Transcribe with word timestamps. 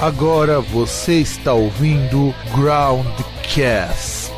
Agora 0.00 0.60
você 0.60 1.20
está 1.20 1.52
ouvindo 1.52 2.32
Groundcast. 2.54 4.28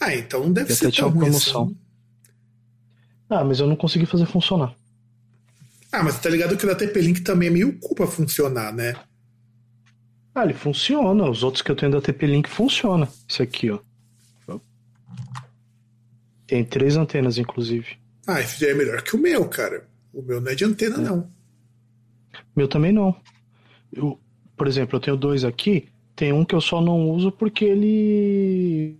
Ah, 0.00 0.14
então 0.14 0.52
deve 0.52 0.72
Eu 0.72 0.76
ser 0.76 1.00
ruim 1.02 1.18
promoção. 1.18 1.64
assim. 1.64 1.76
Ah, 3.28 3.44
mas 3.44 3.60
eu 3.60 3.66
não 3.66 3.76
consegui 3.76 4.06
fazer 4.06 4.26
funcionar. 4.26 4.74
Ah, 5.92 6.02
mas 6.02 6.18
tá 6.20 6.28
ligado 6.30 6.56
que 6.56 6.64
o 6.64 6.68
da 6.68 6.74
TP-Link 6.74 7.20
também 7.22 7.48
é 7.48 7.50
meio 7.50 7.78
culpa 7.78 8.06
funcionar, 8.06 8.72
né? 8.72 8.94
Ah, 10.34 10.44
ele 10.44 10.54
funciona. 10.54 11.28
Os 11.28 11.42
outros 11.42 11.62
que 11.62 11.70
eu 11.70 11.76
tenho 11.76 11.90
da 11.92 12.00
TP-Link 12.00 12.48
funciona. 12.48 13.08
Esse 13.28 13.42
aqui, 13.42 13.70
ó. 13.70 13.78
Tem 16.46 16.64
três 16.64 16.96
antenas, 16.96 17.36
inclusive. 17.36 17.98
Ah, 18.30 18.42
esse 18.42 18.66
é 18.66 18.74
melhor 18.74 19.00
que 19.02 19.16
o 19.16 19.18
meu, 19.18 19.48
cara. 19.48 19.88
O 20.12 20.20
meu 20.20 20.38
não 20.38 20.52
é 20.52 20.54
de 20.54 20.62
antena, 20.62 20.98
não. 20.98 21.30
Meu 22.54 22.68
também 22.68 22.92
não. 22.92 23.18
Eu, 23.90 24.20
por 24.54 24.66
exemplo, 24.68 24.96
eu 24.96 25.00
tenho 25.00 25.16
dois 25.16 25.44
aqui. 25.44 25.88
Tem 26.14 26.30
um 26.30 26.44
que 26.44 26.54
eu 26.54 26.60
só 26.60 26.78
não 26.82 27.08
uso 27.08 27.32
porque 27.32 27.64
ele 27.64 28.98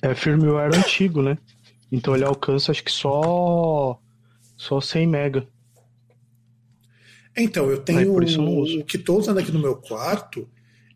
é 0.00 0.14
firmware 0.14 0.74
antigo, 0.78 1.20
né? 1.20 1.36
Então 1.92 2.14
ele 2.14 2.24
alcança 2.24 2.72
acho 2.72 2.82
que 2.82 2.90
só 2.90 4.00
só 4.56 4.80
100 4.80 5.06
mega. 5.08 5.46
Então, 7.36 7.68
eu 7.68 7.78
tenho 7.82 7.98
Aí, 7.98 8.06
por 8.06 8.24
isso 8.24 8.40
eu 8.40 8.44
não 8.44 8.56
uso. 8.56 8.80
o 8.80 8.84
que 8.84 8.96
tô 8.96 9.18
usando 9.18 9.38
aqui 9.38 9.52
no 9.52 9.58
meu 9.58 9.76
quarto, 9.76 10.48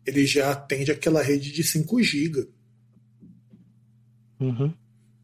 ele 0.05 0.25
já 0.25 0.51
atende 0.51 0.89
aquela 0.89 1.21
rede 1.21 1.51
de 1.51 1.63
5 1.63 2.01
GB. 2.01 2.47
Uhum. 4.39 4.73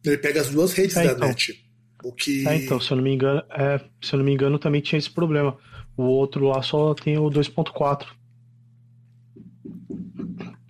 Ele 0.03 0.17
pega 0.19 0.41
as 0.41 0.49
duas 0.49 0.73
redes 0.73 0.95
É, 0.97 1.05
da 1.05 1.13
então. 1.13 1.27
net. 1.29 1.64
O 2.05 2.11
que. 2.11 2.47
É, 2.47 2.55
então, 2.55 2.79
se 2.79 2.91
eu 2.91 2.97
não 2.97 3.03
me 3.03 3.11
engano, 3.11 3.41
é, 3.49 3.81
se 3.99 4.13
eu 4.13 4.19
não 4.19 4.25
me 4.25 4.31
engano, 4.31 4.59
também 4.59 4.79
tinha 4.79 4.99
esse 4.99 5.09
problema. 5.09 5.57
O 5.97 6.03
outro 6.03 6.45
lá 6.45 6.61
só 6.61 6.93
tem 6.93 7.17
o 7.17 7.31
2.4. 7.31 8.05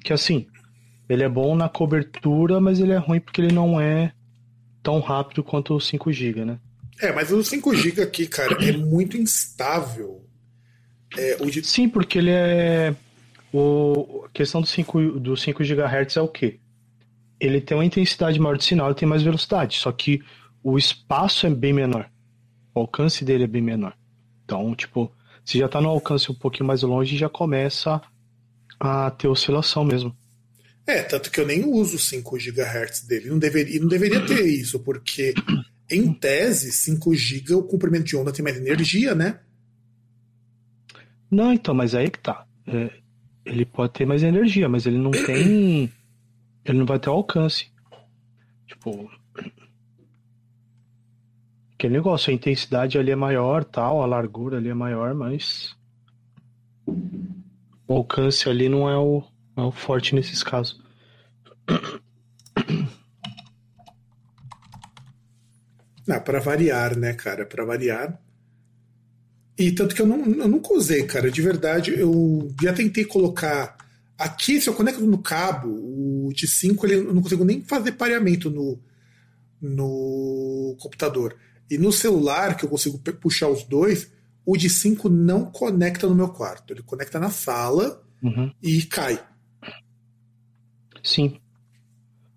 Que 0.01 0.13
assim, 0.13 0.47
ele 1.09 1.23
é 1.23 1.29
bom 1.29 1.53
na 1.53 1.67
cobertura, 1.67 2.61
mas 2.61 2.79
ele 2.79 2.93
é 2.93 2.97
ruim 2.97 3.19
porque 3.19 3.41
ele 3.41 3.53
não 3.53 3.81
é 3.81 4.13
tão 4.81 5.01
rápido 5.01 5.43
quanto 5.43 5.75
o 5.75 5.81
5 5.81 6.09
GB, 6.09 6.45
né? 6.45 6.57
É, 7.01 7.11
mas 7.11 7.33
o 7.33 7.43
5 7.43 7.75
GB 7.75 8.01
aqui, 8.01 8.27
cara, 8.27 8.63
é 8.63 8.71
muito 8.71 9.17
instável. 9.17 10.25
É, 11.17 11.35
de... 11.35 11.65
Sim, 11.65 11.89
porque 11.89 12.17
ele 12.17 12.31
é. 12.31 12.95
O... 13.51 14.23
A 14.25 14.29
questão 14.29 14.61
do 14.61 14.67
5, 14.67 15.19
do 15.19 15.35
5 15.35 15.61
GHz 15.65 16.15
é 16.15 16.21
o 16.21 16.29
quê? 16.29 16.61
Ele 17.41 17.59
tem 17.59 17.75
uma 17.75 17.83
intensidade 17.83 18.39
maior 18.39 18.55
de 18.55 18.63
sinal 18.63 18.89
e 18.91 18.95
tem 18.95 19.07
mais 19.07 19.21
velocidade, 19.21 19.75
só 19.79 19.91
que 19.91 20.21
o 20.65 20.79
espaço 20.79 21.45
é 21.45 21.49
bem 21.51 21.71
menor. 21.71 22.09
O 22.73 22.79
alcance 22.79 23.23
dele 23.23 23.43
é 23.43 23.47
bem 23.47 23.61
menor. 23.61 23.95
Então, 24.43 24.73
tipo, 24.73 25.11
se 25.45 25.59
já 25.59 25.69
tá 25.69 25.79
no 25.79 25.89
alcance 25.89 26.31
um 26.31 26.33
pouquinho 26.33 26.65
mais 26.65 26.81
longe, 26.81 27.15
já 27.15 27.29
começa 27.29 28.01
a 28.79 29.11
ter 29.11 29.27
oscilação 29.27 29.85
mesmo. 29.85 30.17
É, 30.87 31.03
tanto 31.03 31.29
que 31.29 31.39
eu 31.39 31.45
nem 31.45 31.63
uso 31.63 31.99
5 31.99 32.35
GHz 32.35 33.01
dele. 33.07 33.29
Não 33.29 33.37
deveria, 33.37 33.79
não 33.79 33.87
deveria 33.87 34.25
ter 34.25 34.43
isso, 34.43 34.79
porque, 34.79 35.35
em 35.87 36.11
tese, 36.11 36.71
5 36.71 37.13
GB 37.13 37.53
o 37.53 37.63
comprimento 37.63 38.05
de 38.05 38.17
onda 38.17 38.33
tem 38.33 38.43
mais 38.43 38.57
energia, 38.57 39.13
né? 39.13 39.41
Não, 41.29 41.53
então, 41.53 41.75
mas 41.75 41.93
aí 41.93 42.09
que 42.09 42.19
tá. 42.19 42.43
É, 42.65 42.91
ele 43.45 43.65
pode 43.65 43.93
ter 43.93 44.07
mais 44.07 44.23
energia, 44.23 44.67
mas 44.67 44.87
ele 44.87 44.97
não 44.97 45.11
tem. 45.11 45.91
Ele 46.65 46.79
não 46.79 46.87
vai 46.87 46.97
ter 46.97 47.09
alcance. 47.09 47.67
Tipo. 48.65 49.11
Aquele 51.75 51.93
negócio, 51.93 52.31
a 52.31 52.33
intensidade 52.33 52.97
ali 52.97 53.11
é 53.11 53.15
maior, 53.15 53.63
tal, 53.65 54.01
a 54.01 54.05
largura 54.05 54.57
ali 54.57 54.69
é 54.69 54.73
maior, 54.73 55.13
mas. 55.13 55.75
O 57.87 57.93
alcance 57.93 58.49
ali 58.49 58.69
não 58.69 58.89
é 58.89 58.97
o, 58.97 59.21
é 59.57 59.61
o 59.61 59.71
forte 59.71 60.15
nesses 60.15 60.41
casos. 60.41 60.81
Ah, 66.07 66.19
para 66.19 66.39
variar, 66.39 66.95
né, 66.95 67.13
cara? 67.13 67.47
Para 67.47 67.65
variar. 67.65 68.21
E 69.57 69.71
tanto 69.71 69.95
que 69.95 70.01
eu, 70.03 70.05
não, 70.05 70.23
eu 70.23 70.47
nunca 70.47 70.71
usei, 70.71 71.03
cara. 71.03 71.31
De 71.31 71.41
verdade, 71.41 71.99
eu 71.99 72.53
já 72.61 72.73
tentei 72.73 73.05
colocar. 73.05 73.75
Aqui, 74.15 74.61
se 74.61 74.69
eu 74.69 74.75
conecto 74.75 75.01
no 75.01 75.17
cabo, 75.17 75.67
o 75.67 76.31
de 76.31 76.47
5 76.47 76.85
ele, 76.85 76.95
eu 76.95 77.13
não 77.13 77.23
consigo 77.23 77.43
nem 77.43 77.63
fazer 77.63 77.93
pareamento 77.93 78.51
no, 78.51 78.79
no 79.59 80.77
computador. 80.79 81.35
E 81.69 81.77
no 81.77 81.91
celular, 81.91 82.55
que 82.57 82.65
eu 82.65 82.69
consigo 82.69 82.99
puxar 83.19 83.49
os 83.49 83.63
dois, 83.63 84.11
o 84.45 84.55
de 84.55 84.69
5 84.69 85.09
não 85.09 85.45
conecta 85.45 86.07
no 86.07 86.15
meu 86.15 86.29
quarto. 86.29 86.73
Ele 86.73 86.83
conecta 86.83 87.19
na 87.19 87.29
sala 87.29 88.01
Uhum. 88.21 88.51
e 88.61 88.81
cai. 88.83 89.19
Sim. 91.03 91.39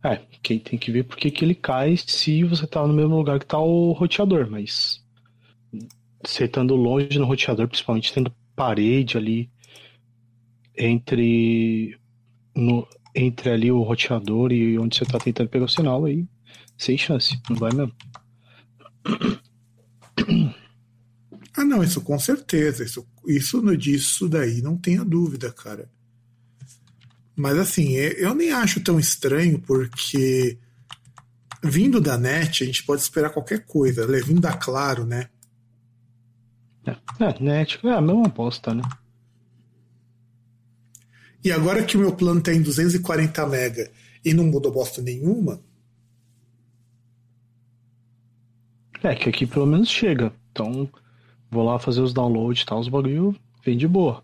É, 0.04 0.16
quem 0.42 0.58
tem 0.58 0.78
que 0.78 0.92
ver 0.92 1.04
por 1.04 1.16
que 1.16 1.30
que 1.30 1.44
ele 1.44 1.54
cai 1.54 1.96
se 1.96 2.44
você 2.44 2.66
tá 2.66 2.86
no 2.86 2.92
mesmo 2.94 3.16
lugar 3.16 3.38
que 3.38 3.46
tá 3.46 3.58
o 3.58 3.92
roteador, 3.92 4.48
mas 4.50 5.02
você 6.24 6.44
estando 6.44 6.74
longe 6.76 7.18
no 7.18 7.26
roteador, 7.26 7.66
principalmente 7.68 8.12
tendo 8.12 8.32
parede 8.54 9.16
ali 9.16 9.50
entre 10.76 11.98
no, 12.54 12.86
entre 13.14 13.50
ali 13.50 13.70
o 13.72 13.82
roteador 13.82 14.52
e 14.52 14.78
onde 14.78 14.96
você 14.96 15.04
tá 15.04 15.18
tentando 15.18 15.48
pegar 15.48 15.64
o 15.64 15.68
sinal 15.68 16.04
aí, 16.04 16.26
sem 16.76 16.96
chance, 16.96 17.40
não 17.50 17.56
vai 17.56 17.72
mesmo. 17.72 17.92
Ah, 21.56 21.64
não, 21.64 21.82
isso 21.82 22.00
com 22.02 22.16
certeza. 22.20 22.84
Isso, 22.84 23.04
isso 23.26 23.60
no 23.60 23.76
disso 23.76 24.28
daí 24.28 24.62
não 24.62 24.76
tenha 24.76 25.04
dúvida, 25.04 25.50
cara. 25.52 25.90
Mas 27.34 27.58
assim, 27.58 27.96
é- 27.96 28.24
eu 28.24 28.32
nem 28.32 28.52
acho 28.52 28.80
tão 28.80 28.98
estranho, 28.98 29.58
porque 29.60 30.56
vindo 31.64 32.00
da 32.00 32.16
net, 32.16 32.62
a 32.62 32.66
gente 32.66 32.84
pode 32.84 33.02
esperar 33.02 33.30
qualquer 33.30 33.64
coisa. 33.66 34.06
Né? 34.06 34.20
Vindo 34.20 34.40
da 34.40 34.52
Claro, 34.52 35.04
né? 35.04 35.28
É, 36.86 36.92
é, 37.24 37.42
net, 37.42 37.80
é 37.84 37.90
a 37.90 38.00
mesma 38.00 38.28
bosta, 38.28 38.72
né? 38.72 38.82
E 41.44 41.50
agora 41.50 41.84
que 41.84 41.96
o 41.96 42.00
meu 42.00 42.12
plano 42.12 42.40
tem 42.40 42.62
240 42.62 43.46
mega 43.46 43.90
e 44.24 44.32
não 44.32 44.44
mudou 44.44 44.72
bosta 44.72 45.00
nenhuma, 45.02 45.60
É, 49.02 49.14
que 49.14 49.28
aqui 49.28 49.46
pelo 49.46 49.66
menos 49.66 49.88
chega. 49.88 50.32
Então, 50.50 50.88
vou 51.50 51.64
lá 51.64 51.78
fazer 51.78 52.00
os 52.00 52.12
downloads 52.12 52.62
e 52.62 52.66
tal, 52.66 52.80
os 52.80 52.88
bagulho 52.88 53.34
vem 53.64 53.76
de 53.76 53.86
boa. 53.86 54.22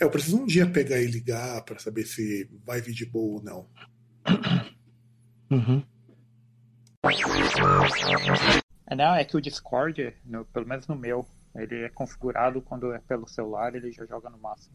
é, 0.00 0.04
eu 0.04 0.10
preciso 0.10 0.38
um 0.40 0.46
dia 0.46 0.66
pegar 0.68 1.00
e 1.00 1.06
ligar 1.06 1.62
pra 1.64 1.78
saber 1.78 2.04
se 2.04 2.48
vai 2.64 2.80
vir 2.80 2.94
de 2.94 3.06
boa 3.06 3.38
ou 3.38 3.42
não. 3.42 3.66
Uhum. 5.50 5.82
É, 8.86 8.94
não, 8.94 9.14
é 9.14 9.24
que 9.24 9.34
o 9.34 9.40
Discord, 9.40 10.12
no- 10.26 10.44
pelo 10.44 10.66
menos 10.66 10.86
no 10.86 10.94
meu, 10.94 11.26
ele 11.54 11.84
é 11.84 11.88
configurado 11.88 12.60
quando 12.60 12.92
é 12.92 12.98
pelo 12.98 13.26
celular, 13.26 13.74
ele 13.74 13.90
já 13.90 14.04
joga 14.04 14.28
no 14.28 14.38
máximo. 14.38 14.74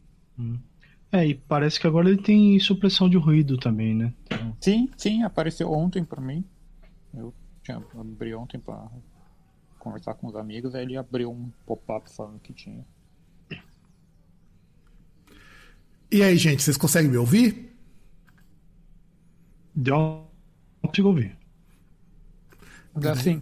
É, 1.11 1.27
e 1.27 1.35
parece 1.35 1.79
que 1.79 1.85
agora 1.85 2.09
ele 2.09 2.21
tem 2.21 2.59
supressão 2.59 3.07
de 3.07 3.17
ruído 3.17 3.55
também, 3.57 3.93
né? 3.93 4.13
Então, 4.23 4.57
Sim, 4.59 4.89
sim, 4.97 5.21
apareceu 5.21 5.71
ontem 5.71 6.03
pra 6.03 6.19
mim. 6.19 6.43
Eu 7.13 7.31
tinha, 7.63 7.77
abri 7.97 8.35
ontem 8.35 8.59
pra 8.59 8.87
conversar 9.79 10.13
com 10.15 10.27
os 10.27 10.35
amigos, 10.35 10.75
aí 10.75 10.83
ele 10.83 10.97
abriu 10.97 11.31
um 11.31 11.51
pop-up 11.65 12.09
falando 12.13 12.39
que 12.39 12.53
tinha. 12.53 12.85
E 16.11 16.21
aí, 16.21 16.37
gente, 16.37 16.61
vocês 16.61 16.77
conseguem 16.77 17.09
me 17.09 17.17
ouvir? 17.17 17.75
Não 19.75 20.27
consigo 20.81 21.07
ouvir. 21.07 21.35
Assim, 22.95 23.41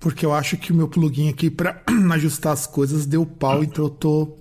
Porque 0.00 0.24
eu 0.24 0.32
acho 0.32 0.56
que 0.56 0.72
o 0.72 0.74
meu 0.74 0.88
plugin 0.88 1.28
aqui 1.28 1.50
pra 1.50 1.82
ajustar 2.14 2.52
as 2.52 2.66
coisas 2.66 3.06
deu 3.06 3.26
pau, 3.26 3.62
então 3.62 3.84
eu 3.84 3.90
tô 3.90 4.38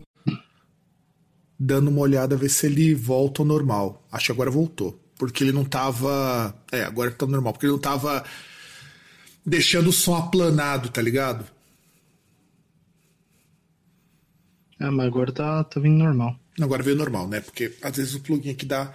dando 1.60 1.89
uma 1.89 2.01
olhada 2.01 2.36
a 2.36 2.38
ver 2.38 2.50
se 2.50 2.66
ele 2.66 2.95
volta 2.95 3.42
ao 3.42 3.45
normal. 3.45 4.07
Acho 4.12 4.27
que 4.27 4.31
agora 4.31 4.50
voltou. 4.50 5.00
Porque 5.21 5.44
ele 5.44 5.51
não 5.51 5.63
tava. 5.63 6.51
É, 6.71 6.83
agora 6.83 7.12
tá 7.12 7.27
normal. 7.27 7.53
Porque 7.53 7.68
ele 7.68 7.73
não 7.73 7.79
tava 7.79 8.25
deixando 9.45 9.91
o 9.91 9.94
som 9.94 10.15
aplanado, 10.15 10.89
tá 10.89 11.00
ligado? 11.00 11.45
É, 14.79 14.89
mas 14.89 15.06
agora 15.06 15.31
tá, 15.31 15.63
tá 15.63 15.79
vindo 15.79 16.03
normal. 16.03 16.35
Agora 16.59 16.81
veio 16.81 16.97
normal, 16.97 17.27
né? 17.27 17.39
Porque 17.39 17.71
às 17.83 17.97
vezes 17.97 18.15
o 18.15 18.19
plugin 18.19 18.50
aqui 18.50 18.65
dá. 18.65 18.91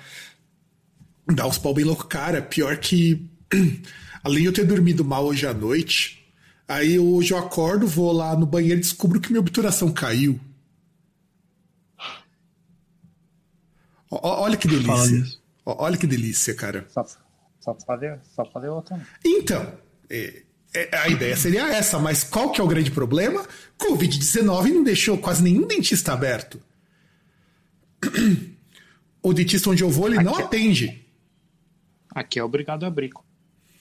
dá 1.32 1.46
uns 1.46 1.58
pau 1.58 1.72
bem 1.72 1.84
louco. 1.84 2.08
Cara, 2.08 2.42
pior 2.42 2.76
que. 2.76 3.24
Além 4.24 4.40
de 4.40 4.46
eu 4.46 4.52
ter 4.52 4.66
dormido 4.66 5.04
mal 5.04 5.26
hoje 5.26 5.46
à 5.46 5.54
noite, 5.54 6.26
aí 6.66 6.98
hoje 6.98 7.32
eu 7.32 7.38
acordo, 7.38 7.86
vou 7.86 8.10
lá 8.10 8.36
no 8.36 8.46
banheiro 8.46 8.78
e 8.78 8.82
descubro 8.82 9.20
que 9.20 9.28
minha 9.28 9.38
obturação 9.38 9.92
caiu. 9.92 10.40
Olha 14.10 14.56
que 14.56 14.68
Fala 14.68 15.06
delícia. 15.06 15.45
Olha 15.66 15.96
que 15.96 16.06
delícia, 16.06 16.54
cara. 16.54 16.86
só, 16.88 17.04
só, 17.60 17.74
fazer, 17.86 18.18
só 18.34 18.44
fazer 18.46 18.68
outra. 18.68 18.96
né? 18.96 19.06
Então, 19.24 19.72
É, 20.08 20.42
é, 20.74 20.96
a 20.98 21.08
ideia 21.08 21.36
seria 21.36 21.68
essa, 21.68 21.98
mas 21.98 22.22
qual 22.22 22.52
que 22.52 22.60
é 22.60 22.64
o 22.64 22.68
grande 22.68 22.90
problema? 22.90 23.44
Covid-19 23.78 24.72
não 24.72 24.84
deixou 24.84 25.18
quase 25.18 25.42
nenhum 25.42 25.66
dentista 25.66 26.12
aberto. 26.12 26.62
O 29.22 29.32
dentista 29.32 29.70
onde 29.70 29.82
eu 29.82 29.90
vou, 29.90 30.06
ele 30.06 30.22
não 30.22 30.34
Aqui- 30.34 30.42
atende. 30.42 31.06
Aqui 32.14 32.38
é 32.38 32.44
obrigado 32.44 32.84
a 32.84 32.86
abrir. 32.86 33.10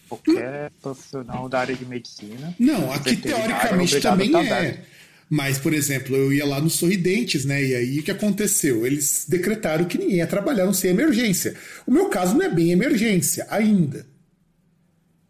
Qualquer 0.10 0.72
profissional 0.82 1.48
da 1.50 1.60
área 1.60 1.76
de 1.76 1.86
medicina. 1.86 2.54
Não, 2.60 2.92
aqui 2.92 3.16
veterinário, 3.16 3.48
teoricamente 3.56 4.00
também 4.02 4.32
tá 4.32 4.44
é. 4.44 4.48
aberto. 4.58 4.86
Mas, 5.30 5.58
por 5.58 5.74
exemplo, 5.74 6.16
eu 6.16 6.32
ia 6.32 6.46
lá 6.46 6.62
no 6.62 6.70
Sorridentes, 6.70 7.46
né? 7.46 7.64
E 7.64 7.76
aí 7.76 8.00
o 8.00 8.04
que 8.04 8.12
aconteceu? 8.12 8.86
Eles 8.86 9.26
decretaram 9.28 9.86
que 9.86 9.98
ninguém 9.98 10.18
ia 10.18 10.28
trabalhar, 10.28 10.66
não 10.66 10.74
ser 10.74 10.90
emergência. 10.90 11.56
O 11.86 11.92
meu 11.92 12.10
caso 12.10 12.36
não 12.36 12.46
é 12.46 12.50
bem 12.50 12.72
emergência, 12.72 13.48
ainda. 13.50 14.06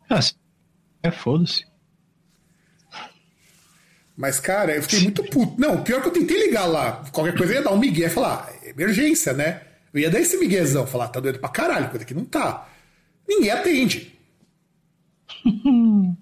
Ah, 0.10 0.20
é, 1.02 1.12
foda-se. 1.12 1.66
Mas, 4.18 4.40
cara, 4.40 4.76
eu 4.76 4.82
fiquei 4.82 5.02
muito 5.02 5.24
puto. 5.24 5.60
Não, 5.60 5.84
pior 5.84 6.02
que 6.02 6.08
eu 6.08 6.14
tentei 6.14 6.46
ligar 6.46 6.66
lá. 6.66 7.04
Qualquer 7.12 7.36
coisa 7.38 7.54
eu 7.54 7.58
ia 7.58 7.64
dar 7.64 7.74
um 7.74 7.80
migué 7.80 8.06
e 8.06 8.10
falar, 8.10 8.48
ah, 8.48 8.66
é 8.66 8.70
emergência, 8.70 9.34
né? 9.34 9.62
Eu 9.94 10.00
ia 10.00 10.10
dar 10.10 10.20
esse 10.20 10.38
miguezão, 10.38 10.88
falar, 10.88 11.10
tá 11.10 11.20
doendo 11.20 11.40
pra 11.40 11.50
caralho, 11.50 11.90
coisa 11.90 12.06
que 12.06 12.14
não 12.14 12.26
tá. 12.26 12.68
Ninguém 13.28 13.52
atende. 13.52 14.14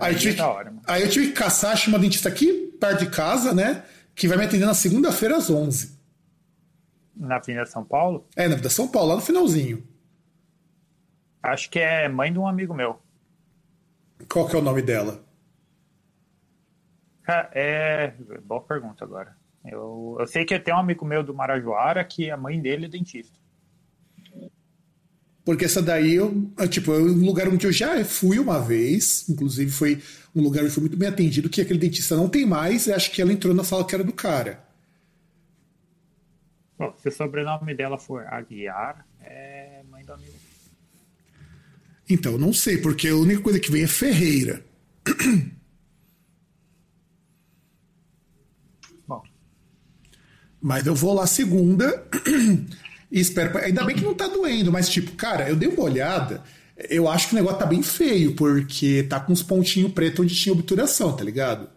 aí, 0.00 0.14
eu 0.14 0.18
tive 0.18 0.30
é 0.30 0.32
que, 0.32 0.38
da 0.38 0.48
hora, 0.48 0.74
aí 0.86 1.02
eu 1.02 1.08
tive 1.08 1.28
que 1.28 1.32
caçar, 1.32 1.72
achei 1.72 1.92
uma 1.92 1.98
dentista 1.98 2.28
aqui, 2.28 2.67
perto 2.78 3.00
de 3.04 3.10
casa, 3.10 3.52
né? 3.54 3.84
Que 4.14 4.26
vai 4.28 4.36
me 4.38 4.44
atender 4.44 4.66
na 4.66 4.74
segunda-feira 4.74 5.36
às 5.36 5.50
11. 5.50 5.98
Na 7.16 7.36
Avenida 7.36 7.66
São 7.66 7.84
Paulo, 7.84 8.26
É, 8.36 8.46
na 8.48 8.54
Vida 8.56 8.70
São 8.70 8.86
Paulo, 8.88 9.08
lá 9.10 9.14
no 9.16 9.20
finalzinho. 9.22 9.86
acho 11.42 11.68
que 11.70 11.78
é 11.78 12.08
mãe 12.08 12.32
de 12.32 12.38
um 12.38 12.46
amigo 12.46 12.72
meu. 12.74 13.00
Qual 14.30 14.46
que 14.48 14.54
é 14.56 14.58
o 14.58 14.62
nome 14.62 14.82
dela? 14.82 15.24
É. 17.52 18.12
Boa 18.44 18.62
pergunta 18.62 19.04
agora. 19.04 19.36
Eu, 19.64 20.16
eu 20.18 20.26
sei 20.26 20.44
que 20.44 20.58
tem 20.58 20.72
um 20.72 20.78
amigo 20.78 21.04
meu 21.04 21.22
do 21.22 21.34
Marajoara 21.34 22.02
que 22.04 22.30
a 22.30 22.36
mãe 22.36 22.60
dele 22.60 22.86
é 22.86 22.88
dentista. 22.88 23.38
Porque 25.48 25.64
essa 25.64 25.80
daí, 25.80 26.12
eu, 26.12 26.52
tipo, 26.68 26.92
é 26.92 26.98
um 26.98 27.24
lugar 27.24 27.48
onde 27.48 27.66
eu 27.66 27.72
já 27.72 28.04
fui 28.04 28.38
uma 28.38 28.60
vez, 28.60 29.26
inclusive 29.30 29.70
foi 29.70 30.02
um 30.36 30.42
lugar 30.42 30.62
onde 30.62 30.74
foi 30.74 30.82
muito 30.82 30.96
bem 30.98 31.08
atendido, 31.08 31.48
que 31.48 31.62
aquele 31.62 31.78
dentista 31.78 32.14
não 32.14 32.28
tem 32.28 32.44
mais, 32.44 32.86
e 32.86 32.92
acho 32.92 33.10
que 33.10 33.22
ela 33.22 33.32
entrou 33.32 33.54
na 33.54 33.64
sala 33.64 33.82
que 33.82 33.94
era 33.94 34.04
do 34.04 34.12
cara. 34.12 34.62
Bom, 36.78 36.94
se 36.98 37.08
o 37.08 37.10
sobrenome 37.10 37.74
dela 37.74 37.96
for 37.96 38.26
Aguiar, 38.26 39.06
é 39.22 39.80
mãe 39.90 40.04
do 40.04 40.12
amigo. 40.12 40.34
Então, 42.10 42.36
não 42.36 42.52
sei, 42.52 42.76
porque 42.76 43.08
a 43.08 43.16
única 43.16 43.40
coisa 43.40 43.58
que 43.58 43.72
vem 43.72 43.84
é 43.84 43.88
Ferreira. 43.88 44.62
Bom, 49.08 49.22
Mas 50.60 50.86
eu 50.86 50.94
vou 50.94 51.14
lá 51.14 51.26
segunda 51.26 52.06
e 53.10 53.20
espero. 53.20 53.56
Ainda 53.58 53.84
bem 53.84 53.96
que 53.96 54.04
não 54.04 54.14
tá 54.14 54.26
doendo, 54.26 54.70
mas, 54.70 54.88
tipo, 54.88 55.12
cara, 55.12 55.48
eu 55.48 55.56
dei 55.56 55.68
uma 55.68 55.82
olhada. 55.82 56.42
Eu 56.88 57.08
acho 57.08 57.28
que 57.28 57.34
o 57.34 57.36
negócio 57.36 57.58
tá 57.58 57.66
bem 57.66 57.82
feio, 57.82 58.34
porque 58.34 59.02
tá 59.04 59.18
com 59.18 59.32
uns 59.32 59.42
pontinhos 59.42 59.92
pretos 59.92 60.20
onde 60.20 60.34
tinha 60.34 60.52
obturação, 60.52 61.14
tá 61.16 61.24
ligado? 61.24 61.68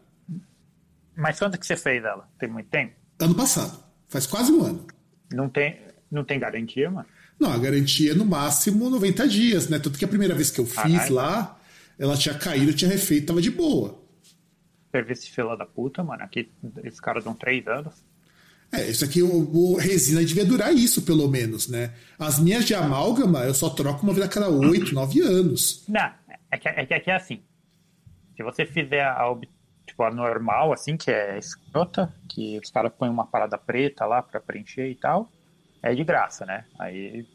mas 1.15 1.37
quando 1.37 1.57
que 1.57 1.65
você 1.65 1.75
fez 1.75 2.03
ela? 2.03 2.27
Tem 2.39 2.49
muito 2.49 2.69
tempo? 2.69 2.93
Ano 3.19 3.35
passado. 3.35 3.83
Faz 4.07 4.25
quase 4.25 4.51
um 4.51 4.63
ano. 4.63 4.87
Não 5.31 5.47
tem, 5.47 5.79
não 6.09 6.23
tem 6.23 6.39
garantia, 6.39 6.89
mano? 6.89 7.07
Não, 7.39 7.51
a 7.51 7.57
garantia 7.57 8.11
é 8.11 8.15
no 8.15 8.25
máximo 8.25 8.89
90 8.89 9.27
dias, 9.27 9.69
né? 9.69 9.79
Tanto 9.79 9.97
que 9.97 10.05
a 10.05 10.07
primeira 10.07 10.33
vez 10.33 10.51
que 10.51 10.59
eu 10.59 10.65
fiz 10.65 10.75
Caralho. 10.75 11.13
lá, 11.13 11.59
ela 11.97 12.17
tinha 12.17 12.35
caído, 12.35 12.73
tinha 12.73 12.89
refeito, 12.89 13.27
tava 13.27 13.41
de 13.41 13.51
boa. 13.51 13.99
Serviço 14.91 15.31
fila 15.31 15.55
da 15.55 15.65
puta, 15.65 16.03
mano. 16.03 16.23
Aqui 16.23 16.51
esses 16.83 16.99
caras 16.99 17.23
dão 17.23 17.33
três 17.33 17.65
anos. 17.67 18.03
É, 18.71 18.89
isso 18.89 19.03
aqui, 19.03 19.21
o, 19.21 19.75
resina 19.75 20.23
devia 20.23 20.45
durar 20.45 20.73
isso, 20.73 21.01
pelo 21.01 21.27
menos, 21.27 21.67
né? 21.67 21.93
As 22.17 22.39
minhas 22.39 22.63
de 22.65 22.73
amálgama, 22.73 23.39
eu 23.43 23.53
só 23.53 23.69
troco 23.69 24.03
uma 24.03 24.13
vez 24.13 24.25
a 24.25 24.29
cada 24.29 24.49
8, 24.49 24.93
9 24.93 25.19
anos. 25.27 25.83
Não, 25.89 26.09
é 26.49 26.57
que, 26.57 26.67
é 26.69 26.85
que 26.85 26.93
aqui 26.93 27.11
é 27.11 27.15
assim. 27.15 27.41
Se 28.37 28.43
você 28.43 28.65
fizer 28.65 29.03
a, 29.03 29.23
tipo, 29.85 30.01
a 30.03 30.09
normal, 30.11 30.71
assim, 30.71 30.95
que 30.95 31.11
é 31.11 31.37
escrota, 31.37 32.13
que 32.29 32.57
os 32.63 32.71
caras 32.71 32.93
põem 32.97 33.09
uma 33.09 33.25
parada 33.27 33.57
preta 33.57 34.05
lá 34.05 34.21
pra 34.21 34.39
preencher 34.39 34.89
e 34.89 34.95
tal, 34.95 35.29
é 35.83 35.93
de 35.93 36.03
graça, 36.05 36.45
né? 36.45 36.63
Aí, 36.79 37.25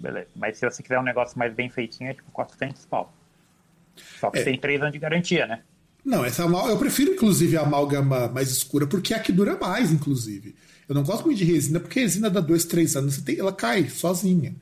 beleza. 0.00 0.26
Mas 0.34 0.58
se 0.58 0.68
você 0.68 0.82
quiser 0.82 0.98
um 0.98 1.04
negócio 1.04 1.38
mais 1.38 1.54
bem 1.54 1.70
feitinho, 1.70 2.10
é 2.10 2.14
tipo 2.14 2.30
400 2.32 2.84
pau. 2.86 3.14
Só 4.18 4.28
que 4.30 4.40
É. 4.40 4.44
tem 4.44 4.58
três 4.58 4.80
anos 4.80 4.92
de 4.92 4.98
garantia, 4.98 5.46
né? 5.46 5.62
Não, 6.04 6.24
essa 6.24 6.42
eu 6.42 6.78
prefiro, 6.78 7.12
inclusive, 7.12 7.56
a 7.58 7.60
amálgama 7.62 8.26
mais 8.28 8.50
escura, 8.50 8.86
porque 8.86 9.12
é 9.12 9.18
a 9.18 9.20
que 9.20 9.30
dura 9.32 9.56
mais, 9.58 9.92
inclusive. 9.92 10.56
Eu 10.90 10.94
não 10.96 11.04
gosto 11.04 11.24
muito 11.24 11.38
de 11.38 11.44
resina, 11.44 11.78
porque 11.78 12.00
resina 12.00 12.28
dá 12.28 12.40
2, 12.40 12.64
3 12.64 12.96
anos, 12.96 13.18
tem- 13.22 13.38
ela 13.38 13.52
cai 13.52 13.88
sozinha. 13.88 14.56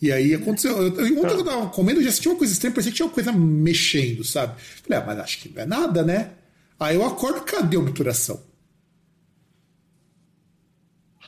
E 0.00 0.12
aí 0.12 0.32
aconteceu. 0.32 0.76
Eu, 0.80 0.94
eu, 0.94 1.18
ontem 1.18 1.32
eu 1.34 1.44
tava 1.44 1.68
comendo, 1.70 1.98
eu 1.98 2.04
já 2.04 2.12
senti 2.12 2.28
uma 2.28 2.38
coisa 2.38 2.52
estranha, 2.52 2.72
parecia 2.72 2.92
que 2.92 2.96
tinha 2.96 3.06
uma 3.06 3.12
coisa 3.12 3.32
mexendo, 3.32 4.22
sabe? 4.22 4.60
Falei, 4.62 4.98
ah, 5.02 5.04
mas 5.04 5.18
acho 5.18 5.40
que 5.40 5.48
não 5.48 5.60
é 5.62 5.66
nada, 5.66 6.04
né? 6.04 6.34
Aí 6.78 6.94
eu 6.94 7.04
acordo, 7.04 7.40
cadê 7.42 7.76
a 7.76 7.80
obturação? 7.80 8.40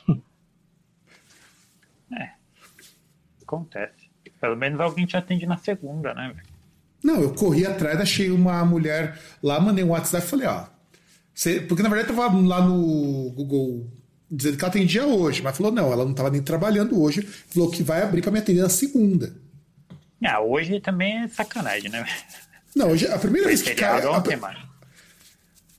Acontece. 3.43 4.09
Pelo 4.41 4.55
menos 4.56 4.79
alguém 4.79 5.05
te 5.05 5.17
atende 5.17 5.47
na 5.47 5.56
segunda, 5.56 6.15
né? 6.15 6.37
Não, 7.03 7.20
eu 7.20 7.35
corri 7.35 7.67
atrás, 7.67 8.00
achei 8.00 8.31
uma 8.31 8.65
mulher 8.65 9.20
lá, 9.43 9.59
mandei 9.59 9.82
um 9.82 9.88
WhatsApp 9.88 10.25
e 10.25 10.29
falei, 10.31 10.47
ó. 10.47 10.78
Você, 11.38 11.61
porque 11.61 11.85
na 11.85 11.88
verdade 11.88 12.12
tava 12.12 12.37
lá 12.37 12.61
no 12.67 13.31
Google 13.31 13.88
dizendo 14.29 14.56
que 14.56 14.64
ela 14.64 14.70
atendia 14.73 15.06
hoje, 15.06 15.40
mas 15.40 15.56
falou, 15.56 15.70
não, 15.70 15.93
ela 15.93 16.05
não 16.05 16.12
tava 16.12 16.31
nem 16.31 16.43
trabalhando 16.43 17.00
hoje, 17.00 17.23
falou 17.23 17.70
que 17.70 17.81
vai 17.81 18.02
abrir 18.02 18.23
para 18.23 18.32
me 18.32 18.40
atender 18.40 18.61
na 18.61 18.69
segunda. 18.69 19.37
Ah, 20.25 20.40
hoje 20.40 20.81
também 20.81 21.17
é 21.23 21.29
sacanagem, 21.29 21.90
né? 21.93 22.05
Não, 22.75 22.88
hoje, 22.90 23.06
a 23.06 23.17
primeira 23.20 23.46
Foi 23.46 23.55
vez 23.56 23.62
que 23.62 23.73
cai. 23.73 23.94
feriado 24.00 24.08
a- 24.08 24.19
ontem, 24.19 24.37
mano. 24.37 24.58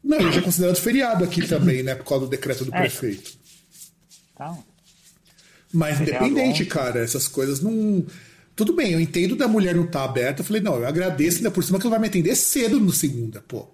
não, 0.01 0.17
hoje 0.19 0.39
é 0.39 0.41
considerado 0.41 0.77
feriado 0.77 1.25
aqui 1.25 1.45
também, 1.45 1.83
né? 1.83 1.93
Por 1.93 2.05
causa 2.05 2.23
do 2.25 2.29
decreto 2.31 2.63
do 2.63 2.73
É. 2.73 2.79
prefeito. 2.79 3.37
Então, 4.33 4.63
Mas 5.73 5.97
Feriado 5.97 6.25
independente, 6.25 6.61
ontem. 6.63 6.69
cara, 6.73 6.99
essas 7.03 7.27
coisas 7.27 7.59
não. 7.59 8.05
Tudo 8.55 8.71
bem, 8.73 8.93
eu 8.93 8.99
entendo 9.01 9.35
da 9.35 9.45
mulher 9.47 9.75
não 9.75 9.83
estar 9.83 10.05
aberta. 10.05 10.39
Eu 10.41 10.45
falei, 10.45 10.61
não, 10.61 10.75
eu 10.77 10.87
agradeço 10.87 11.37
ainda 11.37 11.51
por 11.51 11.63
cima 11.65 11.77
que 11.77 11.85
ela 11.85 11.91
vai 11.91 11.99
me 11.99 12.07
atender 12.07 12.33
cedo 12.35 12.79
no 12.79 12.91
segunda, 12.93 13.41
pô. 13.41 13.67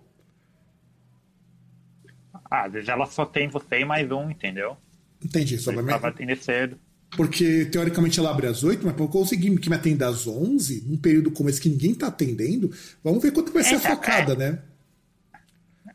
Ah, 2.56 2.66
às 2.66 2.74
vezes 2.74 2.90
ela 2.90 3.06
só 3.06 3.26
tem 3.26 3.48
você 3.48 3.80
e 3.80 3.86
mais 3.86 4.10
um, 4.12 4.30
entendeu? 4.30 4.78
Entendi, 5.24 5.58
só 5.58 5.72
vai 5.72 5.84
me... 5.84 5.94
Atender 5.94 6.38
cedo. 6.38 6.80
Porque 7.16 7.66
teoricamente 7.66 8.20
ela 8.20 8.32
abre 8.32 8.48
às 8.48 8.64
8, 8.64 8.86
mas 8.86 8.94
pra 8.94 9.04
eu 9.04 9.10
conseguir 9.10 9.56
que 9.58 9.70
me 9.70 9.76
atenda 9.76 10.08
às 10.08 10.28
11, 10.28 10.86
num 10.88 10.98
período 10.98 11.32
como 11.32 11.50
esse 11.50 11.62
que 11.62 11.70
ninguém 11.70 11.94
tá 11.94 12.08
atendendo, 12.08 12.72
vamos 13.04 13.22
ver 13.22 13.32
quanto 13.32 13.52
vai 13.52 13.64
ser 13.64 13.76
a 13.76 13.78
É, 13.78 13.80
tá, 13.82 13.90
facada, 13.90 14.36
né? 14.36 14.60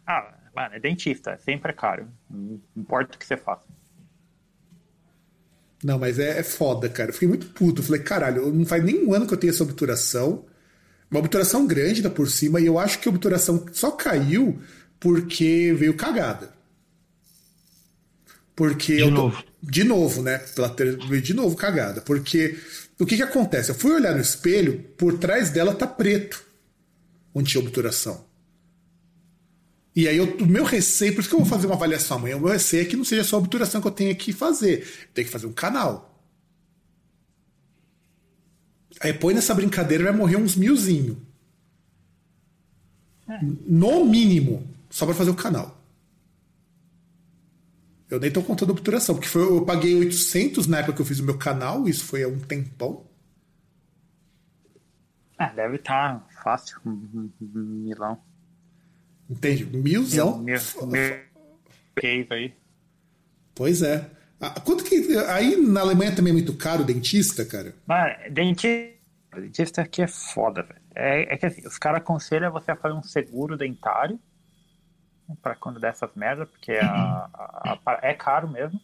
Ah, 0.07 0.35
mano, 0.55 0.75
é 0.75 0.81
dentista, 0.81 1.33
é 1.33 1.39
sempre 1.39 1.73
é 1.73 1.75
caro. 1.75 2.09
Não 2.29 2.61
importa 2.77 3.17
o 3.17 3.19
que 3.19 3.27
você 3.27 3.37
faça. 3.37 3.67
Não, 5.83 5.99
mas 5.99 6.19
é, 6.19 6.39
é 6.39 6.43
foda, 6.43 6.89
cara. 6.89 7.11
Eu 7.11 7.15
fiquei 7.15 7.29
muito 7.29 7.47
puto. 7.49 7.81
Eu 7.81 7.87
falei, 7.87 8.03
caralho, 8.03 8.53
não 8.53 8.67
faz 8.67 8.85
nem 8.85 9.05
um 9.05 9.15
ano 9.15 9.27
que 9.27 9.33
eu 9.33 9.39
tenho 9.39 9.53
essa 9.53 9.63
obturação. 9.63 10.45
Uma 11.11 11.21
obturação 11.21 11.67
grande 11.67 12.03
da 12.03 12.11
por 12.11 12.29
cima, 12.31 12.61
e 12.61 12.67
eu 12.67 12.79
acho 12.79 13.01
que 13.01 13.09
a 13.09 13.11
obturação 13.11 13.67
só 13.73 13.91
caiu 13.91 14.61
porque 15.01 15.75
veio 15.77 15.95
cagada. 15.97 16.53
Porque 18.55 18.95
De 18.97 19.01
eu 19.01 19.09
tô- 19.09 19.15
novo. 19.15 19.45
De 19.63 19.85
novo, 19.85 20.23
né? 20.23 20.39
Pela 20.39 20.69
ter... 20.71 20.97
veio 21.07 21.21
De 21.23 21.35
novo 21.35 21.57
cagada. 21.57 22.01
Porque 22.03 22.59
o 22.99 23.07
que 23.07 23.17
que 23.17 23.23
acontece? 23.23 23.71
Eu 23.71 23.75
fui 23.75 23.93
olhar 23.93 24.15
no 24.15 24.21
espelho, 24.21 24.83
por 24.97 25.19
trás 25.19 25.51
dela 25.51 25.75
tá 25.75 25.87
preto. 25.87 26.45
Onde 27.35 27.51
tinha 27.51 27.63
obturação. 27.63 28.29
E 29.97 30.07
aí, 30.07 30.17
eu- 30.17 30.37
o 30.37 30.47
meu 30.47 30.65
receio, 30.65 31.15
por 31.15 31.21
isso 31.21 31.29
que 31.29 31.35
eu 31.35 31.41
vou 31.41 31.49
fazer 31.49 31.67
uma 31.67 31.75
avaliação 31.75 32.19
amanhã, 32.19 32.37
o 32.37 32.41
meu 32.41 32.51
receio 32.53 32.83
é 32.83 32.85
que 32.85 32.97
não 32.97 33.05
seja 33.05 33.25
só 33.25 33.37
a 33.37 33.39
obturação 33.41 33.81
que 33.81 33.87
eu 33.87 33.93
tenho 33.93 34.15
que 34.17 34.33
fazer. 34.33 34.87
Tem 35.15 35.25
que 35.25 35.31
fazer 35.31 35.47
um 35.47 35.53
canal. 35.53 36.07
Aí 39.01 39.13
põe 39.15 39.33
nessa 39.35 39.55
brincadeira 39.55 40.05
vai 40.05 40.13
morrer 40.13 40.37
uns 40.37 40.55
milzinho. 40.57 41.21
No 43.67 44.05
mínimo, 44.05 44.69
só 44.91 45.07
para 45.07 45.15
fazer 45.15 45.31
o 45.31 45.35
canal. 45.37 45.79
Eu 48.11 48.19
nem 48.19 48.31
tô 48.31 48.43
contando 48.43 48.71
a 48.71 48.73
obturação, 48.73 49.15
porque 49.15 49.29
foi, 49.29 49.43
eu 49.43 49.65
paguei 49.65 49.95
800 49.95 50.67
na 50.67 50.79
época 50.79 50.95
que 50.95 51.03
eu 51.03 51.07
fiz 51.07 51.21
o 51.21 51.25
meu 51.25 51.39
canal, 51.39 51.89
isso 51.89 52.05
foi 52.05 52.25
há 52.25 52.29
um 52.29 52.41
tempão. 52.41 53.07
Ah, 55.39 55.49
deve 55.55 55.77
estar 55.77 56.27
fácil. 56.43 56.79
um- 56.85 57.31
um 57.41 57.55
Milão. 57.85 58.21
Entende? 59.29 59.65
Milzão. 59.65 60.39
Mil, 60.39 60.59
mil 60.87 61.21
case 61.97 62.27
aí. 62.31 62.55
Pois 63.55 63.81
é. 63.83 64.11
Ah, 64.41 64.59
Quanto 64.61 64.83
que. 64.85 64.97
Aí 65.29 65.57
na 65.57 65.81
Alemanha 65.81 66.15
também 66.15 66.31
é 66.33 66.35
muito 66.35 66.55
caro 66.57 66.83
o 66.83 66.87
dentista, 66.87 67.45
cara? 67.45 67.75
Mas 67.87 68.33
dentista 68.33 68.91
dentista 69.35 69.83
aqui 69.83 70.03
é 70.03 70.09
foda, 70.09 70.63
velho. 70.65 70.81
É, 70.95 71.35
é 71.35 71.37
que 71.37 71.47
assim, 71.47 71.65
os 71.67 71.79
caras 71.79 72.01
aconselham 72.01 72.51
você 72.51 72.73
a 72.73 72.77
fazer 72.77 72.95
um 72.95 73.03
seguro 73.03 73.57
dentário 73.57 74.19
para 75.37 75.55
quando 75.55 75.81
dessas 75.81 76.11
merdas, 76.15 76.49
porque 76.49 76.73
a, 76.73 77.31
a, 77.33 77.79
a, 77.87 77.99
é 78.03 78.15
caro 78.15 78.49
mesmo. 78.49 78.81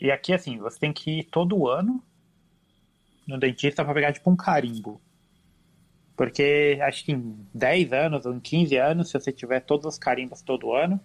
E 0.00 0.10
aqui, 0.10 0.32
assim, 0.32 0.58
você 0.58 0.78
tem 0.78 0.92
que 0.92 1.20
ir 1.20 1.24
todo 1.24 1.68
ano 1.68 2.02
no 3.26 3.38
dentista 3.38 3.84
para 3.84 3.94
pegar 3.94 4.12
tipo 4.12 4.30
um 4.30 4.36
carimbo. 4.36 5.00
Porque 6.16 6.78
acho 6.82 7.04
que 7.04 7.12
em 7.12 7.36
10 7.52 7.92
anos 7.92 8.26
ou 8.26 8.34
em 8.34 8.40
15 8.40 8.76
anos, 8.76 9.08
se 9.08 9.18
você 9.18 9.32
tiver 9.32 9.60
todos 9.60 9.86
os 9.86 9.98
carimbos 9.98 10.42
todo 10.42 10.72
ano, 10.72 11.00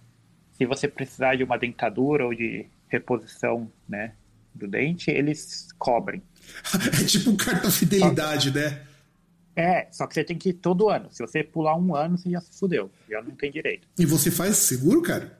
se 0.51 0.65
você 0.65 0.87
precisar 0.87 1.35
de 1.35 1.43
uma 1.43 1.57
dentadura 1.57 2.25
ou 2.25 2.33
de 2.33 2.67
reposição, 2.87 3.71
né, 3.87 4.13
do 4.53 4.67
dente, 4.67 5.09
eles 5.09 5.69
cobrem. 5.77 6.21
é 7.01 7.05
tipo 7.05 7.29
um 7.31 7.37
cartão 7.37 7.71
fidelidade, 7.71 8.51
né? 8.51 8.85
É, 9.55 9.87
só 9.91 10.07
que 10.07 10.13
você 10.13 10.23
tem 10.23 10.37
que 10.37 10.49
ir 10.49 10.53
todo 10.53 10.89
ano. 10.89 11.09
Se 11.11 11.25
você 11.25 11.43
pular 11.43 11.75
um 11.75 11.95
ano, 11.95 12.17
você 12.17 12.29
já 12.29 12.39
se 12.39 12.57
fudeu. 12.57 12.89
Já 13.09 13.21
não 13.21 13.31
tem 13.35 13.51
direito. 13.51 13.87
E 13.97 14.05
você 14.05 14.31
faz 14.31 14.57
seguro, 14.57 15.01
cara? 15.01 15.37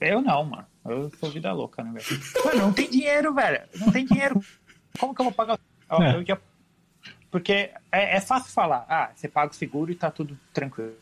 Eu 0.00 0.20
não, 0.20 0.44
mano. 0.44 0.66
Eu 0.84 1.10
sou 1.18 1.30
vida 1.30 1.52
louca, 1.52 1.82
né, 1.82 1.92
velho? 1.92 2.22
Mano, 2.44 2.58
não 2.60 2.72
tem 2.72 2.90
dinheiro, 2.90 3.32
velho. 3.34 3.62
Não 3.76 3.90
tem 3.92 4.04
dinheiro. 4.04 4.40
Como 4.98 5.14
que 5.14 5.20
eu 5.20 5.24
vou 5.24 5.32
pagar? 5.32 5.58
É. 5.90 6.16
Eu 6.16 6.24
já... 6.24 6.38
Porque 7.30 7.70
é, 7.90 8.16
é, 8.16 8.20
fácil 8.20 8.52
falar. 8.52 8.84
Ah, 8.88 9.10
você 9.14 9.28
paga 9.28 9.52
o 9.52 9.54
seguro 9.54 9.90
e 9.90 9.94
tá 9.94 10.10
tudo 10.10 10.38
tranquilo. 10.52 10.94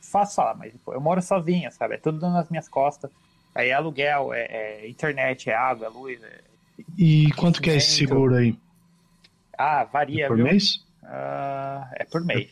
Fácil 0.00 0.36
falar, 0.36 0.54
mas 0.54 0.72
pô, 0.84 0.92
eu 0.92 1.00
moro 1.00 1.20
sozinha, 1.22 1.70
sabe? 1.70 1.94
É 1.94 1.98
tudo 1.98 2.20
nas 2.20 2.48
minhas 2.48 2.68
costas. 2.68 3.10
Aí 3.54 3.68
é 3.68 3.72
aluguel, 3.72 4.32
é, 4.32 4.44
é 4.44 4.88
internet, 4.88 5.50
é 5.50 5.54
água, 5.54 5.86
é 5.86 5.88
luz. 5.88 6.22
É... 6.22 6.40
E 6.96 7.30
quanto 7.32 7.60
que 7.60 7.70
é 7.70 7.76
esse 7.76 7.96
seguro 7.96 8.34
aí? 8.34 8.56
Ah, 9.56 9.84
varia. 9.84 10.26
Por 10.28 10.36
viu? 10.36 10.46
mês? 10.46 10.84
Uh, 11.02 11.86
é 11.96 12.04
por 12.10 12.24
mês. 12.24 12.50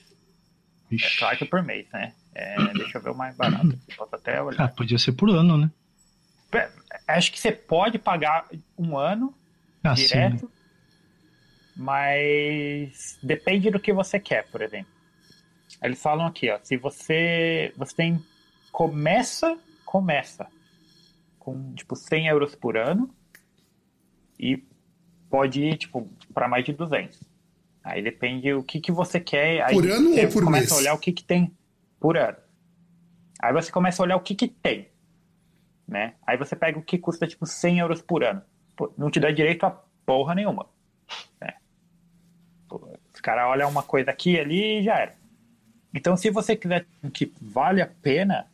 Ixi. 0.90 1.07
É 1.07 1.19
claro 1.19 1.38
que 1.38 1.45
é 1.45 1.47
por 1.47 1.62
mês, 1.62 1.87
né? 1.92 2.12
É, 2.35 2.57
deixa 2.75 2.99
eu 2.99 3.02
ver 3.02 3.11
o 3.11 3.14
mais 3.14 3.37
barato 3.37 3.69
aqui. 3.69 3.97
Posso 3.97 4.14
até 4.14 4.42
olhar. 4.42 4.64
Ah, 4.64 4.69
podia 4.69 4.99
ser 4.99 5.12
por 5.12 5.30
ano, 5.30 5.57
né? 5.57 5.71
Acho 7.07 7.30
que 7.30 7.38
você 7.38 7.52
pode 7.52 7.99
pagar 7.99 8.49
um 8.76 8.99
ano 8.99 9.35
ah, 9.85 9.95
direto, 9.95 10.47
sim. 10.47 10.52
mas 11.76 13.19
depende 13.23 13.71
do 13.71 13.78
que 13.78 13.92
você 13.92 14.19
quer, 14.19 14.49
por 14.50 14.61
exemplo. 14.61 14.92
Eles 15.83 16.02
falam 16.02 16.26
aqui, 16.26 16.50
ó, 16.50 16.59
se 16.62 16.76
você 16.76 17.73
você 17.76 17.95
tem 17.95 18.25
começa 18.73 19.59
começa 19.85 20.47
com 21.38 21.73
tipo 21.75 21.97
100 21.97 22.28
euros 22.28 22.54
por 22.54 22.76
ano 22.76 23.12
e 24.38 24.62
pode 25.28 25.62
ir 25.62 25.76
tipo 25.78 26.09
para 26.35 26.49
mais 26.49 26.64
de 26.64 26.73
200. 26.73 27.29
Aí 27.82 28.02
depende 28.02 28.52
o 28.52 28.62
que, 28.62 28.80
que 28.80 28.92
você 28.92 29.18
quer. 29.18 29.62
Aí 29.62 29.75
por 29.75 29.90
ano 29.90 30.10
ou 30.10 30.28
por 30.28 30.44
começa 30.44 30.64
mês? 30.64 30.72
a 30.72 30.76
olhar 30.76 30.94
o 30.94 30.99
que, 30.99 31.12
que 31.12 31.25
tem 31.25 31.52
por 31.99 32.16
ano. 32.16 32.37
Aí 33.42 33.52
você 33.52 33.72
começa 33.72 34.02
a 34.02 34.04
olhar 34.04 34.16
o 34.16 34.20
que, 34.20 34.34
que 34.34 34.49
tem. 34.49 34.88
Né? 35.88 36.14
Aí 36.26 36.37
você 36.37 36.54
pega 36.54 36.78
o 36.78 36.82
que 36.82 36.99
custa 36.99 37.26
tipo 37.26 37.46
100 37.46 37.78
euros 37.80 38.02
por 38.02 38.22
ano. 38.22 38.42
Pô, 38.76 38.92
não 38.96 39.10
te 39.10 39.18
dá 39.18 39.30
direito 39.30 39.64
a 39.64 39.70
porra 40.04 40.34
nenhuma. 40.34 40.66
Né? 41.40 41.54
Pô, 42.68 42.88
os 43.12 43.20
caras 43.20 43.46
olham 43.46 43.68
uma 43.68 43.82
coisa 43.82 44.10
aqui 44.10 44.38
ali 44.38 44.80
e 44.80 44.84
já 44.84 44.99
era. 44.99 45.14
Então, 45.92 46.16
se 46.16 46.30
você 46.30 46.54
quiser 46.54 46.87
que 47.12 47.32
vale 47.40 47.82
a 47.82 47.87
pena, 47.87 48.46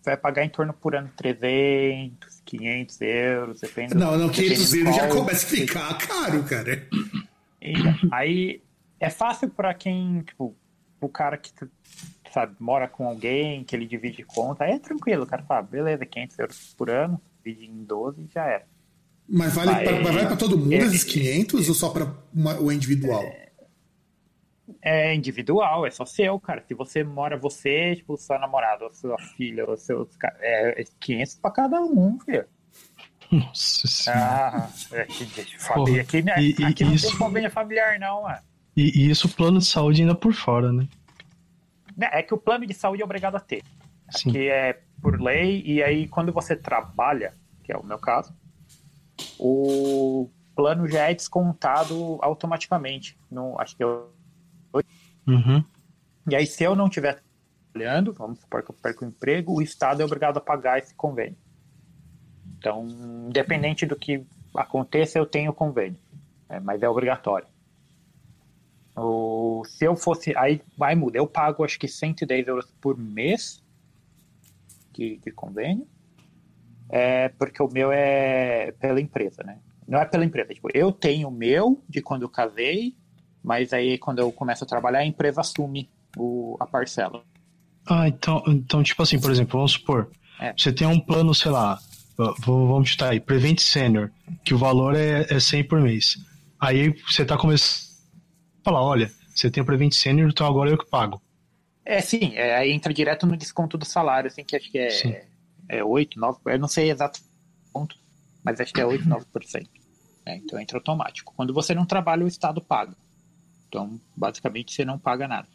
você 0.00 0.10
vai 0.10 0.16
pagar 0.16 0.44
em 0.44 0.48
torno 0.48 0.72
por 0.72 0.94
ano 0.94 1.10
300, 1.16 2.40
500 2.44 3.00
euros, 3.00 3.60
depende. 3.60 3.94
Não, 3.94 4.16
não, 4.16 4.28
500 4.28 4.74
euros 4.74 4.96
já 4.96 5.08
começa 5.08 5.46
a 5.46 5.48
ficar 5.48 5.98
caro, 5.98 6.44
cara. 6.44 6.86
Aí 8.10 8.62
é 8.98 9.10
fácil 9.10 9.50
para 9.50 9.74
quem, 9.74 10.22
tipo, 10.22 10.56
o 11.00 11.08
cara 11.08 11.36
que 11.36 11.52
sabe, 12.32 12.56
mora 12.58 12.88
com 12.88 13.06
alguém, 13.06 13.62
que 13.64 13.76
ele 13.76 13.86
divide 13.86 14.22
conta, 14.22 14.64
aí 14.64 14.72
é 14.72 14.78
tranquilo, 14.78 15.24
o 15.24 15.26
cara 15.26 15.42
fala, 15.42 15.62
beleza, 15.62 16.06
500 16.06 16.38
euros 16.38 16.74
por 16.76 16.90
ano, 16.90 17.20
divide 17.44 17.66
em 17.66 17.84
12 17.84 18.28
já 18.32 18.46
era. 18.46 18.66
Mas 19.28 19.54
vale 19.54 19.70
mas, 19.70 20.14
pra, 20.16 20.26
para 20.26 20.36
todo 20.36 20.58
mundo 20.58 20.72
é, 20.72 20.78
esses 20.78 21.04
500 21.04 21.66
é, 21.66 21.68
ou 21.68 21.74
só 21.74 21.90
para 21.90 22.12
o 22.60 22.72
individual? 22.72 23.22
É, 23.22 23.52
é, 24.82 25.14
individual, 25.14 25.86
é 25.86 25.90
só 25.90 26.04
seu, 26.04 26.38
cara. 26.40 26.62
Se 26.66 26.74
você 26.74 27.04
mora 27.04 27.36
você, 27.36 27.96
tipo, 27.96 28.16
sua 28.16 28.38
namorada, 28.38 28.84
ou 28.84 28.92
sua 28.92 29.16
filha, 29.36 29.68
ou 29.68 29.76
seus 29.76 30.08
é 30.40 30.84
500 31.00 31.34
para 31.36 31.50
cada 31.50 31.80
um, 31.80 32.18
filho. 32.20 32.44
Nossa 33.32 33.88
senhora. 33.88 34.20
Ah, 34.20 34.70
é 34.92 35.04
que, 35.06 35.58
família, 35.58 36.02
aqui, 36.02 36.22
né, 36.22 36.34
e, 36.38 36.64
aqui 36.64 36.82
e 36.82 36.86
não 36.86 36.94
isso... 36.94 37.08
tem 37.08 37.16
convênio 37.16 37.50
familiar, 37.50 37.98
não, 37.98 38.22
mano. 38.22 38.38
E, 38.76 39.00
e 39.00 39.10
isso 39.10 39.26
o 39.26 39.30
plano 39.30 39.58
de 39.58 39.64
saúde 39.64 40.02
ainda 40.02 40.14
por 40.14 40.34
fora, 40.34 40.70
né? 40.70 40.86
É 41.98 42.22
que 42.22 42.34
o 42.34 42.38
plano 42.38 42.66
de 42.66 42.74
saúde 42.74 43.00
é 43.00 43.04
obrigado 43.04 43.36
a 43.36 43.40
ter. 43.40 43.62
Sim. 44.10 44.32
Que 44.32 44.48
é 44.48 44.82
por 45.00 45.18
lei, 45.20 45.62
e 45.64 45.82
aí 45.82 46.06
quando 46.08 46.30
você 46.30 46.54
trabalha, 46.54 47.34
que 47.64 47.72
é 47.72 47.76
o 47.76 47.84
meu 47.84 47.98
caso, 47.98 48.34
o 49.38 50.30
plano 50.54 50.86
já 50.86 51.10
é 51.10 51.14
descontado 51.14 52.18
automaticamente. 52.20 53.18
No, 53.30 53.58
acho 53.58 53.76
que 53.76 53.82
eu. 53.82 54.12
Uhum. 55.26 55.64
E 56.28 56.36
aí, 56.36 56.46
se 56.46 56.62
eu 56.62 56.76
não 56.76 56.86
estiver 56.86 57.22
trabalhando, 57.72 58.12
vamos 58.12 58.40
supor 58.40 58.62
que 58.62 58.70
eu 58.70 58.74
perco 58.74 59.04
o 59.04 59.08
emprego, 59.08 59.54
o 59.54 59.62
Estado 59.62 60.02
é 60.02 60.04
obrigado 60.04 60.36
a 60.36 60.40
pagar 60.40 60.78
esse 60.78 60.94
convênio. 60.94 61.36
Então, 62.62 62.86
independente 63.26 63.84
do 63.84 63.96
que 63.96 64.24
aconteça, 64.54 65.18
eu 65.18 65.26
tenho 65.26 65.52
convênio. 65.52 65.98
É, 66.48 66.60
mas 66.60 66.80
é 66.80 66.88
obrigatório. 66.88 67.48
O, 68.96 69.64
se 69.66 69.84
eu 69.84 69.96
fosse. 69.96 70.32
Aí 70.36 70.62
vai 70.78 70.94
mudar. 70.94 71.18
Eu 71.18 71.26
pago 71.26 71.64
acho 71.64 71.76
que 71.76 71.88
110 71.88 72.46
euros 72.46 72.66
por 72.80 72.96
mês 72.96 73.60
de, 74.92 75.16
de 75.16 75.32
convênio. 75.32 75.88
É, 76.88 77.30
porque 77.30 77.60
o 77.60 77.68
meu 77.68 77.90
é 77.90 78.70
pela 78.78 79.00
empresa, 79.00 79.42
né? 79.42 79.58
Não 79.88 79.98
é 79.98 80.04
pela 80.04 80.24
empresa. 80.24 80.54
Tipo, 80.54 80.68
eu 80.72 80.92
tenho 80.92 81.28
o 81.28 81.32
meu 81.32 81.82
de 81.88 82.00
quando 82.00 82.22
eu 82.22 82.28
casei, 82.28 82.94
mas 83.42 83.72
aí 83.72 83.98
quando 83.98 84.20
eu 84.20 84.30
começo 84.30 84.62
a 84.62 84.66
trabalhar, 84.68 85.00
a 85.00 85.04
empresa 85.04 85.40
assume 85.40 85.90
o, 86.16 86.56
a 86.60 86.66
parcela. 86.66 87.24
Ah, 87.88 88.06
então, 88.06 88.44
então, 88.46 88.82
tipo 88.84 89.02
assim, 89.02 89.18
por 89.18 89.32
exemplo, 89.32 89.58
vamos 89.58 89.72
supor, 89.72 90.10
é. 90.38 90.54
você 90.56 90.72
tem 90.72 90.86
um 90.86 91.00
plano, 91.00 91.34
sei 91.34 91.50
lá, 91.50 91.80
vamos 92.16 92.90
chutar 92.90 93.10
aí, 93.10 93.20
Prevent 93.20 93.60
Senior, 93.60 94.10
que 94.44 94.54
o 94.54 94.58
valor 94.58 94.94
é, 94.94 95.26
é 95.28 95.40
100 95.40 95.64
por 95.64 95.80
mês. 95.80 96.18
Aí 96.60 96.90
você 97.06 97.22
está 97.22 97.36
começando 97.36 97.90
a 98.60 98.64
falar, 98.64 98.82
olha, 98.82 99.10
você 99.34 99.50
tem 99.50 99.62
o 99.62 99.66
Prevent 99.66 99.92
Senior, 99.92 100.28
então 100.28 100.46
agora 100.46 100.70
eu 100.70 100.78
que 100.78 100.88
pago. 100.88 101.20
É, 101.84 102.00
sim, 102.00 102.32
é, 102.34 102.56
aí 102.56 102.70
entra 102.70 102.94
direto 102.94 103.26
no 103.26 103.36
desconto 103.36 103.76
do 103.76 103.84
salário, 103.84 104.28
assim, 104.28 104.44
que 104.44 104.54
acho 104.54 104.70
que 104.70 104.78
é, 104.78 105.26
é 105.68 105.84
8, 105.84 106.18
9, 106.18 106.38
eu 106.46 106.58
não 106.58 106.68
sei 106.68 106.90
exato 106.90 107.20
ponto, 107.72 107.96
mas 108.44 108.60
acho 108.60 108.72
que 108.72 108.80
é 108.80 108.86
8, 108.86 109.04
9%. 109.04 109.66
É, 110.24 110.36
então 110.36 110.60
entra 110.60 110.78
automático. 110.78 111.32
Quando 111.36 111.52
você 111.52 111.74
não 111.74 111.84
trabalha, 111.84 112.24
o 112.24 112.28
Estado 112.28 112.60
paga. 112.60 112.94
Então, 113.68 114.00
basicamente, 114.16 114.72
você 114.72 114.84
não 114.84 114.98
paga 114.98 115.26
nada. 115.26 115.48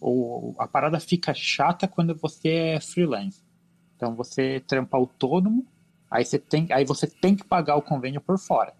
Ou 0.00 0.54
a 0.58 0.68
parada 0.68 1.00
fica 1.00 1.32
chata 1.34 1.88
quando 1.88 2.14
você 2.14 2.48
é 2.48 2.80
freelance. 2.80 3.40
Então, 3.96 4.14
você 4.14 4.60
trampa 4.60 4.96
autônomo 4.96 5.66
Aí 6.12 6.26
você 6.26 6.38
tem, 6.38 6.66
aí 6.70 6.84
você 6.84 7.06
tem 7.06 7.34
que 7.34 7.42
pagar 7.42 7.76
o 7.76 7.82
convênio 7.82 8.20
por 8.20 8.38
fora. 8.38 8.74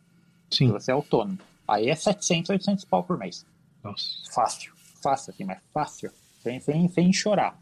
Sim. 0.50 0.66
Se 0.66 0.72
você 0.72 0.90
é 0.90 0.94
autônomo. 0.94 1.38
Aí 1.66 1.88
é 1.88 1.94
700, 1.94 2.50
800 2.50 2.84
pau 2.84 3.02
por 3.02 3.16
mês. 3.16 3.46
Nossa. 3.82 4.04
Fácil. 4.30 4.72
Fácil, 5.02 5.32
assim, 5.32 5.44
mas 5.44 5.58
fácil. 5.72 6.10
Sem, 6.42 6.60
sem, 6.60 6.88
sem 6.88 7.12
chorar. 7.12 7.58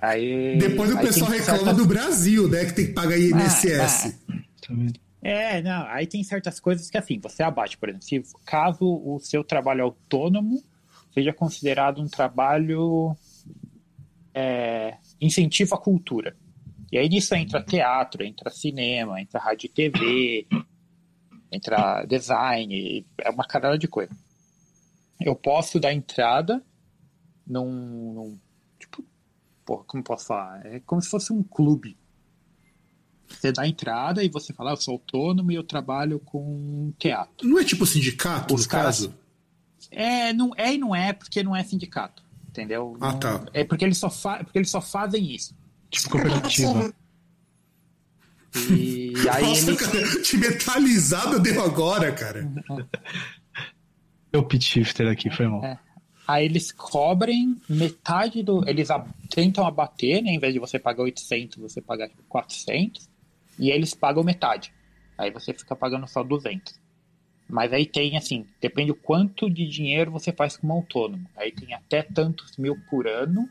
Aí, 0.00 0.56
Depois 0.58 0.90
o 0.90 0.98
aí 0.98 1.06
pessoal 1.06 1.30
reclama 1.30 1.58
certas... 1.58 1.76
do 1.76 1.86
Brasil, 1.86 2.48
né? 2.48 2.64
Que 2.64 2.72
tem 2.72 2.86
que 2.86 2.92
pagar 2.92 3.18
INSS. 3.18 4.18
Ah, 4.28 4.34
ah. 4.70 5.02
É, 5.22 5.62
não, 5.62 5.86
aí 5.86 6.06
tem 6.06 6.24
certas 6.24 6.58
coisas 6.58 6.90
que 6.90 6.98
assim, 6.98 7.20
você 7.20 7.44
abate, 7.44 7.78
por 7.78 7.88
exemplo, 7.88 8.04
se 8.04 8.20
caso 8.44 8.84
o 8.84 9.20
seu 9.20 9.44
trabalho 9.44 9.84
autônomo 9.84 10.60
seja 11.14 11.32
considerado 11.32 12.02
um 12.02 12.08
trabalho 12.08 13.14
é, 14.34 14.96
incentivo 15.20 15.74
à 15.74 15.78
cultura. 15.78 16.34
E 16.92 16.98
aí 16.98 17.08
nisso 17.08 17.34
entra 17.34 17.62
teatro, 17.62 18.22
entra 18.22 18.50
cinema, 18.50 19.18
entra 19.18 19.40
rádio 19.40 19.64
e 19.64 19.70
TV, 19.70 20.46
entra 21.50 22.04
design, 22.04 23.06
é 23.18 23.30
uma 23.30 23.46
caralho 23.46 23.78
de 23.78 23.88
coisa. 23.88 24.14
Eu 25.18 25.34
posso 25.34 25.80
dar 25.80 25.94
entrada 25.94 26.62
num, 27.46 28.12
num 28.12 28.38
tipo, 28.78 29.02
porra, 29.64 29.84
como 29.84 30.04
posso 30.04 30.26
falar? 30.26 30.66
É 30.66 30.80
como 30.80 31.00
se 31.00 31.08
fosse 31.08 31.32
um 31.32 31.42
clube. 31.42 31.96
Você 33.26 33.50
dá 33.50 33.66
entrada 33.66 34.22
e 34.22 34.28
você 34.28 34.52
fala, 34.52 34.70
ah, 34.70 34.72
eu 34.74 34.76
sou 34.76 34.92
autônomo 34.92 35.50
e 35.50 35.54
eu 35.54 35.64
trabalho 35.64 36.20
com 36.20 36.92
teatro. 36.98 37.48
Não 37.48 37.58
é 37.58 37.64
tipo 37.64 37.86
sindicato, 37.86 38.54
Os 38.54 38.64
no 38.64 38.70
caras... 38.70 38.98
caso? 38.98 39.14
É, 39.90 40.32
não 40.34 40.52
é 40.58 40.74
e 40.74 40.78
não 40.78 40.94
é 40.94 41.14
porque 41.14 41.42
não 41.42 41.56
é 41.56 41.64
sindicato, 41.64 42.22
entendeu? 42.46 42.96
Ah, 43.00 43.12
não, 43.12 43.18
tá. 43.18 43.44
É 43.54 43.64
porque 43.64 43.84
eles 43.84 43.96
só, 43.96 44.10
fa... 44.10 44.44
porque 44.44 44.58
eles 44.58 44.70
só 44.70 44.80
fazem 44.80 45.34
isso. 45.34 45.56
Tipo 45.92 46.10
cooperativa. 46.10 46.92
E 48.70 49.12
aí 49.30 49.42
Nossa, 49.42 49.70
ele... 49.70 49.76
cara, 49.76 50.22
que 50.22 50.36
metalizada 50.36 51.38
deu 51.38 51.62
agora, 51.62 52.10
cara. 52.12 52.50
o 54.34 54.42
pitch 54.42 54.64
shifter 54.64 55.06
aqui, 55.08 55.30
foi 55.30 55.46
mal. 55.46 55.64
É. 55.64 55.78
Aí 56.26 56.46
eles 56.46 56.72
cobrem 56.72 57.60
metade 57.68 58.42
do. 58.42 58.66
Eles 58.68 58.90
a, 58.90 59.04
tentam 59.28 59.66
abater, 59.66 60.22
né? 60.22 60.30
Em 60.30 60.38
vez 60.38 60.54
de 60.54 60.58
você 60.58 60.78
pagar 60.78 61.02
800, 61.02 61.58
você 61.58 61.80
paga 61.80 62.10
400. 62.28 63.08
E 63.58 63.70
eles 63.70 63.92
pagam 63.92 64.24
metade. 64.24 64.72
Aí 65.18 65.30
você 65.30 65.52
fica 65.52 65.76
pagando 65.76 66.08
só 66.08 66.22
200. 66.22 66.80
Mas 67.48 67.70
aí 67.72 67.84
tem, 67.84 68.16
assim, 68.16 68.46
depende 68.60 68.92
o 68.92 68.94
quanto 68.94 69.50
de 69.50 69.68
dinheiro 69.68 70.10
você 70.10 70.32
faz 70.32 70.56
como 70.56 70.72
autônomo. 70.72 71.28
Aí 71.36 71.52
tem 71.52 71.74
até 71.74 72.02
tantos 72.02 72.56
mil 72.56 72.78
por 72.88 73.06
ano. 73.06 73.46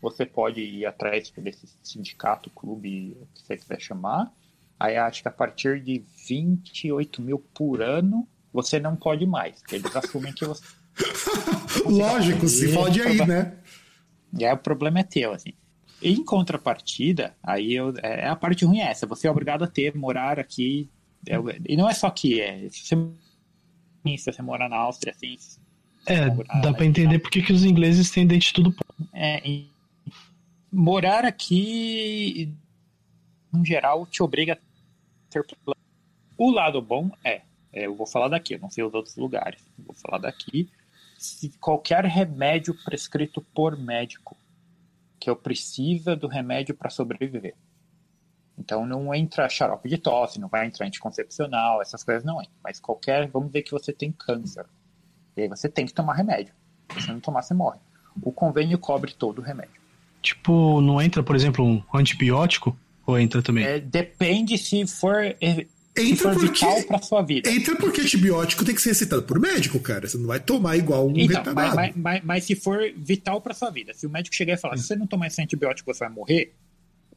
Você 0.00 0.24
pode 0.24 0.60
ir 0.60 0.86
atrás 0.86 1.30
desse 1.36 1.68
sindicato, 1.82 2.50
clube, 2.50 3.16
o 3.20 3.26
que 3.34 3.42
você 3.42 3.56
quiser 3.56 3.80
chamar. 3.80 4.32
Aí 4.78 4.96
acho 4.96 5.20
que 5.22 5.28
a 5.28 5.32
partir 5.32 5.80
de 5.82 6.02
28 6.26 7.20
mil 7.20 7.38
por 7.54 7.82
ano, 7.82 8.26
você 8.52 8.80
não 8.80 8.96
pode 8.96 9.26
mais. 9.26 9.62
Eles 9.70 9.94
assumem 9.94 10.32
que 10.32 10.44
você. 10.44 10.64
Lógico, 11.84 12.48
se 12.48 12.72
pode 12.72 13.00
aí, 13.02 13.26
né? 13.26 13.58
E 14.38 14.44
aí 14.44 14.52
o 14.52 14.58
problema 14.58 15.00
é 15.00 15.02
teu, 15.02 15.32
assim. 15.32 15.52
Em 16.02 16.24
contrapartida, 16.24 17.34
aí 17.42 17.74
eu, 17.74 17.92
é 18.02 18.26
a 18.26 18.36
parte 18.36 18.64
ruim 18.64 18.80
é 18.80 18.90
essa. 18.90 19.06
Você 19.06 19.28
é 19.28 19.30
obrigado 19.30 19.64
a 19.64 19.66
ter, 19.66 19.94
morar 19.94 20.38
aqui. 20.38 20.88
É, 21.26 21.36
e 21.68 21.76
não 21.76 21.88
é 21.88 21.92
só 21.92 22.06
aqui, 22.06 22.40
é. 22.40 22.68
Se 22.70 22.86
você, 22.86 24.16
se 24.16 24.32
você 24.32 24.42
morar 24.42 24.68
na 24.68 24.76
Áustria, 24.76 25.12
assim. 25.14 25.36
É, 26.06 26.30
dá 26.62 26.72
para 26.72 26.86
entender 26.86 27.18
porque 27.18 27.42
que 27.42 27.52
os 27.52 27.64
ingleses 27.64 28.10
têm 28.10 28.26
dente 28.26 28.54
tudo. 28.54 28.74
É, 29.12 29.46
morar 30.72 31.24
aqui, 31.24 32.54
no 33.52 33.64
geral, 33.64 34.06
te 34.06 34.22
obriga 34.22 34.54
a 34.54 34.58
ter 35.30 35.44
problema. 35.44 35.80
O 36.36 36.50
lado 36.50 36.80
bom 36.80 37.10
é, 37.24 37.42
é, 37.72 37.86
eu 37.86 37.94
vou 37.94 38.06
falar 38.06 38.28
daqui, 38.28 38.54
eu 38.54 38.58
não 38.58 38.70
sei 38.70 38.84
os 38.84 38.94
outros 38.94 39.16
lugares, 39.16 39.62
vou 39.78 39.94
falar 39.94 40.18
daqui. 40.18 40.70
Se 41.18 41.50
qualquer 41.58 42.04
remédio 42.04 42.74
prescrito 42.84 43.42
por 43.54 43.76
médico 43.76 44.36
que 45.18 45.28
eu 45.28 45.36
precisa 45.36 46.16
do 46.16 46.26
remédio 46.26 46.74
para 46.74 46.88
sobreviver. 46.88 47.54
Então 48.56 48.86
não 48.86 49.14
entra 49.14 49.48
xarope 49.48 49.88
de 49.88 49.98
tosse, 49.98 50.40
não 50.40 50.48
vai 50.48 50.66
entrar 50.66 50.86
anticoncepcional, 50.86 51.82
essas 51.82 52.02
coisas 52.02 52.24
não 52.24 52.40
entram. 52.40 52.56
Mas 52.62 52.80
qualquer, 52.80 53.28
vamos 53.28 53.48
dizer 53.48 53.62
que 53.62 53.70
você 53.70 53.92
tem 53.92 54.10
câncer. 54.12 54.66
E 55.36 55.42
aí 55.42 55.48
você 55.48 55.68
tem 55.68 55.86
que 55.86 55.92
tomar 55.92 56.14
remédio. 56.14 56.54
Se 56.90 57.02
você 57.02 57.12
não 57.12 57.20
tomar, 57.20 57.42
você 57.42 57.54
morre. 57.54 57.78
O 58.22 58.32
convênio 58.32 58.78
cobre 58.78 59.12
todo 59.12 59.38
o 59.38 59.42
remédio. 59.42 59.79
Tipo, 60.22 60.80
não 60.80 61.00
entra, 61.00 61.22
por 61.22 61.34
exemplo, 61.34 61.64
um 61.64 61.82
antibiótico? 61.94 62.76
Ou 63.06 63.18
entra 63.18 63.42
também? 63.42 63.64
É, 63.64 63.80
depende 63.80 64.56
se 64.58 64.86
for, 64.86 65.34
se 65.96 66.16
for 66.16 66.34
porque, 66.34 66.46
vital 66.48 66.82
para 66.84 67.02
sua 67.02 67.22
vida. 67.22 67.50
Entra 67.50 67.76
porque 67.76 68.00
antibiótico 68.00 68.64
tem 68.64 68.74
que 68.74 68.82
ser 68.82 68.90
receitado 68.90 69.22
por 69.22 69.40
médico, 69.40 69.80
cara. 69.80 70.06
Você 70.06 70.18
não 70.18 70.26
vai 70.26 70.38
tomar 70.38 70.76
igual 70.76 71.06
um 71.06 71.10
então, 71.16 71.38
retardado. 71.38 71.76
Mas, 71.76 71.96
mas, 71.96 72.22
mas, 72.22 72.44
se 72.44 72.54
for 72.54 72.80
vital 72.96 73.40
para 73.40 73.54
sua 73.54 73.70
vida, 73.70 73.92
se 73.94 74.06
o 74.06 74.10
médico 74.10 74.36
chegar 74.36 74.54
e 74.54 74.56
falar, 74.56 74.76
se 74.76 74.84
você 74.84 74.96
não 74.96 75.06
tomar 75.06 75.26
esse 75.26 75.40
antibiótico 75.42 75.92
você 75.92 76.04
vai 76.04 76.12
morrer, 76.12 76.52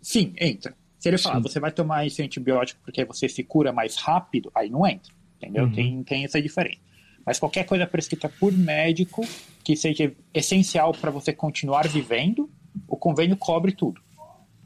sim, 0.02 0.34
entra. 0.40 0.76
Se 0.98 1.10
ele 1.10 1.18
falar, 1.18 1.36
sim. 1.36 1.42
você 1.42 1.60
vai 1.60 1.72
tomar 1.72 2.08
esse 2.08 2.22
antibiótico 2.22 2.80
porque 2.84 3.04
você 3.04 3.28
se 3.28 3.44
cura 3.44 3.74
mais 3.74 3.98
rápido, 3.98 4.50
aí 4.56 4.70
não 4.70 4.88
entra. 4.88 5.12
Entendeu? 5.38 5.66
Uhum. 5.66 5.74
Tem, 5.74 6.04
tem 6.04 6.24
essa 6.24 6.42
diferença. 6.42 6.80
Mas 7.26 7.40
qualquer 7.40 7.66
coisa 7.66 7.86
prescrita 7.86 8.30
por 8.30 8.52
médico 8.52 9.26
que 9.64 9.76
seja 9.76 10.12
essencial 10.34 10.94
para 10.94 11.12
você 11.12 11.32
continuar 11.34 11.88
vivendo, 11.88 12.50
o 12.88 12.98
convênio 12.98 13.38
cobre 13.38 13.72
tudo. 13.72 14.02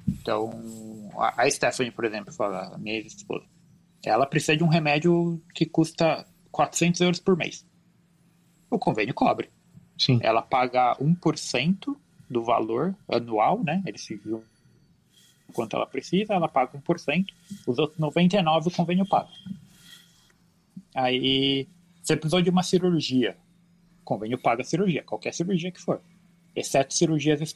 Então, 0.08 0.52
a 1.18 1.50
Stephanie, 1.50 1.92
por 1.92 2.06
exemplo, 2.06 2.34
fala, 2.34 2.76
a 2.76 2.78
minha 2.78 3.00
esposa, 3.00 3.46
ela 4.06 4.26
precisa 4.26 4.56
de 4.56 4.64
um 4.64 4.68
remédio 4.68 5.42
que 5.54 5.66
custa 5.66 6.26
400 6.52 7.02
euros 7.02 7.20
por 7.20 7.36
mês. 7.36 7.66
O 8.70 8.80
convênio 8.80 9.14
cobre. 9.14 9.50
Sim. 9.98 10.20
Ela 10.22 10.42
paga 10.42 10.96
1% 10.98 11.96
do 12.30 12.44
valor 12.44 12.96
anual, 13.08 13.64
né? 13.64 13.82
Eles 13.86 14.02
se 14.02 14.16
viu 14.16 14.44
quanto 15.54 15.76
ela 15.76 15.88
precisa, 15.88 16.34
ela 16.34 16.48
paga 16.48 16.78
1%, 16.78 17.26
os 17.66 17.80
outros 17.80 18.00
99% 18.00 18.68
o 18.68 18.72
convênio 18.72 19.08
paga. 19.08 19.30
Aí, 20.94 21.68
você 22.02 22.16
precisou 22.16 22.42
de 22.42 22.50
uma 22.50 22.64
cirurgia, 22.64 23.38
o 24.02 24.04
convênio 24.04 24.38
paga 24.38 24.62
a 24.62 24.66
cirurgia, 24.66 25.04
qualquer 25.04 25.34
cirurgia 25.34 25.72
que 25.72 25.82
for, 25.82 26.02
exceto 26.56 26.94
cirurgias 26.94 27.56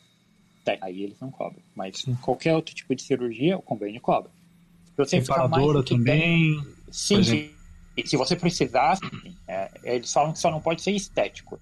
aí 0.82 1.04
eles 1.04 1.20
não 1.20 1.32
cobram. 1.32 1.62
Mas 1.76 2.00
Sim. 2.00 2.16
qualquer 2.16 2.56
outro 2.56 2.74
tipo 2.74 2.94
de 2.96 3.02
cirurgia, 3.02 3.58
o 3.58 3.62
convênio 3.62 4.00
cobra. 4.02 4.32
Se 4.86 4.98
você 4.98 5.20
Reparadora 5.20 5.84
também. 5.84 6.62
Sim, 6.92 7.24
sim. 7.24 7.52
E 7.96 8.08
se 8.08 8.16
você 8.16 8.36
precisar, 8.36 8.98
é, 9.48 9.70
eles 9.84 10.12
falam 10.12 10.32
que 10.32 10.40
só 10.40 10.50
não 10.50 10.62
pode 10.62 10.82
ser 10.82 10.92
estético. 10.92 11.60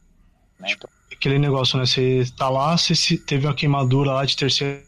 Né? 0.60 0.72
Então... 0.72 0.90
Aquele 1.12 1.40
negócio, 1.40 1.78
né? 1.78 1.86
Você 1.86 2.24
tá 2.38 2.50
lá, 2.50 2.78
você 2.78 3.18
teve 3.18 3.48
uma 3.48 3.54
queimadura 3.54 4.12
lá 4.12 4.26
de 4.26 4.38
terceira 4.38 4.84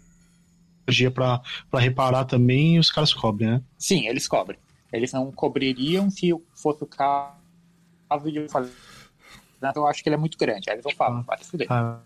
cirurgia 0.86 1.12
para 1.12 1.42
reparar 1.74 2.26
também 2.26 2.76
e 2.76 2.80
os 2.80 2.92
caras 2.92 3.14
cobrem, 3.14 3.50
né? 3.50 3.62
Sim, 3.78 4.08
eles 4.08 4.28
cobrem. 4.28 4.60
Eles 4.94 5.12
não 5.12 5.32
cobririam 5.32 6.10
se 6.10 6.32
fosse 6.54 6.84
o 6.84 6.88
caso 6.88 7.34
de 8.26 8.38
eu 8.38 8.50
fazer. 8.50 8.72
Eu 9.76 9.88
acho 9.88 10.04
que 10.04 10.10
ele 10.10 10.16
é 10.16 10.20
muito 10.20 10.38
grande. 10.38 10.70
Aí 10.70 10.76
eles 10.76 10.84
vão 10.84 10.94
falar, 10.94 11.20
ah, 11.20 11.22
vai 11.22 11.38
se 11.38 11.50
fuder. 11.50 11.68
Ah. 11.70 12.00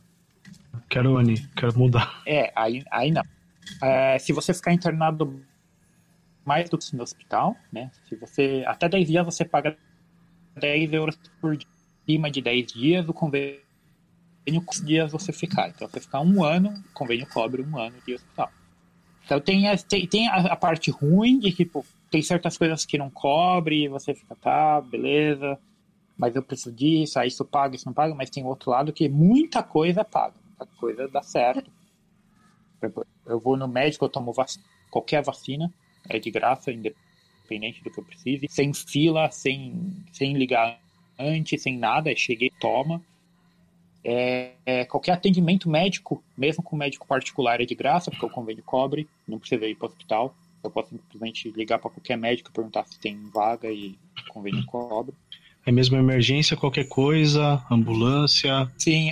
Quero 0.90 1.18
Ani, 1.18 1.48
quero 1.56 1.78
mudar. 1.78 2.22
É, 2.26 2.52
aí, 2.56 2.84
aí 2.92 3.12
não. 3.12 3.24
É, 3.82 4.18
se 4.20 4.32
você 4.32 4.54
ficar 4.54 4.74
internado 4.74 5.44
mais 6.46 6.70
do 6.70 6.78
que 6.78 6.96
no 6.96 7.04
hospital, 7.04 7.56
né? 7.72 7.92
Se 8.08 8.16
você. 8.16 8.64
Até 8.68 8.88
10 8.88 9.08
dias 9.08 9.26
você 9.26 9.44
paga 9.44 9.76
10 10.56 10.94
euros 10.94 11.18
por 11.42 11.58
dia. 11.58 11.68
Acima 12.04 12.30
de 12.30 12.40
10 12.40 12.66
dias, 12.68 13.10
o 13.10 13.14
convênio 13.14 13.60
dias 14.86 15.12
você 15.12 15.34
ficar. 15.34 15.70
Então, 15.70 15.88
você 15.88 16.00
ficar 16.00 16.22
um 16.22 16.44
ano, 16.44 16.70
o 16.70 16.94
convênio 16.94 17.28
cobre 17.28 17.64
um 17.64 17.80
ano 17.80 17.96
de 18.06 18.14
hospital. 18.14 18.52
Então, 19.26 19.40
tem 19.40 19.68
a, 19.68 19.76
tem, 19.76 20.06
tem 20.06 20.28
a, 20.28 20.36
a 20.36 20.56
parte 20.56 20.92
ruim 20.92 21.40
de 21.40 21.52
tipo, 21.52 21.84
tem 22.12 22.22
certas 22.22 22.60
coisas 22.60 22.86
que 22.86 22.96
não 22.96 23.10
cobre, 23.10 23.88
você 23.88 24.14
fica, 24.14 24.36
tá, 24.36 24.80
beleza, 24.80 25.58
mas 26.16 26.36
eu 26.36 26.44
preciso 26.44 26.72
disso, 26.72 27.18
aí 27.18 27.28
isso 27.28 27.44
paga, 27.44 27.76
isso 27.76 27.88
não 27.88 27.94
paga, 27.94 28.14
mas 28.14 28.30
tem 28.30 28.46
outro 28.46 28.70
lado 28.70 28.94
que 28.94 29.10
muita 29.10 29.64
coisa 29.64 30.06
paga 30.06 30.45
a 30.60 30.66
coisa 30.66 31.08
dá 31.08 31.22
certo. 31.22 31.70
Eu 33.26 33.40
vou 33.40 33.58
no 33.58 33.68
médico, 33.68 34.06
eu 34.06 34.10
tomo 34.10 34.34
vac... 34.34 34.50
qualquer 34.90 35.24
vacina, 35.24 35.74
é 36.10 36.20
de 36.20 36.30
graça, 36.30 36.72
independente 36.72 37.84
do 37.84 37.90
que 37.90 38.00
eu 38.00 38.04
precise, 38.04 38.48
sem 38.50 38.74
fila, 38.74 39.30
sem, 39.32 40.04
sem 40.12 40.34
ligar 40.34 40.80
antes, 41.18 41.62
sem 41.62 41.78
nada, 41.78 42.16
cheguei, 42.16 42.52
toma. 42.60 43.02
É, 44.04 44.52
é, 44.66 44.86
qualquer 44.86 45.14
atendimento 45.14 45.68
médico, 45.68 46.24
mesmo 46.38 46.62
com 46.62 46.76
médico 46.76 47.08
particular, 47.08 47.60
é 47.60 47.66
de 47.66 47.74
graça, 47.74 48.12
porque 48.12 48.26
o 48.26 48.30
convênio 48.30 48.64
cobre, 48.64 49.08
não 49.28 49.40
precisa 49.40 49.66
ir 49.66 49.76
para 49.76 49.88
o 49.88 49.90
hospital. 49.90 50.36
Eu 50.64 50.70
posso 50.70 50.90
simplesmente 50.90 51.50
ligar 51.52 51.80
para 51.80 51.90
qualquer 51.90 52.18
médico 52.18 52.50
e 52.50 52.54
perguntar 52.54 52.86
se 52.86 53.00
tem 53.00 53.18
vaga 53.34 53.72
e 53.72 53.98
o 54.28 54.34
convênio 54.34 54.66
cobre. 54.66 55.16
É 55.66 55.72
mesmo 55.72 55.98
emergência, 55.98 56.56
qualquer 56.56 56.88
coisa, 56.88 57.64
ambulância? 57.72 58.72
Sim, 58.78 59.12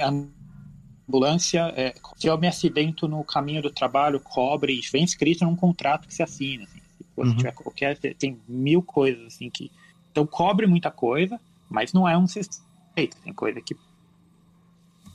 ambulância, 1.08 1.74
é, 1.76 1.94
se 2.16 2.28
eu 2.28 2.38
me 2.38 2.48
acidento 2.48 3.08
no 3.08 3.24
caminho 3.24 3.62
do 3.62 3.70
trabalho, 3.70 4.20
cobre, 4.20 4.80
vem 4.92 5.04
escrito 5.04 5.46
num 5.46 5.56
contrato 5.56 6.08
que 6.08 6.14
se 6.14 6.24
assina. 6.24 6.64
Assim, 6.64 6.80
se 6.80 7.06
você 7.16 7.30
uhum. 7.30 7.38
tiver 7.38 7.52
qualquer, 7.52 7.98
tem 7.98 8.40
mil 8.48 8.82
coisas 8.82 9.28
assim 9.28 9.50
que. 9.50 9.72
Então 10.12 10.28
cobre 10.28 10.68
muita 10.68 10.92
coisa, 10.92 11.40
mas 11.70 11.92
não 11.92 12.08
é 12.08 12.18
um 12.18 12.28
sistema. 12.28 12.68
Tem 12.96 13.34
coisa 13.34 13.60
que, 13.60 13.76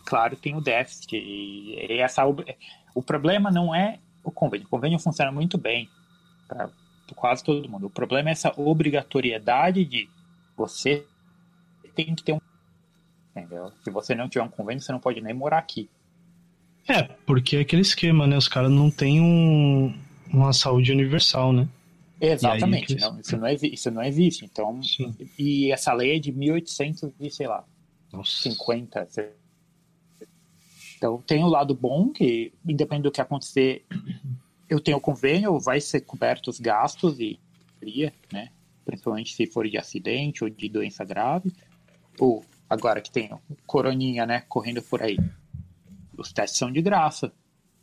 claro, 0.05 0.37
tem 0.37 0.57
o 0.57 0.61
déficit. 0.61 1.17
E 1.17 2.01
essa, 2.01 2.25
o 2.95 3.03
problema 3.03 3.51
não 3.51 3.73
é 3.73 4.01
o 4.25 4.31
convênio. 4.31 4.67
O 4.67 4.71
convênio 4.71 4.99
funciona 4.99 5.31
muito 5.31 5.57
bem 5.57 5.89
para 6.49 6.69
quase 7.15 7.45
todo 7.45 7.69
mundo. 7.69 7.87
O 7.87 7.91
problema 7.91 8.29
é 8.29 8.33
essa 8.33 8.53
obrigatoriedade 8.61 9.85
de 9.85 10.09
você 10.57 11.07
tem 11.95 12.15
que 12.15 12.23
ter 12.23 12.33
um 12.33 12.41
entendeu? 13.41 13.73
Se 13.83 13.91
você 13.91 14.15
não 14.15 14.29
tiver 14.29 14.45
um 14.45 14.49
convênio, 14.49 14.83
você 14.83 14.93
não 14.93 15.01
pode 15.01 15.21
nem 15.21 15.35
morar 15.35 15.59
aqui. 15.59 15.89
É, 16.89 17.03
porque 17.03 17.57
é 17.57 17.61
aquele 17.61 17.83
esquema, 17.83 18.27
né? 18.27 18.37
Os 18.37 18.49
caras 18.49 18.71
não 18.71 18.91
têm 18.91 19.21
um, 19.21 19.95
uma 20.33 20.53
saúde 20.53 20.91
universal, 20.93 21.53
né? 21.53 21.69
Exatamente, 22.21 22.95
eles... 22.95 23.03
não, 23.03 23.21
isso, 23.21 23.37
não 23.37 23.47
existe, 23.47 23.75
isso 23.75 23.91
não 23.91 24.03
existe. 24.03 24.45
Então, 24.45 24.83
Sim. 24.83 25.15
e 25.39 25.71
essa 25.71 25.93
lei 25.93 26.17
é 26.17 26.19
de 26.19 26.33
1800 26.33 27.11
e 27.21 27.31
sei 27.31 27.47
lá, 27.47 27.65
Nossa. 28.13 28.43
50. 28.43 29.09
Então 30.97 31.23
tem 31.23 31.45
o 31.45 31.49
lado 31.49 31.75
bom 31.75 32.11
que, 32.11 32.53
independente 32.67 33.05
do 33.05 33.13
que 33.13 33.21
acontecer, 33.21 33.85
eu 34.69 34.81
tenho 34.81 34.97
o 34.97 35.01
convênio, 35.01 35.61
vai 35.61 35.81
ser 35.81 36.01
coberto 36.01 36.51
os 36.51 36.59
gastos 36.59 37.21
e 37.21 37.39
né? 38.33 38.51
Principalmente 38.85 39.35
se 39.35 39.47
for 39.47 39.69
de 39.69 39.79
acidente 39.79 40.43
ou 40.43 40.51
de 40.51 40.69
doença 40.69 41.05
grave. 41.05 41.53
Ou 42.19 42.45
agora 42.69 43.01
que 43.01 43.11
tem 43.11 43.31
coroninha, 43.67 44.27
né, 44.27 44.43
correndo 44.49 44.83
por 44.83 45.03
aí. 45.03 45.19
Os 46.17 46.33
testes 46.33 46.59
são 46.59 46.71
de 46.71 46.83
graça. 46.83 47.33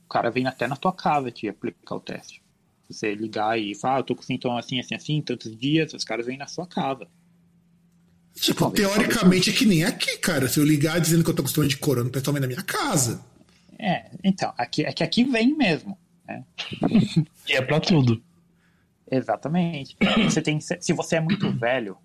O 0.06 0.10
cara 0.10 0.30
vem 0.30 0.46
até 0.46 0.68
na 0.68 0.76
tua 0.76 0.94
casa 0.94 1.32
te 1.32 1.48
aplicar 1.48 1.96
o 1.96 2.00
teste. 2.00 2.44
Você 2.90 3.16
ligar 3.16 3.58
e 3.60 3.74
falar, 3.74 3.96
ah, 3.96 4.00
eu 4.00 4.04
tô 4.04 4.16
com 4.16 4.22
sintoma 4.22 4.60
assim, 4.60 4.80
assim, 4.80 4.94
assim, 4.94 5.22
tantos 5.22 5.58
dias, 5.58 5.94
os 5.94 6.04
caras 6.04 6.28
vêm 6.28 6.38
na 6.38 6.48
sua 6.48 6.68
casa. 6.68 7.08
Tipo, 8.36 8.70
teoricamente 8.70 9.50
é 9.50 9.54
que 9.54 9.66
nem 9.66 9.84
aqui, 9.84 10.18
cara. 10.18 10.48
Se 10.48 10.60
eu 10.60 10.66
ligar 10.66 11.00
dizendo 11.00 11.24
que 11.24 11.30
eu 11.30 11.34
tô 11.34 11.42
com 11.42 11.48
sistema 11.48 11.68
de 11.68 11.78
corona, 11.78 12.10
o 12.10 12.12
pessoal 12.12 12.34
vem 12.34 12.42
na 12.42 12.48
minha 12.48 12.62
casa. 12.62 13.26
É, 13.80 14.12
então, 14.24 14.54
aqui, 14.58 14.86
é 14.86 14.92
que 14.92 15.04
aqui 15.04 15.24
vem 15.24 15.56
mesmo. 15.56 15.98
Né? 16.28 16.44
E 17.48 17.54
é 17.54 17.62
pra 17.62 17.80
tudo. 17.80 18.22
Exatamente. 19.10 19.96
Você 20.24 20.42
tem, 20.42 20.60
se 20.60 20.94
você 20.94 21.18
é 21.18 21.22
muito 21.22 21.52
velho 21.52 21.96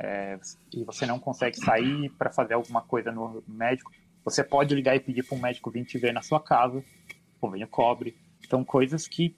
é, 0.00 0.38
e 0.72 0.84
você 0.84 1.04
não 1.04 1.18
consegue 1.18 1.56
sair 1.56 2.10
para 2.10 2.30
fazer 2.30 2.54
alguma 2.54 2.82
coisa 2.82 3.10
no 3.10 3.42
médico, 3.46 3.90
você 4.24 4.44
pode 4.44 4.74
ligar 4.74 4.94
e 4.94 5.00
pedir 5.00 5.24
para 5.24 5.36
um 5.36 5.40
médico 5.40 5.70
vir 5.70 5.84
te 5.84 5.98
ver 5.98 6.12
na 6.12 6.22
sua 6.22 6.40
casa, 6.40 6.84
convênio 7.40 7.68
cobre. 7.68 8.16
Então, 8.44 8.64
coisas 8.64 9.08
que 9.08 9.36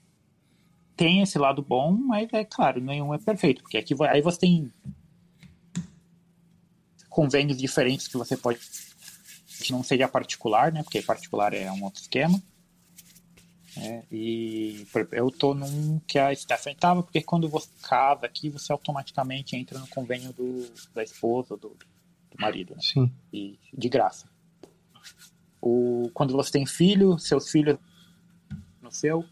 tem 0.95 1.21
esse 1.21 1.39
lado 1.39 1.61
bom, 1.61 1.91
mas 1.91 2.31
é 2.33 2.43
claro, 2.43 2.79
nenhum 2.79 3.13
é 3.13 3.17
perfeito, 3.17 3.63
porque 3.63 3.77
aqui 3.77 3.95
aí 4.09 4.21
você 4.21 4.39
tem 4.39 4.73
convênios 7.09 7.57
diferentes 7.57 8.07
que 8.07 8.17
você 8.17 8.37
pode 8.37 8.59
não 9.69 9.83
seja 9.83 10.07
particular, 10.07 10.71
né? 10.71 10.81
Porque 10.83 11.01
particular 11.01 11.53
é 11.53 11.71
um 11.71 11.83
outro 11.83 12.01
esquema. 12.01 12.41
É, 13.77 14.03
e 14.11 14.85
eu 15.11 15.31
tô 15.31 15.53
num 15.53 15.99
que 16.05 16.19
a 16.19 16.33
Stephanie 16.35 16.77
tava, 16.77 17.03
porque 17.03 17.21
quando 17.21 17.47
você 17.47 17.69
casa 17.81 18.25
aqui, 18.25 18.49
você 18.49 18.71
automaticamente 18.71 19.55
entra 19.55 19.79
no 19.79 19.87
convênio 19.87 20.33
do, 20.33 20.69
da 20.93 21.03
esposa, 21.03 21.55
do, 21.55 21.69
do 21.69 22.37
marido, 22.39 22.75
né? 22.75 22.81
Sim. 22.81 23.11
E 23.31 23.57
de 23.73 23.89
graça. 23.89 24.29
O, 25.61 26.09
quando 26.13 26.33
você 26.33 26.51
tem 26.51 26.65
filho, 26.65 27.17
seus 27.17 27.49
filhos 27.49 27.77
no 28.81 28.91
seu, 28.91 29.23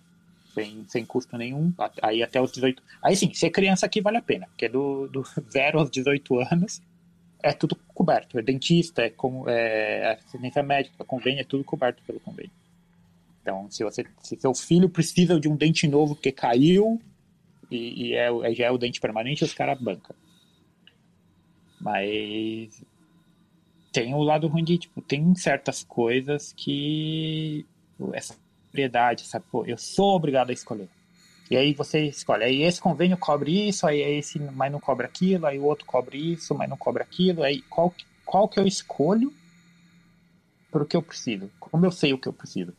sem, 0.53 0.85
sem 0.87 1.05
custo 1.05 1.37
nenhum, 1.37 1.73
aí 2.01 2.23
até 2.23 2.41
os 2.41 2.51
18. 2.51 2.81
Aí 3.01 3.15
sim, 3.15 3.33
ser 3.33 3.49
criança 3.49 3.85
aqui 3.85 3.99
vale 3.99 4.17
a 4.17 4.21
pena, 4.21 4.47
porque 4.47 4.69
do, 4.69 5.07
do 5.07 5.23
0 5.51 5.79
aos 5.79 5.91
18 5.91 6.39
anos 6.39 6.81
é 7.43 7.51
tudo 7.51 7.75
coberto. 7.93 8.39
É 8.39 8.41
dentista, 8.41 9.01
é, 9.01 9.09
com, 9.09 9.49
é 9.49 10.13
assistência 10.13 10.63
médica, 10.63 11.03
convênio, 11.03 11.41
é 11.41 11.43
tudo 11.45 11.63
coberto 11.63 12.01
pelo 12.03 12.19
convênio. 12.19 12.51
Então, 13.41 13.69
se, 13.69 13.83
você, 13.83 14.05
se 14.21 14.39
seu 14.39 14.53
filho 14.53 14.89
precisa 14.89 15.39
de 15.39 15.47
um 15.47 15.55
dente 15.55 15.87
novo 15.87 16.15
porque 16.15 16.31
caiu 16.31 17.01
e, 17.71 18.07
e 18.07 18.13
é, 18.13 18.27
é 18.27 18.53
já 18.53 18.65
é 18.65 18.71
o 18.71 18.77
dente 18.77 18.99
permanente, 18.99 19.43
os 19.43 19.53
caras 19.53 19.79
bancam. 19.79 20.15
Mas 21.79 22.83
tem 23.91 24.13
o 24.13 24.21
lado 24.21 24.47
ruim 24.47 24.63
de, 24.63 24.77
tipo, 24.77 25.01
tem 25.01 25.33
certas 25.35 25.83
coisas 25.83 26.53
que 26.53 27.65
essa 28.13 28.35
propriedade, 28.63 29.25
sabe? 29.25 29.45
Pô, 29.51 29.65
eu 29.65 29.77
sou 29.77 30.15
obrigado 30.15 30.49
a 30.49 30.53
escolher. 30.53 30.89
E 31.49 31.57
aí 31.57 31.73
você 31.73 32.05
escolhe, 32.05 32.43
aí 32.43 32.61
esse 32.61 32.79
convênio 32.79 33.17
cobre 33.17 33.69
isso, 33.69 33.87
aí 33.87 33.99
esse 34.01 34.37
mas 34.39 34.71
não 34.71 34.79
cobre 34.79 35.07
aquilo, 35.07 35.47
aí 35.47 35.57
o 35.57 35.63
outro 35.63 35.85
cobre 35.85 36.33
isso, 36.33 36.53
mas 36.53 36.69
não 36.69 36.77
cobre 36.77 37.01
aquilo, 37.01 37.41
aí 37.41 37.63
qual, 37.63 37.93
qual 38.23 38.47
que 38.47 38.59
eu 38.59 38.67
escolho 38.67 39.33
para 40.69 40.83
o 40.83 40.85
que 40.85 40.95
eu 40.95 41.01
preciso? 41.01 41.49
Como 41.59 41.83
eu 41.83 41.91
sei 41.91 42.13
o 42.13 42.19
que 42.19 42.27
eu 42.27 42.33
preciso? 42.33 42.73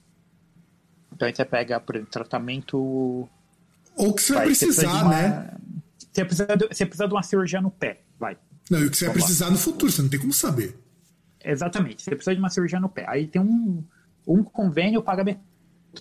Então 1.20 1.28
aí 1.28 1.34
você 1.34 1.44
pega, 1.44 1.78
por 1.78 1.96
exemplo, 1.96 2.10
tratamento... 2.10 3.28
Ou 3.96 4.14
que 4.14 4.22
você 4.22 4.32
vai, 4.32 4.46
precisar, 4.46 4.82
você 4.82 4.86
uma, 4.86 5.10
né? 5.10 5.54
Você 5.98 6.24
precisa, 6.24 6.56
de, 6.56 6.66
você 6.66 6.86
precisa 6.86 7.06
de 7.06 7.14
uma 7.14 7.22
cirurgia 7.22 7.60
no 7.60 7.70
pé, 7.70 8.00
vai. 8.18 8.38
Não, 8.70 8.78
e 8.78 8.86
o 8.86 8.90
que 8.90 8.96
você 8.96 9.04
vai 9.04 9.14
precisar 9.14 9.46
lá. 9.46 9.52
no 9.52 9.58
futuro, 9.58 9.92
você 9.92 10.00
não 10.00 10.08
tem 10.08 10.18
como 10.18 10.32
saber. 10.32 10.78
Exatamente, 11.44 12.02
você 12.02 12.10
precisa 12.12 12.34
de 12.34 12.40
uma 12.40 12.48
cirurgia 12.48 12.80
no 12.80 12.88
pé. 12.88 13.04
Aí 13.06 13.26
tem 13.26 13.42
um, 13.42 13.84
um 14.26 14.42
convênio 14.42 15.02
paga 15.02 15.38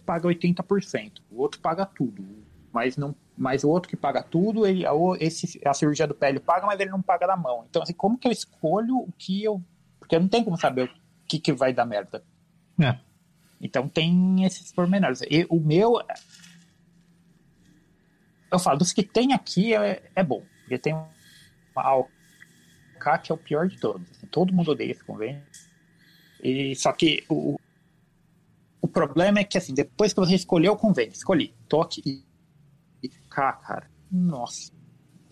paga 0.05 0.29
80%, 0.29 1.13
o 1.29 1.41
outro 1.41 1.59
paga 1.59 1.85
tudo 1.85 2.23
mas 2.71 2.95
não 2.95 3.15
mas 3.35 3.63
o 3.63 3.69
outro 3.69 3.89
que 3.89 3.95
paga 3.95 4.21
tudo, 4.21 4.67
ele, 4.67 4.83
esse, 5.21 5.61
a 5.65 5.73
cirurgia 5.73 6.05
do 6.05 6.13
pé 6.13 6.27
ele 6.27 6.41
paga, 6.41 6.67
mas 6.67 6.77
ele 6.77 6.89
não 6.89 7.01
paga 7.01 7.25
na 7.25 7.37
mão. 7.37 7.65
Então, 7.69 7.81
assim, 7.81 7.93
como 7.93 8.17
que 8.17 8.27
eu 8.27 8.33
escolho 8.33 8.97
o 8.97 9.13
que 9.17 9.41
eu. 9.41 9.63
Porque 9.97 10.13
eu 10.13 10.19
não 10.19 10.27
tenho 10.27 10.43
como 10.43 10.59
saber 10.59 10.89
o 10.89 10.89
que, 11.25 11.39
que 11.39 11.53
vai 11.53 11.71
dar 11.71 11.85
merda. 11.85 12.21
É. 12.77 12.99
Então 13.61 13.87
tem 13.87 14.43
esses 14.45 14.71
pormenores. 14.71 15.21
E 15.29 15.45
o 15.49 15.59
meu. 15.59 16.01
Eu 18.51 18.59
falo, 18.59 18.79
dos 18.79 18.93
que 18.93 19.03
tem 19.03 19.33
aqui 19.33 19.73
é, 19.75 20.09
é 20.15 20.23
bom. 20.23 20.43
Porque 20.61 20.77
tem 20.77 20.93
uma 20.93 21.07
AOK 21.75 22.09
que 23.23 23.31
é 23.31 23.35
o 23.35 23.37
pior 23.37 23.67
de 23.67 23.79
todos. 23.79 24.09
Assim, 24.11 24.27
todo 24.27 24.53
mundo 24.53 24.71
odeia 24.71 24.91
esse 24.91 25.03
convênio. 25.03 25.43
E, 26.41 26.75
só 26.75 26.91
que 26.93 27.23
o, 27.29 27.59
o 28.81 28.87
problema 28.87 29.39
é 29.39 29.43
que, 29.43 29.57
assim, 29.57 29.73
depois 29.73 30.13
que 30.13 30.19
você 30.19 30.35
escolheu 30.35 30.73
o 30.73 30.77
convênio, 30.77 31.13
escolhi, 31.13 31.53
tô 31.67 31.81
aqui 31.81 32.23
trocar, 33.39 33.53
cara, 33.61 33.91
nossa. 34.11 34.73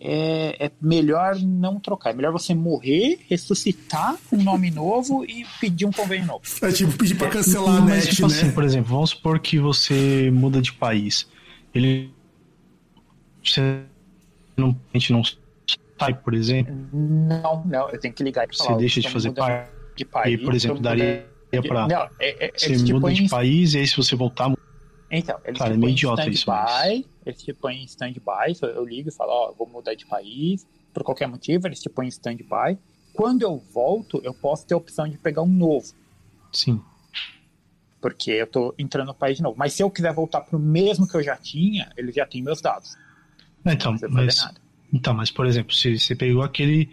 É, 0.00 0.66
é, 0.66 0.70
melhor 0.80 1.36
não 1.40 1.80
trocar. 1.80 2.10
É 2.10 2.12
melhor 2.12 2.32
você 2.32 2.54
morrer, 2.54 3.18
ressuscitar 3.28 4.16
um 4.32 4.42
nome 4.42 4.70
novo 4.70 5.24
e 5.24 5.44
pedir 5.60 5.86
um 5.86 5.92
convênio 5.92 6.26
novo. 6.26 6.42
É 6.62 6.70
tipo 6.70 6.92
pedir 6.96 7.16
pra 7.16 7.28
cancelar 7.28 7.82
a 7.82 7.84
net, 7.84 8.08
tipo 8.14 8.28
né? 8.28 8.34
Assim, 8.34 8.50
por 8.52 8.62
exemplo, 8.62 8.90
vamos 8.90 9.10
supor 9.10 9.40
que 9.40 9.58
você 9.58 10.30
muda 10.30 10.62
de 10.62 10.72
país. 10.72 11.28
Ele. 11.74 12.12
Você 13.44 13.82
não, 14.56 14.70
a 14.92 14.98
gente 14.98 15.12
não 15.12 15.22
sai, 15.98 16.14
por 16.14 16.34
exemplo? 16.34 16.74
Não, 16.92 17.64
não, 17.64 17.90
eu 17.90 17.98
tenho 17.98 18.14
que 18.14 18.22
ligar 18.22 18.46
e 18.48 18.56
falar. 18.56 18.74
Você 18.74 18.78
deixa 18.78 19.00
de 19.00 19.08
fazer 19.10 19.32
parte. 19.32 19.70
De 19.96 20.04
país, 20.04 20.34
e, 20.34 20.44
por 20.44 20.54
exemplo, 20.54 20.80
daria 20.80 21.26
pra. 21.66 21.88
Não, 21.88 22.08
é, 22.20 22.46
é, 22.46 22.52
você 22.56 22.92
muda 22.92 23.12
de 23.12 23.28
país 23.28 23.74
e 23.74 23.78
aí 23.78 23.86
se 23.86 23.96
você 23.96 24.14
voltar. 24.14 24.52
Então, 25.10 25.38
eles 25.44 25.58
Cara, 25.58 25.74
é 25.74 25.76
meio 25.76 25.92
idiota 25.92 26.28
isso. 26.28 26.48
Mas 26.48 27.04
eles 27.24 27.42
te 27.42 27.52
põem 27.52 27.82
em 27.82 27.84
stand-by, 27.84 28.56
eu 28.62 28.84
ligo 28.84 29.08
e 29.08 29.12
falo, 29.12 29.30
ó, 29.30 29.50
oh, 29.50 29.54
vou 29.54 29.66
mudar 29.66 29.94
de 29.94 30.04
país, 30.06 30.66
por 30.92 31.02
qualquer 31.02 31.26
motivo, 31.26 31.66
eles 31.66 31.80
te 31.80 31.88
põem 31.88 32.06
em 32.06 32.10
stand-by. 32.10 32.78
Quando 33.12 33.42
eu 33.42 33.58
volto, 33.72 34.20
eu 34.22 34.34
posso 34.34 34.66
ter 34.66 34.74
a 34.74 34.76
opção 34.76 35.08
de 35.08 35.16
pegar 35.16 35.42
um 35.42 35.48
novo. 35.48 35.92
Sim. 36.52 36.80
Porque 38.00 38.30
eu 38.30 38.46
tô 38.46 38.74
entrando 38.78 39.08
no 39.08 39.14
país 39.14 39.38
de 39.38 39.42
novo. 39.42 39.56
Mas 39.58 39.72
se 39.72 39.82
eu 39.82 39.90
quiser 39.90 40.12
voltar 40.12 40.42
pro 40.42 40.58
mesmo 40.58 41.08
que 41.08 41.16
eu 41.16 41.22
já 41.22 41.36
tinha, 41.36 41.90
ele 41.96 42.12
já 42.12 42.26
tem 42.26 42.42
meus 42.42 42.60
dados. 42.60 42.96
Então, 43.66 43.92
não 43.92 44.10
mas, 44.10 44.48
então, 44.92 45.14
mas 45.14 45.30
por 45.30 45.46
exemplo, 45.46 45.74
se 45.74 45.98
você 45.98 46.14
pegou 46.14 46.42
aquele 46.42 46.88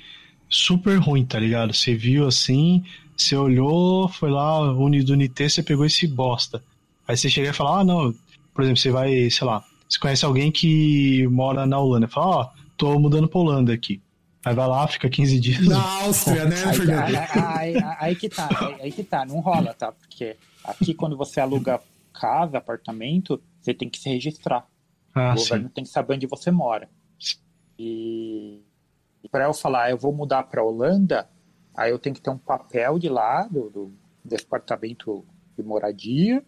super 0.49 0.97
ruim, 0.97 1.25
tá 1.25 1.39
ligado? 1.39 1.73
Você 1.73 1.93
viu 1.93 2.27
assim, 2.27 2.83
você 3.15 3.35
olhou, 3.35 4.07
foi 4.09 4.29
lá, 4.29 4.73
Unidunité, 4.73 5.47
você 5.47 5.61
pegou 5.61 5.85
esse 5.85 6.07
bosta. 6.07 6.63
Aí 7.07 7.15
você 7.15 7.29
chega 7.29 7.49
e 7.49 7.53
fala, 7.53 7.79
ah, 7.79 7.83
não, 7.83 8.13
por 8.53 8.63
exemplo, 8.63 8.79
você 8.79 8.91
vai, 8.91 9.29
sei 9.29 9.45
lá, 9.45 9.63
você 9.87 9.99
conhece 9.99 10.25
alguém 10.25 10.51
que 10.51 11.27
mora 11.27 11.65
na 11.65 11.79
Holanda, 11.79 12.07
fala, 12.07 12.25
ó, 12.25 12.43
oh, 12.43 12.49
tô 12.75 12.99
mudando 12.99 13.27
pra 13.27 13.39
Holanda 13.39 13.73
aqui. 13.73 14.01
Aí 14.43 14.53
vai 14.53 14.67
lá, 14.67 14.87
fica 14.87 15.09
15 15.09 15.39
dias. 15.39 15.67
Na 15.67 16.03
Áustria, 16.03 16.45
né, 16.45 16.55
aí, 16.65 16.91
aí, 16.91 17.77
aí, 17.77 17.95
aí, 17.99 18.15
que 18.15 18.29
tá, 18.29 18.47
aí, 18.79 18.91
que 18.91 19.03
tá, 19.03 19.25
não 19.25 19.39
rola, 19.39 19.73
tá? 19.73 19.91
Porque 19.91 20.37
aqui 20.63 20.93
quando 20.93 21.17
você 21.17 21.39
aluga 21.39 21.81
casa, 22.13 22.57
apartamento, 22.57 23.41
você 23.59 23.73
tem 23.73 23.89
que 23.89 23.97
se 23.97 24.09
registrar. 24.09 24.67
Ah, 25.13 25.33
o 25.33 25.35
governo 25.35 25.67
sim. 25.67 25.73
tem 25.73 25.83
que 25.83 25.89
saber 25.89 26.13
onde 26.13 26.27
você 26.27 26.51
mora. 26.51 26.89
E, 27.77 28.61
e 29.23 29.29
para 29.29 29.45
eu 29.45 29.53
falar, 29.53 29.89
eu 29.89 29.97
vou 29.97 30.13
mudar 30.13 30.43
para 30.43 30.63
Holanda, 30.63 31.27
aí 31.75 31.91
eu 31.91 31.99
tenho 31.99 32.15
que 32.15 32.21
ter 32.21 32.29
um 32.29 32.37
papel 32.37 32.99
de 32.99 33.09
lá, 33.09 33.47
do, 33.47 33.69
do 33.69 33.93
departamento 34.23 35.25
de 35.57 35.63
moradia, 35.63 36.43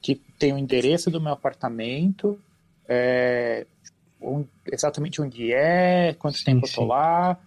que 0.00 0.16
tem 0.38 0.52
o 0.52 0.58
endereço 0.58 1.10
do 1.10 1.20
meu 1.20 1.32
apartamento, 1.32 2.40
é, 2.88 3.66
exatamente 4.66 5.20
onde 5.20 5.52
é, 5.52 6.14
quanto 6.14 6.38
sim, 6.38 6.44
tempo 6.44 6.66
sim. 6.66 6.72
eu 6.74 6.76
tô 6.80 6.86
lá. 6.86 7.38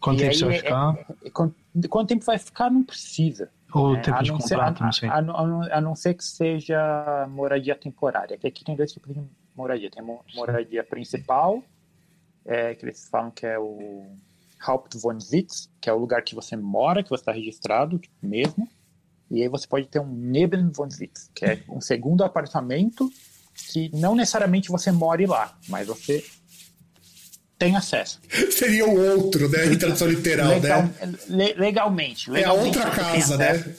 Quanto 0.00 0.18
tempo 0.18 0.34
você 0.34 0.44
vai 0.44 0.54
é, 0.54 0.58
ficar? 0.58 0.96
É, 0.96 1.26
é, 1.26 1.30
quanto, 1.30 1.54
quanto, 1.88 2.08
tempo 2.08 2.24
vai 2.24 2.38
ficar, 2.38 2.70
não 2.70 2.82
precisa. 2.82 3.50
Ou 3.72 3.92
né? 3.92 4.00
tempo 4.00 4.22
de 4.22 4.32
contrato, 4.32 4.78
ser, 4.78 4.84
não 4.84 4.92
sei. 4.92 5.08
A, 5.08 5.18
a, 5.18 5.78
a, 5.78 5.80
não 5.80 5.94
ser 5.94 6.14
que 6.14 6.24
seja 6.24 7.26
moradia 7.30 7.76
temporária. 7.76 8.36
Que 8.38 8.46
aqui 8.46 8.64
tem 8.64 8.74
dois 8.74 8.92
tipos 8.92 9.14
de 9.14 9.22
moradia. 9.54 9.90
Tem 9.90 10.02
moradia 10.34 10.82
principal, 10.82 11.62
é, 12.44 12.74
que 12.74 12.84
eles 12.84 13.08
falam 13.08 13.30
que 13.30 13.46
é 13.46 13.58
o 13.58 14.06
Hauptwohnsitz, 14.66 15.70
que 15.80 15.88
é 15.88 15.92
o 15.92 15.98
lugar 15.98 16.22
que 16.22 16.34
você 16.34 16.56
mora, 16.56 17.02
que 17.02 17.10
você 17.10 17.22
está 17.22 17.32
registrado 17.32 18.00
mesmo. 18.22 18.68
E 19.30 19.42
aí 19.42 19.48
você 19.48 19.66
pode 19.66 19.86
ter 19.86 20.00
um 20.00 20.12
Nebenwohnsitz, 20.12 21.30
que 21.34 21.44
é 21.44 21.62
um 21.68 21.80
segundo 21.80 22.24
apartamento 22.24 23.10
que 23.68 23.90
não 23.94 24.14
necessariamente 24.14 24.68
você 24.68 24.90
more 24.90 25.24
lá, 25.26 25.56
mas 25.68 25.86
você 25.86 26.24
tem 27.56 27.76
acesso. 27.76 28.18
Seria 28.50 28.86
o 28.86 28.98
outro, 28.98 29.48
né? 29.48 29.66
Em 29.66 29.76
tradução 29.76 30.08
literal, 30.08 30.48
Legal, 30.48 30.82
né? 30.82 31.14
Le, 31.28 31.54
legalmente, 31.54 32.30
legalmente. 32.30 32.78
É 32.78 32.82
a 32.82 32.86
outra 32.86 32.90
casa, 32.90 33.36
né? 33.36 33.74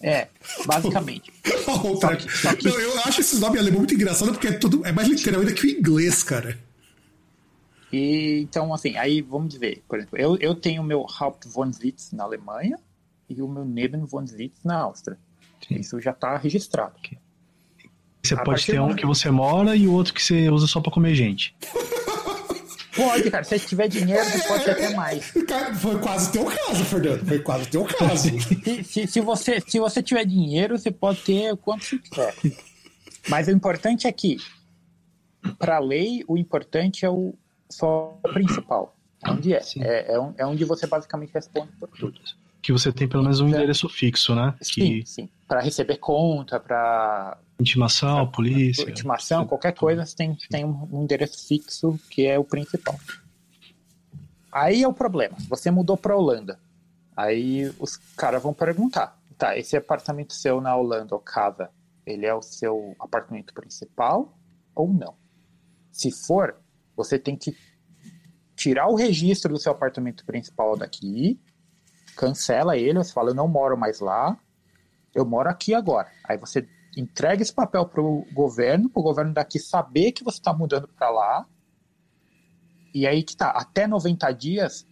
É, 0.00 0.28
basicamente. 0.66 1.32
outra... 1.84 2.10
Só 2.10 2.16
que, 2.16 2.36
só 2.36 2.54
que... 2.54 2.68
Não, 2.68 2.78
eu 2.78 2.98
acho 3.00 3.20
esses 3.20 3.40
nomes 3.40 3.60
alemão 3.60 3.78
muito 3.78 3.94
engraçado 3.94 4.30
porque 4.32 4.48
é, 4.48 4.52
tudo, 4.52 4.86
é 4.86 4.92
mais 4.92 5.08
literal 5.08 5.40
ainda 5.40 5.54
que 5.54 5.66
o 5.66 5.70
inglês, 5.70 6.22
cara. 6.22 6.58
E, 7.90 8.40
então, 8.42 8.72
assim, 8.74 8.96
aí 8.98 9.22
vamos 9.22 9.54
dizer, 9.54 9.82
por 9.88 9.98
exemplo, 9.98 10.18
eu, 10.18 10.36
eu 10.36 10.54
tenho 10.54 10.82
o 10.82 10.84
meu 10.84 11.06
Hauptwohnsitz 11.18 12.12
na 12.12 12.24
Alemanha 12.24 12.78
e 13.28 13.40
o 13.42 13.48
meu 13.48 13.64
Nebenwohnsitz 13.64 14.62
na 14.64 14.76
Áustria. 14.76 15.18
Sim. 15.66 15.76
Isso 15.76 16.00
já 16.00 16.10
está 16.12 16.36
registrado. 16.36 16.94
Você 18.22 18.34
a 18.34 18.42
pode 18.42 18.64
ter 18.66 18.80
um 18.80 18.94
que 18.94 19.06
você 19.06 19.30
mora 19.30 19.74
e 19.76 19.86
o 19.86 19.92
outro 19.92 20.12
que 20.14 20.22
você 20.22 20.48
usa 20.50 20.66
só 20.66 20.80
pra 20.80 20.90
comer 20.92 21.14
gente. 21.14 21.54
Pode, 22.94 23.30
cara. 23.30 23.44
Se 23.44 23.58
tiver 23.60 23.86
dinheiro, 23.88 24.24
você 24.24 24.48
pode 24.48 24.64
ter 24.64 24.70
até 24.72 24.94
mais. 24.94 25.30
Cara, 25.46 25.72
Foi 25.74 25.98
quase 26.00 26.32
teu 26.32 26.44
caso, 26.44 26.84
Fernando. 26.84 27.24
Foi 27.26 27.38
quase 27.38 27.68
teu 27.68 27.84
caso. 27.84 28.28
Se, 28.40 28.82
se, 28.84 29.06
se 29.06 29.20
você, 29.20 29.60
se 29.60 29.78
você 29.78 30.02
tiver 30.02 30.24
dinheiro, 30.24 30.76
você 30.76 30.90
pode 30.90 31.20
ter 31.22 31.56
quanto 31.58 31.84
você 31.84 31.98
quiser. 31.98 32.34
Mas 33.28 33.46
o 33.46 33.52
importante 33.52 34.08
é 34.08 34.12
que, 34.12 34.36
para 35.60 35.76
a 35.76 35.80
lei, 35.80 36.24
o 36.26 36.36
importante 36.36 37.04
é 37.04 37.10
o 37.10 37.34
só 37.70 38.18
o 38.24 38.32
principal. 38.32 38.96
Onde 39.28 39.52
é? 39.54 39.60
Sim. 39.60 39.80
É, 39.82 40.14
é, 40.14 40.18
on- 40.18 40.34
é 40.36 40.44
onde 40.46 40.64
você 40.64 40.86
basicamente 40.86 41.32
responde 41.32 41.70
por 41.78 41.88
tudo. 41.90 42.20
Que 42.60 42.72
você 42.72 42.92
tem 42.92 43.08
pelo 43.08 43.22
menos 43.22 43.40
um 43.40 43.48
endereço 43.48 43.88
fixo, 43.88 44.34
né? 44.34 44.54
Sim, 44.60 44.72
Que 44.72 45.06
sim. 45.06 45.28
Para 45.46 45.60
receber 45.60 45.96
conta, 45.96 46.58
para 46.60 47.38
intimação, 47.58 48.30
polícia. 48.30 48.88
intimação, 48.90 49.46
qualquer 49.46 49.72
coisa, 49.72 50.04
você 50.04 50.14
tem, 50.14 50.36
tem 50.50 50.64
um 50.64 51.02
endereço 51.02 51.46
fixo 51.46 51.98
que 52.10 52.26
é 52.26 52.38
o 52.38 52.44
principal. 52.44 52.98
Aí 54.52 54.82
é 54.82 54.88
o 54.88 54.92
problema. 54.92 55.36
Você 55.48 55.70
mudou 55.70 55.96
para 55.96 56.16
Holanda. 56.16 56.58
Aí 57.16 57.72
os 57.78 57.96
caras 58.16 58.42
vão 58.42 58.52
perguntar: 58.52 59.18
tá, 59.36 59.56
esse 59.56 59.76
apartamento 59.76 60.34
seu 60.34 60.60
na 60.60 60.76
Holanda 60.76 61.14
ou 61.14 61.20
casa, 61.20 61.70
ele 62.06 62.26
é 62.26 62.34
o 62.34 62.42
seu 62.42 62.94
apartamento 62.98 63.52
principal 63.54 64.36
ou 64.74 64.92
não? 64.92 65.14
Se 65.90 66.10
for, 66.10 66.56
você 66.96 67.18
tem 67.18 67.36
que 67.36 67.56
tirar 68.54 68.88
o 68.88 68.94
registro 68.94 69.52
do 69.52 69.58
seu 69.60 69.72
apartamento 69.72 70.24
principal 70.24 70.76
daqui, 70.76 71.40
cancela 72.18 72.76
ele, 72.76 72.98
você 72.98 73.12
fala: 73.12 73.30
eu 73.30 73.34
não 73.34 73.46
moro 73.46 73.78
mais 73.78 74.00
lá, 74.00 74.36
eu 75.14 75.24
moro 75.24 75.48
aqui 75.48 75.72
agora. 75.72 76.10
Aí 76.24 76.36
você 76.36 76.68
entrega 76.96 77.40
esse 77.40 77.52
papel 77.54 77.86
pro 77.86 78.26
governo, 78.32 78.90
pro 78.90 79.02
governo 79.02 79.32
daqui 79.32 79.58
saber 79.60 80.10
que 80.10 80.24
você 80.24 80.38
está 80.38 80.52
mudando 80.52 80.88
para 80.88 81.08
lá. 81.10 81.46
E 82.92 83.06
aí 83.06 83.22
que 83.22 83.36
tá, 83.36 83.50
até 83.50 83.86
90 83.86 84.32
dias 84.32 84.84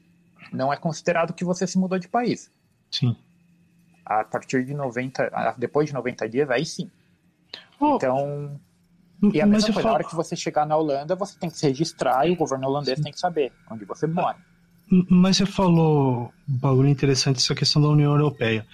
não 0.53 0.73
é 0.73 0.77
considerado 0.77 1.33
que 1.35 1.45
você 1.45 1.67
se 1.67 1.77
mudou 1.79 1.99
de 1.99 2.07
país. 2.09 2.53
Sim. 2.91 3.17
A 4.05 4.23
partir 4.23 4.65
de 4.65 4.73
90, 4.73 5.29
ah, 5.33 5.55
depois 5.59 5.89
de 5.89 5.95
90 5.95 6.29
dias, 6.29 6.49
aí 6.49 6.65
sim. 6.65 6.89
Oh, 7.81 7.97
Então, 7.97 8.61
e 9.35 9.41
a 9.41 9.47
mesma 9.47 9.67
coisa, 9.73 9.81
na 9.81 9.83
falo- 9.83 9.95
hora 9.95 10.05
que 10.05 10.15
você 10.15 10.37
chegar 10.37 10.65
na 10.65 10.77
Holanda, 10.77 11.17
você 11.17 11.37
tem 11.39 11.51
que 11.51 11.59
se 11.59 11.67
registrar 11.67 12.27
e 12.29 12.31
o 12.33 12.37
governo 12.37 12.69
holandês 12.69 13.01
tem 13.01 13.11
que 13.11 13.19
saber 13.19 13.53
onde 13.69 13.85
você 13.85 14.07
mora. 14.07 14.39
Mas 15.11 15.37
você 15.39 15.47
falou 15.47 16.33
um 16.49 16.57
bagulho 16.57 16.89
interessante, 16.89 17.39
essa 17.39 17.55
questão 17.55 17.83
da 17.83 17.89
União 17.89 18.13
Europeia. 18.13 18.67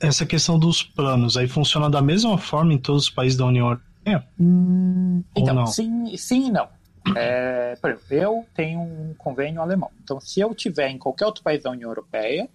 Essa 0.00 0.24
questão 0.24 0.58
dos 0.58 0.82
planos 0.82 1.36
aí 1.36 1.46
funciona 1.46 1.90
da 1.90 2.00
mesma 2.00 2.38
forma 2.38 2.72
em 2.72 2.78
todos 2.78 3.04
os 3.04 3.10
países 3.10 3.36
da 3.36 3.44
União 3.46 3.66
Europeia? 3.66 4.26
Ou 4.38 5.22
Então, 5.36 5.66
sim, 5.66 6.16
sim 6.16 6.48
e 6.48 6.50
não. 6.50 6.68
É, 7.16 7.76
por 7.80 7.90
exemplo, 7.90 8.06
eu 8.16 8.46
tenho 8.54 8.80
um 8.80 9.14
convênio 9.18 9.60
alemão. 9.60 9.90
Então, 10.02 10.20
se 10.20 10.40
eu 10.40 10.54
tiver 10.54 10.88
em 10.88 10.98
qualquer 10.98 11.26
outro 11.26 11.42
país 11.42 11.62
da 11.62 11.70
União 11.70 11.90
Europeia 11.90 12.48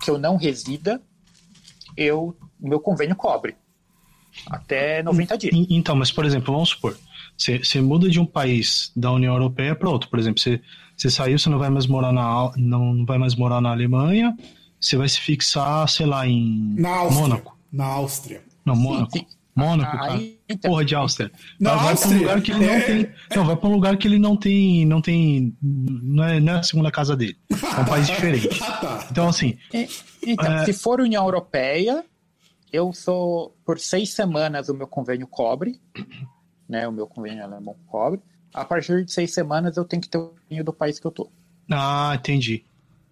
que 0.00 0.10
eu 0.10 0.18
não 0.18 0.36
resida, 0.36 1.00
eu 1.96 2.36
meu 2.58 2.80
convênio 2.80 3.14
cobre 3.14 3.54
até 4.46 5.02
90 5.02 5.36
dias. 5.36 5.54
En- 5.54 5.66
Então, 5.70 5.94
mas 5.94 6.10
por 6.10 6.24
exemplo, 6.24 6.52
vamos 6.52 6.70
supor, 6.70 6.96
você, 7.36 7.58
você 7.58 7.80
muda 7.80 8.08
de 8.08 8.18
um 8.18 8.26
país 8.26 8.90
da 8.96 9.12
União 9.12 9.34
Europeia 9.34 9.74
para 9.76 9.88
outro. 9.90 10.08
Por 10.08 10.18
exemplo, 10.18 10.40
você, 10.40 10.60
você 11.02 11.10
saiu, 11.10 11.38
você 11.38 11.48
não 11.50 11.58
vai 11.58 11.68
mais 11.70 11.86
morar 11.86 12.12
na 12.12 12.52
não, 12.56 12.94
não 12.94 13.04
vai 13.04 13.18
mais 13.18 13.34
morar 13.34 13.60
na 13.60 13.70
Alemanha, 13.70 14.36
você 14.80 14.96
vai 14.96 15.08
se 15.08 15.20
fixar, 15.20 15.88
sei 15.88 16.06
lá, 16.06 16.26
em 16.26 16.74
Na 16.78 16.90
Áustria. 16.96 17.20
Mônaco. 17.20 17.58
Na 17.72 17.84
Áustria. 17.86 18.42
Não, 18.64 18.76
Mônaco. 18.76 19.18
sim. 19.18 19.26
Mônaco, 19.54 19.92
cara. 19.98 20.14
Aí, 20.14 20.38
então, 20.48 20.70
Porra 20.70 20.84
de 20.84 20.94
Áustria. 20.94 21.30
Na 21.60 21.74
vai, 21.76 21.94
pra 21.94 22.08
um 22.08 22.18
lugar 22.18 22.40
que 22.40 22.50
ele 22.52 22.66
não 22.66 22.72
é. 22.72 22.80
tem. 22.80 23.08
Não, 23.36 23.44
vai 23.44 23.56
pra 23.56 23.68
um 23.68 23.72
lugar 23.72 23.96
que 23.98 24.08
ele 24.08 24.18
não 24.18 24.34
tem. 24.36 24.86
Não 24.86 25.02
tem. 25.02 25.54
Não 25.60 26.24
é, 26.24 26.40
não 26.40 26.52
é 26.54 26.58
a 26.58 26.62
segunda 26.62 26.90
casa 26.90 27.14
dele. 27.14 27.36
É 27.50 27.80
um 27.80 27.84
país 27.84 28.06
diferente. 28.06 28.48
Ah, 28.62 28.72
tá. 28.78 29.06
Então, 29.10 29.28
assim, 29.28 29.58
Então, 30.26 30.52
É. 30.52 30.64
se 30.64 30.72
for 30.72 31.00
União 31.00 31.24
Europeia, 31.24 32.02
eu 32.72 32.92
sou 32.94 33.54
por 33.64 33.78
seis 33.78 34.10
semanas 34.14 34.70
o 34.70 34.74
meu 34.74 34.86
convênio 34.86 35.26
cobre, 35.26 35.78
né? 36.66 36.88
O 36.88 36.92
meu 36.92 37.06
convênio 37.06 37.44
alemão 37.44 37.76
cobre. 37.86 38.20
A 38.52 38.64
partir 38.64 39.04
de 39.04 39.12
seis 39.12 39.32
semanas 39.32 39.76
eu 39.76 39.84
tenho 39.84 40.02
que 40.02 40.08
ter 40.08 40.18
o 40.18 40.28
convênio 40.28 40.64
do 40.64 40.72
país 40.72 40.98
que 40.98 41.06
eu 41.06 41.10
tô. 41.10 41.30
ah, 41.70 42.12
entendi. 42.14 42.64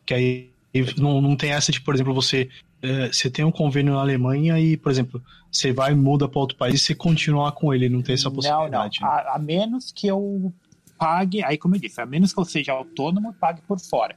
Que 0.04 0.14
aí 0.14 0.50
não, 0.98 1.20
não 1.20 1.36
tem 1.36 1.50
essa 1.52 1.72
de, 1.72 1.80
por 1.80 1.94
exemplo, 1.94 2.12
você. 2.14 2.48
é, 2.82 3.08
você 3.08 3.30
tem 3.30 3.44
um 3.44 3.50
convênio 3.52 3.94
na 3.94 4.00
Alemanha 4.00 4.58
e, 4.60 4.76
por 4.76 4.90
exemplo, 4.92 5.22
você 5.50 5.72
vai 5.72 5.92
e 5.92 5.94
muda 5.94 6.28
para 6.28 6.38
outro 6.40 6.56
país 6.56 6.74
e 6.74 6.78
você 6.84 6.94
continuar 6.94 7.52
com 7.52 7.72
ele, 7.74 7.88
não 7.88 8.02
tem 8.02 8.14
essa 8.14 8.24
Não, 8.28 8.36
não. 8.36 8.36
possibilidade. 8.42 9.00
né? 9.00 9.06
A, 9.08 9.36
a 9.36 9.38
menos 9.38 9.90
que 9.92 10.06
eu 10.06 10.52
pague, 10.98 11.42
aí 11.42 11.56
como 11.56 11.74
eu 11.76 11.80
disse, 11.80 12.00
a 12.00 12.06
menos 12.06 12.32
que 12.32 12.38
eu 12.40 12.44
seja 12.44 12.72
autônomo, 12.72 13.32
pague 13.34 13.62
por 13.62 13.80
fora. 13.80 14.14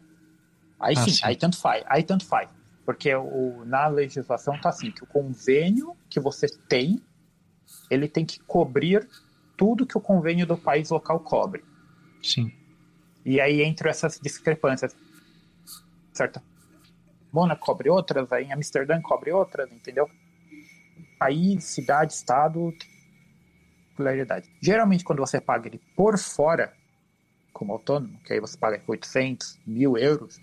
Aí 0.79 0.95
Ah, 0.97 1.03
sim, 1.05 1.11
sim. 1.11 1.21
aí 1.23 1.35
tanto 1.35 1.57
faz, 1.57 1.83
aí 1.87 2.03
tanto 2.03 2.25
faz. 2.25 2.49
Porque 2.85 3.15
o, 3.15 3.63
na 3.65 3.87
legislação 3.87 4.59
tá 4.59 4.67
assim, 4.69 4.91
que 4.91 5.03
o 5.03 5.07
convênio 5.07 5.95
que 6.09 6.19
você 6.19 6.47
tem, 6.67 7.01
ele 7.89 8.07
tem 8.09 8.25
que 8.25 8.39
cobrir 8.41 9.07
tudo 9.57 9.85
que 9.85 9.97
o 9.97 10.01
convênio 10.01 10.45
do 10.45 10.57
país 10.57 10.89
local 10.89 11.19
cobre. 11.19 11.63
Sim. 12.21 12.51
E 13.25 13.39
aí 13.39 13.63
entram 13.63 13.89
essas 13.89 14.19
discrepâncias. 14.19 14.95
Certo? 16.11 16.41
Mônaco 17.31 17.65
cobre 17.65 17.89
outras, 17.89 18.31
aí 18.31 18.45
em 18.45 18.53
Amsterdã 18.53 19.01
cobre 19.01 19.31
outras, 19.31 19.71
entendeu? 19.71 20.09
Aí, 21.19 21.59
cidade, 21.59 22.13
estado, 22.13 22.71
peculiaridade. 23.89 24.49
Geralmente, 24.61 25.03
quando 25.03 25.19
você 25.19 25.39
paga 25.39 25.67
ele 25.67 25.81
por 25.95 26.17
fora, 26.19 26.73
como 27.51 27.73
autônomo, 27.73 28.19
que 28.25 28.33
aí 28.33 28.39
você 28.39 28.57
paga 28.57 28.81
800, 28.85 29.59
mil 29.65 29.97
euros, 29.97 30.39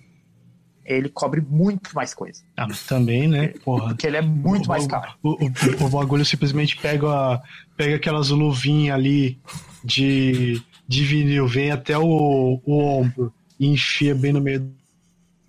ele 0.93 1.09
cobre 1.09 1.41
muito 1.41 1.95
mais 1.95 2.13
coisa. 2.15 2.43
Ah, 2.57 2.67
mas 2.67 2.85
também, 2.85 3.29
né? 3.29 3.49
Porra. 3.65 3.89
Porque 3.89 4.07
ele 4.07 4.17
é 4.17 4.23
muito 4.23 4.69
mais 4.69 4.85
o, 4.85 4.89
caro. 4.89 5.13
O, 5.23 5.31
o, 5.31 5.87
o 5.87 5.89
bagulho 5.89 6.25
simplesmente 6.25 6.77
pega, 6.77 7.41
pega 7.77 7.97
aquelas 7.97 8.31
luvinhas 8.31 8.95
ali 8.95 9.39
de, 9.85 10.61
de 10.87 11.05
vinil, 11.05 11.47
vem 11.47 11.71
até 11.71 11.97
o, 11.97 12.61
o 12.65 12.79
ombro 12.79 13.33
e 13.59 13.69
enfia 13.69 14.15
bem 14.15 14.33
no 14.33 14.41
meio 14.41 14.61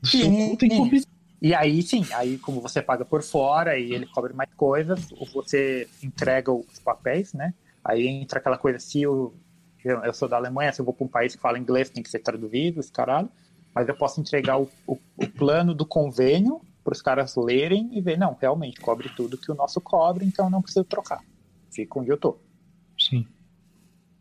do 0.01 0.07
seu 0.07 0.29
cu, 0.29 0.57
tem 0.57 0.69
que. 0.69 1.03
E 1.41 1.55
aí 1.55 1.81
sim, 1.81 2.05
aí 2.13 2.37
como 2.37 2.61
você 2.61 2.83
paga 2.83 3.03
por 3.03 3.23
fora 3.23 3.77
e 3.77 3.93
ele 3.93 4.05
cobre 4.05 4.31
mais 4.31 4.53
coisas, 4.53 5.11
ou 5.11 5.25
você 5.33 5.87
entrega 6.03 6.51
os 6.51 6.77
papéis, 6.79 7.33
né? 7.33 7.53
Aí 7.83 8.07
entra 8.07 8.37
aquela 8.37 8.59
coisa, 8.59 8.77
se 8.77 9.01
eu, 9.01 9.33
eu 9.83 10.13
sou 10.13 10.29
da 10.29 10.37
Alemanha, 10.37 10.71
se 10.71 10.79
eu 10.79 10.85
vou 10.85 10.93
para 10.93 11.05
um 11.05 11.09
país 11.09 11.35
que 11.35 11.41
fala 11.41 11.57
inglês, 11.57 11.89
tem 11.89 12.03
que 12.03 12.11
ser 12.11 12.19
traduzido, 12.19 12.79
esse 12.79 12.91
caralho. 12.91 13.27
Mas 13.73 13.87
eu 13.87 13.95
posso 13.95 14.19
entregar 14.19 14.59
o, 14.59 14.69
o, 14.85 14.97
o 15.15 15.27
plano 15.27 15.73
do 15.73 15.85
convênio 15.85 16.61
para 16.83 16.93
os 16.93 17.01
caras 17.01 17.35
lerem 17.35 17.89
e 17.93 18.01
ver, 18.01 18.17
não, 18.17 18.35
realmente 18.39 18.79
cobre 18.81 19.09
tudo 19.15 19.37
que 19.37 19.51
o 19.51 19.55
nosso 19.55 19.79
cobre, 19.79 20.25
então 20.25 20.49
não 20.49 20.61
preciso 20.61 20.83
trocar. 20.83 21.23
Fica 21.71 21.99
onde 21.99 22.11
eu 22.11 22.17
tô. 22.17 22.37
Sim. 22.97 23.27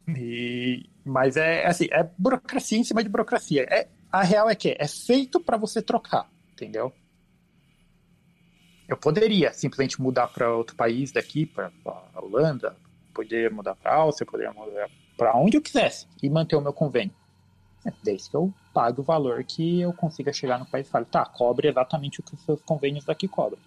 E, 0.08 0.88
mas 1.04 1.36
é 1.36 1.66
assim, 1.66 1.86
é 1.90 2.08
burocracia 2.18 2.78
em 2.78 2.84
cima 2.84 3.02
de 3.02 3.08
burocracia. 3.08 3.66
É, 3.70 3.88
a 4.10 4.22
real 4.22 4.48
é 4.48 4.54
que 4.54 4.76
é 4.78 4.86
feito 4.86 5.40
para 5.40 5.56
você 5.56 5.80
trocar, 5.80 6.28
entendeu? 6.52 6.92
Eu 8.88 8.96
poderia 8.96 9.52
simplesmente 9.52 10.00
mudar 10.00 10.28
para 10.28 10.52
outro 10.54 10.74
país 10.74 11.12
daqui, 11.12 11.46
para 11.46 11.70
a 11.84 12.20
Holanda, 12.20 12.76
poderia 13.14 13.50
mudar 13.50 13.76
para 13.76 13.92
a 13.92 13.96
Áustria, 13.96 14.26
poderia 14.28 14.52
mudar 14.52 14.88
para 15.16 15.36
onde 15.36 15.56
eu 15.56 15.62
quisesse 15.62 16.06
e 16.22 16.28
manter 16.28 16.56
o 16.56 16.60
meu 16.60 16.72
convênio. 16.72 17.14
É, 17.85 17.93
Desde 18.03 18.31
que 18.31 18.37
eu 18.37 18.53
pague 18.73 19.01
o 19.01 19.05
valor 19.05 19.43
que 19.45 19.81
eu 19.81 19.93
consiga 19.93 20.33
chegar 20.33 20.59
no 20.59 20.66
país 20.66 20.87
e 20.87 20.90
fale, 20.90 21.07
tá, 21.07 21.25
cobre 21.25 21.69
exatamente 21.69 22.21
o 22.21 22.23
que 22.23 22.35
os 22.35 22.43
seus 22.43 22.61
convênios 22.62 23.05
daqui 23.05 23.27
cobram. 23.27 23.59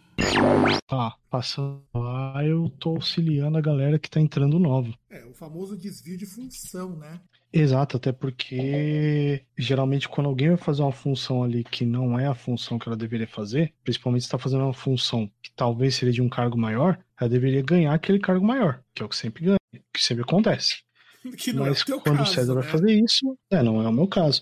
Tá, 0.87 1.15
passando 1.29 1.81
lá, 1.93 2.43
eu 2.45 2.69
tô 2.79 2.91
auxiliando 2.91 3.57
a 3.57 3.61
galera 3.61 3.97
que 3.97 4.09
tá 4.09 4.19
entrando 4.19 4.59
nova. 4.59 4.93
É, 5.09 5.25
o 5.25 5.33
famoso 5.33 5.75
desvio 5.75 6.17
de 6.17 6.25
função, 6.25 6.95
né? 6.95 7.19
Exato, 7.51 7.97
até 7.97 8.11
porque 8.11 9.45
geralmente 9.55 10.09
quando 10.09 10.25
alguém 10.27 10.49
vai 10.49 10.57
fazer 10.57 10.81
uma 10.81 10.91
função 10.91 11.43
ali 11.43 11.63
que 11.63 11.85
não 11.85 12.19
é 12.19 12.25
a 12.25 12.33
função 12.33 12.79
que 12.79 12.89
ela 12.89 12.97
deveria 12.97 13.27
fazer, 13.27 13.71
principalmente 13.83 14.23
se 14.23 14.27
está 14.27 14.39
fazendo 14.39 14.63
uma 14.63 14.73
função 14.73 15.29
que 15.39 15.51
talvez 15.55 15.93
seria 15.93 16.11
de 16.11 16.21
um 16.21 16.27
cargo 16.27 16.57
maior, 16.57 16.99
ela 17.19 17.29
deveria 17.29 17.61
ganhar 17.61 17.93
aquele 17.93 18.19
cargo 18.19 18.43
maior, 18.43 18.81
que 18.95 19.03
é 19.03 19.05
o 19.05 19.09
que 19.09 19.15
sempre 19.15 19.45
ganha, 19.45 19.59
que 19.71 20.03
sempre 20.03 20.23
acontece. 20.23 20.83
Não 21.23 21.65
Mas 21.65 21.81
é 21.81 21.83
quando 21.99 22.17
caso, 22.17 22.21
o 22.21 22.33
César 22.33 22.55
né? 22.55 22.61
vai 22.61 22.69
fazer 22.69 22.91
isso, 22.91 23.37
é, 23.49 23.63
não 23.63 23.81
é 23.81 23.87
o 23.87 23.93
meu 23.93 24.07
caso. 24.07 24.41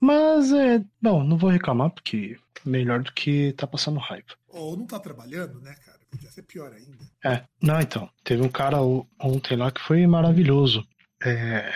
Mas 0.00 0.52
é, 0.52 0.84
bom, 1.00 1.24
não 1.24 1.36
vou 1.36 1.50
reclamar 1.50 1.90
porque 1.90 2.38
melhor 2.64 3.02
do 3.02 3.12
que 3.12 3.52
tá 3.52 3.66
passando 3.66 3.98
raiva. 3.98 4.28
Ou 4.48 4.76
não 4.76 4.86
tá 4.86 4.98
trabalhando, 4.98 5.60
né, 5.60 5.74
cara? 5.84 5.98
Podia 6.10 6.30
ser 6.30 6.42
pior 6.42 6.72
ainda. 6.72 6.98
É, 7.24 7.42
não, 7.60 7.80
então, 7.80 8.08
teve 8.22 8.42
um 8.42 8.48
cara 8.48 8.78
ontem 9.20 9.56
lá 9.56 9.70
que 9.70 9.80
foi 9.80 10.06
maravilhoso. 10.06 10.86
É, 11.22 11.72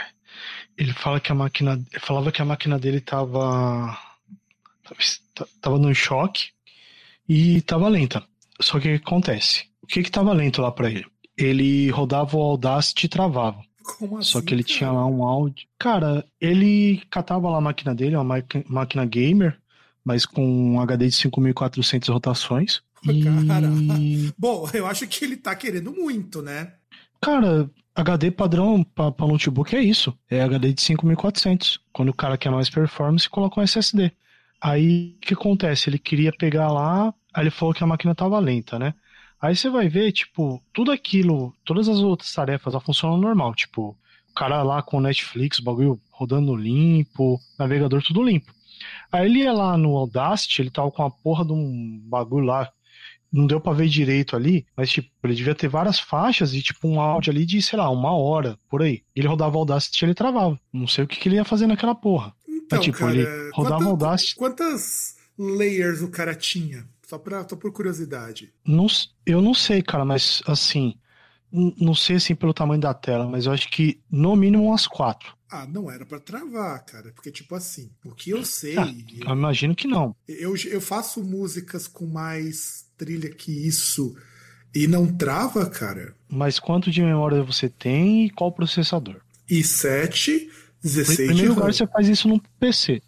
ele 0.77 0.93
fala 0.93 1.21
que 1.21 1.33
a 1.33 1.35
máquina, 1.35 1.83
falava 2.01 2.33
que 2.33 2.41
a 2.41 2.45
máquina 2.45 2.79
dele 2.79 3.01
tava 3.01 3.99
tava, 4.83 5.51
tava 5.61 5.79
no 5.79 5.95
choque 5.95 6.51
e 7.29 7.61
tava 7.63 7.89
lenta. 7.89 8.25
Só 8.61 8.79
que 8.79 8.95
o 8.95 8.99
que 8.99 9.07
acontece? 9.07 9.69
O 9.83 9.87
que 9.87 10.03
que 10.03 10.11
tava 10.11 10.33
lento 10.33 10.63
lá 10.63 10.71
pra 10.71 10.91
ele? 10.91 11.07
Ele 11.37 11.91
rodava 11.91 12.37
o 12.37 12.43
Audacity 12.43 13.07
e 13.07 13.09
travava. 13.09 13.63
Como 13.83 14.23
Só 14.23 14.39
assim, 14.39 14.47
que 14.47 14.55
ele 14.55 14.63
cara? 14.63 14.75
tinha 14.77 14.93
lá 14.93 15.07
um 15.07 15.25
áudio. 15.25 15.67
Cara, 15.79 16.25
ele 16.41 17.03
catava 17.11 17.49
lá 17.51 17.59
a 17.59 17.61
máquina 17.61 17.95
dele, 17.95 18.17
uma 18.17 18.43
máquina, 18.69 19.07
gamer, 19.07 19.59
mas 20.05 20.27
com 20.27 20.45
um 20.75 20.81
HD 20.81 21.09
de 21.09 21.15
5400 21.15 22.09
rotações. 22.09 22.83
E. 23.03 23.25
Cara. 23.47 23.67
Bom, 24.37 24.69
eu 24.75 24.87
acho 24.87 25.07
que 25.07 25.25
ele 25.25 25.35
tá 25.35 25.55
querendo 25.55 25.91
muito, 25.91 26.43
né? 26.43 26.75
Cara, 27.19 27.71
HD 27.95 28.31
padrão 28.31 28.85
pra, 28.85 29.11
pra 29.11 29.27
notebook 29.27 29.75
é 29.75 29.81
isso. 29.83 30.15
É 30.29 30.43
HD 30.43 30.75
de 30.75 30.83
5400. 30.83 31.81
Quando 31.93 32.11
o 32.11 32.15
cara 32.15 32.37
quer 32.37 32.51
mais 32.51 32.69
performance, 32.69 33.29
coloca 33.29 33.59
um 33.59 33.63
SSD. 33.63 34.13
Aí 34.61 35.15
o 35.17 35.21
que 35.21 35.35
acontece? 35.35 35.89
Ele 35.89 35.99
queria 35.99 36.33
pegar 36.33 36.71
lá, 36.71 37.15
aí 37.33 37.45
ele 37.45 37.51
falou 37.51 37.75
que 37.75 37.83
a 37.83 37.87
máquina 37.87 38.15
tava 38.15 38.39
lenta, 38.39 38.79
né? 38.79 38.95
Aí 39.41 39.57
você 39.57 39.71
vai 39.71 39.89
ver, 39.89 40.13
tipo, 40.13 40.63
tudo 40.73 40.91
aquilo, 40.93 41.55
todas 41.65 41.89
as 41.89 41.99
outras 41.99 42.33
tarefas 42.33 42.75
lá 42.75 42.81
funcionam 42.81 43.17
normal. 43.17 43.55
Tipo, 43.55 43.97
o 44.31 44.35
cara 44.35 44.63
lá 44.63 44.83
com 44.83 44.99
o 44.99 45.01
Netflix, 45.01 45.59
o 45.59 45.65
bagulho 45.65 46.01
rodando 46.11 46.55
limpo, 46.55 47.41
navegador 47.59 48.03
tudo 48.03 48.23
limpo. 48.23 48.53
Aí 49.11 49.27
ele 49.27 49.41
ia 49.41 49.53
lá 49.53 49.77
no 49.77 49.97
Audacity, 49.97 50.63
ele 50.63 50.71
tava 50.71 50.91
com 50.91 51.03
a 51.03 51.11
porra 51.11 51.45
de 51.45 51.53
um 51.53 52.01
bagulho 52.05 52.47
lá 52.47 52.71
não 53.33 53.47
deu 53.47 53.61
pra 53.61 53.73
ver 53.73 53.87
direito 53.89 54.35
ali, 54.35 54.67
mas 54.77 54.91
tipo, 54.91 55.09
ele 55.23 55.37
devia 55.37 55.55
ter 55.55 55.69
várias 55.69 56.01
faixas 56.01 56.53
e 56.53 56.61
tipo 56.61 56.89
um 56.89 57.01
áudio 57.01 57.31
ali 57.31 57.47
de, 57.47 57.63
sei 57.63 57.79
lá, 57.79 57.89
uma 57.89 58.11
hora, 58.13 58.59
por 58.69 58.83
aí. 58.83 59.05
Ele 59.15 59.29
rodava 59.29 59.55
o 59.57 59.61
Audacity 59.61 60.05
e 60.05 60.07
ele 60.07 60.15
travava. 60.15 60.59
Não 60.73 60.89
sei 60.89 61.05
o 61.05 61.07
que, 61.07 61.17
que 61.17 61.29
ele 61.29 61.37
ia 61.37 61.45
fazer 61.45 61.69
naquela 61.69 61.95
porra. 61.95 62.35
Então, 62.49 62.81
tipo, 62.81 62.99
cara, 62.99 63.13
ele 63.15 63.51
rodava 63.53 63.77
quanta- 63.77 63.87
o 63.87 63.91
Audacity. 63.91 64.35
Quantas 64.35 65.15
layers 65.39 66.03
o 66.03 66.11
cara 66.11 66.35
tinha? 66.35 66.85
Só, 67.11 67.19
pra, 67.19 67.45
só 67.49 67.57
por 67.57 67.73
curiosidade. 67.73 68.53
Não, 68.65 68.87
eu 69.27 69.43
não 69.43 69.53
sei, 69.53 69.83
cara, 69.83 70.05
mas 70.05 70.41
assim, 70.47 70.95
não 71.51 71.93
sei 71.93 72.17
assim 72.17 72.37
pelo 72.37 72.55
tamanho 72.55 72.81
da 72.81 72.95
tela, 72.95 73.27
mas 73.29 73.47
eu 73.47 73.53
acho 73.53 73.69
que 73.69 74.01
no 74.09 74.37
mínimo 74.37 74.67
umas 74.69 74.87
quatro. 74.87 75.35
Ah, 75.51 75.67
não 75.67 75.91
era 75.91 76.07
pra 76.07 76.21
travar, 76.21 76.85
cara. 76.85 77.11
Porque, 77.13 77.33
tipo 77.33 77.57
assim, 77.57 77.91
o 78.05 78.15
que 78.15 78.31
eu 78.31 78.45
sei. 78.45 78.79
Ah, 78.79 78.95
Eu 79.27 79.35
imagino 79.35 79.75
que 79.75 79.89
não. 79.89 80.15
eu, 80.29 80.55
eu 80.57 80.81
faço 80.81 81.21
músicas 81.25 81.89
com 81.89 82.07
mais 82.07 82.87
trilha 82.97 83.29
que 83.29 83.51
isso 83.67 84.17
e 84.73 84.87
não 84.87 85.13
trava, 85.13 85.69
cara. 85.69 86.15
Mas 86.29 86.61
quanto 86.61 86.93
de 86.93 87.03
memória 87.03 87.43
você 87.43 87.69
tem 87.69 88.27
e 88.27 88.31
qual 88.31 88.53
processador? 88.53 89.21
i7, 89.51 90.29
Em 90.29 90.51
16 90.85 91.17
de 91.19 91.27
primeiro 91.27 91.55
lugar, 91.55 91.75
você 91.75 91.85
faz 91.89 92.09
isso 92.09 92.29
num 92.29 92.39
PC. 92.61 93.03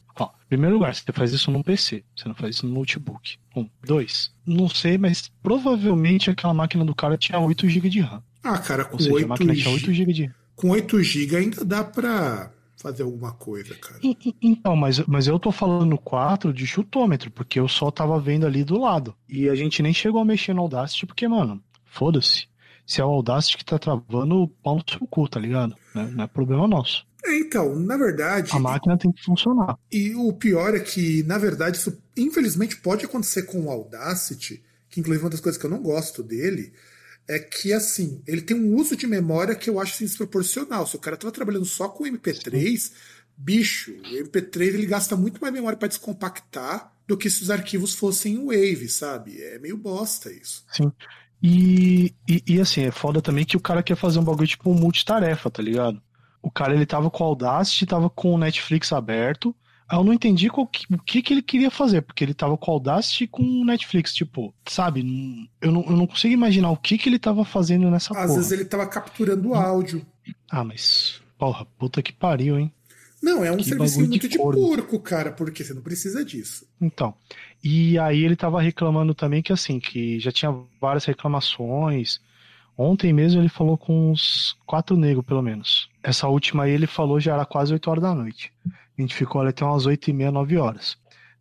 Primeiro 0.52 0.74
lugar, 0.74 0.94
você 0.94 1.10
faz 1.14 1.32
isso 1.32 1.50
num 1.50 1.62
PC. 1.62 2.04
Você 2.14 2.28
não 2.28 2.34
faz 2.34 2.56
isso 2.56 2.66
no 2.66 2.74
notebook. 2.74 3.38
Um. 3.56 3.66
Dois. 3.82 4.30
Não 4.44 4.68
sei, 4.68 4.98
mas 4.98 5.32
provavelmente 5.42 6.28
aquela 6.30 6.52
máquina 6.52 6.84
do 6.84 6.94
cara 6.94 7.16
tinha 7.16 7.38
8 7.38 7.66
GB 7.70 7.88
de 7.88 8.00
RAM. 8.00 8.22
Ah, 8.44 8.58
cara, 8.58 8.84
com 8.84 8.96
Ou 8.96 9.00
seja, 9.00 9.12
a 9.12 9.14
8 9.14 9.28
máquina 9.28 9.54
tinha 9.54 9.70
8 9.70 9.90
GB 9.94 10.12
de 10.12 10.24
RAM. 10.26 10.34
com 10.54 10.68
8 10.68 11.02
GB 11.02 11.36
ainda 11.36 11.64
dá 11.64 11.82
pra 11.82 12.52
fazer 12.76 13.02
alguma 13.02 13.32
coisa, 13.32 13.74
cara. 13.76 13.98
Então, 14.42 14.76
mas, 14.76 15.00
mas 15.06 15.26
eu 15.26 15.38
tô 15.38 15.50
falando 15.50 15.96
4 15.96 16.52
de 16.52 16.66
chutômetro, 16.66 17.30
porque 17.30 17.58
eu 17.58 17.66
só 17.66 17.90
tava 17.90 18.20
vendo 18.20 18.44
ali 18.46 18.62
do 18.62 18.78
lado. 18.78 19.14
E 19.26 19.48
a 19.48 19.54
gente 19.54 19.82
nem 19.82 19.94
chegou 19.94 20.20
a 20.20 20.24
mexer 20.24 20.52
no 20.52 20.60
Audacity, 20.60 21.06
porque, 21.06 21.26
mano, 21.26 21.62
foda-se. 21.86 22.46
Se 22.84 23.00
é 23.00 23.04
o 23.06 23.08
Audacity 23.08 23.56
que 23.56 23.64
tá 23.64 23.78
travando, 23.78 24.48
pau 24.62 24.76
no 24.76 24.84
seu 24.86 25.06
cu, 25.06 25.26
tá 25.26 25.40
ligado? 25.40 25.74
Não 25.94 26.02
é, 26.02 26.10
não 26.10 26.24
é 26.24 26.26
problema 26.26 26.68
nosso. 26.68 27.06
É, 27.24 27.38
então, 27.38 27.78
na 27.78 27.96
verdade, 27.96 28.50
A 28.52 28.58
máquina 28.58 28.98
tem 28.98 29.12
que 29.12 29.24
funcionar. 29.24 29.78
E 29.90 30.14
o 30.14 30.32
pior 30.32 30.74
é 30.74 30.80
que, 30.80 31.22
na 31.22 31.38
verdade, 31.38 31.76
isso 31.76 31.96
infelizmente 32.16 32.76
pode 32.76 33.04
acontecer 33.04 33.44
com 33.44 33.66
o 33.66 33.70
Audacity, 33.70 34.62
que 34.90 35.00
inclusive 35.00 35.24
uma 35.24 35.30
das 35.30 35.40
coisas 35.40 35.60
que 35.60 35.66
eu 35.66 35.70
não 35.70 35.80
gosto 35.80 36.22
dele 36.22 36.72
é 37.28 37.38
que, 37.38 37.72
assim, 37.72 38.20
ele 38.26 38.42
tem 38.42 38.56
um 38.56 38.74
uso 38.74 38.96
de 38.96 39.06
memória 39.06 39.54
que 39.54 39.70
eu 39.70 39.80
acho 39.80 39.94
assim, 39.94 40.04
desproporcional. 40.04 40.86
Se 40.86 40.96
o 40.96 40.98
cara 40.98 41.16
tá 41.16 41.30
trabalhando 41.30 41.64
só 41.64 41.88
com 41.88 42.04
MP3, 42.04 42.92
bicho, 43.36 43.92
o 43.92 44.24
MP3 44.24 44.74
ele 44.74 44.86
gasta 44.86 45.16
muito 45.16 45.40
mais 45.40 45.54
memória 45.54 45.78
para 45.78 45.88
descompactar 45.88 46.92
do 47.06 47.16
que 47.16 47.30
se 47.30 47.42
os 47.42 47.50
arquivos 47.50 47.94
fossem 47.94 48.44
Wave, 48.44 48.88
sabe? 48.88 49.40
É 49.40 49.58
meio 49.58 49.76
bosta 49.76 50.32
isso. 50.32 50.64
Sim. 50.72 50.90
E, 51.42 52.14
e, 52.28 52.42
e, 52.46 52.60
assim, 52.60 52.82
é 52.82 52.90
foda 52.90 53.20
também 53.20 53.44
que 53.44 53.56
o 53.56 53.60
cara 53.60 53.82
quer 53.82 53.96
fazer 53.96 54.18
um 54.18 54.24
bagulho 54.24 54.46
tipo 54.46 54.70
um 54.70 54.74
multitarefa, 54.74 55.50
tá 55.50 55.62
ligado? 55.62 56.00
O 56.42 56.50
cara 56.50 56.74
ele 56.74 56.84
tava 56.86 57.08
com 57.10 57.22
o 57.22 57.26
Audacity, 57.28 57.86
tava 57.86 58.10
com 58.10 58.34
o 58.34 58.38
Netflix 58.38 58.92
aberto. 58.92 59.54
Aí 59.88 59.98
eu 59.98 60.04
não 60.04 60.12
entendi 60.12 60.48
qual 60.48 60.66
que- 60.66 60.86
o 60.92 60.98
que, 60.98 61.20
que 61.22 61.34
ele 61.34 61.42
queria 61.42 61.70
fazer, 61.70 62.02
porque 62.02 62.24
ele 62.24 62.34
tava 62.34 62.56
com 62.56 62.70
o 62.70 62.74
Audacity 62.74 63.24
e 63.24 63.28
com 63.28 63.42
o 63.42 63.64
Netflix, 63.64 64.12
tipo, 64.14 64.52
sabe? 64.66 65.00
Eu 65.60 65.70
não, 65.70 65.82
eu 65.84 65.96
não 65.96 66.06
consigo 66.06 66.32
imaginar 66.34 66.70
o 66.70 66.76
que, 66.76 66.96
que 66.98 67.08
ele 67.08 67.18
tava 67.18 67.44
fazendo 67.44 67.90
nessa 67.90 68.12
Às 68.14 68.26
porra. 68.26 68.34
vezes 68.38 68.52
ele 68.52 68.64
tava 68.64 68.86
capturando 68.86 69.54
áudio. 69.54 70.04
Ah, 70.50 70.64
mas, 70.64 71.20
porra, 71.38 71.66
puta 71.78 72.02
que 72.02 72.12
pariu, 72.12 72.58
hein? 72.58 72.72
Não, 73.22 73.44
é 73.44 73.52
um 73.52 73.58
Que 73.58 73.64
serviço 73.64 74.02
de 74.02 74.08
muito 74.08 74.28
de 74.28 74.36
corno. 74.36 74.60
porco, 74.60 74.98
cara, 74.98 75.30
porque 75.30 75.62
você 75.62 75.72
não 75.74 75.82
precisa 75.82 76.24
disso. 76.24 76.66
Então, 76.80 77.14
e 77.62 77.96
aí 77.98 78.24
ele 78.24 78.34
tava 78.34 78.60
reclamando 78.60 79.14
também 79.14 79.42
que 79.42 79.52
assim, 79.52 79.78
que 79.78 80.18
já 80.18 80.32
tinha 80.32 80.52
várias 80.80 81.04
reclamações. 81.04 82.18
Ontem 82.76 83.12
mesmo 83.12 83.40
ele 83.40 83.48
falou 83.48 83.76
com 83.78 84.10
uns 84.10 84.56
quatro 84.66 84.96
negros, 84.96 85.24
pelo 85.24 85.42
menos. 85.42 85.88
Essa 86.02 86.26
última 86.28 86.64
aí 86.64 86.72
ele 86.72 86.86
falou 86.86 87.20
já 87.20 87.34
era 87.34 87.46
quase 87.46 87.72
8 87.72 87.88
horas 87.90 88.02
da 88.02 88.14
noite. 88.14 88.52
A 88.66 89.00
gente 89.00 89.14
ficou 89.14 89.40
ali 89.40 89.50
até 89.50 89.64
umas 89.64 89.86
8 89.86 90.10
e 90.10 90.12
meia, 90.12 90.30
9 90.32 90.56
horas. 90.58 90.96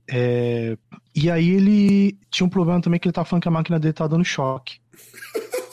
É, 0.09 0.77
E 1.15 1.29
aí 1.31 1.49
ele 1.49 2.17
tinha 2.29 2.45
um 2.45 2.49
problema 2.49 2.81
também 2.81 2.99
que 2.99 3.07
ele 3.07 3.13
tava 3.13 3.25
falando 3.27 3.41
que 3.43 3.47
a 3.47 3.51
máquina 3.51 3.79
dele 3.79 3.93
tá 3.93 4.05
dando 4.07 4.23
choque. 4.25 4.79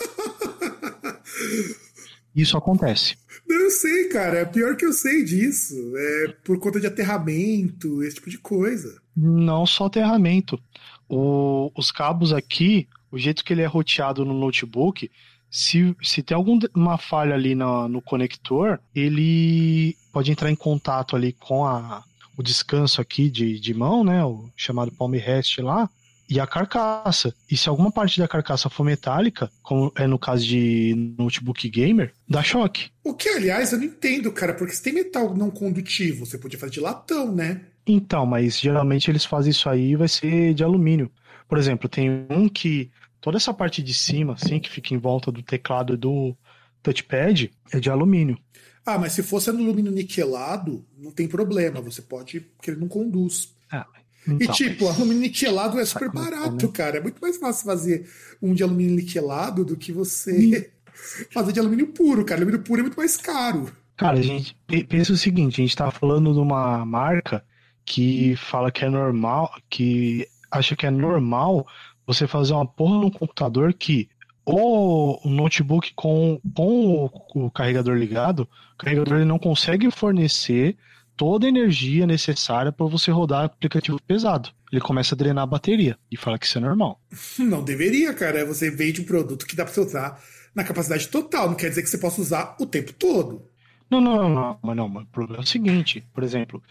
Isso 2.34 2.56
acontece. 2.56 3.16
Eu 3.48 3.70
sei, 3.70 4.08
cara. 4.08 4.38
É 4.40 4.44
pior 4.44 4.76
que 4.76 4.84
eu 4.84 4.92
sei 4.92 5.24
disso. 5.24 5.74
É 5.96 6.28
por 6.44 6.58
conta 6.58 6.78
de 6.80 6.86
aterramento, 6.86 8.02
esse 8.02 8.16
tipo 8.16 8.30
de 8.30 8.38
coisa. 8.38 9.00
Não 9.16 9.66
só 9.66 9.86
aterramento. 9.86 10.60
O- 11.08 11.72
os 11.76 11.90
cabos 11.90 12.32
aqui, 12.32 12.86
o 13.10 13.18
jeito 13.18 13.44
que 13.44 13.52
ele 13.52 13.62
é 13.62 13.66
roteado 13.66 14.24
no 14.24 14.34
notebook, 14.34 15.10
se, 15.50 15.94
se 16.02 16.22
tem 16.22 16.36
alguma 16.36 16.98
falha 16.98 17.34
ali 17.34 17.54
na- 17.54 17.88
no 17.88 18.02
conector, 18.02 18.78
ele 18.94 19.96
pode 20.12 20.30
entrar 20.30 20.50
em 20.50 20.56
contato 20.56 21.16
ali 21.16 21.32
com 21.32 21.64
a, 21.66 22.02
o 22.36 22.42
descanso 22.42 23.00
aqui 23.00 23.30
de, 23.30 23.58
de 23.58 23.74
mão, 23.74 24.04
né? 24.04 24.24
O 24.24 24.48
chamado 24.56 24.92
palm 24.92 25.12
rest 25.12 25.58
lá, 25.58 25.88
e 26.28 26.38
a 26.38 26.46
carcaça. 26.46 27.34
E 27.50 27.56
se 27.56 27.68
alguma 27.68 27.90
parte 27.90 28.18
da 28.20 28.28
carcaça 28.28 28.68
for 28.68 28.84
metálica, 28.84 29.50
como 29.62 29.90
é 29.96 30.06
no 30.06 30.18
caso 30.18 30.44
de 30.46 31.14
notebook 31.18 31.68
gamer, 31.70 32.12
dá 32.28 32.42
choque. 32.42 32.90
O 33.02 33.14
que, 33.14 33.28
aliás, 33.30 33.72
eu 33.72 33.78
não 33.78 33.86
entendo, 33.86 34.30
cara, 34.30 34.52
porque 34.52 34.74
se 34.74 34.82
tem 34.82 34.92
metal 34.92 35.34
não 35.34 35.50
condutivo, 35.50 36.26
você 36.26 36.36
podia 36.36 36.58
fazer 36.58 36.72
de 36.72 36.80
latão, 36.80 37.34
né? 37.34 37.62
Então, 37.86 38.26
mas 38.26 38.60
geralmente 38.60 39.10
eles 39.10 39.24
fazem 39.24 39.50
isso 39.50 39.68
aí 39.68 39.96
vai 39.96 40.08
ser 40.08 40.52
de 40.52 40.62
alumínio. 40.62 41.10
Por 41.48 41.56
exemplo, 41.56 41.88
tem 41.88 42.26
um 42.28 42.46
que 42.46 42.90
toda 43.20 43.36
essa 43.36 43.52
parte 43.54 43.82
de 43.82 43.92
cima, 43.94 44.34
assim, 44.34 44.58
que 44.60 44.70
fica 44.70 44.94
em 44.94 44.98
volta 44.98 45.30
do 45.32 45.42
teclado 45.42 45.96
do 45.96 46.36
touchpad, 46.82 47.50
é 47.72 47.80
de 47.80 47.90
alumínio. 47.90 48.38
Ah, 48.86 48.98
mas 48.98 49.12
se 49.12 49.22
fosse 49.22 49.50
alumínio 49.50 49.92
niquelado, 49.92 50.84
não 50.96 51.10
tem 51.10 51.28
problema. 51.28 51.80
Você 51.80 52.00
pode, 52.00 52.40
porque 52.40 52.70
ele 52.70 52.80
não 52.80 52.88
conduz. 52.88 53.54
Ah, 53.70 53.86
e 54.26 54.30
então, 54.32 54.54
tipo, 54.54 54.86
mas- 54.86 54.96
alumínio 54.96 55.22
niquelado 55.22 55.78
é 55.78 55.84
super 55.84 56.10
barato, 56.10 56.68
cara. 56.70 56.98
É 56.98 57.00
muito 57.00 57.20
mais 57.20 57.36
fácil 57.36 57.64
fazer 57.66 58.08
um 58.40 58.54
de 58.54 58.62
alumínio 58.62 58.94
niquelado 58.96 59.64
do 59.64 59.76
que 59.76 59.92
você 59.92 60.70
fazer 61.30 61.52
de 61.52 61.60
alumínio 61.60 61.88
puro, 61.88 62.24
cara. 62.24 62.40
Alumínio 62.40 62.62
puro 62.62 62.80
é 62.80 62.82
muito 62.84 62.96
mais 62.96 63.16
caro. 63.16 63.70
Cara, 63.96 64.18
a 64.18 64.22
gente 64.22 64.56
pe- 64.66 64.84
pensa 64.84 65.12
o 65.12 65.16
seguinte, 65.16 65.60
a 65.60 65.64
gente 65.64 65.76
tá 65.76 65.90
falando 65.90 66.32
de 66.32 66.38
uma 66.38 66.86
marca 66.86 67.44
que 67.84 68.36
fala 68.36 68.70
que 68.70 68.84
é 68.84 68.88
normal, 68.88 69.52
que 69.68 70.26
acha 70.50 70.76
que 70.76 70.86
é 70.86 70.90
normal 70.90 71.66
você 72.08 72.26
fazer 72.26 72.54
uma 72.54 72.66
porra 72.66 72.98
num 72.98 73.10
computador 73.10 73.74
que 73.74 74.08
o 74.46 75.20
o 75.22 75.30
notebook 75.30 75.92
com, 75.94 76.40
com 76.54 77.10
o, 77.34 77.46
o 77.46 77.50
carregador 77.50 77.94
ligado, 77.94 78.48
o 78.74 78.78
carregador 78.78 79.18
ele 79.18 79.26
não 79.26 79.38
consegue 79.38 79.90
fornecer 79.90 80.76
toda 81.16 81.46
a 81.46 81.48
energia 81.48 82.06
necessária 82.06 82.72
para 82.72 82.86
você 82.86 83.10
rodar 83.10 83.44
aplicativo 83.44 84.00
pesado. 84.00 84.48
Ele 84.72 84.80
começa 84.80 85.14
a 85.14 85.18
drenar 85.18 85.44
a 85.44 85.46
bateria 85.46 85.98
e 86.10 86.16
fala 86.16 86.38
que 86.38 86.46
isso 86.46 86.56
é 86.56 86.60
normal. 86.60 87.00
Não 87.38 87.64
deveria, 87.64 88.12
cara. 88.12 88.44
Você 88.44 88.70
vende 88.70 89.00
um 89.00 89.04
produto 89.04 89.46
que 89.46 89.56
dá 89.56 89.64
pra 89.64 89.72
você 89.72 89.80
usar 89.80 90.22
na 90.54 90.62
capacidade 90.62 91.08
total. 91.08 91.48
Não 91.48 91.56
quer 91.56 91.70
dizer 91.70 91.82
que 91.82 91.88
você 91.88 91.96
possa 91.96 92.20
usar 92.20 92.54
o 92.60 92.66
tempo 92.66 92.92
todo. 92.92 93.42
Não, 93.90 94.00
não, 94.00 94.16
não, 94.16 94.28
não, 94.28 94.58
mas 94.62 94.76
não, 94.76 94.88
mas 94.88 95.04
o 95.04 95.06
problema 95.06 95.42
é 95.42 95.44
o 95.44 95.46
seguinte, 95.46 96.06
por 96.12 96.22
exemplo, 96.22 96.62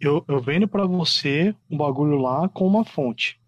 eu, 0.00 0.24
eu 0.28 0.40
vendo 0.40 0.68
pra 0.68 0.86
você 0.86 1.52
um 1.68 1.76
bagulho 1.76 2.16
lá 2.16 2.48
com 2.48 2.64
uma 2.64 2.84
fonte. 2.84 3.39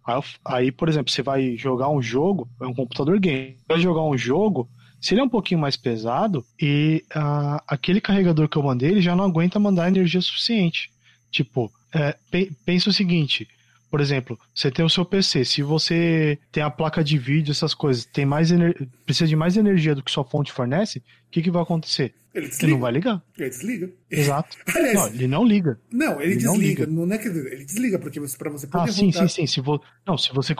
Aí, 0.45 0.71
por 0.71 0.89
exemplo, 0.89 1.11
você 1.11 1.21
vai 1.21 1.55
jogar 1.55 1.89
um 1.89 2.01
jogo, 2.01 2.47
é 2.61 2.65
um 2.65 2.73
computador 2.73 3.19
game, 3.19 3.57
vai 3.67 3.79
jogar 3.79 4.03
um 4.03 4.17
jogo, 4.17 4.69
se 4.99 5.13
ele 5.13 5.21
é 5.21 5.23
um 5.23 5.29
pouquinho 5.29 5.59
mais 5.59 5.75
pesado, 5.75 6.45
e 6.61 7.03
ah, 7.13 7.61
aquele 7.67 7.99
carregador 7.99 8.47
que 8.47 8.57
eu 8.57 8.63
mandei, 8.63 8.89
ele 8.91 9.01
já 9.01 9.15
não 9.15 9.25
aguenta 9.25 9.59
mandar 9.59 9.87
energia 9.87 10.21
suficiente. 10.21 10.89
Tipo, 11.31 11.71
é, 11.93 12.15
pe- 12.31 12.51
pensa 12.65 12.89
o 12.89 12.93
seguinte, 12.93 13.47
por 13.93 14.01
exemplo, 14.01 14.39
você 14.55 14.71
tem 14.71 14.83
o 14.83 14.89
seu 14.89 15.05
PC, 15.05 15.45
se 15.45 15.61
você 15.61 16.39
tem 16.51 16.63
a 16.63 16.69
placa 16.71 17.03
de 17.03 17.15
vídeo, 17.15 17.51
essas 17.51 17.75
coisas, 17.75 18.03
tem 18.05 18.25
mais 18.25 18.49
ener... 18.49 18.87
precisa 19.05 19.27
de 19.27 19.35
mais 19.35 19.55
energia 19.55 19.93
do 19.93 20.01
que 20.01 20.09
sua 20.09 20.23
fonte 20.23 20.51
fornece, 20.51 20.97
o 20.97 21.03
que, 21.29 21.43
que 21.43 21.51
vai 21.51 21.61
acontecer? 21.61 22.11
Ele 22.33 22.49
Ele 22.59 22.71
não 22.71 22.79
vai 22.79 22.91
ligar. 22.91 23.21
Ele 23.37 23.49
desliga. 23.51 23.91
Exato. 24.09 24.57
Aliás, 24.75 24.95
Não, 24.95 25.07
ele 25.09 25.27
não 25.27 25.45
liga. 25.45 25.79
não, 25.91 26.19
ele, 26.19 26.33
ele 26.33 26.43
não 26.43 26.53
desliga. 26.53 26.85
liga. 26.85 26.91
Não, 27.05 27.13
é 27.13 27.17
que 27.19 27.27
ele 27.27 27.65
desliga, 27.65 27.99
porque 27.99 28.19
você, 28.19 28.35
pra 28.35 28.49
você 28.49 28.65
poder 28.65 28.89
Ah, 28.89 28.91
sim, 28.91 29.05
rodar- 29.11 29.29
sim, 29.29 29.41
sim. 29.41 29.45
Se 29.45 29.61
vo... 29.61 29.79
Não, 30.07 30.17
se 30.17 30.33
você. 30.33 30.55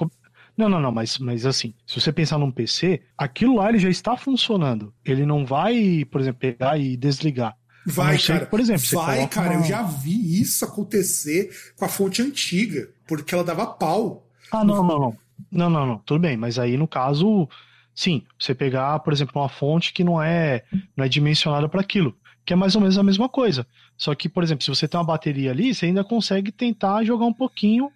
Não, 0.56 0.70
não, 0.70 0.80
não, 0.80 0.92
mas, 0.92 1.18
mas 1.18 1.48
assim, 1.48 1.74
se 1.88 2.00
você 2.00 2.14
pensar 2.14 2.38
num 2.38 2.52
PC, 2.52 3.02
aquilo 3.18 3.56
lá 3.56 3.70
ele 3.70 3.80
já 3.80 3.90
está 3.90 4.16
funcionando. 4.16 4.94
Ele 5.04 5.26
não 5.26 5.44
vai, 5.44 6.06
por 6.06 6.22
exemplo, 6.22 6.40
pegar 6.40 6.78
e 6.80 6.96
desligar. 6.96 7.58
Vai, 7.86 8.18
cara. 8.18 8.46
por 8.46 8.60
exemplo, 8.60 8.82
você 8.86 8.96
vai, 8.96 9.28
cara. 9.28 9.52
uma- 9.52 9.60
Eu 9.62 9.64
já 9.64 9.84
vi 9.84 10.42
isso 10.42 10.64
acontecer 10.66 11.50
com 11.78 11.86
a 11.86 11.90
fonte 11.90 12.22
antiga, 12.22 12.90
porque 13.08 13.34
ela 13.34 13.44
dava 13.44 13.66
pau. 13.68 14.26
Ah, 14.52 14.64
não, 14.64 14.84
não, 14.84 15.00
não. 15.00 15.18
Não, 15.52 15.70
não, 15.70 15.86
não. 15.86 15.98
Tudo 16.00 16.20
bem, 16.22 16.38
mas 16.38 16.58
aí 16.58 16.78
no 16.78 16.88
caso, 16.88 17.48
sim, 17.94 18.24
você 18.40 18.54
pegar, 18.56 19.00
por 19.00 19.12
exemplo, 19.12 19.42
uma 19.42 19.50
fonte 19.50 19.92
que 19.94 20.04
não 20.04 20.22
é, 20.22 20.64
não 20.96 21.04
é 21.06 21.10
dimensionada 21.10 21.68
para 21.68 21.82
aquilo, 21.82 22.16
que 22.46 22.54
é 22.54 22.56
mais 22.56 22.76
ou 22.76 22.82
menos 22.82 22.98
a 22.98 23.04
mesma 23.04 23.28
coisa. 23.28 23.66
Só 23.98 24.14
que, 24.16 24.30
por 24.30 24.44
exemplo, 24.44 24.64
se 24.64 24.70
você 24.70 24.88
tem 24.88 24.98
uma 25.00 25.06
bateria 25.06 25.52
ali, 25.52 25.74
você 25.74 25.86
ainda 25.88 26.04
consegue 26.04 26.52
tentar 26.52 27.04
jogar 27.04 27.26
um 27.26 27.34
pouquinho, 27.34 27.92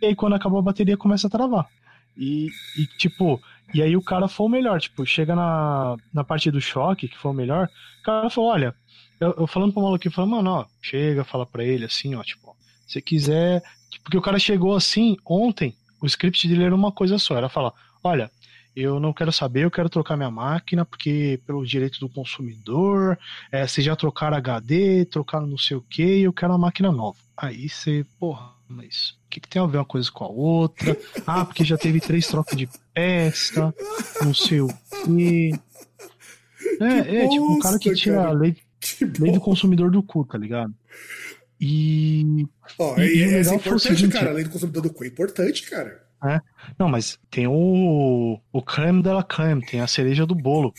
e 0.00 0.06
aí 0.06 0.14
quando 0.14 0.34
acabou 0.34 0.58
a 0.58 0.62
bateria 0.62 0.96
começa 0.96 1.26
a 1.26 1.30
travar. 1.30 1.66
E, 2.16 2.48
e 2.78 2.86
tipo, 2.98 3.40
e 3.74 3.82
aí 3.82 3.96
o 3.96 4.02
cara 4.02 4.26
foi 4.28 4.46
o 4.46 4.48
melhor, 4.50 4.80
tipo, 4.80 5.04
chega 5.04 5.34
na, 5.36 5.96
na 6.12 6.24
parte 6.24 6.50
do 6.50 6.60
choque, 6.60 7.08
que 7.08 7.18
foi 7.18 7.30
o 7.30 7.34
melhor, 7.34 7.68
o 8.00 8.02
cara 8.04 8.30
falou, 8.30 8.50
olha, 8.50 8.74
eu, 9.20 9.34
eu 9.38 9.46
falando 9.46 9.72
pro 9.72 9.82
maluco, 9.82 10.10
falando, 10.10 10.30
mano, 10.30 10.50
ó, 10.50 10.64
chega, 10.80 11.24
fala 11.24 11.46
pra 11.46 11.64
ele 11.64 11.84
assim, 11.84 12.14
ó, 12.14 12.22
tipo, 12.22 12.56
se 12.86 13.00
quiser, 13.00 13.62
porque 14.02 14.16
o 14.16 14.22
cara 14.22 14.38
chegou 14.38 14.74
assim 14.74 15.16
ontem, 15.24 15.74
o 16.00 16.06
script 16.06 16.46
dele 16.46 16.64
era 16.64 16.74
uma 16.74 16.92
coisa 16.92 17.18
só, 17.18 17.36
era 17.36 17.48
falar, 17.48 17.72
olha, 18.02 18.30
eu 18.74 19.00
não 19.00 19.12
quero 19.12 19.32
saber, 19.32 19.64
eu 19.64 19.70
quero 19.70 19.88
trocar 19.88 20.18
minha 20.18 20.30
máquina, 20.30 20.84
porque 20.84 21.40
pelo 21.46 21.64
direito 21.64 21.98
do 21.98 22.10
consumidor, 22.10 23.18
é, 23.50 23.66
vocês 23.66 23.84
já 23.84 23.96
trocaram 23.96 24.36
HD, 24.36 25.06
trocaram 25.06 25.46
não 25.46 25.56
sei 25.56 25.78
o 25.78 25.80
que, 25.80 26.20
eu 26.20 26.32
quero 26.32 26.52
uma 26.52 26.58
máquina 26.58 26.92
nova. 26.92 27.16
Aí 27.34 27.68
você, 27.70 28.04
porra, 28.18 28.52
mas 28.68 29.10
o 29.26 29.30
que, 29.30 29.40
que 29.40 29.48
tem 29.48 29.62
a 29.62 29.66
ver 29.66 29.78
uma 29.78 29.84
coisa 29.84 30.10
com 30.10 30.24
a 30.24 30.28
outra? 30.28 30.96
Ah, 31.26 31.44
porque 31.44 31.64
já 31.64 31.78
teve 31.78 32.00
três 32.00 32.26
trocas 32.26 32.56
de 32.56 32.68
peça, 32.92 33.74
não 34.22 34.34
sei 34.34 34.60
o 34.60 34.68
quê. 35.04 35.52
É, 36.80 37.02
Que 37.02 37.16
é 37.16 37.28
tipo 37.28 37.52
um 37.52 37.58
cara 37.58 37.78
que 37.78 37.94
tira 37.94 38.16
cara. 38.16 38.28
a 38.30 38.32
lei 39.18 39.32
do 39.32 39.40
consumidor 39.40 39.90
do 39.90 40.02
cu, 40.02 40.24
tá 40.24 40.36
ligado? 40.38 40.74
E 41.60 42.46
Ó, 42.78 42.96
E- 42.98 43.02
e, 43.02 43.18
e 43.18 43.22
é, 43.22 43.40
é 43.40 43.44
foi 43.44 43.52
o 43.54 43.56
importante, 43.56 43.96
seguinte- 43.96 44.12
cara. 44.12 44.30
Além 44.30 44.44
do 44.44 44.50
consumidor 44.50 44.82
do 44.82 44.90
cu, 44.90 45.04
é 45.04 45.06
importante, 45.08 45.62
cara. 45.68 46.04
Não, 46.78 46.88
mas 46.88 47.18
tem 47.30 47.46
o, 47.46 48.40
o 48.52 48.62
creme 48.62 49.00
de 49.02 49.10
la 49.10 49.22
creme, 49.22 49.64
tem 49.64 49.80
a 49.80 49.86
cereja 49.86 50.26
do 50.26 50.34
bolo. 50.34 50.72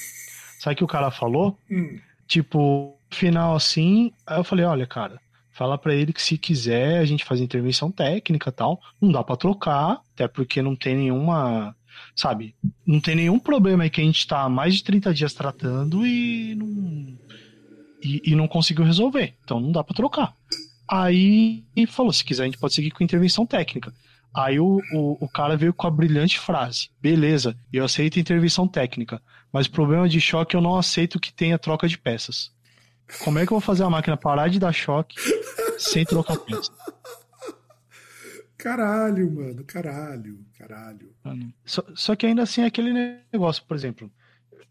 Sabe 0.60 0.74
o 0.74 0.78
que 0.78 0.84
o 0.84 0.88
cara 0.88 1.10
falou? 1.10 1.58
Hum. 1.72 1.98
Tipo, 2.28 2.98
final 3.10 3.56
assim, 3.56 4.12
aí 4.26 4.40
eu 4.40 4.44
falei, 4.44 4.66
olha, 4.66 4.86
cara, 4.86 5.20
fala 5.52 5.78
pra 5.78 5.96
ele 5.96 6.12
que 6.12 6.22
se 6.22 6.38
quiser 6.38 6.98
a 7.00 7.06
gente 7.06 7.24
faz 7.24 7.40
intervenção 7.40 7.90
técnica 7.90 8.50
e 8.50 8.54
tal, 8.54 8.82
não 9.00 9.10
dá 9.12 9.24
pra 9.24 9.38
trocar, 9.38 10.02
até 10.14 10.28
porque 10.28 10.62
não 10.62 10.76
tem 10.76 10.98
nenhuma, 10.98 11.74
sabe, 12.14 12.54
não 12.86 13.00
tem 13.00 13.16
nenhum 13.16 13.40
problema 13.40 13.84
aí 13.84 13.90
que 13.90 14.02
a 14.02 14.04
gente 14.04 14.28
tá 14.28 14.42
há 14.42 14.50
mais 14.50 14.76
de 14.76 14.84
30 14.84 15.14
dias 15.14 15.34
tratando 15.34 16.06
e 16.06 16.56
não 16.56 17.18
e, 18.02 18.22
e 18.26 18.36
não 18.36 18.48
conseguiu 18.48 18.86
resolver. 18.86 19.36
Então 19.44 19.60
não 19.60 19.72
dá 19.72 19.84
pra 19.84 19.96
trocar. 19.96 20.36
Aí 20.90 21.64
falou, 21.90 22.14
se 22.14 22.24
quiser 22.24 22.44
a 22.44 22.46
gente 22.46 22.58
pode 22.58 22.74
seguir 22.74 22.92
com 22.92 23.04
intervenção 23.04 23.46
técnica. 23.46 23.94
Aí 24.34 24.60
o, 24.60 24.80
o, 24.94 25.26
o 25.26 25.30
cara 25.30 25.58
veio 25.58 25.74
com 25.74 25.88
a 25.88 25.92
brilhante 25.92 26.40
frase: 26.40 26.90
beleza, 27.02 27.58
eu 27.74 27.84
aceito 27.84 28.20
intervenção 28.20 28.68
técnica, 28.68 29.22
mas 29.52 29.68
problema 29.68 30.08
de 30.08 30.22
choque 30.22 30.56
eu 30.56 30.62
não 30.62 30.78
aceito 30.78 31.20
que 31.20 31.34
tenha 31.34 31.58
troca 31.58 31.88
de 31.88 31.98
peças. 31.98 32.52
Como 33.24 33.40
é 33.40 33.46
que 33.46 33.54
eu 33.54 33.56
vou 33.56 33.62
fazer 33.62 33.84
a 33.84 33.90
máquina 33.90 34.18
parar 34.18 34.50
de 34.50 34.60
dar 34.60 34.74
choque 34.74 35.16
sem 35.80 36.06
trocar 36.06 36.38
peça? 36.38 36.72
Caralho, 38.58 39.32
mano. 39.32 39.64
Caralho. 39.64 40.46
Caralho. 40.58 41.14
Só, 41.64 41.84
só 41.96 42.16
que 42.16 42.26
ainda 42.26 42.44
assim 42.44 42.62
é 42.62 42.66
aquele 42.66 43.22
negócio, 43.32 43.64
por 43.66 43.78
exemplo, 43.78 44.12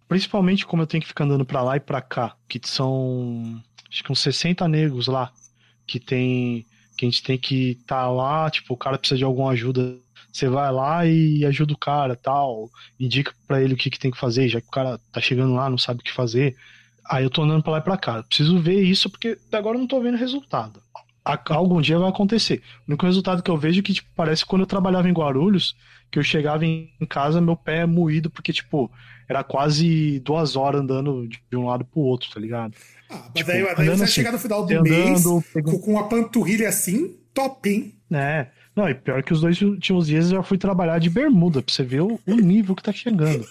principalmente 0.09 0.66
como 0.66 0.82
eu 0.82 0.87
tenho 0.87 1.03
que 1.03 1.09
ficar 1.09 1.24
andando 1.24 1.45
pra 1.45 1.62
lá 1.62 1.76
e 1.76 1.80
pra 1.80 2.01
cá, 2.01 2.37
que 2.49 2.61
são 2.64 3.62
acho 3.91 4.03
que 4.03 4.12
uns 4.12 4.20
60 4.20 4.66
negros 4.68 5.07
lá, 5.07 5.32
que 5.87 5.99
tem 5.99 6.66
que 6.97 7.05
a 7.05 7.09
gente 7.09 7.22
tem 7.22 7.39
que 7.39 7.72
estar 7.72 8.03
tá 8.03 8.09
lá, 8.09 8.51
tipo, 8.51 8.72
o 8.72 8.76
cara 8.76 8.99
precisa 8.99 9.18
de 9.18 9.24
alguma 9.24 9.51
ajuda, 9.53 9.99
você 10.32 10.49
vai 10.49 10.72
lá 10.72 11.07
e 11.07 11.45
ajuda 11.45 11.74
o 11.74 11.78
cara, 11.78 12.16
tal, 12.16 12.70
indica 12.99 13.34
pra 13.47 13.62
ele 13.62 13.74
o 13.74 13.76
que, 13.76 13.91
que 13.91 13.99
tem 13.99 14.11
que 14.11 14.18
fazer, 14.18 14.49
já 14.49 14.61
que 14.61 14.66
o 14.68 14.70
cara 14.70 14.99
tá 15.12 15.20
chegando 15.20 15.55
lá, 15.55 15.68
não 15.68 15.78
sabe 15.78 16.01
o 16.01 16.03
que 16.03 16.12
fazer. 16.12 16.57
Aí 17.09 17.22
eu 17.22 17.30
tô 17.30 17.43
andando 17.43 17.62
pra 17.62 17.72
lá 17.72 17.78
e 17.78 17.82
pra 17.82 17.97
cá. 17.97 18.22
Preciso 18.22 18.59
ver 18.59 18.82
isso 18.82 19.09
porque 19.09 19.39
até 19.47 19.59
agora 19.59 19.76
eu 19.76 19.80
não 19.80 19.87
tô 19.87 20.01
vendo 20.01 20.16
resultado. 20.16 20.82
Algum 21.51 21.81
dia 21.81 21.99
vai 21.99 22.09
acontecer. 22.09 22.62
O 22.87 22.91
único 22.93 23.05
resultado 23.05 23.43
que 23.43 23.51
eu 23.51 23.57
vejo 23.57 23.81
é 23.81 23.83
que, 23.83 23.93
tipo, 23.93 24.09
parece 24.14 24.47
quando 24.47 24.62
eu 24.62 24.66
trabalhava 24.66 25.09
em 25.09 25.12
Guarulhos, 25.12 25.77
que 26.11 26.18
eu 26.18 26.22
chegava 26.22 26.64
em 26.64 26.89
casa, 27.09 27.41
meu 27.41 27.57
pé 27.57 27.79
é 27.79 27.87
moído, 27.87 28.31
porque, 28.31 28.53
tipo, 28.53 28.91
era 29.29 29.43
quase 29.43 30.20
duas 30.20 30.55
horas 30.55 30.81
andando 30.81 31.27
de 31.29 31.57
um 31.57 31.66
lado 31.66 31.85
pro 31.85 32.01
outro, 32.01 32.31
tá 32.33 32.39
ligado? 32.39 32.74
Ah, 33.11 33.24
mas 33.24 33.33
Tipo, 33.35 33.51
daí, 33.51 33.62
daí 33.62 33.72
andando 33.72 33.77
você 33.77 33.97
vai 33.97 34.05
assim, 34.05 34.12
chegar 34.12 34.33
no 34.33 34.39
final 34.39 34.64
do 34.64 34.68
Você 34.68 34.81
mês 34.83 35.27
andando, 35.27 35.45
pegando... 35.53 35.81
com, 35.81 35.91
uma 35.91 36.09
panturrilha 36.09 36.68
assim, 36.68 37.16
top, 37.35 37.68
hein? 37.68 37.95
É. 38.12 38.47
Não, 38.74 38.89
e 38.89 38.95
pior 38.95 39.22
que 39.22 39.33
os 39.33 39.41
dois 39.41 39.61
últimos 39.62 40.07
dias 40.07 40.27
eu 40.27 40.37
já 40.37 40.43
fui 40.43 40.59
trabalhar 40.59 40.99
de 40.99 41.11
bermuda, 41.11 41.62
pra 41.62 41.74
você 41.74 41.83
ver 41.83 42.03
o, 42.03 42.20
o 42.27 42.35
nível 42.37 42.77
que 42.77 42.83
tá 42.83 42.93
chegando. 42.93 43.45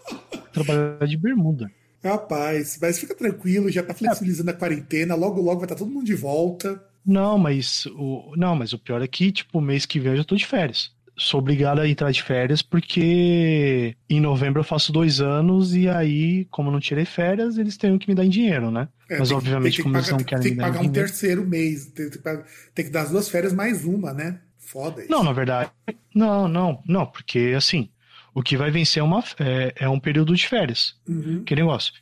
Trabalhar 0.52 1.06
de 1.06 1.16
bermuda. 1.16 1.70
Rapaz, 2.02 2.78
mas 2.80 2.98
fica 2.98 3.14
tranquilo, 3.14 3.70
já 3.70 3.82
tá 3.82 3.92
flexibilizando 3.92 4.50
a 4.50 4.54
quarentena, 4.54 5.14
logo 5.14 5.42
logo 5.42 5.60
vai 5.60 5.64
estar 5.66 5.74
todo 5.74 5.90
mundo 5.90 6.06
de 6.06 6.14
volta. 6.14 6.82
Não, 7.08 7.38
mas 7.38 7.86
o, 7.86 8.34
não, 8.36 8.54
mas 8.54 8.72
o 8.72 8.78
pior 8.78 9.00
é 9.02 9.08
que, 9.08 9.32
tipo, 9.32 9.60
mês 9.60 9.86
que 9.86 9.98
vem 9.98 10.12
eu 10.12 10.18
já 10.18 10.24
tô 10.24 10.36
de 10.36 10.46
férias. 10.46 10.92
Sou 11.16 11.40
obrigado 11.40 11.80
a 11.80 11.88
entrar 11.88 12.12
de 12.12 12.22
férias 12.22 12.62
porque 12.62 13.96
em 14.08 14.20
novembro 14.20 14.60
eu 14.60 14.64
faço 14.64 14.92
dois 14.92 15.20
anos 15.20 15.74
e 15.74 15.88
aí, 15.88 16.44
como 16.44 16.68
eu 16.68 16.72
não 16.72 16.78
tirei 16.80 17.04
férias, 17.04 17.58
eles 17.58 17.76
têm 17.76 17.98
que 17.98 18.08
me 18.08 18.14
dar 18.14 18.24
em 18.24 18.28
dinheiro, 18.30 18.70
né? 18.70 18.88
É, 19.10 19.18
Mas 19.18 19.28
tem- 19.28 19.36
obviamente, 19.36 19.76
tem, 19.76 19.82
como 19.82 19.94
que 19.94 19.98
eles 19.98 20.06
pagar, 20.10 20.18
não 20.18 20.24
querem 20.24 20.42
tem 20.42 20.52
me 20.52 20.56
que 20.56 20.60
dar 20.60 20.66
pagar 20.68 20.84
em 20.84 20.88
um 20.88 20.90
dinheiro. 20.92 21.08
terceiro 21.08 21.46
mês, 21.46 21.86
tem, 21.86 22.04
tem 22.04 22.10
que 22.10 22.18
pagar- 22.18 22.46
tem 22.74 22.84
que 22.84 22.90
dar 22.92 23.02
as 23.02 23.10
duas 23.10 23.28
férias 23.28 23.52
mais 23.52 23.84
uma, 23.84 24.12
né? 24.12 24.38
Foda 24.58 25.00
isso. 25.02 25.10
Não, 25.10 25.24
na 25.24 25.32
verdade, 25.32 25.70
não, 26.14 26.46
não, 26.46 26.82
não, 26.86 27.06
porque 27.06 27.52
assim, 27.56 27.88
o 28.34 28.42
que 28.42 28.56
vai 28.56 28.70
vencer 28.70 29.00
é, 29.00 29.04
uma, 29.04 29.24
é, 29.40 29.72
é 29.76 29.88
um 29.88 29.98
período 29.98 30.36
de 30.36 30.46
férias. 30.46 30.94
Uhum. 31.08 31.42
Que 31.42 31.56
negócio. 31.56 31.92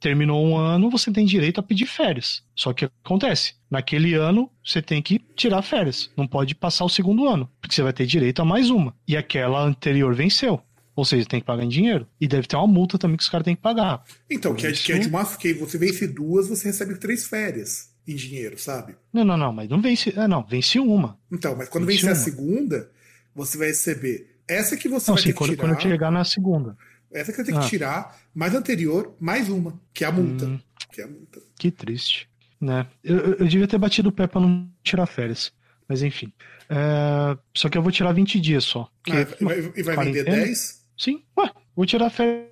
Terminou 0.00 0.44
um 0.44 0.56
ano, 0.56 0.90
você 0.90 1.10
tem 1.10 1.24
direito 1.24 1.60
a 1.60 1.62
pedir 1.62 1.86
férias. 1.86 2.42
Só 2.54 2.72
que 2.72 2.88
acontece, 3.04 3.54
naquele 3.70 4.14
ano 4.14 4.50
você 4.64 4.82
tem 4.82 5.00
que 5.00 5.18
tirar 5.34 5.62
férias. 5.62 6.10
Não 6.16 6.26
pode 6.26 6.54
passar 6.54 6.84
o 6.84 6.88
segundo 6.88 7.26
ano, 7.26 7.50
porque 7.60 7.74
você 7.74 7.82
vai 7.82 7.92
ter 7.92 8.06
direito 8.06 8.40
a 8.42 8.44
mais 8.44 8.70
uma. 8.70 8.94
E 9.06 9.16
aquela 9.16 9.62
anterior 9.62 10.14
venceu. 10.14 10.60
Ou 10.96 11.04
seja, 11.04 11.26
tem 11.26 11.40
que 11.40 11.46
pagar 11.46 11.64
em 11.64 11.68
dinheiro. 11.68 12.06
E 12.20 12.28
deve 12.28 12.46
ter 12.46 12.56
uma 12.56 12.66
multa 12.66 12.98
também 12.98 13.16
que 13.16 13.22
os 13.22 13.28
caras 13.28 13.44
têm 13.44 13.56
que 13.56 13.62
pagar. 13.62 14.04
Então, 14.30 14.54
que 14.54 14.66
é, 14.66 14.72
que 14.72 14.92
é 14.92 14.98
de 14.98 15.08
uma. 15.08 15.24
Que 15.24 15.52
você 15.52 15.76
vence 15.76 16.06
duas, 16.06 16.48
você 16.48 16.68
recebe 16.68 16.94
três 16.96 17.26
férias 17.26 17.92
em 18.06 18.14
dinheiro, 18.14 18.58
sabe? 18.58 18.94
Não, 19.12 19.24
não, 19.24 19.36
não, 19.36 19.52
mas 19.52 19.68
não 19.68 19.80
vence. 19.80 20.12
É, 20.16 20.28
não, 20.28 20.44
vence 20.44 20.78
uma. 20.78 21.18
Então, 21.32 21.56
mas 21.56 21.68
quando 21.68 21.86
Vence 21.86 22.06
vencer 22.06 22.12
a 22.12 22.14
segunda, 22.14 22.90
você 23.34 23.58
vai 23.58 23.68
receber 23.68 24.34
essa 24.46 24.76
que 24.76 24.88
você 24.88 25.10
Não, 25.10 25.16
vai 25.16 25.22
sim, 25.22 25.28
ter 25.28 25.32
que 25.32 25.38
quando, 25.38 25.50
tirar. 25.50 25.62
quando 25.62 25.74
eu 25.74 25.80
chegar 25.80 26.10
na 26.12 26.24
segunda. 26.24 26.76
Essa 27.14 27.32
que 27.32 27.40
eu 27.40 27.44
tenho 27.44 27.58
que 27.60 27.64
Ah. 27.64 27.68
tirar, 27.68 28.16
mais 28.34 28.54
anterior, 28.54 29.14
mais 29.20 29.48
uma, 29.48 29.78
que 29.94 30.04
é 30.04 30.08
a 30.08 30.12
multa. 30.12 30.46
Hum. 30.46 30.60
Que 30.92 31.00
é 31.00 31.04
a 31.04 31.08
multa. 31.08 31.40
Que 31.58 31.70
triste, 31.70 32.28
né? 32.60 32.86
Eu, 33.02 33.16
eu- 33.18 33.34
eu 33.34 33.46
devia 33.46 33.68
ter 33.68 33.78
batido 33.78 34.08
o 34.08 34.12
pé 34.12 34.26
pra 34.26 34.40
não 34.40 34.68
tirar 34.82 35.06
férias. 35.06 35.52
Mas 35.88 36.02
enfim. 36.02 36.32
É, 36.68 37.36
Só 37.54 37.68
que 37.68 37.76
eu 37.78 37.82
vou 37.82 37.92
tirar 37.92 38.12
20 38.12 38.40
dias 38.40 38.64
só. 38.64 38.88
Que- 39.04 39.12
Ah, 39.12 39.26
e 39.40 39.44
vai, 39.44 39.58
e 39.76 39.82
vai 39.82 39.96
vender 39.96 40.24
quarentena? 40.24 40.36
10? 40.44 40.84
Sim, 40.96 41.22
ué, 41.38 41.50
vou 41.76 41.84
tirar 41.86 42.10
férias. 42.10 42.48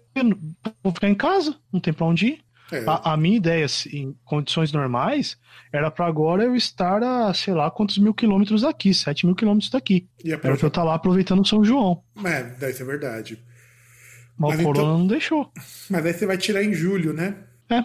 Vou 0.85 0.93
ficar 0.93 1.09
em 1.09 1.15
casa, 1.15 1.57
não 1.73 1.81
tem 1.81 1.93
pra 1.93 2.07
onde 2.07 2.27
ir. 2.27 2.41
É. 2.71 2.85
A, 2.87 3.13
a 3.13 3.17
minha 3.17 3.37
ideia, 3.37 3.65
assim, 3.67 3.89
em 3.97 4.17
condições 4.25 4.73
normais, 4.73 5.37
era 5.73 5.91
pra 5.91 6.07
agora 6.07 6.43
eu 6.45 6.55
estar 6.57 7.03
a, 7.03 7.33
sei 7.35 7.53
lá, 7.55 7.71
quantos 7.71 7.99
mil 7.99 8.15
quilômetros 8.15 8.63
daqui, 8.63 8.93
7 8.95 9.27
mil 9.27 9.35
quilômetros 9.35 9.71
daqui. 9.71 10.07
E 10.25 10.31
Era 10.31 10.39
pra 10.41 10.51
eu 10.51 10.55
estar 10.69 10.83
lá 10.83 10.95
aproveitando 10.95 11.41
o 11.41 11.45
São 11.47 11.63
João. 11.65 12.03
É, 12.25 12.43
deve 12.43 12.73
ser 12.75 12.85
verdade. 12.85 13.39
Mas, 14.43 14.57
Mas 14.57 14.61
o 14.61 14.65
Corona 14.65 14.85
então- 14.89 14.99
não 14.99 15.07
deixou. 15.07 15.53
Mas 15.89 16.05
aí 16.05 16.13
você 16.13 16.27
vai 16.27 16.37
tirar 16.37 16.65
em 16.65 16.75
julho, 16.75 17.13
né? 17.13 17.37
É. 17.71 17.85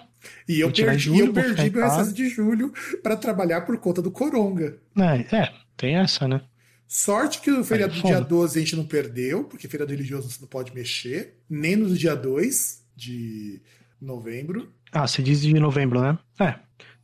E 0.50 0.60
eu 0.60 0.72
perdi, 0.72 0.98
julho, 0.98 1.26
eu 1.28 1.34
perdi 1.34 1.70
meu 1.70 1.86
excesso 1.86 2.14
de 2.14 2.28
julho 2.28 2.74
pra 3.04 3.16
trabalhar 3.16 3.62
por 3.62 3.78
conta 3.78 4.02
do 4.02 4.10
Coronga. 4.12 4.78
É, 4.98 5.36
é, 5.36 5.54
tem 5.78 5.96
essa, 5.96 6.28
né? 6.28 6.42
Sorte 6.88 7.42
que 7.42 7.52
o 7.52 7.64
feriado 7.64 7.94
do 7.94 8.02
dia 8.02 8.20
12 8.20 8.58
a 8.58 8.62
gente 8.62 8.76
não 8.76 8.86
perdeu, 8.86 9.44
porque 9.44 9.68
feriado 9.68 9.92
religioso 9.92 10.30
você 10.30 10.42
não 10.42 10.48
pode 10.48 10.74
mexer, 10.74 11.38
nem 11.50 11.76
no 11.76 11.94
dia 11.96 12.16
2 12.16 12.84
de 12.96 13.62
novembro. 14.02 14.74
Ah, 14.92 15.06
você 15.06 15.22
diz 15.22 15.42
de 15.42 15.54
novembro, 15.54 16.02
né? 16.02 16.18
É. 16.40 16.56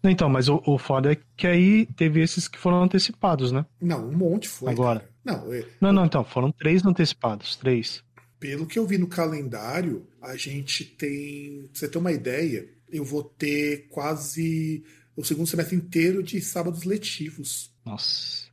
Então, 0.06 0.28
mas 0.28 0.50
o, 0.50 0.62
o 0.66 0.78
foda 0.78 1.12
é 1.14 1.18
que 1.38 1.48
aí 1.48 1.86
teve 1.86 2.22
esses 2.22 2.48
que 2.48 2.58
foram 2.58 2.82
antecipados, 2.82 3.52
né? 3.52 3.66
Não, 3.80 4.10
um 4.10 4.18
monte 4.18 4.50
foi. 4.50 4.72
Agora. 4.72 5.00
cara. 5.00 5.14
Não, 5.24 5.54
é, 5.54 5.64
Não, 5.80 5.94
não, 5.94 6.06
então, 6.06 6.24
foram 6.24 6.52
três 6.52 6.86
antecipados, 6.86 7.56
três. 7.56 8.04
Pelo 8.44 8.68
que 8.68 8.78
eu 8.78 8.86
vi 8.86 8.98
no 8.98 9.08
calendário, 9.08 10.06
a 10.22 10.36
gente 10.36 10.84
tem. 10.84 11.62
Pra 11.72 11.80
você 11.80 11.88
ter 11.88 11.98
uma 11.98 12.12
ideia, 12.12 12.68
eu 12.92 13.06
vou 13.06 13.24
ter 13.24 13.88
quase 13.90 14.84
o 15.16 15.24
segundo 15.24 15.48
semestre 15.48 15.78
inteiro 15.78 16.22
de 16.22 16.42
sábados 16.42 16.84
letivos. 16.84 17.72
Nossa. 17.86 18.48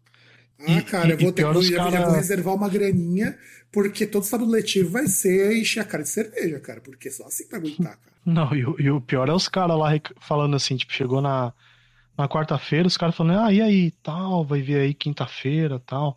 Ah, 0.61 0.78
E- 0.78 0.82
cara, 0.84 1.09
e- 1.09 1.11
eu 1.11 1.18
vou, 1.18 1.32
ter, 1.32 1.43
já 1.62 1.76
cara- 1.78 2.07
vou 2.07 2.14
reservar 2.14 2.55
uma 2.55 2.68
graninha, 2.68 3.36
porque 3.72 4.07
todo 4.07 4.22
sábado 4.22 4.49
letivo 4.49 4.91
vai 4.91 5.09
ser 5.09 5.57
encher 5.57 5.80
a 5.80 5.84
cara 5.84 6.05
de 6.05 6.09
cerveja, 6.09 6.61
cara, 6.61 6.80
porque 6.80 7.11
só 7.11 7.26
assim 7.26 7.49
pra 7.49 7.59
aguentar, 7.59 7.99
cara. 7.99 8.14
Não, 8.24 8.55
e, 8.55 8.64
o- 8.64 8.76
e 8.80 8.88
o 8.93 9.01
pior 9.01 9.28
é 9.28 9.32
os 9.32 9.49
caras 9.49 9.76
lá 9.76 9.91
falando 10.20 10.55
assim, 10.55 10.76
tipo, 10.76 10.93
chegou 10.93 11.20
na, 11.20 11.53
na 12.16 12.28
quarta-feira, 12.28 12.86
os 12.86 12.97
caras 12.97 13.16
falando, 13.16 13.41
ah, 13.41 13.53
e 13.53 13.61
aí, 13.61 13.91
tal, 14.05 14.45
vai 14.45 14.62
vir 14.62 14.76
aí 14.76 14.95
quinta-feira, 14.95 15.80
tal. 15.84 16.16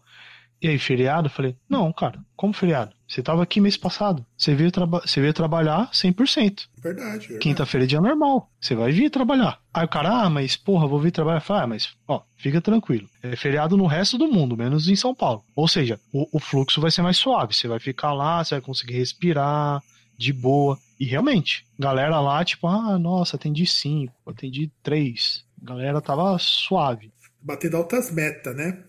E 0.61 0.67
aí, 0.67 0.78
feriado? 0.78 1.26
Eu 1.28 1.32
falei, 1.32 1.57
não, 1.67 1.91
cara, 1.91 2.19
como 2.36 2.53
feriado? 2.53 2.93
Você 3.14 3.22
tava 3.22 3.43
aqui 3.43 3.61
mês 3.61 3.78
passado, 3.78 4.26
você 4.36 4.55
veio, 4.55 4.72
traba 4.72 5.01
você 5.01 5.22
veio 5.22 5.32
trabalhar 5.34 5.91
100%. 5.91 6.68
Verdade, 6.82 7.20
verdade. 7.20 7.38
Quinta-feira 7.38 7.86
é 7.86 7.88
dia 7.88 8.01
normal, 8.01 8.49
você 8.59 8.74
vai 8.74 8.91
vir 8.91 9.11
trabalhar. 9.11 9.59
Aí 9.72 9.86
o 9.86 9.88
cara, 9.88 10.24
ah, 10.24 10.30
mas 10.32 10.55
porra, 10.55 10.88
vou 10.88 10.99
vir 10.99 11.11
trabalhar. 11.11 11.39
Falei, 11.39 11.64
ah, 11.64 11.68
mas, 11.68 11.95
ó, 12.07 12.24
fica 12.36 12.59
tranquilo. 12.59 13.07
É 13.22 13.36
feriado 13.36 13.78
no 13.78 13.86
resto 13.86 14.18
do 14.18 14.28
mundo, 14.28 14.57
menos 14.57 14.88
em 14.89 14.95
São 14.95 15.14
Paulo. 15.14 15.45
Ou 15.55 15.68
seja, 15.68 15.99
o, 16.11 16.28
o 16.36 16.39
fluxo 16.39 16.82
vai 16.82 16.89
ser 16.89 17.03
mais 17.03 17.16
suave. 17.16 17.53
Você 17.53 17.68
vai 17.68 17.78
ficar 17.78 18.14
lá, 18.14 18.43
você 18.43 18.55
vai 18.55 18.61
conseguir 18.61 18.95
respirar 18.95 19.84
de 20.18 20.34
boa. 20.34 20.80
E 20.99 21.05
realmente, 21.05 21.68
galera 21.78 22.20
lá, 22.20 22.43
tipo, 22.43 22.66
ah, 22.66 22.97
nossa, 22.97 23.36
atendi 23.36 23.68
cinco, 23.68 24.16
atendi 24.26 24.72
três. 24.82 25.45
Galera 25.61 26.01
tava 26.01 26.36
suave. 26.39 27.14
Batendo 27.39 27.78
altas 27.78 28.09
metas, 28.11 28.55
né? 28.55 28.84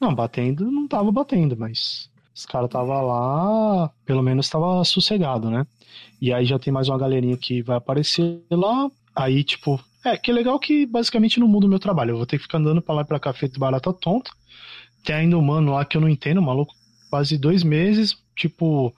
Não, 0.00 0.12
batendo, 0.12 0.68
não 0.68 0.88
tava 0.88 1.12
batendo, 1.12 1.56
mas 1.56 2.12
os 2.34 2.44
caras 2.46 2.68
tava 2.68 3.00
lá, 3.00 3.90
pelo 4.04 4.22
menos 4.22 4.48
tava 4.48 4.82
sossegado, 4.84 5.48
né? 5.50 5.66
E 6.20 6.32
aí 6.32 6.44
já 6.44 6.58
tem 6.58 6.72
mais 6.72 6.88
uma 6.88 6.98
galerinha 6.98 7.36
que 7.36 7.62
vai 7.62 7.76
aparecer 7.76 8.42
lá. 8.50 8.90
Aí, 9.14 9.44
tipo, 9.44 9.80
é, 10.04 10.16
que 10.16 10.32
legal 10.32 10.58
que 10.58 10.84
basicamente 10.84 11.38
não 11.38 11.46
muda 11.46 11.66
o 11.66 11.68
meu 11.68 11.78
trabalho. 11.78 12.10
Eu 12.10 12.16
vou 12.16 12.26
ter 12.26 12.36
que 12.38 12.42
ficar 12.42 12.58
andando 12.58 12.82
pra 12.82 12.94
lá 12.94 13.02
e 13.02 13.04
pra 13.04 13.20
cá 13.20 13.32
feito 13.32 13.60
barata 13.60 13.92
tonta. 13.92 14.30
Tem 15.04 15.14
ainda 15.14 15.38
um 15.38 15.42
mano 15.42 15.72
lá 15.72 15.84
que 15.84 15.96
eu 15.96 16.00
não 16.00 16.08
entendo, 16.08 16.42
maluco, 16.42 16.74
quase 17.10 17.38
dois 17.38 17.62
meses, 17.62 18.16
tipo, 18.34 18.92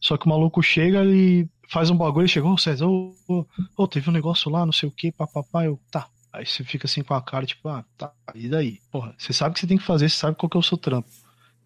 só 0.00 0.16
que 0.16 0.26
o 0.26 0.28
maluco 0.28 0.62
chega 0.62 1.04
e 1.04 1.48
faz 1.68 1.90
um 1.90 1.96
bagulho 1.96 2.28
chegou, 2.28 2.52
ô 2.52 2.58
César, 2.58 2.86
ô, 2.86 3.14
ô, 3.26 3.44
ô, 3.76 3.88
teve 3.88 4.08
um 4.08 4.12
negócio 4.12 4.50
lá, 4.50 4.64
não 4.64 4.72
sei 4.72 4.88
o 4.88 4.92
que, 4.92 5.10
papapá, 5.10 5.64
eu, 5.64 5.80
tá. 5.90 6.06
Aí 6.32 6.44
você 6.44 6.62
fica 6.62 6.86
assim 6.86 7.02
com 7.02 7.14
a 7.14 7.22
cara, 7.22 7.46
tipo, 7.46 7.68
ah, 7.68 7.84
tá, 7.96 8.12
e 8.34 8.48
daí? 8.48 8.80
Porra, 8.90 9.14
você 9.18 9.32
sabe 9.32 9.52
o 9.52 9.54
que 9.54 9.60
você 9.60 9.66
tem 9.66 9.78
que 9.78 9.84
fazer, 9.84 10.08
você 10.08 10.16
sabe 10.16 10.36
qual 10.36 10.50
que 10.50 10.56
é 10.56 10.60
o 10.60 10.62
seu 10.62 10.76
trampo. 10.76 11.08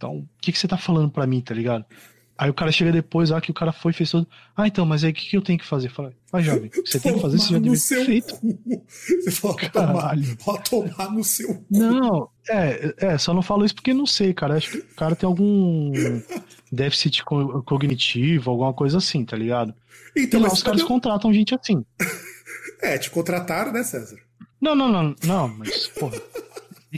Então, 0.01 0.17
o 0.21 0.29
que, 0.41 0.51
que 0.51 0.59
você 0.59 0.67
tá 0.67 0.79
falando 0.79 1.11
pra 1.11 1.27
mim, 1.27 1.43
tá 1.43 1.53
ligado? 1.55 1.85
Aí 2.39 2.49
o 2.49 2.55
cara 2.55 2.73
chega 2.73 2.91
depois 2.91 3.29
lá 3.29 3.39
que 3.39 3.51
o 3.51 3.55
cara 3.55 3.71
foi 3.71 3.93
e 3.93 3.95
fez 3.95 4.11
tudo. 4.11 4.27
Ah, 4.57 4.67
então, 4.67 4.87
mas 4.87 5.05
aí 5.05 5.11
o 5.11 5.15
que, 5.15 5.29
que 5.29 5.37
eu 5.37 5.43
tenho 5.43 5.59
que 5.59 5.67
fazer? 5.67 5.91
Fala, 5.91 6.11
vai, 6.33 6.43
jovem, 6.43 6.71
você 6.87 6.99
tem 6.99 7.13
que 7.13 7.21
fazer, 7.21 7.37
você 7.39 7.53
já 7.53 7.77
seu 7.77 7.99
ter 7.99 8.05
feito. 8.07 8.35
cu. 8.37 8.59
Você 9.23 9.31
fala, 9.31 9.55
tomar, 9.57 9.71
Caralho. 9.71 10.39
ó, 10.47 10.57
tomar 10.57 11.13
no 11.13 11.23
seu 11.23 11.49
cu. 11.55 11.67
Não, 11.71 12.31
é, 12.49 12.95
é, 12.97 13.19
só 13.19 13.35
não 13.35 13.43
falo 13.43 13.63
isso 13.67 13.75
porque 13.75 13.93
não 13.93 14.07
sei, 14.07 14.33
cara. 14.33 14.55
Acho 14.57 14.71
que 14.71 14.79
o 14.79 14.95
cara 14.97 15.15
tem 15.15 15.27
algum 15.27 15.93
déficit 16.73 17.23
co- 17.27 17.63
cognitivo, 17.63 18.51
alguma 18.51 18.73
coisa 18.73 18.97
assim, 18.97 19.23
tá 19.23 19.37
ligado? 19.37 19.75
Então, 20.17 20.41
e 20.41 20.43
lá 20.43 20.51
os 20.51 20.63
caras 20.63 20.83
contratam 20.83 21.31
gente 21.35 21.55
assim. 21.55 21.85
É, 22.81 22.97
te 22.97 23.11
contrataram, 23.11 23.71
né, 23.71 23.83
César? 23.83 24.17
Não, 24.59 24.75
não, 24.75 24.89
não, 24.91 25.15
não, 25.25 25.49
mas, 25.49 25.89
porra, 25.89 26.19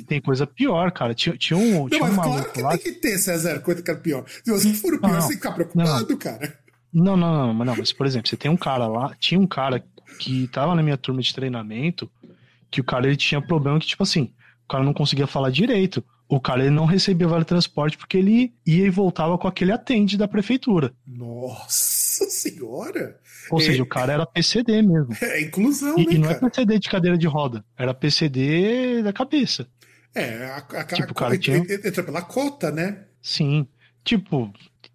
tem 0.00 0.20
coisa 0.20 0.46
pior, 0.46 0.90
cara. 0.92 1.14
Tinha, 1.14 1.36
tinha 1.36 1.58
um, 1.58 1.80
Não, 1.82 1.88
tinha 1.88 2.02
um 2.02 2.06
mas 2.06 2.16
maluco 2.16 2.38
claro 2.40 2.52
que 2.54 2.62
lá. 2.62 2.70
tem 2.70 2.78
que 2.78 2.92
ter, 2.92 3.18
César, 3.18 3.60
coisa 3.60 3.82
que 3.82 3.90
é 3.90 3.94
pior. 3.94 4.24
Se 4.44 4.50
você 4.50 4.72
for 4.72 4.94
o 4.94 5.00
pior, 5.00 5.12
Não, 5.12 5.20
você 5.20 5.34
fica 5.34 5.52
preocupado, 5.52 6.16
cara. 6.16 6.56
Não, 6.92 7.16
não, 7.16 7.46
não, 7.46 7.54
mas 7.54 7.66
não, 7.66 7.76
mas 7.76 7.92
por 7.92 8.06
exemplo, 8.06 8.28
você 8.28 8.36
tem 8.36 8.50
um 8.50 8.56
cara 8.56 8.86
lá, 8.86 9.14
tinha 9.18 9.40
um 9.40 9.46
cara 9.46 9.82
que 10.18 10.46
tava 10.48 10.74
na 10.74 10.82
minha 10.82 10.96
turma 10.96 11.20
de 11.20 11.34
treinamento, 11.34 12.10
que 12.70 12.80
o 12.80 12.84
cara 12.84 13.06
ele 13.06 13.16
tinha 13.16 13.40
problema 13.40 13.78
que, 13.78 13.86
tipo 13.86 14.02
assim, 14.02 14.32
o 14.64 14.68
cara 14.68 14.84
não 14.84 14.94
conseguia 14.94 15.26
falar 15.26 15.50
direito. 15.50 16.02
O 16.28 16.40
cara 16.40 16.60
ele 16.62 16.70
não 16.70 16.86
recebia 16.86 17.28
vale 17.28 17.44
transporte 17.44 17.98
porque 17.98 18.16
ele 18.16 18.54
ia 18.66 18.86
e 18.86 18.90
voltava 18.90 19.36
com 19.36 19.46
aquele 19.46 19.72
atende 19.72 20.16
da 20.16 20.26
prefeitura. 20.26 20.94
Nossa 21.06 22.01
senhora! 22.30 23.18
Ou 23.50 23.58
É. 23.60 23.62
seja, 23.62 23.82
o 23.82 23.86
cara 23.86 24.12
era 24.12 24.26
PCD 24.26 24.82
mesmo. 24.82 25.08
É 25.22 25.40
inclusão, 25.42 25.98
E, 25.98 26.06
né, 26.06 26.12
e 26.14 26.18
não 26.18 26.30
é 26.30 26.34
cara? 26.34 26.50
PCD 26.50 26.78
de 26.78 26.88
cadeira 26.88 27.18
de 27.18 27.26
roda, 27.26 27.64
era 27.76 27.92
PCD 27.94 29.02
da 29.02 29.12
cabeça. 29.12 29.66
É, 30.14 30.44
a, 30.46 30.56
a, 30.58 30.84
Tipo, 30.84 31.08
a, 31.08 31.12
o 31.12 31.14
cara 31.14 31.38
tinha- 31.38 31.56
entra 31.58 32.02
pela 32.02 32.22
cota, 32.22 32.70
né? 32.70 33.04
Sim. 33.20 33.66
Tipo, 34.04 34.52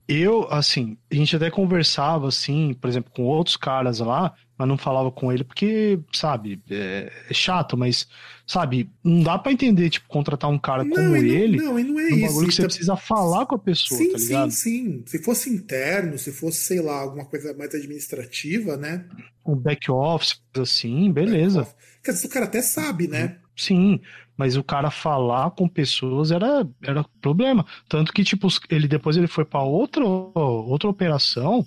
eu, 0.07 0.47
assim, 0.51 0.97
a 1.11 1.15
gente 1.15 1.35
até 1.35 1.49
conversava, 1.49 2.27
assim, 2.27 2.73
por 2.73 2.87
exemplo, 2.89 3.11
com 3.15 3.23
outros 3.23 3.57
caras 3.57 3.99
lá, 3.99 4.33
mas 4.57 4.67
não 4.67 4.77
falava 4.77 5.11
com 5.11 5.31
ele 5.31 5.43
porque, 5.43 5.99
sabe, 6.11 6.61
é, 6.69 7.11
é 7.29 7.33
chato, 7.33 7.77
mas, 7.77 8.07
sabe, 8.45 8.89
não 9.03 9.21
dá 9.23 9.37
pra 9.37 9.51
entender, 9.51 9.89
tipo, 9.89 10.07
contratar 10.07 10.49
um 10.49 10.57
cara 10.57 10.83
como 10.83 10.99
e 10.99 11.03
não, 11.03 11.15
ele 11.15 11.57
Não, 11.57 11.79
e 11.79 11.83
não 11.83 11.99
é 11.99 12.09
isso. 12.09 12.21
bagulho 12.21 12.47
que 12.47 12.53
você 12.53 12.61
Então- 12.61 12.67
precisa 12.69 12.95
falar 12.95 13.45
com 13.45 13.55
a 13.55 13.59
pessoa, 13.59 13.97
Sim, 13.99 14.11
tá 14.11 14.17
sim, 14.17 14.25
ligado? 14.27 14.51
sim. 14.51 15.03
Se 15.05 15.23
fosse 15.23 15.49
interno, 15.49 16.17
se 16.17 16.31
fosse, 16.31 16.57
sei 16.59 16.81
lá, 16.81 16.99
alguma 17.01 17.25
coisa 17.25 17.53
mais 17.53 17.73
administrativa, 17.75 18.75
né? 18.77 19.05
Um 19.45 19.55
back 19.55 19.89
office, 19.91 20.41
assim, 20.59 21.11
beleza. 21.11 21.67
Quer 22.03 22.11
dizer, 22.11 22.27
o 22.27 22.29
cara 22.29 22.45
até 22.45 22.61
sabe, 22.61 23.07
né? 23.07 23.37
Sim, 23.55 23.99
mas 24.37 24.55
o 24.55 24.63
cara 24.63 24.91
falar 24.91 25.51
com 25.51 25.67
pessoas 25.67 26.31
era, 26.31 26.67
era 26.83 27.03
problema. 27.21 27.65
Tanto 27.89 28.13
que, 28.13 28.23
tipo, 28.23 28.47
ele 28.69 28.87
depois 28.87 29.17
ele 29.17 29.27
foi 29.27 29.43
pra 29.45 29.61
outra, 29.63 30.03
outra 30.05 30.89
operação, 30.89 31.65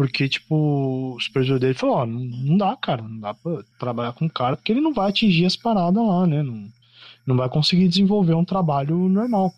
porque, 0.00 0.30
tipo, 0.30 1.14
o 1.14 1.20
supervisor 1.20 1.58
dele 1.58 1.74
falou, 1.74 1.96
ó, 1.96 2.06
não, 2.06 2.20
não 2.20 2.56
dá, 2.56 2.74
cara, 2.74 3.02
não 3.02 3.20
dá 3.20 3.34
pra 3.34 3.62
trabalhar 3.78 4.14
com 4.14 4.24
o 4.24 4.30
cara, 4.30 4.56
porque 4.56 4.72
ele 4.72 4.80
não 4.80 4.94
vai 4.94 5.10
atingir 5.10 5.44
as 5.44 5.56
paradas 5.56 6.02
lá, 6.02 6.26
né? 6.26 6.42
Não, 6.42 6.68
não 7.26 7.36
vai 7.36 7.50
conseguir 7.50 7.86
desenvolver 7.86 8.32
um 8.32 8.42
trabalho 8.42 8.96
normal. 8.96 9.52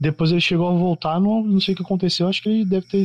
Depois 0.00 0.32
ele 0.32 0.40
chegou 0.40 0.66
a 0.68 0.72
voltar, 0.76 1.20
não, 1.20 1.44
não 1.44 1.60
sei 1.60 1.74
o 1.74 1.76
que 1.76 1.84
aconteceu, 1.84 2.26
acho 2.26 2.42
que 2.42 2.48
ele 2.48 2.64
deve 2.64 2.88
ter, 2.88 3.04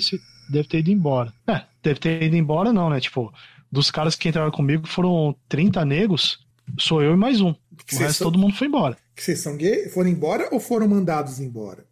deve 0.49 0.67
ter 0.67 0.79
ido 0.79 0.89
embora. 0.89 1.31
É, 1.45 1.61
deve 1.83 1.99
ter 1.99 2.23
ido 2.23 2.35
embora 2.35 2.73
não, 2.73 2.89
né? 2.89 2.99
Tipo, 2.99 3.31
dos 3.71 3.91
caras 3.91 4.15
que 4.15 4.27
entraram 4.27 4.49
comigo 4.49 4.87
foram 4.87 5.35
30 5.47 5.85
negros, 5.85 6.39
sou 6.79 7.03
eu 7.03 7.13
e 7.13 7.17
mais 7.17 7.39
um. 7.39 7.51
O 7.51 7.55
Vocês 7.85 8.01
resto 8.01 8.17
são- 8.17 8.31
todo 8.31 8.39
mundo 8.39 8.55
foi 8.55 8.65
embora. 8.65 8.97
Que 9.15 9.21
vocês 9.21 9.37
são 9.41 9.55
gay? 9.55 9.89
Foram 9.89 10.09
embora 10.09 10.49
ou 10.51 10.59
foram 10.59 10.87
mandados 10.87 11.39
embora? 11.39 11.85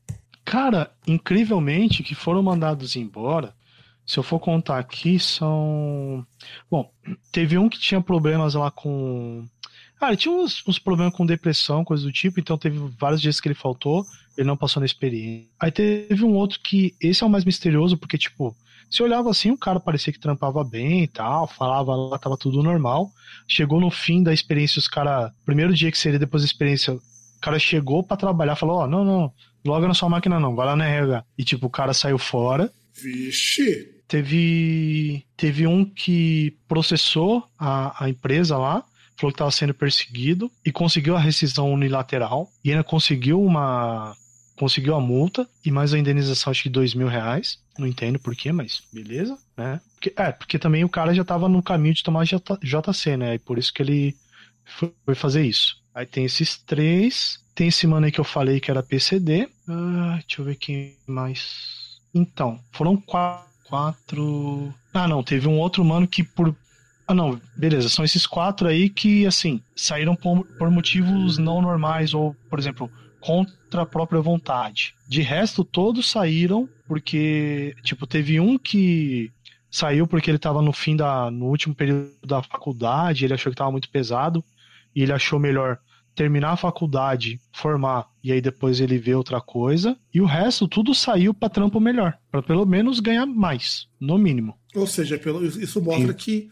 Cara, 0.44 0.90
incrivelmente 1.06 2.02
que 2.02 2.16
foram 2.16 2.42
mandados 2.42 2.96
embora. 2.96 3.54
Se 4.08 4.18
eu 4.18 4.24
for 4.24 4.40
contar 4.40 4.80
aqui, 4.80 5.20
são. 5.20 6.26
Bom, 6.72 6.90
teve 7.30 7.58
um 7.58 7.68
que 7.68 7.78
tinha 7.78 8.00
problemas 8.00 8.54
lá 8.54 8.72
com. 8.72 9.46
Ah, 10.00 10.08
ele 10.08 10.18
tinha 10.18 10.34
uns, 10.34 10.64
uns 10.66 10.80
problemas 10.80 11.14
com 11.14 11.26
depressão, 11.26 11.84
coisa 11.84 12.04
do 12.04 12.12
tipo, 12.12 12.40
então 12.40 12.58
teve 12.58 12.80
vários 12.98 13.20
dias 13.20 13.42
que 13.42 13.50
ele 13.50 13.56
faltou, 13.56 14.06
ele 14.38 14.48
não 14.48 14.56
passou 14.56 14.80
na 14.80 14.86
experiência. 14.86 15.50
Aí 15.60 15.72
teve 15.72 16.24
um 16.24 16.36
outro 16.36 16.60
que, 16.62 16.96
esse 17.02 17.22
é 17.22 17.26
o 17.26 17.30
mais 17.30 17.44
misterioso, 17.44 17.98
porque, 17.98 18.18
tipo, 18.18 18.56
se 18.90 19.04
olhava 19.04 19.30
assim, 19.30 19.52
o 19.52 19.58
cara 19.58 19.80
parecia 19.80 20.14
que 20.14 20.20
trampava 20.20 20.64
bem 20.64 21.04
e 21.04 21.08
tal, 21.08 21.48
falava 21.48 21.94
lá, 21.94 22.18
tava 22.18 22.38
tudo 22.38 22.64
normal. 22.64 23.12
Chegou 23.46 23.82
no 23.82 23.92
fim 23.92 24.24
da 24.24 24.34
experiência, 24.34 24.80
os 24.80 24.88
cara, 24.88 25.34
primeiro 25.46 25.74
dia 25.74 25.92
que 25.92 25.98
seria 25.98 26.20
depois 26.20 26.44
da 26.44 26.48
experiência, 26.48 26.94
o 26.94 27.02
cara 27.42 27.60
chegou 27.60 28.04
pra 28.04 28.16
trabalhar, 28.16 28.56
falou: 28.56 28.78
Ó, 28.78 28.88
não, 28.88 29.04
não, 29.04 29.34
loga 29.66 29.88
na 29.88 29.94
sua 29.94 30.08
máquina 30.08 30.40
não, 30.40 30.56
vai 30.56 30.66
lá 30.66 30.76
na 30.78 30.86
RH. 30.88 31.26
E, 31.38 31.44
tipo, 31.44 31.68
o 31.68 31.72
cara 31.72 31.94
saiu 31.94 32.18
fora. 32.18 32.72
Vixe! 32.94 33.97
Teve, 34.08 35.26
teve 35.36 35.68
um 35.68 35.84
que 35.84 36.56
processou 36.68 37.44
a, 37.60 38.06
a 38.06 38.10
empresa 38.10 38.58
lá, 38.58 38.86
falou 39.18 39.32
que 39.32 39.36
estava 39.36 39.52
sendo 39.52 39.74
perseguido 39.74 40.50
e 40.66 40.72
conseguiu 40.72 41.16
a 41.16 41.20
rescisão 41.20 41.72
unilateral 41.72 42.50
e 42.64 42.72
ainda 42.72 42.84
conseguiu 42.84 43.42
uma 43.42 44.16
conseguiu 44.58 44.96
a 44.96 45.00
multa 45.00 45.48
e 45.64 45.70
mais 45.70 45.94
a 45.94 46.00
indenização 46.00 46.50
acho 46.50 46.64
que 46.64 46.70
dois 46.70 46.94
mil 46.94 47.08
reais. 47.08 47.60
Não 47.78 47.86
entendo 47.86 48.18
porquê, 48.18 48.52
mas 48.52 48.82
beleza, 48.92 49.38
né? 49.56 49.80
Porque, 49.94 50.14
é, 50.16 50.32
porque 50.32 50.58
também 50.58 50.84
o 50.84 50.90
cara 50.90 51.14
já 51.14 51.22
estava 51.22 51.48
no 51.48 51.62
caminho 51.62 51.94
de 51.94 52.04
tomar 52.04 52.26
JC, 52.26 53.18
né? 53.18 53.36
E 53.36 53.40
por 53.40 53.60
isso 53.60 53.72
que 53.72 53.84
ele 53.84 54.16
foi, 54.66 54.92
foi 55.06 55.16
fazer 55.16 55.46
isso. 55.46 55.78
Aí 55.94 56.06
tem 56.06 56.26
esses 56.26 56.58
três. 56.58 57.40
Tem 57.56 57.70
esse 57.70 57.88
mano 57.88 58.06
aí 58.06 58.12
que 58.12 58.20
eu 58.20 58.24
falei 58.24 58.60
que 58.60 58.70
era 58.70 58.84
PCD. 58.84 59.50
Ah, 59.68 60.20
deixa 60.20 60.42
eu 60.42 60.46
ver 60.46 60.56
quem 60.56 60.96
mais. 61.08 62.00
Então, 62.14 62.60
foram 62.72 62.96
quatro, 62.98 63.47
quatro. 63.70 64.74
Ah, 64.94 65.08
não, 65.08 65.24
teve 65.24 65.48
um 65.48 65.60
outro 65.60 65.84
mano 65.84 66.08
que 66.08 66.24
por. 66.24 66.56
Ah, 67.08 67.14
não, 67.14 67.40
beleza, 67.56 67.88
são 67.88 68.04
esses 68.04 68.26
quatro 68.28 68.68
aí 68.68 68.90
que, 68.90 69.26
assim, 69.26 69.62
saíram 69.76 70.16
por, 70.16 70.46
por 70.58 70.70
motivos 70.70 71.38
não 71.38 71.62
normais, 71.62 72.14
ou, 72.14 72.36
por 72.50 72.60
exemplo, 72.60 72.92
contra 73.22 73.84
a 73.84 73.86
própria 73.86 74.20
vontade. 74.20 74.94
De 75.08 75.22
resto, 75.22 75.64
todos 75.64 76.10
saíram 76.10 76.68
porque, 76.86 77.76
tipo, 77.84 78.06
teve 78.06 78.40
um 78.40 78.58
que 78.58 79.32
saiu 79.70 80.08
porque 80.08 80.30
ele 80.30 80.38
tava 80.38 80.62
no 80.62 80.74
fim 80.74 80.96
da. 80.96 81.32
no 81.32 81.46
último 81.46 81.74
período 81.74 82.12
da 82.26 82.42
faculdade, 82.42 83.26
ele 83.26 83.34
achou 83.34 83.52
que 83.52 83.58
tava 83.58 83.72
muito 83.72 83.90
pesado, 83.90 84.44
e 84.96 85.04
ele 85.04 85.14
achou 85.14 85.40
melhor 85.40 85.80
terminar 86.18 86.54
a 86.54 86.58
faculdade, 86.58 87.40
formar 87.54 88.08
e 88.24 88.32
aí 88.32 88.42
depois 88.42 88.82
ele 88.82 88.98
vê 88.98 89.14
outra 89.14 89.40
coisa. 89.40 89.96
E 90.12 90.20
o 90.20 90.26
resto 90.26 90.68
tudo 90.68 90.94
saiu 90.94 91.34
para 91.34 91.48
trampo 91.48 91.80
melhor, 91.80 92.18
para 92.32 92.42
pelo 92.42 92.66
menos 92.66 93.00
ganhar 93.00 93.28
mais, 93.28 93.88
no 94.00 94.18
mínimo. 94.18 94.58
Ou 94.76 94.88
seja, 94.88 95.18
pelo, 95.18 95.46
isso 95.46 95.80
mostra 95.80 96.12
Sim. 96.12 96.18
que 96.18 96.50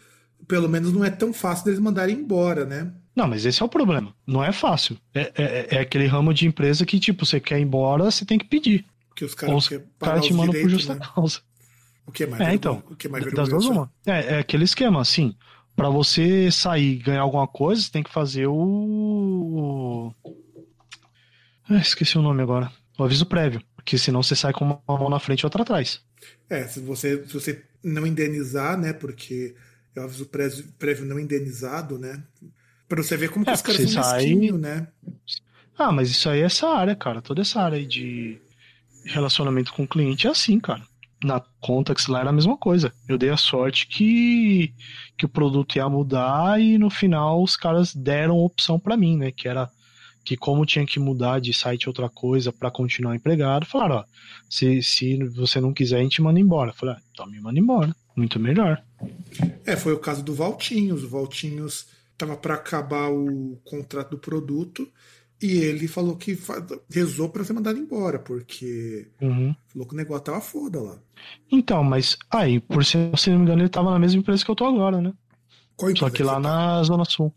pelo 0.48 0.70
menos 0.70 0.94
não 0.94 1.04
é 1.04 1.10
tão 1.10 1.34
fácil 1.34 1.66
deles 1.66 1.80
mandarem 1.80 2.16
embora, 2.16 2.66
né? 2.66 2.94
Não, 3.16 3.28
mas 3.28 3.46
esse 3.46 3.62
é 3.62 3.66
o 3.66 3.70
problema. 3.70 4.14
Não 4.28 4.44
é 4.44 4.52
fácil. 4.52 4.98
É, 5.14 5.32
é, 5.36 5.68
é 5.78 5.80
aquele 5.80 6.06
ramo 6.06 6.34
de 6.34 6.46
empresa 6.46 6.86
que, 6.86 7.00
tipo, 7.00 7.26
você 7.26 7.40
quer 7.40 7.58
ir 7.60 7.64
embora, 7.64 8.12
você 8.12 8.26
tem 8.26 8.38
que 8.38 8.46
pedir. 8.46 8.86
Que 9.16 9.26
os 9.26 9.34
caras 9.34 9.70
cara 9.98 10.20
te 10.20 10.34
mandam 10.34 10.62
por 10.62 10.70
justa 10.70 10.94
né? 10.94 11.00
causa. 11.16 11.40
O 12.06 12.12
que 12.12 12.24
é 12.24 12.28
mais 12.28 12.42
É, 12.42 12.54
então. 12.54 12.84
O 12.90 12.96
que 12.96 13.08
é 13.08 13.10
mais 13.10 13.34
das 13.34 13.50
duas 13.50 13.66
uma. 13.66 13.92
É, 14.06 14.36
é 14.36 14.40
aquele 14.40 14.66
esquema, 14.66 15.02
assim. 15.02 15.34
Para 15.76 15.90
você 15.90 16.50
sair 16.52 16.94
e 16.94 16.98
ganhar 16.98 17.22
alguma 17.22 17.48
coisa, 17.48 17.82
você 17.82 17.92
tem 17.92 18.04
que 18.04 18.12
fazer 18.12 18.48
o. 18.48 20.14
Ah, 21.70 21.78
esqueci 21.78 22.18
o 22.18 22.22
nome 22.22 22.42
agora. 22.42 22.72
O 22.98 23.04
aviso 23.04 23.26
prévio. 23.26 23.62
Porque 23.76 23.98
senão 23.98 24.24
você 24.24 24.36
sai 24.36 24.54
com 24.54 24.66
uma 24.66 24.82
mão 24.88 25.10
na 25.10 25.20
frente 25.20 25.42
e 25.42 25.46
outra 25.46 25.64
atrás. 25.64 26.02
É, 26.50 26.66
se 26.68 26.80
você, 26.80 27.24
se 27.28 27.34
você 27.34 27.64
não 27.84 28.08
indenizar, 28.08 28.78
né? 28.78 28.94
Porque 28.94 29.54
é 29.96 30.00
o 30.00 30.04
aviso 30.04 30.26
prévio, 30.28 30.66
prévio 30.80 31.06
não 31.06 31.20
indenizado, 31.20 32.00
né? 32.00 32.24
Pra 32.88 33.04
você 33.04 33.18
ver 33.18 33.30
como 33.30 33.44
é, 33.44 33.48
que 33.48 33.54
os 33.54 33.62
caras 33.62 33.92
são 33.92 34.04
sai... 34.04 34.34
né? 34.36 34.88
Ah, 35.78 35.92
mas 35.92 36.10
isso 36.10 36.30
aí 36.30 36.40
é 36.40 36.46
essa 36.46 36.68
área, 36.68 36.96
cara. 36.96 37.22
Toda 37.22 37.42
essa 37.42 37.60
área 37.60 37.78
aí 37.78 37.86
de 37.86 38.40
relacionamento 39.04 39.74
com 39.74 39.84
o 39.84 39.88
cliente 39.88 40.26
é 40.26 40.30
assim, 40.30 40.60
cara 40.60 40.84
na 41.26 41.42
Contax 41.60 42.08
lá 42.08 42.22
era 42.22 42.30
a 42.30 42.34
mesma 42.34 42.56
coisa. 42.58 42.94
Eu 43.08 43.18
dei 43.18 43.30
a 43.30 43.38
sorte 43.38 43.88
que, 43.88 44.74
que 45.18 45.26
o 45.26 45.30
produto 45.30 45.76
ia 45.76 45.90
mudar 45.90 46.62
e 46.62 46.78
no 46.78 46.90
final 46.90 47.44
os 47.44 47.56
caras 47.56 47.94
deram 47.94 48.38
opção 48.38 48.80
para 48.80 48.96
mim, 48.96 49.18
né? 49.18 49.32
Que 49.32 49.48
era 49.48 49.70
que 50.24 50.36
como 50.36 50.66
tinha 50.66 50.86
que 50.86 51.00
mudar 51.00 51.40
de 51.40 51.54
site 51.54 51.88
outra 51.88 52.10
coisa 52.10 52.52
para 52.52 52.72
continuar 52.72 53.16
empregado, 53.16 53.66
falaram, 53.66 53.98
ó, 53.98 54.04
se, 54.50 54.82
se 54.82 55.24
você 55.30 55.62
não 55.62 55.72
quiser, 55.72 56.00
a 56.00 56.04
gente 56.04 56.22
manda 56.22 56.40
embora. 56.40 56.72
Eu 56.72 56.76
falei, 56.76 56.96
ah, 56.96 57.02
então 57.12 57.28
me 57.28 57.40
manda 57.40 57.60
embora. 57.60 57.96
Muito 58.16 58.40
melhor. 58.40 58.82
É, 59.66 59.76
foi 59.76 59.94
o 59.94 60.00
caso 60.00 60.24
do 60.24 60.34
Valtinhos. 60.34 61.04
O 61.04 61.10
Valtinhos 61.10 61.88
tava 62.18 62.36
para 62.36 62.56
acabar 62.56 63.12
o 63.12 63.60
contrato 63.64 64.12
do 64.12 64.18
produto 64.18 64.88
e 65.46 65.58
ele 65.58 65.88
falou 65.88 66.16
que 66.16 66.38
rezou 66.90 67.30
para 67.30 67.44
ser 67.44 67.54
mandado 67.54 67.78
embora, 67.78 68.20
porque 68.20 69.08
uhum. 69.22 69.56
falou 69.68 69.88
que 69.88 69.94
o 69.94 69.98
negócio 69.98 70.24
tava 70.24 70.42
foda 70.42 70.82
lá. 70.82 70.98
Então, 71.52 71.84
mas 71.84 72.18
aí, 72.30 72.60
por 72.60 72.84
ser, 72.84 73.18
se 73.18 73.30
não 73.30 73.38
me 73.38 73.44
engano, 73.44 73.62
ele 73.62 73.70
tava 73.70 73.92
na 73.92 74.00
mesma 74.00 74.20
empresa 74.20 74.44
que 74.44 74.52
eu 74.52 74.56
tô 74.56 74.66
agora, 74.66 75.00
né? 75.02 75.14
Qual 75.76 75.96
Só 75.96 76.10
que 76.10 76.24
lá 76.24 76.40
na 76.40 76.82
Zona 76.84 77.06
Sul. 77.06 77.34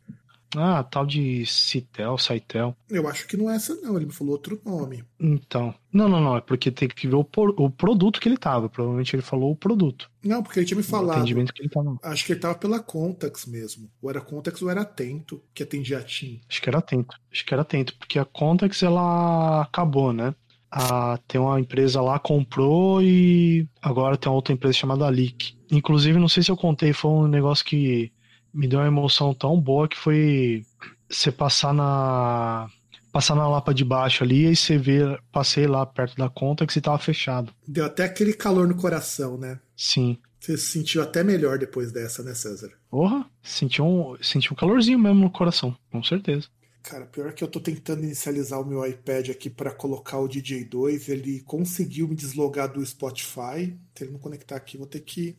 Ah, 0.56 0.82
tal 0.82 1.04
de 1.04 1.44
Citel, 1.44 2.16
Saitel. 2.16 2.74
Eu 2.88 3.06
acho 3.06 3.26
que 3.26 3.36
não 3.36 3.50
é 3.50 3.56
essa, 3.56 3.74
não. 3.76 3.96
Ele 3.96 4.06
me 4.06 4.12
falou 4.12 4.32
outro 4.32 4.60
nome. 4.64 5.04
Então. 5.20 5.74
Não, 5.92 6.08
não, 6.08 6.20
não. 6.20 6.36
É 6.36 6.40
porque 6.40 6.70
tem 6.70 6.88
que 6.88 7.06
ver 7.06 7.16
o, 7.16 7.24
por, 7.24 7.54
o 7.58 7.70
produto 7.70 8.20
que 8.20 8.28
ele 8.28 8.38
tava. 8.38 8.68
Provavelmente 8.68 9.14
ele 9.14 9.22
falou 9.22 9.52
o 9.52 9.56
produto. 9.56 10.10
Não, 10.24 10.42
porque 10.42 10.60
ele 10.60 10.66
tinha 10.66 10.76
me 10.76 10.82
falado. 10.82 11.18
O 11.18 11.20
atendimento 11.20 11.52
que 11.52 11.62
ele 11.62 11.68
tava. 11.68 11.98
Acho 12.02 12.24
que 12.24 12.32
ele 12.32 12.40
tava 12.40 12.54
pela 12.54 12.80
Contax 12.80 13.46
mesmo. 13.46 13.90
Ou 14.00 14.08
era 14.08 14.20
Contax 14.20 14.62
ou 14.62 14.70
era 14.70 14.82
Atento, 14.82 15.42
que 15.52 15.62
atendia 15.62 15.98
a 15.98 16.02
TIM. 16.02 16.40
Acho 16.48 16.62
que 16.62 16.68
era 16.68 16.78
Atento. 16.78 17.16
Acho 17.30 17.44
que 17.44 17.54
era 17.54 17.62
Atento. 17.62 17.96
Porque 17.98 18.18
a 18.18 18.24
Contax, 18.24 18.82
ela 18.82 19.62
acabou, 19.62 20.12
né? 20.12 20.34
A, 20.70 21.18
tem 21.26 21.40
uma 21.40 21.58
empresa 21.60 22.00
lá, 22.00 22.18
comprou 22.18 23.02
e 23.02 23.66
agora 23.80 24.18
tem 24.18 24.30
uma 24.30 24.36
outra 24.36 24.52
empresa 24.52 24.74
chamada 24.74 25.08
Leak. 25.08 25.56
Inclusive, 25.70 26.18
não 26.18 26.28
sei 26.28 26.42
se 26.42 26.50
eu 26.50 26.56
contei, 26.56 26.92
foi 26.92 27.10
um 27.10 27.26
negócio 27.26 27.64
que 27.64 28.12
me 28.52 28.66
deu 28.68 28.80
uma 28.80 28.86
emoção 28.86 29.34
tão 29.34 29.60
boa 29.60 29.88
que 29.88 29.96
foi 29.96 30.64
você 31.08 31.32
passar 31.32 31.72
na 31.72 32.68
passar 33.12 33.34
na 33.34 33.48
lapa 33.48 33.72
de 33.72 33.84
baixo 33.84 34.22
ali 34.22 34.46
e 34.46 34.54
você 34.54 34.76
vê, 34.76 35.00
passei 35.32 35.66
lá 35.66 35.84
perto 35.86 36.16
da 36.16 36.28
conta 36.28 36.66
que 36.66 36.72
você 36.72 36.80
tava 36.80 36.98
fechado. 36.98 37.52
Deu 37.66 37.84
até 37.84 38.04
aquele 38.04 38.32
calor 38.32 38.68
no 38.68 38.76
coração, 38.76 39.38
né? 39.38 39.58
Sim. 39.76 40.18
Você 40.38 40.56
se 40.56 40.66
sentiu 40.66 41.02
até 41.02 41.24
melhor 41.24 41.58
depois 41.58 41.90
dessa, 41.90 42.22
né, 42.22 42.34
César? 42.34 42.70
Porra, 42.90 43.26
sentiu 43.42 43.84
um, 43.86 44.16
sentiu 44.22 44.52
um 44.52 44.56
calorzinho 44.56 44.98
mesmo 44.98 45.20
no 45.20 45.30
coração, 45.30 45.76
com 45.90 46.02
certeza. 46.02 46.48
Cara, 46.82 47.04
pior 47.06 47.32
que 47.32 47.44
eu 47.44 47.48
tô 47.48 47.60
tentando 47.60 48.02
inicializar 48.02 48.60
o 48.60 48.64
meu 48.64 48.86
iPad 48.86 49.30
aqui 49.30 49.50
para 49.50 49.70
colocar 49.70 50.18
o 50.18 50.28
DJ2, 50.28 51.08
ele 51.08 51.40
conseguiu 51.40 52.08
me 52.08 52.14
deslogar 52.14 52.72
do 52.72 52.84
Spotify. 52.84 53.76
Se 53.94 54.04
ele 54.04 54.12
não 54.12 54.18
conectar 54.18 54.56
aqui, 54.56 54.78
vou 54.78 54.86
ter 54.86 55.00
que 55.00 55.36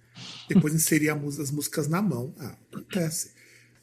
depois 0.47 0.73
inserir 0.73 1.09
as 1.09 1.49
músicas 1.51 1.87
na 1.87 2.01
mão. 2.01 2.33
Ah, 2.39 2.55
acontece. 2.71 3.31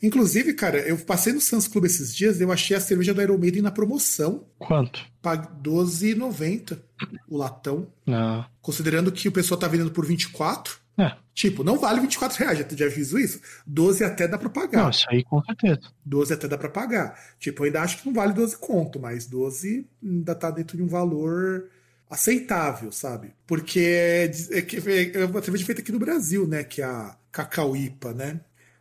Inclusive, 0.03 0.53
cara, 0.53 0.79
eu 0.79 0.99
passei 0.99 1.33
no 1.33 1.41
Sans 1.41 1.67
Club 1.67 1.87
esses 1.87 2.15
dias, 2.15 2.41
eu 2.41 2.53
achei 2.53 2.77
a 2.77 2.81
cerveja 2.81 3.15
do 3.15 3.23
Iron 3.23 3.39
Maiden 3.39 3.63
na 3.63 3.71
promoção. 3.71 4.47
Quanto? 4.59 5.05
Pague 5.23 5.49
12,90 5.63 6.79
o 7.29 7.39
latão. 7.39 7.89
Ah. 8.07 8.49
Considerando 8.61 9.11
que 9.11 9.29
o 9.29 9.33
pessoal 9.33 9.59
tá 9.59 9.67
vendendo 9.67 9.91
por 9.91 10.05
24. 10.05 10.79
É. 10.99 11.13
Tipo, 11.35 11.63
não 11.63 11.79
vale 11.79 12.01
24 12.01 12.39
reais, 12.39 12.59
já, 12.59 12.67
já 12.71 12.91
fiz 12.91 13.13
isso. 13.13 13.41
12 13.67 14.03
até 14.03 14.27
dá 14.27 14.39
pra 14.39 14.49
pagar. 14.49 14.85
Não, 14.85 14.91
isso 14.91 15.07
aí 15.11 15.23
com 15.23 15.43
certeza. 15.45 15.81
12 16.05 16.33
até 16.33 16.49
dá 16.49 16.57
pra 16.57 16.69
pagar. 16.69 17.19
Tipo, 17.39 17.63
eu 17.63 17.67
ainda 17.67 17.83
acho 17.83 17.99
que 17.99 18.07
não 18.07 18.15
vale 18.15 18.33
12 18.33 18.57
conto, 18.57 18.99
mas 18.99 19.27
12 19.27 19.87
ainda 20.03 20.35
tá 20.35 20.51
dentro 20.51 20.77
de 20.77 20.83
um 20.83 20.89
valor 20.89 21.69
aceitável, 22.09 22.91
sabe? 22.91 23.35
Porque 23.47 23.81
é, 23.81 24.25
é, 24.25 25.21
é 25.21 25.25
uma 25.27 25.43
cerveja 25.43 25.67
feita 25.67 25.83
aqui 25.83 25.93
no 25.93 25.99
Brasil, 25.99 26.47
né? 26.47 26.65
Que 26.65 26.81
é 26.81 26.87
a 26.87 27.17
Cacauípa, 27.31 28.15
né? 28.15 28.41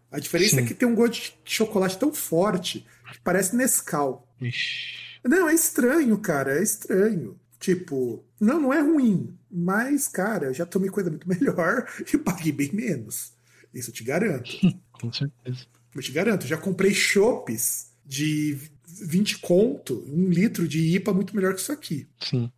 A 0.10 0.20
diferença 0.20 0.56
é 0.56 0.60
Sim. 0.60 0.64
é 0.64 0.68
que 0.68 0.74
tem 0.74 0.88
um 0.88 0.96
gosto 0.96 1.34
de 1.44 1.52
chocolate 1.52 1.98
tão 1.98 2.14
forte 2.14 2.86
que 3.12 3.20
parece 3.20 3.56
Nescau. 3.56 4.26
Ixi. 4.40 5.20
Não, 5.26 5.50
é 5.50 5.54
estranho, 5.54 6.18
cara, 6.20 6.58
é 6.58 6.64
estranho. 6.64 7.38
Tipo, 7.66 8.24
não, 8.40 8.62
não 8.62 8.72
é 8.72 8.80
ruim, 8.80 9.36
mas, 9.50 10.08
cara, 10.08 10.46
eu 10.46 10.54
já 10.54 10.68
tomei 10.68 10.88
coisa 10.88 11.10
muito 11.10 11.26
melhor 11.28 11.88
e 12.14 12.16
paguei 12.16 12.52
bem 12.52 12.72
menos. 12.72 13.34
Isso 13.74 13.90
eu 13.90 13.94
te 13.94 14.04
garanto. 14.04 14.52
Com 14.94 15.12
certeza. 15.12 15.66
Eu 15.96 16.02
te 16.04 16.12
garanto, 16.12 16.46
já 16.46 16.58
comprei 16.58 16.94
chopes 16.94 17.92
de 18.06 18.56
20 19.02 19.40
conto, 19.40 20.06
um 20.08 20.30
litro 20.30 20.68
de 20.68 20.96
IPA 20.96 21.12
muito 21.12 21.36
melhor 21.36 21.56
que 21.56 21.60
isso 21.62 21.72
aqui. 21.72 22.08
Sim. 22.20 22.52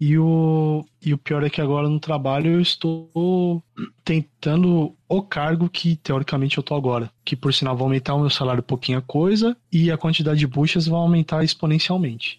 E 0.00 0.16
o, 0.16 0.86
e 1.04 1.12
o 1.12 1.18
pior 1.18 1.44
é 1.44 1.50
que 1.50 1.60
agora 1.60 1.86
no 1.86 2.00
trabalho 2.00 2.52
eu 2.52 2.60
estou 2.60 3.62
tentando 4.02 4.96
o 5.06 5.22
cargo 5.22 5.68
que 5.68 5.96
teoricamente 5.96 6.56
eu 6.56 6.62
tô 6.62 6.74
agora. 6.74 7.10
Que 7.26 7.36
por 7.36 7.52
sinal 7.52 7.76
vai 7.76 7.84
aumentar 7.84 8.14
o 8.14 8.20
meu 8.20 8.30
salário 8.30 8.62
pouquinha 8.62 9.02
coisa 9.02 9.54
e 9.70 9.90
a 9.90 9.98
quantidade 9.98 10.38
de 10.38 10.46
buchas 10.46 10.86
vai 10.86 10.98
aumentar 10.98 11.44
exponencialmente. 11.44 12.38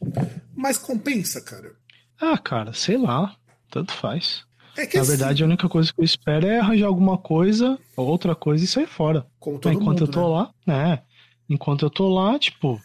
Mas 0.56 0.80
compensa, 0.80 1.42
cara. 1.42 1.76
Ah, 2.20 2.38
cara, 2.38 2.74
sei 2.74 2.98
lá. 2.98 3.36
Tanto 3.70 3.94
faz. 3.94 4.46
É 4.78 4.86
que 4.86 4.96
Na 4.96 5.02
assim, 5.02 5.12
verdade, 5.12 5.44
a 5.44 5.46
única 5.46 5.68
coisa 5.68 5.92
que 5.92 6.00
eu 6.00 6.06
espero 6.06 6.48
é 6.48 6.60
arranjar 6.60 6.88
alguma 6.88 7.18
coisa, 7.18 7.80
outra 7.96 8.36
coisa 8.36 8.64
e 8.64 8.68
sair 8.68 8.88
fora. 8.88 9.26
Como 9.40 9.58
todo 9.58 9.74
Enquanto 9.74 10.02
mundo, 10.02 10.04
eu 10.04 10.08
tô 10.08 10.22
né? 10.22 10.28
lá, 10.28 10.50
né? 10.66 11.02
Enquanto 11.50 11.84
eu 11.84 11.90
tô 11.90 12.08
lá, 12.14 12.38
tipo, 12.38 12.80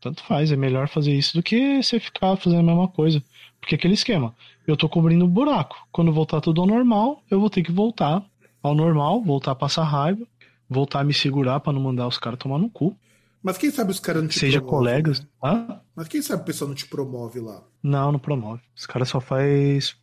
tanto 0.00 0.22
faz. 0.24 0.50
É 0.50 0.56
melhor 0.56 0.88
fazer 0.88 1.14
isso 1.14 1.36
do 1.36 1.42
que 1.42 1.82
você 1.82 2.00
ficar 2.00 2.36
fazendo 2.36 2.60
a 2.60 2.62
mesma 2.62 2.88
coisa. 2.88 3.22
Porque 3.60 3.74
aquele 3.74 3.94
esquema, 3.94 4.34
eu 4.66 4.76
tô 4.76 4.88
cobrindo 4.88 5.24
o 5.24 5.28
buraco. 5.28 5.76
Quando 5.92 6.12
voltar 6.12 6.40
tudo 6.40 6.60
ao 6.62 6.66
normal, 6.66 7.22
eu 7.30 7.40
vou 7.40 7.50
ter 7.50 7.62
que 7.62 7.72
voltar 7.72 8.22
ao 8.62 8.74
normal, 8.74 9.22
voltar 9.22 9.52
a 9.52 9.54
passar 9.56 9.84
raiva, 9.84 10.26
voltar 10.68 11.00
a 11.00 11.04
me 11.04 11.12
segurar 11.12 11.60
para 11.60 11.72
não 11.72 11.80
mandar 11.80 12.06
os 12.06 12.18
caras 12.18 12.38
tomar 12.38 12.58
no 12.58 12.70
cu. 12.70 12.96
Mas 13.44 13.58
quem 13.58 13.70
sabe 13.70 13.90
os 13.90 14.00
caras 14.00 14.22
não 14.22 14.28
te 14.28 14.38
Seja 14.38 14.58
colegas, 14.58 15.20
né? 15.20 15.26
tá? 15.38 15.82
Mas 15.94 16.08
quem 16.08 16.22
sabe 16.22 16.40
o 16.42 16.46
pessoal 16.46 16.66
não 16.68 16.74
te 16.74 16.86
promove 16.86 17.40
lá? 17.40 17.62
Não, 17.82 18.10
não 18.10 18.18
promove. 18.18 18.62
Os 18.74 18.86
caras 18.86 19.10
só 19.10 19.20
faz 19.20 19.94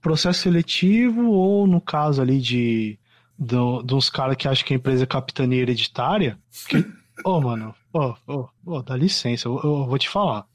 processo 0.00 0.42
seletivo 0.42 1.28
ou 1.28 1.66
no 1.66 1.80
caso 1.80 2.22
ali 2.22 2.40
de 2.40 2.96
do, 3.36 3.82
de 3.82 3.94
uns 3.94 4.08
caras 4.08 4.36
que 4.36 4.46
acham 4.46 4.64
que 4.64 4.72
a 4.74 4.76
empresa 4.76 5.02
é 5.02 5.06
capitania 5.06 5.60
hereditária. 5.60 6.38
Que, 6.68 6.86
ô, 7.26 7.40
mano, 7.40 7.74
ô, 7.92 8.14
ô, 8.28 8.48
ô, 8.64 8.82
dá 8.82 8.96
licença, 8.96 9.48
eu, 9.48 9.60
eu 9.62 9.86
vou 9.86 9.98
te 9.98 10.08
falar. 10.08 10.46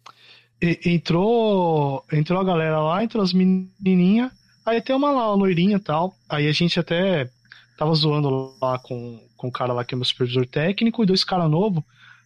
E- 0.62 0.80
entrou, 0.86 2.06
entrou 2.10 2.40
a 2.40 2.44
galera 2.46 2.80
lá, 2.80 3.04
entrou 3.04 3.22
as 3.22 3.34
menininhas, 3.34 4.32
aí 4.66 4.82
tem 4.82 4.96
uma 4.96 5.12
lá, 5.12 5.28
uma 5.28 5.36
loirinha 5.44 5.76
e 5.76 5.80
tal. 5.80 6.16
Aí 6.30 6.48
a 6.48 6.54
gente 6.54 6.80
até 6.80 7.30
tava 7.78 7.94
zoando 7.96 8.56
lá 8.62 8.80
com, 8.80 9.20
com 9.36 9.48
o 9.50 9.52
cara 9.52 9.74
lá 9.74 9.84
que 9.84 9.94
é 9.94 9.98
meu 9.98 10.06
supervisor 10.06 10.46
técnico 10.48 11.04
e 11.04 11.06
dois 11.06 11.26
caras 11.26 11.52
novos. 11.52 11.84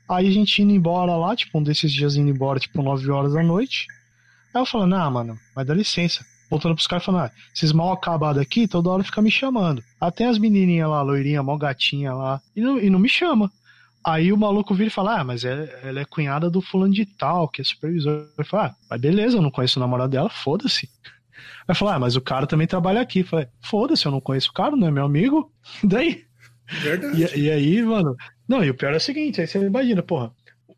Aí 0.09 0.27
a 0.27 0.31
gente 0.31 0.61
indo 0.61 0.71
embora 0.71 1.15
lá, 1.15 1.35
tipo, 1.35 1.57
um 1.59 1.63
desses 1.63 1.91
dias 1.91 2.15
indo 2.15 2.29
embora, 2.29 2.59
tipo, 2.59 2.81
9 2.81 3.09
horas 3.11 3.33
da 3.33 3.43
noite. 3.43 3.87
Aí 4.53 4.61
eu 4.61 4.65
falando, 4.65 4.95
ah, 4.95 5.09
mano, 5.09 5.37
mas 5.55 5.65
dá 5.65 5.73
licença. 5.73 6.25
Voltando 6.49 6.75
pros 6.75 6.87
caras 6.87 7.03
falando, 7.03 7.25
ah, 7.25 7.31
esses 7.53 7.73
mal 7.73 7.91
acabados 7.91 8.41
aqui, 8.41 8.67
toda 8.67 8.89
hora 8.89 9.03
fica 9.03 9.21
me 9.21 9.29
chamando. 9.29 9.83
Até 9.99 10.25
as 10.25 10.37
menininhas 10.37 10.89
lá, 10.89 11.01
loirinha, 11.01 11.43
mó 11.43 11.57
gatinha 11.57 12.13
lá, 12.13 12.41
e 12.55 12.61
não, 12.61 12.79
e 12.79 12.89
não 12.89 12.99
me 12.99 13.09
chama. 13.09 13.51
Aí 14.05 14.31
o 14.31 14.37
maluco 14.37 14.73
vira 14.73 14.87
e 14.87 14.93
fala, 14.93 15.19
ah, 15.19 15.23
mas 15.25 15.43
é- 15.43 15.81
ela 15.83 15.99
é 15.99 16.05
cunhada 16.05 16.49
do 16.49 16.61
fulano 16.61 16.93
de 16.93 17.05
tal, 17.05 17.49
que 17.49 17.61
é 17.61 17.65
supervisor. 17.65 18.25
Eu 18.37 18.45
falo, 18.45 18.63
ah, 18.63 18.75
mas 18.89 19.01
beleza, 19.01 19.37
eu 19.37 19.41
não 19.41 19.51
conheço 19.51 19.77
o 19.77 19.81
namorado 19.81 20.11
dela, 20.11 20.29
foda-se. 20.29 20.89
Aí 21.67 21.75
fala, 21.75 21.95
ah, 21.95 21.99
mas 21.99 22.15
o 22.15 22.21
cara 22.21 22.47
também 22.47 22.65
trabalha 22.65 23.01
aqui. 23.01 23.19
Eu 23.19 23.25
falei, 23.25 23.47
foda-se, 23.61 24.05
eu 24.05 24.11
não 24.11 24.21
conheço 24.21 24.49
o 24.49 24.53
cara, 24.53 24.77
não 24.77 24.87
é 24.87 24.91
meu 24.91 25.03
amigo. 25.03 25.51
E 25.83 25.87
daí? 25.87 26.23
Verdade. 26.82 27.38
E, 27.38 27.45
e 27.45 27.51
aí, 27.51 27.82
mano. 27.82 28.15
Não, 28.47 28.63
e 28.63 28.70
o 28.70 28.76
pior 28.76 28.93
é 28.93 28.97
o 28.97 29.01
seguinte, 29.01 29.41
aí 29.41 29.47
você 29.47 29.59
imagina, 29.59 30.01
porra, 30.01 30.32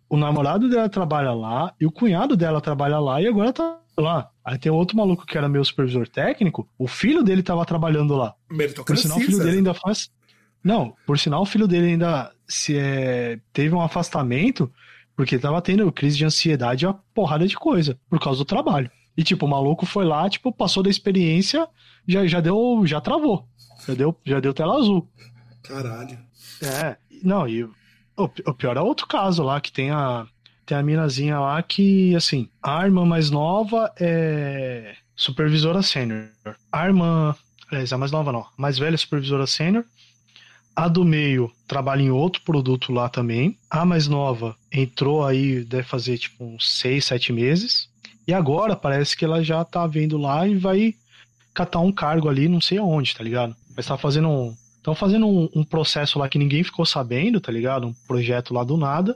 o 0.10 0.18
namorado 0.18 0.70
dela 0.70 0.90
trabalha 0.90 1.32
lá 1.32 1.74
e 1.80 1.86
o 1.86 1.92
cunhado 1.92 2.36
dela 2.36 2.60
trabalha 2.60 3.00
lá 3.00 3.22
e 3.22 3.28
agora 3.28 3.54
tá 3.54 3.80
lá. 3.98 4.30
Aí 4.44 4.58
tem 4.58 4.72
outro 4.72 4.98
maluco 4.98 5.26
que 5.26 5.38
era 5.38 5.48
meu 5.48 5.64
supervisor 5.64 6.08
técnico, 6.08 6.68
o 6.78 6.88
filho 6.88 7.24
dele 7.24 7.44
tava 7.44 7.66
trabalhando 7.66 8.16
lá. 8.16 8.34
Por 8.84 8.98
sinal, 8.98 9.18
o 9.18 9.22
filho 9.22 9.38
dele 9.38 9.58
ainda 9.58 9.74
faz. 9.74 10.10
Não, 10.64 10.94
por 11.06 11.18
sinal, 11.18 11.44
o 11.44 11.46
filho 11.46 11.68
dele 11.68 11.88
ainda 11.88 12.32
se 12.48 12.78
é... 12.78 13.40
teve 13.54 13.74
um 13.74 13.82
afastamento 13.82 14.72
porque 15.16 15.38
tava 15.38 15.62
tendo 15.62 15.92
crise 15.92 16.18
de 16.18 16.26
ansiedade 16.26 16.86
e 16.86 16.88
uma 16.88 17.00
porrada 17.14 17.46
de 17.46 17.56
coisa 17.56 18.00
por 18.10 18.20
causa 18.20 18.40
do 18.40 18.46
trabalho. 18.46 18.90
E 19.18 19.24
tipo, 19.24 19.46
o 19.46 19.50
maluco 19.50 19.86
foi 19.86 20.06
lá, 20.06 20.30
tipo, 20.30 20.52
passou 20.52 20.82
da 20.82 20.90
experiência, 20.90 21.68
já, 22.08 22.26
já 22.26 22.40
deu, 22.40 22.84
já 22.86 23.02
travou. 23.02 23.46
Já 23.86 23.94
deu, 23.94 24.16
já 24.26 24.40
deu 24.40 24.54
tela 24.54 24.78
azul. 24.78 25.08
Caralho. 25.70 26.17
É, 26.63 26.97
não, 27.24 27.47
e 27.47 27.63
o, 27.63 27.72
o 28.17 28.53
pior 28.53 28.76
é 28.76 28.82
outro 28.82 29.05
caso 29.05 29.43
lá, 29.43 29.61
que 29.61 29.72
tem 29.72 29.91
a, 29.91 30.26
tem 30.65 30.76
a 30.76 30.82
minazinha 30.84 31.39
lá 31.39 31.61
que, 31.61 32.15
assim, 32.15 32.49
a 32.61 32.84
irmã 32.84 33.05
mais 33.05 33.30
nova 33.30 33.93
é 33.99 34.95
supervisora 35.15 35.84
sênior. 35.84 36.30
A 36.72 36.88
irmã, 36.88 37.36
aliás, 37.70 37.93
a 37.93 37.97
mais 37.99 38.11
nova 38.11 38.32
não, 38.32 38.41
a 38.41 38.49
mais 38.57 38.80
velha 38.80 38.95
é 38.95 38.97
supervisora 38.97 39.45
sênior. 39.45 39.86
A 40.76 40.88
do 40.88 41.05
meio 41.05 41.51
trabalha 41.67 42.01
em 42.01 42.09
outro 42.09 42.41
produto 42.41 42.91
lá 42.91 43.09
também. 43.09 43.57
A 43.70 43.86
mais 43.86 44.07
nova 44.07 44.55
entrou 44.72 45.26
aí, 45.26 45.63
deve 45.63 45.84
fazer 45.84 46.17
tipo 46.17 46.43
uns 46.43 46.80
seis, 46.80 47.05
sete 47.05 47.32
meses. 47.32 47.89
E 48.26 48.34
agora 48.34 48.76
parece 48.76 49.15
que 49.15 49.26
ela 49.26 49.43
já 49.43 49.63
tá 49.65 49.86
vendo 49.86 50.17
lá 50.17 50.47
e 50.47 50.55
vai 50.55 50.95
catar 51.53 51.80
um 51.80 51.91
cargo 51.91 52.30
ali, 52.30 52.47
não 52.47 52.61
sei 52.61 52.78
aonde, 52.78 53.13
tá 53.13 53.24
ligado? 53.24 53.55
Mas 53.76 53.86
tá 53.86 53.97
fazendo 53.97 54.30
um. 54.30 54.55
Estão 54.80 54.95
fazendo 54.95 55.27
um, 55.27 55.49
um, 55.53 55.63
processo 55.63 56.17
lá 56.17 56.30
que 56.30 56.39
ninguém 56.39 56.63
ficou 56.63 56.86
sabendo, 56.86 57.41
tá 57.41 57.51
ligado? 57.51 57.86
Um 57.86 57.93
projeto 58.07 58.53
lá 58.53 58.63
do 58.63 58.77
nada. 58.77 59.15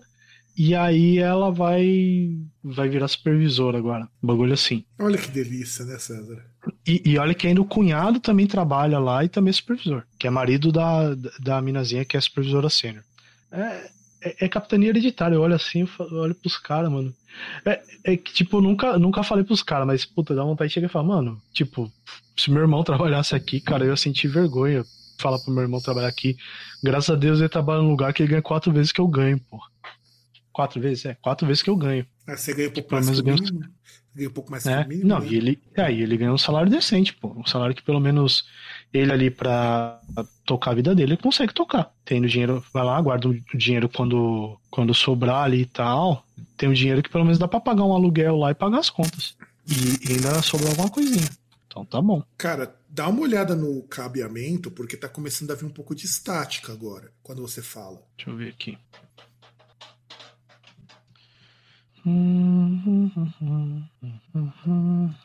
E 0.56 0.76
aí 0.76 1.18
ela 1.18 1.52
vai 1.52 2.38
vai 2.64 2.88
virar 2.88 3.08
supervisora 3.08 3.78
agora. 3.78 4.08
Um 4.22 4.28
bagulho 4.28 4.54
assim. 4.54 4.84
Olha 5.00 5.18
que 5.18 5.32
delícia, 5.32 5.86
né, 5.86 5.98
César? 5.98 6.46
E, 6.86 7.02
e, 7.06 7.18
olha 7.18 7.34
que 7.34 7.48
ainda 7.48 7.62
o 7.62 7.66
cunhado 7.66 8.20
também 8.20 8.46
trabalha 8.46 9.00
lá 9.00 9.24
e 9.24 9.30
também 9.30 9.50
é 9.50 9.54
supervisor. 9.54 10.04
Que 10.20 10.28
é 10.28 10.30
marido 10.30 10.72
da, 10.72 11.16
da 11.40 11.62
minazinha 11.62 12.06
que 12.06 12.16
é 12.16 12.22
supervisora 12.22 12.70
sênior. 12.70 13.04
É, 13.52 13.90
é, 14.22 14.46
é, 14.46 14.50
capitania 14.50 14.90
hereditária. 14.90 15.36
Eu 15.36 15.42
olho 15.42 15.56
assim, 15.56 15.88
eu 16.00 16.18
olho 16.18 16.36
pros 16.36 16.58
caras, 16.58 16.92
mano. 16.92 17.14
É, 17.66 17.82
é 18.04 18.18
que, 18.18 18.34
tipo, 18.34 18.58
eu 18.58 18.62
nunca, 18.62 19.00
nunca 19.00 19.24
falei 19.24 19.44
pros 19.44 19.64
caras, 19.64 19.88
mas, 19.88 20.06
puta, 20.06 20.36
dá 20.36 20.44
vontade 20.44 20.70
de 20.70 20.74
chegar 20.76 20.88
e 20.88 20.92
falar, 20.92 21.06
mano, 21.06 21.42
tipo, 21.52 21.92
se 22.38 22.52
meu 22.52 22.62
irmão 22.62 22.84
trabalhasse 22.84 23.34
aqui, 23.34 23.60
cara, 23.60 23.86
eu 23.86 23.90
ia 23.90 23.98
sentir 23.98 24.28
vergonha 24.28 24.84
falar 25.18 25.40
pro 25.40 25.54
meu 25.54 25.64
irmão 25.64 25.82
trabalhar 25.82 26.08
aqui. 26.08 26.38
Graças 26.84 27.10
a 27.10 27.16
Deus 27.16 27.40
ele 27.40 27.50
trabalha 27.50 27.82
num 27.82 27.90
lugar 27.90 28.14
que 28.14 28.24
ele 28.24 28.30
ganha 28.30 28.42
quatro 28.42 28.72
vezes 28.72 28.92
que 28.92 29.02
eu 29.02 29.08
ganho, 29.08 29.40
pô. 29.50 29.60
Quatro 30.52 30.80
vezes? 30.80 31.06
É, 31.06 31.16
quatro 31.16 31.48
vezes 31.48 31.64
que 31.64 31.70
eu 31.70 31.76
ganho. 31.76 32.06
Ah, 32.28 32.38
você 32.38 32.54
ganha 32.54 32.70
um 32.70 32.72
pouco 32.72 32.94
mais 32.94 33.10
que 33.10 33.22
o 33.22 33.26
mínimo? 33.26 33.60
Ganha 34.16 34.30
um 34.30 34.32
pouco 34.32 34.52
mais 34.52 34.66
é, 34.68 34.82
o 34.82 35.08
Não, 35.08 35.20
né? 35.20 35.28
e 35.28 35.36
ele, 35.36 35.62
é, 35.76 35.92
ele 35.92 36.16
ganha 36.16 36.32
um 36.32 36.38
salário 36.38 36.70
decente, 36.70 37.14
pô. 37.16 37.34
Um 37.36 37.46
salário 37.46 37.76
que 37.76 37.82
pelo 37.82 38.00
menos 38.00 38.46
ele 38.94 39.12
ali 39.12 39.32
pra 39.32 40.00
tocar 40.46 40.72
a 40.72 40.76
vida 40.76 40.94
dele, 40.94 41.14
ele 41.14 41.22
consegue 41.22 41.54
tocar. 41.54 41.92
Tendo 42.06 42.28
dinheiro, 42.28 42.64
vai 42.72 42.84
lá, 42.84 43.02
guarda 43.02 43.28
o 43.28 43.58
dinheiro 43.58 43.90
quando, 43.90 44.60
quando 44.70 44.94
sobrar 44.94 45.46
ali 45.46 45.62
e 45.62 45.66
tal. 45.66 46.24
Tem 46.56 46.70
o 46.70 46.74
dinheiro 46.74 47.02
que 47.02 47.10
pelo 47.10 47.24
menos 47.24 47.40
dá 47.40 47.48
pra 47.48 47.60
pagar 47.60 47.84
um 47.84 47.94
aluguel 47.94 48.38
lá 48.38 48.52
e 48.52 48.56
pagar 48.56 48.80
as 48.80 48.90
contas. 48.92 49.36
E, 49.68 50.12
e 50.12 50.14
ainda 50.14 50.40
sobra 50.44 50.70
alguma 50.70 50.90
coisinha. 50.90 51.28
Então 51.66 51.84
tá 51.84 52.00
bom. 52.00 52.22
Cara, 52.38 52.76
dá 52.94 53.10
uma 53.10 53.22
olhada 53.22 53.56
no 53.56 53.82
cabeamento, 53.88 54.70
porque 54.70 54.96
tá 54.96 55.10
começando 55.10 55.50
a 55.50 55.56
vir 55.56 55.66
um 55.66 55.70
pouco 55.70 55.96
de 55.96 56.06
estática 56.06 56.72
agora, 56.72 57.12
quando 57.24 57.42
você 57.42 57.60
fala. 57.60 58.00
Deixa 58.16 58.30
eu 58.30 58.38
ver 58.38 58.50
aqui. 58.50 58.78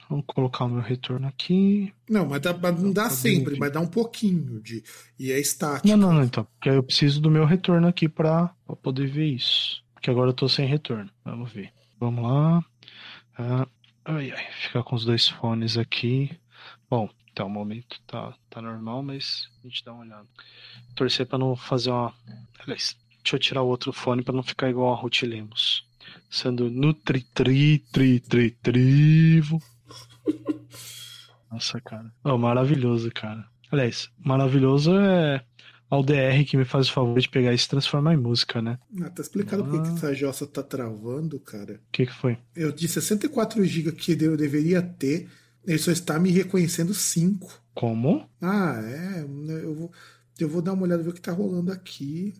Vou 0.08 0.22
colocar 0.22 0.64
o 0.64 0.68
meu 0.70 0.80
retorno 0.80 1.26
aqui. 1.26 1.92
Não, 2.08 2.24
mas 2.26 2.40
dá, 2.40 2.54
não 2.72 2.92
dá 2.92 3.10
sempre, 3.10 3.58
mas 3.58 3.70
dá 3.70 3.80
um 3.80 3.86
pouquinho 3.86 4.62
de. 4.62 4.82
E 5.18 5.30
é 5.30 5.38
estático. 5.38 5.88
Não, 5.88 5.96
não, 5.96 6.14
não, 6.14 6.24
então. 6.24 6.44
Porque 6.44 6.70
eu 6.70 6.82
preciso 6.82 7.20
do 7.20 7.30
meu 7.30 7.44
retorno 7.44 7.86
aqui 7.86 8.08
para 8.08 8.48
poder 8.80 9.08
ver 9.08 9.26
isso. 9.26 9.84
Porque 9.92 10.08
agora 10.08 10.30
eu 10.30 10.34
tô 10.34 10.48
sem 10.48 10.66
retorno. 10.66 11.10
Vamos 11.22 11.52
ver. 11.52 11.70
Vamos 12.00 12.22
lá. 12.22 12.64
Ah, 13.36 13.66
ai, 14.06 14.30
ai, 14.30 14.46
ficar 14.62 14.82
com 14.84 14.96
os 14.96 15.04
dois 15.04 15.28
fones 15.28 15.76
aqui. 15.76 16.30
Bom, 16.88 17.10
até 17.38 17.44
o 17.44 17.48
momento 17.48 18.00
tá, 18.06 18.34
tá 18.50 18.60
normal, 18.60 19.02
mas 19.02 19.48
a 19.62 19.68
gente 19.68 19.84
dá 19.84 19.92
uma 19.92 20.02
olhada. 20.02 20.26
Torcer 20.96 21.26
para 21.26 21.38
não 21.38 21.54
fazer 21.54 21.90
uma. 21.90 22.12
Aliás, 22.58 22.96
deixa 23.22 23.36
eu 23.36 23.38
tirar 23.38 23.62
o 23.62 23.68
outro 23.68 23.92
fone 23.92 24.22
para 24.22 24.34
não 24.34 24.42
ficar 24.42 24.68
igual 24.68 24.92
a 24.92 24.96
Ruth 24.96 25.22
Lemos 25.22 25.86
sendo 26.30 26.70
nutri 26.70 27.22
tri 27.34 27.78
tri 27.92 28.20
tri 28.20 28.50
trivo. 28.50 29.62
Nossa, 31.50 31.80
cara. 31.80 32.12
Oh, 32.24 32.36
maravilhoso, 32.36 33.10
cara. 33.10 33.46
Aliás, 33.70 34.10
maravilhoso 34.18 34.96
é 34.96 35.42
ao 35.88 36.02
DR 36.02 36.44
que 36.46 36.56
me 36.56 36.64
faz 36.64 36.88
o 36.88 36.92
favor 36.92 37.18
de 37.18 37.28
pegar 37.28 37.54
isso 37.54 37.66
e 37.66 37.70
transformar 37.70 38.14
em 38.14 38.18
música, 38.18 38.60
né? 38.60 38.78
Ah, 39.00 39.08
tá 39.08 39.22
explicado 39.22 39.62
ah. 39.62 39.66
por 39.66 39.82
que 39.82 39.88
essa 39.88 40.14
jossa 40.14 40.46
tá 40.46 40.62
travando, 40.62 41.38
cara. 41.40 41.80
O 41.88 41.92
que 41.92 42.06
que 42.06 42.12
foi? 42.12 42.36
Eu 42.54 42.72
de 42.72 42.86
64 42.86 43.64
GB 43.64 43.92
que 43.92 44.12
eu 44.22 44.36
deveria 44.36 44.82
ter, 44.82 45.28
ele 45.64 45.78
só 45.78 45.90
está 45.90 46.18
me 46.18 46.30
reconhecendo 46.30 46.94
5. 46.94 47.62
Como? 47.74 48.28
Ah, 48.40 48.80
é. 48.82 49.22
Eu 49.22 49.74
vou, 49.74 49.92
eu 50.38 50.48
vou 50.48 50.62
dar 50.62 50.72
uma 50.72 50.84
olhada 50.84 51.02
ver 51.02 51.10
o 51.10 51.14
que 51.14 51.20
tá 51.20 51.32
rolando 51.32 51.72
aqui. 51.72 52.34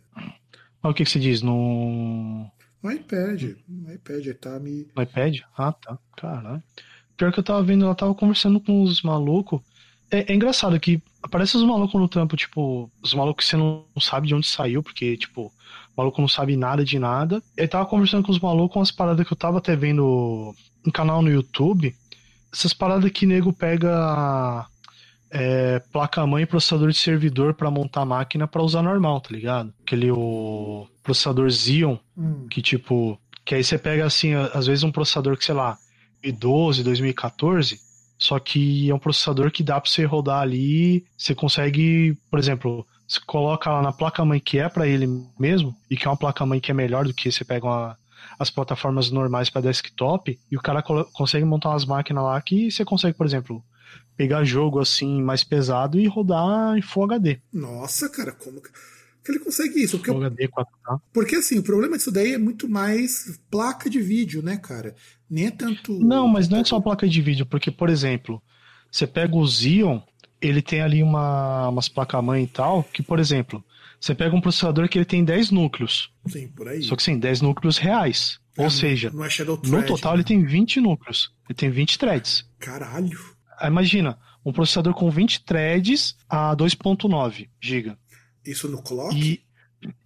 O 0.83 0.93
que, 0.95 1.05
que 1.05 1.11
você 1.11 1.19
diz? 1.19 1.43
No. 1.43 2.51
No 2.83 2.93
iPad. 2.93 3.57
No 3.69 3.93
iPad, 3.93 4.27
tá 4.41 4.59
me. 4.59 4.89
No 4.97 5.03
iPad? 5.03 5.41
Ah, 5.57 5.73
tá. 5.73 5.99
Caralho. 6.17 6.63
Pior 7.17 7.33
que 7.33 7.41
eu 7.41 7.45
tava 7.45 7.63
vendo, 7.63 7.85
ela 7.85 7.95
tava 7.95 8.15
conversando 8.15 8.61
com 8.61 8.83
os 8.83 9.03
malucos. 9.03 9.61
É, 10.11 10.33
é, 10.33 10.35
engraçado 10.35 10.79
que 10.81 11.03
aparece 11.23 11.57
os 11.57 11.63
malucos 11.63 12.01
no 12.01 12.09
trampo, 12.09 12.37
tipo, 12.37 12.91
os 13.03 13.13
malucos 13.13 13.45
que 13.45 13.51
você 13.51 13.57
não 13.57 13.85
sabe 14.01 14.29
de 14.29 14.35
onde 14.35 14.47
saiu, 14.47 14.83
porque, 14.83 15.17
tipo, 15.17 15.47
o 15.47 15.53
maluco 15.97 16.21
não 16.21 16.29
sabe 16.29 16.57
nada 16.57 16.85
de 16.85 16.99
nada. 16.99 17.43
Ele 17.57 17.69
tava 17.69 17.87
conversando 17.87 18.25
com 18.25 18.33
os 18.33 18.39
malucos 18.39 18.77
umas 18.77 18.91
paradas 18.91 19.27
que 19.27 19.33
eu 19.33 19.37
tava 19.37 19.59
até 19.59 19.77
vendo 19.77 20.55
um 20.87 20.91
canal 20.91 21.21
no 21.21 21.31
YouTube. 21.31 21.95
Essas 22.53 22.73
paradas 22.73 23.11
que 23.11 23.27
nego 23.27 23.53
pega 23.53 24.67
é, 25.31 25.81
placa-mãe 25.93 26.43
e 26.43 26.47
processador 26.47 26.91
de 26.91 26.97
servidor 26.97 27.55
para 27.55 27.71
montar 27.71 28.03
a 28.03 28.07
máquina 28.07 28.47
para 28.47 28.63
usar 28.63 28.83
normal, 28.83 29.21
tá 29.21 29.31
ligado? 29.31 29.73
Aquele 29.83 30.11
o 30.11 30.89
processador 31.03 31.51
Xeon, 31.51 31.99
hum. 32.17 32.47
que 32.49 32.63
tipo, 32.63 33.21
que 33.45 33.55
aí 33.55 33.65
você 33.65 33.79
pega 33.79 34.05
assim, 34.05 34.35
às 34.35 34.67
vezes 34.67 34.85
um 34.85 34.93
processador 34.93 35.37
que, 35.37 35.45
sei 35.45 35.55
lá, 35.55 35.79
2012, 36.23 36.83
2014, 36.83 37.81
só 38.19 38.39
que 38.39 38.91
é 38.91 38.95
um 38.95 38.99
processador 38.99 39.51
que 39.51 39.63
dá 39.63 39.81
para 39.81 39.91
você 39.91 40.05
rodar 40.05 40.41
ali, 40.41 41.05
você 41.17 41.35
consegue, 41.35 42.19
por 42.31 42.39
exemplo, 42.39 42.87
você 43.07 43.21
coloca 43.25 43.71
lá 43.71 43.81
na 43.81 43.93
placa-mãe 43.93 44.41
que 44.41 44.59
é 44.59 44.69
para 44.69 44.87
ele 44.87 45.07
mesmo, 45.39 45.75
e 45.91 45.97
que 45.97 46.07
é 46.07 46.11
uma 46.11 46.17
placa-mãe 46.17 46.61
que 46.61 46.71
é 46.71 46.75
melhor 46.75 47.05
do 47.05 47.15
que 47.15 47.31
você 47.31 47.45
pega 47.45 47.67
uma, 47.67 47.99
as 48.39 48.51
plataformas 48.51 49.11
normais 49.11 49.51
para 49.51 49.63
desktop, 49.63 50.39
e 50.51 50.57
o 50.57 50.61
cara 50.61 50.83
consegue 50.83 51.45
montar 51.45 51.71
umas 51.71 51.85
máquinas 51.85 52.23
lá 52.25 52.41
que 52.41 52.71
você 52.71 52.85
consegue, 52.85 53.17
por 53.17 53.27
exemplo, 53.27 53.65
pegar 54.17 54.45
jogo 54.45 54.79
assim 54.79 55.21
mais 55.23 55.43
pesado 55.43 55.99
e 55.99 56.07
rodar 56.07 56.77
em 56.77 56.83
Full 56.83 57.05
HD. 57.05 57.41
Nossa, 57.53 58.09
cara, 58.09 58.33
como 58.33 58.61
que 58.61 58.71
ele 59.31 59.41
consegue 59.41 59.83
isso? 59.83 59.99
Porque, 59.99 60.11
Full 60.11 60.25
HD 60.25 60.49
4K. 60.49 61.01
porque 61.13 61.37
assim, 61.37 61.59
o 61.59 61.63
problema 61.63 61.97
disso 61.97 62.13
daí 62.13 62.35
é 62.35 62.39
muito 62.39 62.69
mais 62.69 63.41
placa 63.51 63.91
de 63.91 64.01
vídeo, 64.01 64.43
né, 64.43 64.57
cara? 64.57 64.95
Nem 65.29 65.47
é 65.47 65.51
tanto. 65.51 65.99
Não, 65.99 66.27
mas 66.29 66.49
não 66.49 66.59
é 66.59 66.65
só 66.65 66.81
placa 66.81 67.09
de 67.09 67.21
vídeo, 67.21 67.45
porque, 67.45 67.71
por 67.71 67.91
exemplo, 67.91 68.43
você 68.91 69.07
pega 69.07 69.37
o 69.37 69.47
Xeon, 69.47 70.01
ele 70.41 70.63
tem 70.63 70.81
ali 70.81 71.03
uma, 71.03 71.69
umas 71.69 71.89
placas-mãe 71.89 72.45
e 72.45 72.49
tal, 72.49 72.85
que, 72.85 73.03
por 73.03 73.19
exemplo, 73.19 73.63
você 74.01 74.15
pega 74.15 74.35
um 74.35 74.41
processador 74.41 74.89
que 74.89 74.99
ele 74.99 75.05
tem 75.05 75.25
10 75.25 75.51
núcleos. 75.51 76.13
Sim, 76.29 76.49
por 76.49 76.69
aí. 76.69 76.83
Só 76.83 76.95
que 76.95 77.03
sim, 77.03 77.19
10 77.19 77.41
núcleos 77.41 77.79
reais. 77.79 78.39
É, 78.57 78.63
Ou 78.63 78.71
seja, 78.71 79.09
é 79.09 79.45
no 79.45 79.87
total 79.87 80.15
ele 80.15 80.25
tem 80.25 80.45
20 80.45 80.81
núcleos. 80.81 81.33
Ele 81.49 81.57
tem 81.57 81.71
20 81.71 81.99
threads. 81.99 82.49
Caralho. 82.59 83.19
Imagina, 83.63 84.19
um 84.45 84.53
processador 84.53 84.95
com 84.95 85.11
20 85.11 85.45
threads 85.45 86.17
a 86.29 86.55
2.9 86.57 87.49
GB. 87.61 87.97
Isso 88.45 88.69
no 88.69 88.83
clock? 88.83 89.15
E 89.17 89.43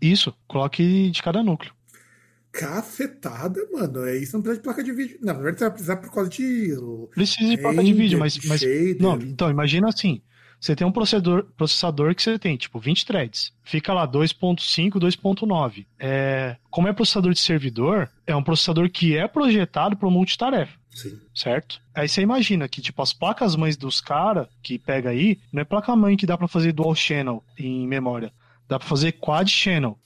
isso, 0.01 0.35
clock 0.49 1.11
de 1.11 1.23
cada 1.23 1.43
núcleo. 1.43 1.73
Cacetada, 2.53 3.59
mano. 3.73 4.05
É 4.05 4.17
isso 4.19 4.37
não 4.37 4.43
precisa 4.43 4.61
de 4.61 4.65
placa 4.65 4.85
de 4.85 4.93
vídeo. 4.93 5.19
Não, 5.23 5.33
na 5.35 5.41
verdade 5.41 5.59
você 5.59 5.65
vai 5.65 5.73
precisar 5.73 5.97
por 5.97 6.13
causa 6.13 6.29
de. 6.29 6.75
Precisa 7.15 7.49
de 7.49 7.57
placa 7.57 7.83
de 7.83 7.95
vídeo, 7.95 8.19
mas. 8.19 8.39
mas 8.45 8.61
não, 9.01 9.17
então, 9.17 9.51
imagina 9.51 9.89
assim. 9.89 10.21
Você 10.63 10.77
tem 10.77 10.87
um 10.87 10.93
processador, 10.93 11.45
processador 11.57 12.15
que 12.15 12.23
você 12.23 12.39
tem, 12.39 12.57
tipo, 12.57 12.79
20 12.79 13.05
threads. 13.05 13.53
Fica 13.65 13.93
lá 13.93 14.07
2.5, 14.07 14.93
2.9. 14.93 15.85
É, 15.99 16.57
como 16.71 16.87
é 16.87 16.93
processador 16.93 17.33
de 17.33 17.41
servidor, 17.41 18.09
é 18.25 18.37
um 18.37 18.45
processador 18.45 18.89
que 18.89 19.17
é 19.17 19.27
projetado 19.27 19.97
para 19.97 20.09
multitarefa. 20.09 20.73
Sim. 20.95 21.19
Certo? 21.35 21.81
Aí 21.93 22.09
você 22.09 22.21
imagina 22.21 22.69
que, 22.69 22.81
tipo, 22.81 23.03
as 23.03 23.13
placas 23.13 23.57
mães 23.57 23.77
dos 23.77 24.01
caras 24.01 24.47
que 24.63 24.79
pega 24.79 25.11
aí, 25.11 25.37
não 25.53 25.63
é 25.63 25.65
placa 25.65 25.97
mãe 25.97 26.17
que 26.17 26.27
dá 26.27 26.39
para 26.39 26.47
fazer 26.47 26.71
dual 26.71 26.95
channel 26.95 27.43
em 27.59 27.89
memória. 27.89 28.33
Dá 28.69 28.79
para 28.79 28.87
fazer 28.87 29.11
quad 29.13 29.51
channel. 29.51 29.99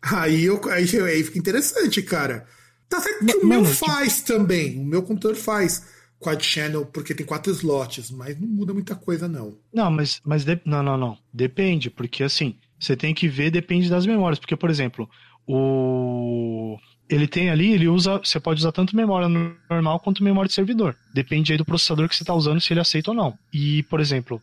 Aí, 0.00 0.44
eu, 0.44 0.58
aí, 0.70 0.84
aí 1.02 1.22
fica 1.22 1.38
interessante, 1.38 2.00
cara. 2.00 2.46
Tá 2.88 2.98
certo 2.98 3.26
que 3.26 3.36
o 3.36 3.46
meu 3.46 3.62
tipo- 3.62 3.74
faz 3.74 4.22
também. 4.22 4.80
O 4.80 4.84
meu 4.86 5.02
computador 5.02 5.36
faz 5.36 5.86
quad 6.24 6.42
channel 6.42 6.86
porque 6.86 7.14
tem 7.14 7.26
quatro 7.26 7.52
slots, 7.52 8.10
mas 8.10 8.40
não 8.40 8.48
muda 8.48 8.72
muita 8.72 8.94
coisa, 8.94 9.28
não. 9.28 9.56
Não, 9.72 9.90
mas, 9.90 10.20
mas 10.24 10.44
de- 10.44 10.60
não, 10.64 10.82
não, 10.82 10.96
não. 10.96 11.18
Depende, 11.32 11.90
porque 11.90 12.24
assim, 12.24 12.56
você 12.78 12.96
tem 12.96 13.12
que 13.14 13.28
ver, 13.28 13.50
depende 13.50 13.90
das 13.90 14.06
memórias. 14.06 14.38
Porque, 14.38 14.56
por 14.56 14.70
exemplo, 14.70 15.08
o. 15.46 16.78
Ele 17.08 17.28
tem 17.28 17.50
ali, 17.50 17.72
ele 17.72 17.86
usa. 17.86 18.18
Você 18.18 18.40
pode 18.40 18.60
usar 18.60 18.72
tanto 18.72 18.96
memória 18.96 19.28
no- 19.28 19.54
normal 19.68 20.00
quanto 20.00 20.24
memória 20.24 20.48
de 20.48 20.54
servidor. 20.54 20.96
Depende 21.12 21.52
aí 21.52 21.58
do 21.58 21.64
processador 21.64 22.08
que 22.08 22.16
você 22.16 22.22
está 22.22 22.34
usando, 22.34 22.60
se 22.60 22.72
ele 22.72 22.80
aceita 22.80 23.10
ou 23.10 23.16
não. 23.16 23.38
E, 23.52 23.82
por 23.84 24.00
exemplo, 24.00 24.40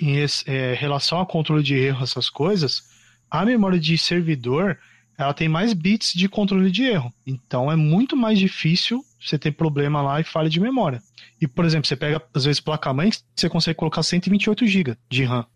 em 0.00 0.16
é, 0.46 0.74
relação 0.74 1.20
a 1.20 1.26
controle 1.26 1.62
de 1.62 1.74
erro, 1.74 2.02
essas 2.02 2.30
coisas, 2.30 2.82
a 3.30 3.44
memória 3.44 3.78
de 3.78 3.96
servidor 3.98 4.78
ela 5.18 5.34
tem 5.34 5.48
mais 5.48 5.72
bits 5.72 6.12
de 6.14 6.28
controle 6.28 6.70
de 6.70 6.84
erro. 6.84 7.12
Então 7.26 7.70
é 7.70 7.74
muito 7.74 8.16
mais 8.16 8.38
difícil 8.38 9.04
você 9.20 9.36
ter 9.36 9.50
problema 9.50 10.00
lá 10.00 10.20
e 10.20 10.24
falha 10.24 10.48
de 10.48 10.60
memória. 10.60 11.02
E, 11.40 11.46
por 11.46 11.64
exemplo, 11.64 11.86
você 11.86 11.96
pega, 11.96 12.20
às 12.34 12.44
vezes, 12.44 12.60
placa-mãe, 12.60 13.10
você 13.34 13.48
consegue 13.48 13.78
colocar 13.78 14.02
128 14.02 14.66
GB 14.66 14.96
de 15.08 15.24
RAM. 15.24 15.46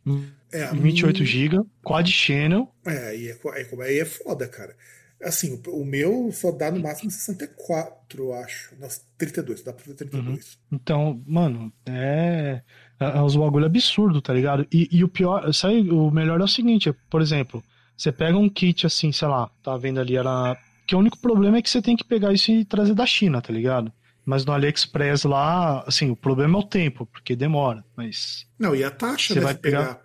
É, 0.52 0.66
28 0.66 1.22
hum, 1.22 1.26
GB, 1.26 1.60
quad 1.82 2.10
channel. 2.10 2.68
É, 2.86 3.08
aí 3.08 3.28
é, 3.28 3.38
aí, 3.82 3.98
é 3.98 4.04
foda, 4.04 4.46
cara. 4.46 4.76
Assim, 5.22 5.60
o, 5.68 5.84
meu 5.84 6.30
só 6.32 6.50
dá 6.50 6.70
no 6.70 6.80
máximo 6.80 7.10
64, 7.10 8.22
eu 8.22 8.34
acho. 8.34 8.74
Não, 8.78 8.88
32, 9.16 9.62
dá 9.62 9.72
pra 9.72 9.84
fazer 9.84 9.96
32. 9.96 10.58
Então, 10.70 11.22
mano, 11.26 11.72
é. 11.86 12.60
É 13.00 13.18
é 13.18 13.22
uns 13.22 13.34
bagulho 13.34 13.66
absurdo, 13.66 14.20
tá 14.20 14.32
ligado? 14.32 14.66
E, 14.72 14.88
e 14.90 15.02
o 15.02 15.08
pior, 15.08 15.52
sabe, 15.52 15.90
o 15.90 16.10
melhor 16.10 16.40
é 16.40 16.44
o 16.44 16.48
seguinte, 16.48 16.88
é, 16.88 16.94
por 17.10 17.20
exemplo, 17.20 17.62
você 17.96 18.12
pega 18.12 18.36
um 18.36 18.48
kit 18.48 18.86
assim, 18.86 19.10
sei 19.12 19.28
lá, 19.28 19.50
tá 19.62 19.76
vendo 19.76 20.00
ali, 20.00 20.16
era. 20.16 20.56
Que 20.86 20.96
o 20.96 20.98
único 20.98 21.18
problema 21.18 21.58
é 21.58 21.62
que 21.62 21.70
você 21.70 21.80
tem 21.80 21.96
que 21.96 22.04
pegar 22.04 22.32
isso 22.32 22.50
e 22.50 22.64
trazer 22.64 22.94
da 22.94 23.06
China, 23.06 23.40
tá 23.40 23.52
ligado? 23.52 23.92
Mas 24.24 24.44
no 24.44 24.52
AliExpress 24.52 25.24
lá, 25.24 25.82
assim, 25.86 26.10
o 26.10 26.16
problema 26.16 26.56
é 26.58 26.60
o 26.60 26.64
tempo, 26.66 27.06
porque 27.06 27.34
demora. 27.34 27.84
Mas 27.96 28.46
Não, 28.58 28.74
e 28.74 28.84
a 28.84 28.90
taxa, 28.90 29.34
Você 29.34 29.40
né? 29.40 29.46
vai 29.46 29.54
pegar. 29.54 30.00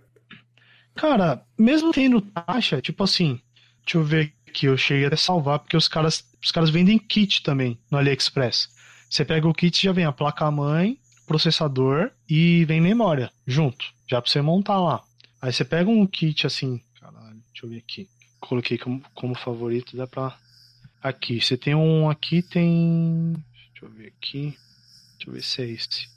Cara, 0.96 1.44
mesmo 1.58 1.92
tendo 1.92 2.20
taxa, 2.22 2.82
tipo 2.82 3.04
assim, 3.04 3.40
deixa 3.86 3.98
eu 3.98 4.04
ver 4.04 4.34
aqui, 4.48 4.66
eu 4.66 4.76
cheguei 4.76 5.06
até 5.06 5.14
a 5.14 5.18
salvar, 5.18 5.60
porque 5.60 5.78
os 5.78 5.88
caras, 5.88 6.26
os 6.44 6.52
caras 6.52 6.72
vendem 6.72 6.98
kit 6.98 7.44
também 7.44 7.78
no 7.92 7.98
AliExpress. 8.00 8.70
Você 9.08 9.24
pega 9.24 9.48
o 9.48 9.54
kit 9.54 9.82
já 9.84 9.92
vem 9.92 10.06
a 10.06 10.12
placa-mãe, 10.12 11.00
processador 11.28 12.10
e 12.28 12.66
vem 12.66 12.82
memória 12.82 13.32
junto, 13.46 13.86
já 14.10 14.20
pra 14.22 14.32
você 14.32 14.42
montar 14.42 14.80
lá. 14.80 15.04
Aí 15.40 15.54
você 15.54 15.64
pega 15.64 15.90
um 15.90 16.06
kit 16.08 16.48
assim, 16.48 16.82
caralho, 17.00 17.40
deixa 17.54 17.66
eu 17.66 17.70
ver 17.70 17.78
aqui. 17.78 18.10
Coloquei 18.40 18.78
como, 18.78 19.02
como 19.14 19.36
favorito, 19.36 19.96
dá 19.96 20.08
pra. 20.08 20.36
Aqui, 21.02 21.40
você 21.40 21.56
tem 21.56 21.76
um 21.76 22.10
aqui, 22.10 22.42
tem. 22.42 23.36
Deixa 23.80 23.86
eu 23.86 23.90
ver 23.90 24.08
aqui. 24.18 24.58
Deixa 25.18 25.30
eu 25.30 25.34
ver 25.34 25.44
se 25.44 25.62
é 25.62 25.66
esse. 25.68 26.08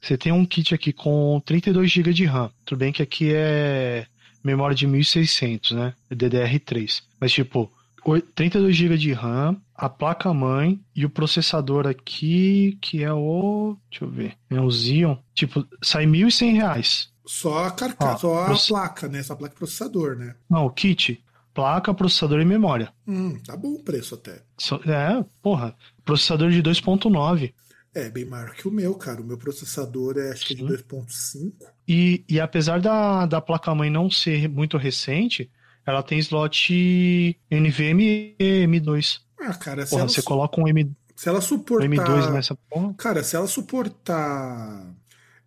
Você 0.00 0.16
tem 0.16 0.30
um 0.32 0.46
kit 0.46 0.72
aqui 0.74 0.92
com 0.92 1.40
32 1.44 1.90
GB 1.90 2.12
de 2.12 2.24
RAM. 2.24 2.50
Tudo 2.64 2.78
bem 2.78 2.92
que 2.92 3.02
aqui 3.02 3.32
é 3.34 4.06
memória 4.44 4.74
de 4.76 4.86
1600, 4.86 5.72
né? 5.72 5.94
DDR3. 6.10 7.02
Mas 7.20 7.32
tipo, 7.32 7.70
oi- 8.04 8.22
32 8.22 8.76
GB 8.76 8.96
de 8.96 9.12
RAM, 9.12 9.60
a 9.74 9.88
placa-mãe 9.88 10.80
e 10.94 11.04
o 11.04 11.10
processador 11.10 11.86
aqui, 11.88 12.78
que 12.80 13.02
é 13.02 13.12
o. 13.12 13.76
Deixa 13.90 14.04
eu 14.04 14.10
ver. 14.10 14.36
É 14.50 14.60
o 14.60 14.70
Xeon. 14.70 15.16
Tipo, 15.34 15.66
sai 15.82 16.06
1.100 16.06 16.52
reais. 16.54 17.08
Só 17.26 17.64
a 17.64 17.70
carcaça, 17.72 18.26
Ó, 18.28 18.54
só 18.54 18.76
a 18.76 18.80
placa, 18.80 19.08
né? 19.08 19.22
Só 19.24 19.32
a 19.32 19.36
placa 19.36 19.54
processador, 19.56 20.16
né? 20.16 20.34
Não, 20.48 20.64
o 20.66 20.70
kit. 20.70 21.22
Placa, 21.52 21.92
processador 21.92 22.40
e 22.40 22.44
memória. 22.44 22.92
Hum, 23.04 23.36
tá 23.40 23.56
bom 23.56 23.72
o 23.72 23.82
preço 23.82 24.14
até. 24.14 24.42
Só- 24.56 24.80
É, 24.86 25.24
porra. 25.42 25.74
Processador 26.08 26.50
de 26.50 26.62
2.9. 26.62 27.52
É, 27.94 28.08
bem 28.08 28.24
maior 28.24 28.54
que 28.54 28.66
o 28.66 28.70
meu, 28.70 28.94
cara. 28.94 29.20
O 29.20 29.24
meu 29.24 29.36
processador 29.36 30.16
é 30.16 30.30
acho 30.32 30.46
que 30.46 30.54
é 30.54 30.56
de 30.56 30.62
Sim. 30.62 30.68
2.5. 30.68 31.52
E, 31.86 32.24
e 32.26 32.40
apesar 32.40 32.80
da, 32.80 33.26
da 33.26 33.42
placa-mãe 33.42 33.90
não 33.90 34.10
ser 34.10 34.48
muito 34.48 34.78
recente, 34.78 35.50
ela 35.86 36.02
tem 36.02 36.18
slot 36.18 37.38
NVMe 37.50 38.34
M2. 38.40 39.20
Ah, 39.38 39.52
cara, 39.52 39.84
se 39.84 39.90
Porra, 39.90 40.00
ela, 40.02 40.08
você 40.08 40.22
su- 40.22 40.26
coloca 40.26 40.58
um, 40.58 40.66
M, 40.66 40.90
se 41.14 41.28
ela 41.28 41.42
suportar. 41.42 41.86
M2 41.86 42.32
nessa 42.32 42.54
porra. 42.54 42.94
Cara, 42.94 43.22
se 43.22 43.36
ela 43.36 43.46
suportar 43.46 44.94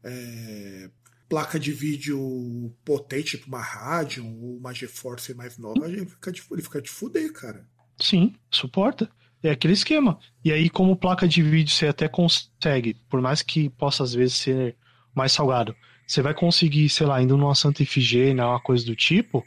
é, 0.03 0.91
placa 1.27 1.59
de 1.59 1.71
vídeo 1.71 2.71
potente, 2.85 3.31
tipo 3.37 3.47
uma 3.47 3.61
Radeon 3.61 4.27
ou 4.27 4.57
uma 4.57 4.73
GeForce 4.73 5.33
mais 5.33 5.57
nova, 5.57 5.87
ele 5.87 6.05
fica 6.05 6.31
de, 6.31 6.43
ele 6.51 6.61
fica 6.61 6.79
de 6.79 6.89
fuder, 6.91 7.33
cara. 7.33 7.65
Sim, 7.99 8.35
suporta. 8.51 9.09
É 9.43 9.51
aquele 9.51 9.73
esquema. 9.73 10.19
E 10.45 10.51
aí, 10.51 10.69
como 10.69 10.95
placa 10.95 11.27
de 11.27 11.41
vídeo 11.41 11.71
você 11.73 11.87
até 11.87 12.07
consegue, 12.07 12.95
por 13.09 13.21
mais 13.21 13.41
que 13.41 13.69
possa 13.69 14.03
às 14.03 14.13
vezes 14.13 14.35
ser 14.35 14.75
mais 15.15 15.31
salgado, 15.31 15.75
você 16.05 16.21
vai 16.21 16.33
conseguir, 16.33 16.89
sei 16.89 17.07
lá, 17.07 17.21
indo 17.21 17.35
numa 17.37 17.55
Santa 17.55 17.81
Ifigênia, 17.83 18.45
uma 18.45 18.59
coisa 18.59 18.85
do 18.85 18.95
tipo, 18.95 19.45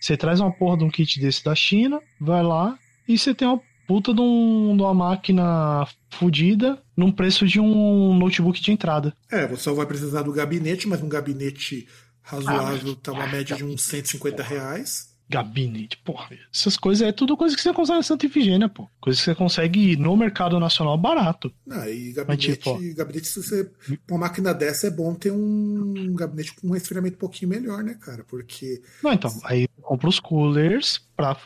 você 0.00 0.16
traz 0.16 0.40
uma 0.40 0.50
porra 0.52 0.78
de 0.78 0.84
um 0.84 0.90
kit 0.90 1.20
desse 1.20 1.44
da 1.44 1.54
China, 1.54 2.00
vai 2.20 2.42
lá 2.42 2.78
e 3.08 3.16
você 3.16 3.34
tem 3.34 3.46
uma 3.46 3.60
puta 3.86 4.12
de, 4.12 4.20
um- 4.20 4.76
de 4.76 4.82
uma 4.82 4.92
máquina 4.94 5.86
fodida 6.10 6.82
num 6.96 7.12
preço 7.12 7.46
de 7.46 7.60
um 7.60 8.14
notebook 8.18 8.60
de 8.60 8.72
entrada. 8.72 9.14
É, 9.30 9.46
você 9.46 9.62
só 9.62 9.74
vai 9.74 9.86
precisar 9.86 10.22
do 10.22 10.32
gabinete, 10.32 10.88
mas 10.88 11.00
um 11.02 11.08
gabinete 11.08 11.86
razoável 12.22 12.92
Ah, 12.92 12.96
tá 13.02 13.12
uma 13.12 13.26
média 13.28 13.54
de 13.56 13.64
uns 13.64 13.82
150 13.84 14.42
reais. 14.42 15.14
Gabinete, 15.28 15.98
porra. 16.04 16.28
Essas 16.54 16.76
coisas 16.76 17.06
é 17.06 17.10
tudo 17.10 17.36
coisa 17.36 17.56
que 17.56 17.62
você 17.62 17.72
consegue 17.72 17.96
na 17.98 18.02
Santa 18.02 18.26
Ifigênia, 18.26 18.68
pô. 18.68 18.88
Coisa 19.00 19.18
que 19.18 19.24
você 19.24 19.34
consegue 19.34 19.96
no 19.96 20.16
mercado 20.16 20.58
nacional 20.60 20.96
barato. 20.96 21.52
Não, 21.66 21.84
e 21.88 22.12
gabinete, 22.12 22.52
tipo, 22.52 22.70
ó. 22.70 22.78
gabinete, 22.94 23.26
se 23.26 23.42
você. 23.42 23.68
Uma 24.08 24.20
máquina 24.20 24.54
dessa 24.54 24.86
é 24.86 24.90
bom 24.90 25.14
ter 25.14 25.32
um 25.32 26.14
gabinete 26.14 26.54
com 26.54 26.68
um 26.68 26.72
resfriamento 26.72 27.16
um 27.16 27.18
pouquinho 27.18 27.48
melhor, 27.48 27.82
né, 27.82 27.96
cara? 28.00 28.22
Porque. 28.24 28.80
Não, 29.02 29.12
então, 29.12 29.32
aí 29.44 29.66
compra 29.82 30.08
os 30.08 30.20
coolers 30.20 31.00
pra. 31.16 31.36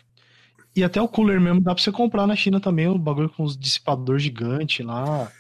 E 0.77 0.85
até 0.85 1.01
o 1.01 1.09
cooler 1.09 1.41
mesmo 1.41 1.61
dá 1.61 1.75
pra 1.75 1.83
você 1.83 1.91
comprar 1.91 2.27
na 2.27 2.37
China 2.37 2.61
também, 2.61 2.87
o 2.87 2.99
bagulho 2.99 3.31
com 3.31 3.43
os 3.43 3.57
dissipador 3.57 4.19
gigante 4.19 4.83
lá. 4.83 5.33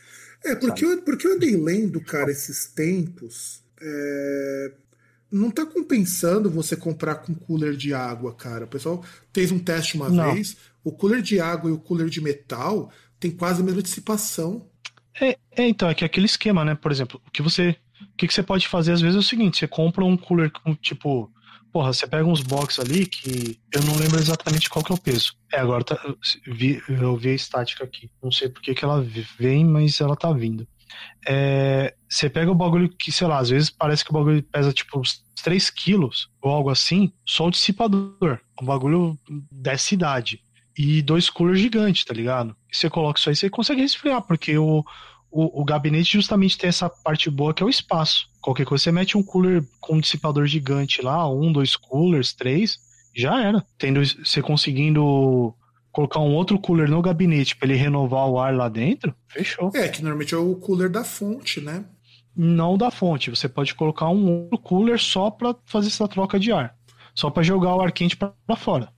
É, 0.43 0.55
porque 0.57 0.84
eu, 0.84 1.03
porque 1.03 1.26
eu 1.26 1.34
andei 1.34 1.57
lendo, 1.57 2.01
cara, 2.01 2.30
esses 2.30 2.66
tempos. 2.66 3.62
é, 3.80 4.72
Não 5.30 5.50
tá 5.50 5.64
compensando 5.64 6.50
você 6.50 6.76
comprar 6.76 7.16
com 7.16 7.34
cooler 7.34 7.76
de 7.76 7.94
água, 7.94 8.34
cara. 8.34 8.64
O 8.64 8.68
pessoal 8.68 9.04
fez 9.32 9.52
um 9.52 9.58
teste 9.58 9.96
uma 9.96 10.08
Não. 10.08 10.34
vez. 10.34 10.56
O 10.82 10.90
cooler 10.90 11.22
de 11.22 11.40
água 11.40 11.70
e 11.70 11.72
o 11.72 11.78
cooler 11.78 12.08
de 12.08 12.20
metal 12.20 12.90
tem 13.18 13.30
quase 13.30 13.60
a 13.60 13.64
mesma 13.64 13.82
dissipação. 13.82 14.66
É, 15.20 15.36
é, 15.52 15.68
então, 15.68 15.88
é 15.88 15.94
que 15.94 16.04
aquele 16.04 16.26
esquema, 16.26 16.64
né? 16.64 16.74
Por 16.74 16.90
exemplo, 16.90 17.20
o 17.26 17.30
que 17.30 17.42
você. 17.42 17.76
O 18.00 18.16
que, 18.16 18.26
que 18.26 18.34
você 18.34 18.42
pode 18.42 18.66
fazer 18.66 18.92
às 18.92 19.00
vezes 19.00 19.16
é 19.16 19.18
o 19.18 19.22
seguinte: 19.22 19.58
você 19.58 19.68
compra 19.68 20.04
um 20.04 20.16
cooler 20.16 20.50
com 20.50 20.74
tipo. 20.74 21.30
Porra, 21.72 21.92
você 21.92 22.04
pega 22.04 22.24
uns 22.24 22.40
box 22.40 22.80
ali 22.80 23.06
que 23.06 23.60
eu 23.72 23.80
não 23.82 23.96
lembro 23.96 24.18
exatamente 24.18 24.68
qual 24.68 24.84
que 24.84 24.90
é 24.90 24.94
o 24.94 24.98
peso. 24.98 25.34
É, 25.52 25.60
agora 25.60 25.84
tá, 25.84 26.00
eu 26.04 26.16
vi, 26.52 26.82
eu 26.88 27.16
vi 27.16 27.28
a 27.28 27.34
estática 27.34 27.84
aqui. 27.84 28.10
Não 28.20 28.32
sei 28.32 28.48
por 28.48 28.60
que 28.60 28.74
que 28.74 28.84
ela 28.84 29.06
vem, 29.38 29.64
mas 29.64 30.00
ela 30.00 30.16
tá 30.16 30.32
vindo. 30.32 30.66
É, 31.26 31.95
você 32.09 32.28
pega 32.30 32.51
o 32.51 32.55
bagulho 32.55 32.88
que, 32.88 33.12
sei 33.12 33.26
lá, 33.26 33.38
às 33.38 33.51
vezes 33.51 33.70
parece 33.70 34.05
que 34.05 34.11
o 34.11 34.14
bagulho 34.14 34.43
pesa 34.43 34.72
tipo 34.72 34.99
uns 34.99 35.22
3 35.43 35.70
quilos 35.70 36.28
ou 36.41 36.51
algo 36.51 36.70
assim, 36.70 37.12
só 37.26 37.47
o 37.47 37.51
dissipador. 37.51 38.38
Um 38.61 38.66
bagulho 38.66 39.18
dessa 39.51 39.95
idade. 39.95 40.43
E 40.76 41.03
dois 41.03 41.28
coolers 41.28 41.61
gigantes, 41.61 42.05
tá 42.05 42.14
ligado? 42.14 42.57
Você 42.70 42.88
coloca 42.88 43.18
isso 43.18 43.28
aí, 43.28 43.36
você 43.36 43.51
consegue 43.51 43.82
resfriar, 43.82 44.22
porque 44.22 44.57
o, 44.57 44.84
o, 45.30 45.61
o 45.61 45.64
gabinete 45.64 46.12
justamente 46.12 46.57
tem 46.57 46.68
essa 46.68 46.88
parte 46.88 47.28
boa 47.30 47.53
que 47.53 47.62
é 47.62 47.66
o 47.66 47.70
espaço. 47.70 48.28
Qualquer 48.41 48.64
coisa, 48.64 48.84
você 48.84 48.93
mete 48.93 49.16
um 49.16 49.22
cooler 49.22 49.62
com 49.80 49.97
um 49.97 50.01
dissipador 50.01 50.47
gigante 50.47 51.03
lá, 51.03 51.28
um, 51.30 51.53
dois 51.53 51.76
coolers, 51.76 52.32
três, 52.32 52.78
já 53.14 53.43
era. 53.43 53.64
Tendo, 53.78 54.01
você 54.05 54.41
conseguindo 54.41 55.55
colocar 55.93 56.20
um 56.20 56.34
outro 56.34 56.59
cooler 56.59 56.88
no 56.88 57.03
gabinete 57.03 57.57
para 57.57 57.68
ele 57.68 57.78
renovar 57.78 58.28
o 58.28 58.38
ar 58.38 58.55
lá 58.55 58.68
dentro, 58.68 59.14
fechou. 59.28 59.70
É, 59.74 59.88
que 59.88 60.03
normalmente 60.03 60.34
é 60.34 60.38
o 60.38 60.55
cooler 60.57 60.91
da 60.91 61.05
fonte, 61.05 61.61
né? 61.61 61.84
Não 62.36 62.78
da 62.78 62.91
fonte, 62.91 63.30
você 63.30 63.49
pode 63.49 63.74
colocar 63.74 64.09
um 64.09 64.45
outro 64.45 64.59
cooler 64.59 64.99
só 64.99 65.30
para 65.30 65.55
fazer 65.66 65.88
essa 65.88 66.07
troca 66.07 66.38
de 66.38 66.53
ar. 66.53 66.74
Só 67.14 67.28
para 67.28 67.43
jogar 67.43 67.74
o 67.74 67.80
ar 67.80 67.93
quente 67.93 68.16
para 68.16 68.57
fora. 68.57 68.93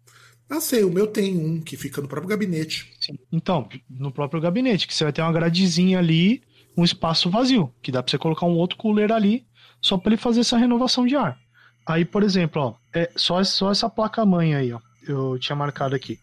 Ah, 0.50 0.60
sei, 0.60 0.84
o 0.84 0.92
meu 0.92 1.06
tem 1.06 1.38
um 1.38 1.62
que 1.62 1.78
fica 1.78 2.02
no 2.02 2.08
próprio 2.08 2.28
gabinete. 2.28 2.92
Sim. 3.00 3.18
Então, 3.32 3.66
no 3.88 4.12
próprio 4.12 4.40
gabinete, 4.40 4.86
que 4.86 4.94
você 4.94 5.04
vai 5.04 5.12
ter 5.12 5.22
uma 5.22 5.32
gradezinha 5.32 5.98
ali, 5.98 6.42
um 6.76 6.84
espaço 6.84 7.30
vazio, 7.30 7.72
que 7.82 7.90
dá 7.90 8.02
pra 8.02 8.10
você 8.10 8.18
colocar 8.18 8.44
um 8.44 8.56
outro 8.56 8.76
cooler 8.76 9.10
ali, 9.12 9.46
só 9.80 9.96
pra 9.96 10.12
ele 10.12 10.20
fazer 10.20 10.40
essa 10.40 10.58
renovação 10.58 11.06
de 11.06 11.16
ar. 11.16 11.38
Aí, 11.86 12.04
por 12.04 12.22
exemplo, 12.22 12.62
ó, 12.62 12.74
é 12.94 13.10
só, 13.16 13.42
só 13.42 13.72
essa 13.72 13.88
placa-mãe 13.88 14.54
aí, 14.54 14.72
ó. 14.72 14.80
Eu 15.08 15.38
tinha 15.38 15.56
marcado 15.56 15.96
aqui. 15.96 16.20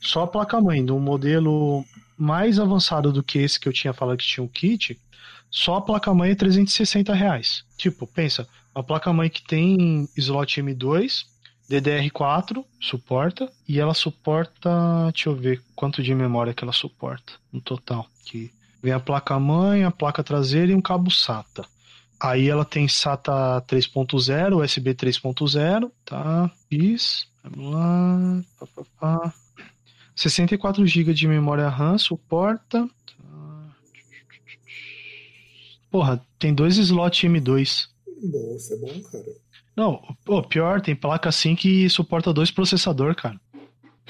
Só 0.00 0.22
a 0.22 0.26
placa-mãe 0.26 0.84
de 0.84 0.92
um 0.92 1.00
modelo 1.00 1.84
mais 2.16 2.58
avançado 2.58 3.12
do 3.12 3.22
que 3.22 3.38
esse 3.38 3.58
que 3.58 3.68
eu 3.68 3.72
tinha 3.72 3.92
falado 3.92 4.18
que 4.18 4.26
tinha 4.26 4.44
um 4.44 4.48
kit, 4.48 4.98
só 5.50 5.76
a 5.76 5.80
placa-mãe 5.80 6.32
é 6.32 6.34
360 6.34 7.14
reais. 7.14 7.64
Tipo, 7.76 8.06
pensa, 8.06 8.46
uma 8.74 8.84
placa-mãe 8.84 9.30
que 9.30 9.42
tem 9.42 10.08
slot 10.16 10.60
M2, 10.60 11.24
DDR4 11.70 12.64
suporta 12.80 13.50
e 13.68 13.78
ela 13.78 13.94
suporta, 13.94 15.10
deixa 15.12 15.28
eu 15.28 15.36
ver 15.36 15.62
quanto 15.74 16.02
de 16.02 16.14
memória 16.14 16.54
que 16.54 16.64
ela 16.64 16.72
suporta 16.72 17.34
no 17.52 17.60
total. 17.60 18.06
Que 18.24 18.50
vem 18.82 18.92
a 18.92 19.00
placa 19.00 19.38
mãe, 19.38 19.84
a 19.84 19.90
placa 19.90 20.22
traseira 20.24 20.72
e 20.72 20.74
um 20.74 20.80
cabo 20.80 21.10
SATA. 21.10 21.64
Aí 22.20 22.48
ela 22.48 22.64
tem 22.64 22.88
SATA 22.88 23.62
3.0, 23.68 24.64
USB 24.64 24.94
3.0, 24.94 25.90
tá? 26.04 26.50
Isso. 26.70 27.28
Vamos 27.44 27.72
lá. 27.72 28.42
Pá, 28.58 28.66
pá, 28.66 28.84
pá. 28.98 29.34
64 30.18 30.84
GB 30.84 31.14
de 31.14 31.28
memória 31.28 31.68
RAM 31.68 31.96
suporta. 31.96 32.88
Porra, 35.88 36.20
tem 36.40 36.52
dois 36.52 36.76
slots 36.76 37.22
M2. 37.22 37.86
Bom, 38.24 38.56
isso 38.56 38.74
é 38.74 38.76
bom, 38.78 39.00
cara. 39.12 39.24
Não, 39.76 40.02
pô, 40.24 40.42
pior, 40.42 40.80
tem 40.80 40.96
placa 40.96 41.28
assim 41.28 41.54
que 41.54 41.88
suporta 41.88 42.32
dois 42.32 42.50
processador, 42.50 43.14
cara. 43.14 43.40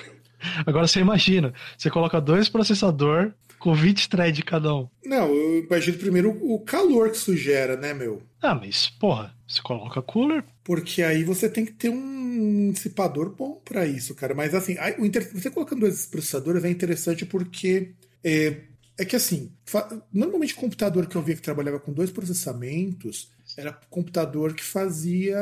Agora 0.64 0.86
você 0.86 0.98
imagina, 1.00 1.52
você 1.76 1.90
coloca 1.90 2.18
dois 2.22 2.48
processador 2.48 3.34
com 3.58 3.74
20 3.74 4.08
threads 4.08 4.42
cada 4.44 4.74
um. 4.74 4.88
Não, 5.04 5.26
eu 5.28 5.58
imagino 5.62 5.98
primeiro 5.98 6.30
o 6.42 6.58
calor 6.60 7.10
que 7.10 7.18
isso 7.18 7.36
gera, 7.36 7.76
né, 7.76 7.92
meu? 7.92 8.22
Ah, 8.40 8.54
mas, 8.54 8.88
porra, 8.88 9.34
você 9.46 9.60
coloca 9.60 10.00
cooler. 10.00 10.42
Porque 10.68 11.02
aí 11.02 11.24
você 11.24 11.48
tem 11.48 11.64
que 11.64 11.72
ter 11.72 11.88
um 11.88 12.70
dissipador 12.70 13.34
bom 13.34 13.58
para 13.64 13.86
isso, 13.86 14.14
cara. 14.14 14.34
Mas 14.34 14.54
assim, 14.54 14.76
aí, 14.78 14.94
inter... 14.98 15.26
você 15.32 15.50
colocando 15.50 15.80
dois 15.80 16.04
processadores 16.04 16.62
é 16.62 16.68
interessante 16.68 17.24
porque 17.24 17.94
é, 18.22 18.64
é 18.98 19.04
que 19.06 19.16
assim, 19.16 19.50
fa... 19.64 19.88
normalmente 20.12 20.52
o 20.52 20.58
computador 20.58 21.06
que 21.06 21.16
eu 21.16 21.22
via 21.22 21.36
que 21.36 21.40
trabalhava 21.40 21.80
com 21.80 21.90
dois 21.90 22.10
processamentos 22.10 23.32
era 23.56 23.72
computador 23.88 24.52
que 24.52 24.62
fazia 24.62 25.38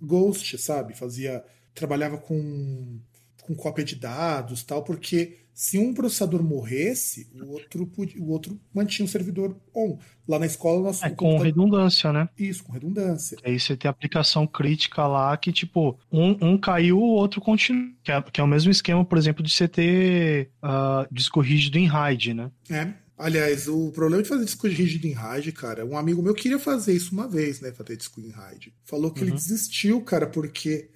ghost, 0.00 0.56
sabe? 0.56 0.96
Fazia 0.96 1.44
trabalhava 1.74 2.16
com 2.16 2.98
com 3.42 3.54
cópia 3.54 3.84
de 3.84 3.96
dados, 3.96 4.62
tal, 4.62 4.82
porque 4.84 5.36
se 5.58 5.76
um 5.76 5.92
processador 5.92 6.40
morresse, 6.40 7.28
o 7.34 7.48
outro, 7.48 7.84
podia, 7.84 8.22
o 8.22 8.28
outro 8.28 8.60
mantinha 8.72 9.04
o 9.04 9.08
servidor 9.08 9.56
on. 9.74 9.98
Lá 10.28 10.38
na 10.38 10.46
escola 10.46 10.84
nós 10.84 11.02
É, 11.02 11.10
com 11.10 11.36
redundância, 11.36 12.12
né? 12.12 12.28
Isso, 12.38 12.62
com 12.62 12.70
redundância. 12.70 13.36
Aí 13.42 13.58
você 13.58 13.76
tem 13.76 13.88
aplicação 13.88 14.46
crítica 14.46 15.04
lá 15.08 15.36
que, 15.36 15.50
tipo, 15.50 15.98
um, 16.12 16.36
um 16.40 16.56
caiu, 16.56 16.98
o 16.98 17.10
outro 17.10 17.40
continua. 17.40 17.90
Que 18.04 18.12
é, 18.12 18.22
que 18.22 18.40
é 18.40 18.44
o 18.44 18.46
mesmo 18.46 18.70
esquema, 18.70 19.04
por 19.04 19.18
exemplo, 19.18 19.42
de 19.42 19.50
você 19.50 19.66
ter 19.66 20.48
uh, 20.62 21.12
disco 21.12 21.40
rígido 21.40 21.76
em 21.76 21.86
RAID, 21.86 22.34
né? 22.34 22.52
É. 22.70 22.92
Aliás, 23.18 23.66
o 23.66 23.90
problema 23.90 24.22
de 24.22 24.28
fazer 24.28 24.44
disco 24.44 24.68
rígido 24.68 25.08
em 25.08 25.12
RAID, 25.12 25.50
cara, 25.50 25.84
um 25.84 25.98
amigo 25.98 26.22
meu 26.22 26.34
queria 26.34 26.60
fazer 26.60 26.92
isso 26.92 27.12
uma 27.12 27.26
vez, 27.26 27.60
né? 27.60 27.72
Fazer 27.72 27.96
disco 27.96 28.20
em 28.20 28.30
RAID. 28.30 28.72
Falou 28.84 29.10
que 29.10 29.22
Uhum. 29.22 29.26
ele 29.26 29.34
desistiu, 29.34 30.00
cara, 30.02 30.28
porque 30.28 30.88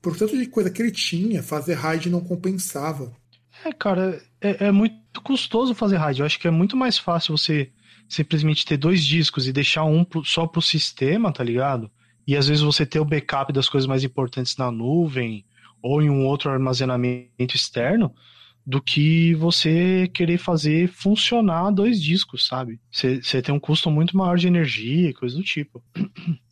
por 0.00 0.16
tanto 0.16 0.36
de 0.36 0.46
coisa 0.46 0.68
que 0.68 0.82
ele 0.82 0.90
tinha, 0.90 1.40
fazer 1.40 1.74
RAID 1.74 2.10
não 2.10 2.20
compensava. 2.20 3.12
É, 3.64 3.72
cara, 3.72 4.20
é, 4.40 4.66
é 4.66 4.72
muito 4.72 5.20
custoso 5.22 5.74
fazer 5.74 5.96
RAID. 5.96 6.20
Eu 6.20 6.26
acho 6.26 6.38
que 6.38 6.48
é 6.48 6.50
muito 6.50 6.76
mais 6.76 6.98
fácil 6.98 7.36
você 7.36 7.72
simplesmente 8.08 8.64
ter 8.66 8.76
dois 8.76 9.04
discos 9.04 9.46
e 9.46 9.52
deixar 9.52 9.84
um 9.84 10.04
pro- 10.04 10.24
só 10.24 10.46
pro 10.46 10.60
sistema, 10.60 11.32
tá 11.32 11.44
ligado? 11.44 11.90
E 12.26 12.36
às 12.36 12.46
vezes 12.48 12.62
você 12.62 12.84
ter 12.84 13.00
o 13.00 13.04
backup 13.04 13.52
das 13.52 13.68
coisas 13.68 13.86
mais 13.86 14.04
importantes 14.04 14.56
na 14.56 14.70
nuvem 14.70 15.44
ou 15.80 16.02
em 16.02 16.10
um 16.10 16.26
outro 16.26 16.50
armazenamento 16.50 17.54
externo, 17.56 18.14
do 18.64 18.80
que 18.80 19.34
você 19.34 20.08
querer 20.14 20.38
fazer 20.38 20.88
funcionar 20.88 21.70
dois 21.70 22.00
discos, 22.00 22.46
sabe? 22.46 22.80
Você 22.90 23.42
tem 23.42 23.54
um 23.54 23.60
custo 23.60 23.90
muito 23.90 24.16
maior 24.16 24.38
de 24.38 24.46
energia 24.46 25.10
e 25.10 25.14
coisa 25.14 25.36
do 25.36 25.42
tipo. 25.42 25.82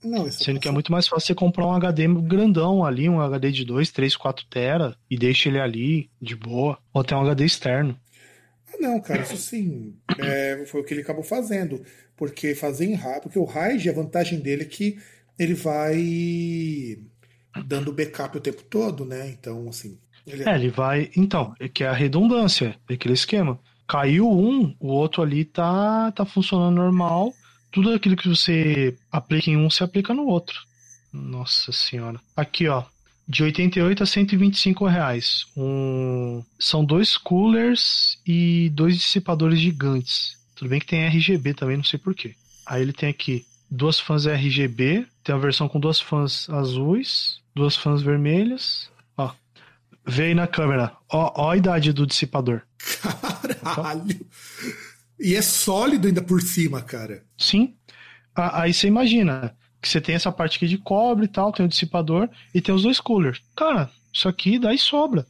Não, 0.02 0.26
isso 0.26 0.42
Sendo 0.42 0.58
que 0.58 0.68
é 0.68 0.70
muito 0.70 0.90
mais 0.90 1.06
fácil 1.06 1.26
você 1.26 1.34
comprar 1.34 1.66
um 1.66 1.72
HD 1.72 2.08
grandão 2.22 2.84
ali, 2.84 3.08
um 3.08 3.20
HD 3.20 3.52
de 3.52 3.64
2, 3.64 3.90
3, 3.90 4.16
4 4.16 4.46
tera 4.46 4.96
e 5.08 5.16
deixa 5.16 5.48
ele 5.48 5.60
ali 5.60 6.10
de 6.20 6.34
boa. 6.34 6.78
Ou 6.92 7.02
até 7.02 7.14
um 7.14 7.20
HD 7.20 7.44
externo. 7.44 7.98
Ah, 8.72 8.76
não, 8.80 9.00
cara, 9.00 9.22
isso 9.22 9.36
sim. 9.36 9.94
é, 10.18 10.64
foi 10.66 10.80
o 10.80 10.84
que 10.84 10.94
ele 10.94 11.02
acabou 11.02 11.22
fazendo. 11.22 11.82
Porque 12.16 12.54
fazer 12.54 12.86
em 12.86 12.94
RAID, 12.94 13.22
porque 13.22 13.38
o 13.38 13.44
RAID, 13.44 13.88
a 13.88 13.94
vantagem 13.94 14.40
dele 14.40 14.62
é 14.62 14.66
que 14.66 14.98
ele 15.38 15.54
vai 15.54 16.98
dando 17.66 17.92
backup 17.92 18.36
o 18.36 18.40
tempo 18.40 18.62
todo, 18.64 19.04
né? 19.04 19.30
Então, 19.30 19.68
assim. 19.68 19.98
Ele 20.32 20.48
É, 20.48 20.54
ele 20.54 20.68
vai. 20.68 21.10
Então, 21.16 21.54
é 21.58 21.68
que 21.68 21.84
é 21.84 21.88
a 21.88 21.92
redundância, 21.92 22.76
é 22.88 22.94
aquele 22.94 23.14
esquema. 23.14 23.58
Caiu 23.86 24.30
um, 24.30 24.74
o 24.78 24.88
outro 24.88 25.22
ali 25.22 25.44
tá, 25.44 26.12
tá 26.12 26.24
funcionando 26.24 26.76
normal. 26.76 27.32
Tudo 27.70 27.92
aquilo 27.92 28.16
que 28.16 28.28
você 28.28 28.96
aplica 29.10 29.50
em 29.50 29.56
um, 29.56 29.70
você 29.70 29.84
aplica 29.84 30.14
no 30.14 30.26
outro. 30.26 30.60
Nossa 31.12 31.72
senhora. 31.72 32.20
Aqui, 32.36 32.68
ó. 32.68 32.84
De 33.28 33.42
88 33.44 34.02
a 34.02 34.06
125 34.06 34.86
reais. 34.86 35.46
Um... 35.56 36.42
São 36.58 36.84
dois 36.84 37.16
coolers 37.16 38.18
e 38.26 38.70
dois 38.70 38.96
dissipadores 38.96 39.58
gigantes. 39.58 40.36
Tudo 40.54 40.68
bem 40.68 40.80
que 40.80 40.86
tem 40.86 41.06
RGB 41.06 41.54
também, 41.54 41.76
não 41.76 41.84
sei 41.84 41.98
porquê. 41.98 42.34
Aí 42.66 42.82
ele 42.82 42.92
tem 42.92 43.08
aqui 43.08 43.44
duas 43.70 44.00
fãs 44.00 44.26
RGB, 44.26 45.06
tem 45.22 45.34
a 45.34 45.38
versão 45.38 45.68
com 45.68 45.78
duas 45.78 46.00
fãs 46.00 46.50
azuis, 46.50 47.40
duas 47.54 47.76
fãs 47.76 48.02
vermelhas. 48.02 48.89
Vê 50.06 50.24
aí 50.24 50.34
na 50.34 50.46
câmera. 50.46 50.92
Ó, 51.12 51.32
ó 51.36 51.50
a 51.50 51.56
idade 51.56 51.92
do 51.92 52.06
dissipador. 52.06 52.62
Caralho! 53.62 54.26
E 55.18 55.34
é 55.36 55.42
sólido 55.42 56.08
ainda 56.08 56.22
por 56.22 56.40
cima, 56.40 56.80
cara. 56.80 57.22
Sim. 57.36 57.74
Aí 58.34 58.72
você 58.72 58.86
imagina 58.86 59.54
que 59.82 59.88
você 59.88 60.00
tem 60.00 60.14
essa 60.14 60.32
parte 60.32 60.56
aqui 60.56 60.66
de 60.66 60.78
cobre 60.78 61.26
e 61.26 61.28
tal, 61.28 61.52
tem 61.52 61.66
o 61.66 61.68
dissipador 61.68 62.28
e 62.54 62.60
tem 62.60 62.74
os 62.74 62.82
dois 62.82 63.00
coolers. 63.00 63.40
Cara, 63.56 63.90
isso 64.12 64.28
aqui 64.28 64.58
daí 64.58 64.78
sobra. 64.78 65.26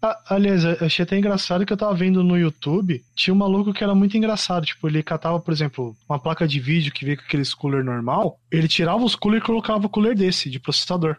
A- 0.00 0.34
aliás, 0.34 0.62
eu 0.64 0.76
achei 0.86 1.02
até 1.02 1.18
engraçado 1.18 1.64
que 1.66 1.72
eu 1.72 1.76
tava 1.76 1.94
vendo 1.94 2.22
no 2.22 2.38
YouTube, 2.38 3.02
tinha 3.14 3.34
um 3.34 3.36
maluco 3.38 3.72
que 3.72 3.82
era 3.82 3.94
muito 3.94 4.16
engraçado. 4.16 4.64
Tipo, 4.66 4.88
ele 4.88 5.02
catava, 5.02 5.38
por 5.40 5.52
exemplo, 5.52 5.96
uma 6.08 6.18
placa 6.18 6.46
de 6.46 6.58
vídeo 6.60 6.92
que 6.92 7.04
veio 7.04 7.16
com 7.16 7.24
aqueles 7.24 7.52
cooler 7.54 7.84
normal, 7.84 8.38
ele 8.50 8.68
tirava 8.68 9.04
os 9.04 9.14
cooler 9.16 9.40
e 9.40 9.44
colocava 9.44 9.86
o 9.86 9.88
cooler 9.88 10.16
desse, 10.16 10.48
de 10.50 10.58
processador. 10.60 11.16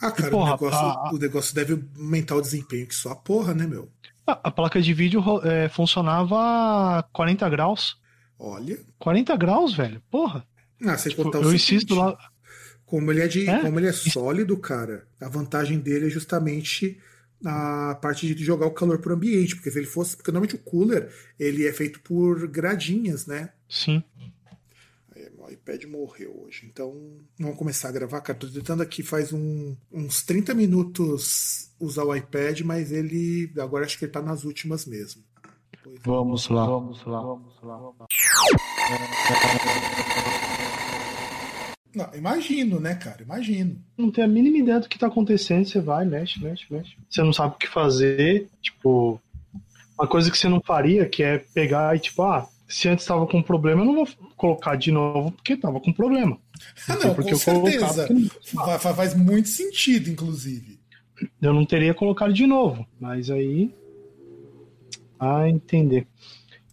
Ah, 0.00 0.10
cara, 0.12 0.30
porra, 0.30 0.50
o, 0.50 0.52
negócio, 0.54 0.78
a- 0.78 1.10
o 1.12 1.18
negócio 1.18 1.54
deve 1.54 1.84
aumentar 1.96 2.36
o 2.36 2.40
desempenho 2.40 2.86
que 2.86 2.94
só 2.94 3.10
a 3.12 3.16
porra, 3.16 3.54
né, 3.54 3.66
meu? 3.66 3.90
A, 4.26 4.32
a 4.44 4.50
placa 4.50 4.80
de 4.80 4.92
vídeo 4.94 5.22
é, 5.42 5.68
funcionava 5.68 6.36
a 6.98 7.02
40 7.12 7.48
graus. 7.48 7.96
Olha. 8.38 8.78
40 8.98 9.36
graus, 9.36 9.74
velho. 9.74 10.00
Porra. 10.10 10.44
Ah, 10.84 10.96
sem 10.96 11.10
Tipo, 11.10 11.24
contar 11.24 11.38
o 11.38 11.42
eu 11.42 11.46
seguinte, 11.50 11.74
insisto 11.74 11.94
lá. 11.94 12.16
Como 12.86 13.10
ele 13.10 13.20
é, 13.22 13.28
de, 13.28 13.48
É? 13.48 13.60
como 13.60 13.78
ele 13.80 13.88
é 13.88 13.92
sólido, 13.92 14.56
cara, 14.56 15.06
a 15.20 15.28
vantagem 15.28 15.78
dele 15.78 16.06
é 16.06 16.10
justamente 16.10 16.98
a 17.44 17.94
parte 18.00 18.32
de 18.34 18.44
jogar 18.44 18.66
o 18.66 18.70
calor 18.72 18.98
pro 18.98 19.14
ambiente, 19.14 19.54
porque 19.56 19.70
se 19.70 19.78
ele 19.78 19.86
fosse, 19.86 20.16
porque 20.16 20.30
normalmente 20.30 20.54
o 20.56 20.58
cooler 20.58 21.12
ele 21.38 21.66
é 21.66 21.72
feito 21.72 22.00
por 22.00 22.46
gradinhas, 22.48 23.26
né? 23.26 23.50
Sim. 23.68 24.02
Meu 25.48 25.54
iPad 25.54 25.84
morreu 25.84 26.44
hoje, 26.44 26.66
então 26.70 26.94
vamos 27.40 27.56
começar 27.56 27.88
a 27.88 27.92
gravar, 27.92 28.20
cara. 28.20 28.38
Tô 28.38 28.46
tentando 28.48 28.82
aqui 28.82 29.02
faz 29.02 29.32
um- 29.32 29.74
uns 29.90 30.22
30 30.22 30.52
minutos 30.54 31.70
usar 31.80 32.04
o 32.04 32.14
iPad, 32.14 32.60
mas 32.60 32.92
ele 32.92 33.50
agora 33.58 33.86
acho 33.86 33.98
que 33.98 34.04
ele 34.04 34.12
tá 34.12 34.20
nas 34.20 34.44
últimas 34.44 34.84
mesmo. 34.84 35.22
Pois 35.82 35.96
é. 35.96 36.00
Vamos 36.04 36.48
lá. 36.48 36.66
Vamos 36.66 37.02
lá. 37.06 37.20
Vamos 37.22 37.54
lá. 37.62 37.78
Não, 41.94 42.14
imagino, 42.14 42.78
né, 42.78 42.94
cara? 42.94 43.22
Imagino. 43.22 43.80
Não 43.96 44.10
tem 44.10 44.22
a 44.24 44.28
mínima 44.28 44.58
ideia 44.58 44.80
do 44.80 44.88
que 44.88 44.98
tá 44.98 45.06
acontecendo, 45.06 45.64
você 45.66 45.80
vai, 45.80 46.04
mexe, 46.04 46.38
mexe, 46.42 46.66
mexe. 46.70 46.94
Você 47.08 47.22
não 47.22 47.32
sabe 47.32 47.54
o 47.54 47.58
que 47.58 47.66
fazer, 47.66 48.48
tipo, 48.60 49.18
uma 49.98 50.06
coisa 50.06 50.30
que 50.30 50.36
você 50.38 50.48
não 50.48 50.60
faria, 50.60 51.08
que 51.08 51.22
é 51.22 51.38
pegar 51.38 51.96
e 51.96 52.00
tipo, 52.00 52.22
ah, 52.22 52.46
se 52.68 52.88
antes 52.88 53.06
tava 53.06 53.26
com 53.26 53.42
problema, 53.42 53.80
eu 53.80 53.86
não 53.86 53.94
vou 53.94 54.08
colocar 54.36 54.76
de 54.76 54.92
novo 54.92 55.32
porque 55.32 55.56
tava 55.56 55.80
com 55.80 55.92
problema. 55.92 56.38
Ah, 56.86 56.96
não, 56.96 57.14
porque 57.14 57.30
com 57.30 57.38
certeza. 57.38 58.08
Faz 58.94 59.14
muito 59.14 59.48
sentido, 59.48 60.10
inclusive. 60.10 60.78
Eu 61.40 61.54
não 61.54 61.64
teria 61.64 61.94
colocado 61.94 62.32
de 62.32 62.46
novo, 62.46 62.86
mas 63.00 63.30
aí. 63.30 63.74
A 65.18 65.48
entender. 65.48 66.06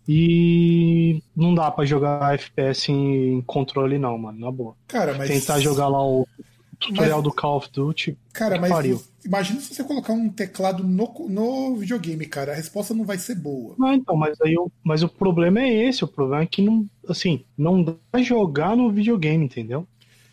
E 0.08 1.24
não 1.36 1.56
dá 1.56 1.72
pra 1.72 1.86
jogar 1.86 2.36
FPS 2.36 2.92
em 2.92 3.42
controle, 3.42 3.98
não, 3.98 4.18
mano, 4.18 4.40
na 4.40 4.52
boa. 4.52 4.76
Cara, 4.88 5.16
mas. 5.18 5.30
Tentar 5.30 5.60
jogar 5.60 5.88
lá 5.88 6.06
o 6.06 6.28
tutorial 6.76 7.22
do 7.22 7.32
Call 7.34 7.58
of 7.58 7.70
Duty. 7.72 8.18
Cara, 8.34 8.60
mas 8.60 8.70
pariu. 8.72 9.02
imagina 9.24 9.60
se 9.60 9.74
você 9.74 9.84
colocar 9.84 10.14
um 10.14 10.30
teclado 10.30 10.84
no, 10.84 11.28
no 11.30 11.76
videogame, 11.78 12.26
cara. 12.26 12.52
A 12.52 12.56
resposta 12.56 12.94
não 12.94 13.06
vai 13.06 13.18
ser 13.18 13.36
boa. 13.36 13.76
Não, 13.78 13.94
então, 13.94 14.16
mas 14.16 14.40
aí 14.42 14.58
o, 14.58 14.72
mas 14.84 15.04
o 15.04 15.10
problema 15.10 15.62
é 15.62 15.88
esse, 15.88 16.04
o 16.04 16.08
problema 16.08 16.44
é 16.44 16.48
que 16.48 16.62
não, 16.62 16.86
assim, 17.08 17.44
não 17.58 17.84
dá 17.84 17.94
pra 18.12 18.22
jogar 18.22 18.76
no 18.76 18.92
videogame, 18.92 19.46
entendeu? 19.46 19.88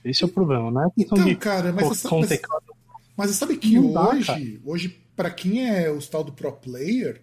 Esse 0.04 0.24
é 0.24 0.26
o 0.26 0.30
problema, 0.30 0.70
não 0.70 0.84
é 0.86 0.90
questão 0.90 1.16
Então, 1.18 1.28
de 1.28 1.36
cara, 1.36 1.72
mas 1.72 1.86
você, 1.86 2.08
colocar 2.08 2.16
um 2.16 2.20
mas, 2.20 2.28
teclado. 2.28 2.64
mas 3.16 3.30
você 3.30 3.36
sabe 3.36 3.56
que 3.56 3.74
Não 3.74 3.92
dá, 3.92 4.08
hoje, 4.10 4.26
cara. 4.26 4.60
hoje 4.64 4.88
para 5.14 5.30
quem 5.30 5.68
é 5.68 5.90
o 5.90 6.00
tal 6.02 6.24
do 6.24 6.32
pro 6.32 6.52
player, 6.52 7.20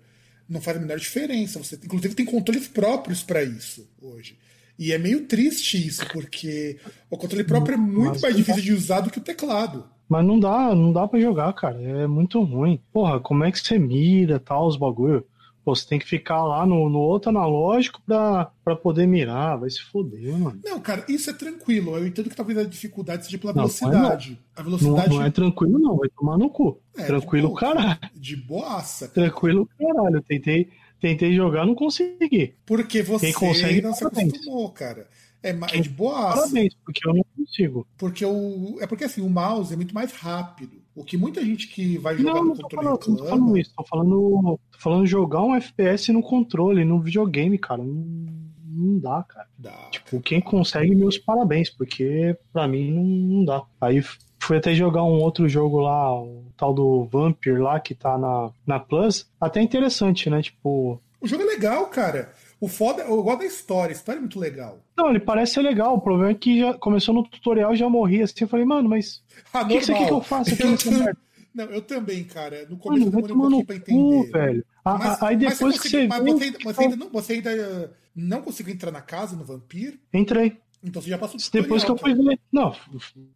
não 0.48 0.62
faz 0.62 0.78
a 0.78 0.80
menor 0.80 0.98
diferença. 0.98 1.60
Você, 1.60 1.76
inclusive, 1.76 2.16
tem 2.16 2.26
controles 2.26 2.68
próprios 2.68 3.22
para 3.22 3.44
isso 3.44 3.88
hoje. 4.02 4.38
E 4.80 4.94
é 4.94 4.98
meio 4.98 5.26
triste 5.28 5.86
isso, 5.86 6.06
porque 6.14 6.78
o 7.12 7.18
controle 7.18 7.44
próprio 7.44 7.74
é 7.74 7.78
muito 7.78 8.12
Mas- 8.14 8.22
mais 8.22 8.36
difícil 8.38 8.62
de 8.64 8.74
usar 8.74 9.02
do 9.02 9.10
que 9.12 9.18
o 9.20 9.22
teclado. 9.24 9.84
Mas 10.08 10.26
não 10.26 10.40
dá, 10.40 10.74
não 10.74 10.92
dá 10.94 11.06
para 11.08 11.20
jogar, 11.20 11.52
cara. 11.54 11.80
É 11.82 12.08
muito 12.08 12.42
ruim. 12.42 12.80
Porra, 12.92 13.20
como 13.20 13.44
é 13.44 13.52
que 13.52 13.60
você 13.60 13.78
mira 13.78 14.40
tal, 14.40 14.66
os 14.68 14.78
bagulho? 14.78 15.24
Pô, 15.64 15.76
você 15.76 15.86
tem 15.86 16.00
que 16.00 16.08
ficar 16.08 16.42
lá 16.46 16.66
no, 16.66 16.90
no 16.90 16.98
outro 16.98 17.30
analógico 17.30 18.02
pra, 18.06 18.50
pra 18.64 18.76
poder 18.76 19.06
mirar. 19.06 19.60
Vai 19.60 19.70
se 19.70 19.82
foder, 19.84 20.36
mano. 20.36 20.60
Não, 20.64 20.80
cara, 20.80 21.06
isso 21.10 21.30
é 21.30 21.34
tranquilo. 21.34 21.96
Eu 21.98 22.08
entendo 22.08 22.30
que 22.30 22.36
talvez 22.36 22.58
a 22.58 22.64
dificuldade 22.64 23.26
seja 23.26 23.38
pela 23.38 23.52
Não, 23.54 23.64
velocidade. 23.68 24.40
A 24.56 24.64
Não, 24.64 24.70
velocidade 24.80 25.10
não 25.16 25.24
é 25.24 25.30
tranquilo, 25.30 25.78
não. 25.78 25.98
Vai 25.98 26.10
tomar 26.10 26.38
no 26.38 26.50
cu. 26.50 26.80
É, 26.98 27.04
tranquilo, 27.04 27.50
de 27.50 27.54
boa, 27.54 27.60
caralho. 27.60 28.00
de 28.16 28.36
boaça. 28.38 29.10
Tranquilo, 29.10 29.70
caralho. 29.78 30.16
Eu 30.16 30.24
tentei, 30.24 30.70
tentei 31.00 31.34
jogar, 31.34 31.66
não 31.66 31.76
consegui. 31.76 32.56
Porque 32.66 33.02
você 33.02 33.28
Quem 33.28 33.34
consegue, 33.36 33.82
não 33.82 33.94
se 33.94 34.06
acostumou, 34.06 34.70
cara. 34.72 35.08
É, 35.42 35.54
ma- 35.54 35.68
é 35.72 35.80
de 35.80 35.88
boaça. 35.90 36.42
Parabéns, 36.42 36.76
porque 36.84 37.08
eu 37.08 37.14
não 37.14 37.26
consigo. 37.38 37.88
Porque 37.98 38.26
o. 38.26 38.78
É 38.82 38.86
porque 38.88 39.06
assim, 39.06 39.22
o 39.22 39.30
mouse 39.30 39.74
é 39.74 39.78
muito 39.78 39.94
mais 39.96 40.12
rápido. 40.12 40.82
O 40.94 41.02
que 41.04 41.16
muita 41.16 41.44
gente 41.46 41.68
que 41.70 41.98
vai 41.98 42.18
jogar 42.18 42.34
Não, 42.34 42.44
no 42.46 42.52
controle 42.58 42.76
falando, 42.76 42.90
não 42.92 42.98
tô 42.98 43.12
reclama. 43.12 43.30
falando 43.30 43.58
isso. 43.58 43.74
Tô 43.78 43.84
falando, 43.86 44.60
tô 44.72 44.80
falando 44.80 45.08
jogar 45.08 45.42
um 45.44 45.56
FPS 45.56 46.12
no 46.12 46.22
controle, 46.22 46.84
no 46.84 47.00
videogame, 47.00 47.58
cara. 47.58 47.82
Não, 47.82 48.28
não 48.68 49.00
dá, 49.00 49.24
cara. 49.24 49.48
Dá. 49.58 49.72
Tipo, 49.92 50.20
quem 50.20 50.42
consegue, 50.42 50.94
meus 50.94 51.18
parabéns, 51.18 51.70
porque 51.70 52.36
pra 52.52 52.68
mim 52.68 52.92
não, 52.92 53.04
não 53.04 53.46
dá. 53.46 53.64
Aí 53.80 54.04
fui 54.50 54.58
até 54.58 54.74
jogar 54.74 55.04
um 55.04 55.22
outro 55.22 55.48
jogo 55.48 55.80
lá, 55.80 56.12
o 56.20 56.44
tal 56.58 56.74
do 56.74 57.06
Vampire 57.06 57.60
lá, 57.60 57.80
que 57.80 57.94
tá 57.94 58.18
na, 58.18 58.50
na 58.66 58.80
Plus. 58.80 59.30
Até 59.40 59.62
interessante, 59.62 60.28
né? 60.28 60.42
Tipo. 60.42 61.00
O 61.22 61.28
jogo 61.28 61.44
é 61.44 61.46
legal, 61.46 61.86
cara. 61.86 62.32
O 62.60 62.68
foda, 62.68 63.04
eu 63.04 63.22
gosto 63.22 63.40
da 63.42 63.46
história, 63.46 63.94
a 63.94 63.96
história 63.96 64.18
é 64.18 64.22
muito 64.22 64.40
legal. 64.40 64.80
Não, 64.98 65.12
ele 65.12 65.20
parece 65.20 65.54
ser 65.54 65.62
legal. 65.62 65.94
O 65.96 66.02
problema 66.02 66.32
é 66.32 66.34
que 66.34 66.60
já 66.62 66.74
começou 66.74 67.14
no 67.14 67.24
tutorial 67.24 67.74
e 67.76 67.78
já 67.78 67.88
morri 67.88 68.24
assim. 68.24 68.34
Eu 68.42 68.48
falei, 68.48 68.66
mano, 68.66 68.90
mas 68.90 69.22
Ah, 69.54 69.62
o 69.62 69.68
que, 69.68 69.78
que 69.78 69.86
você 69.86 69.94
quer 69.94 70.08
que 70.08 70.14
eu 70.14 70.22
faça 70.22 70.52
aqui 70.56 70.64
nessa 70.66 70.90
merda? 70.92 71.18
Não, 71.54 71.66
eu 71.66 71.82
também, 71.84 72.24
cara. 72.24 72.66
No 72.70 72.78
começo 72.78 73.06
Mano, 73.06 73.20
eu 73.20 73.28
demorei 73.28 73.58
um 73.60 73.66
pouquinho 73.66 73.66
pra 73.66 73.80
cu, 73.80 74.14
entender. 74.16 74.32
velho. 74.32 74.66
A- 74.84 74.98
Mas- 74.98 75.24
aí 75.24 75.38
mas 75.38 75.54
depois 75.60 75.76
você 75.76 75.82
que 75.82 75.90
você 75.90 76.08
mas 76.08 76.24
você 76.24 76.44
ainda, 76.46 76.58
você 76.64 76.84
ainda 76.84 76.96
não, 76.96 77.10
você 77.10 77.34
ainda 77.34 77.92
não 78.16 78.42
conseguiu 78.42 78.74
entrar 78.74 78.92
na 78.92 79.02
casa 79.02 79.36
no 79.36 79.44
Vampir, 79.46 80.00
entrei. 80.14 80.58
Então 80.84 81.02
você 81.02 81.10
já 81.10 81.18
passou 81.18 81.38
do 81.38 81.44
Depois 81.52 81.84
que 81.84 81.92
eu 81.92 81.96
tutorial, 81.96 82.18
fui 82.18 82.30
ver. 82.30 82.40
Não, 82.52 82.76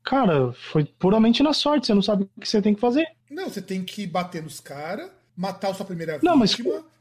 cara, 0.04 0.54
foi 0.54 0.86
puramente 0.86 1.44
na 1.44 1.54
sorte. 1.54 1.88
Você 1.88 1.94
não 1.94 2.02
sabe 2.02 2.24
o 2.24 2.41
que 2.41 2.48
você 2.48 2.62
tem 2.62 2.74
que 2.74 2.82
fazer. 2.82 3.06
Não, 3.30 3.50
você 3.50 3.62
tem 3.62 3.84
que 3.84 4.06
bater 4.08 4.41
nos 4.44 4.60
caras, 4.60 5.10
matar 5.36 5.72
a 5.72 5.74
sua 5.74 5.86
primeira 5.86 6.20
Não, 6.22 6.36
mas- 6.38 6.56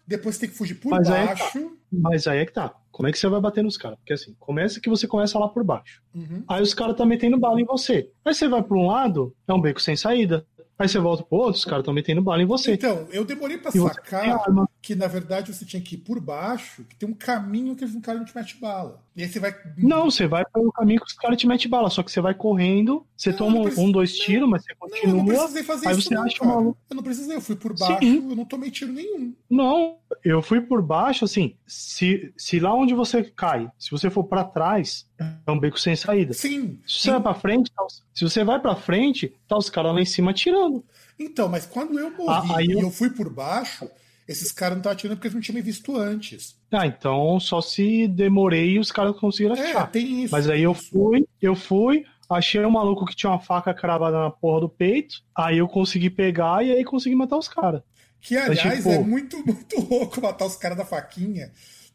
depois 0.06 0.34
você 0.34 0.40
tem 0.40 0.50
que 0.50 0.56
fugir 0.56 0.74
por 0.74 0.90
Mas 0.90 1.08
aí 1.08 1.22
é 1.22 1.26
baixo. 1.26 1.76
Mas 1.90 2.26
aí 2.26 2.38
é 2.40 2.46
que 2.46 2.52
tá. 2.52 2.74
Como 2.90 3.08
é 3.08 3.12
que 3.12 3.18
você 3.18 3.28
vai 3.28 3.40
bater 3.40 3.62
nos 3.62 3.76
caras? 3.76 3.96
Porque 3.98 4.12
assim, 4.12 4.34
começa 4.38 4.80
que 4.80 4.90
você 4.90 5.06
começa 5.06 5.38
lá 5.38 5.48
por 5.48 5.64
baixo. 5.64 6.02
Uhum. 6.14 6.42
Aí 6.48 6.62
os 6.62 6.74
caras 6.74 6.96
tá 6.96 7.06
metendo 7.06 7.38
bala 7.38 7.60
em 7.60 7.64
você. 7.64 8.10
Aí 8.24 8.34
você 8.34 8.48
vai 8.48 8.62
pra 8.62 8.76
um 8.76 8.86
lado, 8.86 9.34
é 9.46 9.52
um 9.54 9.60
beco 9.60 9.80
sem 9.80 9.96
saída. 9.96 10.46
Aí 10.78 10.88
você 10.88 10.98
volta 10.98 11.22
pro 11.22 11.38
outro, 11.38 11.58
os 11.58 11.64
caras 11.64 11.82
estão 11.82 11.94
metendo 11.94 12.20
bala 12.20 12.42
em 12.42 12.46
você. 12.46 12.72
Então, 12.72 13.06
eu 13.12 13.24
demorei 13.24 13.56
pra 13.56 13.70
E 13.72 13.78
sacar 13.78 14.42
que 14.80 14.96
na 14.96 15.06
verdade 15.06 15.54
você 15.54 15.64
tinha 15.64 15.80
que 15.80 15.94
ir 15.94 15.98
por 15.98 16.18
baixo, 16.18 16.84
que 16.84 16.96
tem 16.96 17.08
um 17.08 17.14
caminho 17.14 17.76
que 17.76 17.84
eles 17.84 17.94
não 17.94 18.00
caras 18.00 18.20
não 18.20 18.26
te 18.26 18.34
mete 18.36 18.58
bala. 18.58 19.00
E 19.14 19.22
aí 19.22 19.28
você 19.28 19.38
vai. 19.38 19.54
Não, 19.76 20.10
você 20.10 20.26
vai 20.26 20.42
pelo 20.46 20.72
caminho 20.72 21.00
que 21.00 21.06
os 21.06 21.12
caras 21.12 21.36
te 21.36 21.46
metem 21.46 21.68
bala. 21.68 21.90
Só 21.90 22.02
que 22.02 22.10
você 22.10 22.20
vai 22.20 22.32
correndo, 22.32 23.06
você 23.16 23.30
Não, 23.30 23.36
toma 23.36 23.54
não 23.58 23.62
um, 23.70 23.80
um, 23.88 23.92
dois 23.92 24.16
tiros, 24.16 24.48
mas 24.48 24.62
você 24.64 24.72
Não, 24.80 24.88
eu 24.88 25.08
não 25.08 25.18
continua. 25.18 25.24
precisei 25.38 25.62
fazer 25.62 25.88
aí 25.88 25.98
isso. 25.98 26.08
você 26.08 26.14
não, 26.14 26.22
acha 26.24 26.38
cara. 26.38 26.50
um 26.50 26.54
maluco. 26.54 26.78
Eu 26.88 26.96
não 26.96 27.02
precisei, 27.02 27.36
eu 27.36 27.40
fui 27.42 27.56
por 27.56 27.76
Sim. 27.76 27.84
baixo, 27.88 28.06
eu 28.06 28.36
não 28.36 28.44
tomei 28.46 28.70
tiro 28.70 28.90
nenhum. 28.92 29.34
Não, 29.50 29.98
eu 30.24 30.40
fui 30.40 30.62
por 30.62 30.80
baixo, 30.80 31.24
assim, 31.26 31.54
se, 31.66 32.32
se 32.38 32.58
lá 32.58 32.74
onde 32.74 32.94
você 32.94 33.22
cai, 33.22 33.70
se 33.78 33.90
você 33.90 34.08
for 34.08 34.24
pra 34.24 34.44
trás, 34.44 35.06
é 35.46 35.50
um 35.50 35.58
beco 35.60 35.78
sem 35.78 35.94
saída. 35.94 36.32
Sim. 36.32 36.80
Se 36.86 37.02
você 37.02 37.10
vai 37.10 37.20
pra 37.20 37.34
frente, 37.34 37.70
tá 37.70 37.86
se 38.14 38.24
você 38.24 38.42
vai 38.44 38.60
pra 38.60 38.74
frente, 38.74 39.34
tá 39.46 39.58
os 39.58 39.68
caras 39.68 39.94
lá 39.94 40.00
em 40.00 40.06
cima 40.06 40.30
atirando. 40.30 40.82
Então, 41.18 41.48
mas 41.48 41.66
quando 41.66 41.98
eu 41.98 42.10
morri 42.16 42.50
Ah, 42.52 42.56
aí 42.56 42.66
e 42.66 42.72
eu- 42.72 42.80
eu 42.80 42.90
fui 42.90 43.10
por 43.10 43.28
baixo, 43.28 43.86
esses 44.32 44.50
caras 44.52 44.74
não 44.76 44.80
estavam 44.80 44.94
atirando 44.94 45.16
porque 45.16 45.28
eles 45.28 45.34
não 45.34 45.40
tinham 45.42 45.56
me 45.56 45.62
visto 45.62 45.96
antes. 45.96 46.56
Ah, 46.70 46.86
então 46.86 47.38
só 47.38 47.60
se 47.60 48.08
demorei 48.08 48.70
e 48.72 48.78
os 48.78 48.90
caras 48.90 49.16
conseguiram 49.18 49.54
É, 49.56 49.70
achar. 49.70 49.90
tem 49.90 50.24
isso. 50.24 50.32
Mas 50.32 50.48
aí 50.48 50.62
eu 50.62 50.74
fui, 50.74 51.26
eu 51.40 51.54
fui, 51.54 52.04
achei 52.28 52.64
um 52.64 52.70
maluco 52.70 53.04
que 53.06 53.14
tinha 53.14 53.30
uma 53.30 53.38
faca 53.40 53.72
cravada 53.74 54.18
na 54.18 54.30
porra 54.30 54.62
do 54.62 54.68
peito, 54.68 55.16
aí 55.36 55.58
eu 55.58 55.68
consegui 55.68 56.08
pegar 56.10 56.64
e 56.64 56.72
aí 56.72 56.84
consegui 56.84 57.14
matar 57.14 57.36
os 57.36 57.48
caras. 57.48 57.82
Que, 58.20 58.36
aliás, 58.36 58.76
tipo- 58.78 58.90
é 58.90 58.98
muito, 59.00 59.36
muito 59.46 59.80
louco 59.88 60.20
matar 60.20 60.46
os 60.46 60.56
caras 60.56 60.78
da 60.78 60.84
faquinha, 60.84 61.50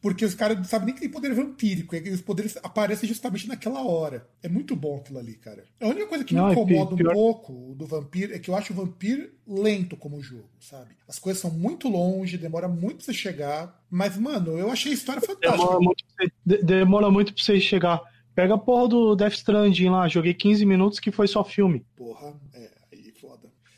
porque 0.07 0.23
os 0.25 0.33
caras 0.33 0.57
não 0.57 0.63
sabem 0.63 0.85
nem 0.87 0.95
que 0.95 1.01
tem 1.01 1.09
poder 1.09 1.33
vampírico, 1.33 1.95
e 1.95 2.09
os 2.09 2.21
poderes 2.21 2.57
aparecem 2.63 3.07
justamente 3.09 3.47
naquela 3.47 3.85
hora. 3.85 4.27
É 4.41 4.47
muito 4.47 4.75
bom 4.75 4.97
aquilo 4.97 5.19
ali, 5.19 5.33
cara. 5.35 5.65
A 5.81 5.87
única 5.87 6.07
coisa 6.07 6.23
que 6.23 6.33
Não, 6.33 6.45
me 6.45 6.49
é 6.49 6.53
incomoda 6.53 6.93
um 6.93 6.97
pior- 6.97 7.13
pouco 7.13 7.75
do 7.75 7.85
Vampir 7.85 8.31
é 8.33 8.39
que 8.39 8.49
eu 8.49 8.55
acho 8.55 8.71
o 8.71 8.75
Vampir 8.75 9.33
lento 9.45 9.97
como 9.97 10.21
jogo, 10.21 10.49
sabe? 10.59 10.91
As 11.07 11.19
coisas 11.19 11.41
são 11.41 11.51
muito 11.51 11.89
longe, 11.89 12.37
demora 12.37 12.67
muito 12.67 12.97
pra 12.97 13.05
você 13.05 13.13
chegar, 13.13 13.81
mas, 13.89 14.17
mano, 14.17 14.57
eu 14.57 14.71
achei 14.71 14.91
a 14.91 14.95
história 14.95 15.21
fantástica. 15.21 15.57
Demora 15.57 15.79
muito, 15.79 16.03
pra 16.15 16.25
você- 16.25 16.31
de- 16.45 16.63
demora 16.63 17.11
muito 17.11 17.33
pra 17.33 17.43
você 17.43 17.59
chegar. 17.59 18.01
Pega 18.33 18.53
a 18.53 18.57
porra 18.57 18.87
do 18.87 19.15
Death 19.15 19.33
Stranding 19.33 19.89
lá, 19.89 20.07
joguei 20.07 20.31
15 20.33 20.63
minutos 20.63 20.99
que 20.99 21.11
foi 21.11 21.27
só 21.27 21.43
filme. 21.43 21.83
Porra, 21.95 22.27
é. 22.27 22.33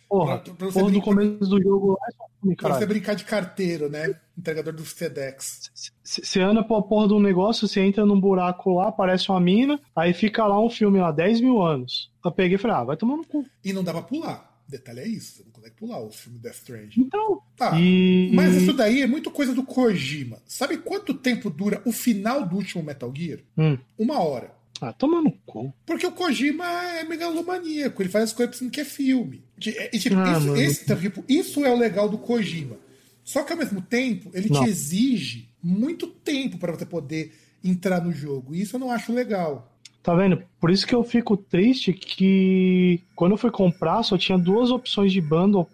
Porra, 0.09 0.39
Pra- 0.39 0.53
pra 0.55 0.65
você 0.67 0.79
porra 0.79 0.91
do 0.91 0.99
brincar- 0.99 1.05
começo 1.05 1.49
do 1.49 1.61
jogo 1.61 1.97
é 2.07 2.11
só 2.11 2.25
filme, 2.41 2.55
Pra 2.55 2.73
você 2.73 2.85
brincar 2.85 3.13
de 3.13 3.23
carteiro, 3.25 3.89
né? 3.89 4.15
Entregador 4.37 4.73
do 4.73 4.83
FedEx. 4.83 5.71
Você 6.03 6.39
anda 6.41 6.63
pra 6.63 6.81
porra 6.81 7.07
do 7.07 7.19
negócio, 7.19 7.67
você 7.67 7.81
entra 7.81 8.05
num 8.05 8.19
buraco 8.19 8.73
lá, 8.73 8.87
aparece 8.87 9.29
uma 9.29 9.39
mina, 9.39 9.79
aí 9.95 10.13
fica 10.13 10.45
lá 10.47 10.59
um 10.59 10.69
filme 10.69 10.99
lá, 10.99 11.11
10 11.11 11.39
mil 11.41 11.61
anos. 11.61 12.11
Eu 12.25 12.31
peguei 12.31 12.55
e 12.55 12.57
falei, 12.57 12.77
ah, 12.77 12.83
vai 12.83 12.97
tomar 12.97 13.17
no 13.17 13.25
cu. 13.25 13.45
E 13.63 13.71
não 13.71 13.83
dá 13.83 13.91
pra 13.93 14.01
pular. 14.01 14.49
Detalhe 14.67 14.99
é 14.99 15.07
isso, 15.07 15.37
você 15.37 15.43
não 15.43 15.51
consegue 15.51 15.75
pular 15.75 15.99
o 15.99 16.11
filme 16.11 16.37
Death 16.37 16.53
Stranding. 16.55 17.01
Então, 17.01 17.41
Tá, 17.57 17.71
e... 17.79 18.29
mas 18.33 18.55
isso 18.55 18.71
daí 18.71 19.01
é 19.01 19.07
muito 19.07 19.31
coisa 19.31 19.53
do 19.53 19.63
Kojima. 19.63 20.37
Sabe 20.45 20.77
quanto 20.77 21.13
tempo 21.13 21.49
dura 21.49 21.81
o 21.85 21.91
final 21.91 22.45
do 22.45 22.55
último 22.55 22.83
Metal 22.83 23.11
Gear? 23.15 23.39
Hum. 23.57 23.77
Uma 23.97 24.19
hora. 24.21 24.51
Ah, 24.81 24.93
toma 24.93 25.21
no 25.21 25.31
cu. 25.45 25.73
Porque 25.85 26.05
o 26.07 26.11
Kojima 26.11 26.65
é 26.65 27.03
megalomaníaco, 27.03 28.01
ele 28.01 28.09
faz 28.09 28.25
as 28.25 28.33
coisas 28.33 28.55
pensando 28.55 28.71
que 28.71 28.81
é 28.81 28.85
filme. 28.85 29.43
É- 29.65 29.95
e, 29.95 29.99
tipo, 29.99 30.15
Ah, 30.17 30.37
isso, 30.37 30.55
esse, 30.55 30.95
tipo, 30.95 31.23
isso 31.27 31.65
é 31.65 31.71
o 31.73 31.77
legal 31.77 32.07
do 32.07 32.17
Kojima. 32.17 32.77
Só 33.23 33.43
que 33.43 33.51
ao 33.51 33.59
mesmo 33.59 33.81
tempo, 33.81 34.31
ele 34.33 34.49
Não. 34.49 34.63
te 34.63 34.69
exige 34.69 35.49
muito 35.61 36.07
tempo 36.07 36.57
para 36.57 36.71
você 36.71 36.85
poder 36.85 37.33
entrar 37.63 38.01
no 38.01 38.11
jogo. 38.11 38.55
E 38.55 38.61
isso 38.61 38.75
eu 38.75 38.79
não 38.79 38.89
acho 38.91 39.11
legal. 39.13 39.71
Tá 40.01 40.15
vendo? 40.15 40.41
Por 40.61 40.71
isso 40.71 40.87
que 40.87 40.95
eu 40.95 41.03
fico 41.03 41.35
triste 41.35 41.91
que 41.91 43.01
quando 43.15 43.33
eu 43.33 43.37
fui 43.37 43.51
comprar, 43.51 44.01
só 44.01 44.17
tinha 44.17 44.37
duas 44.37 44.71
opções 44.71 45.11
de 45.11 45.19
bundle 45.19 45.65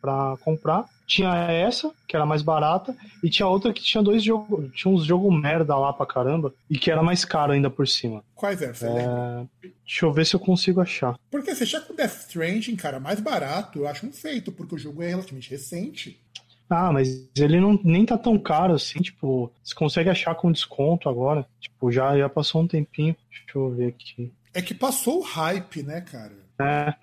pra 0.00 0.36
comprar. 0.44 0.84
Tinha 1.08 1.34
essa, 1.50 1.90
que 2.06 2.14
era 2.14 2.26
mais 2.26 2.42
barata, 2.42 2.94
e 3.24 3.30
tinha 3.30 3.48
outra 3.48 3.72
que 3.72 3.82
tinha 3.82 4.02
dois 4.02 4.22
jogos. 4.22 4.70
Tinha 4.74 4.92
uns 4.92 5.06
jogos 5.06 5.34
merda 5.34 5.74
lá 5.74 5.90
pra 5.90 6.04
caramba, 6.04 6.52
e 6.68 6.78
que 6.78 6.90
era 6.90 7.02
mais 7.02 7.24
caro 7.24 7.52
ainda 7.52 7.70
por 7.70 7.88
cima. 7.88 8.22
Quais 8.34 8.60
é? 8.60 8.66
Lembra? 8.66 9.48
É, 9.64 9.68
Deixa 9.86 10.04
eu 10.04 10.12
ver 10.12 10.26
se 10.26 10.36
eu 10.36 10.40
consigo 10.40 10.82
achar. 10.82 11.18
Porque 11.30 11.54
você 11.54 11.64
achar 11.64 11.80
com 11.80 11.94
Death 11.94 12.26
Stranding, 12.26 12.76
cara, 12.76 13.00
mais 13.00 13.20
barato, 13.20 13.78
eu 13.78 13.88
acho 13.88 14.06
um 14.06 14.12
feito, 14.12 14.52
porque 14.52 14.74
o 14.74 14.78
jogo 14.78 15.02
é 15.02 15.08
relativamente 15.08 15.50
recente. 15.50 16.20
Ah, 16.68 16.92
mas 16.92 17.26
ele 17.34 17.58
não, 17.58 17.80
nem 17.82 18.04
tá 18.04 18.18
tão 18.18 18.38
caro 18.38 18.74
assim, 18.74 19.00
tipo, 19.00 19.50
você 19.64 19.74
consegue 19.74 20.10
achar 20.10 20.34
com 20.34 20.52
desconto 20.52 21.08
agora. 21.08 21.46
Tipo, 21.58 21.90
já, 21.90 22.18
já 22.18 22.28
passou 22.28 22.60
um 22.60 22.68
tempinho. 22.68 23.16
Deixa 23.30 23.44
eu 23.54 23.70
ver 23.70 23.88
aqui. 23.88 24.30
É 24.52 24.60
que 24.60 24.74
passou 24.74 25.20
o 25.20 25.22
hype, 25.22 25.82
né, 25.82 26.02
cara? 26.02 26.36
É. 26.60 26.94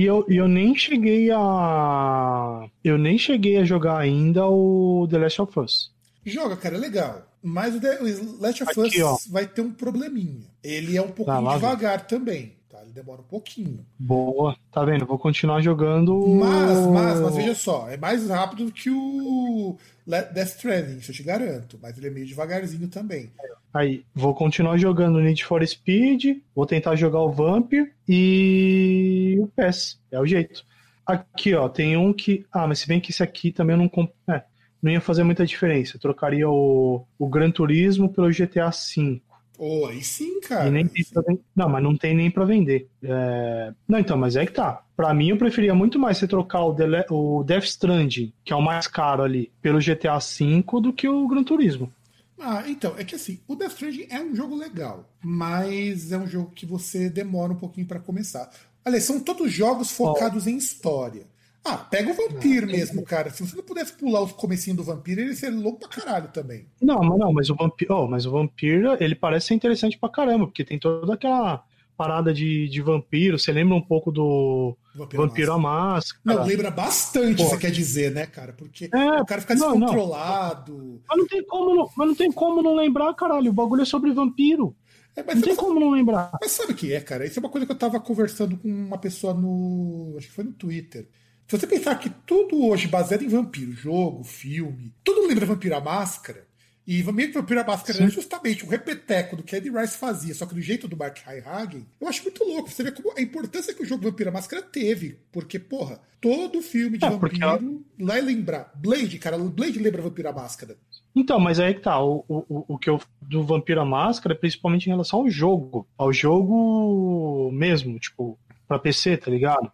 E 0.00 0.04
eu, 0.06 0.24
eu 0.30 0.48
nem 0.48 0.74
cheguei 0.74 1.30
a. 1.30 2.66
Eu 2.82 2.96
nem 2.96 3.18
cheguei 3.18 3.58
a 3.58 3.64
jogar 3.64 3.98
ainda 3.98 4.46
o 4.46 5.06
The 5.10 5.18
Last 5.18 5.42
of 5.42 5.60
Us. 5.60 5.92
Joga, 6.24 6.56
cara, 6.56 6.76
é 6.76 6.78
legal. 6.78 7.20
Mas 7.42 7.74
o 7.74 7.80
The- 7.80 7.98
Last 8.40 8.62
of 8.62 8.80
Aqui, 8.80 9.02
ó. 9.02 9.16
Us 9.16 9.26
vai 9.26 9.46
ter 9.46 9.60
um 9.60 9.70
probleminha. 9.70 10.40
Ele 10.64 10.96
é 10.96 11.02
um 11.02 11.10
pouquinho 11.10 11.42
lá 11.42 11.50
vem. 11.50 11.60
devagar 11.60 12.06
também, 12.06 12.54
tá? 12.70 12.78
Ele 12.82 12.92
demora 12.92 13.20
um 13.20 13.24
pouquinho. 13.24 13.84
Boa. 13.98 14.56
Tá 14.72 14.82
vendo? 14.86 15.04
Vou 15.04 15.18
continuar 15.18 15.60
jogando. 15.60 16.18
Mas, 16.28 16.78
mas, 16.86 17.20
mas 17.20 17.36
veja 17.36 17.54
só, 17.54 17.86
é 17.90 17.98
mais 17.98 18.26
rápido 18.26 18.64
do 18.64 18.72
que 18.72 18.88
o 18.88 19.76
Death 20.06 20.48
Stranding, 20.56 20.96
isso 20.96 21.10
eu 21.10 21.14
te 21.14 21.22
garanto. 21.22 21.78
Mas 21.82 21.98
ele 21.98 22.06
é 22.06 22.10
meio 22.10 22.26
devagarzinho 22.26 22.88
também. 22.88 23.30
Aí, 23.72 24.02
vou 24.14 24.34
continuar 24.34 24.76
jogando 24.78 25.20
Need 25.20 25.44
for 25.44 25.64
Speed, 25.64 26.38
vou 26.54 26.66
tentar 26.66 26.96
jogar 26.96 27.20
o 27.20 27.30
Vampire 27.30 27.92
e 28.08 29.19
o 29.44 29.48
PES. 29.48 30.00
É 30.10 30.20
o 30.20 30.26
jeito. 30.26 30.64
Aqui, 31.06 31.54
ó, 31.54 31.68
tem 31.68 31.96
um 31.96 32.12
que. 32.12 32.46
Ah, 32.52 32.66
mas 32.66 32.80
se 32.80 32.88
bem 32.88 33.00
que 33.00 33.10
esse 33.10 33.22
aqui 33.22 33.52
também 33.52 33.76
não 33.76 33.90
é, 34.28 34.44
não 34.82 34.92
ia 34.92 35.00
fazer 35.00 35.24
muita 35.24 35.46
diferença. 35.46 35.96
Eu 35.96 36.00
trocaria 36.00 36.48
o, 36.48 37.06
o 37.18 37.28
Gran 37.28 37.50
Turismo 37.50 38.12
pelo 38.12 38.30
GTA 38.32 38.70
V. 38.70 39.20
Ô, 39.58 39.86
aí 39.86 40.02
sim, 40.02 40.40
cara. 40.40 40.68
E 40.68 40.70
nem 40.70 40.86
tem 40.86 41.04
pra 41.04 41.22
Não, 41.56 41.68
mas 41.68 41.82
não 41.82 41.96
tem 41.96 42.14
nem 42.14 42.30
pra 42.30 42.44
vender. 42.44 42.88
É, 43.02 43.72
Não, 43.88 43.98
então, 43.98 44.16
mas 44.18 44.36
é 44.36 44.44
que 44.44 44.52
tá. 44.52 44.82
Pra 44.96 45.14
mim, 45.14 45.30
eu 45.30 45.38
preferia 45.38 45.74
muito 45.74 45.98
mais 45.98 46.18
você 46.18 46.28
trocar 46.28 46.64
o, 46.64 46.72
Dele- 46.74 47.04
o 47.10 47.42
Death 47.44 47.64
Stranding, 47.64 48.32
que 48.44 48.52
é 48.52 48.56
o 48.56 48.60
mais 48.62 48.86
caro 48.86 49.22
ali, 49.22 49.50
pelo 49.62 49.80
GTA 49.80 50.18
V 50.18 50.62
do 50.82 50.92
que 50.92 51.08
o 51.08 51.26
Gran 51.26 51.42
Turismo. 51.44 51.90
Ah, 52.38 52.64
então, 52.68 52.96
é 52.98 53.04
que 53.04 53.14
assim, 53.14 53.38
o 53.46 53.54
Death 53.54 53.72
Stranding 53.72 54.06
é 54.08 54.18
um 54.20 54.34
jogo 54.34 54.54
legal, 54.56 55.12
mas 55.22 56.10
é 56.10 56.16
um 56.18 56.26
jogo 56.26 56.50
que 56.52 56.64
você 56.64 57.10
demora 57.10 57.52
um 57.52 57.56
pouquinho 57.56 57.86
pra 57.86 58.00
começar. 58.00 58.50
Aliás, 58.84 59.04
são 59.04 59.20
todos 59.20 59.52
jogos 59.52 59.90
focados 59.90 60.46
em 60.46 60.56
história. 60.56 61.26
Ah, 61.64 61.76
pega 61.76 62.10
o 62.10 62.14
Vampiro 62.14 62.66
mesmo, 62.66 63.02
cara. 63.02 63.30
Se 63.30 63.46
você 63.46 63.54
não 63.54 63.62
pudesse 63.62 63.92
pular 63.92 64.22
o 64.22 64.28
comecinho 64.28 64.76
do 64.76 64.82
Vampiro, 64.82 65.20
ele 65.20 65.36
seria 65.36 65.58
louco 65.58 65.80
pra 65.80 65.88
caralho 65.88 66.28
também. 66.28 66.66
Não, 66.80 67.00
mas 67.00 67.18
não, 67.18 67.32
mas 67.32 67.50
o 67.50 67.54
Vampiro, 67.54 67.94
oh, 67.94 68.08
mas 68.08 68.24
o 68.24 68.30
Vampiro, 68.30 68.96
ele 68.98 69.14
parece 69.14 69.48
ser 69.48 69.54
interessante 69.54 69.98
pra 69.98 70.08
caramba, 70.08 70.46
porque 70.46 70.64
tem 70.64 70.78
toda 70.78 71.12
aquela 71.12 71.62
parada 72.00 72.32
de, 72.32 72.66
de 72.66 72.80
vampiro. 72.80 73.38
Você 73.38 73.52
lembra 73.52 73.74
um 73.74 73.82
pouco 73.82 74.10
do 74.10 74.74
Vampiro, 74.94 75.22
Vampiro 75.22 75.52
à 75.52 75.58
Máscara? 75.58 76.22
Não, 76.24 76.46
lembra 76.46 76.70
bastante, 76.70 77.42
Pô. 77.42 77.50
você 77.50 77.58
quer 77.58 77.70
dizer, 77.70 78.10
né, 78.10 78.24
cara? 78.24 78.54
Porque 78.54 78.88
é, 78.90 79.20
o 79.20 79.26
cara 79.26 79.42
fica 79.42 79.54
descontrolado. 79.54 80.72
Não, 80.72 80.82
não. 80.82 81.00
Mas, 81.06 81.18
não 81.18 81.26
tem 81.26 81.44
como 81.44 81.74
não, 81.74 81.90
mas 81.94 82.08
não 82.08 82.14
tem 82.14 82.32
como 82.32 82.62
não 82.62 82.74
lembrar, 82.74 83.12
caralho. 83.12 83.50
O 83.50 83.52
bagulho 83.54 83.82
é 83.82 83.84
sobre 83.84 84.12
vampiro. 84.12 84.74
É, 85.16 85.34
não 85.34 85.42
tem 85.42 85.56
como 85.56 85.78
não 85.78 85.90
lembrar. 85.90 86.30
Mas 86.40 86.52
sabe 86.52 86.72
o 86.72 86.76
que 86.76 86.92
é, 86.92 87.00
cara? 87.00 87.26
Isso 87.26 87.38
é 87.38 87.40
uma 87.40 87.48
coisa 87.48 87.66
que 87.66 87.72
eu 87.72 87.78
tava 87.78 88.00
conversando 88.00 88.56
com 88.56 88.68
uma 88.68 88.98
pessoa 88.98 89.34
no. 89.34 90.14
Acho 90.16 90.28
que 90.28 90.34
foi 90.34 90.44
no 90.44 90.52
Twitter. 90.52 91.08
Se 91.46 91.58
você 91.58 91.66
pensar 91.66 91.96
que 91.96 92.08
tudo 92.08 92.64
hoje 92.64 92.86
baseado 92.86 93.22
em 93.22 93.28
vampiro, 93.28 93.72
jogo, 93.72 94.22
filme, 94.22 94.94
tudo 95.02 95.26
lembra 95.26 95.44
Vampiro 95.44 95.82
Máscara, 95.82 96.46
e 96.86 97.02
meio 97.12 97.28
que 97.28 97.38
Vampiro 97.38 97.60
à 97.60 97.64
Máscara 97.64 97.98
Sim. 97.98 98.02
era 98.02 98.12
justamente 98.12 98.64
o 98.64 98.68
repeteco 98.68 99.36
do 99.36 99.42
que 99.42 99.54
Eddie 99.54 99.70
Rice 99.70 99.96
fazia, 99.96 100.34
só 100.34 100.44
que 100.44 100.54
do 100.54 100.60
jeito 100.60 100.88
do 100.88 100.96
Mark 100.96 101.18
Hagen, 101.24 101.86
eu 102.00 102.08
acho 102.08 102.22
muito 102.24 102.42
louco. 102.42 102.68
Você 102.68 102.82
vê 102.82 102.90
como 102.90 103.12
a 103.16 103.20
importância 103.20 103.72
que 103.72 103.82
o 103.82 103.86
jogo 103.86 104.02
Vampiro 104.02 104.32
Máscara 104.32 104.60
teve. 104.60 105.20
Porque, 105.30 105.58
porra, 105.58 106.00
todo 106.20 106.60
filme 106.60 106.98
de 106.98 107.04
é, 107.04 107.10
vampiro 107.10 107.36
ela... 107.40 107.60
lá 108.00 108.18
é 108.18 108.20
lembrar. 108.20 108.72
Blade, 108.74 109.20
cara, 109.20 109.38
Blade 109.38 109.78
lembra 109.78 110.02
Vampiro 110.02 110.34
Máscara. 110.34 110.76
Então, 111.14 111.40
mas 111.40 111.58
aí 111.58 111.74
que 111.74 111.80
tá, 111.80 112.00
o, 112.02 112.24
o, 112.28 112.64
o 112.68 112.78
que 112.78 112.88
eu 112.88 113.00
do 113.20 113.42
Vampiro 113.42 113.80
à 113.80 113.84
Máscara 113.84 114.34
é 114.34 114.38
principalmente 114.38 114.86
em 114.86 114.90
relação 114.90 115.20
ao 115.20 115.30
jogo. 115.30 115.86
Ao 115.98 116.12
jogo 116.12 117.50
mesmo, 117.52 117.98
tipo, 117.98 118.38
pra 118.68 118.78
PC, 118.78 119.16
tá 119.16 119.30
ligado? 119.30 119.70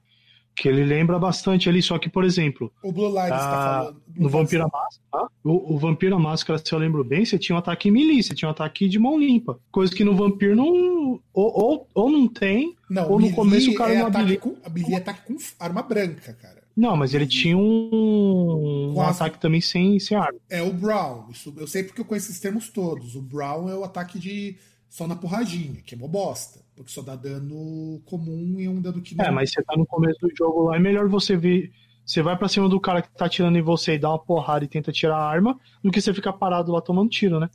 que 0.57 0.67
ele 0.67 0.85
lembra 0.85 1.19
bastante 1.19 1.69
ali, 1.69 1.83
só 1.83 1.99
que, 1.99 2.09
por 2.09 2.25
exemplo. 2.25 2.73
O 2.83 2.91
Blue 2.91 3.11
Light 3.11 3.29
tá 3.29 3.83
falando. 3.83 4.03
No 4.17 4.29
Vampira 4.31 4.65
Máscara, 4.65 5.03
tá? 5.13 5.29
o, 5.45 5.75
o 5.75 5.79
Vampira 5.79 6.19
Máscara, 6.19 6.59
se 6.59 6.73
eu 6.73 6.79
lembro 6.79 7.05
bem, 7.05 7.27
você 7.27 7.39
tinha 7.39 7.55
um 7.55 7.59
ataque 7.59 7.91
melee, 7.91 8.23
você 8.23 8.35
tinha 8.35 8.49
um 8.49 8.51
ataque 8.51 8.89
de 8.89 8.99
mão 8.99 9.19
limpa. 9.19 9.61
Coisa 9.71 9.95
que 9.95 10.03
no 10.03 10.17
Vampiro 10.17 10.57
não. 10.57 11.21
Ou, 11.35 11.61
ou, 11.61 11.89
ou 11.95 12.11
não 12.11 12.27
tem, 12.27 12.75
não, 12.89 13.11
ou 13.11 13.21
no 13.21 13.31
começo 13.33 13.71
o 13.71 13.75
cara 13.75 13.93
é 13.93 13.99
não 13.99 14.07
habilita. 14.07 14.41
Com, 14.41 14.57
melee 14.73 14.95
é 14.95 14.97
ataque 14.97 15.27
com 15.27 15.37
arma 15.61 15.83
branca, 15.83 16.33
cara. 16.33 16.56
Não, 16.77 16.95
mas 16.95 17.15
ele 17.15 17.27
tinha 17.27 17.57
um, 17.57 18.93
um 18.95 19.01
ataque 19.01 19.41
também 19.41 19.63
sem, 19.63 19.99
sem 19.99 20.17
arma. 20.17 20.39
É 20.51 20.61
o 20.61 20.73
Brown. 20.75 21.31
Isso, 21.31 21.55
eu 21.57 21.67
sei 21.67 21.83
porque 21.83 22.03
eu 22.03 22.05
conheço 22.05 22.31
esses 22.31 22.41
termos 22.41 22.69
todos. 22.69 23.17
O 23.17 23.23
Brown 23.23 23.71
é 23.71 23.75
o 23.75 23.83
ataque 23.83 24.19
de 24.19 24.59
só 24.91 25.07
na 25.07 25.17
porradinha, 25.17 25.81
que 25.83 25.95
é 25.95 25.99
uma 25.99 26.07
bosta. 26.07 26.61
Porque 26.75 26.93
só 26.93 27.01
dá 27.01 27.17
dano 27.17 28.03
comum 28.05 28.61
e 28.61 28.69
um 28.69 28.79
dano 28.79 29.01
que 29.01 29.17
não. 29.17 29.25
É, 29.25 29.31
mas 29.31 29.51
você 29.51 29.63
tá 29.63 29.75
no 29.75 29.87
começo 29.87 30.21
do 30.21 30.31
jogo 30.37 30.65
lá, 30.65 30.77
é 30.77 30.79
melhor 30.79 31.09
você 31.09 31.35
ver. 31.35 31.73
Você 32.05 32.23
vai 32.23 32.37
pra 32.37 32.49
cima 32.49 32.69
do 32.69 32.79
cara 32.79 33.01
que 33.01 33.09
tá 33.17 33.25
atirando 33.25 33.57
em 33.57 33.63
você 33.63 33.95
e 33.95 33.99
dá 33.99 34.11
uma 34.11 34.19
porrada 34.19 34.65
e 34.65 34.69
tenta 34.69 34.93
tirar 34.93 35.17
a 35.17 35.27
arma, 35.27 35.59
do 35.83 35.91
que 35.91 36.01
você 36.01 36.13
ficar 36.13 36.35
parado 36.35 36.71
lá 36.71 36.83
tomando 36.83 37.09
tiro, 37.09 37.41
né? 37.41 37.49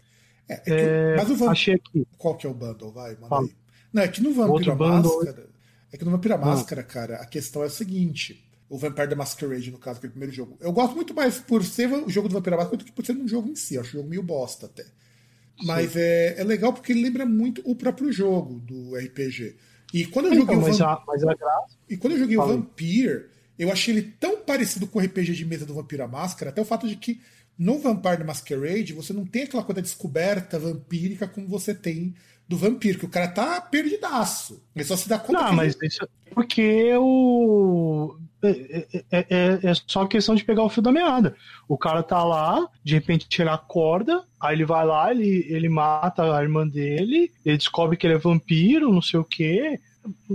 É, 0.49 0.53
é 0.56 0.57
que, 0.57 0.72
é, 0.72 1.15
mas 1.15 1.41
o. 1.41 1.49
Achei 1.49 1.76
aqui. 1.76 2.07
Qual 2.18 2.35
que 2.35 2.48
é 2.48 2.49
o 2.49 2.53
bundle? 2.53 2.91
Vai, 2.91 3.14
manda 3.14 3.27
Fala. 3.27 3.45
aí. 3.45 3.56
Não, 3.93 4.02
é 4.02 4.07
que 4.07 4.22
no 4.22 4.34
Vampira 4.34 4.76
Máscara. 4.76 5.49
É 5.93 5.98
que 5.98 6.03
no 6.03 6.11
Vampira. 6.11 6.38
Máscara, 6.38 6.84
cara, 6.84 7.15
a 7.18 7.26
questão 7.26 7.61
é 7.61 7.68
a 7.68 7.69
seguinte. 7.69 8.43
O 8.72 8.77
Vampire 8.77 9.10
the 9.10 9.15
Masquerade, 9.15 9.69
no 9.69 9.77
caso, 9.77 9.99
que 9.99 10.06
é 10.06 10.10
o 10.10 10.11
primeiro 10.11 10.34
jogo. 10.34 10.57
Eu 10.61 10.72
gosto 10.72 10.95
muito 10.95 11.14
mais 11.14 11.38
por 11.39 11.61
ser 11.61 11.91
o 11.91 12.10
jogo 12.10 12.30
do 12.30 12.35
Vampira 12.35 12.56
Máscara 12.56 12.77
do 12.77 12.85
que 12.85 12.91
por 12.93 13.06
ser 13.06 13.11
um 13.18 13.27
jogo 13.27 13.49
em 13.49 13.56
si. 13.56 13.76
Eu 13.76 13.81
acho 13.81 13.89
o 13.89 13.93
jogo 13.99 14.10
meio 14.10 14.23
bosta 14.23 14.68
até. 14.68 14.85
Mas 15.61 15.98
é, 15.98 16.39
é 16.39 16.43
legal 16.45 16.72
porque 16.72 16.93
ele 16.93 17.02
lembra 17.02 17.26
muito 17.26 17.61
o 17.65 17.76
próprio 17.76 18.14
jogo 18.14 18.60
do 18.60 18.95
RPG. 18.95 19.57
E 19.93 20.06
quando 20.06 20.27
eu 20.27 20.35
joguei 20.35 20.56
então, 20.56 20.69
o 20.69 20.73
Vamp... 20.73 21.03
mas 21.06 21.22
a 21.22 21.35
graça... 21.35 21.77
E 21.89 21.98
quando 21.98 22.14
eu 22.14 22.19
joguei 22.19 22.38
Falei. 22.38 22.56
o 22.56 22.57
Vampire, 22.60 23.26
eu 23.60 23.69
achei 23.69 23.93
ele 23.93 24.14
tão 24.18 24.38
parecido 24.38 24.88
com 24.88 24.99
o 24.99 25.02
RPG 25.02 25.34
de 25.34 25.45
mesa 25.45 25.65
do 25.65 25.73
Vampiro 25.73 26.06
à 26.06 26.07
Máscara, 26.07 26.49
até 26.49 26.61
o 26.61 26.65
fato 26.65 26.88
de 26.88 26.95
que 26.95 27.19
no 27.57 27.77
Vampire 27.77 28.19
the 28.19 28.23
Masquerade 28.23 28.93
você 28.93 29.11
não 29.11 29.26
tem 29.26 29.43
aquela 29.43 29.64
coisa 29.64 29.81
descoberta 29.81 30.57
vampírica 30.57 31.27
como 31.27 31.45
você 31.45 31.76
tem 31.76 32.15
do 32.48 32.57
vampiro, 32.57 32.99
que 32.99 33.06
o 33.06 33.10
cara 33.10 33.27
tá 33.27 33.60
perdidaço. 33.60 34.64
Ele 34.73 34.85
só 34.85 34.95
se 34.95 35.07
dá 35.07 35.19
conta. 35.19 35.43
Não, 35.43 35.53
mas 35.53 35.76
ele... 35.76 35.88
isso 35.88 36.03
é 36.03 36.07
porque 36.34 36.93
o. 36.98 38.18
É, 38.18 38.31
é, 38.43 38.88
é, 38.93 39.03
é, 39.11 39.59
é, 39.63 39.73
só 39.85 40.05
questão 40.05 40.34
de 40.34 40.43
pegar 40.43 40.63
o 40.63 40.69
fio 40.69 40.81
da 40.81 40.91
meada. 40.91 41.35
O 41.68 41.77
cara 41.77 42.01
tá 42.01 42.23
lá, 42.23 42.68
de 42.84 42.95
repente 42.95 43.30
tira 43.30 43.53
a 43.53 43.57
corda, 43.57 44.23
aí 44.39 44.55
ele 44.55 44.65
vai 44.65 44.85
lá, 44.85 45.11
ele, 45.11 45.45
ele 45.47 45.69
mata 45.69 46.35
a 46.35 46.41
irmã 46.41 46.68
dele, 46.68 47.31
ele 47.45 47.57
descobre 47.57 47.95
que 47.95 48.07
ele 48.07 48.15
é 48.15 48.19
vampiro, 48.19 48.91
não 48.91 49.01
sei 49.01 49.19
o 49.19 49.23
quê. 49.23 49.80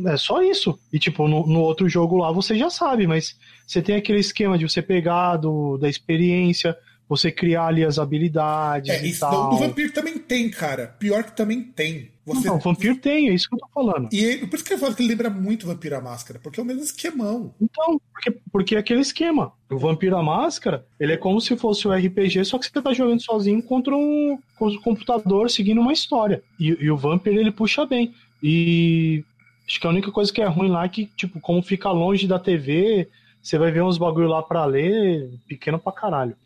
É 0.06 0.16
só 0.16 0.42
isso. 0.42 0.78
E, 0.92 0.98
tipo, 0.98 1.26
no, 1.26 1.46
no, 1.46 1.60
outro 1.60 1.88
jogo 1.88 2.16
lá 2.16 2.30
você 2.30 2.56
já 2.56 2.70
sabe, 2.70 3.06
mas 3.06 3.36
você 3.66 3.82
tem 3.82 3.96
aquele 3.96 4.20
esquema 4.20 4.56
de 4.56 4.68
você 4.68 4.80
pegar 4.80 5.36
do, 5.36 5.76
da 5.76 5.88
experiência, 5.88 6.76
você 7.08 7.32
criar 7.32 7.66
ali 7.66 7.84
as 7.84 7.98
habilidades 7.98 8.90
é, 8.90 9.04
e 9.04 9.10
isso 9.10 9.20
tal. 9.20 9.54
O 9.54 9.58
Vampiro 9.58 9.92
também 9.92 10.18
tem, 10.18 10.48
cara. 10.48 10.94
Pior 10.98 11.24
que 11.24 11.36
também 11.36 11.62
tem. 11.62 12.10
Você... 12.26 12.48
Não, 12.48 12.56
o 12.56 12.58
Vampiro 12.58 12.96
tem, 12.96 13.28
é 13.28 13.34
isso 13.34 13.48
que 13.48 13.54
eu 13.54 13.60
tô 13.60 13.68
falando. 13.72 14.08
E 14.12 14.38
por 14.48 14.56
isso 14.56 14.64
que 14.64 14.72
eu 14.72 14.78
falo 14.78 14.94
que 14.96 15.02
ele 15.02 15.10
lembra 15.10 15.30
muito 15.30 15.66
Vampiro 15.66 15.96
a 15.96 16.00
Máscara, 16.00 16.40
porque 16.40 16.58
é 16.58 16.62
o 16.62 16.66
mesmo 16.66 16.82
esquemão. 16.82 17.54
Então, 17.60 18.00
porque, 18.12 18.40
porque 18.50 18.74
é 18.74 18.78
aquele 18.78 19.00
esquema. 19.00 19.52
O 19.70 19.78
Vampiro 19.78 20.16
a 20.16 20.22
Máscara, 20.22 20.84
ele 20.98 21.12
é 21.12 21.16
como 21.16 21.40
se 21.40 21.56
fosse 21.56 21.86
o 21.86 21.92
RPG, 21.92 22.44
só 22.44 22.58
que 22.58 22.66
você 22.66 22.82
tá 22.82 22.92
jogando 22.92 23.22
sozinho 23.22 23.62
contra 23.62 23.96
um, 23.96 24.36
contra 24.58 24.76
um 24.76 24.82
computador 24.82 25.48
seguindo 25.48 25.80
uma 25.80 25.92
história. 25.92 26.42
E, 26.58 26.76
e 26.80 26.90
o 26.90 26.96
Vampiro, 26.96 27.38
ele 27.38 27.52
puxa 27.52 27.86
bem. 27.86 28.12
E 28.42 29.24
acho 29.68 29.80
que 29.80 29.86
a 29.86 29.90
única 29.90 30.10
coisa 30.10 30.32
que 30.32 30.42
é 30.42 30.46
ruim 30.46 30.68
lá 30.68 30.84
é 30.84 30.88
que, 30.88 31.06
tipo, 31.16 31.38
como 31.40 31.62
fica 31.62 31.92
longe 31.92 32.26
da 32.26 32.40
TV, 32.40 33.08
você 33.40 33.56
vai 33.56 33.70
ver 33.70 33.84
uns 33.84 33.98
bagulho 33.98 34.26
lá 34.26 34.42
pra 34.42 34.64
ler, 34.64 35.30
pequeno 35.46 35.78
pra 35.78 35.92
caralho. 35.92 36.36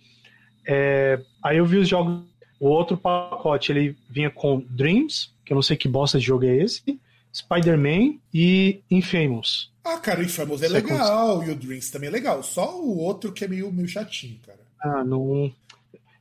É, 0.66 1.19
aí 1.43 1.57
eu 1.57 1.65
vi 1.65 1.78
os 1.78 1.89
jogos. 1.89 2.20
O 2.61 2.69
outro 2.69 2.98
pacote 2.98 3.73
ele 3.73 3.97
vinha 4.11 4.28
com 4.28 4.61
Dreams, 4.69 5.31
que 5.51 5.53
eu 5.53 5.57
não 5.57 5.63
sei 5.63 5.77
que 5.77 5.89
bosta 5.89 6.17
de 6.17 6.25
jogo 6.25 6.45
é 6.45 6.57
esse, 6.59 6.97
Spider-Man 7.35 8.21
e 8.33 8.85
Infamous. 8.89 9.73
Ah, 9.83 9.99
cara, 9.99 10.21
o 10.21 10.23
Infamous 10.23 10.63
é 10.63 10.69
Você 10.69 10.75
legal 10.75 11.43
e 11.43 11.51
o 11.51 11.57
Dreams 11.57 11.91
também 11.91 12.09
é 12.09 12.13
legal. 12.13 12.41
Só 12.45 12.81
o 12.81 12.99
outro 12.99 13.33
que 13.33 13.45
é 13.45 13.49
meio, 13.49 13.73
meio 13.73 13.89
chatinho, 13.89 14.39
cara. 14.47 14.61
Ah, 14.81 15.03
não. 15.03 15.53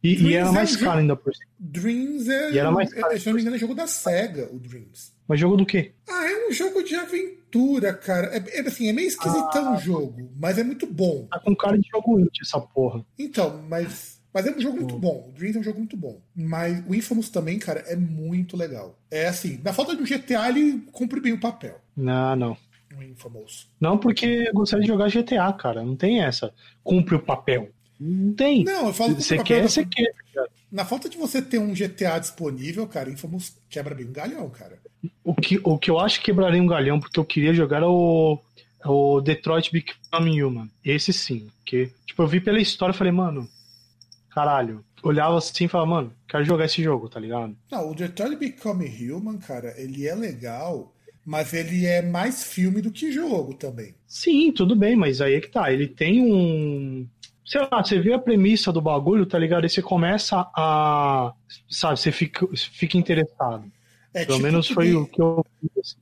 E, 0.04 0.16
e 0.16 0.34
era 0.34 0.52
mais 0.52 0.76
é 0.76 0.84
caro 0.84 0.98
ainda 0.98 1.16
por 1.16 1.32
cima. 1.36 1.46
Dreams 1.60 2.28
é. 2.28 2.54
E 2.54 2.58
era 2.58 2.72
mais 2.72 2.92
caro. 2.92 3.14
É, 3.14 3.20
se 3.20 3.28
não 3.28 3.36
me 3.36 3.42
engano, 3.42 3.56
é 3.56 3.60
jogo 3.60 3.76
da 3.76 3.86
SEGA, 3.86 4.50
o 4.52 4.58
Dreams. 4.58 5.12
Mas 5.28 5.40
jogo 5.40 5.58
do 5.58 5.66
quê? 5.66 5.92
Ah, 6.10 6.28
é 6.28 6.48
um 6.48 6.52
jogo 6.52 6.82
de 6.82 6.96
aventura, 6.96 7.94
cara. 7.94 8.36
É, 8.36 8.58
é 8.58 8.62
assim, 8.62 8.90
é 8.90 8.94
meio 8.94 9.10
esquisitão 9.10 9.74
ah, 9.74 9.76
o 9.76 9.78
jogo, 9.80 10.28
mas 10.40 10.58
é 10.58 10.64
muito 10.64 10.88
bom. 10.88 11.28
Tá 11.30 11.40
com 11.40 11.56
cara 11.56 11.78
de 11.78 11.88
jogo 11.88 12.20
indie 12.20 12.42
essa 12.42 12.60
porra. 12.60 13.06
Então, 13.20 13.64
mas 13.70 14.19
mas 14.34 14.46
é 14.46 14.52
um 14.52 14.62
jogo 14.62 14.78
muito 14.78 14.98
bom. 14.98 15.28
O 15.30 15.32
Dreams 15.32 15.58
é 15.58 15.60
um 15.60 15.64
jogo 15.64 15.80
muito 15.80 15.98
bom. 15.98 16.22
Mas 16.36 16.84
o 16.88 16.94
Infamous 16.94 17.30
também, 17.30 17.58
cara, 17.58 17.82
é 17.88 17.96
muito 17.96 18.56
legal. 18.56 18.98
É 19.10 19.28
assim, 19.28 19.60
na 19.64 19.74
falta 19.74 19.96
de 19.96 20.02
um 20.02 20.06
GTA, 20.06 20.50
ele 20.50 20.84
cumpre 20.92 21.20
bem 21.20 21.34
o 21.34 21.40
papel. 21.40 21.82
Não, 21.96 22.36
não. 22.36 22.58
O 22.96 23.04
Infamous. 23.04 23.68
Não, 23.80 23.98
porque 23.98 24.46
eu 24.48 24.54
gostaria 24.54 24.84
de 24.84 24.88
jogar 24.88 25.10
GTA, 25.10 25.52
cara. 25.54 25.84
Não 25.84 25.96
tem 25.96 26.24
essa. 26.24 26.54
Cumpre 26.84 27.16
o 27.16 27.22
papel. 27.22 27.70
Não 28.00 28.34
tem. 28.34 28.64
Não, 28.64 28.88
eu 28.88 28.94
falo 28.94 29.16
Você 29.16 29.44
quer, 29.44 29.62
você 29.68 29.86
quer. 29.86 30.14
Na 30.72 30.86
falta 30.86 31.10
de 31.10 31.18
você 31.18 31.42
ter 31.42 31.60
um 31.60 31.74
GTA 31.74 32.20
disponível, 32.20 32.88
cara, 32.88 33.10
Infamous 33.10 33.58
quebra 33.70 33.96
bem 33.96 34.06
um 34.06 34.14
galhão, 34.14 34.50
cara. 34.50 34.80
O 35.24 35.34
que, 35.34 35.60
o 35.64 35.78
que 35.78 35.90
eu 35.90 36.00
acho 36.00 36.20
que 36.20 36.26
quebraria 36.26 36.62
um 36.62 36.68
galhão, 36.68 37.00
porque 37.00 37.20
eu 37.20 37.26
queria 37.26 37.54
jogar 37.54 37.78
era 37.78 37.90
o, 37.90 38.40
o 38.86 39.22
Detroit 39.22 39.72
Become 39.72 40.42
Human. 40.42 40.70
Esse 40.86 41.12
sim. 41.12 41.48
Que, 41.66 41.92
tipo, 42.06 42.22
eu 42.22 42.28
vi 42.28 42.40
pela 42.40 42.62
história 42.62 42.94
e 42.94 42.98
falei, 42.98 43.12
mano, 43.12 43.50
caralho, 44.30 44.84
olhava 45.04 45.38
assim 45.38 45.66
e 45.66 45.68
falava, 45.68 45.90
mano, 45.90 46.14
quero 46.28 46.44
jogar 46.44 46.66
esse 46.66 46.82
jogo, 46.82 47.10
tá 47.10 47.20
ligado? 47.20 47.56
Não, 47.72 47.92
o 47.92 47.96
Detroit 47.96 48.36
Become 48.36 48.86
Human, 48.86 49.38
cara, 49.38 49.74
ele 49.78 50.08
é 50.08 50.16
legal, 50.16 50.94
mas 51.26 51.54
ele 51.54 51.86
é 51.86 52.02
mais 52.02 52.44
filme 52.44 52.82
do 52.82 52.92
que 52.92 53.12
jogo 53.12 53.54
também. 53.54 53.94
Sim, 54.08 54.52
tudo 54.52 54.76
bem, 54.76 54.96
mas 54.96 55.22
aí 55.22 55.36
é 55.36 55.42
que 55.42 55.50
tá, 55.50 55.72
ele 55.72 55.88
tem 55.88 56.22
um. 56.22 57.08
Sei 57.46 57.62
lá, 57.62 57.84
você 57.84 58.00
vê 58.00 58.14
a 58.14 58.20
premissa 58.20 58.72
do 58.72 58.82
bagulho, 58.82 59.26
tá 59.26 59.38
ligado? 59.40 59.66
E 59.66 59.70
você 59.70 59.82
começa 59.82 60.48
a. 60.56 61.34
Sabe, 61.68 62.00
você 62.00 62.12
fica, 62.12 62.48
fica 62.56 62.98
interessado. 62.98 63.72
É 64.14 64.26
Pelo 64.26 64.38
tipo 64.38 64.48
menos 64.48 64.68
foi 64.68 64.86
nem, 64.86 64.96
o 64.96 65.06
que 65.06 65.22
eu. 65.22 65.46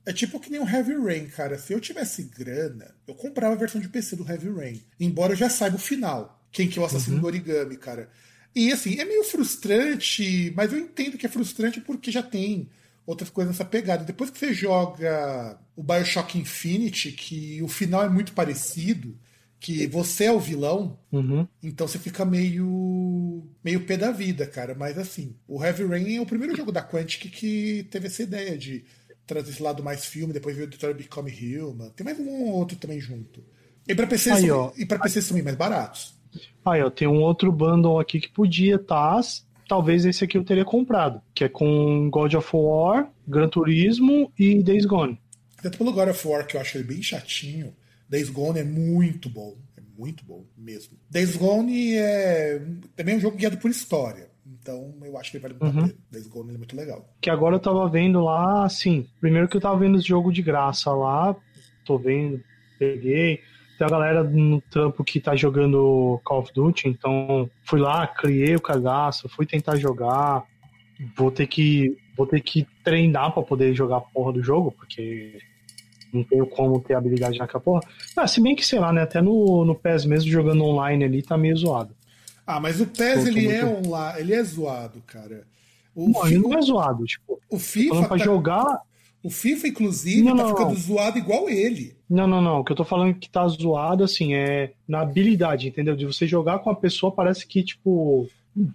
É 0.06 0.12
tipo 0.12 0.40
que 0.40 0.50
nem 0.50 0.60
o 0.60 0.68
Heavy 0.68 0.94
Rain, 0.94 1.26
cara. 1.26 1.58
Se 1.58 1.72
eu 1.72 1.80
tivesse 1.80 2.22
grana, 2.24 2.94
eu 3.06 3.14
comprava 3.14 3.54
a 3.54 3.58
versão 3.58 3.80
de 3.80 3.88
PC 3.88 4.16
do 4.16 4.28
Heavy 4.28 4.50
Rain. 4.50 4.82
Embora 4.98 5.32
eu 5.32 5.36
já 5.36 5.50
saiba 5.50 5.76
o 5.76 5.80
final. 5.80 6.37
Quem 6.50 6.68
que 6.68 6.78
é 6.78 6.82
o 6.82 6.84
assassino 6.84 7.16
uhum. 7.16 7.22
do 7.22 7.26
origami, 7.26 7.76
cara. 7.76 8.10
E 8.54 8.72
assim, 8.72 8.98
é 8.98 9.04
meio 9.04 9.24
frustrante, 9.24 10.52
mas 10.56 10.72
eu 10.72 10.78
entendo 10.78 11.18
que 11.18 11.26
é 11.26 11.28
frustrante 11.28 11.80
porque 11.80 12.10
já 12.10 12.22
tem 12.22 12.68
outras 13.06 13.30
coisas 13.30 13.52
nessa 13.54 13.64
pegada. 13.64 14.04
Depois 14.04 14.30
que 14.30 14.38
você 14.38 14.52
joga 14.52 15.58
o 15.76 15.82
Bioshock 15.82 16.38
Infinity, 16.38 17.12
que 17.12 17.62
o 17.62 17.68
final 17.68 18.04
é 18.04 18.08
muito 18.08 18.32
parecido, 18.32 19.16
que 19.60 19.86
você 19.86 20.24
é 20.24 20.32
o 20.32 20.38
vilão, 20.38 20.98
uhum. 21.10 21.46
então 21.62 21.88
você 21.88 21.98
fica 21.98 22.24
meio 22.24 23.46
meio 23.62 23.84
pé 23.86 23.96
da 23.96 24.10
vida, 24.10 24.46
cara. 24.46 24.74
Mas 24.74 24.98
assim, 24.98 25.34
o 25.46 25.62
Heavy 25.62 25.84
Rain 25.84 26.16
é 26.16 26.20
o 26.20 26.26
primeiro 26.26 26.56
jogo 26.56 26.70
da 26.70 26.82
Quantic 26.82 27.30
que 27.30 27.86
teve 27.90 28.06
essa 28.06 28.22
ideia 28.22 28.56
de 28.56 28.84
trazer 29.26 29.50
esse 29.50 29.62
lado 29.62 29.82
mais 29.82 30.04
filme, 30.04 30.32
depois 30.32 30.56
veio 30.56 30.66
o 30.66 30.70
Detroit 30.70 30.96
Become 30.96 31.30
Human. 31.30 31.90
Tem 31.90 32.04
mais 32.04 32.18
um 32.18 32.28
ou 32.28 32.54
outro 32.54 32.76
também 32.76 33.00
junto. 33.00 33.44
E 33.86 33.94
pra 33.94 34.06
PC, 34.06 34.30
Aí, 34.30 34.46
são, 34.46 34.58
ó. 34.58 34.72
e 34.76 34.84
pra 34.84 34.98
PC 34.98 35.22
são 35.22 35.42
mais 35.42 35.56
baratos. 35.56 36.14
Aí, 36.64 36.82
ó, 36.82 36.90
tem 36.90 37.08
um 37.08 37.22
outro 37.22 37.50
bundle 37.50 37.98
aqui 37.98 38.20
que 38.20 38.30
podia 38.30 38.76
estar. 38.76 39.20
talvez 39.68 40.04
esse 40.04 40.24
aqui 40.24 40.36
eu 40.38 40.44
teria 40.44 40.64
comprado. 40.64 41.20
Que 41.34 41.44
é 41.44 41.48
com 41.48 42.08
God 42.10 42.34
of 42.34 42.48
War, 42.54 43.10
Gran 43.26 43.48
Turismo 43.48 44.32
e 44.38 44.62
Days 44.62 44.84
Gone. 44.86 45.20
Tanto 45.62 45.76
pelo 45.78 45.92
God 45.92 46.08
of 46.08 46.28
War, 46.28 46.46
que 46.46 46.56
eu 46.56 46.60
acho 46.60 46.76
ele 46.78 46.84
bem 46.84 47.02
chatinho, 47.02 47.74
Days 48.08 48.30
Gone 48.30 48.58
é 48.60 48.64
muito 48.64 49.28
bom. 49.28 49.56
É 49.76 49.80
muito 49.98 50.24
bom 50.24 50.44
mesmo. 50.56 50.96
Days 51.10 51.36
Gone 51.36 51.94
é 51.96 52.62
também 52.96 53.14
é 53.14 53.18
um 53.18 53.20
jogo 53.20 53.36
guiado 53.36 53.58
por 53.58 53.70
história. 53.70 54.28
Então 54.46 54.94
eu 55.02 55.18
acho 55.18 55.30
que 55.30 55.36
ele 55.36 55.42
vale 55.42 55.54
muito 55.60 55.74
Uhum. 55.76 55.84
a 55.84 55.88
pena. 55.88 55.98
Days 56.10 56.26
Gone 56.26 56.54
é 56.54 56.58
muito 56.58 56.76
legal. 56.76 57.14
Que 57.20 57.28
agora 57.28 57.56
eu 57.56 57.60
tava 57.60 57.86
vendo 57.88 58.20
lá, 58.20 58.64
assim. 58.64 59.06
Primeiro 59.20 59.48
que 59.48 59.56
eu 59.56 59.60
tava 59.60 59.78
vendo 59.78 59.98
esse 59.98 60.08
jogo 60.08 60.32
de 60.32 60.40
graça 60.42 60.90
lá. 60.92 61.36
Tô 61.84 61.98
vendo, 61.98 62.40
peguei. 62.78 63.40
Tem 63.78 63.86
a 63.86 63.90
galera 63.90 64.24
no 64.24 64.60
trampo 64.62 65.04
que 65.04 65.20
tá 65.20 65.36
jogando 65.36 66.20
Call 66.24 66.40
of 66.40 66.52
Duty, 66.52 66.88
então 66.88 67.48
fui 67.62 67.78
lá, 67.78 68.06
criei 68.08 68.56
o 68.56 68.60
cagaço, 68.60 69.28
fui 69.28 69.46
tentar 69.46 69.76
jogar. 69.76 70.42
Vou 71.16 71.30
ter 71.30 71.46
que, 71.46 71.96
vou 72.16 72.26
ter 72.26 72.40
que 72.40 72.66
treinar 72.82 73.32
pra 73.32 73.40
poder 73.42 73.72
jogar 73.72 73.98
a 73.98 74.00
porra 74.00 74.32
do 74.32 74.42
jogo, 74.42 74.72
porque 74.72 75.38
não 76.12 76.24
tenho 76.24 76.44
como 76.44 76.80
ter 76.80 76.94
habilidade 76.94 77.38
naquela 77.38 77.62
porra. 77.62 77.80
Ah, 78.16 78.26
se 78.26 78.40
bem 78.42 78.56
que, 78.56 78.66
sei 78.66 78.80
lá, 78.80 78.92
né? 78.92 79.02
Até 79.02 79.22
no, 79.22 79.64
no 79.64 79.76
PES 79.76 80.04
mesmo, 80.06 80.28
jogando 80.28 80.64
online 80.64 81.04
ali, 81.04 81.22
tá 81.22 81.38
meio 81.38 81.56
zoado. 81.56 81.94
Ah, 82.44 82.58
mas 82.58 82.80
o 82.80 82.86
PES 82.86 83.26
ele 83.28 83.46
é 83.46 83.62
muito- 83.64 83.86
online, 83.88 84.20
ele 84.20 84.34
é 84.34 84.42
zoado, 84.42 85.00
cara. 85.06 85.44
O, 85.94 86.08
Não, 86.08 86.22
fi- 86.22 86.34
ele 86.34 86.38
não 86.42 86.54
é 86.58 86.62
zoado, 86.62 87.04
tipo, 87.04 87.38
o 87.48 87.58
FIFA 87.60 87.88
falando 87.94 88.08
pra 88.08 88.18
tá- 88.18 88.24
jogar, 88.24 88.80
o 89.22 89.30
FIFA 89.30 89.68
inclusive 89.68 90.22
Não, 90.22 90.36
tá 90.36 90.42
não, 90.42 90.50
ficando 90.50 90.70
não. 90.70 90.76
zoado 90.76 91.18
igual 91.18 91.48
ele. 91.48 91.96
Não, 92.08 92.26
não, 92.26 92.40
não. 92.40 92.60
O 92.60 92.64
que 92.64 92.72
eu 92.72 92.76
tô 92.76 92.84
falando 92.84 93.14
que 93.14 93.28
tá 93.28 93.46
zoado, 93.48 94.04
assim, 94.04 94.34
é 94.34 94.72
na 94.86 95.00
habilidade, 95.00 95.68
entendeu? 95.68 95.96
De 95.96 96.06
você 96.06 96.26
jogar 96.26 96.60
com 96.60 96.70
a 96.70 96.74
pessoa, 96.74 97.12
parece 97.12 97.46
que, 97.46 97.62
tipo, 97.62 98.28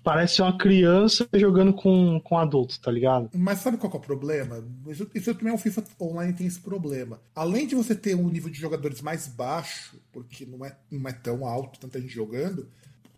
parece 0.03 0.41
uma 0.41 0.57
criança 0.57 1.28
jogando 1.34 1.74
com, 1.74 2.20
com 2.20 2.38
adulto, 2.38 2.80
tá 2.80 2.91
ligado? 2.91 3.30
Mas 3.34 3.60
sabe 3.60 3.78
qual 3.78 3.90
que 3.90 3.98
é 3.98 3.99
o 3.99 4.03
problema? 4.03 4.64
Isso, 4.88 5.10
isso 5.14 5.34
também 5.34 5.52
é 5.52 5.56
um 5.56 5.60
FIFA 5.60 5.84
online 6.02 6.34
tem 6.34 6.48
esse 6.48 6.60
problema. 6.60 7.20
Além 7.36 7.68
de 7.68 7.76
você 7.76 7.95
ter 7.95 8.15
um 8.15 8.30
nível 8.30 8.52
de 8.52 8.60
jogadores 8.60 9.02
mais 9.02 9.28
baixo, 9.28 9.98
porque 10.11 10.45
não 10.45 10.65
é, 10.65 10.76
não 10.91 11.10
é 11.10 11.14
tão 11.14 11.45
alto, 11.45 11.80
tanta 11.80 11.99
gente 11.99 12.14
jogando, 12.14 12.68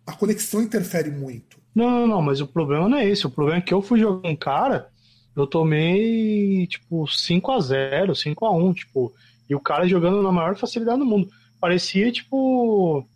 a 0.06 0.12
conexão 0.12 0.62
interfere 0.62 1.10
muito. 1.10 1.58
Não, 1.74 1.90
não, 1.90 2.06
não, 2.06 2.22
mas 2.22 2.40
o 2.40 2.46
problema 2.46 2.88
não 2.88 2.96
é 2.96 3.06
esse. 3.06 3.26
O 3.26 3.30
problema 3.30 3.58
é 3.58 3.62
que 3.62 3.74
eu 3.74 3.82
fui 3.82 4.00
jogar 4.00 4.22
com 4.22 4.30
um 4.30 4.36
cara, 4.36 4.88
eu 5.36 5.46
tomei, 5.46 6.66
tipo, 6.66 7.06
5 7.06 7.52
a 7.52 7.60
0 7.60 8.14
5 8.14 8.46
a 8.46 8.50
1 8.50 8.72
tipo, 8.72 9.12
e 9.48 9.54
o 9.54 9.60
cara 9.60 9.86
jogando 9.86 10.22
na 10.22 10.32
maior 10.32 10.56
facilidade 10.56 10.98
do 10.98 11.04
mundo. 11.04 11.28
Parecia, 11.60 12.10
tipo. 12.10 13.06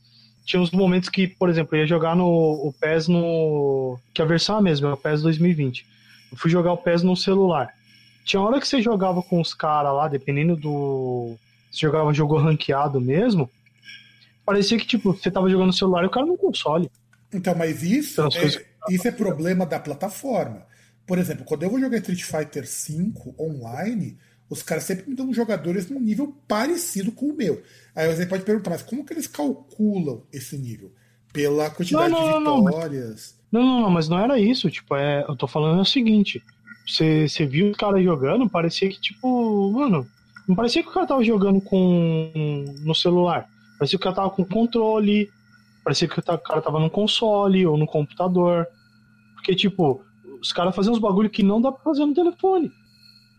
Tinha 0.45 0.61
uns 0.61 0.71
momentos 0.71 1.09
que, 1.09 1.29
por 1.29 1.49
exemplo, 1.49 1.77
eu 1.77 1.81
ia 1.81 1.87
jogar 1.87 2.17
no 2.17 2.27
o 2.27 2.75
PES 2.79 3.09
no. 3.09 3.99
Que 4.13 4.23
a 4.23 4.25
versão 4.25 4.57
é 4.57 4.59
a 4.59 4.63
mesma, 4.63 4.91
é 4.91 4.93
o 4.93 4.97
PES 4.97 5.23
2020. 5.23 5.87
Eu 6.33 6.39
fui 6.39 6.51
jogar 6.51 6.73
o 6.73 6.79
PES 6.79 7.03
no 7.03 7.17
celular. 7.17 7.73
Tinha 8.25 8.41
hora 8.41 8.61
que 8.61 8.67
você 8.67 8.81
jogava 8.83 9.23
com 9.23 9.41
os 9.41 9.55
caras 9.55 9.93
lá, 9.93 10.09
dependendo 10.09 10.57
do. 10.57 11.37
Se 11.71 11.81
jogava 11.81 12.13
jogo 12.13 12.37
ranqueado 12.37 13.01
mesmo. 13.01 13.51
Parecia 14.45 14.79
que, 14.79 14.87
tipo, 14.87 15.13
você 15.13 15.31
tava 15.31 15.49
jogando 15.49 15.69
no 15.69 15.73
celular 15.73 16.03
e 16.03 16.07
o 16.07 16.11
cara 16.11 16.27
no 16.27 16.37
console. 16.37 16.91
Então, 17.33 17.55
mas 17.55 17.83
isso 17.83 18.21
é, 18.23 18.93
isso 18.93 19.09
é 19.09 19.13
problema 19.13 19.65
da 19.65 19.79
plataforma. 19.79 20.67
Por 21.11 21.19
exemplo, 21.19 21.45
quando 21.45 21.65
eu 21.65 21.70
vou 21.70 21.81
jogar 21.81 21.97
Street 21.97 22.23
Fighter 22.23 22.62
V 22.62 23.35
online, 23.37 24.16
os 24.49 24.62
caras 24.62 24.85
sempre 24.85 25.11
me 25.11 25.16
dão 25.16 25.35
jogadores 25.35 25.91
num 25.91 25.99
nível 25.99 26.32
parecido 26.47 27.11
com 27.11 27.27
o 27.27 27.37
meu. 27.37 27.65
Aí 27.97 28.07
você 28.07 28.24
pode 28.24 28.45
perguntar, 28.45 28.70
mas 28.70 28.82
como 28.82 29.05
que 29.05 29.12
eles 29.12 29.27
calculam 29.27 30.23
esse 30.32 30.57
nível? 30.57 30.93
Pela 31.32 31.69
quantidade 31.69 32.12
Não, 32.12 32.39
não, 32.39 32.61
de 32.61 32.70
vitórias. 32.70 33.37
Não, 33.51 33.61
não, 33.61 33.81
não, 33.81 33.91
mas 33.91 34.09
não 34.09 34.20
era 34.20 34.39
isso. 34.39 34.70
Tipo, 34.70 34.95
é, 34.95 35.24
eu 35.28 35.35
tô 35.35 35.49
falando 35.49 35.81
o 35.81 35.85
seguinte: 35.85 36.41
você, 36.87 37.28
você 37.28 37.45
viu 37.45 37.73
os 37.73 37.77
caras 37.77 38.05
jogando, 38.05 38.49
parecia 38.49 38.89
que, 38.89 39.01
tipo, 39.01 39.73
mano, 39.73 40.07
não 40.47 40.55
parecia 40.55 40.81
que 40.81 40.91
o 40.91 40.93
cara 40.93 41.09
tava 41.09 41.24
jogando 41.24 41.61
com 41.61 42.31
no 42.85 42.95
celular. 42.95 43.49
Parecia 43.81 43.99
que 43.99 44.03
o 44.03 44.05
cara 44.05 44.15
tava 44.15 44.31
com 44.31 44.45
controle, 44.45 45.28
parecia 45.82 46.07
que 46.07 46.16
o 46.16 46.20
o 46.20 46.39
cara 46.39 46.62
tava 46.62 46.78
no 46.78 46.89
console 46.89 47.66
ou 47.66 47.77
no 47.77 47.89
computador. 47.89 48.65
Porque, 49.35 49.57
tipo, 49.57 50.05
os 50.41 50.53
caras 50.53 50.75
faziam 50.75 50.93
uns 50.93 50.99
bagulho 50.99 51.31
que 51.31 51.43
não 51.43 51.61
dá 51.61 51.71
pra 51.73 51.83
fazer 51.83 52.05
no 52.07 52.15
telefone. 52.15 52.71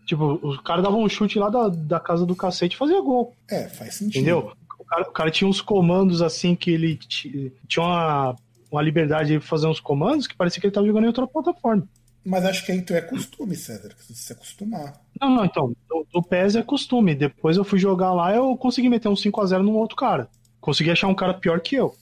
Tipo, 0.06 0.38
os 0.42 0.60
caras 0.62 0.82
davam 0.82 1.02
um 1.02 1.08
chute 1.08 1.38
lá 1.38 1.48
da, 1.48 1.68
da 1.68 2.00
casa 2.00 2.26
do 2.26 2.34
cacete 2.34 2.74
e 2.74 2.78
fazia 2.78 3.00
gol. 3.00 3.34
É, 3.48 3.68
faz 3.68 3.94
sentido. 3.94 4.16
Entendeu? 4.20 4.52
O 4.78 4.84
cara, 4.84 5.02
o 5.08 5.12
cara 5.12 5.30
tinha 5.30 5.48
uns 5.48 5.60
comandos 5.60 6.20
assim 6.20 6.54
que 6.54 6.70
ele 6.70 6.96
ti- 6.96 7.52
tinha 7.68 7.84
uma, 7.84 8.36
uma 8.70 8.82
liberdade 8.82 9.38
de 9.38 9.40
fazer 9.40 9.66
uns 9.66 9.80
comandos 9.80 10.26
que 10.26 10.34
parecia 10.36 10.60
que 10.60 10.66
ele 10.66 10.74
tava 10.74 10.86
jogando 10.86 11.04
em 11.04 11.08
outra 11.08 11.26
plataforma. 11.26 11.86
Mas 12.24 12.44
acho 12.44 12.64
que 12.64 12.72
aí 12.72 12.82
tu 12.82 12.94
é 12.94 13.00
costume, 13.00 13.56
César, 13.56 13.88
que 13.88 14.04
você 14.04 14.14
se 14.14 14.32
acostumar. 14.32 15.00
Não, 15.20 15.28
não, 15.30 15.44
então, 15.44 15.74
o, 16.12 16.22
PES 16.22 16.56
é 16.56 16.62
costume. 16.62 17.14
Depois 17.14 17.56
eu 17.56 17.64
fui 17.64 17.78
jogar 17.78 18.12
lá 18.12 18.34
eu 18.34 18.56
consegui 18.56 18.88
meter 18.88 19.08
um 19.08 19.14
5x0 19.14 19.62
num 19.62 19.74
outro 19.76 19.96
cara. 19.96 20.28
Consegui 20.60 20.90
achar 20.90 21.08
um 21.08 21.14
cara 21.14 21.34
pior 21.34 21.60
que 21.60 21.74
eu. 21.74 21.94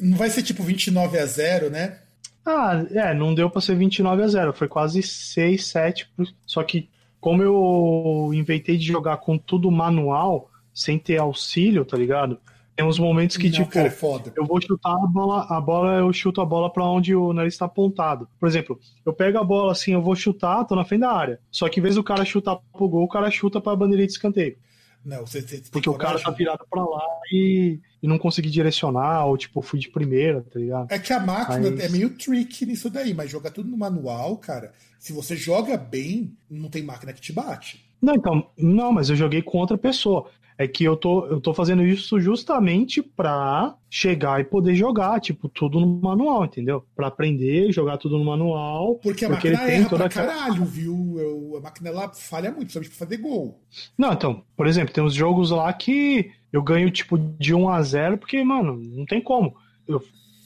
Não 0.00 0.16
vai 0.16 0.28
ser 0.28 0.42
tipo 0.42 0.62
29 0.62 1.18
a 1.18 1.24
0, 1.26 1.70
né? 1.70 1.98
Ah, 2.44 2.84
é, 2.90 3.14
não 3.14 3.34
deu 3.34 3.48
pra 3.48 3.60
ser 3.60 3.76
29 3.76 4.22
a 4.22 4.28
0 4.28 4.52
foi 4.52 4.68
quase 4.68 5.02
6, 5.02 5.66
7. 5.66 6.10
Só 6.44 6.62
que, 6.62 6.88
como 7.20 7.42
eu 7.42 8.30
inventei 8.34 8.76
de 8.76 8.84
jogar 8.84 9.18
com 9.18 9.38
tudo 9.38 9.70
manual, 9.70 10.50
sem 10.74 10.98
ter 10.98 11.18
auxílio, 11.18 11.84
tá 11.84 11.96
ligado? 11.96 12.38
Tem 12.74 12.86
uns 12.86 12.98
momentos 12.98 13.36
que, 13.36 13.48
Não, 13.48 13.52
tipo, 13.52 13.70
cara, 13.70 13.88
é 13.88 14.32
eu 14.34 14.46
vou 14.46 14.60
chutar 14.60 14.94
a 14.94 15.06
bola, 15.06 15.46
a 15.48 15.60
bola, 15.60 15.92
eu 15.98 16.12
chuto 16.12 16.40
a 16.40 16.44
bola 16.44 16.72
pra 16.72 16.84
onde 16.84 17.14
o 17.14 17.32
nariz 17.32 17.56
tá 17.56 17.66
apontado. 17.66 18.26
Por 18.40 18.48
exemplo, 18.48 18.80
eu 19.04 19.12
pego 19.12 19.38
a 19.38 19.44
bola 19.44 19.72
assim, 19.72 19.92
eu 19.92 20.00
vou 20.00 20.16
chutar, 20.16 20.64
tô 20.64 20.74
na 20.74 20.84
frente 20.84 21.02
da 21.02 21.12
área. 21.12 21.38
Só 21.50 21.68
que 21.68 21.80
em 21.80 21.82
vez 21.82 21.96
do 21.96 22.02
cara 22.02 22.24
chutar 22.24 22.56
pro 22.72 22.88
gol, 22.88 23.04
o 23.04 23.08
cara 23.08 23.30
chuta 23.30 23.60
pra 23.60 23.76
bandeirinha 23.76 24.06
de 24.06 24.14
escanteio. 24.14 24.56
Não, 25.04 25.26
você, 25.26 25.42
você 25.42 25.62
Porque 25.70 25.90
o 25.90 25.94
cara 25.94 26.20
tá 26.20 26.30
virado 26.30 26.64
pra 26.70 26.84
lá 26.84 27.04
e, 27.32 27.80
e 28.02 28.06
não 28.06 28.18
consegui 28.18 28.50
direcionar, 28.50 29.26
ou 29.26 29.36
tipo, 29.36 29.60
fui 29.60 29.78
de 29.80 29.88
primeira, 29.88 30.42
tá 30.42 30.58
ligado? 30.58 30.92
É 30.92 30.98
que 30.98 31.12
a 31.12 31.18
máquina 31.18 31.70
Mas- 31.70 31.80
é 31.80 31.88
meio 31.88 32.10
tricky 32.10 32.66
nisso 32.66 32.88
daí, 32.88 33.12
mas 33.12 33.30
jogar 33.30 33.50
tudo 33.50 33.68
no 33.68 33.76
manual, 33.76 34.36
cara, 34.36 34.72
se 34.98 35.12
você 35.12 35.36
joga 35.36 35.76
bem, 35.76 36.36
não 36.48 36.68
tem 36.68 36.82
máquina 36.82 37.12
que 37.12 37.20
te 37.20 37.32
bate. 37.32 37.84
Não, 38.00 38.14
então, 38.14 38.46
não, 38.56 38.92
mas 38.92 39.10
eu 39.10 39.16
joguei 39.16 39.42
com 39.42 39.58
outra 39.58 39.78
pessoa. 39.78 40.28
É 40.58 40.68
que 40.68 40.84
eu 40.84 40.96
tô, 40.96 41.26
eu 41.26 41.40
tô 41.40 41.52
fazendo 41.54 41.82
isso 41.84 42.20
justamente 42.20 43.02
pra 43.02 43.74
chegar 43.90 44.40
e 44.40 44.44
poder 44.44 44.74
jogar, 44.74 45.20
tipo, 45.20 45.48
tudo 45.48 45.80
no 45.80 45.86
manual, 46.00 46.44
entendeu? 46.44 46.84
Pra 46.94 47.06
aprender, 47.08 47.72
jogar 47.72 47.96
tudo 47.98 48.18
no 48.18 48.24
manual. 48.24 48.96
Porque 48.96 49.24
a 49.24 49.30
Porque 49.30 49.50
máquina 49.50 49.62
ele 49.64 49.70
tem 49.72 49.80
erra 49.80 49.88
toda 49.88 50.08
pra 50.08 50.26
caralho, 50.26 50.64
viu? 50.64 51.16
Eu- 51.18 51.56
a 51.56 51.60
máquina 51.60 51.88
ela 51.88 52.08
falha 52.12 52.50
muito, 52.50 52.60
principalmente 52.72 52.90
pra 52.90 53.06
fazer 53.06 53.16
gol. 53.16 53.60
Não, 53.96 54.12
então, 54.12 54.42
por 54.56 54.66
exemplo, 54.66 54.92
tem 54.94 55.02
uns 55.02 55.14
jogos 55.14 55.50
lá 55.50 55.72
que 55.72 56.30
eu 56.52 56.62
ganho, 56.62 56.90
tipo, 56.90 57.18
de 57.18 57.54
1 57.54 57.68
a 57.68 57.82
0 57.82 58.18
porque, 58.18 58.42
mano, 58.44 58.76
não 58.76 59.06
tem 59.06 59.20
como. 59.20 59.56
Eu, 59.88 60.02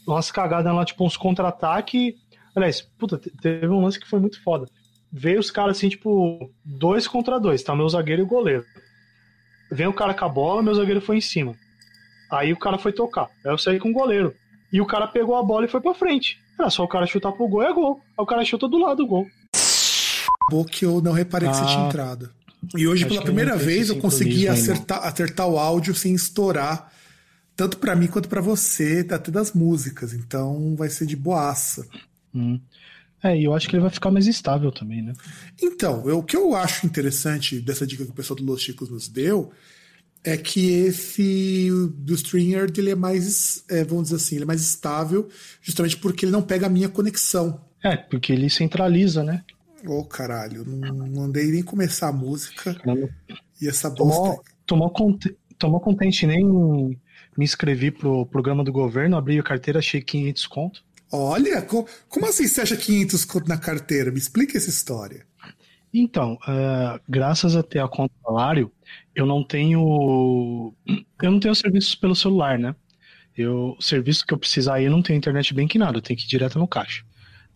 umas 0.07 0.31
cagadas 0.31 0.73
lá, 0.75 0.85
tipo, 0.85 1.05
uns 1.05 1.17
contra-ataque. 1.17 2.17
Aliás, 2.55 2.81
puta, 2.81 3.19
te- 3.19 3.31
teve 3.31 3.69
um 3.69 3.83
lance 3.83 3.99
que 4.01 4.09
foi 4.09 4.21
muito 4.21 4.43
foda. 4.43 4.67
Veio 5.13 5.41
os 5.41 5.51
caras 5.51 5.77
assim, 5.77 5.89
tipo, 5.89 6.51
dois 6.65 7.07
contra 7.09 7.39
dois, 7.39 7.63
tá? 7.63 7.75
Meu 7.75 7.89
zagueiro 7.89 8.23
e 8.23 8.25
o 8.25 8.29
goleiro. 8.29 8.65
Vem 9.71 9.87
o 9.87 9.93
cara 9.93 10.15
com 10.15 10.25
a 10.25 10.29
bola, 10.29 10.63
meu 10.63 10.75
zagueiro 10.75 11.01
foi 11.01 11.17
em 11.19 11.21
cima. 11.21 11.55
Aí 12.31 12.53
o 12.53 12.57
cara 12.59 12.79
foi 12.79 12.93
tocar. 12.93 13.29
Aí 13.45 13.53
eu 13.53 13.59
saí 13.59 13.79
com 13.79 13.91
o 13.91 13.93
goleiro. 13.93 14.35
E 14.73 14.81
o 14.81 14.87
cara 14.87 15.07
pegou 15.07 15.37
a 15.37 15.43
bola 15.43 15.65
e 15.67 15.69
foi 15.69 15.81
pra 15.81 15.95
frente. 15.95 16.39
Era 16.59 16.71
só 16.71 16.85
o 16.85 16.89
cara 16.89 17.07
chutar 17.07 17.33
pro 17.33 17.47
gol, 17.49 17.63
é 17.63 17.73
gol. 17.73 18.01
Aí 18.19 18.23
o 18.23 18.27
cara 18.27 18.45
chuta 18.45 18.69
do 18.69 18.79
lado 18.79 18.99
do 18.99 19.07
gol. 19.07 19.27
Acabou 20.49 20.65
que 20.65 20.85
eu 20.85 21.01
não 21.01 21.13
reparei 21.13 21.49
que 21.49 21.57
você 21.57 21.63
Ah. 21.63 21.67
tinha 21.67 21.87
entrado. 21.87 22.31
E 22.77 22.87
hoje, 22.89 23.05
Acho 23.05 23.13
pela 23.13 23.23
primeira 23.23 23.57
vez, 23.57 23.89
eu 23.91 23.99
consegui 23.99 24.49
acertar, 24.49 25.05
acertar 25.07 25.47
o 25.47 25.59
áudio 25.59 25.95
sem 25.95 26.15
estourar, 26.15 26.91
tanto 27.55 27.79
pra 27.79 27.95
mim 27.95 28.07
quanto 28.07 28.29
pra 28.29 28.41
você, 28.41 29.07
até 29.09 29.31
das 29.31 29.53
músicas. 29.53 30.13
Então 30.13 30.75
vai 30.77 30.89
ser 30.89 31.07
de 31.07 31.15
boaça. 31.17 31.87
Hum. 32.35 32.61
É, 33.23 33.37
e 33.37 33.45
eu 33.45 33.55
acho 33.55 33.69
que 33.69 33.75
ele 33.75 33.83
vai 33.83 33.91
ficar 33.91 34.11
mais 34.11 34.27
estável 34.27 34.71
também, 34.71 35.03
né? 35.03 35.13
Então, 35.63 36.09
eu- 36.09 36.19
o 36.19 36.23
que 36.23 36.37
eu 36.37 36.55
acho 36.55 36.87
interessante 36.87 37.61
dessa 37.61 37.87
dica 37.87 38.05
que 38.05 38.11
o 38.11 38.15
pessoal 38.15 38.37
do 38.37 38.45
Los 38.45 38.63
Chicos 38.63 38.89
nos 38.91 39.09
deu 39.09 39.51
é 40.23 40.37
que 40.37 40.71
esse 40.71 41.69
do 41.95 42.15
Stringer 42.15 42.71
ele 42.77 42.91
é 42.91 42.95
mais, 42.95 43.65
é, 43.69 43.85
vamos 43.85 44.05
dizer 44.05 44.17
assim, 44.17 44.35
ele 44.35 44.45
é 44.45 44.47
mais 44.47 44.61
estável, 44.61 45.29
justamente 45.63 45.97
porque 45.97 46.25
ele 46.25 46.33
não 46.33 46.43
pega 46.43 46.67
a 46.67 46.71
minha 46.71 46.89
conexão. 46.89 47.61
É, 47.83 47.97
porque 47.97 48.33
ele 48.33 48.51
centraliza, 48.51 49.23
né? 49.23 49.45
Ô 49.87 50.05
caralho, 50.05 50.65
não, 50.65 50.93
não 51.07 51.23
andei 51.25 51.51
nem 51.53 51.63
começar 51.63 52.09
a 52.09 52.13
música 52.13 52.75
Caramba. 52.75 53.09
e 53.61 53.69
essa 53.69 53.89
bosta. 53.89 54.17
Tomou, 54.21 54.45
tomou, 54.67 54.91
conte- 54.91 55.37
tomou 55.59 55.81
contente, 55.81 56.27
nem 56.27 56.45
me 56.45 57.45
inscrevi 57.45 57.91
pro 57.91 58.27
programa 58.27 58.65
do 58.65 58.73
governo, 58.73 59.17
abri 59.17 59.39
a 59.39 59.43
carteira, 59.43 59.79
achei 59.79 60.01
500 60.01 60.47
conto. 60.47 60.86
Olha, 61.13 61.63
co- 61.63 61.87
como 62.09 62.27
assim 62.27 62.47
você 62.49 62.63
acha 62.63 62.77
500 62.77 63.25
conto 63.25 63.49
na 63.49 63.59
carteira? 63.59 64.11
Me 64.11 64.19
explica 64.19 64.57
essa 64.59 64.71
história. 64.71 65.27
Então, 65.93 66.35
uh, 66.35 67.01
graças 67.09 67.57
a 67.57 67.63
ter 67.63 67.81
a 67.81 67.89
conta 67.89 68.15
salário, 68.23 68.71
eu 69.15 69.27
não 69.27 69.45
tenho. 69.45 70.75
Eu 71.23 71.31
não 71.31 71.41
tenho 71.41 71.55
serviços 71.55 71.95
pelo 71.95 72.15
celular, 72.15 72.59
né? 72.59 72.75
Eu, 73.37 73.77
o 73.79 73.83
serviço 73.83 74.27
que 74.27 74.35
eu 74.35 74.39
precisar 74.39 74.83
eu 74.83 74.91
não 74.91 75.03
tenho 75.03 75.19
internet 75.19 75.55
que 75.69 75.79
nada, 75.79 75.99
eu 75.99 76.03
tenho 76.03 76.19
que 76.19 76.25
ir 76.27 76.29
direto 76.29 76.59
no 76.59 76.69
caixa. 76.69 77.05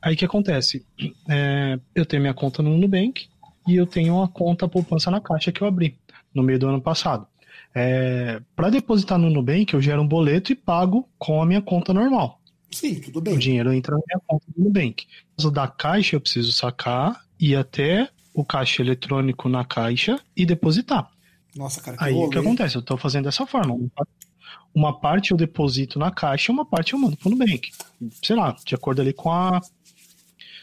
Aí 0.02 0.14
o 0.14 0.16
que 0.18 0.24
acontece? 0.24 0.86
É, 1.28 1.78
eu 1.94 2.06
tenho 2.06 2.22
minha 2.22 2.34
conta 2.34 2.62
no 2.62 2.76
Nubank 2.78 3.28
e 3.68 3.76
eu 3.76 3.86
tenho 3.86 4.14
uma 4.16 4.28
conta 4.28 4.68
poupança 4.68 5.10
na 5.10 5.20
caixa 5.20 5.52
que 5.52 5.62
eu 5.62 5.68
abri 5.68 5.98
no 6.34 6.42
meio 6.42 6.58
do 6.58 6.68
ano 6.68 6.80
passado. 6.82 7.26
É, 7.74 8.40
para 8.56 8.70
depositar 8.70 9.18
no 9.18 9.30
Nubank, 9.30 9.74
eu 9.74 9.82
gero 9.82 10.02
um 10.02 10.08
boleto 10.08 10.52
e 10.52 10.56
pago 10.56 11.08
com 11.18 11.42
a 11.42 11.46
minha 11.46 11.62
conta 11.62 11.94
normal. 11.94 12.39
Sim, 12.70 13.00
tudo 13.00 13.20
bem. 13.20 13.34
O 13.34 13.38
dinheiro 13.38 13.72
entra 13.72 13.96
na 13.96 14.02
minha 14.06 14.22
conta 14.26 14.44
do 14.56 14.64
Nubank. 14.64 15.06
No 15.42 15.50
da 15.50 15.66
caixa, 15.66 16.16
eu 16.16 16.20
preciso 16.20 16.52
sacar, 16.52 17.24
ir 17.38 17.56
até 17.56 18.08
o 18.32 18.44
caixa 18.44 18.82
eletrônico 18.82 19.48
na 19.48 19.64
caixa 19.64 20.20
e 20.36 20.46
depositar. 20.46 21.10
Nossa, 21.56 21.80
cara, 21.80 21.96
que 21.96 22.04
Aí 22.04 22.14
o 22.14 22.30
que 22.30 22.38
acontece? 22.38 22.76
Eu 22.76 22.80
estou 22.80 22.96
fazendo 22.96 23.24
dessa 23.24 23.46
forma. 23.46 23.76
Uma 24.72 25.00
parte 25.00 25.32
eu 25.32 25.36
deposito 25.36 25.98
na 25.98 26.10
caixa, 26.10 26.52
uma 26.52 26.64
parte 26.64 26.92
eu 26.92 26.98
mando 26.98 27.16
pro 27.16 27.30
Nubank. 27.30 27.70
Sei 28.22 28.36
lá, 28.36 28.56
de 28.64 28.74
acordo 28.74 29.02
ali 29.02 29.12
com 29.12 29.30
a 29.32 29.60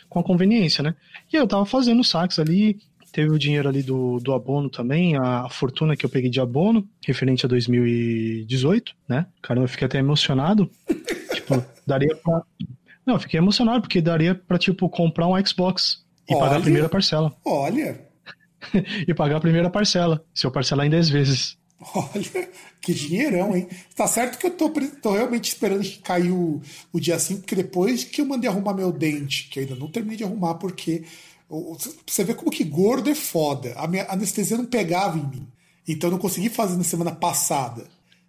com 0.10 0.20
a 0.20 0.24
conveniência, 0.24 0.82
né? 0.82 0.96
E 1.32 1.36
aí 1.36 1.44
eu 1.44 1.48
tava 1.48 1.66
fazendo 1.66 2.02
saques 2.02 2.40
ali, 2.40 2.80
teve 3.12 3.30
o 3.30 3.38
dinheiro 3.38 3.68
ali 3.68 3.84
do, 3.84 4.20
do 4.20 4.34
abono 4.34 4.70
também, 4.70 5.18
a 5.18 5.50
fortuna 5.50 5.98
que 5.98 6.06
eu 6.06 6.10
peguei 6.10 6.30
de 6.30 6.40
abono, 6.40 6.88
referente 7.06 7.46
a 7.46 7.50
2018, 7.50 8.96
né? 9.08 9.26
Caramba, 9.42 9.66
eu 9.66 9.70
fiquei 9.70 9.86
até 9.86 10.00
emocionado. 10.00 10.72
tipo, 11.48 11.66
daria 11.86 12.16
pra. 12.18 12.42
Não, 13.06 13.16
eu 13.16 13.20
fiquei 13.20 13.40
emocionado, 13.40 13.82
porque 13.82 14.02
daria 14.02 14.36
pra, 14.36 14.58
tipo, 14.58 14.90
comprar 14.90 15.28
um 15.28 15.46
Xbox 15.46 16.06
e 16.30 16.34
pagar 16.34 16.50
Olha. 16.52 16.58
a 16.58 16.62
primeira 16.62 16.90
parcela. 16.90 17.34
Olha, 17.46 18.08
E 19.08 19.14
pagar 19.14 19.38
a 19.38 19.42
primeira 19.42 19.70
parcela, 19.70 20.24
se 20.34 20.46
eu 20.46 20.52
parcelar 20.52 20.86
em 20.86 20.90
10 20.90 21.10
vezes. 21.10 21.58
olha, 21.94 22.50
que 22.82 22.94
dinheirão, 22.94 23.56
hein? 23.56 23.68
Tá 23.96 24.08
certo 24.08 24.38
que 24.38 24.48
eu 24.48 24.52
tô, 24.52 24.70
tô 25.02 25.12
realmente 25.12 25.46
esperando 25.50 25.84
que 25.84 26.00
caia 26.00 26.34
o, 26.34 26.62
o 26.92 27.00
dia 27.00 27.20
5, 27.20 27.42
porque 27.42 27.56
depois 27.56 28.04
que 28.04 28.22
eu 28.22 28.26
mandei 28.26 28.50
arrumar 28.50 28.74
meu 28.74 28.92
dente, 28.92 29.48
que 29.50 29.60
eu 29.60 29.64
ainda 29.64 29.76
não 29.76 29.88
terminei 29.90 30.18
de 30.18 30.24
arrumar, 30.24 30.56
porque 30.56 31.04
você 32.06 32.24
vê 32.24 32.34
como 32.34 32.52
que 32.52 32.64
gordo 32.64 33.10
é 33.10 33.16
foda. 33.16 33.74
A 33.78 33.88
minha 33.88 34.06
anestesia 34.10 34.58
não 34.58 34.66
pegava 34.66 35.18
em 35.18 35.28
mim. 35.28 35.48
Então 35.88 36.10
eu 36.10 36.12
não 36.12 36.20
consegui 36.20 36.50
fazer 36.50 36.76
na 36.76 36.84
semana 36.84 37.12
passada. 37.12 37.86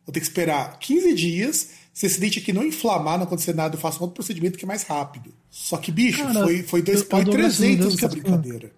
Vou 0.06 0.12
ter 0.12 0.20
que 0.20 0.26
esperar 0.26 0.78
15 0.78 1.14
dias. 1.14 1.70
Se 1.98 2.06
esse 2.06 2.20
dente 2.20 2.38
aqui 2.38 2.52
não 2.52 2.62
inflamar, 2.62 3.18
não 3.18 3.24
acontecer 3.24 3.52
nada, 3.52 3.74
eu 3.74 3.80
faço 3.80 3.98
um 3.98 4.02
outro 4.02 4.14
procedimento 4.14 4.56
que 4.56 4.64
é 4.64 4.68
mais 4.68 4.84
rápido. 4.84 5.34
Só 5.50 5.76
que, 5.76 5.90
bicho, 5.90 6.22
Cara, 6.22 6.44
foi, 6.44 6.62
foi 6.62 6.80
dois 6.80 6.98
eu- 6.98 7.02
eu 7.02 7.08
pau 7.08 7.20
e 7.20 7.24
dou 7.24 7.34
graças 7.34 7.56
a 7.56 7.58
300 7.58 7.78
Deus 7.80 7.94
nessa 7.94 7.98
que 7.98 8.04
assim, 8.14 8.20
brincadeira. 8.22 8.72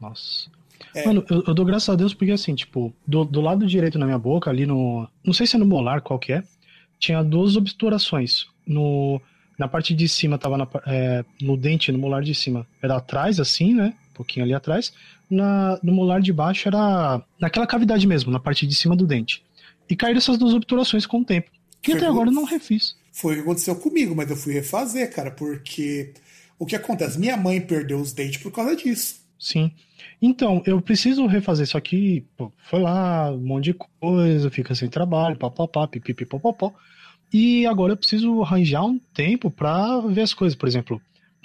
Nossa. 0.00 0.48
Mano, 1.04 1.24
eu, 1.28 1.42
eu 1.48 1.54
dou 1.54 1.64
graças 1.64 1.88
a 1.88 1.96
Deus 1.96 2.14
porque 2.14 2.30
assim, 2.30 2.54
tipo, 2.54 2.94
do, 3.04 3.24
do 3.24 3.40
lado 3.40 3.66
direito 3.66 3.98
na 3.98 4.06
minha 4.06 4.18
boca, 4.18 4.48
ali 4.48 4.64
no. 4.64 5.08
Não 5.24 5.32
sei 5.32 5.44
se 5.44 5.56
é 5.56 5.58
no 5.58 5.66
molar, 5.66 6.02
qual 6.02 6.20
que 6.20 6.34
é, 6.34 6.44
tinha 7.00 7.20
duas 7.24 7.56
obturações. 7.56 8.46
No, 8.64 9.20
na 9.58 9.66
parte 9.66 9.92
de 9.92 10.08
cima 10.08 10.38
tava 10.38 10.56
na, 10.56 10.68
é, 10.86 11.24
no 11.40 11.56
dente, 11.56 11.90
no 11.90 11.98
molar 11.98 12.22
de 12.22 12.32
cima. 12.32 12.64
Era 12.80 12.96
atrás, 12.98 13.40
assim, 13.40 13.74
né? 13.74 13.92
Um 14.10 14.14
pouquinho 14.14 14.44
ali 14.44 14.54
atrás. 14.54 14.92
Na, 15.28 15.80
no 15.82 15.92
molar 15.92 16.20
de 16.20 16.32
baixo 16.32 16.68
era 16.68 17.20
naquela 17.40 17.66
cavidade 17.66 18.06
mesmo, 18.06 18.30
na 18.30 18.38
parte 18.38 18.68
de 18.68 18.74
cima 18.76 18.94
do 18.94 19.04
dente. 19.04 19.42
E 19.90 19.96
caíram 19.96 20.18
essas 20.18 20.38
duas 20.38 20.54
obturações 20.54 21.06
com 21.06 21.22
o 21.22 21.24
tempo. 21.24 21.50
E 21.82 21.90
Foi 21.90 21.96
até 21.96 22.06
agora 22.06 22.28
eu 22.28 22.32
não 22.32 22.44
refiz. 22.44 22.96
Foi 23.10 23.32
o 23.32 23.36
que 23.36 23.42
aconteceu 23.42 23.76
comigo, 23.76 24.14
mas 24.14 24.30
eu 24.30 24.36
fui 24.36 24.54
refazer, 24.54 25.12
cara, 25.12 25.30
porque 25.30 26.12
o 26.58 26.64
que 26.64 26.76
acontece? 26.76 27.18
Minha 27.18 27.36
mãe 27.36 27.60
perdeu 27.60 28.00
os 28.00 28.12
dentes 28.12 28.42
por 28.42 28.52
causa 28.52 28.76
disso. 28.76 29.20
Sim. 29.38 29.72
Então, 30.20 30.62
eu 30.64 30.80
preciso 30.80 31.26
refazer 31.26 31.64
isso 31.66 31.76
aqui. 31.76 32.24
Pô, 32.36 32.52
foi 32.70 32.80
lá, 32.80 33.32
um 33.32 33.40
monte 33.40 33.64
de 33.64 33.74
coisa, 33.74 34.50
fica 34.50 34.74
sem 34.74 34.88
trabalho, 34.88 35.36
papapá, 35.36 35.88
pipipi, 35.88 36.24
popopó. 36.24 36.72
E 37.32 37.66
agora 37.66 37.94
eu 37.94 37.96
preciso 37.96 38.42
arranjar 38.42 38.84
um 38.84 38.98
tempo 39.12 39.50
pra 39.50 40.00
ver 40.00 40.22
as 40.22 40.32
coisas. 40.32 40.56
Por 40.56 40.68
exemplo, 40.68 41.02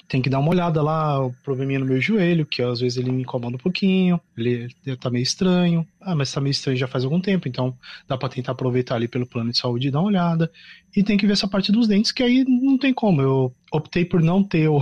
tem 0.07 0.21
que 0.21 0.29
dar 0.29 0.39
uma 0.39 0.49
olhada 0.51 0.81
lá, 0.81 1.23
o 1.23 1.33
probleminha 1.43 1.79
no 1.79 1.85
meu 1.85 1.99
joelho, 1.99 2.45
que 2.45 2.61
às 2.61 2.79
vezes 2.79 2.97
ele 2.97 3.11
me 3.11 3.23
incomoda 3.23 3.55
um 3.55 3.59
pouquinho, 3.59 4.19
ele, 4.37 4.69
tá 4.99 5.09
meio 5.09 5.23
estranho. 5.23 5.85
Ah, 5.99 6.15
mas 6.15 6.31
tá 6.31 6.39
meio 6.39 6.51
estranho 6.51 6.77
já 6.77 6.87
faz 6.87 7.03
algum 7.03 7.19
tempo, 7.19 7.47
então 7.47 7.77
dá 8.07 8.17
pra 8.17 8.29
tentar 8.29 8.53
aproveitar 8.53 8.95
ali 8.95 9.07
pelo 9.07 9.27
plano 9.27 9.51
de 9.51 9.57
saúde 9.57 9.87
e 9.87 9.91
dar 9.91 9.99
uma 9.99 10.07
olhada. 10.07 10.51
E 10.95 11.03
tem 11.03 11.17
que 11.17 11.27
ver 11.27 11.33
essa 11.33 11.47
parte 11.47 11.71
dos 11.71 11.87
dentes, 11.87 12.11
que 12.11 12.23
aí 12.23 12.45
não 12.47 12.77
tem 12.77 12.93
como. 12.93 13.21
Eu 13.21 13.53
optei 13.71 14.05
por 14.05 14.21
não 14.21 14.41
ter 14.43 14.69
o, 14.69 14.79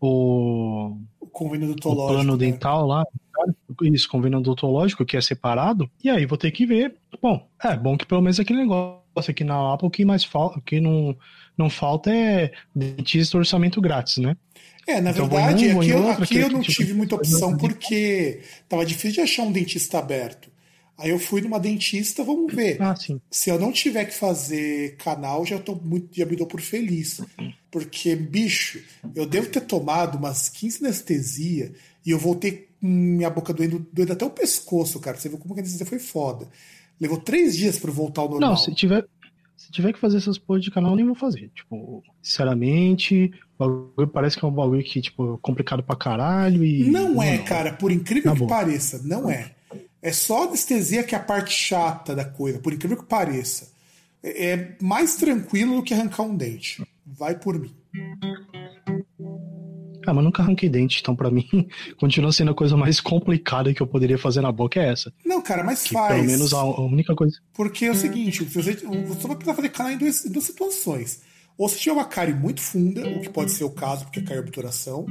o, 0.00 0.96
O 1.20 1.26
convênio 1.26 1.68
o 1.68 1.72
odontológico. 1.72 2.06
plano 2.14 2.32
né? 2.32 2.38
dental 2.38 2.86
lá, 2.86 3.04
isso, 3.82 4.08
convênio 4.08 4.38
odontológico, 4.38 5.04
que 5.04 5.16
é 5.16 5.20
separado, 5.20 5.90
e 6.02 6.08
aí 6.10 6.26
vou 6.26 6.38
ter 6.38 6.50
que 6.50 6.66
ver. 6.66 6.96
Bom, 7.20 7.46
é 7.62 7.76
bom 7.76 7.96
que 7.96 8.06
pelo 8.06 8.22
menos 8.22 8.40
aquele 8.40 8.60
negócio 8.60 9.02
aqui 9.30 9.44
na 9.44 9.74
Apple, 9.74 9.88
o 9.88 9.90
que 9.90 10.04
mais 10.04 10.24
falta, 10.24 10.58
o 10.58 10.62
que 10.62 10.80
não, 10.80 11.16
não 11.56 11.70
falta 11.70 12.10
é 12.14 12.52
dentista 12.74 13.38
orçamento 13.38 13.80
grátis, 13.80 14.18
né? 14.18 14.36
É, 14.86 15.00
na 15.00 15.10
Então, 15.10 15.28
verdade, 15.28 15.68
um, 15.68 15.80
aqui, 15.80 15.90
eu, 15.90 16.02
outro, 16.02 16.24
aqui 16.24 16.38
eu 16.38 16.50
não 16.50 16.60
tipo, 16.60 16.72
tive 16.72 16.92
muita 16.94 17.14
opção 17.14 17.48
assim. 17.50 17.58
porque 17.58 18.40
tava 18.68 18.84
difícil 18.84 19.12
de 19.12 19.20
achar 19.20 19.42
um 19.44 19.52
dentista 19.52 19.98
aberto. 19.98 20.50
Aí 20.98 21.10
eu 21.10 21.18
fui 21.18 21.40
numa 21.40 21.58
dentista, 21.58 22.22
vamos 22.24 22.52
ver. 22.52 22.80
Ah, 22.80 22.94
sim. 22.96 23.20
Se 23.30 23.50
eu 23.50 23.58
não 23.58 23.72
tiver 23.72 24.04
que 24.04 24.14
fazer 24.14 24.96
canal, 24.96 25.44
já 25.46 25.58
tô 25.58 25.74
muito, 25.74 26.08
já 26.14 26.26
me 26.26 26.36
dou 26.36 26.46
por 26.46 26.60
feliz. 26.60 27.20
Porque, 27.70 28.14
bicho, 28.14 28.82
eu 29.14 29.24
devo 29.26 29.48
ter 29.48 29.62
tomado 29.62 30.18
umas 30.18 30.48
15 30.48 30.84
anestesia 30.84 31.72
e 32.04 32.10
eu 32.10 32.18
voltei 32.18 32.68
com 32.80 32.86
minha 32.86 33.30
boca 33.30 33.52
doendo, 33.54 33.86
doendo 33.92 34.12
até 34.12 34.24
o 34.24 34.30
pescoço, 34.30 35.00
cara. 35.00 35.16
Você 35.16 35.28
viu 35.28 35.38
como 35.38 35.54
que 35.54 35.60
a 35.60 35.62
anestesia 35.62 35.86
foi 35.86 35.98
foda. 35.98 36.48
Levou 37.00 37.18
três 37.18 37.56
dias 37.56 37.78
pra 37.78 37.90
eu 37.90 37.94
voltar 37.94 38.22
ao 38.22 38.28
normal. 38.30 38.50
Não, 38.50 38.56
se 38.56 38.74
tiver, 38.74 39.06
se 39.62 39.70
tiver 39.70 39.92
que 39.92 39.98
fazer 40.00 40.16
essas 40.16 40.38
porras 40.38 40.64
de 40.64 40.72
canal, 40.72 40.90
eu 40.90 40.96
nem 40.96 41.06
vou 41.06 41.14
fazer. 41.14 41.48
Tipo, 41.54 42.02
sinceramente, 42.20 43.32
o 43.56 43.58
bagulho 43.58 44.08
parece 44.08 44.36
que 44.36 44.44
é 44.44 44.48
um 44.48 44.52
bagulho 44.52 44.82
que, 44.82 45.00
tipo, 45.00 45.34
é 45.34 45.38
complicado 45.40 45.84
pra 45.84 45.94
caralho 45.94 46.64
e. 46.64 46.90
Não 46.90 47.22
é, 47.22 47.38
cara, 47.38 47.72
por 47.72 47.92
incrível 47.92 48.32
Tá 48.32 48.38
que 48.40 48.46
pareça, 48.46 49.00
não 49.04 49.30
é. 49.30 49.52
É 50.00 50.10
só 50.10 50.48
anestesia 50.48 51.04
que 51.04 51.14
é 51.14 51.18
a 51.18 51.22
parte 51.22 51.54
chata 51.54 52.12
da 52.12 52.24
coisa, 52.24 52.58
por 52.58 52.72
incrível 52.72 52.96
que 52.96 53.04
pareça. 53.04 53.70
É 54.20 54.50
é 54.50 54.76
mais 54.80 55.14
tranquilo 55.14 55.76
do 55.76 55.82
que 55.82 55.94
arrancar 55.94 56.24
um 56.24 56.36
dente. 56.36 56.84
Vai 57.06 57.38
por 57.38 57.56
mim. 57.58 57.72
Ah, 60.06 60.14
mas 60.14 60.24
nunca 60.24 60.42
arranquei 60.42 60.68
dente, 60.68 61.00
então 61.00 61.14
pra 61.14 61.30
mim 61.30 61.46
continua 61.98 62.32
sendo 62.32 62.50
a 62.50 62.54
coisa 62.54 62.76
mais 62.76 63.00
complicada 63.00 63.72
que 63.72 63.82
eu 63.82 63.86
poderia 63.86 64.18
fazer 64.18 64.40
na 64.40 64.52
boca 64.52 64.80
é 64.80 64.90
essa. 64.90 65.12
Não, 65.24 65.40
cara, 65.42 65.62
mas 65.62 65.82
Que 65.82 65.94
faz. 65.94 66.14
pelo 66.14 66.26
menos 66.26 66.52
a, 66.52 66.64
única 66.64 67.14
coisa. 67.14 67.38
Porque 67.52 67.86
é 67.86 67.90
o 67.90 67.94
seguinte, 67.94 68.44
você, 68.44 68.74
você 68.74 69.26
vai 69.26 69.36
precisar 69.36 69.54
fazer 69.54 69.68
canal 69.68 69.92
em 69.92 69.98
duas, 69.98 70.24
duas 70.24 70.44
situações. 70.44 71.22
Ou 71.56 71.68
se 71.68 71.78
tiver 71.78 71.92
uma 71.92 72.04
cárie 72.04 72.34
muito 72.34 72.60
funda, 72.60 73.06
o 73.08 73.20
que 73.20 73.28
pode 73.28 73.50
ser 73.52 73.64
o 73.64 73.70
caso, 73.70 74.04
porque 74.04 74.22
cai 74.22 74.38
a 74.38 74.40
obturação, 74.40 75.06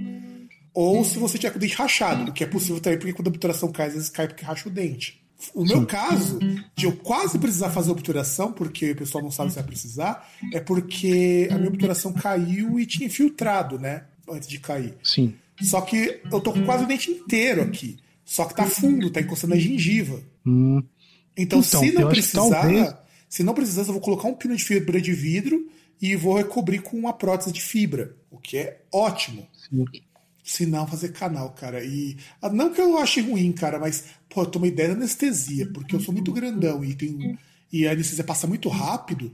ou 0.73 1.03
se 1.03 1.19
você 1.19 1.37
tiver 1.37 1.51
com 1.51 1.57
o 1.57 1.61
dente 1.61 1.75
rachado, 1.75 2.29
o 2.29 2.33
que 2.33 2.43
é 2.43 2.47
possível 2.47 2.79
também, 2.79 2.97
porque 2.97 3.13
quando 3.13 3.27
a 3.27 3.29
obturação 3.29 3.71
cai, 3.71 3.87
às 3.87 3.93
vezes 3.93 4.09
cai 4.09 4.27
porque 4.27 4.43
racha 4.43 4.67
o 4.67 4.71
dente. 4.71 5.21
O 5.55 5.65
meu 5.65 5.85
caso, 5.87 6.39
de 6.75 6.85
eu 6.85 6.95
quase 6.95 7.39
precisar 7.39 7.71
fazer 7.71 7.91
obturação, 7.91 8.51
porque 8.51 8.91
o 8.91 8.95
pessoal 8.95 9.23
não 9.23 9.31
sabe 9.31 9.49
se 9.49 9.55
vai 9.55 9.63
precisar, 9.63 10.29
é 10.53 10.59
porque 10.59 11.49
a 11.51 11.55
minha 11.55 11.69
obturação 11.69 12.13
caiu 12.13 12.79
e 12.79 12.85
tinha 12.85 13.07
infiltrado, 13.07 13.79
né? 13.79 14.03
Antes 14.31 14.47
de 14.47 14.59
cair. 14.59 14.95
Sim. 15.03 15.33
Só 15.61 15.81
que 15.81 16.21
eu 16.31 16.39
tô 16.41 16.51
com 16.53 16.63
quase 16.65 16.83
o 16.83 16.87
dente 16.87 17.11
inteiro 17.11 17.61
aqui. 17.61 17.97
Só 18.25 18.45
que 18.45 18.55
tá 18.55 18.65
fundo, 18.65 19.09
tá 19.09 19.19
encostando 19.21 19.53
na 19.53 19.59
gengiva. 19.59 20.19
Hum, 20.45 20.81
Então, 21.37 21.59
Então, 21.59 21.81
se 21.81 21.91
não 21.91 22.09
precisar, 22.09 22.49
talvez- 22.49 22.93
se 23.29 23.43
não 23.43 23.53
precisar, 23.53 23.81
eu 23.81 23.85
vou 23.93 24.01
colocar 24.01 24.27
um 24.27 24.33
pino 24.33 24.55
de 24.55 24.63
fibra 24.63 24.99
de 25.01 25.13
vidro 25.13 25.69
e 26.01 26.15
vou 26.15 26.35
recobrir 26.35 26.81
com 26.81 26.97
uma 26.97 27.13
prótese 27.13 27.51
de 27.51 27.61
fibra, 27.61 28.15
o 28.29 28.37
que 28.37 28.57
é 28.57 28.81
ótimo. 28.91 29.47
sim. 29.69 29.85
Se 30.43 30.65
não, 30.65 30.87
fazer 30.87 31.09
canal, 31.13 31.51
cara. 31.51 31.83
E 31.85 32.17
ah, 32.41 32.49
não 32.49 32.73
que 32.73 32.81
eu 32.81 32.97
ache 32.97 33.21
ruim, 33.21 33.51
cara, 33.51 33.77
mas 33.79 34.05
pô, 34.27 34.41
eu 34.41 34.45
tomo 34.47 34.65
ideia 34.65 34.89
da 34.89 34.95
anestesia, 34.95 35.69
porque 35.71 35.95
eu 35.95 35.99
sou 35.99 36.11
muito 36.13 36.31
grandão 36.33 36.83
e 36.83 36.95
tenho 36.95 37.37
e 37.71 37.87
a 37.87 37.91
anestesia 37.91 38.23
passa 38.23 38.47
muito 38.47 38.67
rápido. 38.67 39.31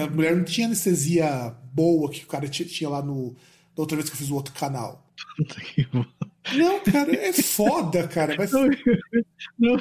A 0.00 0.06
mulher 0.08 0.36
não 0.36 0.44
tinha 0.44 0.66
anestesia 0.68 1.54
boa 1.74 2.08
que 2.08 2.22
o 2.22 2.26
cara 2.28 2.48
ti- 2.48 2.64
tinha 2.64 2.88
lá 2.88 3.02
no 3.02 3.34
da 3.78 3.82
outra 3.82 3.96
vez 3.96 4.10
que 4.10 4.16
eu 4.16 4.18
fiz 4.18 4.28
o 4.30 4.34
outro 4.34 4.52
canal. 4.54 5.06
Puta 5.36 5.54
que. 5.60 5.86
Não, 6.56 6.80
cara, 6.80 7.14
é 7.14 7.32
foda, 7.32 8.08
cara. 8.08 8.34
Mas 8.36 8.50
Não, 8.50 8.64
eu- 8.66 8.72
não, 9.58 9.76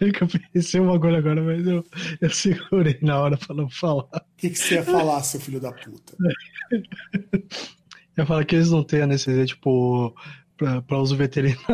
eu, 0.00 0.12
que 0.12 0.22
eu 0.22 0.28
pensei 0.52 0.80
um 0.80 0.86
bagulho 0.86 1.16
agora, 1.16 1.42
mas 1.42 1.66
eu, 1.66 1.84
eu 2.20 2.30
segurei 2.30 2.98
na 3.02 3.18
hora 3.20 3.36
pra 3.36 3.52
não 3.54 3.68
falar. 3.68 4.04
o 4.04 4.20
que, 4.36 4.50
que 4.50 4.58
você 4.58 4.74
ia 4.76 4.84
falar, 4.84 5.22
seu 5.24 5.40
filho 5.40 5.58
da 5.58 5.72
puta? 5.72 6.16
Eu 6.70 6.82
ia 8.18 8.26
falar 8.26 8.44
que 8.44 8.54
eles 8.54 8.70
não 8.70 8.84
têm 8.84 9.02
anestesia, 9.02 9.44
tipo, 9.44 10.14
pra, 10.56 10.80
pra 10.82 10.98
uso 10.98 11.16
veterinário. 11.16 11.66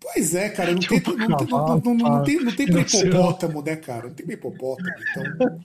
Pois 0.00 0.34
é, 0.34 0.48
cara, 0.50 0.72
não 0.72 0.80
tem, 0.80 0.98
Tipo, 0.98 1.16
não, 1.16 1.36
tem, 1.36 1.46
não, 1.48 1.78
não, 1.80 1.94
não 1.94 2.22
tem, 2.24 2.40
não 2.40 2.52
tem 2.52 2.66
pra 2.66 2.74
Não 2.74 2.82
hipopótamo, 2.82 3.62
né, 3.62 3.76
cara? 3.76 4.08
Não 4.08 4.14
tem 4.14 4.26
pra 4.26 4.34
hipopótamo, 4.34 4.90
então. 5.10 5.60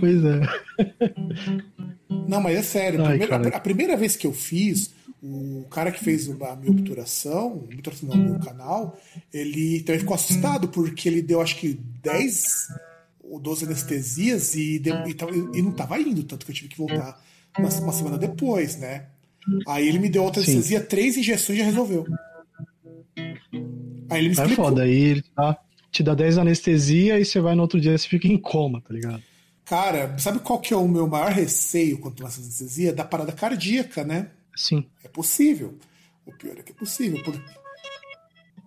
Pois 0.00 0.24
é. 0.24 0.40
Não, 2.28 2.42
mas 2.42 2.58
é 2.58 2.62
sério. 2.62 3.02
a 3.02 3.08
Ai, 3.08 3.18
primeira, 3.18 3.56
a 3.56 3.60
primeira 3.60 3.96
vez 3.96 4.14
que 4.14 4.26
eu 4.26 4.32
fiz, 4.34 4.92
o 5.22 5.64
cara 5.70 5.90
que 5.90 6.04
fez 6.04 6.28
a 6.28 6.56
minha 6.56 6.70
obturação, 6.70 7.56
obturação 7.56 8.08
no 8.08 8.16
meu 8.16 8.38
canal, 8.38 8.98
ele 9.32 9.80
também 9.80 10.00
ficou 10.00 10.14
assustado 10.14 10.68
porque 10.68 11.08
ele 11.08 11.22
deu 11.22 11.40
acho 11.40 11.56
que 11.56 11.80
10 12.02 12.68
ou 13.20 13.40
12 13.40 13.64
anestesias 13.64 14.54
e, 14.54 14.78
deu, 14.78 14.94
e, 15.06 15.16
e, 15.58 15.62
não 15.62 15.72
tava 15.72 15.98
indo, 15.98 16.22
tanto 16.22 16.44
que 16.44 16.52
eu 16.52 16.56
tive 16.56 16.68
que 16.68 16.78
voltar 16.78 17.20
uma, 17.58 17.68
uma 17.68 17.92
semana 17.92 18.18
depois, 18.18 18.76
né? 18.76 19.06
Aí 19.66 19.88
ele 19.88 19.98
me 19.98 20.10
deu 20.10 20.22
outra 20.22 20.42
Sim. 20.42 20.52
anestesia, 20.52 20.80
três 20.82 21.16
injeções 21.16 21.58
e 21.58 21.60
já 21.60 21.64
resolveu. 21.64 22.06
Aí 24.10 24.20
ele 24.20 24.28
me 24.28 24.28
é 24.28 24.32
explicou. 24.32 24.64
É 24.66 24.68
foda, 24.68 24.82
aí 24.82 24.94
ele 24.94 25.22
tá, 25.34 25.58
te 25.90 26.02
dá 26.02 26.14
10 26.14 26.38
anestesia 26.38 27.18
e 27.18 27.24
você 27.24 27.40
vai 27.40 27.54
no 27.54 27.62
outro 27.62 27.80
dia 27.80 27.94
e 27.94 27.98
você 27.98 28.08
fica 28.08 28.28
em 28.28 28.36
coma, 28.36 28.80
tá 28.80 28.92
ligado? 28.92 29.22
Cara, 29.68 30.18
sabe 30.18 30.38
qual 30.38 30.58
que 30.58 30.72
é 30.72 30.76
o 30.76 30.88
meu 30.88 31.06
maior 31.06 31.30
receio 31.30 31.98
quando 31.98 32.14
toma 32.14 32.30
essa 32.30 32.40
anestesia? 32.40 32.90
Da 32.90 33.04
parada 33.04 33.32
cardíaca, 33.32 34.02
né? 34.02 34.30
Sim. 34.56 34.86
É 35.04 35.08
possível. 35.08 35.78
O 36.24 36.32
pior 36.32 36.56
é 36.58 36.62
que 36.62 36.72
é 36.72 36.74
possível. 36.74 37.22
Porque... 37.22 37.38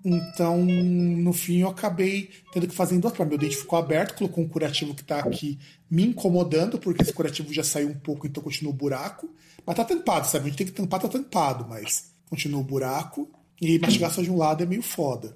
Então, 0.05 0.63
no 0.63 1.33
fim, 1.33 1.59
eu 1.61 1.69
acabei 1.69 2.29
tendo 2.51 2.67
que 2.67 2.75
fazer 2.75 2.95
em 2.95 2.99
duas 2.99 3.17
Meu 3.17 3.37
dente 3.37 3.57
ficou 3.57 3.79
aberto, 3.79 4.15
colocou 4.15 4.43
um 4.43 4.47
curativo 4.47 4.93
que 4.93 5.03
tá 5.03 5.19
aqui 5.19 5.57
me 5.89 6.03
incomodando, 6.05 6.77
porque 6.77 7.01
esse 7.01 7.13
curativo 7.13 7.51
já 7.51 7.63
saiu 7.63 7.89
um 7.89 7.99
pouco, 7.99 8.27
então 8.27 8.41
continua 8.43 8.71
o 8.71 8.75
buraco. 8.75 9.27
Mas 9.65 9.75
tá 9.75 9.83
tampado, 9.83 10.27
sabe? 10.27 10.45
A 10.45 10.47
gente 10.49 10.57
tem 10.57 10.67
que 10.67 10.73
tampar, 10.73 10.99
tá 10.99 11.07
tampado, 11.07 11.67
mas 11.67 12.13
continua 12.29 12.61
o 12.61 12.63
buraco. 12.63 13.27
E 13.59 13.79
mastigar 13.79 14.11
só 14.11 14.21
de 14.21 14.29
um 14.29 14.37
lado 14.37 14.61
é 14.61 14.67
meio 14.67 14.83
foda. 14.83 15.35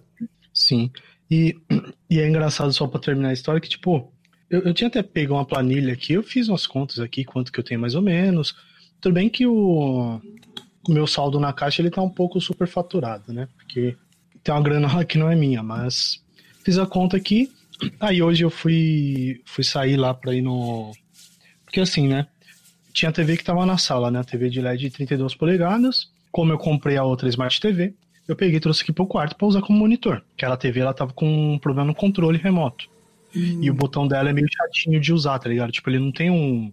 Sim. 0.54 0.92
E, 1.30 1.60
e 2.08 2.20
é 2.20 2.28
engraçado, 2.28 2.72
só 2.72 2.86
pra 2.86 3.00
terminar 3.00 3.30
a 3.30 3.34
história, 3.34 3.60
que, 3.60 3.70
tipo, 3.70 4.12
eu, 4.50 4.62
eu 4.62 4.74
tinha 4.74 4.88
até 4.88 5.02
pego 5.02 5.34
uma 5.34 5.46
planilha 5.46 5.94
aqui, 5.94 6.14
eu 6.14 6.24
fiz 6.24 6.48
umas 6.48 6.68
contas 6.68 7.00
aqui, 7.00 7.24
quanto 7.24 7.52
que 7.52 7.60
eu 7.60 7.64
tenho 7.64 7.80
mais 7.80 7.96
ou 7.96 8.02
menos. 8.02 8.56
Tudo 9.02 9.14
bem 9.14 9.30
que 9.30 9.46
o, 9.46 10.20
o 10.88 10.92
meu 10.92 11.08
saldo 11.08 11.40
na 11.40 11.54
caixa 11.54 11.82
ele 11.82 11.90
tá 11.90 12.02
um 12.02 12.10
pouco 12.10 12.40
superfaturado, 12.40 13.34
né? 13.34 13.48
Porque 13.56 13.96
tem 14.44 14.54
uma 14.54 14.62
grana 14.62 14.94
lá 14.94 15.04
que 15.04 15.18
não 15.18 15.32
é 15.32 15.36
minha, 15.36 15.64
mas 15.64 16.24
fiz 16.64 16.78
a 16.78 16.86
conta 16.86 17.18
aqui. 17.18 17.52
Aí 18.00 18.22
hoje 18.22 18.44
eu 18.44 18.50
fui 18.50 19.42
fui 19.46 19.64
sair 19.64 19.98
lá 19.98 20.14
para 20.14 20.34
ir 20.34 20.42
no 20.42 20.92
porque 21.66 21.80
assim, 21.80 22.08
né? 22.08 22.28
Tinha 22.94 23.10
a 23.10 23.12
TV 23.12 23.36
que 23.36 23.44
tava 23.44 23.66
na 23.66 23.78
sala, 23.78 24.10
né? 24.10 24.24
TV 24.24 24.50
de 24.50 24.62
LED 24.62 24.84
de 24.84 24.90
32 24.92 25.36
polegadas. 25.36 26.10
Como 26.32 26.52
eu 26.52 26.58
comprei 26.58 26.96
a 26.96 27.04
outra 27.04 27.28
Smart 27.28 27.60
TV, 27.60 27.94
eu 28.28 28.36
peguei 28.36 28.58
e 28.58 28.60
trouxe 28.60 28.84
aqui 28.84 28.94
pro 28.94 29.06
quarto 29.06 29.36
para 29.36 29.48
usar 29.48 29.62
como 29.62 29.78
monitor. 29.78 30.24
Que 30.38 30.46
a 30.46 30.56
TV 30.56 30.80
ela 30.80 30.94
tava 30.94 31.12
com 31.12 31.54
um 31.54 31.60
problema 31.60 31.88
no 31.88 31.96
controle 31.96 32.38
remoto. 32.38 32.90
Hum. 33.36 33.60
E 33.62 33.70
o 33.70 33.74
botão 33.74 34.08
dela 34.08 34.30
é 34.30 34.34
meio 34.34 34.48
chatinho 34.52 35.00
de 35.00 35.12
usar, 35.14 35.40
tá 35.40 35.50
ligado? 35.50 35.72
Tipo, 35.72 35.90
ele 35.90 36.00
não 36.00 36.12
tem 36.12 36.30
um 36.30 36.72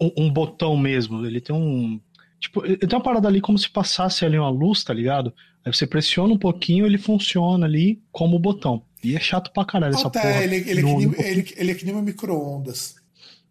um, 0.00 0.12
um 0.16 0.32
botão 0.32 0.76
mesmo, 0.76 1.26
ele 1.26 1.40
tem 1.40 1.54
um 1.54 2.00
Tipo, 2.38 2.64
ele 2.64 2.76
tem 2.76 2.96
uma 2.96 3.02
parada 3.02 3.28
ali 3.28 3.40
como 3.40 3.58
se 3.58 3.68
passasse 3.68 4.24
ali 4.24 4.38
uma 4.38 4.50
luz, 4.50 4.84
tá 4.84 4.92
ligado? 4.92 5.32
Aí 5.64 5.72
você 5.72 5.86
pressiona 5.86 6.32
um 6.32 6.38
pouquinho, 6.38 6.86
ele 6.86 6.98
funciona 6.98 7.66
ali 7.66 8.00
como 8.12 8.38
botão. 8.38 8.82
E 9.02 9.16
é 9.16 9.20
chato 9.20 9.52
pra 9.52 9.64
caralho 9.64 9.94
essa 9.94 10.10
tá, 10.10 10.20
porra. 10.20 10.44
Ele, 10.44 10.56
ele, 10.56 10.82
no, 10.82 10.88
é 10.88 10.96
que 10.96 11.06
nem, 11.06 11.26
ele, 11.26 11.54
ele 11.56 11.70
é 11.70 11.74
que 11.74 11.84
nem 11.84 11.94
um 11.94 12.02
micro-ondas. 12.02 12.95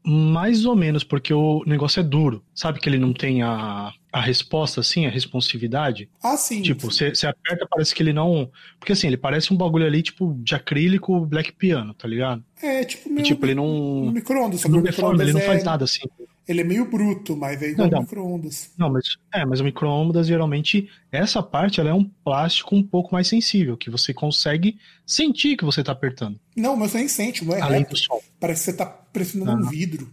Mais 0.05 0.65
ou 0.65 0.75
menos, 0.75 1.03
porque 1.03 1.33
o 1.33 1.63
negócio 1.65 1.99
é 1.99 2.03
duro. 2.03 2.43
Sabe 2.53 2.79
que 2.79 2.87
ele 2.87 2.99
não 2.99 3.11
tem 3.11 3.41
a, 3.41 3.91
a 4.13 4.21
resposta, 4.21 4.81
assim, 4.81 5.05
a 5.05 5.09
responsividade? 5.09 6.07
Ah, 6.21 6.37
sim. 6.37 6.61
Tipo, 6.61 6.91
você 6.91 7.11
aperta, 7.25 7.67
parece 7.69 7.93
que 7.95 8.03
ele 8.03 8.13
não. 8.13 8.49
Porque 8.79 8.93
assim, 8.93 9.07
ele 9.07 9.17
parece 9.17 9.51
um 9.53 9.57
bagulho 9.57 9.85
ali, 9.85 10.03
tipo, 10.03 10.37
de 10.39 10.53
acrílico 10.53 11.25
black 11.25 11.53
piano, 11.53 11.93
tá 11.93 12.07
ligado? 12.07 12.43
É, 12.61 12.83
tipo, 12.83 13.09
e, 13.09 13.23
tipo, 13.23 13.45
ele 13.45 13.55
não. 13.55 14.11
micro-ondas, 14.11 14.63
não 14.65 14.81
deforma, 14.81 15.23
ele 15.23 15.33
não 15.33 15.41
faz 15.41 15.61
é... 15.61 15.65
nada 15.65 15.83
assim. 15.85 16.03
Ele 16.47 16.61
é 16.61 16.63
meio 16.63 16.89
bruto, 16.89 17.35
mas 17.35 17.61
é 17.61 17.69
igual 17.69 17.89
micro-ondas. 18.01 18.71
Não, 18.77 18.89
mas 18.89 19.17
é, 19.33 19.43
mas 19.45 19.59
o 19.59 19.63
micro-ondas 19.63 20.27
geralmente 20.27 20.87
essa 21.11 21.41
parte 21.41 21.79
ela 21.79 21.89
é 21.89 21.93
um 21.93 22.03
plástico 22.03 22.75
um 22.75 22.83
pouco 22.83 23.13
mais 23.13 23.27
sensível, 23.27 23.75
que 23.75 23.89
você 23.89 24.13
consegue 24.13 24.77
sentir 25.05 25.57
que 25.57 25.65
você 25.65 25.79
está 25.79 25.91
apertando. 25.91 26.39
Não, 26.55 26.75
mas 26.75 26.91
você 26.91 26.99
nem 26.99 27.07
sente, 27.07 27.43
não 27.43 27.55
é 27.55 27.61
Além 27.61 27.79
reto. 27.79 27.91
do 27.91 27.97
sol. 27.97 28.23
Parece 28.39 28.59
que 28.59 28.65
você 28.65 28.71
está 28.71 28.85
pressionando 28.85 29.63
ah. 29.63 29.67
um 29.67 29.69
vidro. 29.69 30.11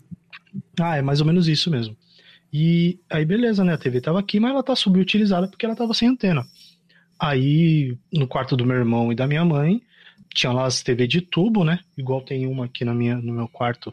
Ah, 0.81 0.97
é 0.97 1.03
mais 1.03 1.21
ou 1.21 1.27
menos 1.27 1.49
isso 1.49 1.71
mesmo. 1.71 1.97
E 2.51 2.99
aí 3.11 3.25
beleza, 3.27 3.63
né? 3.63 3.75
A 3.75 3.79
TV 3.79 4.01
tava 4.01 4.19
aqui, 4.19 4.41
mas 4.41 4.53
ela 4.53 4.63
tá 4.63 4.75
subutilizada 4.75 5.49
porque 5.49 5.67
ela 5.67 5.77
tava 5.77 5.93
sem 5.93 6.09
antena. 6.09 6.47
Aí 7.19 7.97
no 8.11 8.27
quarto 8.27 8.57
do 8.57 8.65
meu 8.65 8.77
irmão 8.77 9.13
e 9.13 9.15
da 9.15 9.27
minha 9.27 9.45
mãe 9.45 9.83
tinha 10.35 10.53
lá 10.53 10.65
as 10.65 10.83
TV 10.83 11.07
de 11.07 11.21
tubo, 11.21 11.63
né? 11.63 11.81
Igual 11.97 12.23
tem 12.23 12.47
uma 12.47 12.65
aqui 12.65 12.85
na 12.87 12.95
minha, 12.95 13.17
no 13.17 13.35
meu 13.35 13.49
quarto 13.49 13.93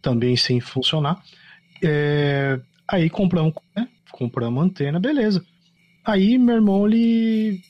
também 0.00 0.36
sem 0.36 0.60
funcionar. 0.60 1.22
É, 1.82 2.60
aí 2.88 3.10
compramos, 3.10 3.54
né? 3.76 3.88
compramos 4.12 4.64
antena, 4.64 4.98
beleza. 4.98 5.44
Aí 6.04 6.38
meu 6.38 6.56
irmão, 6.56 6.86
ele 6.86 7.60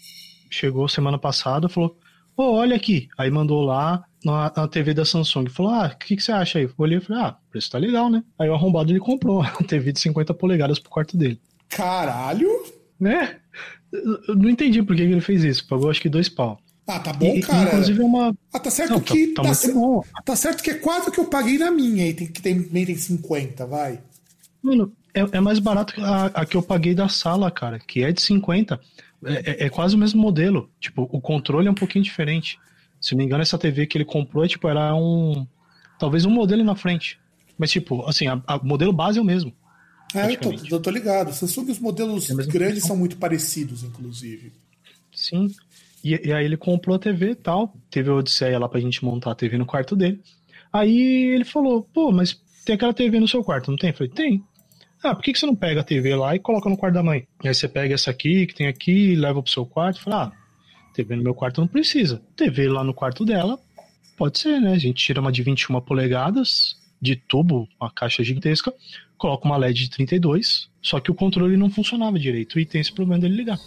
chegou 0.51 0.89
semana 0.89 1.19
passada, 1.19 1.69
falou, 1.69 1.97
oh, 2.37 2.53
olha 2.55 2.77
aqui. 2.77 3.09
Aí 3.19 3.31
mandou 3.31 3.63
lá 3.63 4.05
na, 4.25 4.53
na 4.55 4.69
TV 4.69 4.95
da 4.95 5.05
Samsung, 5.05 5.49
falou, 5.49 5.73
ah, 5.73 5.91
o 5.95 5.99
que, 5.99 6.17
que 6.17 6.23
você 6.23 6.33
acha 6.33 6.59
aí? 6.59 6.65
Eu 6.65 6.73
olhei 6.79 6.99
e 6.99 7.01
falei, 7.01 7.23
ah, 7.23 7.37
o 7.47 7.51
preço 7.51 7.71
tá 7.71 7.79
legal, 7.79 8.11
né? 8.11 8.23
Aí 8.39 8.49
o 8.49 8.55
arrombado, 8.55 8.93
ele 8.93 9.01
comprou 9.01 9.43
a 9.43 9.51
TV 9.51 9.93
de 9.93 10.01
50 10.01 10.35
polegadas 10.35 10.79
pro 10.79 10.91
quarto 10.91 11.17
dele. 11.17 11.41
Caralho! 11.69 12.49
Né? 12.99 13.37
Eu 13.93 14.35
não 14.35 14.49
entendi 14.49 14.83
por 14.83 14.97
que 14.97 15.03
ele 15.03 15.21
fez 15.21 15.45
isso. 15.45 15.67
Pagou 15.67 15.91
acho 15.91 16.01
que 16.01 16.09
dois 16.09 16.29
pau. 16.29 16.59
Ah, 16.87 17.01
tá 17.01 17.13
bom, 17.13 17.35
e, 17.35 17.41
cara. 17.41 17.69
Inclusive 17.69 18.01
é 18.01 18.05
uma. 18.05 18.37
Ah, 18.53 18.61
tá 18.61 18.71
certo 18.71 18.91
não, 18.93 19.01
que. 19.01 19.29
Tá, 19.29 19.43
tá, 19.43 19.73
bom. 19.75 20.05
Tá 20.25 20.37
certo 20.37 20.63
que 20.63 20.71
é 20.71 20.75
quase 20.75 21.09
o 21.09 21.13
que 21.13 21.19
eu 21.19 21.25
paguei 21.25 21.59
na 21.59 21.71
minha, 21.71 22.07
e 22.07 22.15
tem, 22.15 22.27
que 22.29 22.41
tem, 22.41 22.63
também 22.63 22.87
tem 22.87 22.97
50, 22.97 23.67
vai. 23.67 24.01
Mano, 24.63 24.93
é, 25.13 25.21
é 25.39 25.41
mais 25.41 25.59
barato 25.59 25.95
que 25.95 26.01
a, 26.01 26.27
a, 26.27 26.47
que 26.47 26.57
eu 26.57 26.63
paguei 26.63 26.95
da 26.95 27.09
sala, 27.09 27.51
cara, 27.51 27.79
que 27.81 28.05
é 28.05 28.13
de 28.13 28.23
50. 28.23 28.81
É, 29.25 29.65
é, 29.65 29.67
é, 29.67 29.71
quase 29.71 29.97
o 29.97 29.99
mesmo 29.99 30.21
modelo. 30.21 30.71
Tipo, 30.79 31.09
o 31.11 31.21
controle 31.21 31.67
é 31.67 31.71
um 31.71 31.75
pouquinho 31.75 32.05
diferente. 32.05 32.59
Se 33.01 33.13
não 33.13 33.19
me 33.19 33.25
engano, 33.25 33.43
essa 33.43 33.59
TV 33.59 33.87
que 33.87 33.99
ele 33.99 34.05
comprou, 34.05 34.45
é, 34.45 34.49
tipo, 34.49 34.69
era 34.69 34.95
um. 34.95 35.47
Talvez 35.99 36.25
um 36.25 36.31
modelo 36.31 36.63
na 36.63 36.77
frente. 36.77 37.19
Mas, 37.59 37.71
tipo, 37.71 38.07
assim, 38.07 38.29
o 38.29 38.43
modelo 38.63 38.93
base 38.93 39.19
é 39.19 39.23
o 39.23 39.25
mesmo. 39.25 39.53
É, 40.15 40.33
eu 40.33 40.37
tô, 40.37 40.53
eu 40.71 40.81
tô 40.81 40.91
ligado. 40.91 41.33
Samsung, 41.33 41.71
os 41.71 41.81
modelos 41.81 42.31
é 42.31 42.35
grandes 42.45 42.85
são 42.85 42.97
muito 42.97 43.17
parecidos, 43.17 43.83
inclusive. 43.83 44.53
Sim. 45.13 45.51
E, 46.07 46.29
e, 46.29 46.33
aí 46.33 46.45
ele 46.45 46.57
comprou 46.57 46.95
a 46.95 47.01
TV 47.01 47.31
e 47.31 47.35
tal. 47.35 47.75
Teve 47.91 48.11
a 48.11 48.15
Odisseia 48.15 48.61
lá 48.61 48.69
pra 48.69 48.79
gente 48.79 49.05
montar 49.05 49.33
a 49.33 49.35
TV 49.35 49.59
no 49.59 49.67
quarto 49.67 49.97
dele. 49.97 50.21
Aí 50.73 51.35
ele 51.35 51.45
falou, 51.45 51.83
pô, 51.83 52.13
mas 52.13 52.41
tem 52.65 52.77
aquela 52.77 52.95
TV 52.95 53.19
no 53.19 53.27
seu 53.27 53.43
quarto, 53.43 53.73
não 53.73 53.77
tem? 53.77 53.91
Eu 53.91 53.97
falei, 53.97 54.13
tem. 54.13 54.45
Ah, 55.03 55.17
por 55.17 55.25
que, 55.25 55.33
que 55.33 55.39
você 55.39 55.47
não 55.47 55.57
pega 55.57 55.81
a 55.81 55.85
TV 55.85 56.15
lá 56.15 56.37
e 56.37 56.39
coloca 56.39 56.71
no 56.71 56.77
quarto 56.77 56.95
da 56.95 57.03
mãe? 57.03 57.27
E 57.43 57.49
aí 57.49 57.55
você 57.55 57.67
pega 57.67 57.93
essa 57.93 58.13
aqui, 58.13 58.47
que 58.47 58.55
tem 58.55 58.69
aqui, 58.69 59.17
leva 59.17 59.43
pro 59.43 59.51
seu 59.51 59.67
quarto 59.67 59.99
e 59.99 60.01
fala, 60.01 60.27
ah, 60.27 60.33
TV 60.95 61.17
no 61.17 61.25
meu 61.25 61.35
quarto 61.35 61.61
não 61.61 61.67
precisa. 61.67 62.23
TV 62.37 62.69
lá 62.69 62.85
no 62.85 62.95
quarto 62.95 63.25
dela, 63.25 63.59
pode 64.17 64.39
ser, 64.39 64.61
né? 64.61 64.75
A 64.75 64.79
gente 64.79 65.05
tira 65.05 65.21
uma 65.21 65.33
de 65.33 65.43
21 65.43 65.81
polegadas, 65.81 66.77
de 67.03 67.17
tubo, 67.17 67.69
uma 67.81 67.91
caixa 67.91 68.23
gigantesca, 68.23 68.73
coloca 69.19 69.45
uma 69.45 69.57
LED 69.57 69.85
de 69.85 69.91
32, 69.91 70.69
só 70.81 71.01
que 71.01 71.11
o 71.11 71.15
controle 71.15 71.57
não 71.57 71.69
funcionava 71.69 72.17
direito 72.17 72.61
e 72.61 72.65
tem 72.65 72.81
esse 72.81 72.93
problema 72.93 73.21
dele 73.21 73.35
ligar. 73.35 73.59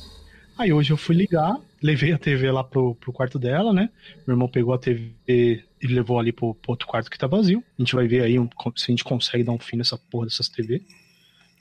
Aí 0.60 0.74
hoje 0.74 0.92
eu 0.92 0.98
fui 0.98 1.16
ligar, 1.16 1.58
levei 1.82 2.12
a 2.12 2.18
TV 2.18 2.52
lá 2.52 2.66
pro, 2.66 2.94
pro 2.96 3.14
quarto 3.14 3.40
dela, 3.40 3.72
né? 3.72 3.90
Meu 4.28 4.34
irmão 4.34 4.50
pegou 4.50 4.74
a 4.74 4.78
TV 4.78 5.14
e 5.26 5.88
levou 5.88 6.20
ali 6.20 6.34
pro, 6.34 6.54
pro 6.54 6.72
outro 6.72 6.86
quarto 6.86 7.10
que 7.10 7.18
tá 7.18 7.28
vazio. 7.28 7.64
A 7.78 7.82
gente 7.82 7.96
vai 7.96 8.10
ver 8.10 8.24
aí 8.24 8.38
um, 8.38 8.50
se 8.76 8.88
a 8.88 8.92
gente 8.92 9.06
consegue 9.06 9.42
dar 9.42 9.54
um 9.54 9.58
fim 9.58 9.78
nessa 9.78 9.98
porra 9.98 10.26
dessas 10.26 10.50
TV. 10.50 10.82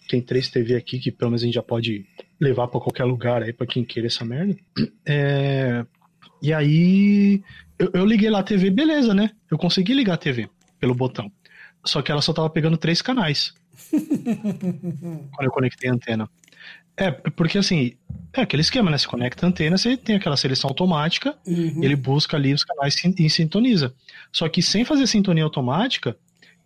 Tem 0.08 0.20
três 0.20 0.50
TV 0.50 0.74
aqui 0.74 0.98
que 0.98 1.12
pelo 1.12 1.30
menos 1.30 1.42
a 1.42 1.44
gente 1.44 1.54
já 1.54 1.62
pode 1.62 2.04
levar 2.40 2.66
para 2.66 2.80
qualquer 2.80 3.04
lugar 3.04 3.40
aí 3.40 3.52
para 3.52 3.68
quem 3.68 3.84
queira 3.84 4.08
essa 4.08 4.24
merda. 4.24 4.56
É... 5.06 5.86
E 6.42 6.52
aí 6.52 7.40
eu, 7.78 7.90
eu 7.94 8.04
liguei 8.04 8.28
lá 8.28 8.40
a 8.40 8.42
TV, 8.42 8.68
beleza, 8.68 9.14
né? 9.14 9.30
Eu 9.48 9.58
consegui 9.58 9.94
ligar 9.94 10.14
a 10.14 10.18
TV 10.18 10.50
pelo 10.80 10.92
botão. 10.92 11.30
Só 11.86 12.02
que 12.02 12.10
ela 12.10 12.20
só 12.20 12.32
tava 12.32 12.50
pegando 12.50 12.76
três 12.76 13.00
canais. 13.00 13.54
quando 13.92 15.44
eu 15.44 15.52
conectei 15.52 15.88
a 15.88 15.92
antena. 15.94 16.28
É, 16.98 17.12
porque 17.12 17.58
assim, 17.58 17.92
é 18.32 18.40
aquele 18.40 18.60
esquema, 18.60 18.90
né? 18.90 18.98
Você 18.98 19.06
conecta 19.06 19.46
a 19.46 19.48
antena, 19.48 19.78
você 19.78 19.96
tem 19.96 20.16
aquela 20.16 20.36
seleção 20.36 20.68
automática, 20.68 21.36
uhum. 21.46 21.82
ele 21.82 21.94
busca 21.94 22.36
ali 22.36 22.52
os 22.52 22.64
canais 22.64 22.96
e 23.16 23.30
sintoniza. 23.30 23.94
Só 24.32 24.48
que 24.48 24.60
sem 24.60 24.84
fazer 24.84 25.06
sintonia 25.06 25.44
automática, 25.44 26.16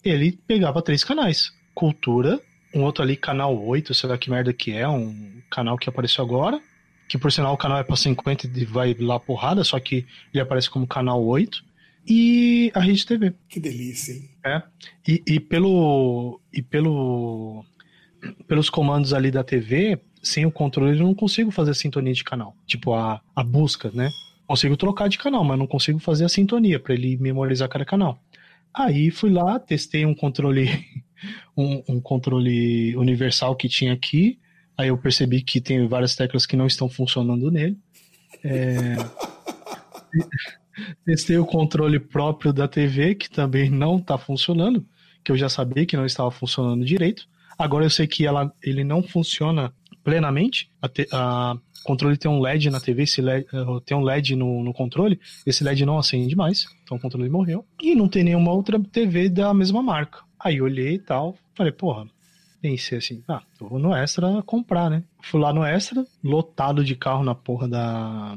ele 0.02 0.38
pegava 0.46 0.80
três 0.80 1.04
canais: 1.04 1.52
Cultura, 1.74 2.40
um 2.74 2.82
outro 2.82 3.04
ali, 3.04 3.14
canal 3.14 3.62
8, 3.62 3.92
sei 3.92 4.08
lá 4.08 4.16
que 4.16 4.30
merda 4.30 4.54
que 4.54 4.72
é, 4.72 4.88
um 4.88 5.42
canal 5.50 5.76
que 5.76 5.88
apareceu 5.88 6.24
agora. 6.24 6.60
Que 7.06 7.18
por 7.18 7.30
sinal 7.30 7.52
o 7.52 7.58
canal 7.58 7.78
é 7.78 7.84
pra 7.84 7.94
50 7.94 8.46
e 8.46 8.64
vai 8.64 8.94
lá 8.94 9.20
porrada, 9.20 9.62
só 9.62 9.78
que 9.78 10.06
ele 10.32 10.40
aparece 10.40 10.70
como 10.70 10.86
canal 10.86 11.22
8. 11.22 11.62
E 12.08 12.72
a 12.74 12.80
Rede 12.80 13.06
TV. 13.06 13.34
Que 13.48 13.60
delícia, 13.60 14.12
hein? 14.14 14.30
É. 14.44 14.62
E, 15.06 15.22
e 15.26 15.40
pelo. 15.40 16.40
E 16.52 16.62
pelo. 16.62 17.64
Pelos 18.46 18.70
comandos 18.70 19.12
ali 19.12 19.30
da 19.30 19.44
TV, 19.44 20.00
sem 20.22 20.46
o 20.46 20.52
controle 20.52 20.98
eu 20.98 21.04
não 21.04 21.14
consigo 21.14 21.50
fazer 21.50 21.72
a 21.72 21.74
sintonia 21.74 22.14
de 22.14 22.22
canal. 22.22 22.56
Tipo, 22.66 22.94
a, 22.94 23.20
a 23.34 23.42
busca, 23.42 23.90
né? 23.92 24.08
Consigo 24.46 24.76
trocar 24.76 25.08
de 25.08 25.18
canal, 25.18 25.42
mas 25.42 25.58
não 25.58 25.66
consigo 25.66 25.98
fazer 25.98 26.24
a 26.24 26.28
sintonia 26.28 26.78
para 26.78 26.94
ele 26.94 27.16
memorizar 27.16 27.68
cada 27.68 27.84
canal. 27.84 28.22
Aí 28.72 29.10
fui 29.10 29.30
lá, 29.30 29.58
testei 29.58 30.06
um 30.06 30.14
controle 30.14 30.68
um, 31.56 31.82
um, 31.88 32.00
controle 32.00 32.96
universal 32.96 33.56
que 33.56 33.68
tinha 33.68 33.92
aqui. 33.92 34.38
Aí 34.76 34.88
eu 34.88 34.96
percebi 34.96 35.42
que 35.42 35.60
tem 35.60 35.86
várias 35.86 36.14
teclas 36.14 36.46
que 36.46 36.56
não 36.56 36.66
estão 36.66 36.88
funcionando 36.88 37.50
nele. 37.50 37.76
É... 38.44 38.96
Testei 41.04 41.36
o 41.36 41.44
controle 41.44 42.00
próprio 42.00 42.52
da 42.52 42.66
TV, 42.66 43.14
que 43.14 43.28
também 43.28 43.68
não 43.68 43.98
está 43.98 44.16
funcionando, 44.16 44.86
que 45.22 45.30
eu 45.30 45.36
já 45.36 45.48
sabia 45.48 45.84
que 45.84 45.96
não 45.96 46.06
estava 46.06 46.30
funcionando 46.30 46.84
direito. 46.84 47.28
Agora 47.58 47.84
eu 47.84 47.90
sei 47.90 48.06
que 48.06 48.26
ela, 48.26 48.52
ele 48.62 48.82
não 48.82 49.02
funciona 49.02 49.72
plenamente. 50.02 50.70
A, 50.80 50.88
te, 50.88 51.06
a 51.12 51.56
controle 51.84 52.16
tem 52.16 52.30
um 52.30 52.40
LED 52.40 52.70
na 52.70 52.80
TV, 52.80 53.02
esse 53.02 53.20
LED, 53.20 53.46
eh, 53.52 53.80
tem 53.84 53.96
um 53.96 54.02
LED 54.02 54.36
no, 54.36 54.62
no, 54.62 54.72
controle, 54.72 55.20
esse 55.46 55.64
LED 55.64 55.84
não 55.84 55.98
acende 55.98 56.36
mais, 56.36 56.66
então 56.82 56.96
o 56.96 57.00
controle 57.00 57.28
morreu. 57.28 57.64
E 57.80 57.94
não 57.94 58.08
tem 58.08 58.24
nenhuma 58.24 58.52
outra 58.52 58.80
TV 58.80 59.28
da 59.28 59.52
mesma 59.52 59.82
marca. 59.82 60.20
Aí 60.38 60.60
olhei 60.60 60.94
e 60.94 60.98
tal, 60.98 61.36
falei, 61.54 61.72
porra, 61.72 62.06
pensei 62.60 62.98
assim, 62.98 63.22
ah, 63.28 63.42
vou 63.60 63.78
no 63.78 63.94
Extra 63.94 64.42
comprar, 64.44 64.90
né? 64.90 65.02
Fui 65.22 65.40
lá 65.40 65.52
no 65.52 65.64
Extra, 65.64 66.06
lotado 66.22 66.84
de 66.84 66.94
carro 66.94 67.24
na 67.24 67.34
porra 67.34 67.68
da 67.68 68.36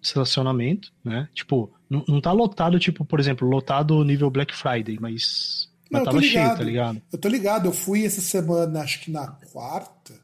estacionamento, 0.00 0.92
né? 1.04 1.28
Tipo, 1.34 1.70
não, 1.88 2.04
não 2.06 2.20
tá 2.20 2.32
lotado, 2.32 2.78
tipo, 2.78 3.04
por 3.04 3.20
exemplo, 3.20 3.48
lotado 3.48 4.02
nível 4.04 4.30
Black 4.30 4.54
Friday, 4.54 4.98
mas, 5.00 5.68
mas 5.90 6.00
não, 6.00 6.04
tava 6.04 6.22
cheio, 6.22 6.56
tá 6.56 6.62
ligado? 6.62 7.02
Eu 7.12 7.18
tô 7.18 7.28
ligado, 7.28 7.66
eu 7.66 7.72
fui 7.72 8.04
essa 8.04 8.20
semana, 8.20 8.80
acho 8.80 9.00
que 9.00 9.10
na 9.10 9.26
quarta, 9.52 10.14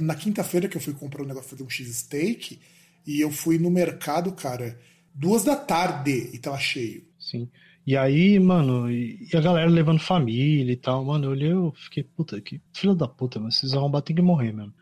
na 0.00 0.14
quinta-feira 0.14 0.68
que 0.68 0.76
eu 0.76 0.80
fui 0.80 0.92
comprar 0.92 1.22
um 1.22 1.26
negócio, 1.26 1.50
fazer 1.50 1.62
um 1.62 1.70
X-Steak, 1.70 2.58
e 3.06 3.20
eu 3.20 3.30
fui 3.30 3.58
no 3.58 3.70
mercado, 3.70 4.32
cara, 4.32 4.78
duas 5.14 5.44
da 5.44 5.56
tarde 5.56 6.30
e 6.32 6.38
tava 6.38 6.58
cheio. 6.58 7.04
Sim. 7.18 7.48
E 7.84 7.96
aí, 7.96 8.38
mano, 8.38 8.90
e 8.90 9.28
a 9.34 9.40
galera 9.40 9.68
levando 9.68 9.98
família 9.98 10.72
e 10.72 10.76
tal, 10.76 11.04
mano, 11.04 11.26
eu 11.26 11.30
olhei, 11.30 11.52
eu 11.52 11.72
fiquei, 11.76 12.04
puta, 12.04 12.40
que 12.40 12.60
filha 12.72 12.94
da 12.94 13.08
puta, 13.08 13.40
mas 13.40 13.56
esses 13.56 13.74
arrombados 13.74 14.06
tem 14.06 14.14
que 14.14 14.22
morrer 14.22 14.52
mesmo. 14.52 14.72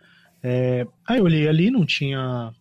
É, 0.43 0.87
aí 1.07 1.19
eu 1.19 1.25
olhei 1.25 1.49
ali, 1.49 1.71
não 1.71 1.87
tinha 1.87 2.55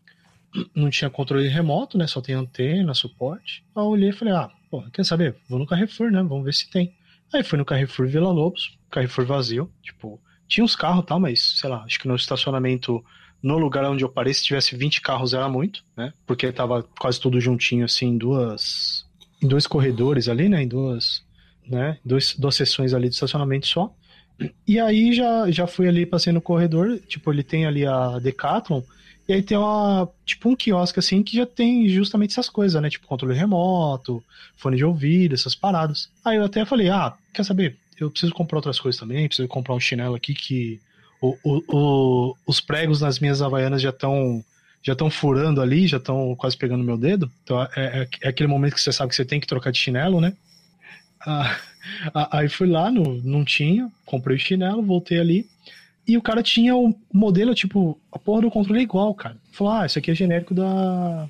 não 0.73 0.89
tinha 0.89 1.09
controle 1.09 1.47
remoto, 1.47 1.97
né? 1.97 2.07
Só 2.07 2.21
tem 2.21 2.35
antena, 2.35 2.93
suporte. 2.93 3.63
Aí 3.75 3.83
eu 3.83 3.87
olhei 3.87 4.09
e 4.09 4.13
falei, 4.13 4.33
ah, 4.33 4.49
pô, 4.69 4.81
quer 4.91 5.05
saber? 5.05 5.35
Vou 5.47 5.59
no 5.59 5.67
Carrefour, 5.67 6.11
né? 6.11 6.23
Vamos 6.23 6.43
ver 6.45 6.53
se 6.53 6.69
tem. 6.69 6.95
Aí 7.33 7.43
fui 7.43 7.57
no 7.57 7.65
Carrefour 7.65 8.07
Vila 8.07 8.31
Lobos, 8.31 8.77
Carrefour 8.89 9.25
vazio, 9.25 9.71
tipo, 9.83 10.19
tinha 10.49 10.63
uns 10.63 10.75
carros 10.75 11.05
tal, 11.05 11.19
mas, 11.19 11.59
sei 11.59 11.69
lá, 11.69 11.83
acho 11.83 11.99
que 11.99 12.07
no 12.07 12.15
estacionamento, 12.15 13.05
no 13.41 13.57
lugar 13.57 13.85
onde 13.85 14.03
eu 14.03 14.09
parei, 14.09 14.33
se 14.33 14.43
tivesse 14.43 14.75
20 14.75 14.99
carros 14.99 15.33
era 15.33 15.47
muito, 15.47 15.85
né? 15.95 16.11
Porque 16.25 16.51
tava 16.51 16.83
quase 16.99 17.19
tudo 17.19 17.39
juntinho, 17.39 17.85
assim, 17.85 18.07
em 18.07 18.17
duas. 18.17 19.05
Em 19.41 19.47
dois 19.47 19.67
corredores 19.67 20.27
ali, 20.27 20.49
né? 20.49 20.63
Em 20.63 20.67
duas. 20.67 21.23
Né? 21.65 21.99
Dois, 22.03 22.35
duas 22.35 22.55
sessões 22.55 22.93
ali 22.93 23.07
de 23.07 23.13
estacionamento 23.13 23.67
só. 23.67 23.93
E 24.67 24.79
aí 24.79 25.13
já, 25.13 25.51
já 25.51 25.67
fui 25.67 25.87
ali, 25.87 26.05
passei 26.05 26.33
no 26.33 26.41
corredor, 26.41 26.99
tipo, 27.07 27.31
ele 27.31 27.43
tem 27.43 27.65
ali 27.65 27.85
a 27.85 28.17
Decathlon, 28.19 28.81
e 29.29 29.33
aí 29.33 29.43
tem 29.43 29.55
uma, 29.55 30.09
tipo 30.25 30.49
um 30.49 30.55
quiosque 30.55 30.97
assim 30.97 31.21
que 31.21 31.37
já 31.37 31.45
tem 31.45 31.87
justamente 31.87 32.31
essas 32.31 32.49
coisas, 32.49 32.81
né? 32.81 32.89
Tipo 32.89 33.05
controle 33.05 33.35
remoto, 33.35 34.23
fone 34.55 34.75
de 34.75 34.83
ouvido, 34.83 35.35
essas 35.35 35.53
paradas. 35.53 36.09
Aí 36.25 36.37
eu 36.37 36.45
até 36.45 36.65
falei, 36.65 36.89
ah, 36.89 37.13
quer 37.31 37.43
saber? 37.43 37.77
Eu 37.99 38.09
preciso 38.09 38.33
comprar 38.33 38.57
outras 38.57 38.79
coisas 38.79 38.99
também, 38.99 39.27
preciso 39.27 39.47
comprar 39.47 39.75
um 39.75 39.79
chinelo 39.79 40.15
aqui 40.15 40.33
que 40.33 40.79
o, 41.21 41.37
o, 41.43 41.63
o, 41.67 42.35
os 42.45 42.61
pregos 42.61 43.01
nas 43.01 43.19
minhas 43.19 43.41
havaianas 43.41 43.81
já 43.81 43.89
estão 43.89 44.43
já 44.81 44.93
estão 44.93 45.09
furando 45.09 45.61
ali, 45.61 45.87
já 45.87 45.97
estão 45.97 46.33
quase 46.35 46.55
pegando 46.55 46.83
meu 46.83 46.97
dedo. 46.97 47.29
Então 47.43 47.61
é, 47.61 47.67
é, 47.75 48.07
é, 48.21 48.29
aquele 48.29 48.47
momento 48.47 48.75
que 48.75 48.81
você 48.81 48.93
sabe 48.93 49.09
que 49.09 49.15
você 49.15 49.25
tem 49.25 49.39
que 49.39 49.47
trocar 49.47 49.71
de 49.71 49.79
chinelo, 49.79 50.21
né? 50.21 50.33
Ah, 51.19 51.59
aí 52.31 52.47
fui 52.47 52.67
lá, 52.67 52.89
no, 52.89 53.21
não 53.21 53.43
tinha, 53.43 53.91
comprei 54.05 54.37
o 54.37 54.39
chinelo, 54.39 54.81
voltei 54.81 55.19
ali. 55.19 55.45
E 56.07 56.17
o 56.17 56.21
cara 56.21 56.41
tinha 56.41 56.75
o 56.75 56.95
modelo, 57.13 57.53
tipo, 57.53 57.99
a 58.11 58.17
porra 58.17 58.41
do 58.41 58.49
controle 58.49 58.79
é 58.79 58.83
igual, 58.83 59.13
cara. 59.13 59.37
Falou, 59.51 59.73
ah, 59.73 59.85
isso 59.85 59.99
aqui 59.99 60.09
é 60.09 60.15
genérico 60.15 60.55
da, 60.55 61.29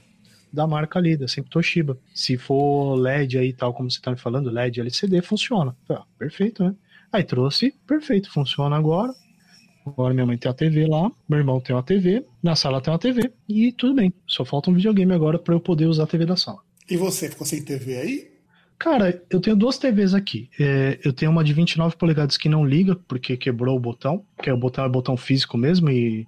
da 0.51 0.67
marca 0.67 0.99
ali, 0.99 1.15
da 1.15 1.27
sempre 1.27 1.51
Toshiba. 1.51 1.97
Se 2.13 2.37
for 2.37 2.95
LED 2.95 3.37
aí 3.37 3.53
tal, 3.53 3.73
como 3.73 3.89
você 3.89 4.01
tá 4.01 4.11
me 4.11 4.17
falando, 4.17 4.49
LED, 4.49 4.79
LCD, 4.79 5.21
funciona. 5.21 5.75
Ah, 5.89 6.03
perfeito, 6.17 6.63
né? 6.63 6.75
Aí 7.11 7.23
trouxe, 7.23 7.73
perfeito, 7.87 8.31
funciona 8.31 8.75
agora. 8.75 9.13
Agora 9.85 10.13
minha 10.13 10.25
mãe 10.25 10.37
tem 10.37 10.49
a 10.49 10.53
TV 10.53 10.85
lá, 10.85 11.09
meu 11.27 11.39
irmão 11.39 11.59
tem 11.59 11.75
uma 11.75 11.81
TV, 11.81 12.23
na 12.43 12.55
sala 12.55 12.81
tem 12.81 12.91
uma 12.93 12.99
TV 12.99 13.31
e 13.47 13.71
tudo 13.71 13.95
bem. 13.95 14.13
Só 14.27 14.45
falta 14.45 14.69
um 14.69 14.73
videogame 14.73 15.13
agora 15.13 15.39
para 15.39 15.55
eu 15.55 15.59
poder 15.59 15.87
usar 15.87 16.03
a 16.03 16.07
TV 16.07 16.25
da 16.25 16.35
sala. 16.35 16.59
E 16.89 16.97
você 16.97 17.29
ficou 17.29 17.45
sem 17.45 17.63
TV 17.63 17.97
aí? 17.97 18.39
Cara, 18.79 19.21
eu 19.29 19.41
tenho 19.41 19.57
duas 19.57 19.77
TVs 19.77 20.13
aqui. 20.13 20.49
É, 20.57 20.97
eu 21.03 21.11
tenho 21.11 21.31
uma 21.31 21.43
de 21.43 21.53
29 21.53 21.97
polegadas 21.97 22.37
que 22.37 22.47
não 22.47 22.65
liga, 22.65 22.95
porque 22.95 23.35
quebrou 23.35 23.75
o 23.75 23.79
botão, 23.79 24.23
que 24.41 24.49
é 24.49 24.53
o 24.53 24.57
botão 24.57 24.85
é 24.85 24.89
botão 24.89 25.17
físico 25.17 25.57
mesmo, 25.57 25.89
e 25.89 26.25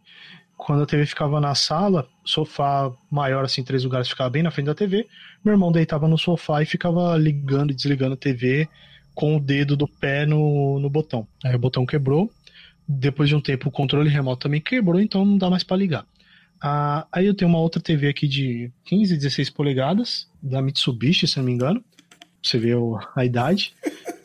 quando 0.63 0.83
a 0.83 0.85
TV 0.85 1.07
ficava 1.07 1.41
na 1.41 1.55
sala, 1.55 2.07
sofá 2.23 2.91
maior, 3.09 3.43
assim, 3.43 3.63
três 3.63 3.83
lugares, 3.83 4.07
ficava 4.07 4.29
bem 4.29 4.43
na 4.43 4.51
frente 4.51 4.67
da 4.67 4.75
TV, 4.75 5.07
meu 5.43 5.55
irmão 5.55 5.71
deitava 5.71 6.07
no 6.07 6.19
sofá 6.19 6.61
e 6.61 6.67
ficava 6.67 7.17
ligando 7.17 7.71
e 7.71 7.73
desligando 7.73 8.13
a 8.13 8.17
TV 8.17 8.69
com 9.15 9.37
o 9.37 9.39
dedo 9.39 9.75
do 9.75 9.87
pé 9.87 10.23
no, 10.23 10.79
no 10.79 10.87
botão. 10.87 11.27
Aí 11.43 11.55
o 11.55 11.59
botão 11.59 11.83
quebrou, 11.83 12.31
depois 12.87 13.27
de 13.27 13.35
um 13.35 13.41
tempo 13.41 13.69
o 13.69 13.71
controle 13.71 14.07
remoto 14.07 14.43
também 14.43 14.61
quebrou, 14.61 15.01
então 15.01 15.25
não 15.25 15.35
dá 15.35 15.49
mais 15.49 15.63
para 15.63 15.77
ligar. 15.77 16.05
Ah, 16.61 17.07
aí 17.11 17.25
eu 17.25 17.33
tenho 17.33 17.49
uma 17.49 17.59
outra 17.59 17.81
TV 17.81 18.07
aqui 18.07 18.27
de 18.27 18.71
15, 18.85 19.17
16 19.17 19.49
polegadas, 19.49 20.29
da 20.39 20.61
Mitsubishi, 20.61 21.27
se 21.27 21.37
não 21.37 21.45
me 21.45 21.53
engano 21.53 21.83
você 22.41 22.57
vê 22.57 22.71
a 23.15 23.23
idade, 23.23 23.73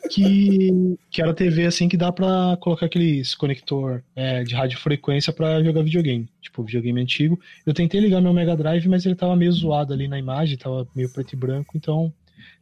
que, 0.09 0.97
que 1.09 1.21
era 1.21 1.33
TV 1.33 1.65
assim 1.65 1.87
que 1.87 1.97
dá 1.97 2.11
pra 2.11 2.57
colocar 2.59 2.85
aqueles 2.85 3.35
conector 3.35 4.03
é, 4.15 4.43
de 4.43 4.55
radiofrequência 4.55 5.33
pra 5.33 5.63
jogar 5.63 5.83
videogame, 5.83 6.29
tipo 6.41 6.63
videogame 6.63 7.01
antigo. 7.01 7.39
Eu 7.65 7.73
tentei 7.73 7.99
ligar 7.99 8.21
meu 8.21 8.33
Mega 8.33 8.55
Drive, 8.55 8.87
mas 8.87 9.05
ele 9.05 9.15
tava 9.15 9.35
meio 9.35 9.51
zoado 9.51 9.93
ali 9.93 10.07
na 10.07 10.19
imagem, 10.19 10.57
tava 10.57 10.87
meio 10.95 11.11
preto 11.11 11.33
e 11.33 11.35
branco, 11.35 11.75
então 11.75 12.13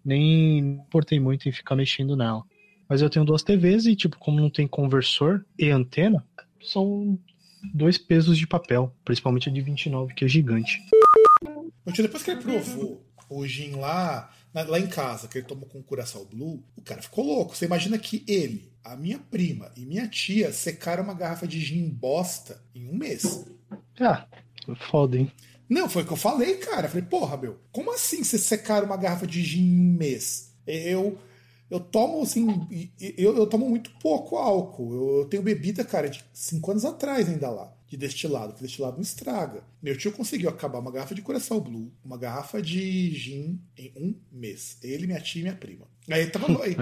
nem 0.03 0.59
importei 0.59 1.19
muito 1.19 1.49
em 1.49 1.51
ficar 1.51 1.75
mexendo 1.75 2.15
nela. 2.15 2.43
Mas 2.87 3.01
eu 3.01 3.09
tenho 3.09 3.25
duas 3.25 3.41
TVs 3.41 3.87
e, 3.87 3.95
tipo, 3.95 4.17
como 4.19 4.39
não 4.39 4.49
tem 4.49 4.67
conversor 4.67 5.43
e 5.57 5.69
antena, 5.69 6.23
são 6.61 7.17
dois 7.73 7.97
pesos 7.97 8.37
de 8.37 8.45
papel, 8.45 8.93
principalmente 9.03 9.49
a 9.49 9.51
de 9.51 9.61
29, 9.61 10.13
que 10.13 10.25
é 10.25 10.27
gigante. 10.27 10.79
Depois 11.85 12.23
que 12.23 12.31
ele 12.31 12.41
provou 12.41 13.03
o 13.29 13.45
gin 13.47 13.71
lá, 13.71 14.31
lá 14.63 14.79
em 14.79 14.87
casa, 14.87 15.27
que 15.27 15.37
ele 15.37 15.47
tomou 15.47 15.67
com 15.67 15.83
Curaçao 15.83 16.25
Blue, 16.25 16.63
o 16.77 16.81
cara 16.81 17.01
ficou 17.01 17.25
louco. 17.25 17.55
Você 17.55 17.65
imagina 17.65 17.97
que 17.97 18.23
ele, 18.27 18.71
a 18.83 18.95
minha 18.95 19.19
prima 19.19 19.71
e 19.75 19.85
minha 19.85 20.07
tia 20.07 20.53
secaram 20.53 21.03
uma 21.03 21.13
garrafa 21.13 21.45
de 21.47 21.59
gin 21.59 21.89
bosta 21.89 22.61
em 22.73 22.87
um 22.87 22.95
mês. 22.95 23.45
Ah, 23.99 24.25
foda, 24.89 25.17
hein? 25.17 25.31
Não, 25.67 25.89
foi 25.89 26.03
o 26.03 26.05
que 26.05 26.13
eu 26.13 26.17
falei, 26.17 26.55
cara. 26.57 26.85
Eu 26.85 26.89
falei, 26.89 27.05
porra, 27.05 27.37
meu, 27.37 27.59
como 27.71 27.93
assim 27.93 28.23
você 28.23 28.37
secaram 28.37 28.85
uma 28.85 28.97
garrafa 28.97 29.27
de 29.27 29.43
gin 29.43 29.63
em 29.63 29.79
um 29.79 29.97
mês? 29.97 30.53
Eu 30.65 31.17
eu 31.69 31.79
tomo 31.79 32.21
assim, 32.21 32.67
eu, 33.17 33.35
eu 33.35 33.47
tomo 33.47 33.67
muito 33.67 33.91
pouco 33.99 34.37
álcool. 34.37 34.93
Eu, 34.93 35.17
eu 35.19 35.25
tenho 35.25 35.41
bebida, 35.43 35.83
cara, 35.83 36.09
de 36.09 36.23
cinco 36.31 36.71
anos 36.71 36.85
atrás 36.85 37.27
ainda 37.27 37.49
lá 37.49 37.74
de 37.87 37.97
destilado, 37.97 38.53
porque 38.53 38.65
destilado 38.65 38.95
não 38.95 39.03
estraga. 39.03 39.63
Meu 39.81 39.97
tio 39.97 40.11
conseguiu 40.11 40.49
acabar 40.49 40.79
uma 40.79 40.91
garrafa 40.91 41.13
de 41.13 41.21
Coração 41.21 41.59
Blue, 41.59 41.91
uma 42.03 42.17
garrafa 42.17 42.61
de 42.61 43.11
gin 43.11 43.61
em 43.77 43.93
um 43.95 44.15
mês. 44.31 44.77
Ele, 44.81 45.05
minha 45.05 45.21
tia 45.21 45.41
e 45.41 45.43
minha 45.43 45.55
prima. 45.55 45.87
Aí 46.09 46.27
tava. 46.27 46.63
Aí, 46.63 46.75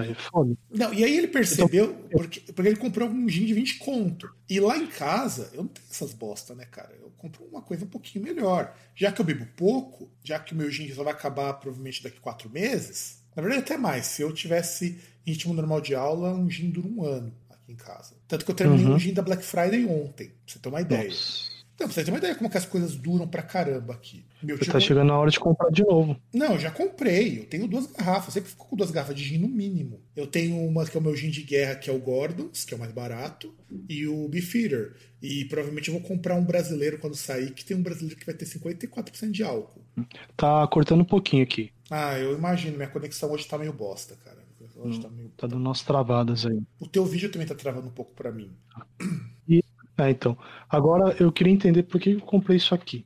não, 0.69 0.93
e 0.93 1.03
aí 1.03 1.17
ele 1.17 1.27
percebeu, 1.27 1.93
porque, 2.11 2.39
porque 2.53 2.69
ele 2.69 2.77
comprou 2.77 3.09
um 3.09 3.27
gin 3.27 3.45
de 3.45 3.53
20 3.53 3.80
conto. 3.80 4.34
E 4.49 4.59
lá 4.59 4.77
em 4.77 4.88
casa, 4.88 5.49
eu 5.53 5.63
não 5.63 5.67
tenho 5.67 5.88
essas 5.89 6.13
bosta, 6.13 6.55
né, 6.55 6.65
cara? 6.65 6.93
Eu 6.99 7.11
compro 7.17 7.43
uma 7.45 7.61
coisa 7.61 7.85
um 7.85 7.89
pouquinho 7.89 8.23
melhor. 8.23 8.75
Já 8.95 9.11
que 9.11 9.19
eu 9.19 9.25
bebo 9.25 9.45
pouco, 9.57 10.09
já 10.23 10.39
que 10.39 10.53
o 10.53 10.55
meu 10.55 10.69
gin 10.69 10.91
só 10.93 11.03
vai 11.03 11.13
acabar 11.13 11.53
provavelmente 11.53 12.03
daqui 12.03 12.19
quatro 12.19 12.49
meses. 12.49 13.23
Na 13.35 13.41
verdade, 13.41 13.63
até 13.63 13.77
mais. 13.77 14.05
Se 14.07 14.21
eu 14.21 14.31
tivesse 14.34 14.99
ritmo 15.25 15.53
normal 15.53 15.81
de 15.81 15.95
aula, 15.95 16.34
um 16.34 16.49
gin 16.49 16.69
dura 16.69 16.88
um 16.88 17.03
ano 17.03 17.34
aqui 17.64 17.72
em 17.72 17.76
casa. 17.76 18.15
Tanto 18.27 18.45
que 18.45 18.52
eu 18.52 18.56
terminei 18.56 18.85
uhum. 18.85 18.95
o 18.95 18.99
gin 18.99 19.14
da 19.14 19.22
Black 19.22 19.44
Friday 19.44 19.85
ontem, 19.85 20.27
pra 20.27 20.35
você 20.45 20.60
ter 20.60 20.69
uma 20.69 20.81
ideia. 20.81 21.10
Nossa. 21.10 21.53
Então, 21.76 21.88
pra 21.88 21.95
você 21.95 22.03
ter 22.03 22.11
uma 22.11 22.19
ideia 22.19 22.35
como 22.35 22.49
que 22.49 22.57
as 22.57 22.68
coisas 22.68 22.95
duram 22.95 23.27
pra 23.27 23.41
caramba 23.41 23.94
aqui. 23.94 24.23
Meu 24.44 24.57
você 24.57 24.72
tá 24.72 24.80
chegando 24.80 25.07
na 25.07 25.18
hora 25.18 25.31
de 25.31 25.40
comprar 25.40 25.72
de 25.72 25.84
novo. 25.84 26.15
Não, 26.31 26.53
eu 26.53 26.60
já 26.60 26.69
comprei. 26.69 27.40
Eu 27.40 27.45
tenho 27.45 27.68
duas 27.68 27.88
garrafas. 27.88 28.27
Eu 28.27 28.34
sempre 28.34 28.52
fico 28.52 28.68
com 28.68 28.76
duas 28.76 28.91
garrafas 28.91 29.15
de 29.15 29.23
gin 29.23 29.40
no 29.40 29.48
mínimo. 29.48 29.99
Eu 30.15 30.27
tenho 30.27 30.56
uma 30.57 30.85
que 30.85 30.95
é 30.95 30.99
o 30.99 31.03
meu 31.03 31.15
gin 31.15 31.31
de 31.31 31.41
guerra, 31.41 31.76
que 31.76 31.90
é 31.90 31.94
o 31.94 31.98
Gordons, 31.98 32.64
que 32.64 32.76
é 32.76 32.77
o 32.77 32.80
mais 32.80 32.91
barato, 32.91 33.52
e 33.90 34.06
o 34.07 34.27
Beefeater. 34.27 34.94
E 35.19 35.45
provavelmente 35.45 35.88
eu 35.88 35.95
vou 35.95 36.03
comprar 36.03 36.35
um 36.35 36.45
brasileiro 36.45 36.99
quando 36.99 37.15
sair, 37.15 37.52
que 37.52 37.65
tem 37.65 37.76
um 37.76 37.81
brasileiro 37.81 38.19
que 38.19 38.26
vai 38.26 38.35
ter 38.35 38.45
54% 38.45 39.31
de 39.31 39.44
álcool. 39.44 39.81
Tá 40.38 40.68
cortando 40.68 41.02
um 41.02 41.06
pouquinho 41.06 41.41
aqui. 41.41 41.72
Ah, 41.90 42.19
eu 42.19 42.38
imagino. 42.38 42.77
Minha 42.77 42.90
conexão 42.90 43.31
hoje 43.31 43.48
tá 43.48 43.57
meio 43.57 43.73
bosta, 43.73 44.15
cara. 44.23 44.43
Hoje 44.84 44.99
tá, 44.99 45.10
meio... 45.10 45.30
tá 45.30 45.47
dando 45.47 45.65
umas 45.65 45.81
travadas 45.81 46.45
aí. 46.45 46.61
O 46.80 46.88
teu 46.88 47.05
vídeo 47.05 47.31
também 47.31 47.47
tá 47.47 47.55
travando 47.55 47.88
um 47.88 47.91
pouco 47.91 48.14
para 48.14 48.31
mim. 48.31 48.51
E, 49.47 49.64
é, 49.97 50.10
então. 50.10 50.38
Agora 50.69 51.15
eu 51.19 51.31
queria 51.31 51.53
entender 51.53 51.84
por 51.84 51.99
que 51.99 52.11
eu 52.11 52.22
comprei 52.22 52.57
isso 52.57 52.76
aqui. 52.76 53.05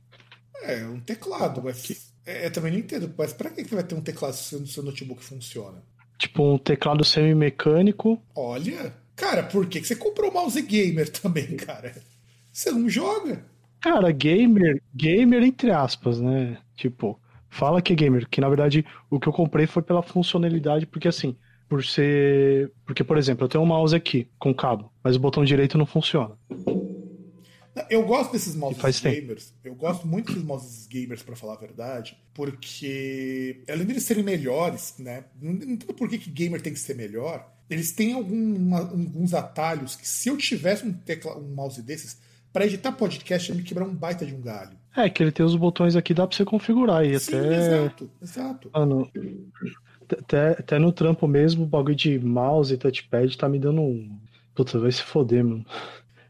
É, 0.62 0.84
um 0.86 1.00
teclado, 1.00 1.62
mas. 1.62 2.12
É, 2.26 2.46
eu 2.46 2.52
também 2.52 2.72
não 2.72 2.78
entendo, 2.78 3.12
mas 3.16 3.32
pra 3.32 3.50
que 3.50 3.62
vai 3.74 3.82
ter 3.82 3.94
um 3.94 4.00
teclado 4.00 4.34
se 4.34 4.54
o 4.56 4.66
seu 4.66 4.82
notebook 4.82 5.24
funciona? 5.24 5.82
Tipo 6.18 6.54
um 6.54 6.58
teclado 6.58 7.04
semi-mecânico. 7.04 8.20
Olha. 8.34 8.92
Cara, 9.14 9.42
por 9.42 9.66
que 9.66 9.82
você 9.82 9.96
comprou 9.96 10.30
o 10.30 10.34
mouse 10.34 10.60
gamer 10.62 11.08
também, 11.10 11.56
cara? 11.56 11.94
Você 12.52 12.70
não 12.70 12.88
joga. 12.88 13.44
Cara, 13.80 14.10
gamer, 14.10 14.82
gamer 14.94 15.42
entre 15.42 15.70
aspas, 15.70 16.20
né? 16.20 16.58
Tipo, 16.76 17.20
fala 17.48 17.80
que 17.80 17.92
é 17.92 17.96
gamer, 17.96 18.28
que 18.28 18.40
na 18.40 18.48
verdade 18.48 18.84
o 19.08 19.18
que 19.20 19.28
eu 19.28 19.32
comprei 19.32 19.66
foi 19.66 19.82
pela 19.82 20.02
funcionalidade, 20.02 20.86
porque 20.86 21.08
assim, 21.08 21.36
por 21.68 21.84
ser. 21.84 22.72
Porque, 22.86 23.04
por 23.04 23.16
exemplo, 23.18 23.44
eu 23.44 23.48
tenho 23.48 23.62
um 23.62 23.66
mouse 23.66 23.94
aqui 23.94 24.28
com 24.38 24.54
cabo, 24.54 24.92
mas 25.02 25.16
o 25.16 25.20
botão 25.20 25.44
direito 25.44 25.76
não 25.78 25.86
funciona. 25.86 26.34
Eu 27.88 28.04
gosto 28.04 28.32
desses 28.32 28.56
mouses 28.56 28.80
faz 28.80 29.00
tempo. 29.00 29.20
gamers. 29.20 29.54
Eu 29.62 29.72
gosto 29.74 30.04
muito 30.06 30.26
desses 30.28 30.42
mouses 30.42 30.86
gamers, 30.88 31.22
pra 31.22 31.36
falar 31.36 31.54
a 31.54 31.58
verdade, 31.58 32.16
porque 32.34 33.62
além 33.68 33.86
de 33.86 33.92
eles 33.92 34.02
serem 34.02 34.24
melhores, 34.24 34.94
né? 34.98 35.24
Não 35.40 35.52
entendo 35.52 35.94
por 35.94 36.08
que, 36.08 36.18
que 36.18 36.28
gamer 36.30 36.60
tem 36.60 36.72
que 36.72 36.78
ser 36.80 36.96
melhor. 36.96 37.48
Eles 37.70 37.92
têm 37.92 38.14
alguma- 38.14 38.80
alguns 38.80 39.32
atalhos 39.32 39.94
que, 39.94 40.08
se 40.08 40.28
eu 40.28 40.36
tivesse 40.36 40.84
um, 40.84 40.92
tecla, 40.92 41.36
um 41.38 41.54
mouse 41.54 41.80
desses, 41.80 42.18
pra 42.52 42.66
editar 42.66 42.90
podcast, 42.92 43.50
ia 43.52 43.56
me 43.56 43.62
quebrar 43.62 43.84
um 43.84 43.94
baita 43.94 44.26
de 44.26 44.34
um 44.34 44.40
galho. 44.40 44.76
É, 44.96 45.08
que 45.08 45.22
ele 45.22 45.30
tem 45.30 45.46
os 45.46 45.54
botões 45.54 45.94
aqui, 45.94 46.12
dá 46.12 46.26
pra 46.26 46.36
você 46.36 46.44
configurar 46.44 47.04
e 47.06 47.20
Sim, 47.20 47.36
até. 47.36 47.56
exato, 47.58 48.10
exato. 48.20 48.70
Mano, 48.74 49.08
até, 50.14 50.50
até 50.52 50.78
no 50.78 50.92
trampo 50.92 51.26
mesmo, 51.26 51.64
o 51.64 51.66
bagulho 51.66 51.94
de 51.96 52.18
mouse 52.18 52.72
e 52.74 52.76
touchpad 52.78 53.36
tá 53.36 53.48
me 53.48 53.58
dando 53.58 53.80
um. 53.82 54.18
Puta, 54.54 54.78
vai 54.78 54.90
se 54.92 55.02
foder, 55.02 55.44
mano. 55.44 55.64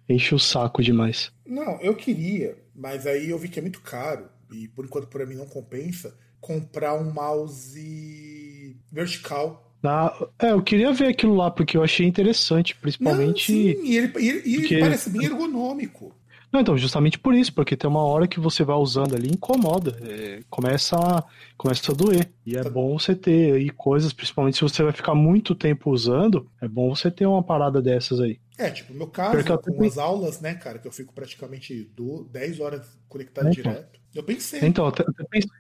Enche 0.09 0.35
o 0.35 0.39
saco 0.39 0.83
demais. 0.83 1.31
Não, 1.47 1.81
eu 1.81 1.95
queria, 1.95 2.57
mas 2.75 3.07
aí 3.07 3.31
eu 3.31 3.39
vi 3.39 3.49
que 3.49 3.59
é 3.59 3.63
muito 3.63 3.81
caro, 3.81 4.27
e 4.53 4.69
por 4.69 4.85
enquanto 4.85 5.07
pra 5.09 5.27
mim 5.27 5.35
não 5.35 5.47
compensa, 5.47 6.15
comprar 6.41 6.95
um 6.95 7.13
mouse 7.13 8.77
vertical. 8.91 9.65
Ah, 9.83 10.13
é, 10.41 10.51
eu 10.51 10.63
queria 10.63 10.93
ver 10.93 11.09
aquilo 11.09 11.35
lá, 11.35 11.51
porque 11.51 11.77
eu 11.77 11.83
achei 11.83 12.07
interessante, 12.07 12.75
Não, 12.75 12.81
principalmente. 12.81 13.47
sim, 13.53 13.85
e 13.85 13.97
ele, 13.97 14.13
e 14.19 14.29
ele- 14.29 14.43
e 14.45 14.53
ele 14.55 14.61
Porque- 14.63 14.79
parece 14.81 15.11
bem 15.11 15.25
ergonômico. 15.25 16.15
Não, 16.53 16.61
então, 16.61 16.79
justamente 16.79 17.19
por 17.19 17.35
isso, 17.35 17.53
porque 17.53 17.77
tem 17.77 17.89
uma 17.89 18.03
hora 18.03 18.27
que 18.27 18.41
você 18.41 18.65
vai 18.65 18.77
usando 18.77 19.15
ali 19.15 19.29
incomoda. 19.31 19.97
é, 20.03 20.41
começa, 20.49 20.97
a, 20.97 21.23
começa 21.57 21.93
a 21.93 21.95
doer. 21.95 22.31
E 22.47 22.57
é 22.57 22.65
bom 22.65 22.99
você 22.99 23.15
ter 23.15 23.55
aí 23.55 23.69
coisas, 23.71 24.13
principalmente 24.13 24.57
se 24.57 24.63
você 24.63 24.83
vai 24.83 24.93
ficar 24.93 25.15
muito 25.15 25.55
tempo 25.55 25.91
usando, 25.91 26.51
é 26.61 26.67
bom 26.67 26.95
você 26.95 27.11
ter 27.11 27.27
uma 27.27 27.43
parada 27.43 27.83
dessas 27.83 28.21
aí. 28.21 28.39
É, 28.57 28.71
tipo, 28.71 28.93
no 28.93 28.99
meu 28.99 29.09
caso, 29.09 29.39
eu 29.39 29.59
com 29.59 29.85
as 29.85 29.99
aulas, 29.99 30.41
né, 30.41 30.55
cara, 30.55 30.79
que 30.79 30.89
eu 30.89 30.93
fico 30.93 31.13
praticamente 31.13 31.85
do 31.95 32.25
10 32.25 32.59
horas 32.61 32.99
conectado 33.09 33.49
É, 33.49 33.51
então. 33.51 33.73
direto. 33.73 34.01
Eu 34.15 34.23
pensei. 34.25 34.61
Então, 34.65 34.87
até 34.87 35.05
pensei- 35.31 35.51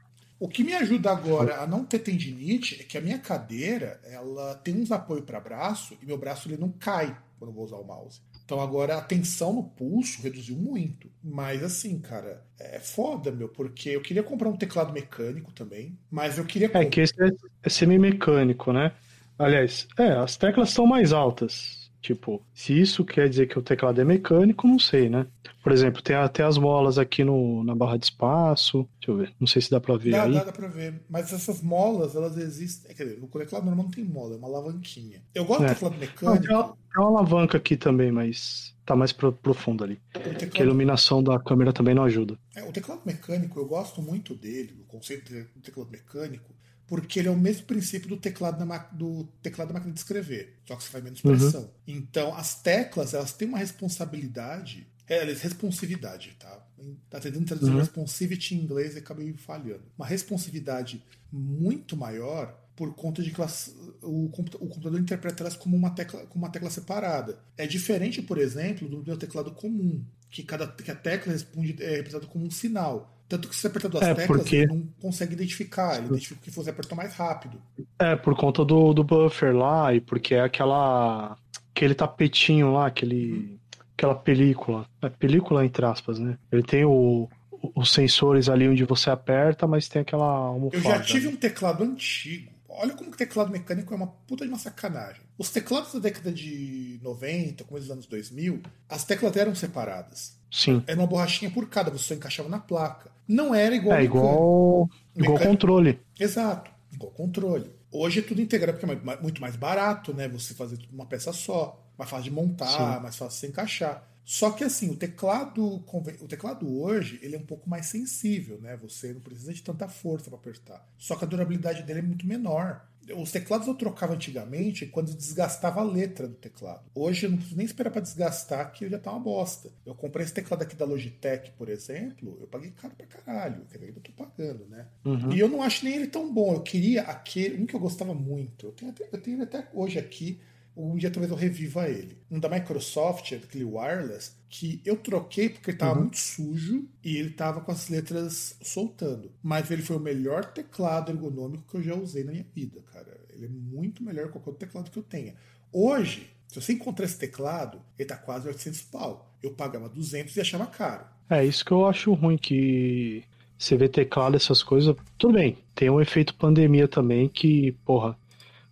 O 0.40 0.48
que 0.48 0.62
me 0.64 0.72
ajuda 0.72 1.10
agora 1.10 1.60
a 1.62 1.66
não 1.66 1.84
ter 1.84 1.98
tendinite 1.98 2.80
é 2.80 2.84
que 2.84 2.96
a 2.96 3.00
minha 3.00 3.18
cadeira, 3.18 4.00
ela 4.04 4.54
tem 4.56 4.74
uns 4.80 4.90
apoios 4.92 5.24
para 5.24 5.40
braço 5.40 5.96
e 6.00 6.06
meu 6.06 6.16
braço 6.16 6.48
ele 6.48 6.56
não 6.56 6.70
cai 6.70 7.16
quando 7.38 7.50
eu 7.50 7.54
vou 7.54 7.64
usar 7.64 7.76
o 7.76 7.84
mouse. 7.84 8.20
Então 8.48 8.62
agora 8.62 8.96
a 8.96 9.02
tensão 9.02 9.52
no 9.52 9.62
pulso 9.62 10.22
reduziu 10.22 10.56
muito. 10.56 11.10
Mas 11.22 11.62
assim, 11.62 12.00
cara, 12.00 12.42
é 12.58 12.78
foda, 12.78 13.30
meu, 13.30 13.46
porque 13.46 13.90
eu 13.90 14.00
queria 14.00 14.22
comprar 14.22 14.48
um 14.48 14.56
teclado 14.56 14.90
mecânico 14.90 15.52
também, 15.52 15.98
mas 16.10 16.38
eu 16.38 16.46
queria 16.46 16.70
é 16.72 16.84
que 16.86 17.02
esse 17.02 17.12
é, 17.22 17.28
é 17.62 17.68
semi-mecânico, 17.68 18.72
né? 18.72 18.92
Aliás, 19.38 19.86
é, 19.98 20.12
as 20.12 20.38
teclas 20.38 20.70
são 20.70 20.86
mais 20.86 21.12
altas. 21.12 21.90
Tipo, 22.00 22.42
se 22.54 22.72
isso 22.72 23.04
quer 23.04 23.28
dizer 23.28 23.48
que 23.48 23.58
o 23.58 23.62
teclado 23.62 24.00
é 24.00 24.04
mecânico, 24.04 24.66
não 24.66 24.78
sei, 24.78 25.10
né? 25.10 25.26
Por 25.68 25.72
exemplo, 25.74 26.00
tem 26.02 26.16
até 26.16 26.42
as 26.42 26.56
molas 26.56 26.98
aqui 26.98 27.22
no, 27.24 27.62
na 27.62 27.74
barra 27.74 27.96
de 27.98 28.06
espaço. 28.06 28.88
Deixa 29.00 29.10
eu 29.10 29.16
ver. 29.18 29.34
Não 29.38 29.46
sei 29.46 29.60
se 29.60 29.70
dá 29.70 29.78
pra 29.80 29.96
ver 29.96 30.12
Dá, 30.12 30.22
aí. 30.22 30.32
dá, 30.32 30.44
dá 30.44 30.52
pra 30.52 30.68
ver. 30.68 31.02
Mas 31.10 31.32
essas 31.32 31.60
molas, 31.60 32.14
elas 32.14 32.36
existem. 32.38 32.94
Quer 32.94 33.04
dizer, 33.04 33.20
no 33.20 33.28
teclado 33.28 33.64
normal 33.66 33.84
não 33.84 33.90
tem 33.90 34.04
mola, 34.04 34.34
é 34.34 34.38
uma 34.38 34.48
alavanquinha. 34.48 35.22
Eu 35.34 35.44
gosto 35.44 35.64
É. 35.64 35.66
do 35.68 35.74
teclado 35.74 35.96
mecânico. 35.98 36.46
tem, 36.46 36.56
uma, 36.56 36.64
tem 36.68 37.02
uma 37.02 37.08
alavanca 37.08 37.58
aqui 37.58 37.76
também, 37.76 38.10
mas 38.10 38.74
tá 38.86 38.96
mais 38.96 39.12
pro, 39.12 39.32
profundo 39.32 39.84
ali. 39.84 40.00
o 40.16 40.20
Que 40.20 40.28
a 40.30 40.34
teclado 40.34 40.64
iluminação 40.64 41.22
da 41.22 41.38
câmera 41.38 41.72
também 41.72 41.94
não 41.94 42.04
ajuda. 42.04 42.38
É, 42.56 42.62
o 42.62 42.72
teclado 42.72 43.02
mecânico, 43.04 43.60
eu 43.60 43.66
gosto 43.66 44.00
muito 44.00 44.34
dele, 44.34 44.74
o 44.80 44.84
conceito 44.86 45.30
do 45.32 45.60
teclado 45.60 45.90
mecânico, 45.90 46.54
porque 46.86 47.18
ele 47.18 47.28
é 47.28 47.30
o 47.30 47.36
mesmo 47.36 47.66
princípio 47.66 48.08
do 48.08 48.16
teclado, 48.16 48.58
da 48.58 48.64
ma- 48.64 48.78
do 48.90 49.24
teclado 49.42 49.68
da 49.68 49.74
máquina 49.74 49.92
de 49.92 50.00
escrever, 50.00 50.56
só 50.66 50.74
que 50.74 50.82
você 50.84 50.88
faz 50.88 51.04
menos 51.04 51.22
Uhum. 51.22 51.36
pressão. 51.36 51.70
Então, 51.86 52.34
as 52.34 52.62
teclas, 52.62 53.12
elas 53.12 53.32
têm 53.34 53.46
uma 53.46 53.58
responsabilidade, 53.58 54.86
é, 55.08 55.24
responsividade, 55.24 56.36
tá? 56.38 56.64
Tá 57.10 57.18
tentando 57.20 57.46
traduzir 57.46 57.72
Uhum. 57.72 57.78
responsivity 57.78 58.54
em 58.54 58.58
inglês 58.60 58.94
e 58.94 58.98
acabei 58.98 59.32
falhando. 59.32 59.82
Uma 59.98 60.06
responsividade 60.06 61.02
muito 61.32 61.96
maior 61.96 62.54
por 62.76 62.94
conta 62.94 63.22
de 63.22 63.30
que 63.32 63.40
elas- 63.40 63.74
o, 64.02 64.28
computa- 64.28 64.58
o 64.58 64.68
computador 64.68 65.00
interpreta 65.00 65.42
elas 65.42 65.56
como 65.56 65.76
uma 65.76 65.90
tecla, 65.90 66.20
como 66.26 66.44
uma 66.44 66.50
tecla 66.52 66.70
separada. 66.70 67.38
É 67.56 67.66
diferente, 67.66 68.22
por 68.22 68.38
exemplo, 68.38 68.88
do 68.88 69.02
meu 69.04 69.16
teclado 69.16 69.50
comum, 69.50 70.04
que 70.30 70.42
cada 70.44 70.66
que 70.68 70.90
a 70.90 70.94
tecla 70.94 71.32
responde, 71.32 71.74
é 71.82 71.96
representada 71.96 72.26
como 72.26 72.46
um 72.46 72.50
sinal. 72.50 73.14
Tanto 73.28 73.48
que 73.48 73.54
se 73.54 73.62
você 73.62 73.66
apertar 73.66 73.88
duas 73.88 74.04
É, 74.04 74.14
teclas, 74.14 74.38
porque- 74.42 74.56
ele 74.56 74.66
não 74.68 74.86
consegue 75.00 75.34
identificar, 75.34 75.98
ele 75.98 76.06
identifica 76.06 76.40
o 76.40 76.42
que 76.44 76.50
você 76.50 76.70
apertou 76.70 76.96
mais 76.96 77.12
rápido. 77.14 77.60
É, 77.98 78.14
por 78.16 78.34
conta 78.36 78.64
do, 78.64 78.94
do 78.94 79.02
buffer 79.04 79.54
lá 79.54 79.92
e 79.92 80.00
porque 80.00 80.34
é 80.34 80.40
aquela. 80.42 81.36
aquele 81.74 81.94
tapetinho 81.94 82.72
lá, 82.72 82.86
aquele. 82.86 83.57
Aquela 83.98 84.14
película. 84.14 84.86
É 85.02 85.08
película 85.08 85.64
entre 85.66 85.84
aspas, 85.84 86.18
né? 86.18 86.38
Ele 86.52 86.62
tem 86.62 86.84
o, 86.84 87.28
os 87.74 87.92
sensores 87.92 88.48
ali 88.48 88.68
onde 88.68 88.84
você 88.84 89.10
aperta, 89.10 89.66
mas 89.66 89.88
tem 89.88 90.02
aquela 90.02 90.24
Eu 90.24 90.30
almofada. 90.30 90.82
já 90.82 91.00
tive 91.02 91.26
um 91.28 91.36
teclado 91.36 91.82
antigo. 91.82 92.52
Olha 92.68 92.94
como 92.94 93.10
que 93.10 93.18
teclado 93.18 93.50
mecânico 93.50 93.92
é 93.92 93.96
uma 93.96 94.06
puta 94.06 94.44
de 94.44 94.48
uma 94.52 94.58
sacanagem. 94.58 95.22
Os 95.36 95.50
teclados 95.50 95.92
da 95.94 95.98
década 95.98 96.30
de 96.30 97.00
90, 97.02 97.64
começo 97.64 97.86
dos 97.86 97.92
anos 97.92 98.06
2000, 98.06 98.62
as 98.88 99.04
teclas 99.04 99.36
eram 99.36 99.52
separadas. 99.54 100.38
Sim. 100.50 100.82
Era 100.86 101.00
uma 101.00 101.06
borrachinha 101.06 101.50
por 101.50 101.68
cada, 101.68 101.90
você 101.90 102.04
só 102.04 102.14
encaixava 102.14 102.48
na 102.48 102.60
placa. 102.60 103.10
Não 103.26 103.52
era 103.52 103.74
igual 103.74 103.96
É 103.96 104.02
mecânico. 104.02 104.16
igual. 104.18 104.90
Igual 105.16 105.32
Mecânico. 105.32 105.44
controle. 105.44 106.00
Exato, 106.20 106.70
igual 106.92 107.10
controle. 107.12 107.70
Hoje 107.90 108.20
é 108.20 108.22
tudo 108.22 108.40
integrado, 108.40 108.78
porque 108.78 109.10
é 109.10 109.20
muito 109.20 109.40
mais 109.40 109.56
barato, 109.56 110.14
né? 110.14 110.28
Você 110.28 110.54
fazer 110.54 110.76
tudo 110.76 110.92
uma 110.94 111.06
peça 111.06 111.32
só. 111.32 111.84
Mais 111.98 112.08
fácil 112.08 112.24
de 112.24 112.30
montar, 112.30 112.68
Sim. 112.68 113.02
mais 113.02 113.16
fácil 113.16 113.34
de 113.34 113.40
se 113.40 113.46
encaixar. 113.48 114.08
Só 114.28 114.50
que 114.50 114.62
assim, 114.62 114.90
o 114.90 114.94
teclado, 114.94 115.82
o 116.20 116.28
teclado 116.28 116.82
hoje, 116.82 117.18
ele 117.22 117.34
é 117.34 117.38
um 117.38 117.46
pouco 117.46 117.68
mais 117.68 117.86
sensível, 117.86 118.60
né? 118.60 118.76
Você 118.76 119.14
não 119.14 119.22
precisa 119.22 119.54
de 119.54 119.62
tanta 119.62 119.88
força 119.88 120.28
para 120.28 120.38
apertar. 120.38 120.86
Só 120.98 121.16
que 121.16 121.24
a 121.24 121.26
durabilidade 121.26 121.82
dele 121.82 122.00
é 122.00 122.02
muito 122.02 122.26
menor. 122.26 122.86
Os 123.16 123.32
teclados 123.32 123.66
eu 123.66 123.74
trocava 123.74 124.12
antigamente 124.12 124.84
quando 124.84 125.14
desgastava 125.14 125.80
a 125.80 125.82
letra 125.82 126.28
do 126.28 126.34
teclado. 126.34 126.82
Hoje 126.94 127.24
eu 127.24 127.30
não 127.30 127.38
preciso 127.38 127.56
nem 127.56 127.64
esperar 127.64 127.90
para 127.90 128.02
desgastar, 128.02 128.70
que 128.70 128.86
já 128.86 128.98
tá 128.98 129.10
uma 129.10 129.20
bosta. 129.20 129.70
Eu 129.86 129.94
comprei 129.94 130.26
esse 130.26 130.34
teclado 130.34 130.60
aqui 130.60 130.76
da 130.76 130.84
Logitech, 130.84 131.52
por 131.52 131.70
exemplo, 131.70 132.36
eu 132.38 132.46
paguei 132.46 132.70
caro 132.72 132.94
pra 132.96 133.06
caralho. 133.06 133.64
Dizer, 133.64 133.82
ainda 133.82 133.98
tô 134.00 134.12
pagando, 134.12 134.66
né? 134.66 134.86
Uhum. 135.06 135.32
E 135.32 135.40
eu 135.40 135.48
não 135.48 135.62
acho 135.62 135.86
nem 135.86 135.94
ele 135.94 136.06
tão 136.06 136.30
bom. 136.30 136.52
Eu 136.52 136.60
queria 136.60 137.00
aquele, 137.04 137.62
um 137.62 137.64
que 137.64 137.74
eu 137.74 137.80
gostava 137.80 138.12
muito. 138.12 138.66
Eu 138.66 138.72
tenho, 138.72 138.90
até, 138.90 139.08
eu 139.10 139.22
tenho 139.22 139.36
ele 139.36 139.44
até 139.44 139.66
hoje 139.72 139.98
aqui. 139.98 140.38
Um 140.80 140.96
dia 140.96 141.10
talvez 141.10 141.30
eu 141.30 141.36
reviva 141.36 141.88
ele. 141.88 142.16
Um 142.30 142.38
da 142.38 142.48
Microsoft, 142.48 143.32
aquele 143.32 143.64
wireless, 143.64 144.32
que 144.48 144.80
eu 144.84 144.96
troquei 144.96 145.48
porque 145.48 145.70
ele 145.70 145.78
tava 145.78 145.94
Uhum. 145.94 146.00
muito 146.02 146.18
sujo 146.18 146.88
e 147.02 147.16
ele 147.16 147.30
tava 147.30 147.60
com 147.60 147.72
as 147.72 147.88
letras 147.88 148.56
soltando. 148.62 149.32
Mas 149.42 149.70
ele 149.70 149.82
foi 149.82 149.96
o 149.96 150.00
melhor 150.00 150.44
teclado 150.52 151.10
ergonômico 151.10 151.64
que 151.68 151.76
eu 151.76 151.82
já 151.82 151.94
usei 151.94 152.22
na 152.24 152.30
minha 152.32 152.46
vida, 152.54 152.80
cara. 152.92 153.18
Ele 153.32 153.46
é 153.46 153.48
muito 153.48 154.02
melhor 154.04 154.26
que 154.26 154.32
qualquer 154.32 154.50
outro 154.50 154.66
teclado 154.66 154.90
que 154.90 154.98
eu 154.98 155.02
tenha. 155.02 155.34
Hoje, 155.72 156.30
se 156.46 156.60
você 156.60 156.72
encontrar 156.72 157.04
esse 157.06 157.18
teclado, 157.18 157.80
ele 157.98 158.08
tá 158.08 158.16
quase 158.16 158.46
800 158.48 158.82
pau. 158.82 159.36
Eu 159.42 159.52
pagava 159.54 159.88
200 159.88 160.34
e 160.36 160.40
achava 160.40 160.66
caro. 160.66 161.04
É 161.30 161.44
isso 161.44 161.64
que 161.64 161.72
eu 161.72 161.86
acho 161.86 162.12
ruim, 162.14 162.38
que 162.38 163.22
você 163.58 163.76
vê 163.76 163.88
teclado, 163.88 164.36
essas 164.36 164.62
coisas. 164.62 164.94
Tudo 165.18 165.34
bem, 165.34 165.58
tem 165.74 165.90
um 165.90 166.00
efeito 166.00 166.34
pandemia 166.34 166.88
também 166.88 167.28
que, 167.28 167.72
porra, 167.84 168.16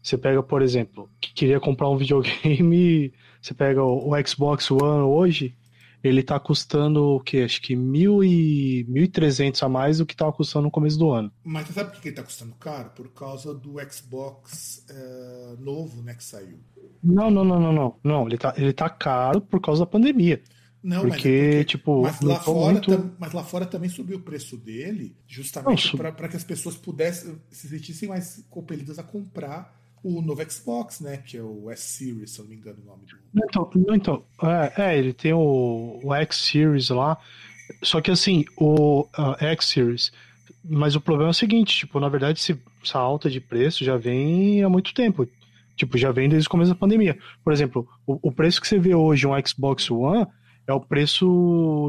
você 0.06 0.16
pega, 0.16 0.40
por 0.40 0.62
exemplo, 0.62 1.10
que 1.20 1.32
queria 1.34 1.58
comprar 1.58 1.90
um 1.90 1.96
videogame, 1.96 3.12
você 3.42 3.52
pega 3.52 3.82
o, 3.82 4.12
o 4.12 4.26
Xbox 4.26 4.70
One 4.70 5.02
hoje, 5.02 5.52
ele 6.00 6.22
tá 6.22 6.38
custando 6.38 7.02
o 7.16 7.20
quê? 7.20 7.38
Acho 7.38 7.60
que 7.60 7.74
mil 7.74 8.22
e 8.22 8.86
1.300 8.88 9.60
a 9.64 9.68
mais 9.68 9.98
do 9.98 10.06
que 10.06 10.14
tava 10.14 10.32
custando 10.32 10.66
no 10.66 10.70
começo 10.70 10.96
do 10.96 11.10
ano. 11.10 11.32
Mas 11.42 11.66
você 11.66 11.72
sabe 11.72 11.90
por 11.90 12.00
que 12.00 12.08
ele 12.10 12.14
tá 12.14 12.22
custando 12.22 12.54
caro? 12.54 12.90
Por 12.90 13.08
causa 13.08 13.52
do 13.52 13.74
Xbox 13.90 14.86
eh, 14.88 15.56
novo, 15.58 16.02
né, 16.02 16.14
que 16.14 16.22
saiu. 16.22 16.60
Não, 17.02 17.28
não, 17.28 17.44
não, 17.44 17.58
não, 17.60 17.72
não. 17.72 17.96
Não, 18.04 18.26
ele 18.28 18.38
tá, 18.38 18.54
ele 18.56 18.72
tá 18.72 18.88
caro 18.88 19.40
por 19.40 19.60
causa 19.60 19.80
da 19.80 19.86
pandemia. 19.90 20.40
Não, 20.80 21.00
Porque, 21.00 21.28
mas, 21.28 21.56
é 21.56 21.64
tipo, 21.64 22.02
mas, 22.02 22.20
lá 22.20 22.38
fora, 22.38 22.72
muito- 22.74 22.96
tam- 22.96 23.10
mas 23.18 23.32
lá 23.32 23.42
fora 23.42 23.66
também 23.66 23.90
subiu 23.90 24.18
o 24.18 24.20
preço 24.22 24.56
dele, 24.56 25.16
justamente 25.26 25.96
para 25.96 26.28
que 26.28 26.36
as 26.36 26.44
pessoas 26.44 26.76
pudessem 26.76 27.40
se 27.50 27.68
sentissem 27.68 28.08
mais 28.08 28.46
compelidas 28.48 28.96
a 28.96 29.02
comprar 29.02 29.75
o 30.02 30.22
novo 30.22 30.48
Xbox, 30.50 31.00
né? 31.00 31.16
Que 31.18 31.36
é 31.38 31.42
o 31.42 31.70
S-Series, 31.70 32.30
se 32.30 32.38
eu 32.38 32.44
não 32.44 32.50
me 32.50 32.56
engano 32.56 32.78
o 32.82 32.86
nome 32.86 33.02
do. 33.06 33.16
Então, 33.44 33.70
então 33.94 34.24
é, 34.42 34.72
é, 34.94 34.98
ele 34.98 35.12
tem 35.12 35.32
o, 35.32 36.00
o 36.02 36.14
X 36.14 36.36
Series 36.38 36.88
lá. 36.90 37.18
Só 37.82 38.00
que 38.00 38.10
assim, 38.10 38.44
o 38.56 39.06
a 39.12 39.36
X 39.46 39.66
Series. 39.66 40.12
Mas 40.64 40.94
o 40.96 41.00
problema 41.00 41.30
é 41.30 41.32
o 41.32 41.34
seguinte, 41.34 41.76
tipo, 41.76 41.98
na 42.00 42.08
verdade, 42.08 42.38
esse- 42.40 42.60
essa 42.82 42.98
alta 42.98 43.28
de 43.30 43.40
preço 43.40 43.84
já 43.84 43.96
vem 43.96 44.62
há 44.62 44.68
muito 44.68 44.92
tempo. 44.94 45.26
Tipo, 45.76 45.98
já 45.98 46.10
vem 46.10 46.28
desde 46.28 46.46
o 46.46 46.50
começo 46.50 46.70
da 46.72 46.78
pandemia. 46.78 47.18
Por 47.44 47.52
exemplo, 47.52 47.86
o, 48.06 48.28
o 48.28 48.32
preço 48.32 48.60
que 48.60 48.66
você 48.66 48.78
vê 48.78 48.94
hoje 48.94 49.26
um 49.26 49.32
Xbox 49.46 49.90
One 49.90 50.26
é 50.66 50.72
o 50.72 50.80
preço 50.80 51.26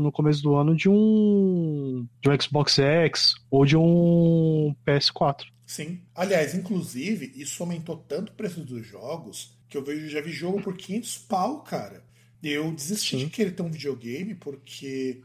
no 0.01 0.11
começo 0.11 0.43
do 0.43 0.55
ano 0.55 0.75
de 0.75 0.89
um, 0.89 2.05
de 2.21 2.29
um 2.29 2.39
Xbox 2.41 2.77
X 2.77 3.35
ou 3.49 3.65
de 3.65 3.75
um 3.77 4.75
PS4. 4.85 5.45
Sim. 5.67 5.99
Aliás, 6.15 6.55
inclusive, 6.55 7.33
isso 7.35 7.61
aumentou 7.61 7.97
tanto 7.97 8.31
o 8.31 8.35
preço 8.35 8.63
dos 8.63 8.87
jogos 8.87 9.55
que 9.69 9.77
eu 9.77 9.83
vejo, 9.83 10.07
já 10.07 10.21
vi 10.21 10.31
jogo 10.31 10.61
por 10.61 10.77
500 10.77 11.17
pau, 11.19 11.61
cara. 11.61 12.01
Eu 12.41 12.71
desisti 12.71 13.17
Sim. 13.17 13.25
de 13.25 13.31
querer 13.31 13.51
ter 13.51 13.61
um 13.61 13.69
videogame 13.69 14.33
porque 14.33 15.21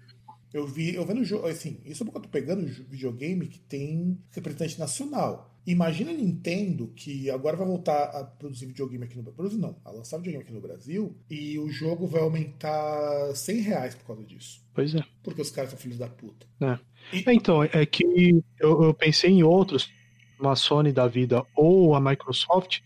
eu 0.52 0.66
vi, 0.66 0.94
eu 0.94 1.06
vendo 1.06 1.24
jogo, 1.24 1.46
assim, 1.46 1.78
isso 1.84 2.02
é 2.02 2.06
porque 2.06 2.18
eu 2.18 2.22
tô 2.22 2.28
pegando 2.28 2.66
videogame 2.66 3.46
que 3.46 3.60
tem 3.60 4.18
representante 4.32 4.80
nacional. 4.80 5.48
Imagina 5.64 6.10
a 6.10 6.14
Nintendo 6.14 6.88
que 6.88 7.30
agora 7.30 7.56
vai 7.56 7.66
voltar 7.66 8.02
a 8.06 8.24
produzir 8.24 8.66
videogame 8.66 9.04
aqui 9.04 9.16
no 9.16 9.22
Brasil. 9.22 9.58
Não, 9.58 9.76
a 9.84 9.92
lançar 9.92 10.16
videogame 10.16 10.42
aqui 10.42 10.52
no 10.52 10.60
Brasil 10.60 11.16
e 11.30 11.56
o 11.56 11.70
jogo 11.70 12.04
vai 12.04 12.20
aumentar 12.20 13.32
100 13.32 13.60
reais 13.60 13.94
por 13.94 14.06
causa 14.06 14.24
disso. 14.24 14.60
Pois 14.74 14.92
é. 14.92 15.04
Porque 15.22 15.40
os 15.40 15.50
caras 15.50 15.70
são 15.70 15.78
filhos 15.78 15.98
da 15.98 16.08
puta. 16.08 16.46
É. 16.60 16.78
E... 17.16 17.22
É, 17.24 17.32
então, 17.32 17.62
é 17.62 17.86
que 17.86 18.42
eu, 18.58 18.82
eu 18.82 18.92
pensei 18.92 19.30
em 19.30 19.44
outros, 19.44 19.88
uma 20.42 20.56
Sony 20.56 20.92
da 20.92 21.06
vida 21.06 21.44
ou 21.54 21.94
a 21.94 22.00
Microsoft, 22.00 22.80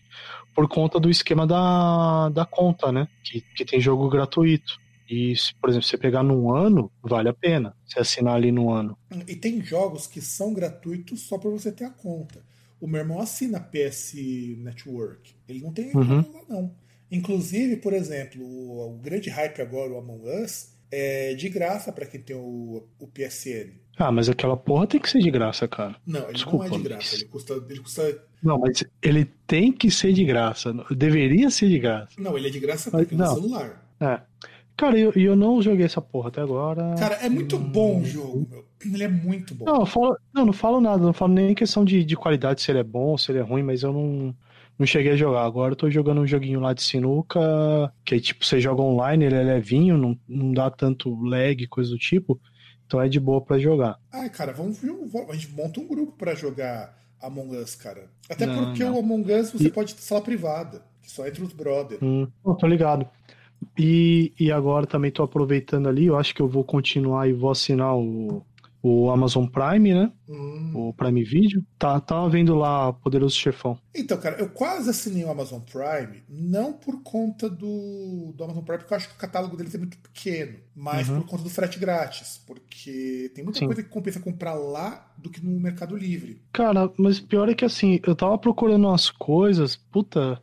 por 0.55 0.67
conta 0.67 0.99
do 0.99 1.09
esquema 1.09 1.45
da, 1.45 2.29
da 2.29 2.45
conta, 2.45 2.91
né? 2.91 3.07
Que, 3.23 3.41
que 3.41 3.65
tem 3.65 3.79
jogo 3.79 4.09
gratuito. 4.09 4.79
E, 5.09 5.33
por 5.61 5.69
exemplo, 5.69 5.87
você 5.87 5.97
pegar 5.97 6.21
num 6.21 6.53
ano, 6.53 6.91
vale 7.01 7.29
a 7.29 7.33
pena 7.33 7.75
você 7.85 7.99
assinar 7.99 8.35
ali 8.35 8.51
no 8.51 8.71
ano. 8.71 8.97
E 9.27 9.35
tem 9.35 9.61
jogos 9.61 10.05
que 10.05 10.19
são 10.19 10.53
gratuitos 10.53 11.21
só 11.21 11.37
para 11.37 11.49
você 11.49 11.71
ter 11.71 11.85
a 11.85 11.89
conta. 11.89 12.43
O 12.79 12.87
meu 12.87 13.01
irmão 13.01 13.21
assina 13.21 13.59
PS 13.59 14.13
Network. 14.57 15.33
Ele 15.47 15.61
não 15.61 15.71
tem 15.71 15.95
uhum. 15.95 16.17
lá, 16.33 16.41
não. 16.49 16.75
Inclusive, 17.09 17.77
por 17.77 17.93
exemplo, 17.93 18.43
o, 18.43 18.95
o, 18.95 18.97
grande 18.97 19.29
hype 19.29 19.61
agora, 19.61 19.93
o 19.93 19.97
Among 19.97 20.27
Us, 20.43 20.73
é 20.91 21.33
de 21.33 21.49
graça 21.49 21.91
para 21.91 22.05
quem 22.05 22.21
tem 22.21 22.35
o, 22.35 22.85
o, 22.99 23.07
PSN. 23.07 23.71
Ah, 23.97 24.11
mas 24.11 24.29
aquela 24.29 24.55
porra 24.55 24.85
tem 24.85 24.99
que 24.99 25.09
ser 25.09 25.19
de 25.19 25.31
graça, 25.31 25.67
cara. 25.67 25.95
Não, 26.05 26.23
ele 26.25 26.33
Desculpa, 26.33 26.67
não 26.67 26.75
é 26.75 26.77
de 26.77 26.83
graça. 26.83 27.15
Ele 27.15 27.25
custa, 27.25 27.53
ele 27.69 27.79
custa. 27.79 28.23
Não, 28.43 28.59
mas 28.59 28.83
ele 29.01 29.25
tem 29.47 29.71
que 29.71 29.89
ser 29.89 30.13
de 30.13 30.23
graça. 30.23 30.73
Deveria 30.91 31.49
ser 31.49 31.67
de 31.67 31.79
graça. 31.79 32.11
Não, 32.19 32.37
ele 32.37 32.47
é 32.47 32.51
de 32.51 32.59
graça 32.59 32.91
porque 32.91 33.15
mas, 33.15 33.29
no 33.29 33.35
celular. 33.35 33.89
É. 33.99 34.21
Cara, 34.77 34.99
e 34.99 35.01
eu, 35.01 35.11
eu 35.15 35.35
não 35.35 35.59
joguei 35.59 35.85
essa 35.85 35.99
porra 35.99 36.27
até 36.29 36.39
agora. 36.39 36.93
Cara, 36.99 37.15
é 37.15 37.27
muito 37.27 37.57
bom 37.57 37.99
o 38.01 38.05
jogo, 38.05 38.47
meu. 38.47 38.65
Ele 38.85 39.03
é 39.03 39.07
muito 39.07 39.55
bom. 39.55 39.65
Não, 39.65 39.85
falo, 39.87 40.15
não, 40.31 40.45
não 40.45 40.53
falo 40.53 40.79
nada, 40.79 41.03
não 41.03 41.13
falo 41.13 41.33
nem 41.33 41.55
questão 41.55 41.83
de, 41.83 42.05
de 42.05 42.15
qualidade, 42.15 42.61
se 42.61 42.71
ele 42.71 42.79
é 42.79 42.83
bom, 42.83 43.17
se 43.17 43.31
ele 43.31 43.39
é 43.39 43.41
ruim, 43.41 43.63
mas 43.63 43.81
eu 43.81 43.91
não, 43.91 44.35
não 44.77 44.85
cheguei 44.85 45.13
a 45.13 45.15
jogar. 45.15 45.43
Agora 45.43 45.71
eu 45.71 45.75
tô 45.75 45.89
jogando 45.89 46.21
um 46.21 46.27
joguinho 46.27 46.59
lá 46.59 46.73
de 46.73 46.83
sinuca, 46.83 47.39
que 48.05 48.19
tipo, 48.19 48.45
você 48.45 48.61
joga 48.61 48.83
online, 48.83 49.25
ele 49.25 49.35
é 49.35 49.41
levinho, 49.41 49.97
não, 49.97 50.15
não 50.27 50.53
dá 50.53 50.69
tanto 50.69 51.19
lag, 51.23 51.65
coisa 51.67 51.89
do 51.89 51.97
tipo. 51.97 52.39
Então 52.87 53.01
é 53.01 53.09
de 53.09 53.19
boa 53.19 53.41
para 53.41 53.59
jogar. 53.59 53.99
Ai, 54.11 54.29
cara, 54.29 54.53
vamos, 54.53 54.79
a 55.29 55.33
gente 55.33 55.51
monta 55.53 55.79
um 55.79 55.87
grupo 55.87 56.13
para 56.13 56.33
jogar 56.33 56.97
Among 57.21 57.57
Us, 57.57 57.75
cara. 57.75 58.09
Até 58.29 58.45
não, 58.45 58.65
porque 58.65 58.83
não. 58.83 58.95
o 58.95 58.99
Among 58.99 59.31
Us 59.33 59.51
você 59.51 59.67
e... 59.67 59.71
pode 59.71 59.93
ter 59.93 60.01
sala 60.01 60.21
privada, 60.21 60.81
que 61.01 61.11
só 61.11 61.27
entre 61.27 61.43
os 61.43 61.51
brothers. 61.51 62.01
Hum, 62.01 62.27
tô 62.57 62.65
ligado. 62.65 63.07
E, 63.77 64.31
e 64.39 64.51
agora 64.51 64.87
também 64.87 65.11
tô 65.11 65.23
aproveitando 65.23 65.89
ali, 65.89 66.05
eu 66.05 66.17
acho 66.17 66.33
que 66.33 66.41
eu 66.41 66.47
vou 66.47 66.63
continuar 66.63 67.27
e 67.27 67.33
vou 67.33 67.51
assinar 67.51 67.95
o, 67.95 68.43
o 68.81 69.09
Amazon 69.09 69.45
Prime, 69.45 69.93
né? 69.93 70.11
Hum. 70.29 70.71
O 70.73 70.93
Prime 70.93 71.23
Video. 71.23 71.63
Tá, 71.77 71.99
tava 71.99 72.29
vendo 72.29 72.55
lá 72.55 72.93
Poderoso 72.93 73.35
Chefão. 73.35 73.77
Então, 73.93 74.17
cara, 74.17 74.37
eu 74.39 74.49
quase 74.49 74.89
assinei 74.89 75.23
o 75.23 75.31
Amazon 75.31 75.61
Prime, 75.61 76.23
não 76.29 76.73
por 76.73 77.01
conta 77.01 77.49
do, 77.49 78.33
do 78.35 78.43
Amazon 78.43 78.63
Prime, 78.63 78.79
porque 78.79 78.93
eu 78.93 78.97
acho 78.97 79.09
que 79.09 79.15
o 79.15 79.17
catálogo 79.17 79.57
deles 79.57 79.73
é 79.73 79.77
muito 79.77 79.97
pequeno, 79.97 80.57
mas 80.75 81.09
uhum. 81.09 81.21
por 81.21 81.29
conta 81.29 81.43
do 81.43 81.49
frete 81.49 81.79
grátis. 81.79 82.41
Porque 82.45 83.31
tem 83.33 83.43
muita 83.43 83.59
Sim. 83.59 83.65
coisa 83.65 83.83
que 83.83 83.89
compensa 83.89 84.19
comprar 84.19 84.53
lá 84.53 85.11
do 85.17 85.29
que 85.29 85.43
no 85.43 85.59
Mercado 85.59 85.95
Livre. 85.95 86.41
Cara, 86.53 86.91
mas 86.97 87.19
pior 87.19 87.49
é 87.49 87.55
que 87.55 87.65
assim, 87.65 87.99
eu 88.05 88.15
tava 88.15 88.37
procurando 88.37 88.87
umas 88.87 89.09
coisas, 89.09 89.75
puta 89.75 90.41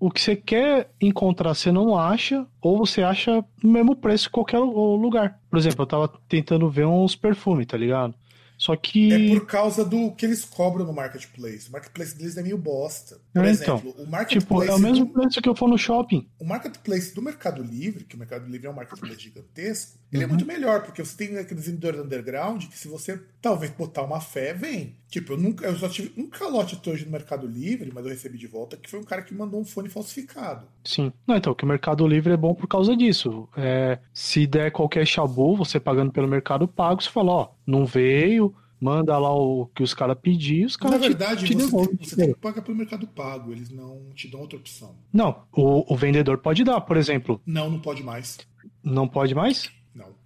o 0.00 0.10
que 0.10 0.20
você 0.20 0.36
quer 0.36 0.90
encontrar 1.00 1.54
você 1.54 1.72
não 1.72 1.96
acha, 1.98 2.46
ou 2.60 2.78
você 2.78 3.02
acha 3.02 3.44
no 3.62 3.70
mesmo 3.70 3.96
preço 3.96 4.28
em 4.28 4.32
qualquer 4.32 4.58
lugar. 4.58 5.40
Por 5.50 5.58
exemplo, 5.58 5.82
eu 5.82 5.86
tava 5.86 6.08
tentando 6.28 6.70
ver 6.70 6.86
uns 6.86 7.16
perfumes, 7.16 7.66
tá 7.66 7.76
ligado? 7.76 8.14
Só 8.58 8.74
que. 8.74 9.12
É 9.12 9.38
por 9.38 9.46
causa 9.46 9.84
do 9.84 10.10
que 10.10 10.26
eles 10.26 10.44
cobram 10.44 10.84
no 10.84 10.92
marketplace. 10.92 11.68
O 11.68 11.72
marketplace 11.72 12.16
deles 12.16 12.36
é 12.36 12.42
meio 12.42 12.58
bosta. 12.58 13.20
Por 13.32 13.44
é, 13.44 13.50
exemplo, 13.50 13.90
então, 13.90 14.04
o 14.04 14.10
marketplace. 14.10 14.40
Tipo, 14.40 14.62
é 14.64 14.74
o 14.74 14.78
mesmo 14.80 15.06
do... 15.06 15.12
preço 15.12 15.40
que 15.40 15.48
eu 15.48 15.54
for 15.54 15.68
no 15.68 15.78
shopping. 15.78 16.28
O 16.40 16.44
marketplace 16.44 17.14
do 17.14 17.22
Mercado 17.22 17.62
Livre, 17.62 18.02
que 18.04 18.16
o 18.16 18.18
Mercado 18.18 18.46
Livre 18.50 18.66
é 18.66 18.70
um 18.70 18.74
marketplace 18.74 19.20
gigantesco, 19.20 19.96
ele 20.12 20.22
é 20.22 20.26
uhum. 20.26 20.32
é 20.32 20.36
muito 20.36 20.46
melhor, 20.46 20.82
porque 20.82 21.04
você 21.04 21.16
tem 21.16 21.36
aqueles 21.36 21.66
vendedores 21.66 22.00
underground 22.00 22.64
que, 22.64 22.78
se 22.78 22.88
você 22.88 23.20
talvez 23.42 23.70
botar 23.72 24.02
uma 24.02 24.20
fé, 24.20 24.54
vem. 24.54 24.96
Tipo, 25.08 25.34
eu 25.34 25.38
nunca. 25.38 25.66
Eu 25.66 25.76
só 25.76 25.88
tive 25.88 26.12
um 26.16 26.26
calote 26.26 26.76
até 26.76 26.90
hoje 26.90 27.04
no 27.04 27.10
Mercado 27.10 27.46
Livre, 27.46 27.90
mas 27.92 28.04
eu 28.04 28.10
recebi 28.10 28.38
de 28.38 28.46
volta, 28.46 28.76
que 28.76 28.88
foi 28.88 28.98
um 29.00 29.04
cara 29.04 29.22
que 29.22 29.34
mandou 29.34 29.60
um 29.60 29.64
fone 29.64 29.88
falsificado. 29.88 30.66
Sim. 30.82 31.12
Não, 31.26 31.36
então, 31.36 31.54
que 31.54 31.64
o 31.64 31.68
Mercado 31.68 32.06
Livre 32.06 32.32
é 32.32 32.36
bom 32.36 32.54
por 32.54 32.66
causa 32.66 32.96
disso. 32.96 33.48
É, 33.56 33.98
se 34.12 34.46
der 34.46 34.70
qualquer 34.70 35.06
chabu, 35.06 35.56
você 35.56 35.78
pagando 35.78 36.10
pelo 36.10 36.26
Mercado 36.26 36.66
Pago, 36.66 37.02
você 37.02 37.10
fala, 37.10 37.32
ó, 37.32 37.48
não 37.66 37.84
veio 37.84 38.54
manda 38.80 39.18
lá 39.18 39.34
o 39.34 39.66
que 39.74 39.82
os 39.82 39.92
caras 39.92 40.16
pediram, 40.20 40.66
os 40.66 40.76
caras. 40.76 41.00
Na 41.00 41.08
verdade, 41.08 41.46
te, 41.46 41.54
te 41.54 41.62
você, 41.64 41.88
tem, 41.88 41.96
você 41.96 42.16
tem 42.16 42.32
que 42.32 42.38
pagar 42.38 42.62
pelo 42.62 42.76
Mercado 42.76 43.08
Pago, 43.08 43.50
eles 43.50 43.70
não 43.70 44.10
te 44.14 44.28
dão 44.28 44.40
outra 44.40 44.56
opção. 44.56 44.94
Não, 45.12 45.42
o, 45.52 45.92
o 45.92 45.96
vendedor 45.96 46.38
pode 46.38 46.62
dar, 46.62 46.80
por 46.80 46.96
exemplo. 46.96 47.40
Não, 47.44 47.68
não 47.68 47.80
pode 47.80 48.04
mais. 48.04 48.38
Não 48.82 49.08
pode 49.08 49.34
mais? 49.34 49.70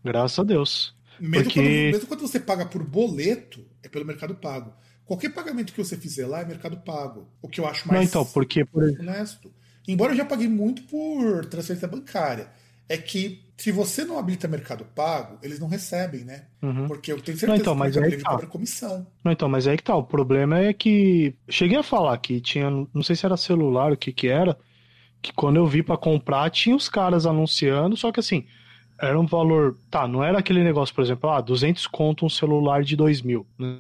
Graças 0.05 0.39
a 0.39 0.43
Deus. 0.43 0.95
Mesmo, 1.21 1.45
Porque... 1.45 1.61
quando, 1.61 1.93
mesmo 1.93 2.07
quando 2.07 2.21
você 2.21 2.41
paga 2.41 2.67
por 2.67 2.83
boleto, 2.83 3.65
é 3.83 3.89
pelo 3.89 4.05
Mercado 4.05 4.35
Pago. 4.35 4.73
Qualquer 5.05 5.33
pagamento 5.33 5.73
que 5.73 5.83
você 5.83 5.97
fizer 5.97 6.27
lá 6.27 6.41
é 6.41 6.45
Mercado 6.45 6.77
Pago. 6.79 7.29
O 7.41 7.49
que 7.49 7.61
eu 7.61 7.67
acho 7.67 7.87
mais 7.87 8.01
não, 8.01 8.05
então, 8.07 8.25
porque, 8.33 8.65
por... 8.65 8.83
honesto. 8.83 9.53
Embora 9.87 10.13
eu 10.13 10.17
já 10.17 10.25
paguei 10.25 10.49
muito 10.49 10.83
por 10.83 11.45
transferência 11.47 11.89
bancária 11.89 12.49
é 12.89 12.97
que 12.97 13.43
se 13.57 13.71
você 13.71 14.05
não 14.05 14.19
habilita 14.19 14.49
Mercado 14.49 14.85
Pago, 14.85 15.39
eles 15.43 15.59
não 15.59 15.69
recebem, 15.69 16.25
né? 16.25 16.47
Uhum. 16.61 16.87
Porque 16.89 17.13
eu 17.13 17.21
tenho 17.21 17.39
certeza 17.39 17.47
não, 17.47 17.57
então, 17.57 17.75
mas 17.75 17.95
que 17.95 18.01
Mercado 18.01 18.11
Livre 18.11 18.25
tá. 18.25 18.31
cobra 18.31 18.47
comissão. 18.47 19.07
Não, 19.25 19.33
então, 19.33 19.49
mas 19.49 19.67
aí 19.67 19.77
que 19.77 19.83
tá. 19.83 19.95
O 19.95 20.03
problema 20.03 20.59
é 20.59 20.73
que. 20.73 21.35
Cheguei 21.49 21.79
a 21.79 21.83
falar 21.83 22.19
que 22.19 22.41
tinha. 22.41 22.69
Não 22.93 23.03
sei 23.03 23.17
se 23.17 23.25
era 23.25 23.37
celular, 23.37 23.93
o 23.93 23.97
que 23.97 24.13
que 24.13 24.29
era. 24.29 24.59
Que 25.23 25.33
quando 25.33 25.57
eu 25.57 25.67
vi 25.67 25.83
para 25.83 25.97
comprar, 25.97 26.51
tinha 26.51 26.75
os 26.75 26.89
caras 26.89 27.25
anunciando, 27.25 27.97
só 27.97 28.11
que 28.11 28.21
assim. 28.21 28.45
Era 29.03 29.19
um 29.19 29.27
valor. 29.27 29.77
Tá, 29.91 30.07
não 30.07 30.23
era 30.23 30.39
aquele 30.39 30.63
negócio, 30.63 30.95
por 30.95 31.03
exemplo, 31.03 31.29
ah, 31.29 31.41
200 31.41 31.89
conto 31.89 32.25
um 32.25 32.29
celular 32.29 32.85
de 32.85 32.95
2 32.95 33.21
mil. 33.23 33.45
Né? 33.59 33.79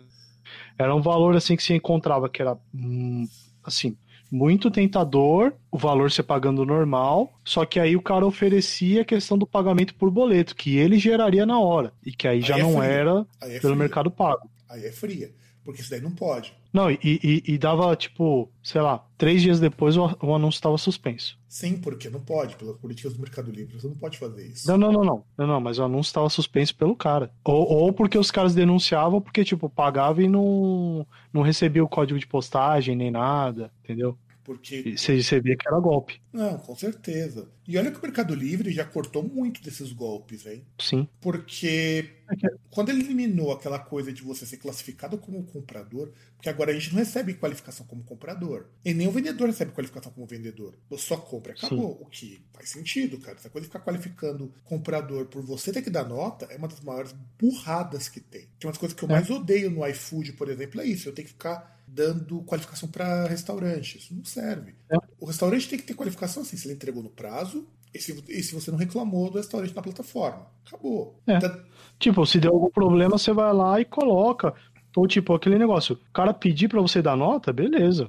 Era 0.77 0.95
um 0.95 1.01
valor 1.01 1.37
assim 1.37 1.55
que 1.55 1.63
se 1.63 1.73
encontrava 1.73 2.29
que 2.29 2.43
era. 2.43 2.59
Hum, 2.75 3.29
assim, 3.63 3.97
muito 4.33 4.71
tentador, 4.71 5.53
o 5.71 5.79
valor 5.79 6.11
ser 6.11 6.23
pagando 6.23 6.65
normal, 6.65 7.39
só 7.45 7.67
que 7.67 7.79
aí 7.79 7.95
o 7.95 8.03
cara 8.03 8.27
oferecia 8.27 9.03
a 9.03 9.05
questão 9.05 9.37
do 9.37 9.47
pagamento 9.47 9.95
por 9.95 10.11
boleto, 10.11 10.57
que 10.57 10.77
ele 10.77 10.99
geraria 10.99 11.45
na 11.45 11.61
hora, 11.61 11.93
e 12.05 12.11
que 12.11 12.27
aí, 12.27 12.39
aí 12.39 12.43
já 12.43 12.57
é 12.57 12.63
não 12.63 12.79
fria. 12.79 12.85
era 12.85 13.27
é 13.43 13.47
pelo 13.47 13.61
fria. 13.61 13.77
mercado 13.77 14.11
pago. 14.11 14.51
Aí 14.69 14.87
é 14.87 14.91
fria, 14.91 15.31
porque 15.63 15.83
isso 15.83 15.91
daí 15.91 16.01
não 16.01 16.13
pode. 16.13 16.55
Não, 16.73 16.91
e, 16.91 16.99
e, 17.03 17.43
e 17.47 17.59
dava, 17.59 17.95
tipo, 17.95 18.51
sei 18.63 18.81
lá, 18.81 19.05
três 19.19 19.43
dias 19.43 19.61
depois 19.61 19.97
o, 19.97 20.05
o 20.23 20.35
anúncio 20.35 20.57
estava 20.57 20.79
suspenso. 20.79 21.39
Sim, 21.47 21.77
porque 21.77 22.09
não 22.09 22.21
pode, 22.21 22.57
pelas 22.57 22.79
políticas 22.79 23.13
do 23.13 23.21
Mercado 23.21 23.51
Livre, 23.51 23.79
você 23.79 23.87
não 23.87 23.95
pode 23.95 24.19
fazer 24.19 24.47
isso. 24.47 24.67
Não, 24.67 24.79
não, 24.79 24.91
não, 24.91 25.05
não, 25.05 25.25
não, 25.37 25.47
não 25.47 25.61
mas 25.61 25.79
o 25.79 25.85
anúncio 25.85 26.09
estava 26.09 26.31
suspenso 26.31 26.75
pelo 26.75 26.97
cara. 26.97 27.31
Ou, 27.45 27.69
ou 27.69 27.93
porque 27.93 28.17
os 28.17 28.31
caras 28.31 28.55
denunciavam 28.55 29.21
porque, 29.21 29.45
tipo, 29.45 29.69
pagava 29.69 30.23
e 30.23 30.29
não, 30.29 31.07
não 31.31 31.43
recebia 31.43 31.85
o 31.85 31.89
código 31.89 32.19
de 32.19 32.27
postagem 32.27 32.97
nem 32.97 33.11
nada, 33.11 33.71
entendeu? 33.85 34.17
Porque. 34.45 34.97
Você 34.97 35.23
sabia 35.23 35.57
que 35.57 35.69
era 35.69 35.79
golpe. 35.79 36.21
Não, 36.33 36.59
com 36.59 36.75
certeza. 36.75 37.49
E 37.67 37.79
olha 37.79 37.91
que 37.91 37.99
o 37.99 38.03
Mercado 38.03 38.35
Livre 38.35 38.73
já 38.73 38.85
cortou 38.85 39.23
muito 39.23 39.63
desses 39.63 39.93
golpes, 39.93 40.47
hein? 40.47 40.67
Sim. 40.79 41.09
Porque 41.21 42.11
é 42.29 42.49
quando 42.71 42.89
ele 42.89 43.03
eliminou 43.03 43.53
aquela 43.53 43.79
coisa 43.79 44.13
de 44.13 44.23
você 44.23 44.47
ser 44.47 44.57
classificado 44.57 45.19
como 45.19 45.45
comprador, 45.45 46.13
porque 46.35 46.49
agora 46.49 46.71
a 46.71 46.75
gente 46.75 46.91
não 46.91 46.99
recebe 46.99 47.35
qualificação 47.35 47.87
como 47.87 48.03
comprador. 48.03 48.67
E 48.85 48.93
nem 48.95 49.07
o 49.07 49.13
vendedor 49.13 49.47
recebe 49.47 49.73
qualificação 49.73 50.11
como 50.11 50.27
vendedor. 50.27 50.75
Você 50.89 51.07
só 51.07 51.17
compra 51.17 51.53
acabou. 51.53 51.97
Sim. 51.99 52.05
O 52.05 52.07
que 52.07 52.45
faz 52.53 52.71
sentido, 52.71 53.19
cara. 53.19 53.37
Essa 53.37 53.51
coisa 53.51 53.67
de 53.67 53.73
ficar 53.73 53.85
qualificando 53.85 54.53
comprador 54.65 55.27
por 55.27 55.43
você 55.43 55.71
ter 55.73 55.83
que 55.83 55.91
dar 55.91 56.09
nota 56.09 56.47
é 56.47 56.57
uma 56.57 56.69
das 56.69 56.81
maiores 56.81 57.15
burradas 57.39 58.09
que 58.09 58.21
tem. 58.21 58.49
Que 58.59 58.67
uma 58.67 58.73
das 58.73 58.79
coisas 58.79 58.99
que 58.99 59.05
eu 59.05 59.09
é. 59.09 59.13
mais 59.13 59.31
odeio 59.31 59.71
no 59.71 59.87
iFood, 59.87 60.33
por 60.33 60.49
exemplo, 60.49 60.81
é 60.81 60.87
isso. 60.87 61.09
Eu 61.09 61.13
tenho 61.13 61.27
que 61.27 61.35
ficar 61.35 61.82
dando 61.95 62.41
qualificação 62.43 62.89
para 62.89 63.27
restaurante. 63.27 63.99
Isso 63.99 64.15
não 64.15 64.25
serve. 64.25 64.75
É. 64.91 64.97
O 65.21 65.27
restaurante 65.27 65.69
tem 65.69 65.79
que 65.79 65.85
ter 65.85 65.95
qualificação 65.95 66.43
assim, 66.43 66.57
se 66.57 66.67
ele 66.67 66.75
entregou 66.75 67.03
no 67.03 67.11
prazo 67.11 67.67
e 67.95 67.99
se, 68.01 68.25
e 68.29 68.43
se 68.43 68.55
você 68.55 68.71
não 68.71 68.79
reclamou 68.79 69.31
do 69.31 69.37
restaurante 69.37 69.75
na 69.77 69.83
plataforma. 69.83 70.47
Acabou. 70.67 71.21
É. 71.27 71.37
Então, 71.37 71.61
tipo, 71.99 72.25
se 72.27 72.41
deu 72.41 72.53
algum 72.53 72.71
problema, 72.71 73.19
você 73.19 73.33
vai 73.33 73.53
lá 73.53 73.81
e 73.81 73.85
coloca. 73.85 74.55
Ou 74.97 75.07
tipo, 75.07 75.35
aquele 75.35 75.59
negócio, 75.59 75.95
o 75.97 76.13
cara 76.13 76.35
pedir 76.35 76.69
para 76.69 76.81
você 76.81 77.01
dar 77.03 77.17
nota, 77.17 77.53
beleza. 77.53 78.09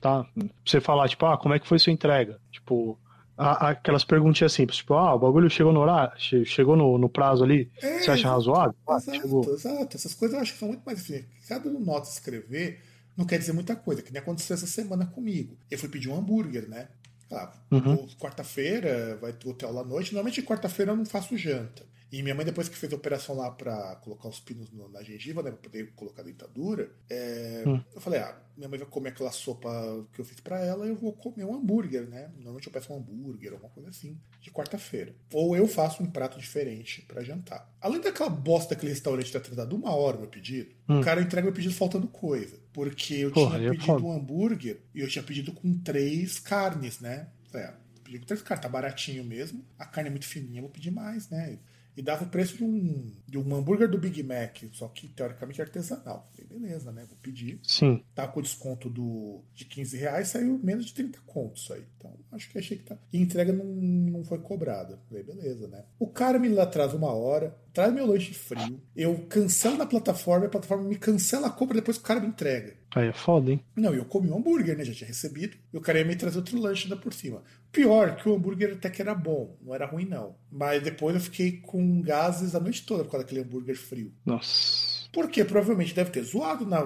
Tá? 0.00 0.26
Você 0.64 0.80
falar, 0.80 1.08
tipo, 1.08 1.24
ah, 1.26 1.36
como 1.36 1.54
é 1.54 1.58
que 1.58 1.68
foi 1.68 1.78
sua 1.78 1.92
entrega? 1.92 2.38
Tipo, 2.50 2.98
aquelas 3.36 4.04
perguntinhas 4.04 4.52
simples, 4.52 4.78
tipo, 4.78 4.94
ah, 4.94 5.14
o 5.14 5.18
bagulho 5.18 5.50
chegou 5.50 5.72
no 5.72 5.80
horário, 5.80 6.12
che- 6.18 6.44
chegou 6.44 6.76
no, 6.76 6.96
no 6.98 7.08
prazo 7.08 7.44
ali, 7.44 7.70
É, 7.82 7.98
você 8.00 8.10
acha 8.10 8.30
razoável? 8.30 8.74
Ah, 8.88 8.96
Exato, 8.96 9.16
chegou. 9.20 9.44
exato. 9.54 9.96
Essas 9.96 10.14
coisas 10.14 10.34
eu 10.36 10.42
acho 10.42 10.52
que 10.54 10.58
são 10.58 10.68
muito 10.68 10.82
mais 10.84 11.00
assim. 11.00 11.24
Cada 11.48 11.70
nota 11.70 12.08
escrever 12.08 12.80
não 13.16 13.24
quer 13.26 13.38
dizer 13.38 13.52
muita 13.52 13.76
coisa, 13.76 14.02
que 14.02 14.12
nem 14.12 14.20
aconteceu 14.22 14.54
essa 14.54 14.66
semana 14.66 15.06
comigo. 15.06 15.56
Eu 15.70 15.78
fui 15.78 15.88
pedir 15.88 16.08
um 16.08 16.16
hambúrguer, 16.16 16.68
né? 16.68 16.88
Ah, 17.30 17.52
Uhum. 17.70 18.06
quarta-feira, 18.18 19.16
vai 19.20 19.34
hotel 19.44 19.72
lá 19.72 19.80
à 19.80 19.84
noite. 19.84 20.12
Normalmente 20.12 20.42
quarta-feira 20.42 20.92
eu 20.92 20.96
não 20.96 21.06
faço 21.06 21.36
janta. 21.36 21.82
E 22.12 22.22
minha 22.22 22.34
mãe, 22.34 22.44
depois 22.44 22.68
que 22.68 22.76
fez 22.76 22.92
a 22.92 22.96
operação 22.96 23.34
lá 23.34 23.50
pra 23.50 23.96
colocar 23.96 24.28
os 24.28 24.38
pinos 24.38 24.70
no- 24.70 24.86
na 24.90 25.02
gengiva, 25.02 25.42
né? 25.42 25.50
Pra 25.50 25.58
poder 25.60 25.92
colocar 25.94 26.20
a 26.20 26.24
dentadura, 26.26 26.92
é, 27.08 27.64
Hum. 27.66 27.82
eu 27.94 28.00
falei, 28.02 28.20
ah, 28.20 28.38
minha 28.54 28.68
mãe 28.68 28.78
vai 28.78 28.86
comer 28.86 29.08
aquela 29.08 29.32
sopa 29.32 29.70
que 30.12 30.20
eu 30.20 30.24
fiz 30.26 30.38
pra 30.38 30.60
ela, 30.62 30.84
eu 30.86 30.94
vou 30.94 31.14
comer 31.14 31.44
um 31.44 31.54
hambúrguer, 31.54 32.06
né? 32.06 32.30
Normalmente 32.36 32.66
eu 32.66 32.72
peço 32.72 32.92
um 32.92 32.96
hambúrguer, 32.98 33.52
alguma 33.54 33.70
coisa 33.70 33.88
assim, 33.88 34.20
de 34.42 34.50
quarta-feira. 34.50 35.14
Ou 35.32 35.56
eu 35.56 35.66
faço 35.66 36.02
um 36.02 36.06
prato 36.10 36.38
diferente 36.38 37.00
pra 37.08 37.24
jantar. 37.24 37.74
Além 37.80 37.98
daquela 38.02 38.28
bosta 38.28 38.74
daquele 38.74 38.92
restaurante 38.92 39.32
ter 39.32 39.38
atrasado 39.38 39.74
uma 39.74 39.94
hora 39.96 40.18
o 40.18 40.20
meu 40.20 40.28
pedido, 40.28 40.74
Hum. 40.86 41.00
o 41.00 41.02
cara 41.02 41.22
entrega 41.22 41.46
meu 41.46 41.54
pedido 41.54 41.72
faltando 41.74 42.06
coisa. 42.08 42.60
Porque 42.74 43.14
eu 43.14 43.30
Porra, 43.32 43.56
tinha 43.56 43.68
é 43.68 43.70
pedido 43.70 43.86
foda. 43.86 44.04
um 44.04 44.12
hambúrguer 44.12 44.82
e 44.94 45.00
eu 45.00 45.08
tinha 45.08 45.22
pedido 45.22 45.50
com 45.52 45.78
três 45.78 46.38
carnes, 46.38 47.00
né? 47.00 47.28
Ah, 47.54 47.74
pedi 48.04 48.18
com 48.18 48.26
três 48.26 48.42
carnes, 48.42 48.62
tá 48.62 48.68
baratinho 48.68 49.24
mesmo. 49.24 49.64
A 49.78 49.86
carne 49.86 50.08
é 50.08 50.10
muito 50.10 50.26
fininha, 50.26 50.58
eu 50.58 50.62
vou 50.64 50.70
pedir 50.70 50.90
mais, 50.90 51.28
né? 51.30 51.58
E 51.96 52.02
dava 52.02 52.24
o 52.24 52.28
preço 52.28 52.56
de 52.56 52.64
um, 52.64 53.12
de 53.26 53.38
um 53.38 53.54
hambúrguer 53.54 53.88
do 53.88 53.98
Big 53.98 54.22
Mac, 54.22 54.62
só 54.72 54.88
que 54.88 55.08
teoricamente 55.08 55.60
artesanal. 55.60 56.30
Beleza, 56.52 56.92
né? 56.92 57.04
Vou 57.08 57.16
pedir. 57.22 57.58
Sim. 57.62 58.02
Tá 58.14 58.28
com 58.28 58.40
o 58.40 58.42
desconto 58.42 58.90
do, 58.90 59.42
de 59.54 59.64
15 59.64 59.96
reais, 59.96 60.28
saiu 60.28 60.60
menos 60.62 60.86
de 60.86 60.94
30 60.94 61.18
contos 61.26 61.70
aí. 61.70 61.82
Então, 61.96 62.12
acho 62.32 62.50
que 62.50 62.58
achei 62.58 62.76
que 62.76 62.84
tá. 62.84 62.96
E 63.12 63.18
entrega 63.18 63.52
não, 63.52 63.64
não 63.64 64.24
foi 64.24 64.38
cobrada. 64.38 64.98
Falei, 65.08 65.22
beleza, 65.22 65.66
né? 65.68 65.84
O 65.98 66.06
cara 66.06 66.38
me 66.38 66.58
atrasa 66.58 66.96
uma 66.96 67.12
hora, 67.12 67.56
traz 67.72 67.92
meu 67.92 68.06
lanche 68.06 68.34
frio, 68.34 68.80
eu 68.94 69.26
cancelo 69.28 69.78
na 69.78 69.86
plataforma, 69.86 70.46
a 70.46 70.50
plataforma 70.50 70.84
me 70.84 70.96
cancela 70.96 71.46
a 71.46 71.50
compra 71.50 71.76
depois 71.76 71.96
que 71.96 72.04
o 72.04 72.06
cara 72.06 72.20
me 72.20 72.28
entrega. 72.28 72.76
Aí 72.94 73.08
é 73.08 73.12
foda, 73.12 73.50
hein? 73.50 73.64
Não, 73.74 73.94
eu 73.94 74.04
comi 74.04 74.30
um 74.30 74.36
hambúrguer, 74.36 74.76
né? 74.76 74.84
Já 74.84 74.92
tinha 74.92 75.08
recebido. 75.08 75.56
E 75.72 75.76
o 75.76 75.80
cara 75.80 75.98
ia 75.98 76.04
me 76.04 76.14
trazer 76.14 76.36
outro 76.36 76.60
lanche 76.60 76.84
ainda 76.84 76.96
por 76.96 77.14
cima. 77.14 77.42
Pior, 77.70 78.16
que 78.16 78.28
o 78.28 78.34
hambúrguer 78.34 78.74
até 78.74 78.90
que 78.90 79.00
era 79.00 79.14
bom. 79.14 79.56
Não 79.62 79.74
era 79.74 79.86
ruim, 79.86 80.04
não. 80.04 80.36
Mas 80.50 80.82
depois 80.82 81.14
eu 81.14 81.20
fiquei 81.20 81.52
com 81.52 82.02
gases 82.02 82.54
a 82.54 82.60
noite 82.60 82.84
toda 82.84 83.02
por 83.02 83.12
causa 83.12 83.24
daquele 83.24 83.40
hambúrguer 83.40 83.76
frio. 83.76 84.12
Nossa. 84.26 84.91
Porque 85.12 85.44
provavelmente 85.44 85.94
deve 85.94 86.10
ter 86.10 86.22
zoado 86.22 86.64
na. 86.66 86.82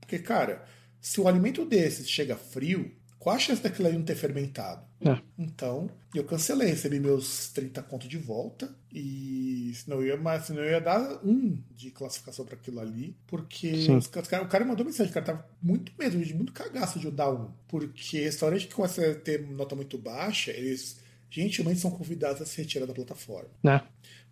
Porque, 0.00 0.18
cara, 0.18 0.64
se 1.00 1.20
o 1.20 1.28
alimento 1.28 1.64
desses 1.64 2.08
chega 2.10 2.34
frio, 2.36 2.90
qual 3.18 3.36
a 3.36 3.38
chance 3.38 3.62
daquilo 3.62 3.88
ali 3.88 3.96
não 3.96 4.04
ter 4.04 4.16
fermentado? 4.16 4.86
É. 5.00 5.16
Então, 5.38 5.88
eu 6.12 6.24
cancelei, 6.24 6.68
recebi 6.70 6.98
meus 6.98 7.48
30 7.50 7.82
contos 7.84 8.08
de 8.08 8.18
volta. 8.18 8.74
E 8.92 9.72
senão 9.76 9.98
eu 9.98 10.08
ia, 10.08 10.16
mas, 10.16 10.46
senão 10.46 10.62
eu 10.62 10.70
ia 10.70 10.80
dar 10.80 11.20
um 11.24 11.56
de 11.70 11.90
classificação 11.92 12.44
para 12.44 12.56
aquilo 12.56 12.80
ali. 12.80 13.16
Porque 13.26 13.68
os, 13.98 14.06
os 14.06 14.06
cara- 14.08 14.42
o 14.42 14.48
cara 14.48 14.64
mandou 14.64 14.84
mensagem, 14.84 15.10
o 15.10 15.14
cara 15.14 15.26
tava 15.26 15.46
muito 15.62 15.92
medo, 15.98 16.18
de 16.24 16.34
muito 16.34 16.52
cagaço 16.52 16.98
de 16.98 17.04
eu 17.06 17.12
dar 17.12 17.30
um. 17.32 17.50
Porque 17.68 18.18
restaurante 18.20 18.66
que 18.66 18.74
começa 18.74 19.08
a 19.08 19.14
ter 19.14 19.40
nota 19.46 19.76
muito 19.76 19.96
baixa, 19.98 20.50
eles 20.50 20.98
gentilmente 21.30 21.78
são 21.80 21.90
convidados 21.90 22.40
a 22.42 22.46
se 22.46 22.60
retirar 22.60 22.86
da 22.86 22.94
plataforma. 22.94 23.50
Né? 23.62 23.80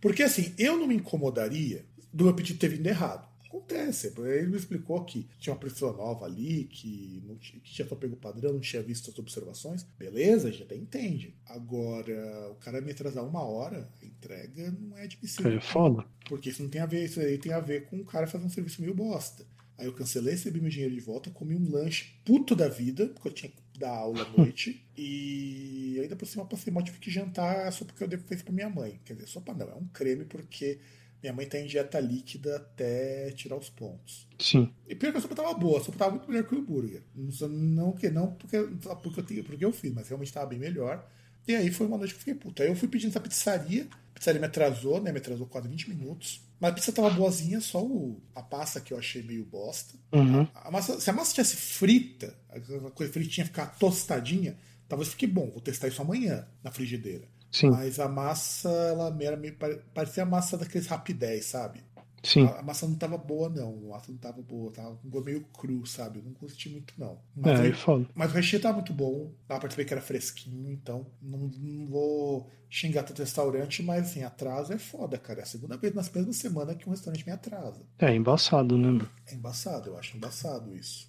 Porque 0.01 0.23
assim, 0.23 0.53
eu 0.59 0.77
não 0.77 0.87
me 0.87 0.97
incomodaria 0.97 1.85
do 2.13 2.25
meu 2.25 2.35
pedido 2.35 2.59
ter 2.59 2.69
vindo 2.69 2.87
errado. 2.87 3.29
Acontece. 3.57 4.13
Ele 4.19 4.49
me 4.49 4.57
explicou 4.57 5.05
que 5.05 5.29
tinha 5.39 5.53
uma 5.55 5.61
pessoa 5.61 5.93
nova 5.97 6.27
ali, 6.27 6.65
que, 6.65 7.23
não 7.27 7.37
tinha, 7.37 7.61
que 7.61 7.73
tinha 7.73 7.89
só 7.89 7.97
pego 7.97 8.15
o 8.15 8.19
padrão, 8.19 8.53
não 8.53 8.61
tinha 8.61 8.83
visto 8.83 9.11
as 9.11 9.19
observações. 9.19 9.83
Beleza, 9.99 10.49
a 10.49 10.51
gente 10.51 10.63
até 10.63 10.77
entende. 10.77 11.35
Agora, 11.47 12.51
o 12.51 12.57
cara 12.57 12.81
me 12.81 12.93
atrasar 12.93 13.25
uma 13.25 13.43
hora, 13.43 13.89
a 14.03 14.05
entrega 14.05 14.71
não 14.71 14.97
é 14.97 15.05
admissível. 15.05 15.57
é 15.57 15.61
foda. 15.61 16.05
Porque 16.29 16.51
isso 16.51 16.63
não 16.63 16.71
tem 16.71 16.81
a 16.81 16.87
ver, 16.87 17.05
isso 17.05 17.21
aí 17.21 17.39
tem 17.39 17.53
a 17.53 17.61
ver 17.61 17.87
com 17.87 17.99
o 17.99 18.05
cara 18.05 18.27
fazer 18.27 18.45
um 18.45 18.51
serviço 18.51 18.81
meio 18.81 18.95
bosta. 18.95 19.45
Aí 19.79 19.87
eu 19.87 19.93
cancelei, 19.93 20.33
recebi 20.33 20.61
meu 20.61 20.71
dinheiro 20.71 20.95
de 20.95 21.01
volta, 21.01 21.31
comi 21.31 21.55
um 21.55 21.71
lanche 21.71 22.15
puto 22.25 22.57
da 22.57 22.69
vida, 22.69 23.09
porque 23.09 23.29
eu 23.29 23.33
tinha 23.33 23.53
que 23.53 23.79
dar 23.79 23.91
aula 23.91 24.23
à 24.23 24.29
noite. 24.37 24.87
e 24.97 25.99
ainda 26.01 26.17
por 26.17 26.27
cima 26.27 26.47
passei 26.47 26.73
mal, 26.73 26.83
tive 26.83 26.99
que 26.99 27.11
jantar 27.11 27.71
só 27.73 27.85
porque 27.85 28.03
eu 28.03 28.09
devo 28.09 28.27
fez 28.27 28.43
pra 28.43 28.53
minha 28.53 28.71
mãe. 28.71 29.01
Quer 29.05 29.15
dizer, 29.15 29.27
sopa 29.27 29.53
não, 29.53 29.69
é 29.69 29.75
um 29.75 29.87
creme 29.89 30.25
porque 30.25 30.79
minha 31.23 31.33
mãe 31.33 31.47
tá 31.47 31.59
em 31.59 31.67
dieta 31.67 31.99
líquida 31.99 32.57
até 32.57 33.31
tirar 33.33 33.57
os 33.57 33.69
pontos. 33.69 34.27
Sim. 34.39 34.73
E 34.89 34.95
pior 34.95 35.13
que 35.13 35.19
a 35.19 35.21
sopa 35.21 35.35
tava 35.35 35.55
boa, 35.55 35.81
a 35.81 35.85
sopa 35.85 35.99
tava 35.99 36.11
muito 36.13 36.29
melhor 36.29 36.45
que 36.47 36.55
o 36.55 36.59
hambúrguer. 36.59 37.03
Não, 37.15 37.93
que 37.93 38.11
não 38.11 38.33
porque, 38.33 38.59
porque, 39.03 39.21
eu, 39.21 39.25
tenho- 39.25 39.45
porque 39.45 39.65
eu 39.65 39.73
fiz, 39.73 39.93
mas 39.93 40.09
realmente 40.09 40.33
tava 40.33 40.47
bem 40.47 40.59
melhor. 40.59 41.07
E 41.49 41.55
aí 41.55 41.71
foi 41.71 41.87
uma 41.87 41.97
noite 41.99 42.13
que 42.13 42.17
eu 42.17 42.21
fiquei 42.21 42.35
puta. 42.35 42.63
Aí 42.63 42.69
eu 42.69 42.75
fui 42.77 42.89
pedindo 42.89 43.11
essa 43.11 43.21
pizzaria, 43.21 43.87
a 44.11 44.19
pizzaria 44.19 44.41
me 44.41 44.47
atrasou, 44.47 45.01
né? 45.01 45.13
Me 45.13 45.19
atrasou 45.19 45.47
quase 45.47 45.69
20 45.69 45.89
minutos. 45.91 46.41
Mas 46.59 46.71
a 46.71 46.75
pizza 46.75 46.91
tava 46.93 47.11
boazinha, 47.11 47.61
só 47.61 47.85
o, 47.85 48.21
a 48.35 48.43
passa 48.43 48.81
que 48.81 48.93
eu 48.93 48.99
achei 48.99 49.23
meio 49.23 49.45
bosta. 49.45 49.95
Uhum. 50.13 50.49
A 50.55 50.71
massa, 50.71 50.99
se 50.99 51.09
a 51.09 51.13
massa 51.13 51.33
tivesse 51.35 51.55
frita, 51.57 52.37
aquela 52.49 52.91
coisa 52.91 53.13
fritinha 53.13 53.47
ficar 53.47 53.67
tostadinha, 53.79 54.57
talvez 54.89 55.11
fique 55.11 55.27
bom. 55.27 55.51
Vou 55.51 55.61
testar 55.61 55.87
isso 55.89 56.01
amanhã 56.03 56.49
na 56.65 56.71
frigideira. 56.73 57.29
Sim. 57.51 57.71
Mas 57.71 57.99
a 57.99 58.09
massa, 58.09 58.69
ela 58.69 59.17
era 59.23 59.37
meio, 59.37 59.57
pare- 59.57 59.81
parecia 59.95 60.23
a 60.23 60.27
massa 60.27 60.59
daqueles 60.59 60.87
rapidez, 60.87 61.47
sabe? 61.47 61.81
Sim. 62.23 62.45
A, 62.47 62.59
a 62.59 62.63
massa 62.63 62.87
não 62.89 62.97
tava 62.97 63.17
boa, 63.17 63.49
não. 63.49 63.79
A 63.87 63.97
massa 63.97 64.11
não 64.11 64.19
tava 64.19 64.43
boa, 64.43 64.73
tava 64.73 64.97
com 64.97 65.09
gosto 65.09 65.25
meio 65.27 65.43
cru, 65.57 65.87
sabe? 65.87 66.19
Eu 66.19 66.25
não 66.25 66.33
curti 66.35 66.69
muito, 66.69 66.93
não. 66.99 67.13
É, 67.13 67.19
Mas, 67.37 67.61
aí 67.61 67.67
aí- 67.67 67.73
é 67.73 67.75
foda. 67.75 68.07
mas 68.15 68.31
o 68.33 68.35
recheio 68.35 68.61
tava 68.61 68.75
muito 68.75 68.93
bom. 68.93 69.31
Dá 69.47 69.55
pra 69.55 69.61
perceber 69.61 69.85
que 69.85 69.95
era 69.95 70.03
fresquinho, 70.03 70.71
então 70.73 71.07
não, 71.23 71.39
não 71.57 71.87
vou 71.87 72.51
xingar 72.69 73.05
tanto 73.05 73.21
restaurante, 73.21 73.81
mas 73.83 74.09
assim, 74.11 74.25
atraso 74.25 74.73
é 74.73 74.79
foda, 74.79 75.17
cara. 75.19 75.41
É 75.41 75.43
a 75.45 75.47
segunda 75.47 75.77
vez 75.77 75.95
nas 75.95 76.11
mesmas 76.11 76.37
semanas 76.37 76.77
que 76.77 76.89
um 76.89 76.91
restaurante 76.91 77.25
me 77.25 77.33
atrasa. 77.33 77.81
É 77.99 78.13
embaçado, 78.13 78.77
né? 78.77 79.07
É 79.29 79.35
embaçado, 79.35 79.91
eu 79.91 79.97
acho 79.99 80.17
embaçado 80.17 80.75
isso. 80.75 81.09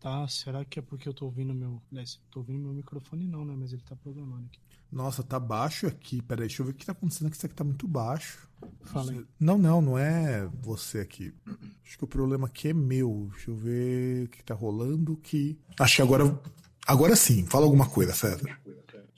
Tá, 0.00 0.26
será 0.28 0.64
que 0.64 0.78
é 0.78 0.82
porque 0.82 1.08
eu 1.08 1.12
tô 1.12 1.24
ouvindo 1.26 1.52
meu. 1.52 1.82
Aliás, 1.90 2.20
tô 2.30 2.40
ouvindo 2.40 2.60
meu 2.60 2.72
microfone 2.72 3.26
não, 3.26 3.44
né? 3.44 3.54
Mas 3.58 3.72
ele 3.72 3.82
tá 3.82 3.96
programando 3.96 4.46
aqui. 4.46 4.60
Nossa, 4.90 5.22
tá 5.22 5.38
baixo 5.38 5.86
aqui. 5.86 6.22
Peraí, 6.22 6.48
deixa 6.48 6.62
eu 6.62 6.66
ver 6.66 6.72
o 6.72 6.74
que 6.74 6.86
tá 6.86 6.92
acontecendo 6.92 7.26
aqui. 7.26 7.36
Isso 7.36 7.46
aqui 7.46 7.54
tá 7.54 7.64
muito 7.64 7.86
baixo. 7.86 8.48
Fala. 8.84 9.14
Não, 9.38 9.58
não, 9.58 9.80
não 9.80 9.98
é 9.98 10.48
você 10.62 11.00
aqui. 11.00 11.32
Acho 11.84 11.98
que 11.98 12.04
o 12.04 12.08
problema 12.08 12.46
aqui 12.46 12.68
é 12.68 12.74
meu. 12.74 13.28
Deixa 13.32 13.50
eu 13.50 13.56
ver 13.56 14.24
o 14.24 14.28
que 14.28 14.42
tá 14.42 14.54
rolando. 14.54 15.16
Que. 15.16 15.58
Acho 15.78 15.96
que 15.96 16.02
agora. 16.02 16.40
Agora 16.86 17.14
sim, 17.14 17.44
fala 17.44 17.66
alguma 17.66 17.86
coisa, 17.86 18.14
César. 18.14 18.58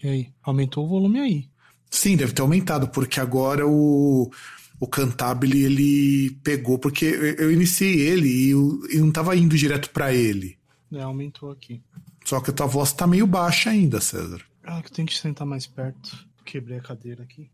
E 0.03 0.09
aí? 0.09 0.33
Aumentou 0.43 0.85
o 0.85 0.89
volume 0.89 1.21
aí. 1.21 1.49
Sim, 1.89 2.17
deve 2.17 2.33
ter 2.33 2.43
aumentado, 2.43 2.89
porque 2.89 3.21
agora 3.21 3.67
o, 3.67 4.31
o 4.79 4.87
Cantabile 4.87 5.65
ele 5.65 6.31
pegou, 6.43 6.79
porque 6.79 7.05
eu, 7.05 7.53
iniciei 7.53 8.01
ele 8.01 8.29
e 8.29 8.51
eu, 8.51 8.81
eu 8.91 9.05
não 9.05 9.13
tava 9.13 9.37
indo 9.37 9.57
direto 9.57 9.91
pra 9.91 10.13
ele. 10.13 10.57
É, 10.93 11.03
aumentou 11.03 11.51
aqui. 11.51 11.83
Só 12.25 12.41
que 12.41 12.51
a 12.51 12.53
tua 12.53 12.67
voz 12.67 12.93
tá 12.93 13.07
meio 13.07 13.27
baixa 13.27 13.71
ainda, 13.71 14.01
César. 14.01 14.43
Ah, 14.73 14.81
que 14.81 14.87
eu 14.87 14.93
tenho 14.93 15.09
que 15.09 15.19
sentar 15.19 15.45
mais 15.45 15.67
perto. 15.67 16.17
Quebrei 16.45 16.79
a 16.79 16.81
cadeira 16.81 17.25
aqui. 17.25 17.51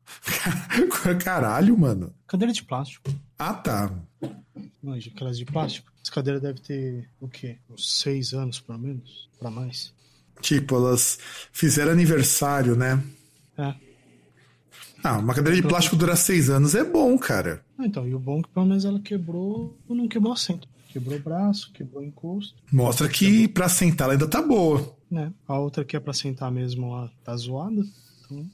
Caralho, 1.25 1.77
mano. 1.77 2.15
Cadeira 2.27 2.53
de 2.53 2.63
plástico. 2.63 3.11
Ah, 3.39 3.55
tá. 3.55 3.91
Manja, 4.83 5.11
aquelas 5.11 5.39
de 5.39 5.47
plástico. 5.47 5.91
Essa 6.03 6.13
cadeira 6.13 6.39
deve 6.39 6.61
ter 6.61 7.09
o 7.19 7.27
quê? 7.27 7.57
Uns 7.71 8.01
seis 8.01 8.35
anos, 8.35 8.61
pelo 8.61 8.79
menos? 8.79 9.31
Pra 9.39 9.51
mais. 9.51 9.95
Tipo, 10.43 10.77
elas 10.77 11.19
fizeram 11.53 11.91
aniversário, 11.93 12.77
né? 12.77 13.03
É. 13.57 13.75
Ah, 15.03 15.17
uma 15.17 15.35
cadeira 15.35 15.57
de 15.59 15.67
plástico 15.67 15.97
dura 15.97 16.17
seis 16.17 16.51
anos 16.51 16.75
é 16.75 16.85
bom, 16.85 17.17
cara. 17.17 17.65
Ah, 17.79 17.87
então, 17.87 18.07
e 18.07 18.15
o 18.15 18.19
bom 18.19 18.41
é 18.41 18.43
que 18.43 18.49
pelo 18.51 18.67
menos 18.67 18.85
ela 18.85 19.01
quebrou, 19.01 19.75
não 19.89 20.07
quebrou 20.07 20.35
assento. 20.35 20.69
Quebrou 20.97 21.18
o 21.18 21.23
braço, 21.23 21.70
quebrou 21.74 22.02
o 22.02 22.06
encosto, 22.06 22.55
Mostra 22.73 23.06
que 23.06 23.47
pra 23.48 23.68
sentar 23.68 24.06
ela 24.06 24.14
ainda 24.14 24.27
tá 24.27 24.40
boa. 24.40 24.97
né? 25.10 25.31
A 25.47 25.59
outra 25.59 25.85
que 25.85 25.94
é 25.94 26.01
pra 26.01 26.14
sentar 26.14 26.51
mesmo 26.51 26.90
lá 26.90 27.10
tá 27.23 27.36
zoada. 27.36 27.85
Então. 28.24 28.51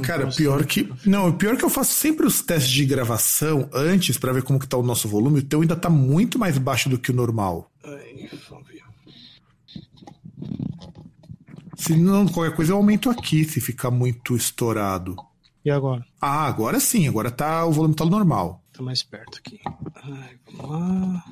Cara, 0.00 0.22
Então, 0.22 0.36
pior 0.36 0.60
assim, 0.60 0.68
que. 0.68 1.08
Não, 1.08 1.30
o 1.30 1.32
pior 1.32 1.54
é 1.54 1.56
que 1.56 1.64
eu 1.64 1.70
faço 1.70 1.92
sempre 1.92 2.24
os 2.24 2.40
testes 2.40 2.70
de 2.70 2.84
gravação 2.84 3.68
antes 3.72 4.16
pra 4.16 4.32
ver 4.32 4.44
como 4.44 4.60
que 4.60 4.68
tá 4.68 4.76
o 4.76 4.82
nosso 4.84 5.08
volume. 5.08 5.40
O 5.40 5.42
teu 5.42 5.60
ainda 5.60 5.74
tá 5.74 5.90
muito 5.90 6.38
mais 6.38 6.56
baixo 6.56 6.88
do 6.88 6.98
que 6.98 7.10
o 7.10 7.14
normal. 7.14 7.68
Ai, 7.82 8.30
vamos 8.48 8.68
ver. 8.68 8.82
Se 11.76 11.96
não, 11.96 12.28
qualquer 12.28 12.54
coisa 12.54 12.70
eu 12.72 12.76
aumento 12.76 13.10
aqui 13.10 13.44
se 13.44 13.60
ficar 13.60 13.90
muito 13.90 14.36
estourado. 14.36 15.16
E 15.64 15.70
agora? 15.70 16.06
Ah, 16.20 16.46
agora 16.46 16.78
sim, 16.78 17.08
agora 17.08 17.28
tá 17.28 17.64
o 17.66 17.72
volume 17.72 17.94
tá 17.96 18.04
normal. 18.04 18.62
Tá 18.76 18.82
mais 18.82 19.02
perto 19.02 19.38
aqui. 19.38 19.58
Ai, 19.94 20.36
vamos 20.52 20.70
lá. 20.70 21.24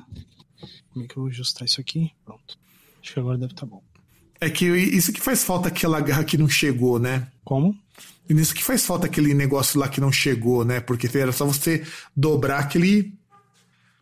Como 0.91 1.05
é 1.05 1.07
que 1.07 1.15
eu 1.15 1.21
vou 1.21 1.29
ajustar 1.29 1.65
isso 1.65 1.79
aqui? 1.79 2.11
Pronto. 2.25 2.57
Acho 2.99 3.13
que 3.13 3.19
agora 3.19 3.37
deve 3.37 3.53
estar 3.53 3.67
bom. 3.67 3.83
É 4.41 4.49
que 4.49 4.65
isso 4.65 5.13
que 5.13 5.21
faz 5.21 5.43
falta 5.43 5.67
aquela 5.67 6.01
garra 6.01 6.23
que 6.23 6.39
não 6.39 6.49
chegou, 6.49 6.97
né? 6.97 7.27
Como? 7.43 7.77
E 8.27 8.33
nisso 8.33 8.55
que 8.55 8.63
faz 8.63 8.83
falta 8.83 9.05
aquele 9.05 9.35
negócio 9.35 9.79
lá 9.79 9.87
que 9.87 10.01
não 10.01 10.11
chegou, 10.11 10.65
né? 10.65 10.79
Porque 10.79 11.07
era 11.15 11.31
só 11.31 11.45
você 11.45 11.85
dobrar 12.15 12.59
aquele. 12.59 13.13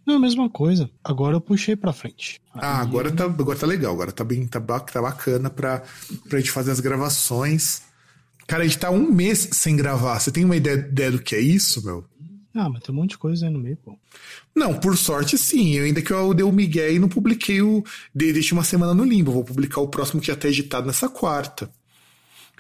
Não, 0.06 0.16
a 0.16 0.20
mesma 0.20 0.50
coisa. 0.50 0.90
Agora 1.04 1.36
eu 1.36 1.42
puxei 1.42 1.76
pra 1.76 1.92
frente. 1.92 2.40
Ah, 2.54 2.80
agora 2.80 3.12
tá, 3.12 3.26
agora 3.26 3.60
tá 3.60 3.68
legal. 3.68 3.94
Agora 3.94 4.12
tá 4.14 4.24
bem, 4.24 4.48
tá, 4.48 4.62
tá 4.62 5.02
bacana 5.02 5.50
pra, 5.50 5.84
pra 6.30 6.40
gente 6.40 6.52
fazer 6.52 6.72
as 6.72 6.80
gravações. 6.80 7.82
Cara, 8.48 8.64
a 8.64 8.66
gente 8.66 8.80
tá 8.80 8.90
um 8.90 9.12
mês 9.12 9.50
sem 9.52 9.76
gravar. 9.76 10.20
Você 10.20 10.32
tem 10.32 10.46
uma 10.46 10.56
ideia, 10.56 10.76
ideia 10.76 11.12
do 11.12 11.22
que 11.22 11.36
é 11.36 11.42
isso, 11.42 11.84
meu? 11.84 12.06
Ah, 12.56 12.70
mas 12.70 12.84
tem 12.84 12.94
um 12.94 12.98
monte 13.00 13.12
de 13.12 13.18
coisa 13.18 13.48
aí 13.48 13.52
no 13.52 13.58
meio, 13.60 13.78
pô. 13.78 13.98
Não, 14.56 14.80
por 14.80 14.96
sorte 14.96 15.38
sim. 15.38 15.74
Eu 15.74 15.86
ainda 15.86 16.02
que 16.02 16.14
eu 16.14 16.34
dei 16.34 16.46
o 16.46 16.52
Miguel 16.52 16.94
e 16.94 17.00
não 17.00 17.10
publiquei 17.10 17.62
o. 17.62 17.84
Deixei 18.14 18.56
uma 18.56 18.64
semana 18.64 18.94
no 18.94 19.04
limbo. 19.04 19.32
Vou 19.32 19.44
publicar 19.44 19.82
o 19.82 19.88
próximo 19.88 20.22
que 20.22 20.28
já 20.28 20.36
tá 20.36 20.48
editado 20.48 20.86
nessa 20.86 21.10
quarta. 21.10 21.70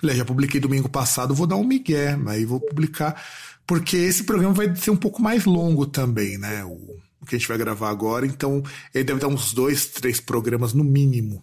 Já 0.03 0.25
publiquei 0.25 0.59
domingo 0.59 0.89
passado, 0.89 1.33
vou 1.33 1.47
dar 1.47 1.55
um 1.55 1.63
Miguel, 1.63 2.27
aí 2.27 2.43
vou 2.43 2.59
publicar. 2.59 3.23
Porque 3.65 3.95
esse 3.95 4.25
programa 4.25 4.53
vai 4.53 4.75
ser 4.75 4.91
um 4.91 4.97
pouco 4.97 5.21
mais 5.21 5.45
longo 5.45 5.85
também, 5.85 6.37
né? 6.37 6.65
O, 6.65 6.97
o 7.21 7.25
que 7.25 7.35
a 7.35 7.37
gente 7.37 7.47
vai 7.47 7.57
gravar 7.57 7.89
agora. 7.89 8.25
Então, 8.25 8.61
ele 8.93 9.05
deve 9.05 9.21
dar 9.21 9.27
uns 9.27 9.53
dois, 9.53 9.85
três 9.85 10.19
programas 10.19 10.73
no 10.73 10.83
mínimo. 10.83 11.41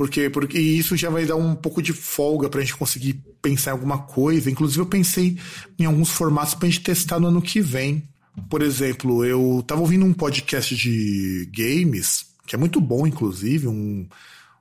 Porque, 0.00 0.30
porque 0.30 0.58
isso 0.58 0.96
já 0.96 1.10
vai 1.10 1.26
dar 1.26 1.36
um 1.36 1.54
pouco 1.54 1.82
de 1.82 1.92
folga 1.92 2.48
pra 2.48 2.62
gente 2.62 2.74
conseguir 2.74 3.22
pensar 3.42 3.72
em 3.72 3.74
alguma 3.74 3.98
coisa. 3.98 4.50
Inclusive, 4.50 4.80
eu 4.80 4.86
pensei 4.86 5.36
em 5.78 5.84
alguns 5.84 6.08
formatos 6.08 6.54
pra 6.54 6.66
gente 6.70 6.80
testar 6.80 7.20
no 7.20 7.26
ano 7.26 7.42
que 7.42 7.60
vem. 7.60 8.08
Por 8.48 8.62
exemplo, 8.62 9.22
eu 9.26 9.62
tava 9.66 9.82
ouvindo 9.82 10.06
um 10.06 10.14
podcast 10.14 10.74
de 10.74 11.46
games, 11.52 12.24
que 12.46 12.54
é 12.54 12.58
muito 12.58 12.80
bom, 12.80 13.06
inclusive, 13.06 13.68
um, 13.68 14.08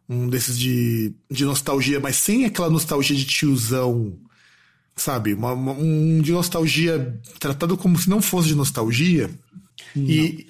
um 0.09 0.27
desses 0.27 0.59
de, 0.59 1.13
de 1.31 1.45
nostalgia, 1.45 2.01
mas 2.01 2.17
sem 2.17 2.43
aquela 2.43 2.69
nostalgia 2.69 3.15
de 3.15 3.23
tiozão, 3.23 4.17
sabe? 4.93 5.33
Uma, 5.33 5.53
um 5.53 6.19
de 6.21 6.33
nostalgia 6.33 7.17
tratado 7.39 7.77
como 7.77 7.97
se 7.97 8.09
não 8.09 8.21
fosse 8.21 8.49
de 8.49 8.55
nostalgia. 8.55 9.29
Não. 9.95 10.03
E, 10.03 10.48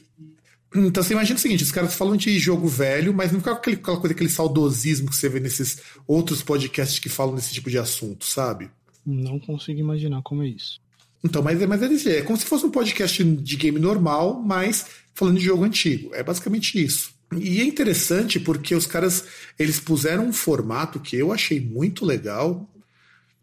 então 0.75 1.01
você 1.03 1.13
imagina 1.13 1.37
o 1.37 1.41
seguinte: 1.41 1.63
os 1.63 1.71
caras 1.71 1.95
falam 1.95 2.15
de 2.15 2.37
jogo 2.37 2.67
velho, 2.67 3.13
mas 3.13 3.31
não 3.31 3.39
fica 3.39 3.53
aquele, 3.53 3.77
aquela 3.77 3.97
coisa, 3.97 4.13
aquele 4.13 4.29
saudosismo 4.29 5.09
que 5.09 5.15
você 5.15 5.27
vê 5.27 5.39
nesses 5.39 5.79
outros 6.07 6.43
podcasts 6.43 6.99
que 6.99 7.09
falam 7.09 7.35
desse 7.35 7.53
tipo 7.53 7.69
de 7.69 7.77
assunto, 7.77 8.25
sabe? 8.25 8.69
Não 9.05 9.39
consigo 9.39 9.79
imaginar 9.79 10.21
como 10.21 10.43
é 10.43 10.47
isso. 10.47 10.79
Então, 11.23 11.41
mas, 11.41 11.59
mas 11.65 12.05
é, 12.05 12.19
é 12.19 12.21
como 12.21 12.37
se 12.37 12.45
fosse 12.45 12.65
um 12.65 12.71
podcast 12.71 13.23
de 13.23 13.55
game 13.57 13.79
normal, 13.79 14.41
mas 14.41 14.85
falando 15.13 15.37
de 15.37 15.43
jogo 15.45 15.63
antigo. 15.63 16.13
É 16.13 16.23
basicamente 16.23 16.81
isso. 16.81 17.11
E 17.37 17.59
é 17.59 17.63
interessante 17.63 18.39
porque 18.39 18.73
os 18.73 18.87
caras 18.87 19.25
eles 19.57 19.79
puseram 19.79 20.27
um 20.27 20.33
formato 20.33 20.99
que 20.99 21.15
eu 21.15 21.33
achei 21.33 21.59
muito 21.59 22.05
legal, 22.05 22.69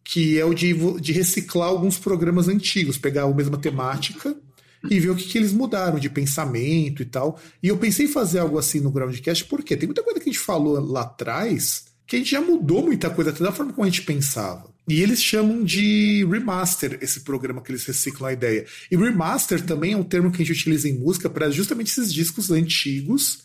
que 0.03 0.39
é 0.39 0.45
o 0.45 0.55
de, 0.55 0.75
de 1.01 1.13
reciclar 1.13 1.69
alguns 1.69 1.99
programas 1.99 2.49
antigos, 2.49 2.97
pegar 2.97 3.25
a 3.25 3.35
mesma 3.35 3.59
temática 3.59 4.37
e 4.91 5.01
ver 5.01 5.11
o 5.11 5.17
que, 5.17 5.25
que 5.25 5.39
eles 5.39 5.53
mudaram 5.53 5.99
de 5.99 6.11
pensamento 6.11 7.03
e 7.03 7.07
tal. 7.07 7.41
E 7.63 7.69
eu 7.69 7.77
pensei 7.77 8.07
em 8.07 8.11
fazer 8.11 8.39
algo 8.39 8.59
assim 8.59 8.81
no 8.81 8.91
Groundcast, 8.91 9.45
porque 9.47 9.77
tem 9.77 9.87
muita 9.87 10.03
coisa 10.03 10.21
que 10.21 10.29
a 10.29 10.33
gente 10.33 10.43
falou 10.43 10.81
lá 10.81 11.03
atrás 11.03 11.87
que 12.07 12.17
a 12.17 12.19
gente 12.21 12.31
já 12.31 12.41
mudou 12.41 12.85
muita 12.85 13.11
coisa, 13.11 13.31
até 13.31 13.43
da 13.43 13.51
forma 13.51 13.73
como 13.73 13.85
a 13.85 13.91
gente 13.91 14.03
pensava. 14.03 14.73
E 14.89 15.03
eles 15.03 15.21
chamam 15.21 15.65
de 15.65 16.25
remaster 16.31 16.97
esse 17.03 17.21
programa 17.21 17.61
que 17.61 17.73
eles 17.73 17.85
reciclam 17.85 18.29
a 18.29 18.33
ideia. 18.33 18.65
E 18.89 18.97
remaster 18.97 19.61
também 19.65 19.95
é 19.95 19.97
um 19.97 20.05
termo 20.05 20.31
que 20.31 20.41
a 20.41 20.47
gente 20.47 20.57
utiliza 20.57 20.89
em 20.89 20.97
música 20.97 21.29
para 21.29 21.51
justamente 21.51 21.89
esses 21.89 22.15
discos 22.15 22.53
antigos 22.53 23.43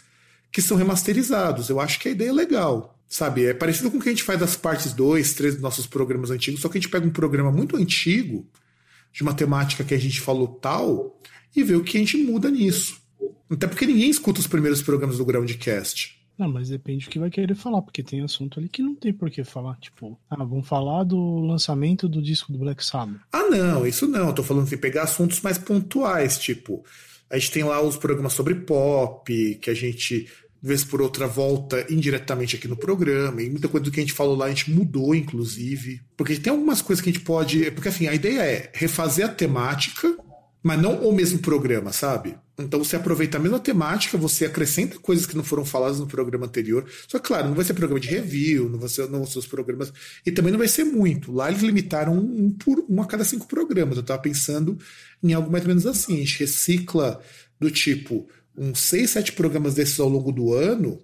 que 0.51 0.61
são 0.61 0.77
remasterizados. 0.77 1.69
Eu 1.69 1.79
acho 1.79 1.99
que 1.99 2.09
a 2.09 2.11
ideia 2.11 2.29
é 2.29 2.33
legal. 2.33 2.95
Sabe, 3.09 3.45
é 3.45 3.53
parecido 3.53 3.91
com 3.91 3.97
o 3.97 4.01
que 4.01 4.07
a 4.07 4.11
gente 4.11 4.23
faz 4.23 4.39
das 4.39 4.55
partes 4.55 4.93
2, 4.93 5.33
3 5.33 5.55
dos 5.55 5.61
nossos 5.61 5.85
programas 5.85 6.31
antigos, 6.31 6.61
só 6.61 6.69
que 6.69 6.77
a 6.77 6.81
gente 6.81 6.89
pega 6.89 7.05
um 7.05 7.11
programa 7.11 7.51
muito 7.51 7.75
antigo 7.75 8.47
de 9.11 9.23
uma 9.23 9.33
temática 9.33 9.83
que 9.83 9.93
a 9.93 9.99
gente 9.99 10.21
falou 10.21 10.47
tal 10.47 11.19
e 11.55 11.63
ver 11.63 11.75
o 11.75 11.83
que 11.83 11.97
a 11.97 11.99
gente 11.99 12.17
muda 12.17 12.49
nisso. 12.49 13.01
Até 13.49 13.67
porque 13.67 13.85
ninguém 13.85 14.09
escuta 14.09 14.39
os 14.39 14.47
primeiros 14.47 14.81
programas 14.81 15.17
do 15.17 15.25
Groundcast. 15.25 16.19
Não, 16.37 16.49
mas 16.49 16.69
depende 16.69 17.05
do 17.05 17.11
que 17.11 17.19
vai 17.19 17.29
querer 17.29 17.53
falar, 17.53 17.81
porque 17.81 18.01
tem 18.01 18.23
assunto 18.23 18.59
ali 18.59 18.67
que 18.67 18.81
não 18.81 18.95
tem 18.95 19.13
por 19.13 19.29
que 19.29 19.43
falar. 19.43 19.75
Tipo, 19.75 20.17
ah, 20.29 20.43
vamos 20.43 20.67
falar 20.67 21.03
do 21.03 21.39
lançamento 21.39 22.09
do 22.09 22.21
disco 22.21 22.51
do 22.51 22.57
Black 22.57 22.83
Sabbath. 22.83 23.21
Ah, 23.31 23.47
não, 23.49 23.85
isso 23.85 24.07
não. 24.07 24.27
Eu 24.27 24.33
tô 24.33 24.41
falando 24.41 24.67
de 24.67 24.77
pegar 24.77 25.03
assuntos 25.03 25.41
mais 25.41 25.57
pontuais, 25.57 26.39
tipo, 26.39 26.83
a 27.29 27.37
gente 27.37 27.51
tem 27.51 27.63
lá 27.63 27.81
os 27.81 27.95
programas 27.95 28.33
sobre 28.33 28.55
pop, 28.55 29.55
que 29.55 29.69
a 29.69 29.73
gente 29.73 30.27
vez 30.61 30.83
por 30.83 31.01
outra 31.01 31.25
volta 31.27 31.85
indiretamente 31.89 32.55
aqui 32.55 32.67
no 32.67 32.77
programa, 32.77 33.41
e 33.41 33.49
muita 33.49 33.67
coisa 33.67 33.83
do 33.83 33.91
que 33.91 33.99
a 33.99 34.03
gente 34.03 34.13
falou 34.13 34.35
lá 34.35 34.45
a 34.45 34.49
gente 34.49 34.69
mudou, 34.69 35.15
inclusive. 35.15 36.01
Porque 36.15 36.35
tem 36.35 36.51
algumas 36.51 36.81
coisas 36.81 37.03
que 37.03 37.09
a 37.09 37.13
gente 37.13 37.25
pode. 37.25 37.71
Porque 37.71 37.89
assim, 37.89 38.07
a 38.07 38.13
ideia 38.13 38.41
é 38.41 38.71
refazer 38.73 39.25
a 39.25 39.29
temática, 39.29 40.15
mas 40.61 40.79
não 40.79 41.07
o 41.07 41.11
mesmo 41.11 41.39
programa, 41.39 41.91
sabe? 41.91 42.37
Então 42.59 42.83
você 42.83 42.95
aproveita 42.95 43.37
a 43.37 43.39
mesma 43.39 43.59
temática, 43.59 44.17
você 44.17 44.45
acrescenta 44.45 44.99
coisas 44.99 45.25
que 45.25 45.35
não 45.35 45.43
foram 45.43 45.65
faladas 45.65 45.99
no 45.99 46.05
programa 46.05 46.45
anterior. 46.45 46.87
Só 47.07 47.17
que, 47.17 47.27
claro, 47.27 47.47
não 47.47 47.55
vai 47.55 47.65
ser 47.65 47.73
programa 47.73 47.99
de 47.99 48.09
review, 48.09 48.69
não 48.69 48.77
vai 48.77 48.87
ser, 48.87 49.09
não 49.09 49.19
vão 49.19 49.25
ser 49.25 49.39
os 49.39 49.47
programas. 49.47 49.91
E 50.23 50.31
também 50.31 50.51
não 50.51 50.59
vai 50.59 50.67
ser 50.67 50.83
muito. 50.83 51.31
Lá 51.31 51.49
eles 51.49 51.63
limitaram 51.63 52.15
um, 52.15 52.51
por, 52.51 52.85
um 52.87 53.01
a 53.01 53.05
cada 53.05 53.23
cinco 53.23 53.47
programas. 53.47 53.97
Eu 53.97 54.03
tava 54.03 54.21
pensando 54.21 54.77
em 55.23 55.33
algo 55.33 55.51
mais 55.51 55.63
ou 55.63 55.69
menos 55.69 55.87
assim. 55.87 56.17
A 56.17 56.19
gente 56.19 56.39
recicla 56.39 57.19
do 57.59 57.71
tipo 57.71 58.27
uns 58.57 58.79
seis, 58.79 59.11
sete 59.11 59.31
programas 59.31 59.75
desses 59.75 59.99
ao 59.99 60.09
longo 60.09 60.31
do 60.31 60.53
ano, 60.53 61.01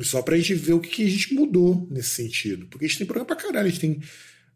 só 0.00 0.22
pra 0.22 0.36
gente 0.36 0.54
ver 0.54 0.72
o 0.72 0.80
que, 0.80 0.88
que 0.88 1.04
a 1.04 1.10
gente 1.10 1.34
mudou 1.34 1.86
nesse 1.90 2.10
sentido. 2.10 2.66
Porque 2.66 2.84
a 2.84 2.88
gente 2.88 2.98
tem 2.98 3.06
programa 3.06 3.26
pra 3.26 3.36
caralho, 3.36 3.66
a 3.66 3.70
gente 3.70 3.80
tem. 3.80 4.00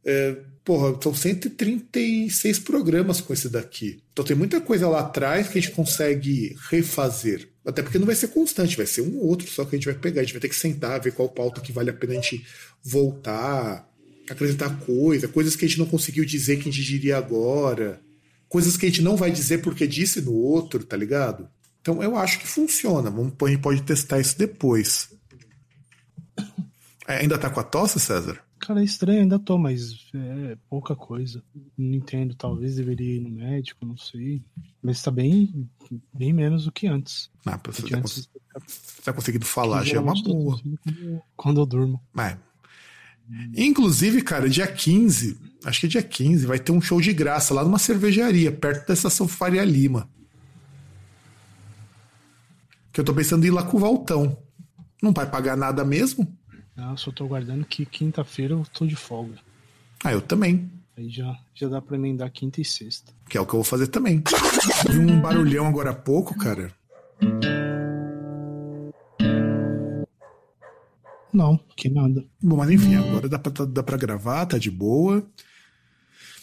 É, 0.07 0.37
porra, 0.63 0.99
são 1.03 1.15
136 1.15 2.59
programas 2.59 3.21
com 3.21 3.33
esse 3.33 3.49
daqui. 3.49 4.03
Então 4.13 4.25
tem 4.25 4.37
muita 4.37 4.61
coisa 4.61 4.89
lá 4.89 5.01
atrás 5.01 5.49
que 5.49 5.59
a 5.59 5.61
gente 5.61 5.75
consegue 5.75 6.57
refazer. 6.71 7.49
Até 7.65 7.83
porque 7.83 7.99
não 7.99 8.07
vai 8.07 8.15
ser 8.15 8.29
constante, 8.29 8.77
vai 8.77 8.87
ser 8.87 9.01
um 9.01 9.17
ou 9.17 9.27
outro 9.27 9.49
só 9.49 9.65
que 9.65 9.75
a 9.75 9.79
gente 9.79 9.87
vai 9.87 9.95
pegar. 9.95 10.21
A 10.21 10.25
gente 10.25 10.35
vai 10.35 10.41
ter 10.41 10.49
que 10.49 10.57
sentar, 10.57 11.01
ver 11.01 11.13
qual 11.13 11.29
pauta 11.29 11.61
que 11.61 11.73
vale 11.73 11.91
a 11.91 11.95
pena 11.95 12.13
a 12.13 12.17
gente 12.17 12.47
voltar, 12.83 13.89
acrescentar 14.29 14.79
coisa, 14.81 15.29
coisas 15.29 15.57
que 15.57 15.65
a 15.65 15.69
gente 15.69 15.79
não 15.79 15.87
conseguiu 15.87 16.25
dizer 16.25 16.57
que 16.57 16.69
a 16.69 16.73
gente 16.73 16.85
diria 16.85 17.17
agora, 17.17 18.01
coisas 18.49 18.77
que 18.77 18.87
a 18.87 18.89
gente 18.89 19.03
não 19.03 19.17
vai 19.17 19.31
dizer 19.31 19.59
porque 19.59 19.87
disse 19.87 20.21
no 20.21 20.35
outro, 20.35 20.85
tá 20.85 20.97
ligado? 20.97 21.49
Então 21.85 22.03
eu 22.03 22.17
acho 22.17 22.39
que 22.39 22.47
funciona. 22.47 23.11
Vamos, 23.11 23.35
a 23.43 23.47
gente 23.47 23.61
pode 23.61 23.83
testar 23.83 24.19
isso 24.19 24.39
depois. 24.39 25.15
É, 27.07 27.19
ainda 27.19 27.37
tá 27.37 27.51
com 27.51 27.61
a 27.61 27.63
tosse, 27.63 28.01
César? 28.01 28.43
Cara, 28.59 28.81
é 28.81 28.85
estranho, 28.85 29.21
ainda 29.21 29.39
tô, 29.39 29.59
mas 29.59 30.07
é 30.15 30.57
pouca 30.71 30.97
coisa. 30.97 31.45
Não 31.77 31.93
entendo, 31.93 32.35
talvez 32.35 32.77
deveria 32.77 33.17
ir 33.17 33.21
no 33.21 33.29
médico, 33.29 33.85
não 33.85 33.99
sei. 33.99 34.43
Mas 34.83 35.03
tá 35.03 35.11
bem, 35.11 35.69
bem 36.11 36.33
menos 36.33 36.65
do 36.65 36.73
que 36.73 36.87
antes. 36.87 37.31
Ah, 37.45 37.61
você, 37.63 37.83
tá, 37.83 37.99
antes... 37.99 38.31
você 38.67 39.03
tá 39.03 39.13
conseguindo 39.13 39.45
falar, 39.45 39.85
já 39.85 39.99
é 39.99 40.01
uma 40.01 40.15
boa. 40.15 40.59
Quando 41.37 41.61
eu 41.61 41.67
durmo. 41.67 42.01
É. 42.19 42.39
Inclusive, 43.55 44.23
cara, 44.23 44.49
dia 44.49 44.67
15, 44.67 45.39
acho 45.67 45.81
que 45.81 45.87
é 45.87 45.91
dia 45.91 46.03
15, 46.03 46.47
vai 46.47 46.59
ter 46.59 46.73
um 46.73 46.81
show 46.81 46.99
de 46.99 47.13
graça 47.13 47.53
lá 47.53 47.63
numa 47.63 47.79
cervejaria, 47.79 48.51
perto 48.51 48.89
da 48.89 48.95
estação 48.95 49.29
Faria 49.29 49.65
Lima. 49.65 50.09
Que 52.95 53.01
eu 53.01 53.05
tô 53.05 53.13
pensando 53.13 53.43
em 53.45 53.49
ir 53.49 53.51
lá 53.51 53.65
com 53.65 53.77
o 53.77 53.81
Valtão. 53.81 54.39
Não 55.03 55.13
vai 55.13 55.29
pagar 55.29 55.57
nada 55.57 55.85
mesmo? 55.85 56.33
Não, 56.77 56.97
só 56.97 57.11
tô 57.11 57.27
guardando 57.27 57.65
que 57.65 57.85
quinta-feira 57.85 58.55
eu 58.55 58.65
tô 58.73 58.87
de 58.87 58.95
folga. 58.95 59.35
Ah, 60.05 60.13
eu 60.13 60.23
também. 60.23 60.71
Aí 60.97 61.11
já, 61.11 61.37
já 61.53 61.69
dá 61.69 61.83
pra 61.83 61.97
emendar 61.97 62.31
quinta 62.31 62.61
e 62.61 62.65
sexta. 62.65 63.13
Que 63.29 63.37
é 63.37 63.41
o 63.41 63.47
que 63.47 63.51
eu 63.51 63.57
vou 63.59 63.65
fazer 63.65 63.89
também. 63.89 64.23
Vi 64.89 64.99
um 65.01 65.21
barulhão 65.21 65.67
agora 65.67 65.91
há 65.91 65.95
pouco, 65.95 66.39
cara. 66.39 66.73
Não, 71.33 71.59
que 71.75 71.89
nada. 71.89 72.25
Bom, 72.41 72.59
mas 72.59 72.71
enfim, 72.71 72.95
agora 72.95 73.29
dá 73.29 73.41
pra, 73.41 73.65
dá 73.67 73.83
pra 73.83 73.97
gravar, 73.97 74.47
tá 74.47 74.57
de 74.57 74.71
boa. 74.71 75.27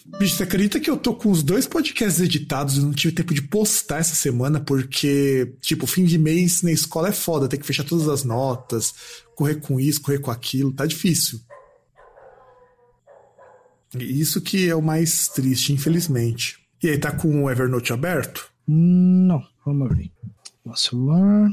Bicho, 0.05 0.35
você 0.35 0.43
acredita 0.43 0.79
que 0.79 0.89
eu 0.89 0.97
tô 0.97 1.13
com 1.13 1.29
os 1.29 1.43
dois 1.43 1.67
podcasts 1.67 2.21
editados 2.21 2.77
e 2.77 2.81
não 2.81 2.91
tive 2.91 3.13
tempo 3.13 3.33
de 3.33 3.41
postar 3.41 3.97
essa 3.97 4.15
semana 4.15 4.59
porque, 4.59 5.53
tipo, 5.61 5.85
fim 5.85 6.05
de 6.05 6.17
mês 6.17 6.61
na 6.63 6.71
escola 6.71 7.09
é 7.09 7.11
foda, 7.11 7.47
tem 7.47 7.59
que 7.59 7.65
fechar 7.65 7.83
todas 7.83 8.07
as 8.07 8.23
notas, 8.23 8.93
correr 9.35 9.55
com 9.55 9.79
isso, 9.79 10.01
correr 10.01 10.19
com 10.19 10.31
aquilo, 10.31 10.71
tá 10.71 10.85
difícil. 10.85 11.39
Isso 13.99 14.41
que 14.41 14.69
é 14.69 14.75
o 14.75 14.81
mais 14.81 15.27
triste, 15.27 15.73
infelizmente. 15.73 16.59
E 16.81 16.89
aí, 16.89 16.97
tá 16.97 17.11
com 17.11 17.43
o 17.43 17.51
Evernote 17.51 17.93
aberto? 17.93 18.49
Não, 18.67 19.43
vamos 19.65 19.85
abrir. 19.85 20.11
Nosso 20.65 20.89
celular. 20.89 21.49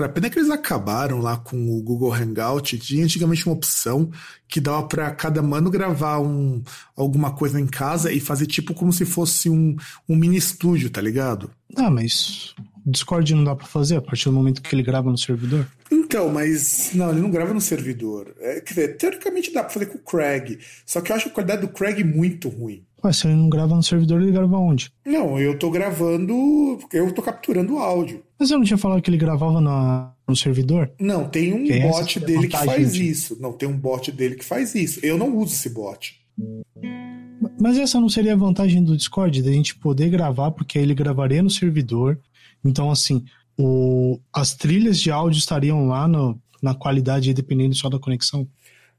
Cara, 0.00 0.08
a 0.08 0.14
pena 0.14 0.30
que 0.30 0.38
eles 0.38 0.48
acabaram 0.48 1.18
lá 1.18 1.36
com 1.36 1.76
o 1.76 1.82
Google 1.82 2.14
Hangout. 2.14 2.78
Tinha 2.78 3.04
antigamente 3.04 3.44
uma 3.46 3.54
opção 3.54 4.10
que 4.48 4.58
dava 4.58 4.82
pra 4.84 5.10
cada 5.10 5.42
mano 5.42 5.70
gravar 5.70 6.18
um, 6.20 6.62
alguma 6.96 7.32
coisa 7.32 7.60
em 7.60 7.66
casa 7.66 8.10
e 8.10 8.18
fazer 8.18 8.46
tipo 8.46 8.72
como 8.72 8.94
se 8.94 9.04
fosse 9.04 9.50
um, 9.50 9.76
um 10.08 10.16
mini 10.16 10.38
estúdio, 10.38 10.88
tá 10.88 11.02
ligado? 11.02 11.50
Ah, 11.76 11.90
mas 11.90 12.54
Discord 12.86 13.34
não 13.34 13.44
dá 13.44 13.54
pra 13.54 13.66
fazer 13.66 13.96
a 13.96 14.00
partir 14.02 14.24
do 14.26 14.32
momento 14.32 14.62
que 14.62 14.74
ele 14.74 14.82
grava 14.82 15.10
no 15.10 15.18
servidor? 15.18 15.66
Então, 15.90 16.28
mas 16.28 16.90
não, 16.94 17.10
ele 17.10 17.20
não 17.20 17.30
grava 17.30 17.52
no 17.54 17.60
servidor. 17.60 18.34
É, 18.40 18.60
quer 18.60 18.74
dizer, 18.74 18.96
teoricamente 18.96 19.52
dá 19.52 19.62
pra 19.62 19.72
fazer 19.72 19.86
com 19.86 19.98
o 19.98 20.02
Craig. 20.02 20.58
Só 20.86 21.00
que 21.00 21.12
eu 21.12 21.16
acho 21.16 21.28
a 21.28 21.30
qualidade 21.30 21.62
do 21.62 21.68
Craig 21.68 22.02
muito 22.04 22.48
ruim. 22.48 22.82
Ué, 23.04 23.12
se 23.12 23.26
ele 23.26 23.34
não 23.36 23.48
grava 23.48 23.74
no 23.74 23.82
servidor, 23.82 24.20
ele 24.20 24.30
grava 24.32 24.56
onde? 24.58 24.92
Não, 25.06 25.38
eu 25.38 25.58
tô 25.58 25.70
gravando. 25.70 26.78
Eu 26.92 27.10
tô 27.12 27.22
capturando 27.22 27.74
o 27.74 27.78
áudio. 27.78 28.22
Mas 28.38 28.50
eu 28.50 28.58
não 28.58 28.64
tinha 28.64 28.76
falado 28.78 29.00
que 29.02 29.10
ele 29.10 29.16
gravava 29.16 29.60
na, 29.60 30.12
no 30.28 30.36
servidor? 30.36 30.90
Não, 31.00 31.28
tem 31.28 31.52
um 31.52 31.64
Que 31.64 31.80
bot 31.80 32.18
é 32.18 32.20
dele 32.26 32.48
que 32.48 32.56
faz 32.56 32.92
de- 32.92 33.08
isso. 33.08 33.36
Não, 33.40 33.52
tem 33.52 33.68
um 33.68 33.76
bot 33.76 34.10
dele 34.12 34.34
que 34.36 34.44
faz 34.44 34.74
isso. 34.74 35.00
Eu 35.02 35.16
não 35.16 35.34
uso 35.36 35.54
esse 35.54 35.70
bot. 35.70 36.20
Mas 37.58 37.78
essa 37.78 38.00
não 38.00 38.08
seria 38.08 38.32
a 38.34 38.36
vantagem 38.36 38.82
do 38.82 38.96
Discord, 38.96 39.42
da 39.42 39.50
gente 39.52 39.76
poder 39.76 40.08
gravar, 40.10 40.50
porque 40.50 40.78
aí 40.78 40.84
ele 40.84 40.94
gravaria 40.94 41.42
no 41.42 41.50
servidor. 41.50 42.18
Então, 42.64 42.90
assim, 42.90 43.24
o, 43.58 44.20
as 44.32 44.54
trilhas 44.54 44.98
de 44.98 45.10
áudio 45.10 45.38
estariam 45.38 45.86
lá 45.86 46.06
no, 46.06 46.40
na 46.62 46.74
qualidade, 46.74 47.34
dependendo 47.34 47.74
só 47.74 47.88
da 47.88 47.98
conexão. 47.98 48.46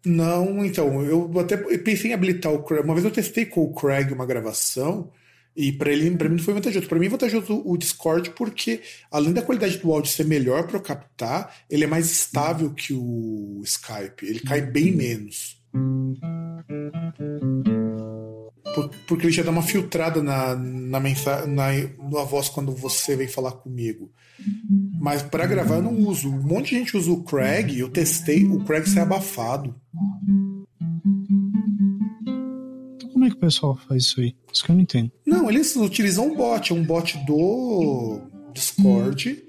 Não, 0.05 0.65
então, 0.65 1.03
eu 1.03 1.31
até 1.39 1.57
pensei 1.77 2.11
em 2.11 2.13
habilitar 2.13 2.51
o 2.51 2.63
Craig. 2.63 2.83
Uma 2.83 2.93
vez 2.93 3.05
eu 3.05 3.11
testei 3.11 3.45
com 3.45 3.63
o 3.63 3.73
Craig 3.73 4.11
uma 4.11 4.25
gravação 4.25 5.11
e 5.55 5.71
para 5.71 5.91
ele, 5.91 6.09
para 6.17 6.29
mim 6.29 6.37
não 6.37 6.43
foi 6.43 6.53
vantajoso. 6.53 6.87
Para 6.87 6.97
mim 6.97 7.05
é 7.05 7.09
vantajoso 7.09 7.61
o 7.65 7.77
Discord 7.77 8.31
porque 8.31 8.81
além 9.11 9.33
da 9.33 9.41
qualidade 9.41 9.77
do 9.77 9.91
áudio 9.91 10.11
ser 10.11 10.25
melhor 10.25 10.65
para 10.65 10.77
eu 10.77 10.81
captar, 10.81 11.55
ele 11.69 11.83
é 11.83 11.87
mais 11.87 12.09
estável 12.09 12.71
que 12.73 12.93
o 12.93 13.61
Skype. 13.63 14.25
Ele 14.25 14.39
cai 14.39 14.61
bem 14.61 14.91
menos. 14.91 15.61
Por- 18.75 18.89
Porque 19.07 19.25
ele 19.25 19.33
já 19.33 19.43
dá 19.43 19.51
uma 19.51 19.61
filtrada 19.63 20.21
na, 20.21 20.55
na, 20.55 20.99
mensa 20.99 21.45
na, 21.45 21.67
na 21.73 22.23
voz 22.23 22.47
quando 22.49 22.71
você 22.73 23.15
vem 23.15 23.27
falar 23.27 23.51
comigo. 23.53 24.11
Mas 24.99 25.21
para 25.21 25.45
gravar 25.45 25.75
eu 25.75 25.81
não 25.83 25.95
uso. 26.07 26.29
Um 26.29 26.41
monte 26.43 26.69
de 26.71 26.77
gente 26.79 26.95
usa 26.97 27.11
o 27.11 27.23
Craig, 27.23 27.77
eu 27.77 27.89
testei, 27.89 28.45
o 28.45 28.63
Craig 28.63 28.87
sai 28.87 29.03
abafado. 29.03 29.75
Então, 32.95 33.09
como 33.11 33.25
é 33.25 33.29
que 33.29 33.35
o 33.35 33.39
pessoal 33.39 33.77
faz 33.87 34.03
isso 34.03 34.21
aí? 34.21 34.35
Isso 34.51 34.63
que 34.63 34.71
eu 34.71 34.75
não 34.75 34.81
entendo. 34.81 35.11
Não, 35.25 35.49
eles 35.49 35.75
utilizam 35.75 36.27
um 36.31 36.35
bot, 36.35 36.71
é 36.71 36.75
um 36.75 36.83
bot 36.83 37.17
do 37.25 38.21
Discord 38.53 39.43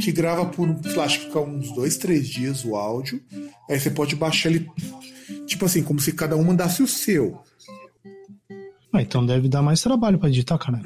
que 0.00 0.10
grava 0.10 0.46
por, 0.46 0.68
sei 0.84 1.00
acho 1.02 1.20
que 1.20 1.26
fica 1.26 1.40
uns 1.40 1.70
dois, 1.74 1.96
três 1.98 2.26
dias 2.28 2.64
o 2.64 2.74
áudio. 2.76 3.20
Aí 3.68 3.78
você 3.78 3.90
pode 3.90 4.16
baixar 4.16 4.48
ele, 4.50 4.66
tipo 5.46 5.64
assim, 5.66 5.82
como 5.82 6.00
se 6.00 6.12
cada 6.12 6.36
um 6.36 6.44
mandasse 6.44 6.82
o 6.82 6.86
seu. 6.88 7.40
Ah, 8.92 9.00
então 9.02 9.24
deve 9.24 9.48
dar 9.48 9.62
mais 9.62 9.80
trabalho 9.80 10.18
pra 10.18 10.28
editar, 10.28 10.58
cara. 10.58 10.82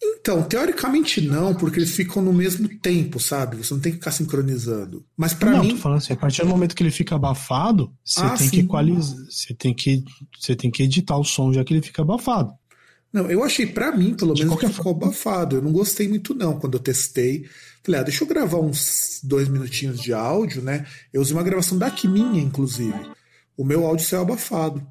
Então, 0.00 0.42
teoricamente 0.44 1.20
não, 1.20 1.54
porque 1.54 1.80
eles 1.80 1.90
ficam 1.90 2.22
no 2.22 2.32
mesmo 2.32 2.68
tempo, 2.78 3.18
sabe? 3.18 3.56
Você 3.56 3.74
não 3.74 3.80
tem 3.80 3.92
que 3.92 3.98
ficar 3.98 4.12
sincronizando. 4.12 5.04
Mas 5.16 5.34
pra 5.34 5.50
não, 5.50 5.64
mim, 5.64 5.70
tô 5.70 5.76
falando 5.78 5.98
assim, 5.98 6.12
a 6.12 6.16
partir 6.16 6.42
do 6.42 6.48
momento 6.48 6.74
que 6.76 6.82
ele 6.84 6.90
fica 6.92 7.16
abafado, 7.16 7.92
você 8.04 8.20
Ah, 8.20 8.30
tem 8.30 8.46
sim. 8.46 8.50
que 8.50 8.60
equalizar, 8.60 9.16
você 9.28 9.54
tem 9.54 9.74
que, 9.74 10.04
você 10.38 10.54
tem 10.54 10.70
que 10.70 10.84
editar 10.84 11.16
o 11.18 11.24
som 11.24 11.52
já 11.52 11.64
que 11.64 11.74
ele 11.74 11.82
fica 11.82 12.02
abafado. 12.02 12.52
Não, 13.12 13.28
eu 13.28 13.42
achei 13.42 13.66
pra 13.66 13.90
mim, 13.96 14.14
pelo 14.14 14.34
menos, 14.34 14.56
que 14.60 14.68
ficou 14.68 14.92
abafado. 14.92 15.56
Eu 15.56 15.62
não 15.62 15.72
gostei 15.72 16.06
muito, 16.06 16.32
não, 16.34 16.58
quando 16.60 16.74
eu 16.74 16.80
testei. 16.80 17.46
Falei, 17.82 18.00
ah, 18.00 18.04
deixa 18.04 18.22
eu 18.22 18.28
gravar 18.28 18.58
uns 18.58 19.20
dois 19.24 19.48
minutinhos 19.48 19.98
de 20.00 20.12
áudio, 20.12 20.62
né? 20.62 20.86
Eu 21.12 21.22
usei 21.22 21.34
uma 21.34 21.42
gravação 21.42 21.76
daqui 21.78 22.06
minha, 22.06 22.40
inclusive. 22.40 22.94
O 23.56 23.64
meu 23.64 23.84
áudio 23.84 24.06
saiu 24.06 24.22
abafado. 24.22 24.86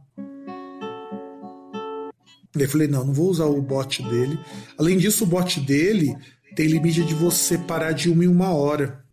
Eu 2.64 2.70
falei, 2.70 2.88
não, 2.88 3.06
não 3.06 3.14
vou 3.14 3.30
usar 3.30 3.46
o 3.46 3.62
bot 3.62 4.02
dele. 4.04 4.40
Além 4.78 4.98
disso, 4.98 5.24
o 5.24 5.28
bot 5.28 5.60
dele 5.62 6.16
tem 6.56 6.68
limite 6.68 7.04
de 7.04 7.14
você 7.14 7.58
parar 7.58 7.92
de 7.92 8.10
uma 8.10 8.24
em 8.24 8.28
uma 8.28 8.54
hora. 8.54 9.04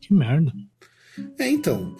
Que 0.00 0.12
merda. 0.12 0.52
É, 1.38 1.48
então. 1.48 1.96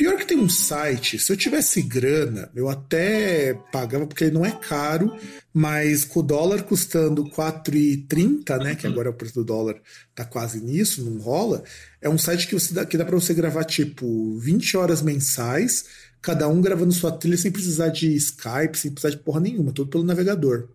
Pior 0.00 0.16
que 0.16 0.24
tem 0.24 0.38
um 0.38 0.48
site, 0.48 1.18
se 1.18 1.30
eu 1.30 1.36
tivesse 1.36 1.82
grana, 1.82 2.50
eu 2.54 2.70
até 2.70 3.52
pagava, 3.70 4.06
porque 4.06 4.24
ele 4.24 4.32
não 4.32 4.46
é 4.46 4.50
caro, 4.50 5.14
mas 5.52 6.06
com 6.06 6.20
o 6.20 6.22
dólar 6.22 6.62
custando 6.62 7.28
4,30, 7.28 8.64
né? 8.64 8.74
Que 8.74 8.86
agora 8.86 9.08
é 9.08 9.10
o 9.10 9.14
preço 9.14 9.34
do 9.34 9.44
dólar 9.44 9.76
tá 10.14 10.24
quase 10.24 10.58
nisso, 10.58 11.04
não 11.04 11.20
rola. 11.20 11.62
É 12.00 12.08
um 12.08 12.16
site 12.16 12.46
que, 12.46 12.54
você 12.54 12.72
dá, 12.72 12.86
que 12.86 12.96
dá 12.96 13.04
pra 13.04 13.14
você 13.14 13.34
gravar, 13.34 13.64
tipo, 13.64 14.38
20 14.38 14.74
horas 14.78 15.02
mensais, 15.02 15.84
cada 16.20 16.48
um 16.48 16.60
gravando 16.60 16.92
sua 16.92 17.12
trilha 17.12 17.36
sem 17.36 17.50
precisar 17.50 17.88
de 17.88 18.14
Skype, 18.14 18.76
sem 18.76 18.90
precisar 18.90 19.10
de 19.10 19.22
porra 19.22 19.40
nenhuma, 19.40 19.72
tudo 19.72 19.90
pelo 19.90 20.04
navegador. 20.04 20.68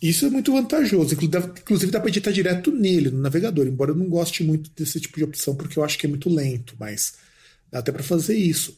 Isso 0.00 0.24
é 0.24 0.30
muito 0.30 0.52
vantajoso. 0.52 1.14
Inclusive, 1.14 1.92
dá 1.92 2.00
para 2.00 2.08
editar 2.08 2.30
direto 2.30 2.70
nele, 2.70 3.10
no 3.10 3.20
navegador. 3.20 3.66
Embora 3.66 3.90
eu 3.90 3.96
não 3.96 4.08
goste 4.08 4.42
muito 4.42 4.70
desse 4.74 4.98
tipo 4.98 5.18
de 5.18 5.24
opção, 5.24 5.54
porque 5.54 5.78
eu 5.78 5.84
acho 5.84 5.98
que 5.98 6.06
é 6.06 6.08
muito 6.08 6.30
lento, 6.30 6.74
mas 6.78 7.14
dá 7.70 7.80
até 7.80 7.92
para 7.92 8.02
fazer 8.02 8.34
isso. 8.34 8.76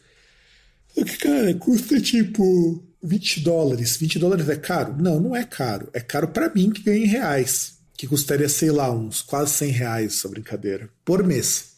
Só 0.92 1.04
que, 1.04 1.16
cara, 1.18 1.54
custa 1.54 2.00
tipo 2.00 2.82
20 3.02 3.40
dólares. 3.40 3.96
20 3.96 4.18
dólares 4.18 4.48
é 4.48 4.56
caro? 4.56 4.96
Não, 5.00 5.20
não 5.20 5.36
é 5.36 5.44
caro. 5.44 5.88
É 5.92 6.00
caro 6.00 6.28
para 6.28 6.52
mim 6.52 6.70
que 6.70 6.82
ganha 6.82 7.04
em 7.04 7.08
reais. 7.08 7.74
Que 7.96 8.08
custaria, 8.08 8.48
sei 8.48 8.72
lá, 8.72 8.90
uns 8.92 9.22
quase 9.22 9.52
100 9.52 9.70
reais 9.70 10.14
essa 10.14 10.28
brincadeira. 10.28 10.88
Por 11.04 11.24
mês. 11.24 11.76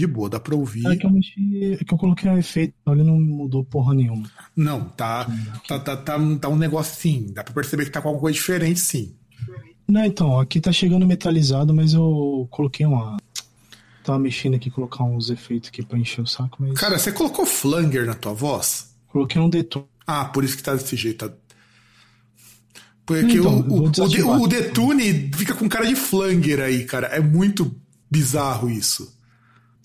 De 0.00 0.06
boa, 0.06 0.30
dá 0.30 0.40
pra 0.40 0.56
ouvir. 0.56 0.86
É 0.86 0.96
que 0.96 1.04
eu 1.04 1.10
mexi, 1.10 1.76
é 1.78 1.84
que 1.84 1.92
eu 1.92 1.98
coloquei 1.98 2.30
um 2.30 2.38
efeito, 2.38 2.72
então 2.80 2.94
ele 2.94 3.02
não 3.02 3.20
mudou 3.20 3.62
porra 3.62 3.92
nenhuma. 3.92 4.30
Não, 4.56 4.88
tá, 4.88 5.26
tá, 5.68 5.78
tá, 5.78 5.94
tá, 5.94 6.18
tá 6.40 6.48
um 6.48 6.56
negócio 6.56 6.94
assim. 6.94 7.30
Dá 7.34 7.44
pra 7.44 7.52
perceber 7.52 7.84
que 7.84 7.90
tá 7.90 8.00
com 8.00 8.08
alguma 8.08 8.22
coisa 8.22 8.34
diferente, 8.38 8.80
sim. 8.80 9.14
Não, 9.86 10.02
então, 10.02 10.40
aqui 10.40 10.58
tá 10.58 10.72
chegando 10.72 11.06
metalizado, 11.06 11.74
mas 11.74 11.92
eu 11.92 12.48
coloquei 12.50 12.86
uma. 12.86 13.18
Tava 14.02 14.18
mexendo 14.18 14.54
aqui, 14.54 14.70
colocar 14.70 15.04
uns 15.04 15.28
efeitos 15.28 15.68
aqui 15.68 15.84
pra 15.84 15.98
encher 15.98 16.22
o 16.22 16.26
saco, 16.26 16.56
mas. 16.60 16.80
Cara, 16.80 16.98
você 16.98 17.12
colocou 17.12 17.44
flanger 17.44 18.06
na 18.06 18.14
tua 18.14 18.32
voz? 18.32 18.94
Coloquei 19.08 19.38
um 19.38 19.50
deton. 19.50 19.86
Ah, 20.06 20.24
por 20.24 20.44
isso 20.44 20.56
que 20.56 20.62
tá 20.62 20.74
desse 20.74 20.96
jeito. 20.96 21.28
tá? 21.28 21.34
Porque 23.04 23.36
Então, 23.36 23.60
o, 23.68 23.82
o, 23.82 23.90
o, 23.90 24.42
o 24.44 24.48
Detune 24.48 25.30
fica 25.34 25.54
com 25.54 25.68
cara 25.68 25.84
de 25.84 25.94
flanger 25.94 26.60
aí, 26.60 26.86
cara. 26.86 27.08
É 27.08 27.20
muito 27.20 27.76
bizarro 28.10 28.70
isso. 28.70 29.19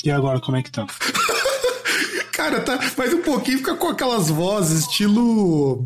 E 0.05 0.11
agora, 0.11 0.39
como 0.39 0.55
é 0.55 0.61
que 0.61 0.71
tá? 0.71 0.85
Cara, 2.31 2.61
tá, 2.61 2.79
mas 2.95 3.11
um 3.11 3.23
pouquinho 3.23 3.57
fica 3.57 3.75
com 3.75 3.87
aquelas 3.87 4.29
vozes, 4.29 4.81
estilo. 4.81 5.83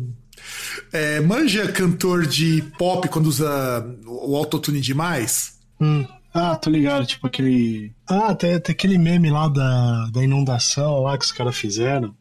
é, 0.92 1.20
manja 1.20 1.72
cantor 1.72 2.26
de 2.26 2.62
pop 2.76 3.08
quando 3.08 3.28
usa 3.28 3.82
o 4.06 4.36
autotune 4.36 4.80
demais? 4.80 5.54
Hum. 5.80 6.06
Ah, 6.34 6.54
tô 6.54 6.68
ligado, 6.68 7.06
tipo 7.06 7.26
aquele. 7.26 7.92
Ah, 8.06 8.34
tem, 8.34 8.60
tem 8.60 8.72
aquele 8.72 8.98
meme 8.98 9.30
lá 9.30 9.48
da, 9.48 10.06
da 10.12 10.22
inundação 10.22 11.02
lá 11.02 11.16
que 11.16 11.24
os 11.24 11.32
caras 11.32 11.56
fizeram. 11.56 12.14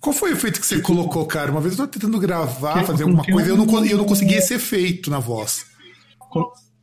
Qual 0.00 0.14
foi 0.14 0.30
o 0.30 0.32
efeito 0.32 0.58
que 0.58 0.66
você 0.66 0.80
colocou, 0.80 1.26
cara? 1.26 1.50
Uma 1.50 1.60
vez 1.60 1.78
eu 1.78 1.86
tô 1.86 1.92
tentando 1.92 2.18
gravar, 2.18 2.82
fazer 2.84 3.02
alguma 3.02 3.22
coisa 3.22 3.48
e 3.48 3.52
eu 3.52 3.56
não, 3.58 3.84
eu 3.84 3.98
não 3.98 4.06
consegui 4.06 4.34
esse 4.34 4.54
efeito 4.54 5.10
na 5.10 5.18
voz. 5.18 5.66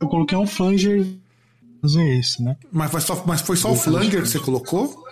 Eu 0.00 0.06
coloquei 0.08 0.38
um 0.38 0.46
flanger. 0.46 1.04
Fazer 1.80 2.18
esse, 2.18 2.42
né? 2.42 2.56
Mas 2.72 2.90
foi 2.90 3.00
só, 3.00 3.24
mas 3.26 3.40
foi 3.40 3.56
só 3.56 3.72
o 3.72 3.76
flanger 3.76 4.22
que 4.22 4.28
você 4.28 4.38
colocou? 4.40 5.04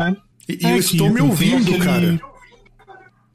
É. 0.00 0.10
E, 0.48 0.66
É 0.66 0.72
eu 0.72 0.76
estou 0.78 1.10
me 1.10 1.20
ouvindo, 1.20 1.62
aquele- 1.74 1.84
cara. 1.84 2.20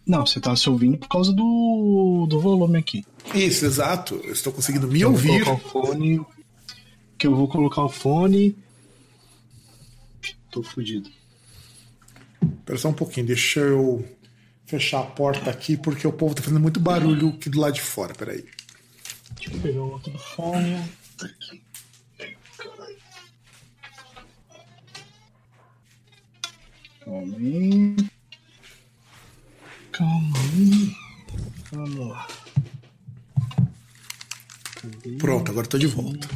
Não, 0.05 0.26
você 0.26 0.39
tá 0.39 0.55
se 0.55 0.67
ouvindo 0.67 0.97
por 0.97 1.07
causa 1.07 1.31
do, 1.31 2.26
do 2.27 2.39
volume 2.39 2.80
aqui. 2.80 3.05
Isso, 3.35 3.65
exato. 3.65 4.15
Eu 4.23 4.34
estou 4.34 4.51
conseguindo 4.51 4.88
me 4.88 4.99
Eu 5.01 5.13
vou 5.13 5.31
ouvir. 5.31 5.43
colocar 5.45 5.67
o 5.67 5.69
fone. 5.69 6.21
Que 7.17 7.27
eu 7.27 7.35
vou 7.35 7.47
colocar 7.47 7.84
o 7.84 7.89
fone. 7.89 8.57
Tô 10.49 10.63
fudido. 10.63 11.09
Espera 12.41 12.80
só 12.80 12.89
um 12.89 12.93
pouquinho, 12.93 13.27
deixa 13.27 13.59
eu 13.59 14.03
fechar 14.65 15.01
a 15.01 15.03
porta 15.03 15.49
aqui, 15.51 15.77
porque 15.77 16.07
o 16.07 16.11
povo 16.13 16.34
tá 16.34 16.41
fazendo 16.41 16.59
muito 16.59 16.80
barulho 16.80 17.30
aqui 17.30 17.49
do 17.49 17.59
lado 17.59 17.73
de 17.73 17.81
fora. 17.81 18.13
Peraí. 18.15 18.43
Deixa 19.35 19.53
eu 19.53 19.59
pegar 19.61 19.81
o 19.81 19.91
outro 19.91 20.17
fone. 20.17 20.81
Calma 27.10 27.38
aí. 27.38 27.95
Calma 29.91 30.38
aí. 30.53 30.95
Vamos 31.72 32.07
lá. 32.07 32.27
Pronto, 35.18 35.52
agora 35.52 35.65
tô 35.65 35.80
de 35.80 35.88
volta. 35.88 36.27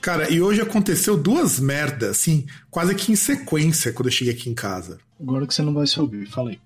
Cara, 0.00 0.30
e 0.32 0.40
hoje 0.40 0.62
aconteceu 0.62 1.22
duas 1.22 1.60
merdas, 1.60 2.10
assim, 2.12 2.46
quase 2.70 2.94
que 2.94 3.12
em 3.12 3.16
sequência 3.16 3.92
quando 3.92 4.06
eu 4.06 4.12
cheguei 4.12 4.32
aqui 4.32 4.48
em 4.48 4.54
casa. 4.54 4.98
Agora 5.20 5.46
que 5.46 5.52
você 5.52 5.60
não 5.60 5.74
vai 5.74 5.86
se 5.86 6.00
ouvir, 6.00 6.26
falei. 6.30 6.58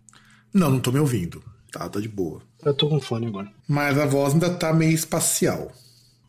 Não, 0.55 0.71
não 0.71 0.79
tô 0.79 0.93
me 0.93 1.01
ouvindo. 1.01 1.43
Tá, 1.73 1.89
tá 1.89 1.99
de 1.99 2.09
boa. 2.09 2.41
Eu 2.65 2.73
tô 2.73 2.89
com 2.89 3.01
fone 3.01 3.27
agora. 3.27 3.51
Mas 3.67 3.99
a 3.99 4.07
voz 4.07 4.35
ainda 4.35 4.55
tá 4.55 4.73
meio 4.73 4.93
espacial. 4.93 5.73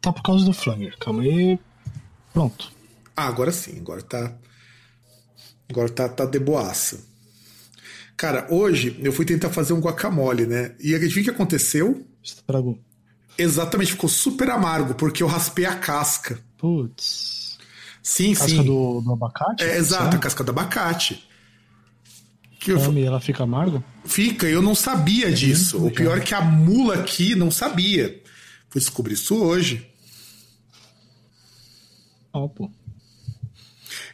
Tá 0.01 0.11
por 0.11 0.23
causa 0.23 0.43
do 0.43 0.53
flanger. 0.53 0.97
Calma 0.97 1.21
aí. 1.21 1.59
Pronto. 2.33 2.72
Ah, 3.15 3.27
agora 3.27 3.51
sim, 3.51 3.79
agora 3.79 4.01
tá. 4.01 4.35
Agora 5.69 5.89
tá, 5.89 6.09
tá 6.09 6.25
de 6.25 6.39
boaça. 6.39 6.99
Cara, 8.15 8.47
hoje 8.49 8.99
eu 9.01 9.11
fui 9.11 9.25
tentar 9.25 9.49
fazer 9.49 9.73
um 9.73 9.79
guacamole, 9.79 10.45
né? 10.45 10.75
E 10.79 10.93
adivinha 10.93 11.21
o 11.21 11.23
que 11.25 11.29
aconteceu? 11.31 12.05
Estragou. 12.23 12.79
Exatamente, 13.37 13.91
ficou 13.93 14.09
super 14.09 14.49
amargo, 14.49 14.93
porque 14.93 15.23
eu 15.23 15.27
raspei 15.27 15.65
a 15.65 15.75
casca. 15.75 16.39
Putz. 16.57 17.57
Sim, 18.03 18.33
Casca 18.33 18.49
sim. 18.49 18.63
do, 18.63 19.01
do 19.01 19.13
abacate? 19.13 19.63
É, 19.63 19.77
exato, 19.77 20.03
a 20.03 20.05
Sério? 20.07 20.19
casca 20.19 20.43
do 20.43 20.51
abacate. 20.51 21.25
Que 22.59 22.71
eu, 22.71 22.79
Come, 22.79 23.01
ela 23.01 23.19
fica 23.19 23.43
amarga? 23.43 23.83
Fica, 24.05 24.47
eu 24.47 24.61
não 24.61 24.75
sabia 24.75 25.31
disso. 25.31 25.85
O 25.85 25.89
pior 25.91 26.17
é 26.17 26.21
que 26.21 26.33
a 26.33 26.41
mula 26.41 26.95
aqui 26.95 27.33
não 27.33 27.49
sabia. 27.49 28.21
Fui 28.69 28.79
descobrir 28.79 29.13
isso 29.13 29.35
hoje. 29.35 29.89
Ó, 32.33 32.47
pô. 32.47 32.69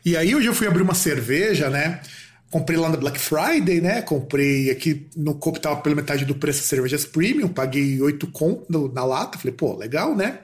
E 0.05 0.15
aí 0.15 0.33
hoje 0.33 0.47
eu 0.47 0.53
fui 0.53 0.67
abrir 0.67 0.81
uma 0.81 0.93
cerveja, 0.93 1.69
né? 1.69 2.01
Comprei 2.49 2.79
lá 2.79 2.89
na 2.89 2.97
Black 2.97 3.19
Friday, 3.19 3.79
né? 3.79 4.01
Comprei 4.01 4.71
aqui 4.71 5.07
no 5.15 5.35
copo 5.35 5.59
tava 5.59 5.81
pela 5.81 5.95
metade 5.95 6.25
do 6.25 6.33
preço 6.35 6.59
das 6.59 6.67
cervejas 6.67 7.05
premium, 7.05 7.47
paguei 7.47 8.01
8 8.01 8.27
conto 8.27 8.91
na 8.93 9.05
lata. 9.05 9.37
Falei, 9.37 9.53
pô, 9.53 9.75
legal, 9.75 10.15
né? 10.15 10.39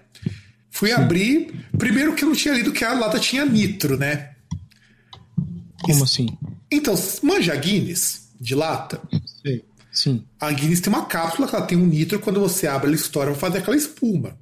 Fui 0.70 0.92
abrir. 0.92 1.66
Primeiro 1.78 2.14
que 2.14 2.24
eu 2.24 2.30
não 2.30 2.36
tinha 2.36 2.54
lido 2.54 2.72
que 2.72 2.84
a 2.84 2.94
lata 2.94 3.18
tinha 3.20 3.46
nitro, 3.46 3.98
né? 3.98 4.32
Como 5.82 6.04
assim? 6.04 6.28
Então, 6.70 6.94
manja 7.24 7.54
a 7.54 7.56
Guinness 7.56 8.30
de 8.40 8.54
lata? 8.54 9.02
Sei. 9.42 9.64
Sim. 9.92 10.26
A 10.40 10.52
Guinness 10.52 10.82
tem 10.82 10.92
uma 10.92 11.06
cápsula 11.06 11.48
que 11.48 11.56
ela 11.56 11.66
tem 11.66 11.78
um 11.78 11.86
nitro, 11.86 12.20
quando 12.20 12.40
você 12.40 12.68
abre, 12.68 12.88
ela 12.88 12.96
estoura 12.96 13.32
pra 13.32 13.40
fazer 13.40 13.60
aquela 13.60 13.78
espuma. 13.78 14.38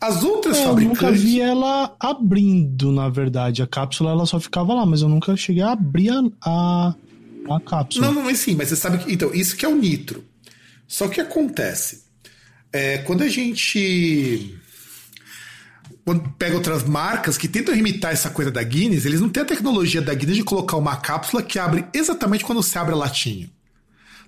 As 0.00 0.22
outras 0.22 0.56
É, 0.56 0.60
eu 0.62 0.68
fabricantes. 0.68 1.02
nunca 1.02 1.12
vi 1.12 1.40
ela 1.40 1.96
abrindo, 1.98 2.92
na 2.92 3.08
verdade. 3.08 3.62
A 3.62 3.66
cápsula 3.66 4.10
ela 4.12 4.26
só 4.26 4.38
ficava 4.38 4.72
lá, 4.74 4.86
mas 4.86 5.02
eu 5.02 5.08
nunca 5.08 5.36
cheguei 5.36 5.62
a 5.62 5.72
abrir 5.72 6.10
a, 6.10 6.22
a, 6.42 6.94
a 7.56 7.60
cápsula. 7.60 8.06
Não, 8.06 8.14
não, 8.14 8.22
mas 8.24 8.38
sim, 8.38 8.54
mas 8.54 8.68
você 8.68 8.76
sabe 8.76 8.98
que. 8.98 9.12
Então, 9.12 9.34
isso 9.34 9.56
que 9.56 9.64
é 9.64 9.68
o 9.68 9.74
nitro. 9.74 10.24
Só 10.86 11.08
que 11.08 11.20
acontece? 11.20 12.04
É, 12.72 12.98
quando 12.98 13.22
a 13.22 13.28
gente. 13.28 14.54
Quando 16.04 16.26
pega 16.38 16.54
outras 16.56 16.84
marcas 16.84 17.36
que 17.36 17.48
tentam 17.48 17.74
imitar 17.74 18.12
essa 18.12 18.30
coisa 18.30 18.50
da 18.50 18.62
Guinness, 18.62 19.04
eles 19.04 19.20
não 19.20 19.28
têm 19.28 19.42
a 19.42 19.46
tecnologia 19.46 20.00
da 20.00 20.14
Guinness 20.14 20.36
de 20.36 20.44
colocar 20.44 20.76
uma 20.76 20.96
cápsula 20.96 21.42
que 21.42 21.58
abre 21.58 21.84
exatamente 21.92 22.44
quando 22.44 22.62
você 22.62 22.78
abre 22.78 22.94
a 22.94 22.96
latinha. 22.96 23.50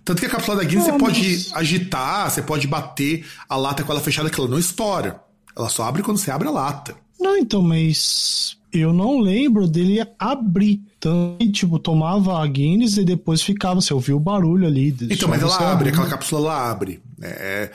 Tanto 0.04 0.20
que 0.20 0.26
a 0.26 0.30
cápsula 0.30 0.58
da 0.58 0.64
Guinness 0.64 0.86
você 0.86 0.98
pode 0.98 1.20
mas- 1.22 1.52
agitar, 1.54 2.30
você 2.30 2.42
pode 2.42 2.66
bater 2.66 3.24
a 3.48 3.56
lata 3.56 3.82
com 3.82 3.92
ela 3.92 4.00
fechada, 4.00 4.28
que 4.28 4.38
ela 4.38 4.48
não 4.48 4.58
estoura. 4.58 5.22
Ela 5.60 5.68
só 5.68 5.84
abre 5.84 6.02
quando 6.02 6.18
você 6.18 6.30
abre 6.30 6.48
a 6.48 6.50
lata. 6.50 6.96
Não, 7.20 7.36
então, 7.36 7.60
mas 7.60 8.56
eu 8.72 8.92
não 8.92 9.18
lembro 9.18 9.68
dele 9.68 10.02
abrir. 10.18 10.80
Então, 10.96 11.36
tipo, 11.52 11.78
tomava 11.78 12.42
a 12.42 12.46
Guinness 12.46 12.96
e 12.96 13.04
depois 13.04 13.42
ficava, 13.42 13.80
você 13.80 13.92
ouvia 13.92 14.16
o 14.16 14.20
barulho 14.20 14.66
ali. 14.66 14.96
Então, 15.02 15.28
mas 15.28 15.42
ela 15.42 15.50
você 15.50 15.64
abre, 15.64 15.90
aquela 15.90 16.08
cápsula 16.08 16.40
ela 16.40 16.70
abre. 16.70 17.00
É, 17.20 17.70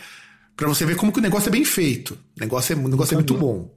para 0.55 0.67
você 0.67 0.85
ver 0.85 0.95
como 0.95 1.11
que 1.11 1.19
o 1.19 1.21
negócio 1.21 1.49
é 1.49 1.51
bem 1.51 1.65
feito. 1.65 2.17
O 2.35 2.39
negócio 2.39 2.73
é, 2.73 2.75
o 2.75 2.87
negócio 2.87 3.13
é 3.13 3.17
muito 3.17 3.35
bom. 3.35 3.69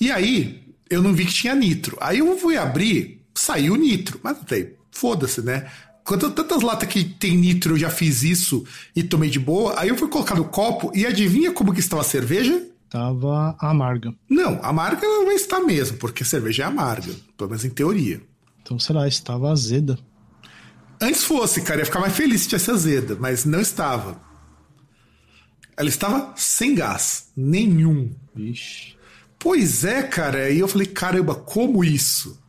E 0.00 0.10
aí, 0.12 0.62
eu 0.88 1.02
não 1.02 1.12
vi 1.12 1.24
que 1.24 1.32
tinha 1.32 1.54
nitro. 1.54 1.96
Aí 2.00 2.18
eu 2.18 2.38
fui 2.38 2.56
abrir, 2.56 3.22
saiu 3.34 3.74
nitro. 3.74 4.20
Mas 4.22 4.38
falei, 4.46 4.76
foda-se, 4.90 5.42
né? 5.42 5.66
Quanto 6.04 6.30
tantas 6.30 6.62
latas 6.62 6.88
que 6.88 7.02
tem 7.02 7.36
nitro, 7.36 7.72
eu 7.72 7.78
já 7.78 7.88
fiz 7.88 8.22
isso 8.22 8.64
e 8.94 9.02
tomei 9.02 9.30
de 9.30 9.38
boa. 9.40 9.80
Aí 9.80 9.88
eu 9.88 9.96
fui 9.96 10.08
colocar 10.08 10.34
no 10.34 10.44
copo 10.44 10.92
e 10.94 11.06
adivinha 11.06 11.50
como 11.50 11.72
que 11.72 11.80
estava 11.80 12.02
a 12.02 12.04
cerveja? 12.04 12.62
Tava 12.94 13.56
amarga. 13.58 14.14
Não, 14.30 14.60
amarga 14.62 15.04
ela 15.04 15.24
vai 15.24 15.34
estar 15.34 15.58
mesmo, 15.58 15.96
porque 15.96 16.22
a 16.22 16.26
cerveja 16.26 16.62
é 16.62 16.66
amarga. 16.66 17.12
Pelo 17.36 17.50
menos 17.50 17.64
em 17.64 17.70
teoria. 17.70 18.22
Então, 18.62 18.78
sei 18.78 18.94
lá, 18.94 19.08
estava 19.08 19.50
azeda. 19.50 19.98
Antes 21.02 21.24
fosse, 21.24 21.62
cara, 21.62 21.80
ia 21.80 21.86
ficar 21.86 21.98
mais 21.98 22.14
feliz 22.14 22.42
se 22.42 22.50
tivesse 22.50 22.70
azeda, 22.70 23.16
mas 23.18 23.44
não 23.44 23.60
estava. 23.60 24.20
Ela 25.76 25.88
estava 25.88 26.34
sem 26.36 26.72
gás, 26.76 27.32
nenhum. 27.36 28.14
Vixe. 28.32 28.94
Pois 29.40 29.84
é, 29.84 30.04
cara. 30.04 30.48
E 30.50 30.60
eu 30.60 30.68
falei, 30.68 30.86
caramba, 30.86 31.34
como 31.34 31.82
isso? 31.82 32.40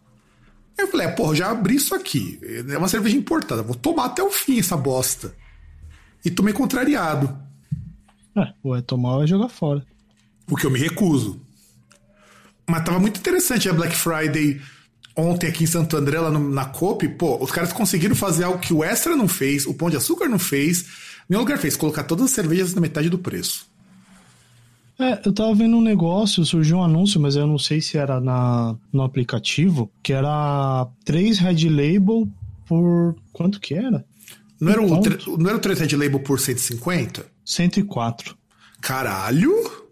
Eu 0.78 0.88
falei, 0.90 1.08
é, 1.08 1.12
porra, 1.12 1.34
já 1.34 1.50
abri 1.50 1.78
isso 1.78 1.96
aqui. 1.96 2.40
É 2.70 2.78
uma 2.78 2.88
cerveja 2.88 3.18
importada, 3.18 3.64
vou 3.64 3.74
tomar 3.74 4.06
até 4.06 4.22
o 4.22 4.30
fim 4.30 4.60
essa 4.60 4.78
bosta. 4.78 5.34
E 6.24 6.30
tomei 6.30 6.54
contrariado, 6.54 7.36
É, 8.38 8.54
ou 8.62 8.76
é 8.76 8.82
tomar 8.84 9.16
ou 9.16 9.24
é 9.24 9.28
jogar 9.28 9.50
fora. 9.50 9.84
O 10.50 10.56
que 10.56 10.66
eu 10.66 10.72
me 10.72 10.80
recuso. 10.80 11.40
Mas 12.68 12.84
tava 12.84 13.00
muito 13.00 13.20
interessante 13.20 13.70
a 13.70 13.74
Black 13.74 13.96
Friday 13.96 14.60
ontem 15.16 15.48
aqui 15.48 15.64
em 15.64 15.68
Santo 15.68 15.96
André, 15.96 16.20
lá 16.20 16.30
no- 16.32 16.50
na 16.50 16.66
Coop. 16.66 17.08
Pô, 17.10 17.42
os 17.44 17.52
caras 17.52 17.72
conseguiram 17.72 18.16
fazer 18.16 18.44
algo 18.44 18.60
que 18.60 18.74
o 18.74 18.84
Extra 18.84 19.16
não 19.16 19.28
fez, 19.28 19.66
o 19.66 19.74
Pão 19.74 19.90
de 19.90 19.98
Açúcar 19.98 20.28
não 20.28 20.40
fez, 20.40 20.86
nenhum 21.30 21.42
lugar 21.42 21.58
fez, 21.58 21.76
colocar 21.78 22.04
todas 22.04 22.26
as 22.26 22.32
cervejas 22.32 22.74
na 22.74 22.82
metade 22.82 23.10
do 23.10 23.18
preço. 23.20 23.68
É, 24.98 25.22
eu 25.26 25.34
tava 25.34 25.54
vendo 25.54 25.76
um 25.76 25.82
negócio, 25.82 26.46
surgiu 26.46 26.78
um 26.78 26.84
anúncio, 26.84 27.20
mas 27.20 27.36
eu 27.36 27.46
não 27.46 27.60
sei 27.60 27.82
se 27.82 27.98
era 27.98 28.20
na, 28.22 28.76
no 28.94 29.04
aplicativo, 29.04 29.92
que 30.02 30.14
era 30.14 30.88
3 31.04 31.38
Red 31.38 31.70
Label 31.70 32.28
por. 32.66 33.14
Quanto 33.34 33.60
que 33.60 33.74
era? 33.74 34.06
Não 34.60 34.72
era, 34.72 34.82
o, 34.82 35.02
tre- 35.02 35.18
não 35.38 35.48
era 35.50 35.58
o 35.58 35.60
3 35.60 35.80
Red 35.82 35.98
Label 35.98 36.20
por 36.22 36.40
150? 36.40 37.26
104. 37.44 38.38
Caralho! 38.80 39.85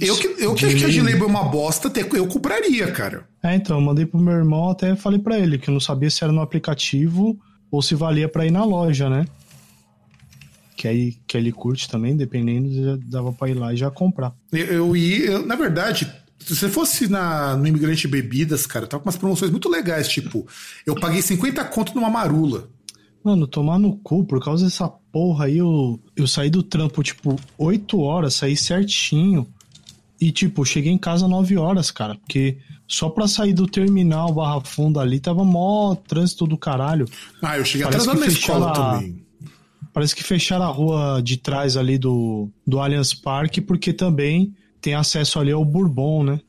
Eu 0.00 0.16
que, 0.16 0.26
eu 0.42 0.54
que 0.54 0.64
acho 0.66 0.76
que 0.76 0.84
a 0.84 0.88
G-Label 0.88 1.24
é 1.24 1.26
uma 1.26 1.44
bosta, 1.44 1.92
eu 2.14 2.26
compraria, 2.26 2.90
cara. 2.92 3.28
É, 3.42 3.54
então, 3.54 3.76
eu 3.76 3.80
mandei 3.82 4.06
pro 4.06 4.18
meu 4.20 4.32
irmão, 4.34 4.70
até 4.70 4.96
falei 4.96 5.18
pra 5.18 5.38
ele 5.38 5.58
que 5.58 5.68
eu 5.68 5.72
não 5.72 5.80
sabia 5.80 6.08
se 6.10 6.24
era 6.24 6.32
no 6.32 6.40
aplicativo 6.40 7.38
ou 7.70 7.82
se 7.82 7.94
valia 7.94 8.28
pra 8.28 8.46
ir 8.46 8.50
na 8.50 8.64
loja, 8.64 9.10
né? 9.10 9.26
Que 10.76 10.88
aí 10.88 11.16
que 11.26 11.36
ele 11.36 11.52
curte 11.52 11.88
também, 11.88 12.16
dependendo, 12.16 12.72
já 12.72 12.98
dava 13.06 13.32
pra 13.32 13.48
ir 13.48 13.54
lá 13.54 13.72
e 13.72 13.76
já 13.76 13.90
comprar. 13.90 14.32
Eu, 14.50 14.66
eu 14.66 14.96
ia, 14.96 15.26
eu- 15.26 15.46
na 15.46 15.54
verdade, 15.54 16.10
se 16.38 16.56
você 16.56 16.68
fosse 16.68 17.08
na, 17.08 17.56
no 17.56 17.66
Imigrante 17.66 18.08
Bebidas, 18.08 18.66
cara, 18.66 18.86
tava 18.86 19.02
com 19.02 19.08
umas 19.08 19.16
promoções 19.18 19.50
muito 19.50 19.68
legais, 19.68 20.08
tipo, 20.08 20.46
eu 20.86 20.94
paguei 20.94 21.20
50 21.22 21.62
conto 21.66 21.94
numa 21.94 22.10
marula. 22.10 22.68
Mano, 23.22 23.46
tomar 23.46 23.78
no 23.78 23.96
cu, 23.98 24.24
por 24.24 24.42
causa 24.42 24.64
dessa 24.64 24.88
porra 24.88 25.44
aí, 25.44 25.58
eu, 25.58 26.00
eu 26.16 26.26
saí 26.26 26.50
do 26.50 26.62
trampo, 26.62 27.02
tipo, 27.02 27.38
8 27.56 28.00
horas, 28.00 28.34
saí 28.34 28.56
certinho. 28.56 29.46
E, 30.22 30.30
tipo, 30.30 30.64
cheguei 30.64 30.92
em 30.92 30.98
casa 30.98 31.26
9 31.26 31.56
horas, 31.56 31.90
cara. 31.90 32.14
Porque 32.14 32.58
só 32.86 33.08
pra 33.10 33.26
sair 33.26 33.52
do 33.52 33.66
terminal 33.66 34.32
Barra 34.32 34.60
Funda 34.60 35.00
ali, 35.00 35.18
tava 35.18 35.44
mó 35.44 35.94
trânsito 35.96 36.46
do 36.46 36.56
caralho. 36.56 37.06
Ah, 37.42 37.58
eu 37.58 37.64
cheguei 37.64 37.84
atrasado 37.86 38.20
na 38.20 38.26
escola 38.26 38.70
a- 38.70 38.72
também. 38.72 39.24
Parece 39.92 40.14
que 40.14 40.22
fecharam 40.22 40.64
a 40.64 40.68
rua 40.68 41.20
de 41.22 41.36
trás 41.36 41.76
ali 41.76 41.98
do, 41.98 42.48
do 42.66 42.78
Allianz 42.78 43.12
Parque, 43.12 43.60
porque 43.60 43.92
também 43.92 44.54
tem 44.80 44.94
acesso 44.94 45.38
ali 45.40 45.50
ao 45.50 45.64
Bourbon, 45.64 46.22
né? 46.22 46.40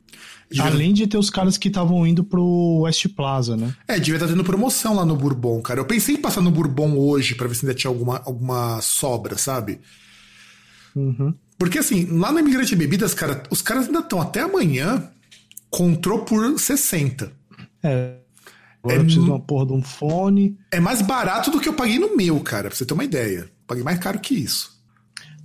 Devia- 0.51 0.65
Além 0.71 0.93
de 0.93 1.07
ter 1.07 1.17
os 1.17 1.31
caras 1.31 1.57
que 1.57 1.67
estavam 1.67 2.05
indo 2.05 2.23
pro 2.23 2.81
West 2.83 3.07
Plaza, 3.15 3.57
né? 3.57 3.73
É, 3.87 3.97
devia 3.97 4.15
estar 4.15 4.27
tendo 4.27 4.43
promoção 4.43 4.93
lá 4.95 5.03
no 5.03 5.15
Bourbon, 5.15 5.59
cara. 5.63 5.79
Eu 5.79 5.85
pensei 5.85 6.13
em 6.15 6.21
passar 6.21 6.41
no 6.41 6.51
Bourbon 6.51 6.95
hoje 6.95 7.33
pra 7.33 7.47
ver 7.47 7.55
se 7.55 7.65
ainda 7.65 7.73
tinha 7.75 7.89
alguma, 7.89 8.21
alguma 8.23 8.79
sobra, 8.81 9.35
sabe? 9.35 9.79
Uhum. 10.95 11.33
Porque 11.63 11.79
assim, 11.79 12.05
lá 12.05 12.31
no 12.31 12.39
Imigrante 12.39 12.75
Bebidas, 12.75 13.13
cara, 13.13 13.43
os 13.49 13.61
caras 13.61 13.85
ainda 13.87 13.99
estão 13.99 14.19
até 14.21 14.41
amanhã, 14.41 15.09
comprou 15.69 16.19
por 16.25 16.59
60. 16.59 17.31
É. 17.81 18.17
Agora 18.83 18.97
É 18.97 18.99
eu 18.99 19.03
preciso 19.05 19.25
de 19.25 19.31
uma 19.31 19.39
porra 19.39 19.65
de 19.67 19.73
um 19.73 19.81
fone. 19.81 20.57
É 20.71 20.79
mais 20.79 21.01
barato 21.01 21.49
do 21.49 21.59
que 21.59 21.69
eu 21.69 21.73
paguei 21.73 21.97
no 21.99 22.15
meu, 22.17 22.39
cara, 22.41 22.67
pra 22.69 22.77
você 22.77 22.85
ter 22.85 22.93
uma 22.93 23.05
ideia. 23.05 23.49
Paguei 23.65 23.83
mais 23.83 23.97
caro 23.99 24.19
que 24.19 24.35
isso. 24.35 24.71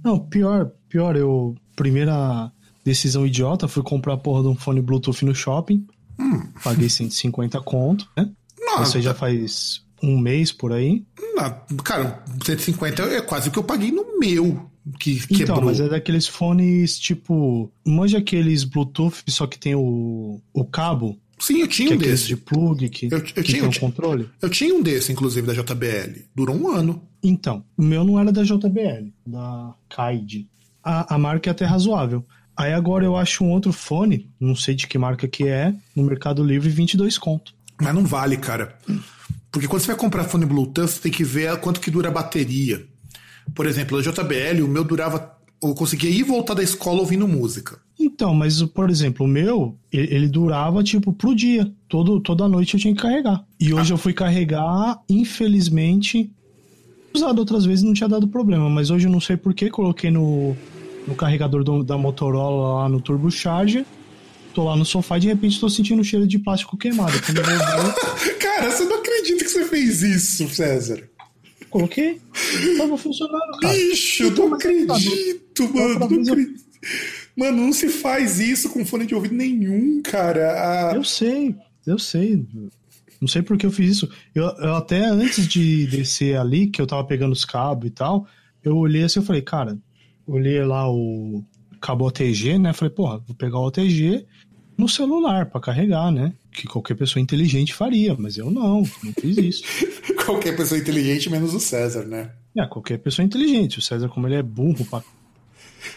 Não, 0.02 0.18
pior, 0.18 0.72
pior, 0.88 1.14
eu. 1.16 1.54
Primeira 1.76 2.50
decisão 2.84 3.24
idiota, 3.24 3.68
fui 3.68 3.82
comprar 3.84 4.14
a 4.14 4.18
porra 4.18 4.42
de 4.42 4.48
um 4.48 4.56
fone 4.56 4.80
Bluetooth 4.80 5.24
no 5.24 5.34
shopping. 5.34 5.86
Paguei 6.64 6.88
150 6.88 7.60
conto, 7.60 8.08
né? 8.16 8.28
Não, 8.58 8.80
Ou 8.80 8.86
seja, 8.86 9.14
faz 9.14 9.82
um 10.02 10.18
mês 10.18 10.50
por 10.50 10.72
aí. 10.72 11.04
não, 11.36 11.76
cara, 11.84 12.24
150 12.44 13.02
é 13.04 13.20
quase 13.20 13.48
o 13.48 13.52
que 13.52 13.58
eu 13.58 13.62
paguei 13.64 13.92
no 13.92 14.18
meu, 14.18 14.68
que 14.98 15.22
Então, 15.30 15.36
quebrou. 15.56 15.64
mas 15.64 15.80
é 15.80 15.88
daqueles 15.88 16.26
fones 16.26 16.98
tipo. 16.98 17.70
Manja 17.86 18.18
aqueles 18.18 18.64
Bluetooth, 18.64 19.22
só 19.28 19.46
que 19.46 19.58
tem 19.58 19.74
o, 19.74 20.40
o 20.52 20.64
cabo, 20.64 21.18
Sim, 21.38 21.60
eu 21.60 21.68
tinha 21.68 21.92
é 21.92 21.94
um 21.94 21.98
desse. 21.98 22.26
de 22.26 22.36
plug, 22.36 22.88
que, 22.88 23.06
Eu- 23.06 23.18
eu 23.18 23.22
que 23.22 23.42
tinha- 23.42 23.68
tinha- 23.68 23.80
controle. 23.80 24.28
Eu 24.42 24.48
tinha 24.50 24.74
um 24.74 24.82
desse, 24.82 25.12
inclusive, 25.12 25.46
da 25.46 25.54
JBL. 25.54 26.24
Durou 26.34 26.56
um 26.56 26.68
ano. 26.68 27.02
Então, 27.22 27.64
o 27.76 27.82
meu 27.82 28.04
não 28.04 28.18
era 28.18 28.30
da 28.32 28.42
JBL, 28.42 29.12
da 29.26 29.74
Kaid. 29.88 30.48
A, 30.82 31.14
a 31.14 31.18
marca 31.18 31.48
é 31.48 31.52
até 31.52 31.64
razoável. 31.64 32.24
Aí 32.56 32.72
agora 32.72 33.04
eu 33.04 33.16
acho 33.16 33.44
um 33.44 33.50
outro 33.50 33.72
fone, 33.72 34.28
não 34.40 34.56
sei 34.56 34.74
de 34.74 34.86
que 34.88 34.98
marca 34.98 35.28
que 35.28 35.46
é, 35.46 35.72
no 35.94 36.02
Mercado 36.02 36.42
Livre, 36.42 36.68
22 36.68 37.16
conto. 37.16 37.54
Mas 37.80 37.94
não 37.94 38.04
vale, 38.04 38.36
cara. 38.36 38.76
Porque 39.52 39.68
quando 39.68 39.82
você 39.82 39.88
vai 39.88 39.96
comprar 39.96 40.24
fone 40.24 40.44
Bluetooth, 40.44 40.88
você 40.90 41.00
tem 41.00 41.12
que 41.12 41.22
ver 41.22 41.56
quanto 41.60 41.80
que 41.80 41.90
dura 41.90 42.08
a 42.08 42.12
bateria. 42.12 42.84
Por 43.54 43.66
exemplo, 43.66 43.98
a 43.98 44.02
JBL, 44.02 44.62
o 44.64 44.68
meu 44.68 44.84
durava. 44.84 45.36
Eu 45.62 45.74
conseguia 45.74 46.08
ir 46.08 46.20
e 46.20 46.22
voltar 46.22 46.54
da 46.54 46.62
escola 46.62 47.00
ouvindo 47.00 47.26
música. 47.26 47.80
Então, 47.98 48.32
mas, 48.32 48.62
por 48.62 48.88
exemplo, 48.88 49.26
o 49.26 49.28
meu, 49.28 49.76
ele, 49.92 50.28
durava, 50.28 50.84
tipo, 50.84 51.12
pro 51.12 51.34
dia. 51.34 51.70
Todo, 51.88 52.20
toda 52.20 52.48
noite 52.48 52.74
eu 52.74 52.80
tinha 52.80 52.94
que 52.94 53.02
carregar. 53.02 53.44
E 53.58 53.74
hoje 53.74 53.92
ah. 53.92 53.94
eu 53.94 53.98
fui 53.98 54.12
carregar, 54.12 55.00
infelizmente. 55.08 56.30
Usado 57.12 57.40
outras 57.40 57.64
vezes 57.64 57.82
não 57.82 57.92
tinha 57.92 58.08
dado 58.08 58.28
problema, 58.28 58.70
mas 58.70 58.90
hoje 58.90 59.08
eu 59.08 59.10
não 59.10 59.20
sei 59.20 59.36
porquê, 59.36 59.68
coloquei 59.68 60.10
no, 60.10 60.54
no 61.06 61.14
carregador 61.16 61.64
do, 61.64 61.82
da 61.82 61.98
Motorola 61.98 62.82
lá 62.82 62.88
no 62.88 63.00
Turbo 63.00 63.30
Charger. 63.30 63.84
Tô 64.54 64.64
lá 64.64 64.76
no 64.76 64.84
sofá 64.84 65.16
e 65.16 65.20
de 65.20 65.28
repente 65.28 65.58
tô 65.58 65.68
sentindo 65.68 66.04
cheiro 66.04 66.26
de 66.26 66.38
plástico 66.38 66.76
queimado. 66.76 67.12
Cara, 68.40 68.70
você 68.70 68.84
não 68.84 68.98
acredita 68.98 69.44
que 69.44 69.50
você 69.50 69.64
fez 69.64 70.02
isso, 70.02 70.48
César? 70.48 71.07
Coloquei. 71.70 72.20
Tava 72.76 72.96
funcionando. 72.96 73.58
Cara. 73.60 73.74
Bicho, 73.74 74.30
não 74.30 74.54
acredito, 74.54 75.74
mano. 75.74 75.98
Não 75.98 76.06
acredito. 76.06 76.64
Mano, 77.36 77.56
não 77.58 77.72
se 77.72 77.88
faz 77.88 78.40
isso 78.40 78.70
com 78.70 78.84
fone 78.84 79.06
de 79.06 79.14
ouvido 79.14 79.34
nenhum, 79.34 80.02
cara. 80.02 80.90
Ah. 80.90 80.92
Eu 80.94 81.04
sei, 81.04 81.54
eu 81.86 81.98
sei. 81.98 82.44
Não 83.20 83.28
sei 83.28 83.42
por 83.42 83.56
que 83.56 83.66
eu 83.66 83.70
fiz 83.70 83.92
isso. 83.92 84.08
Eu, 84.34 84.44
eu, 84.58 84.74
até 84.74 85.04
antes 85.04 85.46
de 85.46 85.86
descer 85.86 86.36
ali, 86.36 86.68
que 86.68 86.80
eu 86.80 86.86
tava 86.86 87.04
pegando 87.04 87.32
os 87.32 87.44
cabos 87.44 87.86
e 87.86 87.90
tal, 87.90 88.26
eu 88.62 88.76
olhei 88.76 89.02
assim 89.02 89.20
e 89.20 89.24
falei, 89.24 89.42
cara, 89.42 89.78
olhei 90.26 90.62
lá 90.64 90.90
o 90.90 91.44
cabo 91.80 92.06
OTG, 92.06 92.58
né? 92.58 92.72
Falei, 92.72 92.94
porra, 92.94 93.18
vou 93.18 93.36
pegar 93.36 93.58
o 93.58 93.66
OTG 93.66 94.26
no 94.76 94.88
celular 94.88 95.46
para 95.46 95.60
carregar, 95.60 96.10
né? 96.12 96.32
Que 96.58 96.66
qualquer 96.66 96.96
pessoa 96.96 97.22
inteligente 97.22 97.72
faria, 97.72 98.16
mas 98.18 98.36
eu 98.36 98.50
não, 98.50 98.82
não 99.02 99.12
fiz 99.20 99.36
isso. 99.38 99.62
qualquer 100.26 100.56
pessoa 100.56 100.80
inteligente 100.80 101.30
menos 101.30 101.54
o 101.54 101.60
César, 101.60 102.04
né? 102.04 102.32
É, 102.56 102.66
qualquer 102.66 102.98
pessoa 102.98 103.24
inteligente. 103.24 103.78
O 103.78 103.82
César, 103.82 104.08
como 104.08 104.26
ele 104.26 104.34
é 104.34 104.42
burro 104.42 104.84
pra 104.84 105.00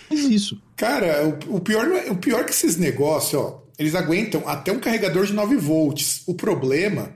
faz 0.07 0.19
isso. 0.25 0.61
Cara, 0.75 1.27
o, 1.27 1.55
o, 1.55 1.59
pior, 1.59 1.87
é, 1.87 2.11
o 2.11 2.15
pior 2.15 2.45
que 2.45 2.51
esses 2.51 2.77
negócios, 2.77 3.41
ó, 3.41 3.63
eles 3.79 3.95
aguentam 3.95 4.47
até 4.47 4.71
um 4.71 4.79
carregador 4.79 5.25
de 5.25 5.33
9 5.33 5.55
volts. 5.57 6.21
O 6.27 6.35
problema 6.35 7.11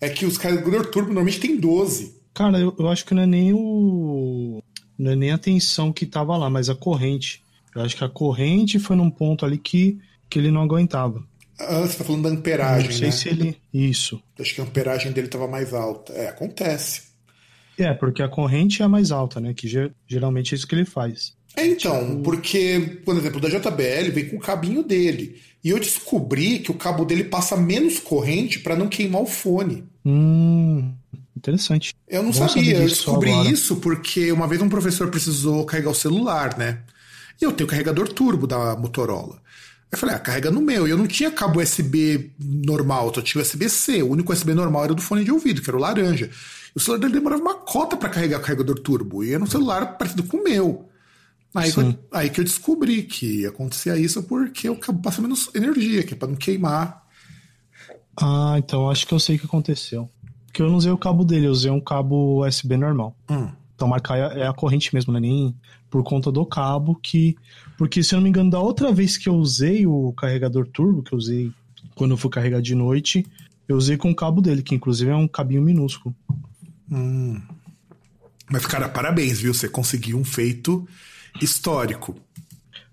é 0.00 0.08
que 0.08 0.26
os 0.26 0.36
carregadores 0.36 0.90
turbo 0.90 1.08
normalmente 1.08 1.38
tem 1.38 1.56
12. 1.56 2.16
Cara, 2.34 2.58
eu, 2.58 2.74
eu 2.76 2.88
acho 2.88 3.04
que 3.04 3.14
não 3.14 3.22
é 3.22 3.26
nem 3.26 3.52
o 3.52 4.60
não 4.98 5.12
é 5.12 5.16
nem 5.16 5.30
a 5.30 5.38
tensão 5.38 5.92
que 5.92 6.04
tava 6.04 6.36
lá, 6.36 6.50
mas 6.50 6.68
a 6.68 6.74
corrente. 6.74 7.44
Eu 7.72 7.82
acho 7.82 7.96
que 7.96 8.02
a 8.02 8.08
corrente 8.08 8.80
foi 8.80 8.96
num 8.96 9.08
ponto 9.08 9.46
ali 9.46 9.56
que, 9.56 10.00
que 10.28 10.40
ele 10.40 10.50
não 10.50 10.62
aguentava. 10.62 11.22
Ah, 11.58 11.80
você 11.80 11.98
tá 11.98 12.04
falando 12.04 12.22
da 12.22 12.28
amperagem, 12.28 12.88
não 12.88 12.96
sei 12.96 13.06
né? 13.06 13.12
se 13.12 13.28
ele. 13.28 13.56
Isso. 13.72 14.22
Acho 14.38 14.54
que 14.54 14.60
a 14.60 14.64
amperagem 14.64 15.12
dele 15.12 15.28
tava 15.28 15.48
mais 15.48 15.74
alta. 15.74 16.12
É, 16.12 16.28
acontece. 16.28 17.08
É, 17.78 17.92
porque 17.94 18.22
a 18.22 18.28
corrente 18.28 18.82
é 18.82 18.88
mais 18.88 19.10
alta, 19.10 19.40
né? 19.40 19.54
Que 19.54 19.68
geralmente 20.06 20.54
é 20.54 20.56
isso 20.56 20.66
que 20.66 20.74
ele 20.74 20.84
faz. 20.84 21.36
É, 21.56 21.66
então, 21.66 22.08
tipo... 22.10 22.22
porque, 22.22 23.00
por 23.04 23.16
exemplo, 23.16 23.40
da 23.40 23.48
JBL 23.48 24.12
vem 24.12 24.28
com 24.28 24.36
o 24.36 24.40
cabinho 24.40 24.82
dele. 24.82 25.40
E 25.62 25.70
eu 25.70 25.78
descobri 25.78 26.60
que 26.60 26.70
o 26.70 26.74
cabo 26.74 27.04
dele 27.04 27.24
passa 27.24 27.56
menos 27.56 27.98
corrente 27.98 28.60
para 28.60 28.76
não 28.76 28.88
queimar 28.88 29.22
o 29.22 29.26
fone. 29.26 29.84
Hum, 30.04 30.92
Interessante. 31.38 31.94
Eu 32.08 32.22
não 32.24 32.32
sabia, 32.32 32.78
eu 32.78 32.88
descobri 32.88 33.30
isso 33.48 33.76
porque 33.76 34.32
uma 34.32 34.48
vez 34.48 34.60
um 34.60 34.68
professor 34.68 35.08
precisou 35.08 35.64
carregar 35.64 35.90
o 35.90 35.94
celular, 35.94 36.58
né? 36.58 36.80
E 37.40 37.44
eu 37.44 37.52
tenho 37.52 37.66
o 37.66 37.70
carregador 37.70 38.08
turbo 38.08 38.44
da 38.44 38.74
Motorola. 38.76 39.40
Eu 39.90 39.96
falei, 39.96 40.14
ah, 40.14 40.18
carrega 40.18 40.50
no 40.50 40.60
meu. 40.60 40.86
E 40.86 40.90
eu 40.90 40.98
não 40.98 41.06
tinha 41.06 41.30
cabo 41.30 41.60
USB 41.60 42.30
normal, 42.38 43.12
só 43.14 43.22
tinha 43.22 43.42
USB-C. 43.42 44.02
O 44.02 44.10
único 44.10 44.32
USB 44.32 44.52
normal 44.52 44.84
era 44.84 44.94
do 44.94 45.00
fone 45.00 45.24
de 45.24 45.32
ouvido, 45.32 45.62
que 45.62 45.70
era 45.70 45.76
o 45.76 45.80
laranja. 45.80 46.26
E 46.26 46.78
o 46.78 46.80
celular 46.80 47.00
dele 47.00 47.14
demorava 47.14 47.42
uma 47.42 47.54
cota 47.54 47.96
para 47.96 48.10
carregar 48.10 48.38
o 48.38 48.42
carregador 48.42 48.78
turbo. 48.78 49.24
E 49.24 49.32
era 49.32 49.42
um 49.42 49.46
celular 49.46 49.96
parecido 49.96 50.24
com 50.24 50.36
o 50.36 50.44
meu. 50.44 50.88
Aí, 51.54 51.72
eu, 51.74 51.98
aí 52.12 52.28
que 52.28 52.40
eu 52.40 52.44
descobri 52.44 53.02
que 53.02 53.46
acontecia 53.46 53.96
isso 53.96 54.22
porque 54.22 54.68
o 54.68 54.76
cabo 54.76 55.00
passa 55.00 55.22
menos 55.22 55.50
energia, 55.54 56.02
que 56.02 56.12
é 56.12 56.16
pra 56.16 56.28
não 56.28 56.36
queimar. 56.36 57.06
Ah, 58.20 58.56
então 58.58 58.90
acho 58.90 59.06
que 59.06 59.14
eu 59.14 59.18
sei 59.18 59.36
o 59.36 59.38
que 59.38 59.46
aconteceu. 59.46 60.10
Porque 60.46 60.60
eu 60.60 60.68
não 60.68 60.76
usei 60.76 60.92
o 60.92 60.98
cabo 60.98 61.24
dele, 61.24 61.46
eu 61.46 61.52
usei 61.52 61.70
um 61.70 61.80
cabo 61.80 62.46
USB 62.46 62.76
normal. 62.76 63.16
Hum. 63.30 63.48
Então 63.74 63.88
marcar 63.88 64.18
é 64.36 64.46
a 64.46 64.52
corrente 64.52 64.94
mesmo, 64.94 65.12
né? 65.12 65.20
Nem 65.20 65.54
por 65.88 66.02
conta 66.02 66.30
do 66.30 66.44
cabo 66.44 66.94
que. 66.96 67.36
Porque, 67.78 68.02
se 68.02 68.14
eu 68.14 68.16
não 68.18 68.24
me 68.24 68.28
engano, 68.28 68.50
da 68.50 68.60
outra 68.60 68.92
vez 68.92 69.16
que 69.16 69.28
eu 69.28 69.34
usei 69.34 69.86
o 69.86 70.12
carregador 70.12 70.66
turbo, 70.66 71.02
que 71.02 71.14
eu 71.14 71.18
usei 71.18 71.50
quando 71.94 72.10
eu 72.10 72.16
fui 72.18 72.28
carregar 72.28 72.60
de 72.60 72.74
noite, 72.74 73.24
eu 73.66 73.76
usei 73.76 73.96
com 73.96 74.10
o 74.10 74.14
cabo 74.14 74.42
dele, 74.42 74.62
que 74.62 74.74
inclusive 74.74 75.10
é 75.10 75.16
um 75.16 75.26
cabinho 75.26 75.62
minúsculo. 75.62 76.14
Hum. 76.90 77.40
Mas, 78.50 78.66
cara, 78.66 78.88
parabéns, 78.88 79.40
viu? 79.40 79.54
Você 79.54 79.68
conseguiu 79.68 80.18
um 80.18 80.24
feito 80.24 80.86
histórico. 81.40 82.14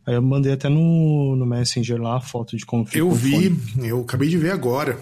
Aí 0.05 0.13
eu 0.13 0.21
mandei 0.21 0.53
até 0.53 0.69
no, 0.69 1.35
no 1.35 1.45
Messenger 1.45 1.99
lá 1.99 2.17
a 2.17 2.21
foto 2.21 2.55
de 2.55 2.65
como 2.65 2.85
ficou. 2.85 3.09
Eu 3.09 3.11
vi, 3.11 3.57
eu 3.81 4.01
acabei 4.01 4.29
de 4.29 4.37
ver 4.37 4.51
agora 4.51 4.99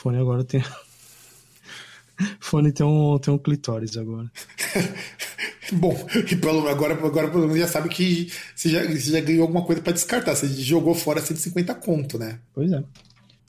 fone 0.00 0.16
agora 0.16 0.42
tem. 0.42 0.64
fone 2.40 2.72
tem 2.72 2.86
um, 2.86 3.18
tem 3.18 3.34
um 3.34 3.38
clitóris 3.38 3.98
agora. 3.98 4.32
Bom, 5.76 5.96
e 6.30 6.36
pelo, 6.36 6.68
agora, 6.68 6.94
agora 6.94 7.28
pelo 7.28 7.44
menos 7.44 7.58
já 7.58 7.68
sabe 7.68 7.88
que 7.88 8.30
você 8.54 8.68
já, 8.68 8.82
você 8.82 9.12
já 9.12 9.20
ganhou 9.20 9.42
alguma 9.42 9.64
coisa 9.64 9.80
para 9.80 9.92
descartar. 9.92 10.34
Você 10.34 10.48
jogou 10.48 10.94
fora 10.94 11.20
150 11.20 11.74
conto, 11.76 12.18
né? 12.18 12.38
Pois 12.54 12.70
é. 12.72 12.82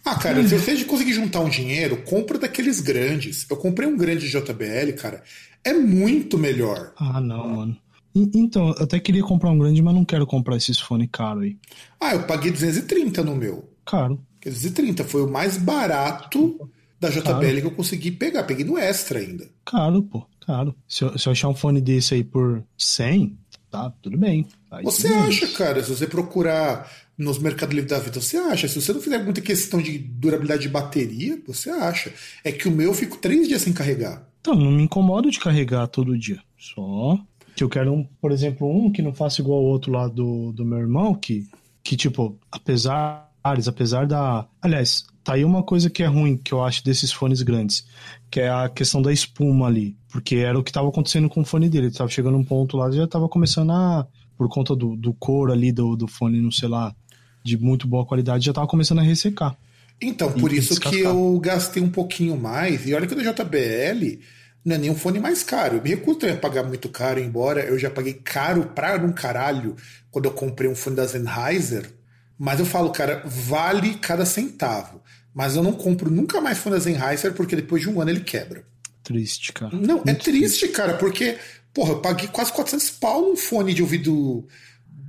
Ah, 0.03 0.15
cara, 0.15 0.45
se 0.47 0.57
você 0.57 0.83
conseguir 0.85 1.13
juntar 1.13 1.41
um 1.41 1.49
dinheiro, 1.49 1.97
compra 1.97 2.39
daqueles 2.39 2.79
grandes. 2.79 3.45
Eu 3.49 3.57
comprei 3.57 3.87
um 3.87 3.95
grande 3.95 4.29
JBL, 4.29 4.93
cara. 4.97 5.23
É 5.63 5.73
muito 5.73 6.37
melhor. 6.37 6.91
Ah, 6.97 7.21
não, 7.21 7.47
mano. 7.47 7.77
Então, 8.13 8.69
eu 8.69 8.83
até 8.83 8.99
queria 8.99 9.23
comprar 9.23 9.51
um 9.51 9.57
grande, 9.57 9.81
mas 9.81 9.93
não 9.93 10.03
quero 10.03 10.25
comprar 10.25 10.57
esses 10.57 10.79
fones 10.79 11.07
caros 11.11 11.43
aí. 11.43 11.57
Ah, 11.99 12.15
eu 12.15 12.23
paguei 12.23 12.51
230 12.51 13.23
no 13.23 13.35
meu. 13.35 13.69
Caro. 13.85 14.19
530 14.41 15.03
foi 15.03 15.21
o 15.21 15.29
mais 15.29 15.55
barato 15.55 16.69
da 16.99 17.09
JBL 17.09 17.23
caro. 17.23 17.61
que 17.61 17.67
eu 17.67 17.71
consegui 17.71 18.11
pegar. 18.11 18.43
Peguei 18.43 18.65
no 18.65 18.77
extra 18.77 19.19
ainda. 19.19 19.47
Caro, 19.63 20.01
pô, 20.03 20.25
caro. 20.45 20.75
Se 20.87 21.03
eu, 21.03 21.17
se 21.17 21.27
eu 21.27 21.31
achar 21.31 21.49
um 21.49 21.55
fone 21.55 21.81
desse 21.81 22.13
aí 22.13 22.23
por 22.23 22.63
100, 22.77 23.37
tá, 23.69 23.91
tudo 24.01 24.17
bem. 24.17 24.47
Aí 24.69 24.83
você 24.83 25.07
acha, 25.07 25.47
cara, 25.49 25.83
se 25.83 25.89
você 25.89 26.07
procurar 26.07 26.91
nos 27.17 27.37
Mercado 27.37 27.73
Livre 27.73 27.89
da 27.89 27.99
vida, 27.99 28.19
você 28.19 28.37
acha. 28.37 28.67
Se 28.67 28.81
você 28.81 28.93
não 28.93 29.01
fizer 29.01 29.23
muita 29.23 29.41
questão 29.41 29.81
de 29.81 29.97
durabilidade 29.97 30.63
de 30.63 30.69
bateria, 30.69 31.39
você 31.45 31.69
acha. 31.69 32.11
É 32.43 32.51
que 32.51 32.67
o 32.67 32.71
meu 32.71 32.89
eu 32.89 32.93
fico 32.93 33.17
três 33.17 33.47
dias 33.47 33.61
sem 33.61 33.73
carregar. 33.73 34.27
Então, 34.41 34.55
não 34.55 34.71
me 34.71 34.83
incomodo 34.83 35.29
de 35.29 35.39
carregar 35.39 35.87
todo 35.87 36.17
dia. 36.17 36.41
Só 36.57 37.19
que 37.55 37.63
eu 37.63 37.69
quero, 37.69 37.93
um, 37.93 38.03
por 38.19 38.31
exemplo, 38.31 38.67
um 38.67 38.91
que 38.91 39.01
não 39.01 39.13
faça 39.13 39.41
igual 39.41 39.59
o 39.59 39.65
outro 39.65 39.91
lá 39.91 40.07
do, 40.07 40.51
do 40.51 40.65
meu 40.65 40.79
irmão, 40.79 41.13
que, 41.13 41.47
que 41.83 41.95
tipo, 41.95 42.37
apesar 42.51 43.31
apesar 43.43 44.05
da. 44.05 44.47
Aliás, 44.61 45.05
tá 45.23 45.33
aí 45.33 45.43
uma 45.43 45.63
coisa 45.63 45.89
que 45.89 46.03
é 46.03 46.05
ruim 46.05 46.37
que 46.37 46.53
eu 46.53 46.63
acho 46.63 46.83
desses 46.83 47.11
fones 47.11 47.41
grandes, 47.41 47.85
que 48.31 48.39
é 48.39 48.49
a 48.49 48.69
questão 48.69 49.01
da 49.01 49.11
espuma 49.11 49.67
ali. 49.67 49.95
Porque 50.09 50.37
era 50.37 50.57
o 50.57 50.63
que 50.63 50.69
estava 50.69 50.87
acontecendo 50.87 51.29
com 51.29 51.41
o 51.41 51.45
fone 51.45 51.69
dele. 51.69 51.87
Ele 51.87 51.93
tava 51.93 52.09
chegando 52.09 52.37
um 52.37 52.43
ponto 52.43 52.77
lá, 52.77 52.89
já 52.89 53.03
estava 53.03 53.27
começando 53.27 53.71
a. 53.71 54.07
Por 54.37 54.49
conta 54.49 54.75
do, 54.75 54.95
do 54.95 55.13
couro 55.13 55.51
ali 55.51 55.71
do, 55.71 55.95
do 55.95 56.07
fone, 56.07 56.41
não 56.41 56.49
sei 56.49 56.67
lá, 56.67 56.95
de 57.43 57.59
muito 57.59 57.87
boa 57.87 58.03
qualidade, 58.03 58.45
já 58.45 58.51
estava 58.51 58.65
começando 58.65 58.97
a 58.97 59.03
ressecar. 59.03 59.55
Então, 60.01 60.31
por 60.31 60.51
isso 60.51 60.79
que 60.79 61.01
eu 61.01 61.39
gastei 61.39 61.83
um 61.83 61.91
pouquinho 61.91 62.35
mais. 62.35 62.87
E 62.87 62.93
olha 62.95 63.05
que 63.05 63.13
o 63.13 63.21
JBL 63.21 64.19
não 64.65 64.75
é 64.75 64.79
nem 64.79 64.89
um 64.89 64.95
fone 64.95 65.19
mais 65.19 65.43
caro. 65.43 65.75
Eu 65.75 65.83
me 65.83 65.89
recuso 65.89 66.25
a 66.25 66.35
pagar 66.35 66.63
muito 66.63 66.89
caro, 66.89 67.19
embora 67.19 67.61
eu 67.61 67.77
já 67.77 67.91
paguei 67.91 68.13
caro 68.13 68.71
pra 68.73 68.95
um 68.95 69.11
caralho 69.11 69.75
quando 70.09 70.25
eu 70.25 70.31
comprei 70.31 70.67
um 70.67 70.75
fone 70.75 70.95
da 70.95 71.07
Sennheiser 71.07 72.01
mas 72.43 72.59
eu 72.59 72.65
falo, 72.65 72.89
cara, 72.89 73.21
vale 73.23 73.93
cada 73.99 74.25
centavo. 74.25 74.99
Mas 75.33 75.55
eu 75.55 75.63
não 75.63 75.73
compro 75.73 76.11
nunca 76.11 76.41
mais 76.41 76.57
fone 76.57 76.75
da 76.75 76.81
Sennheiser 76.81 77.33
porque 77.33 77.55
depois 77.55 77.81
de 77.81 77.89
um 77.89 78.01
ano 78.01 78.11
ele 78.11 78.21
quebra. 78.21 78.65
Triste, 79.03 79.53
cara. 79.53 79.75
Não, 79.75 79.95
é 79.99 80.05
Muito 80.05 80.09
é 80.09 80.13
triste, 80.13 80.59
triste, 80.59 80.67
cara, 80.69 80.95
porque, 80.95 81.37
porra, 81.73 81.91
eu 81.93 81.99
paguei 81.99 82.27
quase 82.27 82.51
400 82.51 82.91
pau 82.91 83.21
num 83.21 83.35
fone 83.35 83.73
de 83.73 83.81
ouvido 83.81 84.45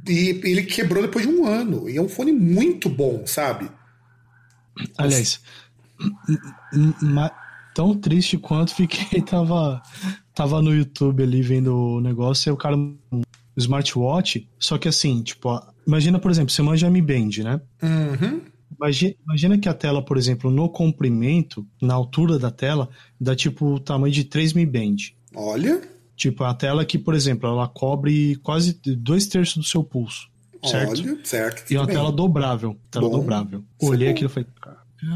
e 0.08 0.40
ele 0.44 0.62
quebrou 0.62 1.02
depois 1.02 1.26
de 1.26 1.32
um 1.32 1.46
ano. 1.46 1.88
E 1.88 1.96
é 1.96 2.02
um 2.02 2.08
fone 2.08 2.32
muito 2.32 2.88
bom, 2.88 3.26
sabe? 3.26 3.70
Aliás, 4.96 5.40
tão 7.74 7.94
triste 7.96 8.38
quanto 8.38 8.74
fiquei, 8.74 9.20
tava, 9.22 9.82
tava 10.34 10.62
no 10.62 10.74
YouTube 10.74 11.22
ali 11.22 11.42
vendo 11.42 11.76
o 11.76 12.00
negócio 12.00 12.50
e 12.50 12.52
o 12.52 12.56
cara 12.56 12.76
um 12.76 13.22
smartwatch, 13.56 14.48
só 14.58 14.78
que 14.78 14.88
assim, 14.88 15.22
tipo, 15.22 15.50
Imagina, 15.86 16.18
por 16.18 16.30
exemplo, 16.30 16.52
você 16.52 16.62
manja 16.62 16.90
Mi 16.90 17.02
Band, 17.02 17.30
né? 17.42 17.60
Uhum. 17.82 18.40
Imagina, 18.82 19.14
imagina, 19.24 19.58
que 19.58 19.68
a 19.68 19.74
tela, 19.74 20.04
por 20.04 20.16
exemplo, 20.16 20.50
no 20.50 20.68
comprimento, 20.68 21.64
na 21.80 21.94
altura 21.94 22.36
da 22.36 22.50
tela, 22.50 22.88
dá 23.20 23.36
tipo 23.36 23.74
o 23.74 23.80
tamanho 23.80 24.12
de 24.12 24.24
3 24.24 24.54
Mi 24.54 24.66
Band. 24.66 24.96
Olha. 25.34 25.80
Tipo, 26.16 26.42
a 26.42 26.52
tela 26.52 26.84
que, 26.84 26.98
por 26.98 27.14
exemplo, 27.14 27.48
ela 27.48 27.68
cobre 27.68 28.34
quase 28.42 28.80
dois 28.84 29.26
terços 29.28 29.56
do 29.56 29.64
seu 29.64 29.84
pulso. 29.84 30.28
certo? 30.64 31.00
Olha, 31.00 31.18
certo. 31.24 31.72
E 31.72 31.76
uma 31.76 31.86
tudo 31.86 31.94
tela 31.94 32.08
bem. 32.08 32.16
dobrável. 32.16 32.76
Tela 32.90 33.08
Bom. 33.08 33.18
dobrável. 33.18 33.64
É 33.80 33.86
Olhei 33.86 34.08
aquilo 34.08 34.28
e 34.28 34.32
falei, 34.32 34.48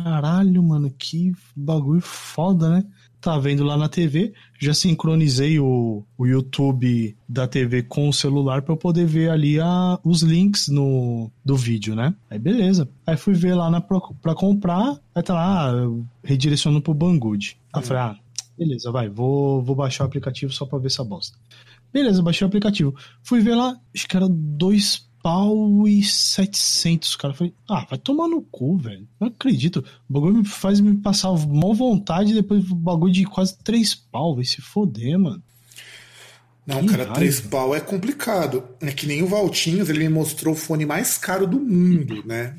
caralho, 0.05 0.63
mano, 0.63 0.89
que 0.97 1.33
bagulho 1.55 2.01
foda, 2.01 2.69
né? 2.69 2.85
Tá 3.27 3.37
vendo 3.39 3.65
lá 3.65 3.77
na 3.77 3.89
TV, 3.89 4.33
já 4.57 4.73
sincronizei 4.73 5.59
o, 5.59 6.05
o 6.17 6.27
YouTube 6.29 7.17
da 7.29 7.49
TV 7.49 7.83
com 7.83 8.09
o 8.09 8.13
celular 8.13 8.63
pra 8.63 8.73
eu 8.73 8.77
poder 8.77 9.05
ver 9.05 9.31
ali 9.31 9.59
a, 9.59 9.99
os 10.05 10.23
links 10.23 10.69
no, 10.69 11.29
do 11.45 11.57
vídeo, 11.57 11.97
né? 11.97 12.15
Aí 12.31 12.39
beleza. 12.39 12.89
Aí 13.05 13.17
fui 13.17 13.35
ver 13.35 13.57
lá 13.57 13.81
pra 13.81 14.33
comprar, 14.33 15.01
aí 15.13 15.25
tá 15.25 15.35
lá, 15.35 15.73
ah, 15.73 15.75
redirecionando 16.23 16.81
pro 16.81 16.95
Banggood. 16.95 17.59
Aí 17.73 17.83
falei, 17.83 18.03
ah, 18.05 18.17
beleza, 18.57 18.93
vai, 18.93 19.09
vou, 19.09 19.61
vou 19.61 19.75
baixar 19.75 20.05
o 20.05 20.07
aplicativo 20.07 20.53
só 20.53 20.65
pra 20.65 20.79
ver 20.79 20.87
essa 20.87 21.03
bosta. 21.03 21.37
Beleza, 21.93 22.23
baixei 22.23 22.45
o 22.45 22.49
aplicativo. 22.49 22.95
Fui 23.25 23.41
ver 23.41 23.57
lá, 23.57 23.77
acho 23.93 24.07
que 24.07 24.17
era 24.17 24.29
dois 24.31 25.05
pau 25.27 25.89
e 25.89 26.05
700, 26.05 27.17
cara. 27.17 27.35
Falei, 27.35 27.53
ah, 27.69 27.85
vai 27.91 27.99
tomar 27.99 28.29
no 28.29 28.41
cu, 28.41 28.79
velho. 28.79 29.09
Não 29.19 29.27
acredito. 29.27 29.85
O 30.09 30.13
bagulho 30.13 30.37
me 30.37 30.45
faz 30.45 30.79
me 30.79 30.97
passar 30.99 31.33
mó 31.33 31.73
vontade 31.73 32.33
depois 32.33 32.71
o 32.71 32.77
bagulho 32.77 33.13
de 33.13 33.25
quase 33.25 33.59
três 33.59 33.93
pau. 33.93 34.37
Vai 34.37 34.45
se 34.45 34.61
foder, 34.61 35.19
mano. 35.19 35.43
Não, 36.65 36.81
Que 36.81 36.87
cara, 36.87 36.99
raiva. 37.03 37.15
três 37.15 37.41
pau 37.41 37.75
é 37.75 37.81
complicado. 37.81 38.63
É 38.81 38.93
que 38.93 39.05
nem 39.05 39.21
o 39.21 39.27
Valtinhos, 39.27 39.89
ele 39.89 39.99
me 39.99 40.09
mostrou 40.09 40.55
o 40.55 40.57
fone 40.57 40.87
mais 40.87 41.19
caro 41.19 41.45
do 41.45 41.59
mundo, 41.59 42.23
né? 42.25 42.55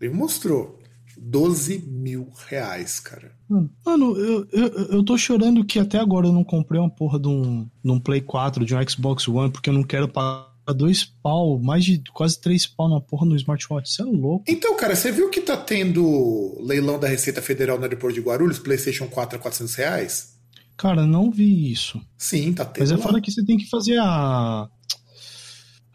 Ele 0.00 0.12
me 0.12 0.16
mostrou. 0.16 0.78
12 1.18 1.78
mil 1.88 2.30
reais, 2.46 3.00
cara. 3.00 3.32
Mano, 3.48 3.70
Mano, 3.84 4.16
eu, 4.16 4.46
eu, 4.52 4.68
eu 4.92 5.04
tô 5.04 5.18
chorando 5.18 5.64
que 5.64 5.80
até 5.80 5.98
agora 5.98 6.28
eu 6.28 6.32
não 6.32 6.44
comprei 6.44 6.78
uma 6.80 6.90
porra 6.90 7.18
de 7.18 7.26
um, 7.26 7.66
de 7.84 7.90
um 7.90 7.98
Play 7.98 8.20
4, 8.20 8.64
de 8.64 8.76
um 8.76 8.88
Xbox 8.88 9.26
One, 9.26 9.50
porque 9.50 9.70
eu 9.70 9.74
não 9.74 9.82
quero 9.82 10.06
pagar 10.06 10.55
dois 10.72 11.04
pau, 11.04 11.58
mais 11.58 11.84
de 11.84 12.02
quase 12.12 12.40
três 12.40 12.66
pau 12.66 12.88
na 12.88 13.00
porra 13.00 13.24
no 13.26 13.36
smartwatch. 13.36 13.92
Você 13.92 14.02
é 14.02 14.04
louco. 14.04 14.44
Então, 14.48 14.76
cara, 14.76 14.94
você 14.96 15.10
viu 15.12 15.30
que 15.30 15.40
tá 15.40 15.56
tendo 15.56 16.56
leilão 16.64 16.98
da 16.98 17.08
Receita 17.08 17.40
Federal 17.42 17.76
no 17.78 17.84
aeroporto 17.84 18.14
de 18.14 18.20
Guarulhos, 18.20 18.58
PlayStation 18.58 19.06
4 19.06 19.38
a 19.38 19.40
400 19.40 19.74
reais? 19.74 20.36
Cara, 20.76 21.06
não 21.06 21.30
vi 21.30 21.70
isso. 21.72 22.00
Sim, 22.18 22.52
tá 22.52 22.64
tendo. 22.64 22.80
Mas 22.82 22.90
é 22.92 22.98
foda 22.98 23.20
que 23.20 23.30
você 23.30 23.44
tem 23.44 23.56
que 23.56 23.68
fazer 23.70 23.98
a. 23.98 24.68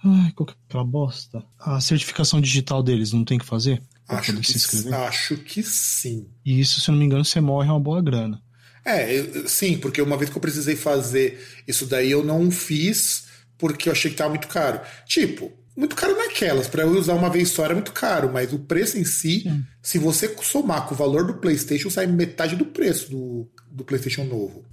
Ai, 0.03 0.31
qual 0.35 0.47
que 0.47 0.53
é 0.53 0.55
aquela 0.67 0.83
bosta? 0.83 1.43
A 1.59 1.79
certificação 1.79 2.41
digital 2.41 2.81
deles, 2.81 3.13
não 3.13 3.23
tem 3.23 3.37
que 3.37 3.45
fazer? 3.45 3.81
Acho 4.07 4.35
que, 4.37 4.59
se 4.59 4.93
acho 4.93 5.37
que 5.37 5.61
sim. 5.63 6.27
E 6.43 6.59
isso, 6.59 6.81
se 6.81 6.89
eu 6.89 6.93
não 6.93 6.99
me 6.99 7.05
engano, 7.05 7.23
você 7.23 7.39
morre 7.39 7.69
uma 7.69 7.79
boa 7.79 8.01
grana. 8.01 8.41
É, 8.83 9.13
eu- 9.17 9.47
sim, 9.47 9.77
porque 9.77 10.01
uma 10.01 10.17
vez 10.17 10.29
que 10.29 10.35
eu 10.35 10.41
precisei 10.41 10.75
fazer 10.75 11.39
isso 11.67 11.85
daí, 11.85 12.09
eu 12.11 12.23
não 12.25 12.49
fiz 12.49 13.25
porque 13.61 13.87
eu 13.87 13.93
achei 13.93 14.09
que 14.09 14.17
tava 14.17 14.31
muito 14.31 14.47
caro. 14.47 14.81
Tipo, 15.05 15.53
muito 15.77 15.95
caro 15.95 16.17
naquelas, 16.17 16.67
pra 16.67 16.81
eu 16.81 16.89
usar 16.89 17.13
uma 17.13 17.29
vez 17.29 17.49
só 17.49 17.63
era 17.63 17.75
muito 17.75 17.93
caro, 17.93 18.31
mas 18.33 18.51
o 18.51 18.57
preço 18.57 18.97
em 18.97 19.05
si, 19.05 19.41
Sim. 19.41 19.63
se 19.81 19.99
você 19.99 20.35
somar 20.41 20.87
com 20.87 20.95
o 20.95 20.97
valor 20.97 21.25
do 21.25 21.35
PlayStation, 21.35 21.91
sai 21.91 22.07
metade 22.07 22.55
do 22.55 22.65
preço 22.65 23.11
do, 23.11 23.47
do 23.69 23.85
PlayStation 23.85 24.23
novo. 24.23 24.65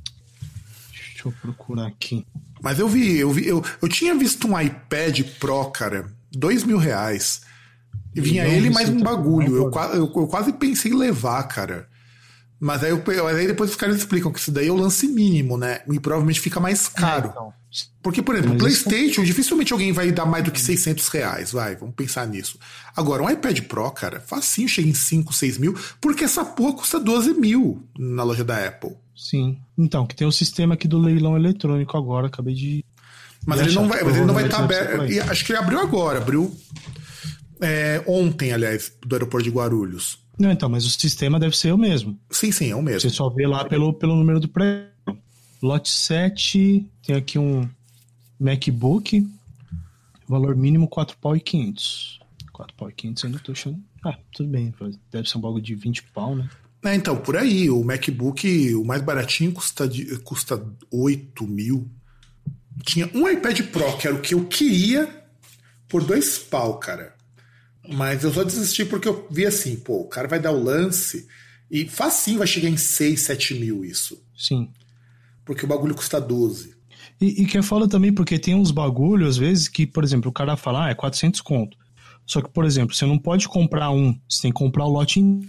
Deixa 0.91 1.29
eu 1.29 1.33
procurar 1.33 1.87
aqui. 1.87 2.27
Mas 2.63 2.79
eu 2.79 2.89
vi, 2.89 3.19
eu 3.19 3.31
vi, 3.31 3.47
eu, 3.47 3.63
eu 3.83 3.89
tinha 3.89 4.15
visto 4.15 4.49
um 4.49 4.59
iPad 4.59 5.21
Pro, 5.39 5.67
cara, 5.67 6.11
dois 6.33 6.65
mil 6.65 6.79
reais. 6.79 7.43
E 8.17 8.21
vinha 8.23 8.49
ele 8.49 8.71
mais 8.71 8.89
um 8.89 9.01
bagulho. 9.01 9.55
Eu, 9.55 9.71
eu, 9.95 10.13
eu 10.17 10.27
quase 10.27 10.53
pensei 10.55 10.91
em 10.91 10.97
levar, 10.97 11.43
cara. 11.45 11.87
Mas 12.61 12.83
aí, 12.83 12.91
eu, 12.91 13.03
mas 13.07 13.37
aí 13.37 13.47
depois 13.47 13.71
os 13.71 13.77
caras 13.77 13.97
explicam 13.97 14.33
que 14.33 14.41
isso 14.41 14.51
daí 14.51 14.67
é 14.67 14.71
o 14.73 14.77
lance 14.77 15.07
mínimo, 15.07 15.57
né? 15.57 15.81
E 15.91 16.01
provavelmente 16.01 16.41
fica 16.41 16.59
mais 16.59 16.89
caro. 16.89 17.29
É, 17.29 17.31
então. 17.31 17.53
Porque, 18.03 18.23
por 18.23 18.35
exemplo, 18.35 18.57
Mas 18.61 18.73
isso- 18.73 18.85
PlayStation, 18.85 19.23
dificilmente 19.23 19.73
alguém 19.73 19.93
vai 19.93 20.11
dar 20.11 20.25
mais 20.27 20.43
do 20.43 20.51
que 20.51 20.61
600 20.61 21.07
reais, 21.09 21.53
vai, 21.53 21.77
vamos 21.77 21.95
pensar 21.95 22.27
nisso. 22.27 22.59
Agora, 22.97 23.23
um 23.23 23.31
iPad 23.31 23.61
Pro, 23.63 23.91
cara, 23.91 24.21
facinho, 24.21 24.69
chega 24.69 24.89
em 24.89 24.95
5, 24.95 25.33
6 25.33 25.59
mil, 25.59 25.77
porque 26.01 26.25
essa 26.25 26.45
porra 26.45 26.73
custa 26.79 26.99
12 26.99 27.35
mil 27.35 27.87
na 27.99 28.23
loja 28.25 28.43
da 28.43 28.67
Apple. 28.67 28.97
Sim. 29.15 29.59
Então, 29.77 30.07
que 30.07 30.17
tem 30.17 30.27
o 30.27 30.33
sistema 30.33 30.75
aqui 30.75 30.89
do 30.89 30.99
leilão 30.99 31.37
eletrônico 31.37 31.97
agora, 31.97 32.27
acabei 32.29 32.55
de. 32.55 32.85
Mas 33.47 33.61
ele 33.61 33.73
não 33.75 33.87
vai, 33.87 34.03
mas 34.03 34.17
ele 34.17 34.25
não 34.25 34.35
vai 34.35 34.47
estar 34.47 34.67
deve 34.67 34.95
aberto. 34.95 35.13
e 35.13 35.21
Acho 35.21 35.45
que 35.45 35.53
ele 35.53 35.59
abriu 35.59 35.79
agora, 35.79 36.19
abriu 36.19 36.57
é, 37.61 38.03
ontem, 38.07 38.53
aliás, 38.53 38.93
do 39.05 39.15
aeroporto 39.15 39.45
de 39.45 39.51
Guarulhos. 39.55 40.19
Não, 40.39 40.51
então, 40.53 40.69
mas 40.69 40.85
o 40.87 40.91
sistema 40.91 41.39
deve 41.41 41.57
ser 41.57 41.73
o 41.73 41.79
mesmo. 41.79 42.19
Sim, 42.31 42.53
sim, 42.53 42.71
é 42.71 42.77
o 42.77 42.83
mesmo. 42.83 43.01
Você 43.01 43.11
só 43.11 43.29
vê 43.29 43.47
lá 43.47 43.65
pelo, 43.65 43.93
pelo 43.93 44.15
número 44.17 44.39
do 44.39 44.49
pré. 44.49 44.89
Lote 45.61 45.89
7, 45.91 46.87
tem 47.05 47.17
aqui 47.17 47.37
um 47.39 47.69
MacBook, 48.39 49.29
valor 50.29 50.55
mínimo 50.55 50.87
4 50.87 51.17
pau 51.21 51.35
e 51.37 51.41
500. 51.41 52.21
4 52.53 52.75
pau 52.77 52.89
e 52.89 52.93
500 52.93 53.25
ainda 53.25 53.39
tô 53.41 53.51
achando. 53.53 53.83
Ah, 54.05 54.17
tudo 54.33 54.49
bem, 54.49 54.73
deve 55.11 55.29
ser 55.29 55.39
um 55.39 55.41
bagulho 55.41 55.63
de 55.63 55.75
20 55.75 56.05
pau, 56.15 56.37
né? 56.37 56.49
É, 56.85 56.95
então, 56.95 57.17
por 57.17 57.37
aí, 57.37 57.69
o 57.69 57.83
MacBook, 57.83 58.73
o 58.77 58.85
mais 58.85 59.03
baratinho, 59.03 59.51
custa, 59.53 59.89
de- 59.89 60.17
custa 60.21 60.65
8 60.93 61.45
mil. 61.45 61.91
Tinha 62.85 63.11
um 63.13 63.29
iPad 63.29 63.61
Pro, 63.73 63.97
que 63.99 64.07
era 64.07 64.15
o 64.17 64.21
que 64.21 64.35
eu 64.35 64.45
queria, 64.47 65.25
por 65.89 66.05
dois 66.05 66.39
pau, 66.39 66.79
cara. 66.79 67.17
Mas 67.91 68.23
eu 68.23 68.33
só 68.33 68.45
desisti 68.45 68.85
porque 68.85 69.09
eu 69.09 69.27
vi 69.31 69.47
assim, 69.47 69.77
pô, 69.77 70.01
o 70.01 70.09
cara 70.09 70.29
vai 70.29 70.39
dar 70.39 70.53
o 70.53 70.63
lance 70.63 71.27
e 71.71 71.89
facinho 71.89 72.39
vai 72.39 72.47
chegar 72.47 72.69
em 72.69 72.77
6, 72.77 73.21
7 73.21 73.55
mil 73.55 73.85
isso. 73.85 74.23
Sim. 74.37 74.69
Porque 75.45 75.65
o 75.65 75.69
bagulho 75.69 75.95
custa 75.95 76.21
12. 76.21 76.75
E, 77.21 77.43
e 77.43 77.47
que 77.47 77.59
é 77.59 77.63
foda 77.63 77.89
também, 77.89 78.13
porque 78.13 78.39
tem 78.39 78.55
uns 78.55 78.71
bagulho, 78.71 79.27
às 79.27 79.37
vezes, 79.37 79.69
que, 79.69 79.87
por 79.87 80.05
exemplo, 80.05 80.31
o 80.31 80.33
cara 80.33 80.57
fala, 80.57 80.87
ah, 80.87 80.91
é 80.91 80.95
400 80.95 81.41
conto. 81.41 81.77
Só 82.27 82.43
que, 82.43 82.51
por 82.51 82.65
exemplo, 82.65 82.95
você 82.95 83.07
não 83.07 83.19
pode 83.19 83.49
comprar 83.49 83.91
um, 83.91 84.19
você 84.29 84.43
tem 84.43 84.53
que 84.53 84.59
comprar 84.59 84.85
o 84.85 84.91
lote 84.91 85.19
em... 85.19 85.41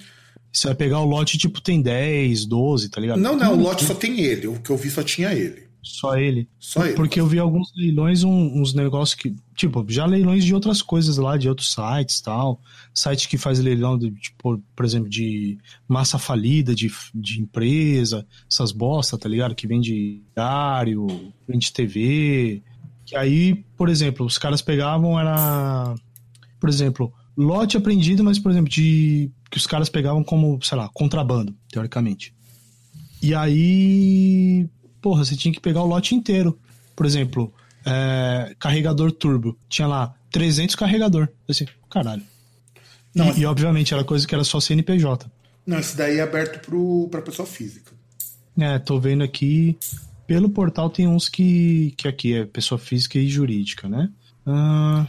Você 0.51 0.67
vai 0.67 0.75
pegar 0.75 0.99
o 0.99 1.05
lote, 1.05 1.37
tipo, 1.37 1.61
tem 1.61 1.79
10, 1.79 2.45
12, 2.45 2.89
tá 2.89 2.99
ligado? 2.99 3.19
Não, 3.19 3.35
não, 3.35 3.53
o 3.53 3.61
lote 3.61 3.85
só 3.85 3.93
tem 3.93 4.19
ele. 4.21 4.47
O 4.47 4.59
que 4.59 4.71
eu 4.71 4.77
vi 4.77 4.89
só 4.89 5.03
tinha 5.03 5.31
ele. 5.31 5.68
Só 5.81 6.17
ele. 6.17 6.47
Só 6.59 6.85
ele. 6.85 6.95
Porque 6.95 7.19
eu 7.19 7.25
vi 7.27 7.39
alguns 7.39 7.71
leilões, 7.75 8.23
um- 8.23 8.61
uns 8.61 8.73
negócios 8.73 9.15
que. 9.19 9.33
Tipo, 9.55 9.85
já 9.89 10.05
leilões 10.05 10.43
de 10.45 10.53
outras 10.53 10.81
coisas 10.81 11.17
lá, 11.17 11.37
de 11.37 11.47
outros 11.49 11.73
sites 11.73 12.21
tal. 12.21 12.61
Site 12.93 13.27
que 13.29 13.37
faz 13.37 13.59
leilão, 13.59 13.97
de, 13.97 14.11
tipo, 14.11 14.61
por 14.75 14.85
exemplo, 14.85 15.09
de 15.09 15.57
massa 15.87 16.17
falida 16.19 16.73
de, 16.75 16.91
de 17.15 17.41
empresa, 17.41 18.25
essas 18.49 18.71
bosta, 18.71 19.17
tá 19.17 19.27
ligado? 19.27 19.55
Que 19.55 19.67
vende 19.67 20.21
diário, 20.35 21.07
vende 21.47 21.71
TV. 21.73 22.61
Que 23.05 23.15
aí, 23.15 23.55
por 23.75 23.89
exemplo, 23.89 24.25
os 24.25 24.37
caras 24.37 24.61
pegavam, 24.61 25.19
era. 25.19 25.95
Por 26.59 26.69
exemplo, 26.69 27.11
lote 27.35 27.77
apreendido, 27.77 28.23
mas, 28.23 28.37
por 28.37 28.51
exemplo, 28.51 28.69
de. 28.69 29.31
Que 29.49 29.57
os 29.57 29.65
caras 29.65 29.89
pegavam 29.89 30.23
como, 30.23 30.59
sei 30.61 30.77
lá, 30.77 30.89
contrabando, 30.93 31.55
teoricamente. 31.71 32.33
E 33.21 33.33
aí, 33.33 34.69
porra, 35.01 35.25
você 35.25 35.35
tinha 35.35 35.53
que 35.53 35.59
pegar 35.59 35.81
o 35.81 35.87
lote 35.87 36.15
inteiro. 36.15 36.57
Por 36.95 37.05
exemplo, 37.05 37.53
é, 37.85 38.55
carregador 38.59 39.11
turbo. 39.11 39.57
Tinha 39.67 39.87
lá 39.87 40.13
300 40.31 40.75
carregador. 40.75 41.29
Assim, 41.47 41.65
caralho. 41.89 42.23
Não, 43.13 43.33
e, 43.33 43.41
e, 43.41 43.45
obviamente 43.45 43.93
era 43.93 44.03
coisa 44.03 44.27
que 44.27 44.35
era 44.35 44.43
só 44.43 44.59
CNPJ. 44.59 45.29
Não, 45.65 45.79
esse 45.79 45.95
daí 45.95 46.17
é 46.17 46.21
aberto 46.21 46.59
pro, 46.59 47.07
pra 47.09 47.21
pessoa 47.21 47.45
física. 47.45 47.91
É, 48.57 48.77
tô 48.79 48.99
vendo 48.99 49.23
aqui. 49.23 49.77
Pelo 50.27 50.49
portal 50.49 50.89
tem 50.89 51.07
uns 51.07 51.27
que, 51.27 51.93
que 51.97 52.07
aqui 52.07 52.35
é 52.35 52.45
pessoa 52.45 52.77
física 52.77 53.17
e 53.17 53.27
jurídica, 53.27 53.89
né? 53.89 54.09
Ah, 54.45 55.07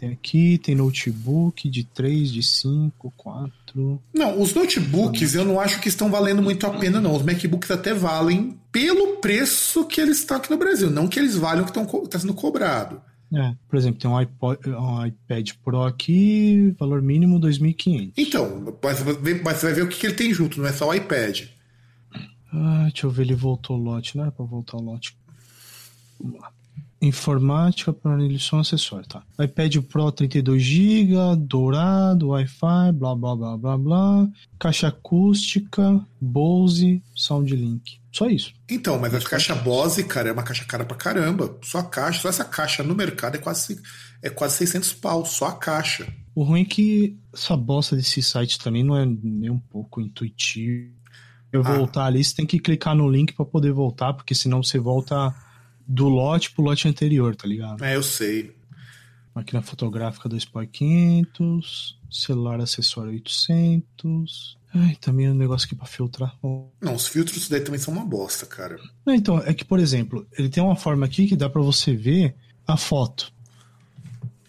tem 0.00 0.12
aqui, 0.12 0.56
tem 0.56 0.74
notebook 0.74 1.68
de 1.68 1.84
3, 1.84 2.32
de 2.32 2.42
5, 2.42 3.12
4. 3.14 4.02
Não, 4.14 4.40
os 4.40 4.54
notebooks 4.54 5.34
eu 5.34 5.44
não 5.44 5.60
acho 5.60 5.78
que 5.78 5.88
estão 5.88 6.10
valendo 6.10 6.40
muito 6.40 6.66
a 6.66 6.70
pena, 6.70 7.02
não. 7.02 7.14
Os 7.14 7.22
MacBooks 7.22 7.70
até 7.70 7.92
valem 7.92 8.58
pelo 8.72 9.18
preço 9.18 9.84
que 9.84 10.00
eles 10.00 10.20
estão 10.20 10.38
aqui 10.38 10.50
no 10.50 10.56
Brasil, 10.56 10.90
não 10.90 11.06
que 11.06 11.18
eles 11.18 11.36
valham 11.36 11.64
o 11.64 11.70
que 11.70 11.96
está 12.04 12.18
sendo 12.18 12.32
cobrado. 12.32 13.02
É, 13.32 13.54
por 13.68 13.76
exemplo, 13.76 14.00
tem 14.00 14.10
um, 14.10 14.16
iPod, 14.16 14.58
um 14.70 15.06
iPad 15.06 15.50
Pro 15.62 15.82
aqui, 15.82 16.74
valor 16.78 17.02
mínimo 17.02 17.38
2.500. 17.38 18.14
Então, 18.16 18.74
mas 18.82 18.98
você 19.60 19.66
vai 19.66 19.74
ver 19.74 19.82
o 19.82 19.88
que, 19.88 20.00
que 20.00 20.06
ele 20.06 20.14
tem 20.14 20.32
junto, 20.32 20.58
não 20.58 20.66
é 20.66 20.72
só 20.72 20.88
o 20.88 20.94
iPad. 20.94 21.42
Ah, 22.52 22.88
deixa 22.90 23.06
eu 23.06 23.10
ver, 23.10 23.22
ele 23.22 23.34
voltou 23.34 23.76
o 23.76 23.82
lote, 23.82 24.16
não 24.16 24.24
era 24.24 24.32
pra 24.32 24.46
voltar 24.46 24.78
o 24.78 24.82
lote. 24.82 25.14
Vamos 26.18 26.40
lá. 26.40 26.50
Informática, 27.02 27.92
planilha 27.92 28.38
som, 28.38 28.58
acessório, 28.58 29.06
tá. 29.06 29.22
iPad 29.42 29.78
Pro 29.78 30.12
32GB, 30.12 31.34
dourado, 31.36 32.28
Wi-Fi, 32.28 32.92
blá 32.92 33.14
blá 33.14 33.34
blá 33.34 33.56
blá 33.56 33.78
blá. 33.78 34.28
Caixa 34.58 34.88
acústica, 34.88 36.04
Bose, 36.20 37.02
SoundLink. 37.14 37.98
Só 38.12 38.26
isso. 38.28 38.52
Então, 38.68 38.98
mas 38.98 39.14
a 39.14 39.20
caixa 39.20 39.54
Bose, 39.54 40.04
cara, 40.04 40.28
é 40.28 40.32
uma 40.32 40.42
caixa 40.42 40.64
cara 40.64 40.84
pra 40.84 40.96
caramba. 40.96 41.56
Só 41.62 41.78
a 41.78 41.84
caixa, 41.84 42.20
só 42.20 42.28
essa 42.28 42.44
caixa 42.44 42.82
no 42.82 42.94
mercado 42.94 43.36
é 43.36 43.38
quase, 43.38 43.80
é 44.22 44.28
quase 44.28 44.56
600 44.56 44.92
pau, 44.94 45.24
só 45.24 45.46
a 45.46 45.52
caixa. 45.56 46.06
O 46.34 46.42
ruim 46.42 46.62
é 46.62 46.64
que 46.64 47.16
essa 47.32 47.56
bosta 47.56 47.96
desse 47.96 48.22
site 48.22 48.58
também 48.58 48.82
não 48.84 48.96
é 48.96 49.06
nem 49.06 49.50
um 49.50 49.58
pouco 49.58 50.00
intuitivo. 50.00 50.90
Eu 51.52 51.62
Ah. 51.64 51.76
voltar 51.76 52.04
ali, 52.04 52.22
você 52.22 52.34
tem 52.34 52.46
que 52.46 52.58
clicar 52.58 52.94
no 52.94 53.08
link 53.08 53.32
para 53.32 53.44
poder 53.44 53.72
voltar, 53.72 54.12
porque 54.12 54.34
senão 54.34 54.62
você 54.62 54.78
volta 54.78 55.34
do 55.90 56.08
lote 56.08 56.52
pro 56.52 56.62
lote 56.62 56.86
anterior, 56.86 57.34
tá 57.34 57.48
ligado? 57.48 57.84
É, 57.84 57.96
eu 57.96 58.02
sei. 58.02 58.54
Máquina 59.34 59.60
fotográfica 59.60 60.28
2.500, 60.28 61.96
celular 62.08 62.60
acessório 62.60 63.10
800. 63.10 64.56
Ai, 64.72 64.96
também 65.00 65.28
um 65.28 65.34
negócio 65.34 65.66
aqui 65.66 65.74
pra 65.74 65.86
filtrar. 65.86 66.36
Não, 66.80 66.94
os 66.94 67.08
filtros 67.08 67.48
daí 67.48 67.60
também 67.60 67.80
são 67.80 67.92
uma 67.92 68.04
bosta, 68.04 68.46
cara. 68.46 68.78
Não, 69.04 69.12
então, 69.12 69.38
é 69.38 69.52
que, 69.52 69.64
por 69.64 69.80
exemplo, 69.80 70.24
ele 70.38 70.48
tem 70.48 70.62
uma 70.62 70.76
forma 70.76 71.04
aqui 71.04 71.26
que 71.26 71.34
dá 71.34 71.50
para 71.50 71.60
você 71.60 71.94
ver 71.94 72.36
a 72.66 72.76
foto. 72.76 73.32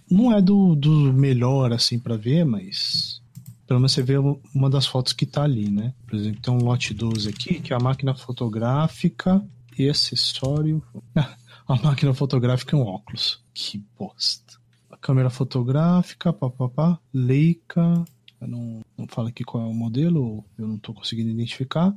Não 0.10 0.32
é 0.36 0.42
do, 0.42 0.76
do 0.76 1.12
melhor, 1.12 1.74
assim, 1.74 1.98
para 1.98 2.18
ver, 2.18 2.46
mas 2.46 3.20
pelo 3.66 3.80
menos 3.80 3.94
você 3.94 4.04
vê 4.04 4.16
uma 4.54 4.70
das 4.70 4.86
fotos 4.86 5.14
que 5.14 5.26
tá 5.26 5.44
ali, 5.44 5.72
né? 5.72 5.92
Por 6.06 6.16
exemplo, 6.20 6.42
tem 6.42 6.54
um 6.54 6.64
lote 6.64 6.94
12 6.94 7.30
aqui, 7.30 7.60
que 7.60 7.74
é 7.74 7.76
a 7.76 7.80
máquina 7.80 8.14
fotográfica 8.14 9.42
e 9.82 9.90
acessório. 9.90 10.84
a 11.16 11.76
máquina 11.76 12.14
fotográfica 12.14 12.76
é 12.76 12.80
um 12.80 12.84
óculos. 12.84 13.44
Que 13.54 13.84
bosta. 13.98 14.60
A 14.90 14.98
câmera 14.98 15.30
fotográfica, 15.30 16.32
papapá, 16.32 17.00
Leica. 17.14 18.04
Não, 18.40 18.82
não 18.98 19.08
fala 19.08 19.30
aqui 19.30 19.44
qual 19.44 19.64
é 19.64 19.68
o 19.68 19.74
modelo, 19.74 20.44
eu 20.58 20.68
não 20.68 20.78
tô 20.78 20.94
conseguindo 20.94 21.30
identificar. 21.30 21.94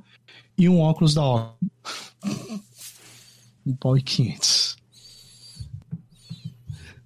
E 0.58 0.68
um 0.68 0.80
óculos 0.80 1.14
da 1.14 1.24
Oculus. 1.24 1.72
um 3.64 3.74
pau 3.74 3.96
e 3.96 4.02
500. 4.02 4.76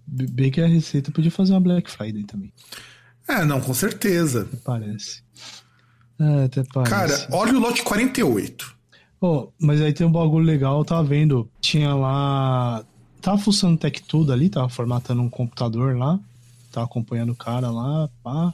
Bem 0.07 0.51
que 0.51 0.61
a 0.61 0.67
receita 0.67 1.13
podia 1.13 1.31
fazer 1.31 1.53
uma 1.53 1.61
Black 1.61 1.91
Friday 1.91 2.25
também. 2.25 2.53
É, 3.29 3.45
não, 3.45 3.61
com 3.61 3.75
certeza. 3.75 4.43
Até 4.43 4.57
parece. 4.57 5.23
É, 6.19 6.45
até 6.45 6.65
parece. 6.65 6.91
Cara, 6.91 7.29
olha 7.31 7.53
o 7.53 7.61
lote 7.61 7.83
48. 7.83 8.78
Oh, 9.21 9.49
mas 9.59 9.81
aí 9.81 9.93
tem 9.93 10.07
um 10.07 10.13
bagulho 10.13 10.45
legal, 10.45 10.85
tava 10.85 11.03
vendo. 11.03 11.49
Tinha 11.61 11.95
lá. 11.95 12.85
Tava 13.21 13.39
fuçando 13.39 13.79
Tech 13.79 14.03
Tudo 14.05 14.33
ali, 14.33 14.49
tava 14.49 14.69
formatando 14.69 15.23
um 15.23 15.29
computador 15.29 15.97
lá. 15.97 16.19
Tava 16.71 16.87
acompanhando 16.87 17.33
o 17.33 17.37
cara 17.37 17.71
lá, 17.71 18.09
pá. 18.23 18.53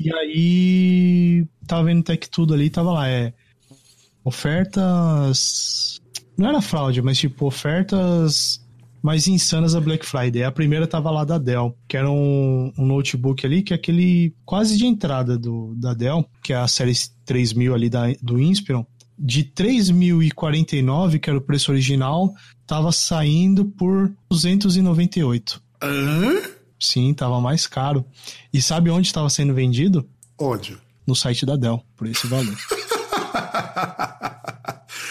E 0.00 0.12
aí. 0.14 1.46
Tava 1.66 1.84
vendo 1.84 2.04
Tech 2.04 2.28
Tudo 2.30 2.54
ali, 2.54 2.70
tava 2.70 2.92
lá, 2.92 3.08
é. 3.08 3.32
Ofertas. 4.24 6.00
Não 6.36 6.48
era 6.48 6.60
fraude, 6.60 7.02
mas 7.02 7.18
tipo, 7.18 7.46
ofertas 7.46 8.60
mais 9.02 9.26
insanas 9.26 9.72
da 9.72 9.80
Black 9.80 10.04
Friday. 10.04 10.44
A 10.44 10.52
primeira 10.52 10.86
tava 10.86 11.10
lá 11.10 11.24
da 11.24 11.38
Dell, 11.38 11.76
que 11.88 11.96
era 11.96 12.10
um, 12.10 12.72
um, 12.76 12.86
notebook 12.86 13.44
ali, 13.44 13.62
que 13.62 13.72
é 13.72 13.76
aquele 13.76 14.34
quase 14.44 14.76
de 14.76 14.86
entrada 14.86 15.38
do, 15.38 15.74
da 15.76 15.94
Dell, 15.94 16.28
que 16.42 16.52
é 16.52 16.56
a 16.56 16.68
série 16.68 16.92
3000 17.24 17.74
ali 17.74 17.88
da, 17.88 18.06
do 18.22 18.40
Inspiron. 18.40 18.86
De 19.18 19.42
3.049, 19.44 21.18
que 21.18 21.28
era 21.28 21.38
o 21.38 21.42
preço 21.42 21.72
original, 21.72 22.32
tava 22.66 22.92
saindo 22.92 23.64
por 23.64 24.12
298. 24.30 25.60
Hã? 25.82 26.42
Sim, 26.78 27.12
tava 27.12 27.40
mais 27.40 27.66
caro. 27.66 28.04
E 28.52 28.62
sabe 28.62 28.90
onde 28.90 29.08
estava 29.08 29.28
sendo 29.28 29.52
vendido? 29.54 30.08
Onde? 30.38 30.76
No 31.06 31.16
site 31.16 31.44
da 31.44 31.56
Dell, 31.56 31.82
por 31.96 32.06
esse 32.06 32.26
valor. 32.26 32.56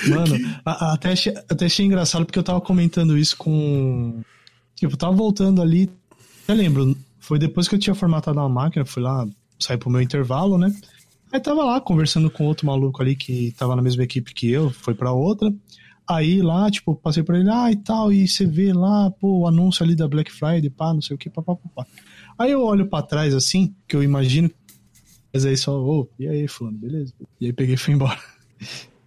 Mano, 0.07 0.37
que... 0.37 0.61
até, 0.63 1.11
achei, 1.11 1.33
até 1.49 1.65
achei 1.65 1.85
engraçado 1.85 2.25
porque 2.25 2.39
eu 2.39 2.43
tava 2.43 2.61
comentando 2.61 3.17
isso 3.17 3.35
com. 3.35 4.21
Tipo, 4.75 4.93
eu 4.93 4.97
tava 4.97 5.13
voltando 5.13 5.61
ali. 5.61 5.89
Eu 6.47 6.55
lembro, 6.55 6.95
foi 7.19 7.37
depois 7.39 7.67
que 7.67 7.75
eu 7.75 7.79
tinha 7.79 7.95
formatado 7.95 8.39
a 8.39 8.47
máquina, 8.47 8.85
fui 8.85 9.03
lá, 9.03 9.27
saí 9.59 9.77
pro 9.77 9.89
meu 9.89 10.01
intervalo, 10.01 10.57
né? 10.57 10.73
Aí 11.31 11.39
tava 11.39 11.63
lá 11.63 11.81
conversando 11.81 12.29
com 12.31 12.45
outro 12.45 12.65
maluco 12.65 13.01
ali 13.01 13.15
que 13.15 13.53
tava 13.57 13.75
na 13.75 13.81
mesma 13.81 14.03
equipe 14.03 14.33
que 14.33 14.49
eu, 14.49 14.69
foi 14.69 14.95
pra 14.95 15.11
outra. 15.11 15.53
Aí 16.09 16.41
lá, 16.41 16.71
tipo, 16.71 16.95
passei 16.95 17.21
pra 17.21 17.37
ele, 17.37 17.49
ah, 17.49 17.69
e 17.69 17.75
tal, 17.75 18.13
e 18.13 18.25
você 18.27 18.45
vê 18.45 18.71
lá, 18.71 19.11
pô, 19.11 19.39
o 19.39 19.47
anúncio 19.47 19.83
ali 19.83 19.93
da 19.93 20.07
Black 20.07 20.31
Friday, 20.31 20.69
pá, 20.69 20.93
não 20.93 21.01
sei 21.01 21.15
o 21.15 21.19
que, 21.19 21.29
pá, 21.29 21.41
pá, 21.41 21.55
pá, 21.55 21.69
pá. 21.75 21.85
Aí 22.39 22.51
eu 22.51 22.63
olho 22.63 22.87
pra 22.87 23.01
trás 23.01 23.33
assim, 23.35 23.75
que 23.85 23.95
eu 23.95 24.01
imagino. 24.01 24.49
Mas 25.33 25.45
aí 25.45 25.57
só, 25.57 25.77
ô, 25.77 26.01
oh, 26.01 26.07
e 26.17 26.27
aí, 26.27 26.47
fulano, 26.47 26.77
beleza? 26.77 27.13
E 27.41 27.47
aí 27.47 27.53
peguei 27.53 27.75
e 27.75 27.77
fui 27.77 27.93
embora. 27.93 28.19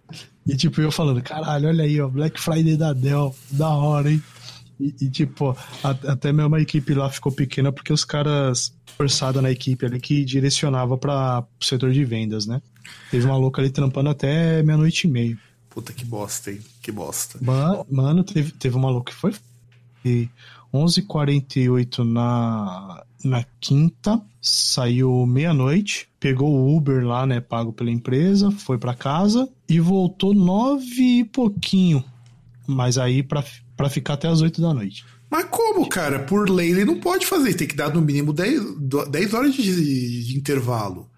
E 0.43 0.55
tipo, 0.55 0.81
eu 0.81 0.91
falando, 0.91 1.21
caralho, 1.21 1.67
olha 1.69 1.83
aí, 1.83 2.01
ó, 2.01 2.07
Black 2.09 2.41
Friday 2.41 2.75
da 2.75 2.93
Dell, 2.93 3.33
da 3.51 3.69
hora, 3.69 4.11
hein? 4.11 4.21
E, 4.81 4.95
e 5.05 5.09
tipo, 5.09 5.55
a, 5.83 5.89
até 5.89 6.33
mesmo 6.33 6.55
a 6.55 6.61
equipe 6.61 6.93
lá 6.93 7.09
ficou 7.09 7.31
pequena 7.31 7.71
porque 7.71 7.93
os 7.93 8.03
caras 8.03 8.75
forçados 8.97 9.41
na 9.41 9.51
equipe 9.51 9.85
ali 9.85 9.99
que 9.99 10.25
direcionava 10.25 10.97
para 10.97 11.45
o 11.59 11.63
setor 11.63 11.91
de 11.91 12.03
vendas, 12.03 12.45
né? 12.45 12.61
Teve 13.09 13.25
uma 13.25 13.37
louca 13.37 13.61
ali 13.61 13.69
trampando 13.69 14.09
até 14.09 14.63
meia-noite 14.63 15.07
e 15.07 15.09
meia. 15.09 15.37
Puta 15.69 15.93
que 15.93 16.03
bosta, 16.03 16.51
hein? 16.51 16.59
Que 16.81 16.91
bosta. 16.91 17.39
Mano, 17.41 17.85
mano 17.89 18.23
teve, 18.23 18.51
teve 18.51 18.75
uma 18.75 18.89
louca 18.89 19.13
que 19.13 19.17
foi. 19.17 19.33
E 20.03 20.27
11h48 20.73 21.99
na, 21.99 23.03
na 23.23 23.45
quinta, 23.59 24.21
saiu 24.41 25.25
meia-noite, 25.25 26.09
pegou 26.19 26.49
o 26.49 26.75
Uber 26.75 27.05
lá, 27.05 27.25
né, 27.25 27.39
pago 27.39 27.71
pela 27.71 27.91
empresa, 27.91 28.51
foi 28.51 28.77
para 28.77 28.93
casa 28.93 29.47
e 29.69 29.79
voltou 29.79 30.33
nove 30.33 31.19
e 31.19 31.23
pouquinho. 31.23 32.03
Mas 32.67 32.97
aí 32.97 33.23
para 33.81 33.89
ficar 33.89 34.13
até 34.13 34.27
as 34.27 34.41
oito 34.41 34.61
da 34.61 34.73
noite. 34.73 35.03
Mas 35.29 35.45
como, 35.45 35.87
cara? 35.87 36.19
Por 36.19 36.49
lei 36.49 36.71
ele 36.71 36.85
não 36.85 36.99
pode 36.99 37.25
fazer, 37.25 37.53
tem 37.53 37.67
que 37.67 37.75
dar 37.75 37.93
no 37.93 38.01
mínimo 38.01 38.33
10, 38.33 38.61
10 39.09 39.33
horas 39.33 39.55
de, 39.55 40.25
de 40.25 40.37
intervalo 40.37 41.09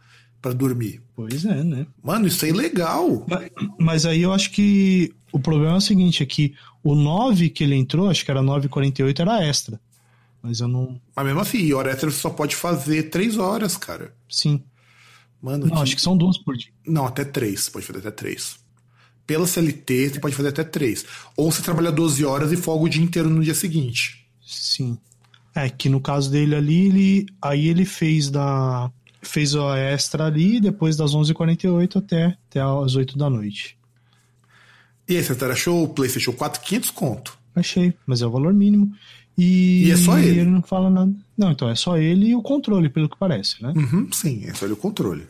para 0.41 0.53
dormir. 0.53 1.01
Pois 1.15 1.45
é, 1.45 1.63
né? 1.63 1.87
Mano, 2.01 2.27
isso 2.27 2.45
é 2.45 2.49
ilegal. 2.49 3.25
Mas, 3.27 3.49
mas, 3.79 4.05
aí 4.05 4.21
eu 4.21 4.31
acho 4.31 4.51
que 4.51 5.13
o 5.31 5.39
problema 5.39 5.75
é 5.75 5.77
o 5.77 5.81
seguinte, 5.81 6.21
é 6.21 6.25
que 6.25 6.53
o 6.83 6.95
9 6.95 7.49
que 7.49 7.63
ele 7.63 7.75
entrou, 7.75 8.09
acho 8.09 8.23
que 8.23 8.31
era 8.31 8.41
9h48, 8.41 9.19
era 9.19 9.43
extra. 9.43 9.79
Mas 10.41 10.59
eu 10.59 10.67
não. 10.67 10.99
Mas 11.15 11.25
mesmo 11.25 11.39
assim, 11.39 11.73
hora 11.73 11.91
extra 11.91 12.11
você 12.11 12.17
só 12.17 12.29
pode 12.29 12.55
fazer 12.55 13.03
3 13.03 13.37
horas, 13.37 13.77
cara. 13.77 14.13
Sim. 14.29 14.61
Mano, 15.41 15.65
não, 15.65 15.81
acho 15.81 15.95
que 15.95 16.01
são 16.01 16.15
duas 16.15 16.37
por 16.37 16.55
dia. 16.55 16.71
Não, 16.85 17.05
até 17.05 17.25
3. 17.25 17.69
Pode 17.69 17.85
fazer 17.85 17.99
até 17.99 18.11
3. 18.11 18.62
Pela 19.25 19.47
CLT, 19.47 20.09
você 20.09 20.19
pode 20.19 20.35
fazer 20.35 20.49
até 20.49 20.63
3. 20.63 21.05
Ou 21.37 21.51
você 21.51 21.61
trabalha 21.61 21.91
12 21.91 22.25
horas 22.25 22.51
e 22.51 22.57
folga 22.57 22.85
o 22.85 22.89
dia 22.89 23.03
inteiro 23.03 23.29
no 23.29 23.43
dia 23.43 23.53
seguinte. 23.53 24.27
Sim. 24.45 24.97
É 25.55 25.69
que 25.69 25.87
no 25.87 26.01
caso 26.01 26.31
dele 26.31 26.55
ali, 26.55 26.87
ele, 26.87 27.25
aí 27.41 27.67
ele 27.67 27.85
fez 27.85 28.29
da 28.29 28.91
fez 29.21 29.55
a 29.55 29.77
extra 29.77 30.25
ali, 30.25 30.59
depois 30.59 30.97
das 30.97 31.15
11h48 31.15 31.95
até, 31.95 32.37
até 32.49 32.59
as 32.59 32.95
8 32.95 33.17
da 33.17 33.29
noite. 33.29 33.77
E 35.07 35.17
aí, 35.17 35.23
você 35.23 35.45
achou 35.45 35.83
o 35.83 35.87
PlayStation 35.89 36.33
4 36.33 36.61
500 36.61 36.91
conto? 36.91 37.37
Achei, 37.55 37.93
mas 38.05 38.21
é 38.21 38.27
o 38.27 38.31
valor 38.31 38.53
mínimo. 38.53 38.93
E, 39.37 39.87
e 39.87 39.91
é 39.91 39.97
só 39.97 40.17
ele. 40.17 40.41
ele 40.41 40.49
não 40.49 40.61
fala 40.61 40.89
nada. 40.89 41.13
Não, 41.37 41.51
então 41.51 41.69
é 41.69 41.75
só 41.75 41.97
ele 41.97 42.27
e 42.27 42.35
o 42.35 42.41
controle, 42.41 42.89
pelo 42.89 43.09
que 43.09 43.17
parece, 43.17 43.61
né? 43.61 43.73
Uhum, 43.75 44.07
sim, 44.11 44.43
é 44.45 44.53
só 44.53 44.65
ele 44.65 44.73
o 44.73 44.77
controle. 44.77 45.27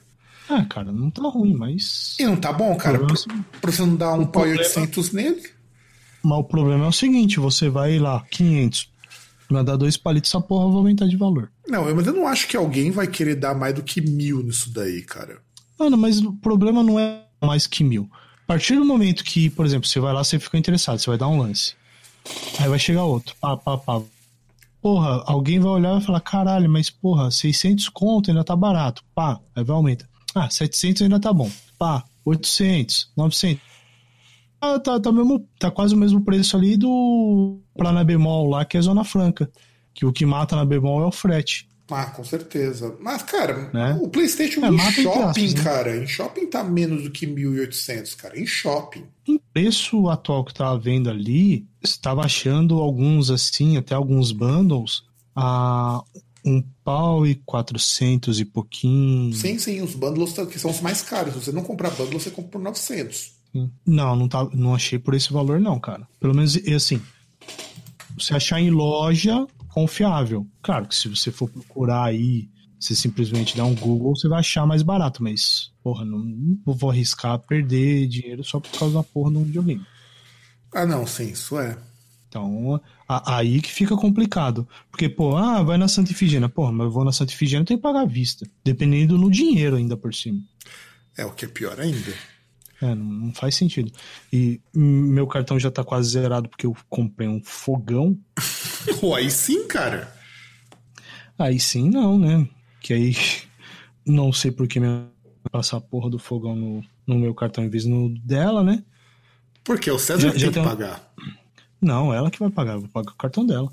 Ah, 0.50 0.66
cara, 0.66 0.92
não 0.92 1.10
tá 1.10 1.24
ruim, 1.24 1.54
mas. 1.54 2.18
E 2.20 2.26
não 2.26 2.36
tá 2.36 2.52
bom, 2.52 2.76
cara? 2.76 3.00
Pra, 3.00 3.16
pra 3.62 3.72
você 3.72 3.82
não 3.82 3.96
dar 3.96 4.14
um 4.14 4.26
pau 4.26 4.44
800 4.44 5.12
nele? 5.12 5.42
Mas 6.24 6.40
o 6.40 6.44
problema 6.44 6.86
é 6.86 6.88
o 6.88 6.92
seguinte: 6.92 7.40
você 7.40 7.70
vai 7.70 7.98
lá, 8.00 8.24
500, 8.30 8.90
vai 9.50 9.64
dar 9.64 9.76
dois 9.76 9.98
palitos, 9.98 10.30
essa 10.30 10.42
porra 10.42 10.68
vai 10.68 10.78
aumentar 10.78 11.08
de 11.08 11.18
valor. 11.18 11.52
Não, 11.68 11.94
mas 11.94 12.08
eu 12.08 12.14
não 12.14 12.28
acho 12.28 12.48
que 12.48 12.58
alguém 12.58 12.92
vai 12.92 13.08
querer 13.08 13.36
dar 13.36 13.56
mais 13.56 13.74
do 13.74 13.84
que 13.84 14.02
mil 14.02 14.44
nisso 14.44 14.72
daí, 14.72 15.02
cara. 15.02 15.40
Mano, 15.80 15.98
mas 15.98 16.20
o 16.20 16.34
problema 16.34 16.84
não 16.84 17.00
é 17.00 17.24
mais 17.42 17.68
que 17.68 17.84
mil. 17.84 18.10
A 18.44 18.46
partir 18.46 18.76
do 18.76 18.86
momento 18.86 19.24
que, 19.24 19.50
por 19.50 19.66
exemplo, 19.66 19.88
você 19.88 20.00
vai 20.00 20.14
lá, 20.14 20.24
você 20.24 20.40
ficou 20.40 20.60
interessado, 20.60 21.00
você 21.00 21.10
vai 21.10 21.18
dar 21.18 21.28
um 21.28 21.40
lance. 21.40 21.76
Aí 22.60 22.68
vai 22.68 22.80
chegar 22.80 23.04
outro, 23.04 23.36
pá, 23.40 23.58
pá, 23.58 23.78
pá. 23.78 24.02
Porra, 24.82 25.24
alguém 25.26 25.60
vai 25.60 25.72
olhar 25.72 25.92
e 25.92 25.94
vai 25.94 26.02
falar, 26.02 26.20
caralho, 26.20 26.70
mas 26.70 26.90
porra, 26.90 27.32
600 27.32 27.88
conto 27.90 28.30
ainda 28.30 28.44
tá 28.44 28.56
barato. 28.56 29.04
Pá, 29.16 29.40
aí 29.56 29.64
vai 29.64 29.76
aumenta. 29.76 30.08
Ah, 30.36 30.50
700 30.50 31.04
ainda 31.04 31.20
tá 31.20 31.32
bom. 31.32 31.50
Pá, 31.78 32.04
800, 32.26 33.12
900. 33.16 33.62
Ah, 34.60 34.80
tá, 34.80 35.00
tá, 35.00 35.12
mesmo, 35.12 35.46
tá 35.60 35.70
quase 35.70 35.94
o 35.94 35.98
mesmo 35.98 36.22
preço 36.22 36.56
ali 36.56 36.78
do 36.78 37.60
pra 37.76 37.92
na 37.92 38.04
bemol 38.04 38.50
lá, 38.50 38.64
que 38.64 38.78
é 38.78 38.82
Zona 38.82 39.04
Franca. 39.04 39.52
Que 39.94 40.06
o 40.06 40.14
que 40.14 40.26
mata 40.26 40.56
na 40.56 40.66
bemol 40.66 41.04
é 41.04 41.06
o 41.06 41.12
frete. 41.12 41.68
Ah, 41.92 42.06
com 42.06 42.24
certeza. 42.24 42.96
Mas, 43.00 43.24
cara, 43.24 43.70
né? 43.74 43.98
o 44.02 44.08
PlayStation 44.08 44.66
é, 44.66 44.70
em 44.70 44.80
shopping, 44.80 45.54
né? 45.54 45.64
cara, 45.64 45.98
em 45.98 46.08
shopping 46.08 46.48
tá 46.48 46.64
menos 46.64 47.04
do 47.04 47.12
que 47.12 47.28
1.800, 47.28 48.16
cara, 48.16 48.40
em 48.40 48.46
shopping. 48.46 49.04
Em 49.28 49.40
preço 49.54 50.10
atual 50.10 50.46
que 50.46 50.54
tava 50.54 50.80
vendo 50.80 51.10
ali, 51.10 51.68
estava 51.82 52.24
achando 52.24 52.80
alguns 52.80 53.30
assim, 53.30 53.78
até 53.78 53.94
alguns 53.94 54.32
bundles, 54.32 55.04
a 55.36 56.02
um 56.46 56.62
pau 56.84 57.26
e 57.26 57.36
quatrocentos 57.36 58.40
e 58.40 58.46
pouquinho. 58.46 59.34
Sim, 59.34 59.58
sim, 59.58 59.82
os 59.82 59.96
bundles 59.96 60.34
que 60.34 60.60
são 60.60 60.72
os 60.72 60.82
mais 60.82 61.02
caros. 61.02 61.34
Se 61.34 61.46
você 61.46 61.52
não 61.52 61.64
comprar 61.64 61.90
bundle, 61.92 62.20
você 62.20 62.30
compra 62.30 62.52
por 62.52 62.62
900. 62.62 63.34
Não, 63.86 64.16
não, 64.16 64.28
tá, 64.28 64.50
não 64.54 64.74
achei 64.74 64.98
por 64.98 65.14
esse 65.14 65.32
valor 65.32 65.60
não, 65.60 65.80
cara. 65.80 66.08
Pelo 66.20 66.36
menos, 66.36 66.58
assim, 66.68 67.00
você 68.18 68.34
achar 68.34 68.60
em 68.60 68.72
loja, 68.72 69.46
confiável. 69.70 70.48
Claro 70.62 70.88
que 70.88 70.96
se 70.96 71.08
você 71.08 71.32
for 71.32 71.50
procurar 71.50 72.06
aí, 72.06 72.50
você 72.80 72.96
simplesmente 72.96 73.56
dá 73.56 73.64
um 73.64 73.76
Google, 73.76 74.16
você 74.16 74.28
vai 74.28 74.40
achar 74.40 74.66
mais 74.66 74.82
barato, 74.82 75.24
mas, 75.24 75.72
porra, 75.84 76.04
não, 76.04 76.20
não 76.20 76.74
vou 76.74 76.90
arriscar 76.90 77.40
perder 77.40 78.08
dinheiro 78.08 78.44
só 78.44 78.60
por 78.60 78.72
causa 78.78 78.96
da 78.96 79.04
porra 79.04 79.32
de 79.32 79.38
um 79.38 79.44
videogame. 79.44 79.86
Ah, 80.74 80.86
não, 80.86 81.06
sim, 81.06 81.30
isso 81.30 81.58
é. 81.60 81.78
Então, 82.28 82.82
aí 83.26 83.62
que 83.62 83.72
fica 83.72 83.96
complicado. 83.96 84.68
Porque, 84.90 85.10
pô, 85.10 85.36
ah, 85.36 85.62
vai 85.62 85.78
na 85.78 85.88
Santa 85.88 86.12
Ifigênia. 86.12 86.48
Porra, 86.48 86.72
mas 86.72 86.86
eu 86.86 86.92
vou 86.92 87.04
na 87.04 87.12
Santa 87.12 87.34
Ifigênia 87.34 87.66
tenho 87.66 87.80
que 87.80 87.84
pagar 87.84 88.02
à 88.02 88.06
vista. 88.06 88.48
Dependendo 88.64 89.18
no 89.18 89.30
dinheiro 89.30 89.76
ainda 89.76 89.98
por 89.98 90.14
cima. 90.14 90.40
É, 91.18 91.26
o 91.26 91.32
que 91.32 91.46
é 91.46 91.48
pior 91.48 91.80
ainda. 91.80 92.14
É, 92.82 92.96
não, 92.96 93.06
não 93.06 93.34
faz 93.34 93.56
sentido. 93.56 93.92
E 94.32 94.60
meu 94.74 95.28
cartão 95.28 95.60
já 95.60 95.72
tá 95.72 95.84
quase 95.84 96.10
zerado 96.10 96.50
porque 96.50 96.66
eu 96.66 96.76
comprei 96.90 97.28
um 97.28 97.42
fogão. 97.44 98.18
Pô, 99.00 99.16
aí 99.16 99.30
sim, 99.30 99.68
cara. 99.68 100.14
Aí 101.38 101.60
sim, 101.60 101.90
não, 101.90 102.18
né? 102.20 102.48
Que 102.82 102.94
aí 102.94 103.16
não 104.06 104.34
sei 104.34 104.52
por 104.52 104.68
que 104.68 104.80
me 104.80 104.88
passar 105.52 105.78
a 105.78 105.82
porra 105.82 106.10
do 106.10 106.20
fogão 106.20 106.56
no, 106.56 106.84
no 107.08 107.18
meu 107.18 107.34
cartão 107.34 107.64
em 107.64 107.70
vez 107.70 107.86
no 107.86 108.10
dela, 108.20 108.64
né? 108.64 108.84
Porque 109.64 109.90
o 109.90 109.98
César 109.98 110.28
já, 110.28 110.32
tem 110.32 110.40
já 110.40 110.48
que 110.48 110.54
tem 110.54 110.64
pagar. 110.64 111.14
Não, 111.84 112.14
ela 112.14 112.32
que 112.32 112.40
vai 112.40 112.50
pagar, 112.50 112.74
eu 112.74 112.82
vou 112.82 112.90
pagar 112.90 113.12
o 113.12 113.18
cartão 113.18 113.46
dela. 113.46 113.72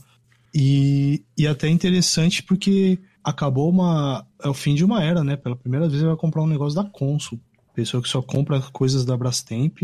E, 0.54 1.22
e 1.38 1.46
até 1.46 1.68
interessante 1.68 2.42
porque 2.42 2.98
acabou 3.22 3.70
uma. 3.70 4.26
É 4.42 4.48
o 4.48 4.54
fim 4.54 4.74
de 4.74 4.84
uma 4.84 5.02
era, 5.02 5.22
né? 5.22 5.36
Pela 5.36 5.56
primeira 5.56 5.88
vez 5.88 6.02
vai 6.02 6.16
comprar 6.16 6.42
um 6.42 6.46
negócio 6.46 6.82
da 6.82 6.88
Consul. 6.88 7.38
Pessoa 7.74 8.02
que 8.02 8.08
só 8.08 8.20
compra 8.20 8.60
coisas 8.72 9.04
da 9.04 9.16
Brastemp. 9.16 9.82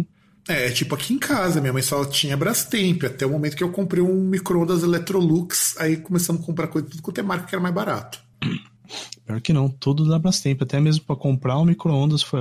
É, 0.48 0.70
tipo 0.70 0.94
aqui 0.94 1.12
em 1.12 1.18
casa, 1.18 1.60
minha 1.60 1.72
mãe 1.72 1.82
só 1.82 2.04
tinha 2.04 2.36
Brastemp, 2.36 3.02
até 3.04 3.26
o 3.26 3.30
momento 3.30 3.56
que 3.56 3.64
eu 3.64 3.72
comprei 3.72 4.02
um 4.02 4.14
micro-ondas 4.14 4.84
Electrolux, 4.84 5.76
aí 5.76 5.96
começamos 5.96 6.40
a 6.40 6.46
comprar 6.46 6.68
coisa 6.68 6.86
tudo 6.88 7.02
quanto 7.02 7.18
é 7.18 7.22
marca 7.22 7.46
que 7.46 7.54
era 7.54 7.60
mais 7.60 7.74
barato. 7.74 8.20
Pior 9.26 9.40
que 9.40 9.52
não, 9.52 9.68
tudo 9.68 10.08
da 10.08 10.20
Brastemp, 10.20 10.62
até 10.62 10.78
mesmo 10.78 11.04
para 11.04 11.16
comprar 11.16 11.58
um 11.58 11.64
micro-ondas 11.64 12.22
foi 12.22 12.38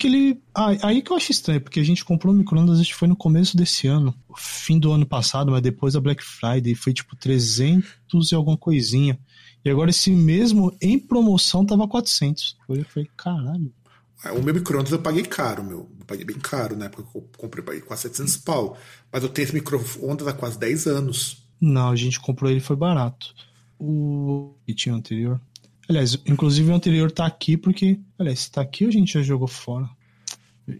aquele. 0.00 0.42
Ah, 0.54 0.70
aí 0.82 1.02
que 1.02 1.12
eu 1.12 1.16
acho 1.16 1.30
estranho, 1.30 1.60
porque 1.60 1.78
a 1.78 1.84
gente 1.84 2.04
comprou 2.04 2.32
o 2.32 2.36
micro-ondas, 2.36 2.80
acho 2.80 2.90
que 2.90 2.98
foi 2.98 3.08
no 3.08 3.16
começo 3.16 3.56
desse 3.56 3.86
ano, 3.86 4.14
fim 4.34 4.78
do 4.78 4.90
ano 4.90 5.04
passado, 5.04 5.52
mas 5.52 5.60
depois 5.60 5.92
da 5.92 6.00
Black 6.00 6.24
Friday, 6.24 6.74
foi 6.74 6.92
tipo 6.92 7.14
300 7.14 8.32
e 8.32 8.34
alguma 8.34 8.56
coisinha. 8.56 9.18
E 9.62 9.70
agora 9.70 9.90
esse 9.90 10.10
mesmo, 10.10 10.74
em 10.80 10.98
promoção, 10.98 11.66
tava 11.66 11.86
400. 11.86 12.56
Eu 12.68 12.84
falei, 12.86 13.08
caralho. 13.14 13.72
É, 14.24 14.32
o 14.32 14.42
meu 14.42 14.54
micro-ondas 14.54 14.92
eu 14.92 14.98
paguei 14.98 15.22
caro, 15.22 15.62
meu. 15.62 15.90
Eu 15.98 16.06
paguei 16.06 16.24
bem 16.24 16.38
caro, 16.38 16.76
né? 16.76 16.88
Porque 16.88 17.16
eu 17.16 17.28
comprei 17.36 17.62
paguei 17.62 17.80
quase 17.82 18.02
700 18.02 18.38
pau. 18.38 18.78
Mas 19.12 19.22
eu 19.22 19.28
tenho 19.28 19.44
esse 19.44 19.54
micro-ondas 19.54 20.26
há 20.26 20.32
quase 20.32 20.58
10 20.58 20.86
anos. 20.86 21.46
Não, 21.60 21.90
a 21.90 21.96
gente 21.96 22.18
comprou 22.18 22.50
ele 22.50 22.60
foi 22.60 22.76
barato. 22.76 23.34
O 23.78 24.54
que 24.66 24.74
tinha 24.74 24.94
anterior. 24.94 25.40
Aliás, 25.90 26.16
inclusive 26.24 26.70
o 26.70 26.74
anterior 26.74 27.10
tá 27.10 27.26
aqui 27.26 27.56
porque. 27.56 27.98
Aliás, 28.16 28.38
se 28.40 28.52
tá 28.52 28.60
aqui 28.60 28.86
a 28.86 28.90
gente 28.92 29.12
já 29.12 29.22
jogou 29.22 29.48
fora. 29.48 29.90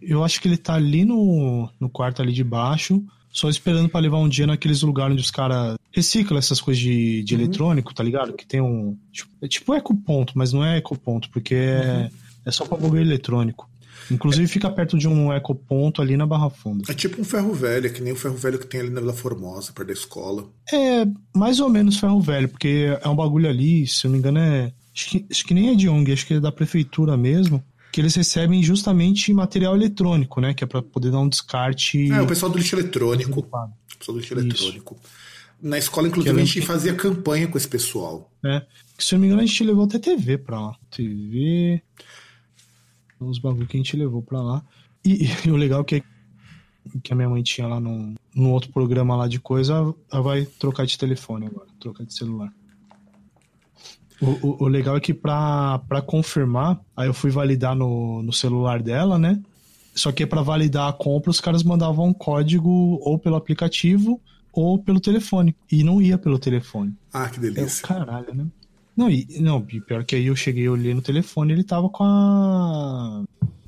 Eu 0.01 0.23
acho 0.23 0.39
que 0.39 0.47
ele 0.47 0.55
tá 0.55 0.75
ali 0.75 1.03
no, 1.03 1.69
no 1.77 1.89
quarto 1.89 2.21
ali 2.21 2.31
de 2.31 2.45
baixo, 2.45 3.03
só 3.29 3.49
esperando 3.49 3.89
para 3.89 3.99
levar 3.99 4.19
um 4.19 4.29
dia 4.29 4.47
naqueles 4.47 4.81
lugares 4.81 5.11
onde 5.11 5.21
os 5.21 5.29
caras 5.29 5.75
reciclam 5.91 6.39
essas 6.39 6.61
coisas 6.61 6.81
de, 6.81 7.23
de 7.23 7.35
uhum. 7.35 7.41
eletrônico, 7.41 7.93
tá 7.93 8.01
ligado? 8.01 8.31
Que 8.31 8.47
tem 8.47 8.61
um. 8.61 8.97
Tipo, 9.11 9.31
é 9.41 9.47
tipo 9.49 9.75
ecoponto, 9.75 10.31
mas 10.37 10.53
não 10.53 10.63
é 10.63 10.77
ecoponto, 10.77 11.29
porque 11.29 11.55
é, 11.55 12.03
uhum. 12.03 12.09
é 12.45 12.51
só 12.51 12.65
pra 12.65 12.77
bagulho 12.77 13.01
eletrônico. 13.01 13.69
Inclusive 14.09 14.47
fica 14.47 14.69
perto 14.69 14.97
de 14.97 15.09
um 15.09 15.33
ecoponto 15.33 16.01
ali 16.01 16.15
na 16.15 16.25
Barra 16.25 16.49
Funda. 16.49 16.89
É 16.89 16.93
tipo 16.93 17.21
um 17.21 17.25
ferro 17.25 17.53
velho, 17.53 17.87
é 17.87 17.89
que 17.89 18.01
nem 18.01 18.13
o 18.13 18.15
ferro 18.15 18.35
velho 18.35 18.57
que 18.57 18.65
tem 18.65 18.79
ali 18.79 18.89
na 18.89 19.01
Vila 19.01 19.13
Formosa, 19.13 19.73
perto 19.73 19.87
da 19.87 19.93
escola. 19.93 20.49
É, 20.71 21.05
mais 21.35 21.59
ou 21.59 21.69
menos 21.69 21.97
ferro 21.97 22.21
velho, 22.21 22.47
porque 22.47 22.97
é 23.01 23.07
um 23.09 23.15
bagulho 23.15 23.49
ali, 23.49 23.85
se 23.87 24.07
eu 24.07 24.09
não 24.09 24.13
me 24.13 24.19
engano, 24.19 24.39
é 24.39 24.71
acho 24.93 25.09
que, 25.09 25.25
acho 25.29 25.45
que 25.45 25.53
nem 25.53 25.69
é 25.69 25.75
de 25.75 25.89
ONG, 25.89 26.11
acho 26.11 26.25
que 26.25 26.33
é 26.33 26.39
da 26.39 26.51
prefeitura 26.51 27.15
mesmo, 27.17 27.63
que 27.91 27.99
eles 27.99 28.15
recebem 28.15 28.63
justamente 28.63 29.33
material 29.33 29.75
eletrônico, 29.75 30.39
né? 30.39 30.53
Que 30.53 30.63
é 30.63 30.67
para 30.67 30.81
poder 30.81 31.11
dar 31.11 31.19
um 31.19 31.27
descarte. 31.27 32.11
É, 32.11 32.21
o 32.21 32.27
pessoal 32.27 32.51
do 32.51 32.57
lixo 32.57 32.75
eletrônico. 32.75 33.39
O 33.39 33.97
pessoal 33.97 34.15
do 34.15 34.19
lixo 34.19 34.33
Isso. 34.33 34.39
eletrônico. 34.39 34.99
Na 35.61 35.77
escola, 35.77 36.07
inclusive, 36.07 36.41
a 36.41 36.43
gente 36.43 36.61
fazia 36.61 36.93
campanha 36.95 37.47
com 37.47 37.57
esse 37.57 37.67
pessoal. 37.67 38.31
É. 38.43 38.65
Se 38.97 39.13
eu 39.13 39.17
não 39.17 39.21
me 39.21 39.27
engano, 39.27 39.43
a 39.43 39.45
gente 39.45 39.63
levou 39.63 39.83
até 39.83 39.99
TV 39.99 40.37
pra 40.37 40.59
lá. 40.59 40.75
TV. 40.89 41.81
Os 43.19 43.37
bagulho 43.37 43.67
que 43.67 43.77
a 43.77 43.79
gente 43.79 43.95
levou 43.95 44.23
pra 44.23 44.41
lá. 44.41 44.63
E, 45.05 45.27
e 45.45 45.51
o 45.51 45.55
legal 45.55 45.81
é 45.81 45.83
que, 45.83 46.03
que 47.03 47.13
a 47.13 47.15
minha 47.15 47.29
mãe 47.29 47.43
tinha 47.43 47.67
lá 47.67 47.79
no, 47.79 48.15
no 48.33 48.49
outro 48.51 48.71
programa 48.71 49.15
lá 49.15 49.27
de 49.27 49.39
coisa, 49.39 49.93
ela 50.11 50.21
vai 50.21 50.45
trocar 50.45 50.85
de 50.85 50.97
telefone 50.97 51.45
agora, 51.45 51.67
trocar 51.79 52.05
de 52.05 52.13
celular. 52.13 52.51
O, 54.21 54.47
o, 54.47 54.63
o, 54.63 54.67
legal 54.67 54.95
é 54.95 54.99
que 54.99 55.13
pra, 55.13 55.79
pra 55.87 56.01
confirmar, 56.01 56.79
aí 56.95 57.07
eu 57.07 57.13
fui 57.13 57.31
validar 57.31 57.75
no, 57.75 58.21
no 58.21 58.31
celular 58.31 58.81
dela, 58.81 59.17
né? 59.17 59.41
Só 59.95 60.11
que 60.11 60.25
para 60.25 60.41
validar 60.41 60.89
a 60.89 60.93
compra, 60.93 61.31
os 61.31 61.41
caras 61.41 61.63
mandavam 61.63 62.07
um 62.07 62.13
código 62.13 62.99
ou 63.01 63.17
pelo 63.17 63.35
aplicativo 63.35 64.21
ou 64.53 64.77
pelo 64.77 64.99
telefone. 64.99 65.55
E 65.71 65.83
não 65.83 66.01
ia 66.01 66.17
pelo 66.17 66.39
telefone. 66.39 66.95
Ah, 67.11 67.29
que 67.29 67.39
delícia. 67.39 67.83
Eu, 67.83 67.87
caralho, 67.87 68.33
né? 68.33 68.45
Não, 68.95 69.09
e, 69.09 69.25
não, 69.39 69.61
pior 69.61 70.03
que 70.03 70.15
aí 70.15 70.27
eu 70.27 70.35
cheguei, 70.35 70.67
eu 70.67 70.73
olhei 70.73 70.93
no 70.93 71.01
telefone 71.01 71.53
ele 71.53 71.63
tava 71.63 71.89
com 71.89 72.03
a. 72.03 73.23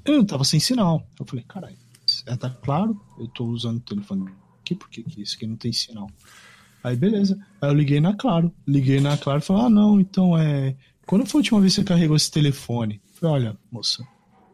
Eu 0.06 0.24
tava 0.26 0.44
sem 0.44 0.60
sinal. 0.60 1.08
Eu 1.20 1.26
falei, 1.26 1.44
caralho, 1.48 1.78
é, 2.26 2.36
tá 2.36 2.50
claro, 2.50 3.00
eu 3.18 3.28
tô 3.28 3.46
usando 3.46 3.78
o 3.78 3.82
telefone 3.82 4.30
aqui, 4.62 4.76
porque 4.76 5.04
isso 5.18 5.36
aqui 5.36 5.48
não 5.48 5.56
tem 5.56 5.74
sinal. 5.74 6.10
Aí 6.84 6.96
beleza. 6.96 7.40
Aí 7.62 7.70
eu 7.70 7.74
liguei 7.74 8.02
na 8.02 8.14
Claro. 8.14 8.54
Liguei 8.68 9.00
na 9.00 9.18
Claro 9.18 9.40
e 9.40 9.44
falei, 9.44 9.64
ah, 9.66 9.70
não, 9.70 10.00
então 10.00 10.38
é. 10.38 10.76
Quando 11.06 11.26
foi 11.26 11.40
a 11.40 11.42
última 11.42 11.62
vez 11.62 11.74
que 11.74 11.82
você 11.82 11.86
carregou 11.86 12.16
esse 12.16 12.32
telefone? 12.32 13.02
Eu 13.06 13.20
falei, 13.20 13.36
olha, 13.36 13.58
moça, 13.72 14.06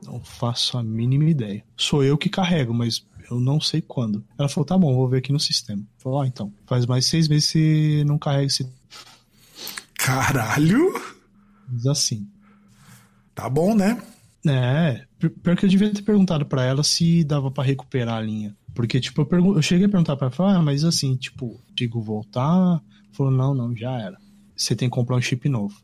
não 0.04 0.20
faço 0.20 0.78
a 0.78 0.84
mínima 0.84 1.30
ideia. 1.30 1.64
Sou 1.76 2.04
eu 2.04 2.18
que 2.18 2.30
carrego, 2.30 2.74
mas 2.74 3.06
eu 3.30 3.40
não 3.40 3.60
sei 3.60 3.82
quando. 3.82 4.24
Ela 4.38 4.50
falou, 4.50 4.66
tá 4.66 4.78
bom, 4.78 4.96
vou 4.96 5.08
ver 5.08 5.18
aqui 5.18 5.32
no 5.32 5.40
sistema. 5.40 5.84
Falou, 5.98 6.22
ah, 6.22 6.28
então, 6.28 6.54
faz 6.66 6.86
mais 6.86 7.06
seis 7.06 7.28
meses 7.28 7.52
que 7.52 8.04
não 8.06 8.18
carrega 8.18 8.46
esse. 8.46 8.72
Caralho! 9.94 10.94
Mas 11.68 11.86
assim. 11.86 12.28
Tá 13.36 13.50
bom, 13.50 13.76
né? 13.76 14.02
É, 14.48 15.06
pior 15.44 15.56
que 15.56 15.66
eu 15.66 15.70
devia 15.70 15.94
ter 15.94 16.02
perguntado 16.02 16.46
para 16.46 16.64
ela 16.64 16.84
se 16.84 17.24
dava 17.24 17.52
para 17.52 17.64
recuperar 17.64 18.18
a 18.18 18.22
linha. 18.22 18.56
Porque, 18.80 18.98
tipo, 19.02 19.20
eu, 19.24 19.26
pergun 19.26 19.56
eu 19.58 19.62
cheguei 19.62 19.88
a 19.88 19.90
perguntar 19.90 20.16
pra 20.16 20.32
ela, 20.40 20.56
ah, 20.56 20.62
mas 20.62 20.86
assim, 20.86 21.18
tipo, 21.18 21.62
digo 21.76 22.02
voltar? 22.02 22.82
Falou, 23.12 23.30
não, 23.30 23.54
não, 23.54 23.76
já 23.76 23.92
era. 24.00 24.18
Você 24.56 24.74
tem 24.74 24.90
que 24.90 24.96
comprar 24.96 25.18
um 25.18 25.22
chip 25.22 25.50
novo. 25.50 25.78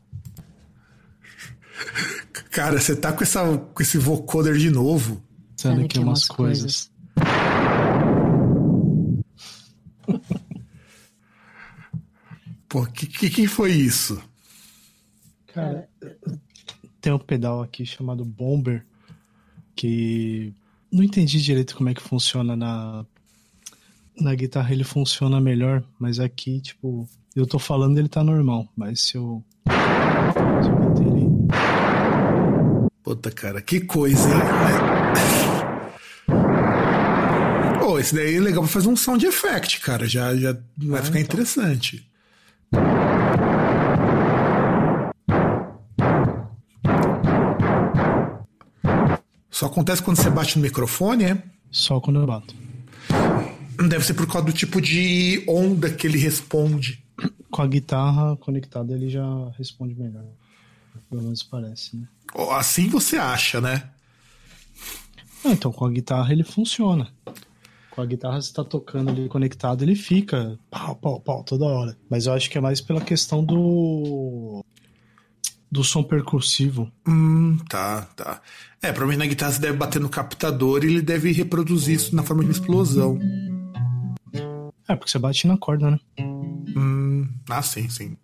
Cara, 2.50 2.80
você 2.80 2.96
tá 2.96 3.12
com, 3.12 3.22
essa, 3.22 3.58
com 3.58 3.82
esse 3.82 3.98
vocoder 3.98 4.56
de 4.56 4.70
novo. 4.70 5.22
Pensando 5.50 5.84
aqui 5.84 5.98
umas 5.98 6.26
coisas. 6.26 6.90
coisas. 7.18 7.52
Pô, 12.66 12.86
que, 12.86 13.06
que, 13.06 13.28
que 13.28 13.46
foi 13.46 13.72
isso? 13.72 14.18
Cara, 15.48 15.86
tem 16.98 17.12
um 17.12 17.18
pedal 17.18 17.62
aqui 17.62 17.84
chamado 17.84 18.24
Bomber 18.24 18.86
que 19.74 20.54
não 20.96 21.04
entendi 21.04 21.40
direito 21.42 21.76
como 21.76 21.90
é 21.90 21.94
que 21.94 22.02
funciona 22.02 22.56
na 22.56 23.04
na 24.18 24.34
guitarra 24.34 24.72
ele 24.72 24.82
funciona 24.82 25.38
melhor, 25.38 25.84
mas 25.98 26.18
aqui, 26.18 26.58
tipo, 26.58 27.06
eu 27.34 27.46
tô 27.46 27.58
falando 27.58 27.98
ele 27.98 28.08
tá 28.08 28.24
normal, 28.24 28.66
mas 28.74 29.02
se 29.02 29.16
eu 29.18 29.44
se 29.68 30.70
eu 30.70 30.76
bater 30.78 31.06
ele... 31.06 31.26
Puta, 33.02 33.30
cara, 33.30 33.60
que 33.60 33.80
coisa, 33.80 34.26
hein? 34.26 34.40
Pô, 37.78 37.98
esse 37.98 38.14
daí 38.14 38.36
é 38.36 38.40
legal 38.40 38.62
pra 38.62 38.72
fazer 38.72 38.88
um 38.88 38.96
sound 38.96 39.26
effect, 39.26 39.80
cara, 39.80 40.08
já, 40.08 40.34
já 40.34 40.56
vai 40.78 41.00
ah, 41.00 41.02
ficar 41.02 41.20
então. 41.20 41.34
interessante. 41.34 42.08
Só 49.56 49.64
acontece 49.64 50.02
quando 50.02 50.18
você 50.18 50.28
bate 50.28 50.58
no 50.58 50.62
microfone, 50.62 51.24
é? 51.24 51.42
Só 51.70 51.98
quando 51.98 52.20
eu 52.20 52.26
bato. 52.26 52.54
Deve 53.88 54.04
ser 54.04 54.12
por 54.12 54.26
causa 54.26 54.44
do 54.44 54.52
tipo 54.52 54.82
de 54.82 55.42
onda 55.48 55.90
que 55.90 56.06
ele 56.06 56.18
responde. 56.18 57.02
Com 57.50 57.62
a 57.62 57.66
guitarra 57.66 58.36
conectada 58.36 58.92
ele 58.92 59.08
já 59.08 59.24
responde 59.56 59.94
melhor. 59.94 60.26
Pelo 61.08 61.22
menos 61.22 61.42
parece, 61.42 61.96
né? 61.96 62.06
Assim 62.50 62.90
você 62.90 63.16
acha, 63.16 63.58
né? 63.58 63.88
Ah, 65.42 65.52
então 65.52 65.72
com 65.72 65.86
a 65.86 65.90
guitarra 65.90 66.30
ele 66.34 66.44
funciona. 66.44 67.08
Com 67.92 68.02
a 68.02 68.04
guitarra 68.04 68.42
você 68.42 68.52
tá 68.52 68.62
tocando 68.62 69.08
ali 69.08 69.26
conectado, 69.26 69.82
ele 69.82 69.96
fica 69.96 70.58
pau, 70.68 70.94
pau, 70.96 71.18
pau 71.18 71.42
toda 71.42 71.64
hora. 71.64 71.96
Mas 72.10 72.26
eu 72.26 72.34
acho 72.34 72.50
que 72.50 72.58
é 72.58 72.60
mais 72.60 72.82
pela 72.82 73.00
questão 73.00 73.42
do 73.42 74.62
do 75.70 75.82
som 75.82 76.02
percussivo. 76.02 76.90
Hum, 77.06 77.58
tá, 77.68 78.02
tá. 78.16 78.40
É, 78.82 78.92
provavelmente 78.92 79.18
na 79.18 79.26
guitarra 79.26 79.52
você 79.52 79.60
deve 79.60 79.76
bater 79.76 80.00
no 80.00 80.08
captador 80.08 80.84
e 80.84 80.86
ele 80.86 81.02
deve 81.02 81.32
reproduzir 81.32 81.96
isso 81.96 82.14
na 82.14 82.22
forma 82.22 82.42
de 82.42 82.50
uma 82.50 82.52
explosão. 82.52 83.18
É, 84.88 84.94
porque 84.94 85.10
você 85.10 85.18
bate 85.18 85.46
na 85.46 85.56
corda, 85.58 85.90
né? 85.90 85.98
Hum, 86.18 87.28
ah, 87.48 87.62
sim, 87.62 87.88
sim. 87.88 88.16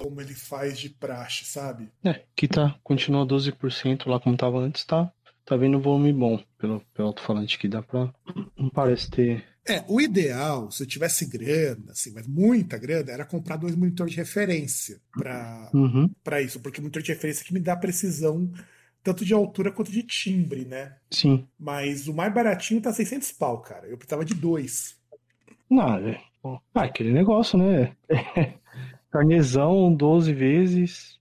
Como 0.00 0.20
ele 0.20 0.34
faz 0.34 0.78
de 0.78 0.88
praxe, 0.88 1.44
sabe? 1.44 1.88
É, 2.02 2.10
aqui 2.10 2.48
tá, 2.48 2.74
continua 2.82 3.24
12% 3.24 4.08
lá 4.08 4.18
como 4.18 4.36
tava 4.36 4.58
antes, 4.58 4.84
tá 4.84 5.10
tá 5.44 5.56
vindo 5.56 5.78
um 5.78 5.80
volume 5.80 6.12
bom 6.12 6.42
pelo, 6.58 6.80
pelo 6.94 7.08
alto-falante 7.08 7.58
que 7.58 7.68
dá 7.68 7.82
pra. 7.82 8.12
Não 8.56 8.68
parece 8.70 9.10
ter. 9.10 9.44
É, 9.68 9.84
o 9.86 10.00
ideal, 10.00 10.70
se 10.72 10.82
eu 10.82 10.86
tivesse 10.86 11.24
grana, 11.26 11.92
assim, 11.92 12.12
mas 12.12 12.26
muita 12.26 12.76
grana, 12.76 13.12
era 13.12 13.24
comprar 13.24 13.56
dois 13.56 13.76
monitores 13.76 14.12
de 14.12 14.18
referência 14.18 15.00
para 15.16 15.70
Uhum. 15.72 16.10
pra 16.24 16.42
isso, 16.42 16.58
porque 16.60 16.80
o 16.80 16.82
monitor 16.82 17.00
de 17.02 17.12
referência 17.12 17.44
que 17.44 17.54
me 17.54 17.60
dá 17.60 17.76
precisão 17.76 18.50
tanto 19.04 19.24
de 19.24 19.32
altura 19.34 19.70
quanto 19.72 19.90
de 19.92 20.02
timbre, 20.02 20.64
né? 20.64 20.96
Sim. 21.10 21.46
Mas 21.58 22.08
o 22.08 22.14
mais 22.14 22.32
baratinho 22.32 22.80
tá 22.80 22.92
600 22.92 23.32
pau, 23.32 23.60
cara. 23.60 23.86
Eu 23.86 23.96
precisava 23.96 24.24
de 24.24 24.34
dois. 24.34 24.96
Não, 25.70 25.96
é. 25.96 26.20
Ah, 26.74 26.84
aquele 26.84 27.12
negócio, 27.12 27.56
né? 27.58 27.96
Carnezão 29.10 29.94
12 29.94 30.32
vezes. 30.32 31.18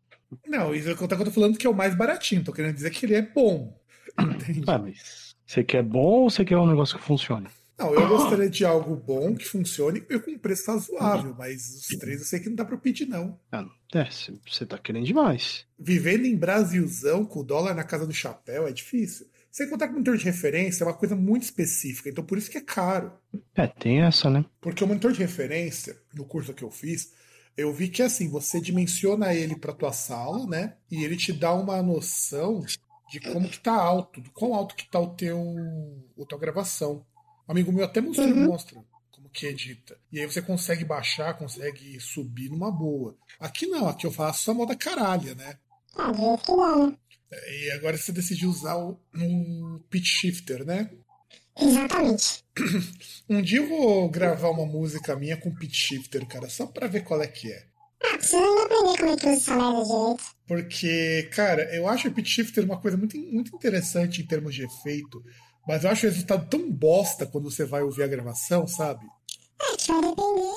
Não, 0.48 0.74
isso 0.74 0.90
é 0.90 0.94
o 0.94 0.98
que 0.98 1.04
eu 1.04 1.08
tô 1.08 1.32
falando 1.32 1.58
que 1.58 1.68
é 1.68 1.70
o 1.70 1.76
mais 1.76 1.94
baratinho. 1.96 2.44
Tô 2.44 2.54
querendo 2.54 2.76
dizer 2.76 2.90
que 2.92 3.06
ele 3.06 3.16
é 3.16 3.22
bom. 3.22 3.78
Entende? 4.20 4.64
Ah, 4.68 4.78
mas 4.80 5.36
você 5.46 5.64
quer 5.64 5.84
bom 5.84 6.22
ou 6.24 6.30
você 6.30 6.46
quer 6.46 6.58
um 6.58 6.68
negócio 6.68 6.98
que 6.98 7.04
funcione? 7.04 7.48
Não, 7.82 7.96
eu 7.96 8.08
gostaria 8.08 8.48
de 8.50 8.64
algo 8.64 8.96
bom, 8.96 9.34
que 9.36 9.44
funcione 9.46 10.04
e 10.08 10.20
com 10.20 10.32
um 10.32 10.38
preço 10.38 10.70
razoável, 10.72 11.36
mas 11.38 11.68
os 11.70 11.88
três 11.98 12.20
eu 12.20 12.26
sei 12.26 12.40
que 12.40 12.48
não 12.50 12.56
dá 12.56 12.64
pra 12.64 12.78
pedir, 12.78 13.08
não. 13.08 13.40
Ah. 13.52 13.66
É, 13.94 14.08
você- 14.10 14.66
tá 14.66 14.78
querendo 14.78 15.06
demais. 15.06 15.66
Vivendo 15.80 16.26
em 16.26 16.36
Brasilzão, 16.38 17.26
com 17.26 17.40
o 17.40 17.44
dólar 17.44 17.74
na 17.74 17.84
casa 17.84 18.06
do 18.06 18.14
chapéu, 18.14 18.68
é 18.68 18.72
difícil. 18.72 19.26
Sem 19.52 19.70
contar 19.70 19.88
que 19.88 19.92
o 19.94 19.96
monitor 19.96 20.16
de 20.16 20.24
referência 20.24 20.84
é 20.84 20.88
uma 20.88 20.94
coisa 20.94 21.16
muito 21.16 21.44
específica, 21.44 22.10
então 22.10 22.24
por 22.24 22.38
isso 22.38 22.50
que 22.52 22.58
é 22.58 22.62
caro. 22.62 23.12
É, 23.56 23.68
tem 23.68 24.02
essa, 24.02 24.30
né? 24.30 24.46
Porque 24.62 24.84
o 24.84 24.88
monitor 24.88 25.12
de 25.12 25.20
referência, 25.20 25.98
no 26.14 26.24
curso 26.24 26.54
que 26.54 26.64
eu 26.64 26.72
fiz, 26.72 27.12
eu 27.58 27.74
vi 27.74 27.90
que 27.90 28.02
assim, 28.02 28.30
você 28.30 28.62
dimensiona 28.62 29.34
ele 29.34 29.58
para 29.58 29.74
tua 29.74 29.92
sala, 29.92 30.46
né? 30.48 30.76
E 30.90 31.04
ele 31.04 31.18
te 31.18 31.34
dá 31.34 31.52
uma 31.54 31.82
noção 31.84 32.64
de 33.12 33.20
como 33.20 33.50
que 33.50 33.60
tá 33.60 33.74
alto, 33.74 34.22
do 34.22 34.32
quão 34.32 34.54
alto 34.54 34.74
que 34.74 34.90
tá 34.90 35.00
o 35.02 35.10
teu, 35.16 35.38
o 36.16 36.26
tua 36.26 36.40
gravação. 36.40 37.06
Um 37.52 37.54
amigo 37.54 37.74
meu 37.74 37.84
até 37.84 38.00
mostrou, 38.00 38.30
mostra 38.30 38.82
como 39.12 39.30
que 39.30 39.46
edita. 39.46 39.98
E 40.10 40.22
aí 40.22 40.26
você 40.26 40.42
consegue 40.42 40.86
baixar, 40.86 41.34
consegue 41.34 42.00
subir 42.00 42.50
numa 42.50 42.72
boa. 42.72 43.18
Aqui 43.38 43.68
não, 43.68 43.90
aqui 43.90 44.08
eu 44.08 44.12
faço 44.12 44.52
a 44.52 44.54
moda 44.54 44.74
caralha, 44.74 45.36
né? 45.36 45.58
Ah, 45.98 46.14
jeito 46.14 46.38
que 46.46 46.52
né? 46.56 46.98
E 47.50 47.72
agora 47.72 47.98
você 47.98 48.14
decidiu 48.14 48.50
usar 48.50 48.78
o, 48.78 48.98
um 49.14 49.82
pitch 49.90 50.06
shifter, 50.06 50.66
né? 50.66 50.90
Exatamente. 51.60 52.42
Um 53.30 53.42
dia 53.42 53.60
eu 53.60 53.68
vou 53.68 54.10
gravar 54.10 54.50
uma 54.50 54.66
música 54.66 55.14
minha 55.18 55.36
com 55.36 55.54
pitch 55.54 55.76
shifter, 55.76 56.26
cara, 56.28 56.48
só 56.48 56.66
pra 56.66 56.88
ver 56.88 57.04
qual 57.04 57.22
é 57.22 57.28
que 57.28 57.52
é. 57.52 57.66
Ah, 58.02 58.18
precisa 58.18 58.38
ainda 58.38 58.64
aprender 58.64 58.98
como 58.98 59.12
é 59.12 59.16
que 59.18 59.28
usa 59.28 59.36
essa 59.36 59.56
merda 59.58 59.84
direito. 59.84 60.36
Porque, 60.48 61.30
cara, 61.34 61.76
eu 61.76 61.86
acho 61.90 62.08
o 62.08 62.14
pitch 62.14 62.30
shifter 62.30 62.64
uma 62.64 62.80
coisa 62.80 62.96
muito, 62.96 63.18
muito 63.18 63.54
interessante 63.54 64.22
em 64.22 64.26
termos 64.26 64.56
de 64.56 64.64
efeito, 64.64 65.22
mas 65.72 65.86
eu 65.86 65.90
acho 65.90 66.06
o 66.06 66.10
resultado 66.10 66.50
tão 66.50 66.70
bosta 66.70 67.26
quando 67.26 67.50
você 67.50 67.64
vai 67.64 67.82
ouvir 67.82 68.04
a 68.04 68.08
gravação, 68.08 68.68
sabe? 68.68 69.06
É, 69.62 69.78
que 69.78 69.88
vai 69.88 70.02
depender 70.02 70.52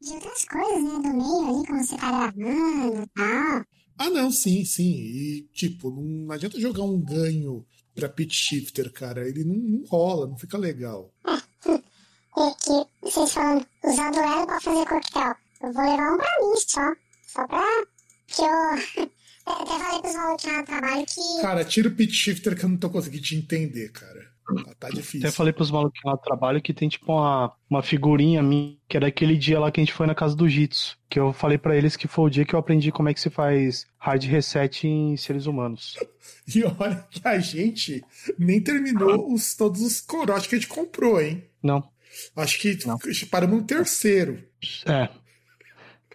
de 0.00 0.12
outras 0.12 0.44
coisas, 0.44 0.84
né? 0.84 0.90
Do 0.90 1.12
meio 1.12 1.56
ali, 1.56 1.66
como 1.66 1.84
você 1.84 1.96
tá 1.96 2.10
gravando 2.30 3.02
e 3.02 3.06
tal. 3.08 3.66
Ah, 3.98 4.10
não, 4.10 4.30
sim, 4.30 4.64
sim. 4.64 4.92
E, 4.92 5.48
tipo, 5.52 5.90
não 5.90 6.32
adianta 6.32 6.60
jogar 6.60 6.84
um 6.84 7.00
ganho 7.00 7.66
pra 7.96 8.08
pitch 8.08 8.32
shifter, 8.32 8.92
cara. 8.92 9.28
Ele 9.28 9.42
não, 9.42 9.56
não 9.56 9.84
rola, 9.88 10.28
não 10.28 10.38
fica 10.38 10.56
legal. 10.56 11.12
E 11.26 11.74
que 12.62 12.86
vocês 13.02 13.32
falando, 13.32 13.66
usar 13.82 14.08
o 14.08 14.12
duelo 14.12 14.46
pra 14.46 14.60
fazer 14.60 14.86
coquetel. 14.86 15.34
Eu 15.62 15.72
vou 15.72 15.82
levar 15.82 16.14
um 16.14 16.18
pra 16.18 16.40
mim 16.40 16.56
só. 16.64 16.92
Só 17.26 17.48
pra. 17.48 17.86
Que 18.28 18.42
eu. 18.42 19.10
Até 19.46 19.70
falei 19.70 20.00
pros 20.00 20.14
malucos 20.14 20.44
lá 20.44 20.58
no 20.58 20.64
trabalho 20.64 21.06
que. 21.06 21.42
Cara, 21.42 21.64
tira 21.64 21.88
o 21.88 21.92
pitch 21.92 22.14
shifter 22.14 22.56
que 22.56 22.64
eu 22.64 22.68
não 22.68 22.76
tô 22.76 22.90
conseguindo 22.90 23.22
te 23.22 23.36
entender, 23.36 23.90
cara. 23.90 24.32
Tá, 24.64 24.74
tá 24.80 24.88
difícil. 24.90 25.20
Até 25.20 25.30
falei 25.30 25.52
pros 25.52 25.70
malucos 25.70 26.00
lá 26.04 26.12
no 26.12 26.18
trabalho 26.18 26.60
que 26.60 26.74
tem 26.74 26.88
tipo 26.88 27.12
uma, 27.12 27.52
uma 27.70 27.82
figurinha 27.82 28.42
minha, 28.42 28.76
que 28.88 28.96
é 28.96 29.00
daquele 29.00 29.36
dia 29.36 29.58
lá 29.58 29.70
que 29.70 29.80
a 29.80 29.84
gente 29.84 29.94
foi 29.94 30.06
na 30.06 30.14
casa 30.14 30.34
do 30.36 30.48
Jitsu. 30.48 30.98
Que 31.08 31.18
eu 31.18 31.32
falei 31.32 31.58
pra 31.58 31.76
eles 31.76 31.96
que 31.96 32.08
foi 32.08 32.26
o 32.26 32.30
dia 32.30 32.44
que 32.44 32.54
eu 32.54 32.58
aprendi 32.58 32.90
como 32.90 33.08
é 33.08 33.14
que 33.14 33.20
se 33.20 33.30
faz 33.30 33.86
hard 33.98 34.24
reset 34.24 34.86
em 34.86 35.16
seres 35.16 35.46
humanos. 35.46 35.96
E 36.54 36.64
olha 36.64 37.04
que 37.10 37.20
a 37.26 37.38
gente 37.38 38.04
nem 38.38 38.60
terminou 38.60 39.32
os, 39.32 39.54
todos 39.54 39.80
os 39.80 40.00
corotes 40.00 40.46
que 40.48 40.56
a 40.56 40.58
gente 40.58 40.68
comprou, 40.68 41.20
hein? 41.20 41.44
Não. 41.62 41.88
Acho 42.36 42.58
que 42.58 42.78
Não. 42.86 42.98
paramos 43.30 43.60
no 43.60 43.66
terceiro. 43.66 44.42
É. 44.86 45.08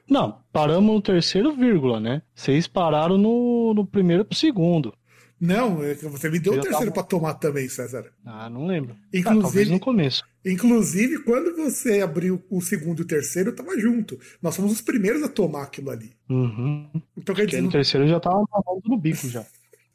Não, 0.10 0.40
paramos 0.54 0.94
no 0.96 1.02
terceiro 1.02 1.54
vírgula, 1.54 2.00
né? 2.00 2.22
Vocês 2.34 2.66
pararam 2.68 3.18
no, 3.18 3.74
no 3.74 3.86
primeiro 3.86 4.24
pro 4.26 4.38
segundo. 4.38 4.94
Não, 5.40 5.84
é 5.84 5.94
você 5.94 6.30
me 6.32 6.40
deu 6.40 6.54
o 6.54 6.56
Eu 6.56 6.62
terceiro 6.62 6.92
tava- 6.92 6.94
pra 6.94 7.04
tomar 7.04 7.36
também, 7.36 7.70
César. 7.70 8.06
Ah, 8.26 8.50
não 8.50 8.66
lembro. 8.66 8.96
Ah, 8.96 9.08
Inclusive- 9.14 9.42
talvez 9.44 9.70
no 9.70 9.80
começo. 9.80 10.24
Inclusive, 10.44 11.20
quando 11.24 11.56
você 11.56 12.02
abriu 12.02 12.42
o 12.50 12.60
segundo 12.62 13.00
e 13.00 13.02
o 13.04 13.08
terceiro, 13.08 13.50
eu 13.52 13.56
tava 13.56 13.78
junto. 13.78 14.18
Nós 14.42 14.56
fomos 14.56 14.72
os 14.72 14.82
primeiros 14.82 15.22
a 15.22 15.28
tomar 15.28 15.64
aquilo 15.64 15.92
ali. 15.92 16.14
Uhum. 16.30 16.90
Então 17.16 17.36
quer 17.36 17.46
dizer, 17.46 17.62
no 17.62 17.70
terceiro 17.70 18.08
já 18.08 18.20
tava 18.20 18.44
no 18.86 18.98
bico 18.98 19.28
já. 19.28 19.46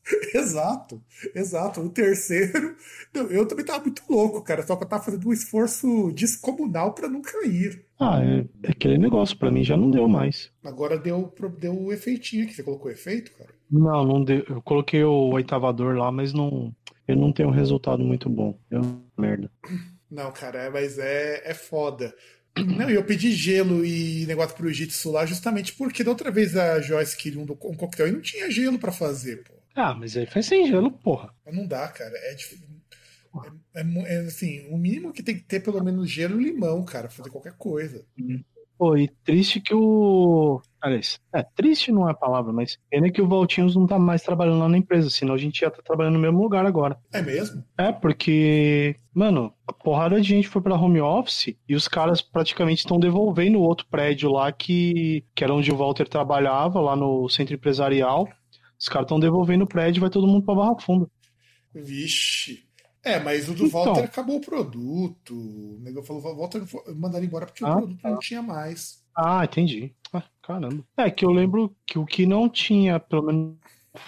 exato, 0.34 1.02
exato. 1.34 1.81
O 1.81 1.89
terceiro, 1.89 2.76
eu 3.31 3.47
também 3.47 3.64
tava 3.64 3.84
muito 3.84 4.02
louco, 4.08 4.42
cara. 4.42 4.66
Só 4.66 4.76
que 4.76 4.84
eu 4.84 4.89
tava 4.89 5.02
fazendo 5.02 5.28
um 5.28 5.32
esforço 5.32 6.12
descomunal 6.12 6.92
pra 6.92 7.08
não 7.08 7.22
cair. 7.22 7.84
Ah, 7.98 8.20
é, 8.22 8.44
é 8.64 8.70
aquele 8.72 8.98
negócio, 8.98 9.36
pra 9.36 9.50
mim 9.50 9.62
já 9.62 9.76
não 9.76 9.90
deu 9.90 10.08
mais. 10.08 10.50
Agora 10.64 10.98
deu, 10.98 11.32
deu 11.58 11.78
o 11.78 11.92
efeitinho 11.92 12.44
aqui. 12.44 12.55
Você 12.55 12.62
colocou 12.62 12.90
efeito, 12.90 13.32
cara? 13.32 13.50
Não, 13.70 14.05
não 14.05 14.24
deu. 14.24 14.44
Eu 14.48 14.60
coloquei 14.62 15.05
o 15.05 15.31
oitavador 15.32 15.94
lá, 15.97 16.10
mas 16.10 16.32
não. 16.32 16.74
Ele 17.06 17.20
não 17.20 17.32
tem 17.32 17.47
um 17.47 17.50
resultado 17.50 18.02
muito 18.02 18.28
bom. 18.28 18.58
Deu 18.68 18.82
merda. 19.16 19.50
Não, 20.10 20.31
cara, 20.32 20.64
é- 20.64 20.70
mas 20.70 20.98
é, 20.98 21.42
é 21.50 21.55
foda. 21.55 22.14
Não, 22.56 22.90
eu 22.90 23.02
pedi 23.02 23.32
gelo 23.32 23.84
e 23.84 24.26
negócio 24.26 24.55
pro 24.55 24.70
Jitsu 24.70 25.10
lá 25.10 25.24
justamente 25.24 25.72
porque 25.72 26.05
da 26.05 26.10
outra 26.10 26.31
vez 26.31 26.55
a 26.55 26.81
Joyce 26.82 27.16
queria 27.16 27.40
um, 27.40 27.44
um 27.44 27.47
coquetel 27.76 28.08
e 28.08 28.12
não 28.12 28.20
tinha 28.20 28.50
gelo 28.50 28.78
pra 28.78 28.92
fazer, 28.92 29.42
pô. 29.42 29.55
Ah, 29.75 29.94
mas 29.94 30.17
aí 30.17 30.26
faz 30.26 30.47
sem 30.47 30.67
gelo, 30.67 30.91
porra. 30.91 31.33
Mas 31.44 31.55
Não 31.55 31.67
dá, 31.67 31.89
cara. 31.89 32.12
É, 32.15 32.34
difícil. 32.34 32.67
É, 33.75 33.81
é 33.81 34.15
é, 34.15 34.18
assim, 34.26 34.67
o 34.68 34.76
mínimo 34.76 35.12
que 35.12 35.23
tem 35.23 35.34
que 35.34 35.44
ter 35.44 35.60
pelo 35.60 35.83
menos 35.83 36.10
gelo 36.10 36.41
e 36.41 36.44
limão, 36.44 36.84
cara, 36.84 37.09
pra 37.09 37.17
fazer 37.17 37.31
qualquer 37.31 37.55
coisa. 37.57 38.05
Pô, 38.83 38.97
e 38.97 39.09
triste 39.25 39.60
que 39.60 39.73
o. 39.73 40.60
Aliás, 40.81 41.20
é, 41.33 41.42
triste 41.42 41.92
não 41.92 42.09
é 42.09 42.10
a 42.10 42.17
palavra, 42.17 42.52
mas 42.52 42.76
pena 42.91 43.12
que 43.12 43.23
o 43.23 43.28
Valtinhos 43.28 43.76
não 43.76 43.86
tá 43.86 43.97
mais 43.97 44.23
trabalhando 44.23 44.59
lá 44.59 44.68
na 44.68 44.76
empresa, 44.76 45.09
senão 45.09 45.34
a 45.34 45.39
gente 45.39 45.60
ia 45.60 45.68
estar 45.68 45.83
trabalhando 45.83 46.15
no 46.15 46.20
mesmo 46.20 46.42
lugar 46.42 46.67
agora. 46.67 46.99
É 47.12 47.23
mesmo? 47.23 47.62
É, 47.78 47.92
porque, 47.92 48.97
mano, 49.15 49.55
a 49.68 49.73
porrada 49.73 50.20
de 50.20 50.26
gente 50.26 50.49
foi 50.49 50.60
pra 50.60 50.75
home 50.75 51.01
office 51.01 51.57
e 51.68 51.76
os 51.76 51.86
caras 51.86 52.20
praticamente 52.20 52.81
estão 52.81 52.99
devolvendo 52.99 53.59
o 53.59 53.62
outro 53.62 53.86
prédio 53.89 54.33
lá 54.33 54.51
que, 54.51 55.25
que 55.33 55.44
era 55.44 55.55
onde 55.55 55.70
o 55.70 55.76
Walter 55.76 56.09
trabalhava, 56.09 56.81
lá 56.81 56.97
no 56.97 57.28
centro 57.28 57.55
empresarial. 57.55 58.28
Os 58.83 58.89
caras 58.89 59.05
estão 59.05 59.20
devolvendo 59.20 59.62
o 59.62 59.67
prédio 59.69 60.01
e 60.01 60.02
vai 60.02 60.11
todo 60.11 60.27
mundo 60.27 60.44
pra 60.44 60.57
Barra 60.57 60.75
Funda. 60.81 61.09
Vixe. 61.73 62.67
É, 63.05 63.20
mas 63.20 63.49
o 63.49 63.55
do 63.55 63.67
Então. 63.67 63.85
Walter 63.85 64.05
acabou 64.05 64.39
o 64.39 64.41
produto. 64.41 65.35
O 65.35 65.78
nego 65.81 66.02
falou, 66.02 66.20
o 66.25 66.36
Walter 66.36 66.62
mandaram 66.97 67.25
embora 67.25 67.47
porque 67.47 67.65
o 67.65 67.67
Ah, 67.69 67.77
produto 67.77 68.01
não 68.02 68.19
tinha 68.19 68.43
mais. 68.43 69.01
Ah, 69.17 69.44
entendi. 69.44 69.94
Ah, 70.12 70.25
caramba. 70.43 70.85
É 70.97 71.09
que 71.12 71.25
eu 71.25 71.31
lembro 71.31 71.73
que 71.86 71.97
o 71.97 72.05
que 72.05 72.27
não 72.27 72.49
tinha, 72.49 72.99
pelo 72.99 73.23
menos 73.23 73.57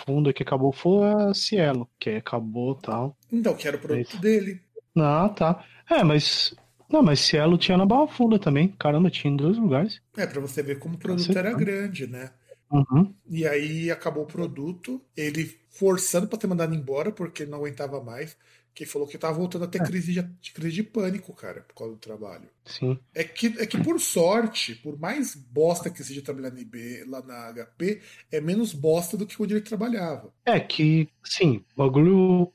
funda 0.05 0.33
que 0.33 0.43
acabou 0.43 0.73
foi 0.73 1.07
a 1.09 1.33
Cielo, 1.35 1.89
que 2.01 2.11
acabou 2.11 2.77
e 2.77 2.83
tal. 2.83 3.17
Então, 3.31 3.55
que 3.55 3.69
era 3.69 3.77
o 3.77 3.81
produto 3.81 4.09
Isso. 4.11 4.21
dele. 4.21 4.61
Ah, 4.97 5.29
tá. 5.29 5.65
É, 5.89 6.03
mas. 6.03 6.53
Não, 6.89 7.03
mas 7.03 7.21
Cielo 7.21 7.57
tinha 7.59 7.77
na 7.79 7.87
Barra 7.87 8.07
Funda 8.09 8.39
também. 8.39 8.69
Caramba, 8.69 9.11
tinha 9.11 9.33
em 9.33 9.37
dois 9.37 9.57
lugares. 9.57 10.01
É, 10.17 10.27
pra 10.27 10.41
você 10.41 10.63
ver 10.63 10.79
como 10.79 10.95
o 10.95 10.99
produto 10.99 11.37
era 11.37 11.51
tá. 11.53 11.57
grande, 11.57 12.07
né? 12.07 12.31
Uhum. 12.71 13.15
E 13.29 13.47
aí 13.47 13.91
acabou 13.91 14.25
o 14.25 14.27
produto, 14.27 15.01
ele 15.17 15.47
forçando 15.71 16.27
pra 16.27 16.39
ter 16.39 16.47
mandado 16.47 16.75
embora 16.75 17.13
porque 17.13 17.45
não 17.47 17.59
aguentava 17.59 18.03
mais. 18.03 18.37
Que 18.75 18.85
falou 18.85 19.07
que 19.07 19.17
tava 19.17 19.35
voltando 19.39 19.65
a 19.65 19.69
ter 19.69 19.81
É. 19.81 19.85
crise, 19.85 20.13
de, 20.13 20.53
crise 20.53 20.75
de 20.75 20.83
pânico, 20.83 21.33
cara, 21.33 21.61
por 21.63 21.75
causa 21.77 21.93
do 21.95 21.99
trabalho. 22.01 22.49
Sim. 22.65 22.99
É 23.15 23.23
que, 23.23 23.47
é 23.59 23.67
que 23.67 23.79
por 23.81 24.01
sorte, 24.01 24.75
por 24.75 24.99
mais 24.99 25.37
bosta 25.37 25.89
que 25.89 26.03
seja 26.03 26.21
trabalhar 26.21 26.51
na 26.51 26.61
IB, 26.61 27.05
lá 27.07 27.23
na 27.23 27.53
HP, 27.53 28.03
é 28.33 28.41
menos 28.41 28.73
bosta 28.73 29.17
do 29.17 29.27
que 29.27 29.41
onde 29.41 29.55
ele 29.55 29.61
trabalhava. 29.61 30.33
É 30.45 30.59
que, 30.59 31.09
sim, 31.25 31.65
bagulho. 31.77 32.53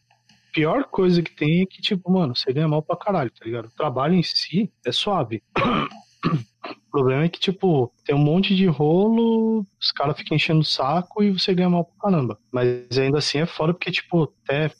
Pior 0.51 0.83
coisa 0.85 1.21
que 1.21 1.31
tem 1.35 1.61
é 1.61 1.65
que, 1.65 1.79
tipo, 1.81 2.11
mano, 2.11 2.35
você 2.35 2.51
ganha 2.51 2.67
mal 2.67 2.81
pra 2.81 2.97
caralho, 2.97 3.31
tá 3.31 3.45
ligado? 3.45 3.67
O 3.67 3.71
trabalho 3.71 4.15
em 4.15 4.23
si 4.23 4.69
é 4.85 4.91
suave. 4.91 5.43
O 6.25 6.91
problema 6.91 7.23
é 7.23 7.29
que, 7.29 7.39
tipo, 7.39 7.93
tem 8.03 8.15
um 8.15 8.19
monte 8.19 8.55
de 8.55 8.65
rolo, 8.65 9.65
os 9.79 9.91
caras 9.91 10.17
ficam 10.17 10.35
enchendo 10.35 10.61
o 10.61 10.65
saco 10.65 11.21
e 11.23 11.31
você 11.31 11.53
ganha 11.53 11.69
mal 11.69 11.85
pra 11.85 12.09
caramba. 12.09 12.37
Mas 12.51 12.97
ainda 12.97 13.19
assim 13.19 13.37
é 13.37 13.45
foda 13.45 13.73
porque, 13.73 13.91
tipo, 13.91 14.33
até 14.43 14.71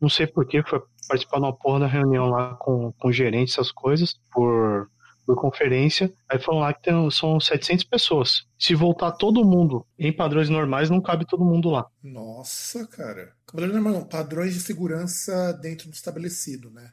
não 0.00 0.08
sei 0.08 0.26
porquê, 0.26 0.62
foi 0.62 0.82
participar 1.08 1.38
de 1.38 1.44
uma 1.44 1.56
porra 1.56 1.80
da 1.80 1.86
reunião 1.86 2.28
lá 2.28 2.54
com, 2.56 2.92
com 2.92 3.08
o 3.08 3.12
gerente, 3.12 3.52
essas 3.52 3.70
coisas, 3.70 4.18
por 4.32 4.88
por 5.26 5.36
conferência. 5.36 6.12
Aí 6.28 6.38
falam 6.38 6.60
lá 6.60 6.72
que 6.72 6.82
tem, 6.82 7.10
são 7.10 7.40
700 7.40 7.84
pessoas. 7.84 8.46
Se 8.58 8.74
voltar 8.74 9.12
todo 9.12 9.44
mundo 9.44 9.86
em 9.98 10.12
padrões 10.12 10.48
normais, 10.48 10.90
não 10.90 11.00
cabe 11.00 11.26
todo 11.26 11.44
mundo 11.44 11.70
lá. 11.70 11.86
Nossa, 12.02 12.86
cara. 12.86 13.32
Padrões 13.46 13.72
normais 13.72 13.96
não, 13.96 14.04
padrões 14.04 14.54
de 14.54 14.60
segurança 14.60 15.52
dentro 15.54 15.88
do 15.88 15.94
estabelecido, 15.94 16.70
né? 16.70 16.90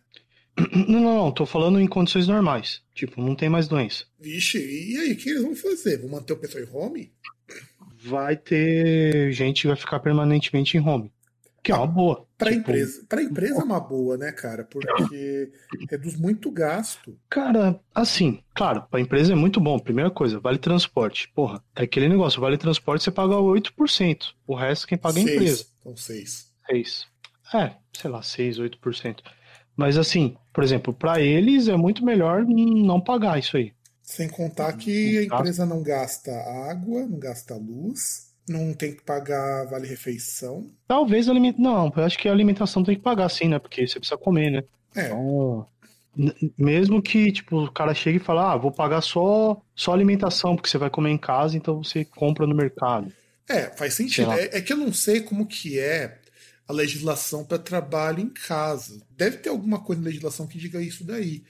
Não, 0.87 0.99
não, 0.99 1.15
não, 1.15 1.31
tô 1.31 1.45
falando 1.45 1.79
em 1.79 1.87
condições 1.87 2.27
normais. 2.27 2.81
Tipo, 2.93 3.21
não 3.21 3.35
tem 3.35 3.49
mais 3.49 3.67
doença. 3.67 4.05
Vixe, 4.19 4.57
e 4.57 4.97
aí, 4.97 5.13
o 5.13 5.17
que 5.17 5.29
eles 5.29 5.41
vão 5.41 5.55
fazer? 5.55 5.97
Vão 5.97 6.09
manter 6.09 6.33
o 6.33 6.37
pessoal 6.37 6.63
em 6.63 6.69
home? 6.69 7.11
Vai 8.03 8.35
ter 8.35 9.31
gente 9.31 9.61
que 9.61 9.67
vai 9.67 9.75
ficar 9.75 9.99
permanentemente 9.99 10.77
em 10.77 10.81
home. 10.81 11.11
Que 11.63 11.71
é 11.71 11.75
uma 11.75 11.85
boa. 11.85 12.25
Para 12.37 12.49
Tipo, 12.49 12.61
empresa, 12.61 13.05
pra 13.07 13.21
empresa 13.21 13.61
é 13.61 13.63
uma 13.63 13.79
boa, 13.79 14.17
né, 14.17 14.31
cara? 14.31 14.63
Porque 14.63 15.51
reduz 15.89 16.15
muito 16.15 16.49
gasto. 16.49 17.15
Cara, 17.29 17.79
assim, 17.93 18.41
claro, 18.55 18.83
pra 18.89 18.99
empresa 18.99 19.33
é 19.33 19.35
muito 19.35 19.59
bom. 19.59 19.77
Primeira 19.77 20.09
coisa, 20.09 20.39
vale 20.39 20.57
transporte. 20.57 21.29
Porra, 21.35 21.63
é 21.75 21.83
aquele 21.83 22.09
negócio, 22.09 22.41
vale 22.41 22.57
transporte 22.57 23.03
você 23.03 23.11
paga 23.11 23.35
8%. 23.35 24.33
O 24.47 24.55
resto 24.55 24.87
quem 24.87 24.97
paga 24.97 25.19
é 25.19 25.21
a 25.21 25.23
empresa. 25.23 25.65
São 25.83 25.95
seis. 25.95 26.51
6. 26.67 27.05
É, 27.53 27.75
sei 27.93 28.09
lá, 28.09 28.23
6, 28.23 28.57
8%. 28.57 29.19
Mas 29.81 29.97
assim, 29.97 30.35
por 30.53 30.63
exemplo, 30.63 30.93
pra 30.93 31.19
eles 31.21 31.67
é 31.67 31.75
muito 31.75 32.05
melhor 32.05 32.45
não 32.45 33.01
pagar 33.01 33.39
isso 33.39 33.57
aí. 33.57 33.73
Sem 34.01 34.27
contar 34.29 34.73
que 34.73 35.17
a 35.17 35.21
Não 35.21 35.27
gasta. 35.27 35.35
empresa 35.35 35.65
não 35.65 35.83
gasta 35.83 36.31
água, 36.69 37.01
não 37.07 37.19
gasta 37.19 37.55
luz, 37.55 38.27
não 38.47 38.73
tem 38.73 38.93
que 38.95 39.03
pagar 39.03 39.65
vale 39.67 39.87
refeição. 39.87 40.69
Talvez 40.87 41.29
alimentação. 41.29 41.63
Não, 41.63 41.93
eu 41.95 42.03
acho 42.03 42.17
que 42.19 42.27
a 42.27 42.31
alimentação 42.31 42.83
tem 42.83 42.95
que 42.95 43.01
pagar 43.01 43.29
sim, 43.29 43.47
né? 43.47 43.59
Porque 43.59 43.87
você 43.87 43.99
precisa 43.99 44.17
comer, 44.17 44.49
né? 44.51 44.63
É, 44.95 45.05
Então, 45.05 45.65
mesmo 46.57 47.01
que 47.01 47.31
tipo, 47.31 47.65
o 47.65 47.71
cara 47.71 47.93
chegue 47.93 48.17
e 48.17 48.19
fale, 48.19 48.39
ah, 48.39 48.57
vou 48.57 48.71
pagar 48.71 49.01
só, 49.01 49.61
só 49.75 49.93
alimentação, 49.93 50.55
porque 50.55 50.69
você 50.69 50.77
vai 50.77 50.89
comer 50.89 51.11
em 51.11 51.17
casa, 51.17 51.55
então 51.57 51.83
você 51.83 52.03
compra 52.03 52.45
no 52.45 52.55
mercado. 52.55 53.11
é, 53.47 53.69
faz 53.77 53.93
sentido. 53.93 54.31
É, 54.31 54.57
é 54.57 54.61
que 54.61 54.73
eu 54.73 54.77
não 54.77 54.93
sei 54.93 55.21
como 55.21 55.45
que 55.45 55.79
é 55.79 56.19
a 56.71 56.73
legislação 56.75 57.45
para 57.45 57.59
trabalho 57.59 58.19
em 58.21 58.29
casa. 58.29 59.01
Deve 59.11 59.37
ter 59.37 59.49
alguma 59.49 59.83
coisa 59.83 60.01
na 60.01 60.07
legislação 60.07 60.47
que 60.47 60.57
diga 60.57 60.81
isso 60.81 61.03
daí. 61.03 61.43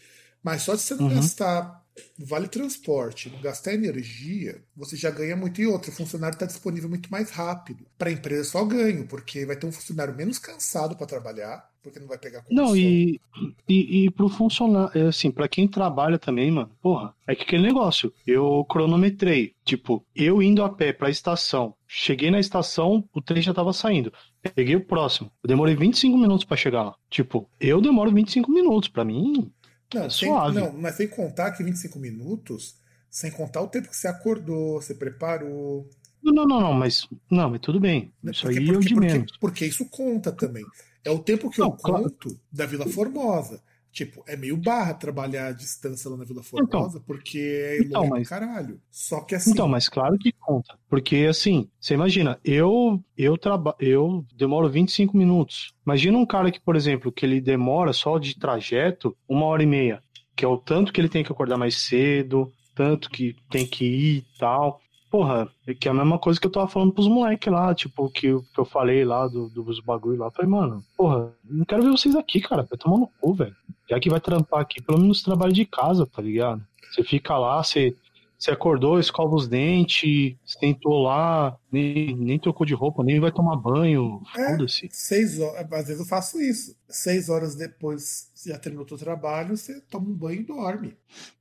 Mas 0.44 0.64
só 0.64 0.76
de 0.76 0.82
você 0.82 0.96
não 0.96 1.06
Uhum. 1.06 1.10
gastar 1.10 1.82
vale 2.18 2.48
transporte, 2.48 3.30
não 3.30 3.40
gastar 3.42 3.74
energia, 3.74 4.64
você 4.76 4.96
já 4.96 5.12
ganha 5.12 5.36
muito. 5.36 5.62
E 5.62 5.68
outro, 5.68 5.92
o 5.92 5.96
funcionário 5.96 6.36
está 6.36 6.46
disponível 6.46 6.90
muito 6.90 7.12
mais 7.12 7.30
rápido. 7.32 7.86
Para 7.98 8.10
a 8.10 8.14
empresa 8.14 8.50
só 8.50 8.66
ganho, 8.66 9.08
porque 9.08 9.46
vai 9.46 9.56
ter 9.58 9.68
um 9.68 9.72
funcionário 9.72 10.16
menos 10.16 10.40
cansado 10.40 10.96
para 10.96 11.06
trabalhar, 11.08 11.70
porque 11.84 12.00
não 12.00 12.08
vai 12.08 12.18
pegar 12.18 12.44
condição. 12.44 12.56
Não, 12.56 12.76
e, 12.76 13.22
e, 13.68 14.06
e 14.06 14.12
pro 14.12 14.28
funcionário, 14.28 15.08
assim, 15.08 15.32
pra 15.32 15.48
quem 15.48 15.68
trabalha 15.70 16.20
também, 16.20 16.52
mano, 16.52 16.70
porra, 16.82 17.16
é 17.26 17.34
que 17.34 17.44
aquele 17.44 17.64
negócio, 17.64 18.14
eu 18.28 18.66
cronometrei, 18.66 19.56
tipo, 19.64 20.06
eu 20.14 20.42
indo 20.44 20.62
a 20.62 20.70
pé 20.70 20.92
pra 20.92 21.10
estação, 21.10 21.74
cheguei 21.88 22.30
na 22.30 22.40
estação, 22.42 23.08
o 23.14 23.22
trem 23.22 23.42
já 23.42 23.54
tava 23.54 23.72
saindo, 23.72 24.12
peguei 24.56 24.76
o 24.76 24.84
próximo, 24.86 25.32
eu 25.44 25.48
demorei 25.48 25.76
25 25.76 26.18
minutos 26.18 26.46
pra 26.46 26.58
chegar 26.58 26.84
lá, 26.84 26.96
tipo, 27.10 27.50
eu 27.60 27.80
demoro 27.82 28.12
25 28.14 28.52
minutos, 28.52 28.90
pra 28.90 29.06
mim, 29.06 29.52
Não, 29.94 30.04
É 30.04 30.10
sem, 30.10 30.30
suave. 30.30 30.56
não, 30.60 30.72
mas 30.74 30.96
sem 30.96 31.08
contar 31.08 31.52
que 31.52 31.64
25 31.64 32.00
minutos, 32.00 32.76
sem 33.10 33.30
contar 33.30 33.62
o 33.62 33.68
tempo 33.68 33.90
que 33.90 33.96
você 33.96 34.08
acordou, 34.08 34.82
você 34.82 34.96
preparou. 34.96 35.88
não, 36.24 36.34
não, 36.34 36.46
não, 36.48 36.62
não, 36.62 36.74
mas, 36.74 37.08
não, 37.30 37.50
mas 37.50 37.60
tudo 37.60 37.80
bem, 37.80 38.12
isso 38.24 38.44
Porque- 38.44 38.60
aí 38.60 38.68
é 38.68 38.70
o 38.70 38.74
porque, 38.74 38.88
de 38.88 38.94
porque, 38.96 39.08
menos. 39.14 39.38
porque 39.40 39.66
isso 39.66 39.86
conta 39.90 40.32
também. 40.32 40.64
É 41.04 41.10
o 41.12 41.20
tempo 41.20 41.50
que 41.50 41.60
eu 41.60 41.66
Não, 41.66 41.76
claro. 41.78 42.04
conto 42.04 42.40
da 42.52 42.66
Vila 42.66 42.86
Formosa. 42.88 43.62
Tipo, 43.92 44.24
é 44.26 44.38
meio 44.38 44.56
barra 44.56 44.94
trabalhar 44.94 45.48
à 45.48 45.52
distância 45.52 46.10
lá 46.10 46.16
na 46.16 46.24
Vila 46.24 46.42
Formosa, 46.42 47.02
porque 47.06 47.38
é 47.40 47.80
então, 47.82 48.08
mas- 48.08 48.28
caralho. 48.30 48.80
Só 48.90 49.20
que 49.22 49.36
assim. 49.36 49.52
Então, 49.52 49.68
mas 49.68 49.90
claro 49.90 50.18
que 50.18 50.32
conta. 50.32 50.78
Porque 50.90 51.28
assim, 51.30 51.70
você 51.80 51.94
imagina, 51.94 52.40
eu 52.44 53.04
eu 53.18 53.38
traba 53.38 53.76
eu 53.80 54.26
demoro 54.36 54.70
25 54.70 55.16
minutos. 55.18 55.74
Imagina 55.86 56.18
um 56.18 56.26
cara 56.26 56.52
que, 56.52 56.60
por 56.60 56.76
exemplo, 56.78 57.12
que 57.12 57.26
ele 57.26 57.42
demora 57.42 57.92
só 57.92 58.18
de 58.18 58.38
trajeto 58.40 59.16
uma 59.28 59.46
hora 59.46 59.62
e 59.64 59.66
meia, 59.66 60.02
que 60.36 60.46
é 60.46 60.48
o 60.48 60.58
tanto 60.58 60.94
que 60.94 61.02
ele 61.02 61.10
tem 61.10 61.24
que 61.24 61.32
acordar 61.32 61.58
mais 61.58 61.76
cedo, 61.76 62.50
tanto 62.74 63.10
que 63.10 63.36
tem 63.50 63.68
que 63.68 63.84
ir 63.86 64.18
e 64.20 64.26
tal. 64.40 64.80
Porra, 65.12 65.50
é 65.68 65.74
que 65.74 65.90
é 65.90 65.92
a 65.92 65.94
mesma 65.94 66.18
coisa 66.18 66.40
que 66.40 66.48
eu 66.48 66.52
tava 66.52 66.70
falando 66.70 66.94
pros 66.94 67.08
moleques 67.10 67.52
lá, 67.52 67.76
tipo, 67.76 68.10
que, 68.10 68.28
eu- 68.28 68.44
que 68.54 68.60
eu 68.60 68.64
falei 68.66 69.04
lá 69.04 69.28
do, 69.28 69.50
dos 69.50 69.82
bagulho 69.82 70.18
lá. 70.18 70.28
Eu 70.28 70.32
Falei, 70.32 70.50
mano, 70.50 70.84
porra, 70.98 71.34
não 71.44 71.66
quero 71.66 71.84
ver 71.84 71.90
vocês 71.92 72.16
aqui, 72.16 72.40
cara. 72.40 72.64
Vai 72.64 72.78
tomar 72.80 72.98
no 72.98 73.10
cu, 73.20 73.34
velho. 73.34 73.56
Já 73.90 74.00
que 74.00 74.10
vai 74.10 74.22
trampar 74.22 74.62
aqui, 74.62 74.82
pelo 74.82 75.00
menos 75.00 75.22
trabalho 75.22 75.52
de 75.52 75.66
casa, 75.66 76.06
tá 76.08 76.22
ligado? 76.22 76.66
Você 76.90 77.04
fica 77.04 77.38
lá, 77.38 77.62
você, 77.62 77.94
você 78.40 78.52
acordou, 78.52 79.00
escova 79.02 79.36
os 79.36 79.50
dentes, 79.50 80.34
sentou 80.46 81.04
lá, 81.04 81.58
nem, 81.70 82.16
nem 82.16 82.40
trocou 82.40 82.66
de 82.66 82.74
roupa, 82.74 83.04
nem 83.04 83.20
vai 83.20 83.34
tomar 83.34 83.58
banho. 83.58 84.22
É. 84.38 84.52
Foda-se. 84.52 84.88
Seis 84.94 85.40
horas, 85.42 85.72
às 85.74 85.88
vezes 85.88 86.00
eu 86.00 86.06
faço 86.08 86.40
isso. 86.42 86.74
Seis 86.88 87.28
horas 87.28 87.54
depois, 87.54 88.30
você 88.34 88.50
já 88.52 88.58
terminou 88.58 88.86
o 88.86 88.88
seu 88.88 88.98
trabalho, 88.98 89.58
você 89.58 89.82
toma 89.90 90.08
um 90.10 90.14
banho 90.14 90.40
e 90.40 90.46
dorme. 90.46 90.94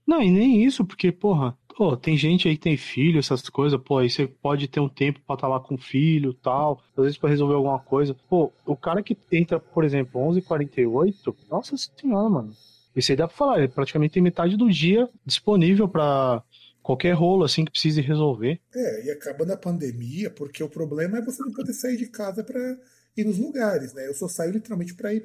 Não, 0.04 0.20
e 0.20 0.28
nem 0.28 0.64
isso, 0.64 0.84
porque, 0.84 1.12
porra, 1.12 1.56
pô, 1.80 1.96
tem 1.96 2.14
gente 2.14 2.46
aí 2.46 2.58
que 2.58 2.62
tem 2.62 2.76
filho, 2.76 3.18
essas 3.18 3.48
coisas, 3.48 3.80
pô, 3.82 3.96
aí 3.96 4.10
você 4.10 4.26
pode 4.26 4.68
ter 4.68 4.80
um 4.80 4.88
tempo 4.88 5.18
pra 5.26 5.34
estar 5.34 5.48
lá 5.48 5.58
com 5.58 5.76
o 5.76 5.78
filho 5.78 6.34
tal, 6.34 6.84
às 6.94 7.04
vezes 7.04 7.16
pra 7.16 7.30
resolver 7.30 7.54
alguma 7.54 7.78
coisa. 7.78 8.14
Pô, 8.28 8.52
o 8.66 8.76
cara 8.76 9.02
que 9.02 9.16
entra, 9.32 9.58
por 9.58 9.82
exemplo, 9.82 10.20
11h48, 10.20 11.34
nossa 11.50 11.74
senhora, 11.78 12.28
mano. 12.28 12.52
Isso 12.94 13.10
aí 13.10 13.16
dá 13.16 13.26
pra 13.26 13.34
falar, 13.34 13.58
ele 13.60 13.68
praticamente 13.68 14.12
tem 14.12 14.22
metade 14.22 14.58
do 14.58 14.68
dia 14.68 15.08
disponível 15.24 15.88
pra 15.88 16.42
qualquer 16.82 17.14
rolo, 17.14 17.44
assim, 17.44 17.64
que 17.64 17.70
precise 17.70 18.02
resolver. 18.02 18.60
É, 18.74 19.06
e 19.06 19.10
acaba 19.10 19.46
na 19.46 19.56
pandemia, 19.56 20.28
porque 20.28 20.62
o 20.62 20.68
problema 20.68 21.16
é 21.16 21.22
você 21.22 21.42
não 21.42 21.50
poder 21.50 21.72
sair 21.72 21.96
de 21.96 22.08
casa 22.08 22.44
para 22.44 22.60
ir 23.16 23.24
nos 23.24 23.38
lugares, 23.38 23.94
né? 23.94 24.06
Eu 24.06 24.12
só 24.12 24.28
saio 24.28 24.52
literalmente 24.52 24.92
para 24.92 25.14
ir 25.14 25.24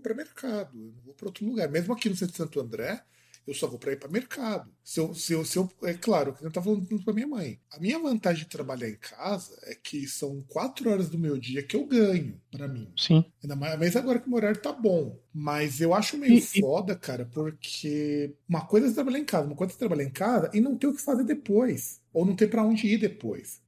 para 0.00 0.14
mercado, 0.14 0.70
eu 0.78 0.92
não 0.92 1.02
vou 1.04 1.14
para 1.14 1.26
outro 1.26 1.44
lugar. 1.44 1.68
Mesmo 1.68 1.92
aqui 1.92 2.08
no 2.08 2.14
centro 2.14 2.30
de 2.30 2.38
Santo 2.38 2.60
André, 2.60 3.02
eu 3.46 3.54
só 3.54 3.66
vou 3.66 3.78
para 3.78 3.92
ir 3.92 3.98
para 3.98 4.08
mercado. 4.08 4.70
Se 4.84 5.00
eu, 5.00 5.14
se 5.14 5.32
eu, 5.32 5.44
se 5.44 5.58
eu, 5.58 5.68
é 5.82 5.94
claro, 5.94 6.32
que 6.34 6.44
eu 6.44 6.48
estava 6.48 6.64
falando 6.64 7.04
para 7.04 7.14
minha 7.14 7.26
mãe. 7.26 7.58
A 7.72 7.78
minha 7.80 7.98
vantagem 7.98 8.44
de 8.44 8.50
trabalhar 8.50 8.88
em 8.88 8.96
casa 8.96 9.58
é 9.64 9.74
que 9.74 10.06
são 10.06 10.42
quatro 10.48 10.90
horas 10.90 11.08
do 11.08 11.18
meu 11.18 11.38
dia 11.38 11.62
que 11.62 11.76
eu 11.76 11.84
ganho 11.86 12.40
para 12.50 12.68
mim. 12.68 12.92
Sim. 12.96 13.24
Ainda 13.42 13.56
mais 13.56 13.78
mas 13.78 13.96
agora 13.96 14.18
que 14.18 14.26
o 14.26 14.30
meu 14.30 14.36
horário 14.38 14.60
tá 14.60 14.72
bom. 14.72 15.18
Mas 15.32 15.80
eu 15.80 15.94
acho 15.94 16.16
meio 16.18 16.34
E- 16.34 16.40
foda, 16.40 16.94
cara, 16.96 17.24
porque 17.32 18.34
uma 18.48 18.66
coisa 18.66 18.88
é 18.88 18.92
trabalhar 18.92 19.18
em 19.18 19.24
casa, 19.24 19.46
uma 19.46 19.56
coisa 19.56 19.72
é 19.74 19.76
trabalhar 19.76 20.04
em 20.04 20.10
casa 20.10 20.50
e 20.52 20.60
não 20.60 20.76
ter 20.76 20.86
o 20.88 20.94
que 20.94 21.00
fazer 21.02 21.24
depois. 21.24 22.00
Ou 22.12 22.26
não 22.26 22.34
ter 22.34 22.48
pra 22.48 22.64
onde 22.64 22.86
ir 22.86 22.98
depois. 22.98 23.62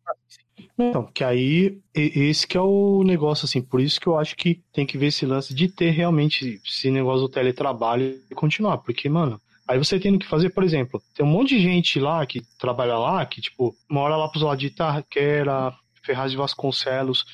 Então, 0.78 1.07
que 1.12 1.23
aí, 1.23 1.81
esse 1.94 2.47
que 2.47 2.57
é 2.57 2.60
o 2.60 3.02
negócio, 3.05 3.44
assim, 3.44 3.62
por 3.62 3.81
isso 3.81 4.01
que 4.01 4.07
eu 4.07 4.18
acho 4.18 4.36
que 4.36 4.62
tem 4.73 4.86
que 4.86 4.99
ver 4.99 5.07
esse 5.07 5.25
lance 5.26 5.55
de 5.55 5.68
ter 5.68 5.91
realmente 5.91 6.60
esse 6.65 6.91
negócio 6.91 7.23
do 7.23 7.28
teletrabalho 7.28 8.20
e 8.31 8.34
continuar, 8.34 8.78
porque, 8.78 9.09
mano, 9.09 9.41
aí 9.73 9.78
você 9.78 9.99
tendo 9.99 10.18
que 10.18 10.26
fazer, 10.26 10.51
por 10.51 10.62
exemplo, 10.65 11.02
tem 11.15 11.25
um 11.25 11.28
monte 11.28 11.57
de 11.57 11.60
gente 11.60 11.99
lá 11.99 12.25
que 12.26 12.42
trabalha 12.59 12.97
lá, 12.97 13.25
que, 13.26 13.41
tipo, 13.41 13.75
mora 13.91 14.17
lá 14.17 14.28
pros 14.28 14.42
lados 14.42 14.60
de 14.60 14.67
Itaquera, 14.67 15.73
Ferraz 16.02 16.31
de 16.31 16.36
Vasconcelos, 16.36 17.25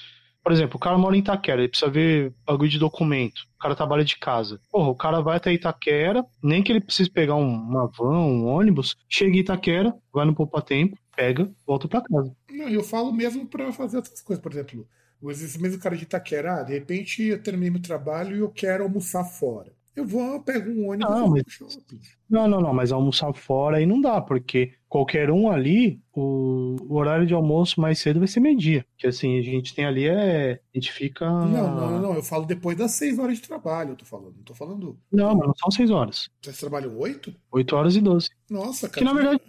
por 0.43 0.53
exemplo, 0.53 0.77
o 0.77 0.81
cara 0.81 0.97
mora 0.97 1.17
em 1.17 1.19
Itaquera, 1.19 1.61
ele 1.61 1.69
precisa 1.69 1.91
ver 1.91 2.33
bagulho 2.47 2.71
de 2.71 2.79
documento, 2.79 3.41
o 3.57 3.59
cara 3.59 3.75
trabalha 3.75 4.05
de 4.05 4.17
casa. 4.19 4.61
Porra, 4.71 4.89
o 4.89 4.95
cara 4.95 5.21
vai 5.21 5.37
até 5.37 5.53
Itaquera, 5.53 6.25
nem 6.43 6.63
que 6.63 6.73
ele 6.73 6.81
precise 6.81 7.11
pegar 7.11 7.35
um- 7.35 7.55
uma 7.55 7.87
van, 7.89 8.19
um 8.21 8.47
ônibus, 8.47 8.97
chega 9.09 9.37
em 9.37 9.41
Itaquera, 9.41 9.95
vai 10.13 10.25
no 10.25 10.35
Poupa 10.35 10.63
Tempo, 10.63 10.97
pega, 11.15 11.51
volta 11.67 11.89
pra 11.89 12.01
casa. 12.01 12.35
Não, 12.51 12.69
eu 12.69 12.83
falo 12.83 13.13
mesmo 13.13 13.47
pra 13.47 13.73
fazer 13.73 13.97
outras 13.97 14.23
coisas. 14.23 14.43
Por 14.43 14.53
exemplo, 14.53 14.87
esse 15.31 15.61
mesmo 15.61 15.81
cara 15.81 15.97
de 15.97 16.05
Itaquera, 16.05 16.61
ah, 16.61 16.63
de 16.63 16.73
repente 16.73 17.23
eu 17.25 17.43
terminei 17.43 17.71
meu 17.71 17.83
trabalho 17.83 18.37
e 18.37 18.41
eu 18.41 18.49
quero 18.51 18.85
almoçar 18.85 19.25
fora. 19.25 19.73
Eu 19.99 20.07
vou, 20.07 20.41
pego 20.43 20.71
um 20.71 20.91
ônibus 20.91 21.13
vou 21.19 21.31
mas- 21.31 21.43
shopping. 21.49 21.99
Não, 22.31 22.47
não, 22.47 22.61
não, 22.61 22.73
mas 22.75 22.93
almoçar 22.93 23.33
fora 23.33 23.79
aí 23.79 23.87
não 23.87 24.01
dá, 24.01 24.21
porque 24.21 24.75
qualquer 24.87 25.31
um 25.31 25.51
ali, 25.51 25.99
o, 26.15 26.77
o 26.87 26.95
horário 26.97 27.27
de 27.27 27.33
almoço 27.33 27.81
mais 27.81 27.99
cedo 27.99 28.19
vai 28.19 28.29
ser 28.29 28.39
meio-dia. 28.39 28.85
Que 28.99 29.07
assim, 29.07 29.39
a 29.39 29.43
gente 29.43 29.75
tem 29.75 29.87
ali 29.87 30.07
é. 30.07 30.61
A 30.75 30.79
gente 30.79 30.93
fica. 30.93 31.25
Não, 31.27 31.49
não, 31.49 31.91
não, 31.91 32.01
não. 32.03 32.15
Eu 32.15 32.23
falo 32.23 32.45
depois 32.45 32.77
das 32.77 32.93
seis 32.93 33.19
horas 33.19 33.37
de 33.39 33.43
trabalho, 33.49 33.91
eu 33.93 33.97
tô 33.97 34.05
falando. 34.05 34.35
Não 34.37 34.45
tô 34.45 34.55
falando. 34.55 34.99
Não, 35.11 35.35
mas 35.35 35.47
não 35.49 35.55
são 35.57 35.71
seis 35.71 35.91
horas. 35.91 36.29
Vocês 36.43 36.59
trabalham 36.59 36.97
oito? 36.99 37.35
8 37.51 37.75
horas 37.77 37.97
e 37.97 38.01
12. 38.03 38.29
Nossa, 38.51 38.89
Que 38.91 39.01
cara. 39.01 39.07
na 39.07 39.13
verdade 39.15 39.41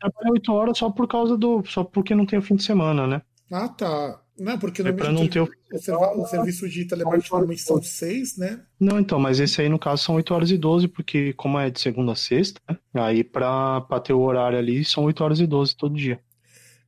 trabalha 0.00 0.32
8 0.32 0.52
horas 0.52 0.78
só 0.78 0.90
por 0.90 1.06
causa 1.06 1.36
do. 1.36 1.62
Só 1.66 1.84
porque 1.84 2.14
não 2.14 2.24
tem 2.26 2.38
o 2.38 2.42
fim 2.42 2.56
de 2.56 2.62
semana, 2.64 3.06
né? 3.06 3.20
Ah, 3.50 3.68
tá. 3.68 4.21
Não, 4.42 4.58
porque 4.58 4.82
É 4.82 4.92
pra 4.92 5.12
não 5.12 5.28
ter 5.28 5.40
o. 5.40 5.48
o, 5.72 6.26
serviço 6.26 6.68
de 6.68 6.84
telemarketing 6.84 7.30
normalmente 7.30 7.62
são 7.62 7.80
seis, 7.80 8.36
né? 8.36 8.60
Não, 8.78 8.98
então, 8.98 9.18
mas 9.18 9.38
esse 9.38 9.60
aí 9.60 9.68
no 9.68 9.78
caso 9.78 10.02
são 10.02 10.16
8 10.16 10.34
horas 10.34 10.50
e 10.50 10.58
12, 10.58 10.88
porque 10.88 11.32
como 11.34 11.58
é 11.58 11.70
de 11.70 11.80
segunda 11.80 12.12
a 12.12 12.16
sexta, 12.16 12.60
né? 12.68 12.76
Aí 12.94 13.22
pra, 13.22 13.80
pra 13.82 14.00
ter 14.00 14.12
o 14.12 14.20
horário 14.20 14.58
ali 14.58 14.84
são 14.84 15.04
8 15.04 15.22
horas 15.22 15.38
e 15.38 15.46
12 15.46 15.76
todo 15.76 15.94
dia. 15.94 16.20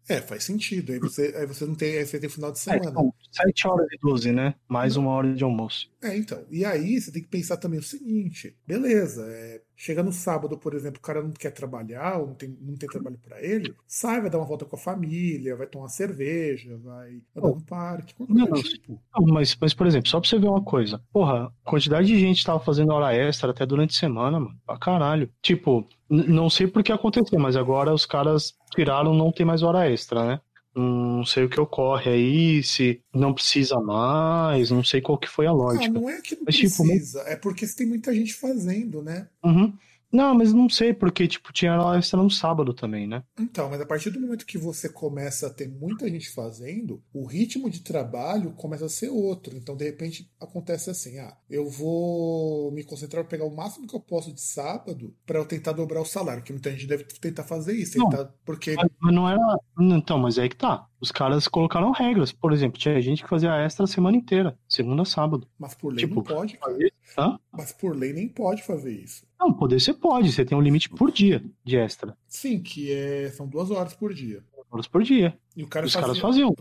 É, 0.09 0.21
faz 0.21 0.45
sentido. 0.45 0.93
Aí 0.93 0.99
você, 0.99 1.33
aí 1.37 1.47
você 1.47 1.65
não 1.65 1.75
tem, 1.75 1.97
aí 1.97 2.05
você 2.05 2.19
tem 2.19 2.29
final 2.29 2.51
de 2.53 2.59
É, 2.59 2.61
semana. 2.61 2.93
são 2.93 3.15
7 3.31 3.69
horas 3.69 3.87
e 3.91 3.99
12, 3.99 4.33
né? 4.33 4.55
Mais 4.69 4.97
uma 4.97 5.11
hora 5.13 5.33
de 5.33 5.45
almoço. 5.45 5.89
É, 6.03 6.17
então. 6.17 6.45
E 6.51 6.65
aí 6.65 7.01
você 7.01 7.13
tem 7.13 7.23
que 7.23 7.29
pensar 7.29 7.57
também 7.57 7.79
o 7.79 7.83
seguinte: 7.83 8.57
beleza, 8.67 9.25
é, 9.29 9.61
Chega 9.77 10.03
no 10.03 10.13
sábado, 10.13 10.57
por 10.57 10.75
exemplo, 10.75 10.99
o 10.99 11.03
cara 11.03 11.23
não 11.23 11.33
quer 11.33 11.51
trabalhar, 11.51 12.19
ou 12.19 12.29
não 12.29 12.35
tem, 12.35 12.57
não 12.61 12.77
tem 12.77 12.89
trabalho 12.89 13.19
para 13.19 13.43
ele, 13.43 13.75
sai, 13.87 14.21
vai 14.21 14.31
dar 14.31 14.39
uma 14.39 14.47
volta 14.47 14.65
com 14.65 14.77
a 14.77 14.79
família, 14.79 15.57
vai 15.57 15.67
tomar 15.67 15.85
uma 15.85 15.89
cerveja, 15.89 16.79
vai 16.79 17.21
andar 17.37 17.49
no 17.49 17.63
parque, 17.63 18.15
não, 18.29 18.53
tipo. 18.53 19.01
Não, 19.19 19.35
mas, 19.35 19.57
mas, 19.61 19.75
por 19.75 19.87
exemplo, 19.87 20.09
só 20.09 20.21
pra 20.21 20.29
você 20.29 20.39
ver 20.39 20.49
uma 20.49 20.63
coisa. 20.63 21.03
Porra, 21.13 21.53
quantidade 21.65 22.07
de 22.07 22.19
gente 22.19 22.45
tava 22.45 22.61
fazendo 22.61 22.93
hora 22.93 23.15
extra 23.15 23.51
até 23.51 23.67
durante 23.67 23.97
a 23.97 23.99
semana, 23.99 24.39
mano. 24.39 24.57
Pra 24.65 24.79
caralho. 24.79 25.29
Tipo, 25.43 25.87
não 26.09 26.49
sei 26.49 26.67
por 26.67 26.83
que 26.83 26.93
aconteceu, 26.93 27.39
mas 27.39 27.57
agora 27.57 27.93
os 27.93 28.07
caras 28.07 28.55
tiraram, 28.75 29.15
não 29.15 29.33
tem 29.33 29.45
mais 29.45 29.63
hora 29.63 29.91
extra, 29.91 30.25
né? 30.25 30.41
Não 30.75 31.25
sei 31.25 31.45
o 31.45 31.49
que 31.49 31.61
ocorre 31.61 32.11
aí, 32.11 32.63
se 32.63 33.01
não 33.15 33.33
precisa 33.33 33.79
mais, 33.81 34.71
não 34.71 34.83
sei 34.83 35.01
qual 35.01 35.19
que 35.19 35.29
foi 35.29 35.47
a 35.47 35.53
lógica. 35.53 35.89
Não, 35.89 36.03
não 36.03 36.11
é 36.11 36.21
que 36.21 36.35
não 36.35 36.43
Mas, 36.47 36.57
tipo, 36.57 36.85
precisa, 36.85 37.21
tipo, 37.21 37.31
é 37.31 37.37
porque 37.37 37.67
tem 37.67 37.87
muita 37.87 38.13
gente 38.15 38.35
fazendo, 38.35 39.03
né? 39.03 39.29
Uhum. 39.43 39.73
Não, 40.15 40.33
mas 40.33 40.53
não 40.53 40.69
sei, 40.69 40.95
porque, 40.95 41.27
tipo, 41.27 41.53
tinha 41.53 41.77
hora 41.77 41.99
extra 41.99 42.23
no 42.23 42.31
sábado 42.31 42.73
também, 42.73 43.05
né? 43.05 43.25
Então, 43.37 43.69
mas 43.69 43.81
a 43.81 43.87
partir 43.87 44.11
do 44.11 44.21
momento 44.21 44.47
que 44.47 44.57
você 44.57 44.89
começa 44.89 45.49
a 45.49 45.51
ter 45.51 45.69
muita 45.69 46.09
gente 46.09 46.31
fazendo, 46.31 47.03
o 47.13 47.27
ritmo 47.27 47.69
de 47.69 47.81
trabalho 47.81 48.53
começa 48.53 48.87
a 48.87 48.89
ser 48.89 49.09
outro. 49.09 49.57
Então, 49.57 49.77
de 49.77 49.85
repente, 49.85 50.31
acontece 50.41 50.89
assim: 50.89 51.19
ah, 51.19 51.37
eu 51.51 51.69
vou 51.69 52.71
me 52.71 52.85
concentrar 52.85 53.25
para 53.25 53.31
pegar 53.31 53.45
o 53.45 53.57
máximo 53.57 53.89
que 53.89 53.97
eu 53.97 54.01
posso 54.01 54.33
de 54.33 54.41
sábado 54.41 55.13
para 55.27 55.41
eu 55.41 55.45
tentar 55.45 55.73
dobrar 55.73 56.01
o 56.01 56.07
salário, 56.07 56.45
que 56.45 56.53
muita 56.53 56.71
gente 56.71 56.87
deve 56.87 57.03
tentar 57.03 57.43
fazer 57.43 57.73
isso. 57.73 57.99
Tentar, 57.99 58.25
não, 58.25 58.33
porque... 58.45 58.77
mas 59.01 59.13
não 59.13 59.29
era. 59.29 59.59
Então, 59.81 60.17
mas 60.17 60.39
é 60.39 60.43
aí 60.43 60.49
que 60.49 60.57
tá. 60.57 60.87
Os 61.05 61.13
caras 61.13 61.47
colocaram 61.47 61.93
regras. 61.93 62.33
Por 62.33 62.51
exemplo, 62.51 62.79
tinha 62.79 62.99
gente 62.99 63.23
que 63.23 63.29
fazia 63.29 63.55
extra 63.57 63.85
a 63.85 63.87
semana 63.87 64.17
inteira, 64.17 64.59
segunda 64.67 65.03
a 65.03 65.05
sábado. 65.05 65.47
Mas 65.59 65.75
por 65.75 65.93
lei 65.93 65.99
tipo, 65.99 66.15
não 66.15 66.23
pode, 66.23 66.57
cara. 66.57 66.79
Hã? 67.19 67.39
Mas 67.53 67.73
por 67.73 67.95
lei 67.95 68.15
nem 68.15 68.27
pode 68.27 68.63
fazer 68.63 68.91
isso. 68.91 69.27
Não, 69.39 69.53
poder 69.53 69.79
você 69.79 69.93
pode, 69.93 70.33
você 70.33 70.47
tem 70.47 70.57
um 70.57 70.63
limite 70.63 70.89
por 70.89 71.13
dia 71.13 71.45
de 71.63 71.77
extra. 71.77 72.17
Sim, 72.27 72.59
que 72.59 72.91
é, 72.91 73.29
são 73.29 73.47
duas 73.47 73.71
horas 73.71 73.93
por 73.93 74.15
dia. 74.15 74.43
Duas 74.55 74.67
horas 74.71 74.89
por 74.89 75.03
dia. 75.03 75.39
E 75.55 75.63
Os 75.63 75.69
fazia... 75.69 76.01
caras 76.01 76.19
faziam. 76.19 76.55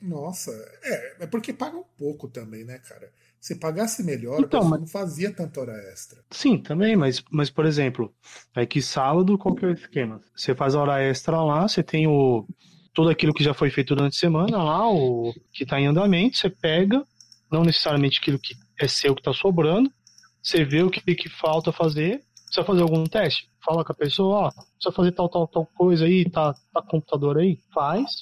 Nossa, 0.00 0.52
é, 0.84 1.24
é 1.24 1.26
porque 1.26 1.52
pagam 1.52 1.84
pouco 1.96 2.28
também, 2.28 2.62
né, 2.62 2.78
cara? 2.78 3.10
Se 3.40 3.56
pagasse 3.56 4.04
melhor, 4.04 4.38
então, 4.40 4.62
mas... 4.62 4.78
não 4.78 4.86
fazia 4.86 5.32
tanta 5.32 5.60
hora 5.60 5.76
extra. 5.92 6.22
Sim, 6.30 6.56
também, 6.56 6.94
mas, 6.94 7.20
mas 7.32 7.50
por 7.50 7.66
exemplo, 7.66 8.14
é 8.54 8.64
que 8.64 8.80
sábado, 8.80 9.36
qual 9.36 9.56
que 9.56 9.64
é 9.64 9.68
o 9.68 9.72
esquema? 9.72 10.20
Você 10.36 10.54
faz 10.54 10.76
a 10.76 10.80
hora 10.80 11.02
extra 11.02 11.42
lá, 11.42 11.66
você 11.66 11.82
tem 11.82 12.06
o 12.06 12.46
tudo 12.98 13.10
aquilo 13.10 13.32
que 13.32 13.44
já 13.44 13.54
foi 13.54 13.70
feito 13.70 13.94
durante 13.94 14.16
a 14.16 14.18
semana 14.18 14.60
lá, 14.60 14.90
o 14.90 15.32
que 15.52 15.62
está 15.62 15.80
em 15.80 15.86
andamento, 15.86 16.36
você 16.36 16.50
pega, 16.50 17.00
não 17.48 17.62
necessariamente 17.62 18.18
aquilo 18.18 18.40
que 18.40 18.56
é 18.76 18.88
seu 18.88 19.14
que 19.14 19.20
está 19.20 19.32
sobrando, 19.32 19.88
você 20.42 20.64
vê 20.64 20.82
o 20.82 20.90
que, 20.90 21.00
que 21.14 21.28
falta 21.28 21.70
fazer, 21.70 22.20
precisa 22.46 22.66
fazer 22.66 22.82
algum 22.82 23.04
teste, 23.04 23.48
fala 23.64 23.84
com 23.84 23.92
a 23.92 23.94
pessoa, 23.94 24.48
ó, 24.48 24.50
precisa 24.50 24.92
fazer 24.92 25.12
tal, 25.12 25.28
tal, 25.28 25.46
tal 25.46 25.64
coisa 25.76 26.06
aí, 26.06 26.28
tá, 26.28 26.52
tá 26.52 26.82
computador 26.82 27.38
aí, 27.38 27.60
faz 27.72 28.16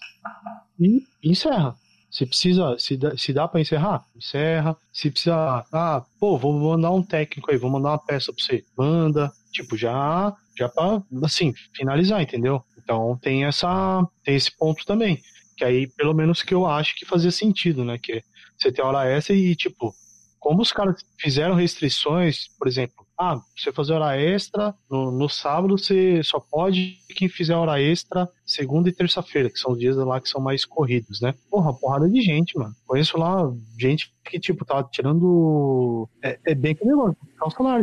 e 0.78 1.02
encerra. 1.24 1.74
Se 2.10 2.26
precisa, 2.26 2.76
se 2.78 2.98
dá, 2.98 3.16
se 3.16 3.32
dá 3.32 3.48
para 3.48 3.60
encerrar, 3.60 4.04
encerra. 4.14 4.76
Se 4.92 5.10
precisa, 5.10 5.64
ah, 5.72 6.04
pô, 6.20 6.36
vou 6.38 6.52
mandar 6.52 6.90
um 6.90 7.02
técnico 7.02 7.50
aí, 7.50 7.56
vou 7.56 7.70
mandar 7.70 7.90
uma 7.90 7.98
peça 7.98 8.30
pra 8.32 8.44
você, 8.44 8.62
manda. 8.76 9.32
Tipo, 9.52 9.76
já, 9.76 10.34
já 10.56 10.68
pra, 10.68 11.02
assim, 11.24 11.52
finalizar, 11.74 12.22
entendeu? 12.22 12.62
Então 12.86 13.18
tem 13.20 13.44
essa 13.44 14.06
tem 14.22 14.36
esse 14.36 14.56
ponto 14.56 14.86
também, 14.86 15.20
que 15.56 15.64
aí 15.64 15.88
pelo 15.88 16.14
menos 16.14 16.40
que 16.40 16.54
eu 16.54 16.66
acho 16.66 16.94
que 16.94 17.04
fazia 17.04 17.32
sentido, 17.32 17.84
né, 17.84 17.98
que 17.98 18.22
você 18.56 18.70
tem 18.70 18.84
hora 18.84 19.04
extra 19.04 19.34
e 19.34 19.56
tipo, 19.56 19.92
como 20.38 20.62
os 20.62 20.72
caras 20.72 21.04
fizeram 21.18 21.56
restrições, 21.56 22.46
por 22.56 22.68
exemplo, 22.68 23.04
ah, 23.18 23.40
você 23.56 23.72
fazer 23.72 23.94
hora 23.94 24.16
extra 24.16 24.72
no, 24.88 25.10
no 25.10 25.28
sábado, 25.28 25.76
você 25.76 26.22
só 26.22 26.38
pode 26.38 26.98
quem 27.16 27.28
fizer 27.28 27.54
hora 27.54 27.80
extra 27.82 28.28
segunda 28.44 28.88
e 28.88 28.92
terça-feira, 28.92 29.50
que 29.50 29.58
são 29.58 29.72
os 29.72 29.78
dias 29.78 29.96
lá 29.96 30.20
que 30.20 30.28
são 30.28 30.40
mais 30.40 30.64
corridos, 30.64 31.20
né? 31.20 31.34
Porra, 31.50 31.74
porrada 31.74 32.08
de 32.08 32.20
gente, 32.20 32.56
mano. 32.58 32.74
Conheço 32.86 33.18
lá 33.18 33.50
gente 33.78 34.12
que, 34.22 34.38
tipo, 34.38 34.64
tava 34.64 34.84
tá 34.84 34.90
tirando. 34.90 36.06
É, 36.22 36.38
é 36.44 36.54
bem 36.54 36.74
que 36.74 36.84
negócio. 36.84 37.16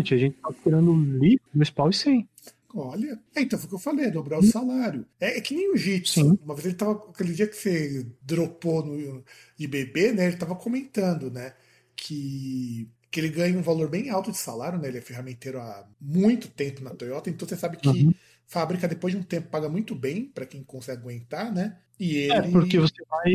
Tinha 0.04 0.20
gente 0.20 0.38
tava 0.40 0.56
tirando 0.64 0.94
livro, 0.94 1.44
pau 1.76 1.90
e 1.90 1.94
cem. 1.94 2.30
Olha, 2.76 3.20
é, 3.36 3.42
então 3.42 3.60
foi 3.60 3.68
o 3.68 3.70
que 3.70 3.76
eu 3.76 3.80
falei, 3.80 4.10
dobrar 4.10 4.40
o 4.40 4.44
salário. 4.44 5.06
É, 5.20 5.38
é 5.38 5.42
que 5.42 5.54
nem 5.54 5.72
o 5.72 5.78
Jitsu. 5.78 6.40
Uma 6.44 6.56
vez 6.56 6.66
ele 6.66 6.76
tava, 6.76 6.94
aquele 7.10 7.34
dia 7.34 7.48
que 7.48 7.56
você 7.56 8.08
dropou 8.22 8.84
no 8.84 9.24
IBB, 9.60 10.14
né? 10.14 10.26
Ele 10.26 10.38
tava 10.38 10.56
comentando, 10.56 11.30
né? 11.30 11.54
Que, 11.96 12.90
que 13.12 13.20
ele 13.20 13.30
ganha 13.30 13.58
um 13.58 13.62
valor 13.62 13.90
bem 13.90 14.10
alto 14.10 14.32
de 14.32 14.38
salário, 14.38 14.80
né? 14.80 14.88
Ele 14.88 14.98
é 14.98 15.02
ferramenteiro 15.02 15.60
há 15.60 15.88
muito 16.02 16.48
tempo 16.50 16.84
na 16.84 16.90
Toyota, 16.90 17.30
então 17.30 17.48
você 17.48 17.56
sabe 17.56 17.78
que 17.78 17.88
uhum. 17.88 18.14
fábrica, 18.48 18.88
depois 18.88 19.14
de 19.14 19.20
um 19.20 19.24
tempo, 19.24 19.50
paga 19.50 19.70
muito 19.70 19.94
bem 19.94 20.26
para 20.26 20.48
quem 20.48 20.64
consegue 20.64 21.02
aguentar, 21.02 21.54
né? 21.54 21.78
E 22.00 22.32
é, 22.32 22.38
ele... 22.38 22.48
É, 22.48 22.52
porque 22.52 22.80
você 22.80 23.04
vai, 23.08 23.34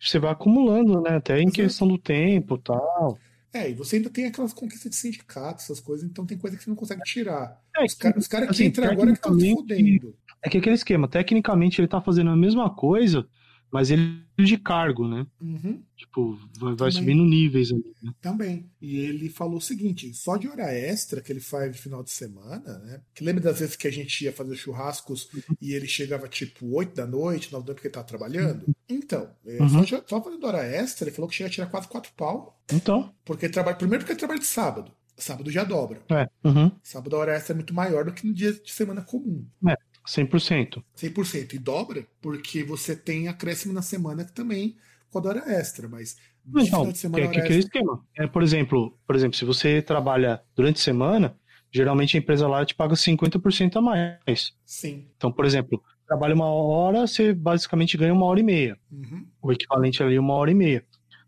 você 0.00 0.18
vai 0.18 0.32
acumulando, 0.32 1.02
né? 1.02 1.16
Até 1.16 1.38
em 1.38 1.42
Exato. 1.42 1.52
questão 1.52 1.88
do 1.88 1.98
tempo 1.98 2.54
e 2.54 2.62
tal. 2.62 3.18
É, 3.52 3.70
e 3.70 3.74
você 3.74 3.96
ainda 3.96 4.10
tem 4.10 4.26
aquelas 4.26 4.52
conquistas 4.52 4.90
de 4.90 4.96
sindicato, 4.96 5.62
essas 5.62 5.80
coisas, 5.80 6.08
então 6.08 6.26
tem 6.26 6.36
coisa 6.36 6.56
que 6.56 6.64
você 6.64 6.70
não 6.70 6.76
consegue 6.76 7.02
tirar. 7.02 7.60
É, 7.76 7.84
os 7.84 7.94
caras 7.94 8.28
cara 8.28 8.46
que 8.46 8.52
assim, 8.52 8.64
entram 8.66 8.90
agora 8.90 9.12
que 9.12 9.18
estão 9.18 9.38
fudendo. 9.38 10.14
É 10.42 10.48
que 10.48 10.58
aquele 10.58 10.74
esquema, 10.74 11.08
tecnicamente 11.08 11.80
ele 11.80 11.88
tá 11.88 12.00
fazendo 12.00 12.30
a 12.30 12.36
mesma 12.36 12.70
coisa, 12.70 13.26
mas 13.70 13.90
ele 13.90 14.22
é 14.38 14.42
de 14.42 14.56
cargo, 14.56 15.06
né? 15.06 15.26
Uhum. 15.40 15.82
Tipo, 15.96 16.38
vai, 16.58 16.74
vai 16.74 16.90
subindo 16.90 17.24
níveis 17.24 17.70
ali. 17.70 17.94
Né? 18.02 18.12
Também. 18.20 18.70
E 18.80 18.98
ele 18.98 19.28
falou 19.28 19.58
o 19.58 19.60
seguinte: 19.60 20.12
só 20.14 20.36
de 20.36 20.48
hora 20.48 20.72
extra 20.72 21.20
que 21.20 21.30
ele 21.30 21.40
faz 21.40 21.70
de 21.72 21.78
final 21.78 22.02
de 22.02 22.10
semana, 22.10 22.78
né? 22.78 23.00
Que 23.14 23.24
lembra 23.24 23.42
das 23.42 23.60
vezes 23.60 23.76
que 23.76 23.86
a 23.86 23.92
gente 23.92 24.24
ia 24.24 24.32
fazer 24.32 24.56
churrascos 24.56 25.28
e 25.60 25.74
ele 25.74 25.86
chegava 25.86 26.28
tipo 26.28 26.74
8 26.74 26.94
da 26.94 27.06
noite, 27.06 27.52
9 27.52 27.64
da 27.64 27.66
noite, 27.68 27.76
porque 27.76 27.88
ele 27.88 27.94
tava 27.94 28.06
trabalhando? 28.06 28.64
Então, 28.88 29.30
é, 29.46 29.60
uhum. 29.60 29.86
só, 29.86 30.02
só 30.06 30.22
fazendo 30.22 30.46
hora 30.46 30.64
extra, 30.64 31.08
ele 31.08 31.14
falou 31.14 31.28
que 31.28 31.36
chega 31.36 31.48
a 31.48 31.52
tirar 31.52 31.66
quase 31.66 31.88
4 31.88 32.12
pau. 32.16 32.58
Então. 32.72 33.12
Porque 33.24 33.46
ele 33.46 33.52
trabalha. 33.52 33.76
Primeiro 33.76 34.02
porque 34.02 34.12
ele 34.12 34.18
trabalha 34.18 34.40
de 34.40 34.46
sábado. 34.46 34.92
Sábado 35.18 35.50
já 35.50 35.64
dobra. 35.64 36.00
É. 36.08 36.28
Uhum. 36.44 36.70
Sábado 36.82 37.16
a 37.16 37.18
hora 37.18 37.34
extra 37.34 37.52
é 37.52 37.56
muito 37.56 37.74
maior 37.74 38.04
do 38.04 38.12
que 38.12 38.24
no 38.24 38.32
dia 38.32 38.52
de 38.52 38.70
semana 38.70 39.02
comum. 39.02 39.44
É. 39.68 39.76
100%. 40.08 40.82
100%. 40.96 41.54
E 41.54 41.58
dobra, 41.58 42.06
porque 42.20 42.64
você 42.64 42.96
tem 42.96 43.28
acréscimo 43.28 43.72
na 43.74 43.82
semana 43.82 44.24
que 44.24 44.32
também 44.32 44.76
com 45.10 45.18
a 45.18 45.28
hora 45.28 45.52
extra, 45.52 45.88
mas 45.88 46.16
então, 46.56 46.90
de 46.90 46.98
semana, 46.98 47.24
é, 47.24 47.28
que, 47.28 47.40
aquele 47.40 47.58
esquema. 47.58 48.02
É, 48.16 48.26
por 48.26 48.42
exemplo, 48.42 48.96
por 49.06 49.14
exemplo, 49.14 49.36
se 49.36 49.44
você 49.44 49.82
trabalha 49.82 50.40
durante 50.56 50.76
a 50.76 50.84
semana, 50.84 51.36
geralmente 51.70 52.16
a 52.16 52.20
empresa 52.20 52.48
lá 52.48 52.64
te 52.64 52.74
paga 52.74 52.94
50% 52.94 53.76
a 53.76 53.80
mais. 53.80 54.52
Sim. 54.64 55.08
Então, 55.16 55.30
por 55.30 55.44
exemplo, 55.44 55.82
trabalha 56.06 56.34
uma 56.34 56.46
hora, 56.46 57.06
você 57.06 57.34
basicamente 57.34 57.96
ganha 57.96 58.14
uma 58.14 58.24
hora 58.26 58.40
e 58.40 58.42
meia. 58.42 58.78
Uhum. 58.90 59.26
O 59.42 59.52
equivalente 59.52 60.02
ali 60.02 60.18
uma 60.18 60.34
hora 60.34 60.50
e 60.50 60.54
meia. 60.54 60.84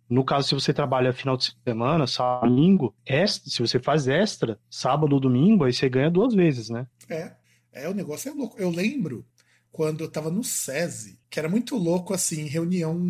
No 0.08 0.24
caso, 0.24 0.48
se 0.48 0.54
você 0.54 0.72
trabalha 0.72 1.12
final 1.12 1.36
de 1.36 1.54
semana, 1.64 2.06
sábado, 2.06 2.48
domingo, 2.48 2.94
extra, 3.06 3.48
se 3.48 3.60
você 3.60 3.78
faz 3.78 4.08
extra, 4.08 4.58
sábado 4.68 5.12
ou 5.12 5.20
domingo, 5.20 5.64
aí 5.64 5.72
você 5.72 5.88
ganha 5.88 6.10
duas 6.10 6.34
vezes, 6.34 6.68
né? 6.68 6.86
É. 7.08 7.32
É, 7.72 7.88
o 7.88 7.94
negócio 7.94 8.30
é 8.30 8.32
louco. 8.32 8.58
Eu 8.58 8.70
lembro 8.70 9.26
quando 9.72 10.02
eu 10.02 10.10
tava 10.10 10.30
no 10.30 10.42
SESI, 10.42 11.18
que 11.28 11.38
era 11.38 11.48
muito 11.48 11.76
louco, 11.76 12.12
assim, 12.12 12.44
reunião 12.44 13.00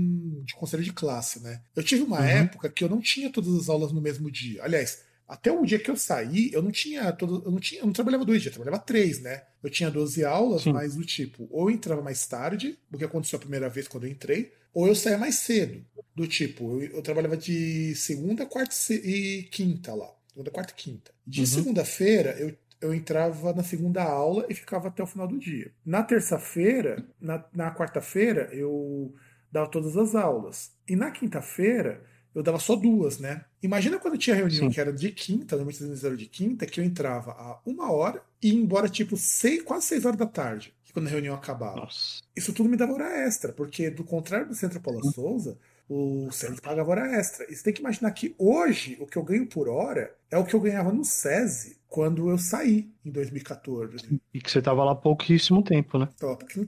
de 0.44 0.54
conselho 0.54 0.82
de 0.82 0.92
classe, 0.92 1.40
né? 1.40 1.62
Eu 1.74 1.82
tive 1.82 2.02
uma 2.02 2.18
uhum. 2.18 2.26
época 2.26 2.68
que 2.68 2.84
eu 2.84 2.88
não 2.88 3.00
tinha 3.00 3.30
todas 3.30 3.54
as 3.54 3.68
aulas 3.68 3.92
no 3.92 4.00
mesmo 4.00 4.30
dia. 4.30 4.62
Aliás, 4.62 5.02
até 5.26 5.50
o 5.50 5.64
dia 5.64 5.78
que 5.78 5.90
eu 5.90 5.96
saí, 5.96 6.50
eu 6.52 6.60
não 6.60 6.70
tinha 6.70 7.12
todo, 7.12 7.42
eu 7.44 7.50
não 7.50 7.60
tinha, 7.60 7.80
eu 7.80 7.86
não 7.86 7.92
trabalhava 7.92 8.24
dois 8.24 8.42
dias, 8.42 8.52
eu 8.52 8.60
trabalhava 8.60 8.84
três, 8.84 9.20
né? 9.20 9.44
Eu 9.62 9.70
tinha 9.70 9.90
12 9.90 10.24
aulas, 10.24 10.62
Sim. 10.62 10.72
mas 10.72 10.96
do 10.96 11.04
tipo, 11.04 11.46
ou 11.50 11.70
eu 11.70 11.74
entrava 11.74 12.02
mais 12.02 12.26
tarde, 12.26 12.78
o 12.92 12.98
que 12.98 13.04
aconteceu 13.04 13.36
a 13.36 13.40
primeira 13.40 13.68
vez 13.68 13.86
quando 13.86 14.04
eu 14.04 14.10
entrei, 14.10 14.52
ou 14.74 14.86
eu 14.88 14.94
saía 14.94 15.16
mais 15.16 15.36
cedo. 15.36 15.84
Do 16.14 16.26
tipo, 16.26 16.82
eu, 16.82 16.96
eu 16.96 17.02
trabalhava 17.02 17.36
de 17.36 17.94
segunda, 17.94 18.44
quarta 18.44 18.74
e 18.92 19.44
quinta 19.50 19.94
lá. 19.94 20.12
Segunda, 20.28 20.50
quarta 20.50 20.72
e 20.72 20.76
quinta. 20.76 21.12
De 21.24 21.40
uhum. 21.40 21.46
segunda-feira, 21.46 22.36
eu 22.38 22.56
eu 22.80 22.94
entrava 22.94 23.52
na 23.52 23.62
segunda 23.62 24.02
aula 24.02 24.46
e 24.48 24.54
ficava 24.54 24.88
até 24.88 25.02
o 25.02 25.06
final 25.06 25.28
do 25.28 25.38
dia. 25.38 25.72
Na 25.84 26.02
terça-feira, 26.02 27.04
na, 27.20 27.44
na 27.52 27.74
quarta-feira, 27.74 28.48
eu 28.52 29.14
dava 29.52 29.68
todas 29.68 29.96
as 29.96 30.14
aulas. 30.14 30.72
E 30.88 30.96
na 30.96 31.10
quinta-feira, 31.10 32.02
eu 32.34 32.42
dava 32.42 32.58
só 32.58 32.76
duas, 32.76 33.18
né? 33.18 33.44
Imagina 33.62 33.98
quando 33.98 34.16
tinha 34.16 34.36
reunião 34.36 34.64
Sim. 34.64 34.70
que 34.70 34.80
era 34.80 34.92
de 34.92 35.10
quinta, 35.10 35.56
normalmente 35.56 35.82
eles 35.82 36.04
eram 36.04 36.16
de 36.16 36.26
quinta, 36.26 36.66
que 36.66 36.80
eu 36.80 36.84
entrava 36.84 37.32
a 37.32 37.60
uma 37.66 37.92
hora 37.92 38.22
e 38.42 38.48
ia 38.48 38.54
embora 38.54 38.88
tipo 38.88 39.16
seis, 39.16 39.62
quase 39.62 39.86
seis 39.86 40.04
horas 40.04 40.18
da 40.18 40.26
tarde, 40.26 40.72
quando 40.92 41.06
a 41.08 41.10
reunião 41.10 41.34
acabava. 41.34 41.76
Nossa. 41.76 42.22
Isso 42.34 42.52
tudo 42.52 42.68
me 42.68 42.76
dava 42.76 42.92
hora 42.92 43.26
extra, 43.26 43.52
porque 43.52 43.90
do 43.90 44.04
contrário 44.04 44.48
do 44.48 44.54
Centro 44.54 44.80
Paula 44.80 45.02
Souza, 45.12 45.58
O 45.92 46.30
SESI 46.30 46.60
pagava 46.60 46.92
hora 46.92 47.18
extra. 47.18 47.44
E 47.50 47.56
você 47.56 47.64
tem 47.64 47.72
que 47.72 47.80
imaginar 47.80 48.12
que 48.12 48.32
hoje 48.38 48.96
o 49.00 49.06
que 49.06 49.18
eu 49.18 49.24
ganho 49.24 49.44
por 49.44 49.68
hora 49.68 50.14
é 50.30 50.38
o 50.38 50.44
que 50.44 50.54
eu 50.54 50.60
ganhava 50.60 50.92
no 50.92 51.04
SESI 51.04 51.80
quando 51.88 52.30
eu 52.30 52.38
saí 52.38 52.88
em 53.04 53.10
2014. 53.10 54.20
E 54.32 54.40
que 54.40 54.48
você 54.48 54.62
tava 54.62 54.84
lá 54.84 54.94
pouquíssimo 54.94 55.60
tempo, 55.64 55.98
né? 55.98 56.08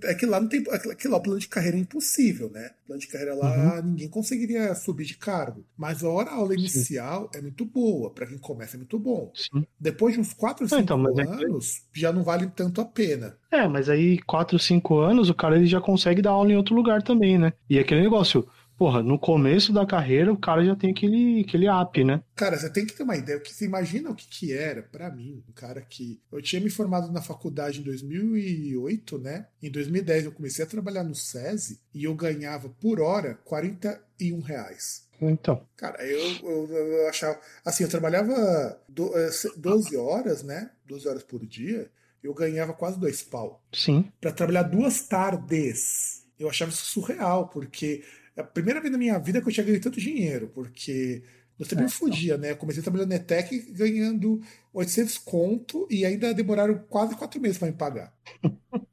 É 0.03 0.15
que 0.15 0.27
lá 0.27 0.41
não 0.41 0.49
tem. 0.49 0.65
É 0.69 0.95
que 0.97 1.07
lá 1.07 1.19
o 1.19 1.23
plano 1.23 1.39
de 1.39 1.47
carreira 1.47 1.77
é 1.77 1.81
impossível, 1.81 2.51
né? 2.51 2.73
O 2.83 2.87
plano 2.89 3.01
de 3.01 3.07
carreira 3.07 3.33
lá 3.37 3.77
uhum. 3.77 3.91
ninguém 3.91 4.09
conseguiria 4.09 4.75
subir 4.75 5.05
de 5.05 5.17
cargo. 5.17 5.65
Mas 5.77 6.03
a 6.03 6.09
hora 6.09 6.33
aula 6.33 6.55
inicial 6.55 7.31
Sim. 7.33 7.39
é 7.39 7.43
muito 7.43 7.65
boa. 7.65 8.11
para 8.11 8.27
quem 8.27 8.39
começa 8.39 8.77
é 8.77 8.79
muito 8.79 8.99
bom. 8.99 9.31
Sim. 9.33 9.65
Depois 9.79 10.15
de 10.15 10.21
uns 10.21 10.33
4 10.33 10.65
ou 10.65 10.69
5 10.69 10.81
então, 10.83 11.07
anos, 11.07 11.77
é 11.95 12.01
já 12.01 12.13
não 12.13 12.25
vale 12.25 12.49
tanto 12.49 12.81
a 12.81 12.85
pena. 12.85 13.37
É, 13.53 13.69
mas 13.69 13.89
aí 13.89 14.19
4 14.23 14.57
ou 14.57 14.61
5 14.61 14.99
anos 14.99 15.31
o 15.31 15.35
cara 15.35 15.55
ele 15.55 15.67
já 15.67 15.81
consegue 15.81 16.21
dar 16.21 16.31
aula 16.31 16.51
em 16.51 16.57
outro 16.57 16.75
lugar 16.75 17.01
também, 17.01 17.39
né? 17.39 17.53
E 17.71 17.79
aquele 17.79 18.03
negócio 18.03 18.45
porra, 18.83 19.01
no 19.01 19.17
começo 19.17 19.73
da 19.73 19.87
carreira 19.87 20.33
o 20.33 20.37
cara 20.37 20.65
já 20.65 20.75
tem 20.75 20.91
aquele, 20.91 21.45
aquele 21.47 21.69
app, 21.69 22.03
né? 22.03 22.21
Cara, 22.35 22.59
você 22.59 22.69
tem 22.69 22.85
que 22.85 22.93
ter 22.93 23.05
uma 23.05 23.17
ideia. 23.17 23.39
que 23.39 23.55
Você 23.55 23.65
imagina 23.65 24.11
o 24.11 24.15
que, 24.15 24.27
que 24.27 24.53
era 24.53 24.83
para 24.83 25.09
mim, 25.09 25.41
um 25.49 25.53
cara 25.53 25.81
que. 25.81 26.21
Eu 26.33 26.43
tinha 26.43 26.61
me 26.61 26.69
formado 26.69 27.13
na 27.13 27.23
faculdade 27.23 27.79
em 27.79 27.85
2008, 27.85 29.19
né? 29.19 29.47
Em 29.63 29.71
2010 29.71 30.25
eu 30.25 30.33
comecei 30.33 30.65
a 30.65 30.69
trabalhar 30.69 31.05
no 31.05 31.15
SESI 31.15 31.79
e 31.95 32.03
eu 32.03 32.15
ganhava 32.17 32.69
por 32.69 33.01
hora 33.01 33.39
41 33.45 34.41
reais. 34.41 35.09
Então. 35.21 35.65
Cara, 35.77 36.05
eu, 36.05 36.19
eu, 36.43 36.77
eu 36.77 37.09
achava. 37.09 37.39
Assim, 37.65 37.85
eu 37.85 37.89
trabalhava 37.89 38.83
12 38.89 39.95
eh, 39.95 39.99
horas, 39.99 40.43
né? 40.43 40.73
12 40.89 41.07
horas 41.07 41.23
por 41.23 41.47
dia. 41.47 41.89
Eu 42.21 42.35
ganhava 42.35 42.73
quase 42.73 42.99
dois 42.99 43.23
pau. 43.23 43.63
Sim. 43.73 44.11
Para 44.21 44.33
trabalhar 44.33 44.65
duas 44.65 45.03
tardes. 45.03 46.27
Eu 46.37 46.49
achava 46.49 46.73
isso 46.73 46.87
surreal, 46.87 47.47
porque 47.47 48.03
é 48.37 48.41
a 48.41 48.45
primeira 48.45 48.81
vez 48.81 48.91
na 48.91 48.99
minha 48.99 49.19
vida 49.19 49.41
que 49.41 49.49
eu 49.49 49.53
tinha 49.53 49.67
ganho 49.67 49.81
tanto 49.81 50.01
dinheiro, 50.01 50.51
porque 50.55 51.23
eu 51.59 51.67
também 51.67 51.85
é, 51.85 51.89
fudia, 51.89 52.37
né? 52.37 52.51
Eu 52.51 52.57
comecei 52.57 52.83
trabalhando 52.83 53.11
na 53.11 53.17
ETEC 53.17 53.73
ganhando 53.73 54.41
800 54.73 55.19
conto 55.19 55.87
e 55.91 56.05
ainda 56.05 56.33
demoraram 56.35 56.79
quase 56.89 57.15
quatro 57.15 57.41
meses 57.41 57.59
para 57.59 57.69
me 57.69 57.75
pagar. 57.75 58.13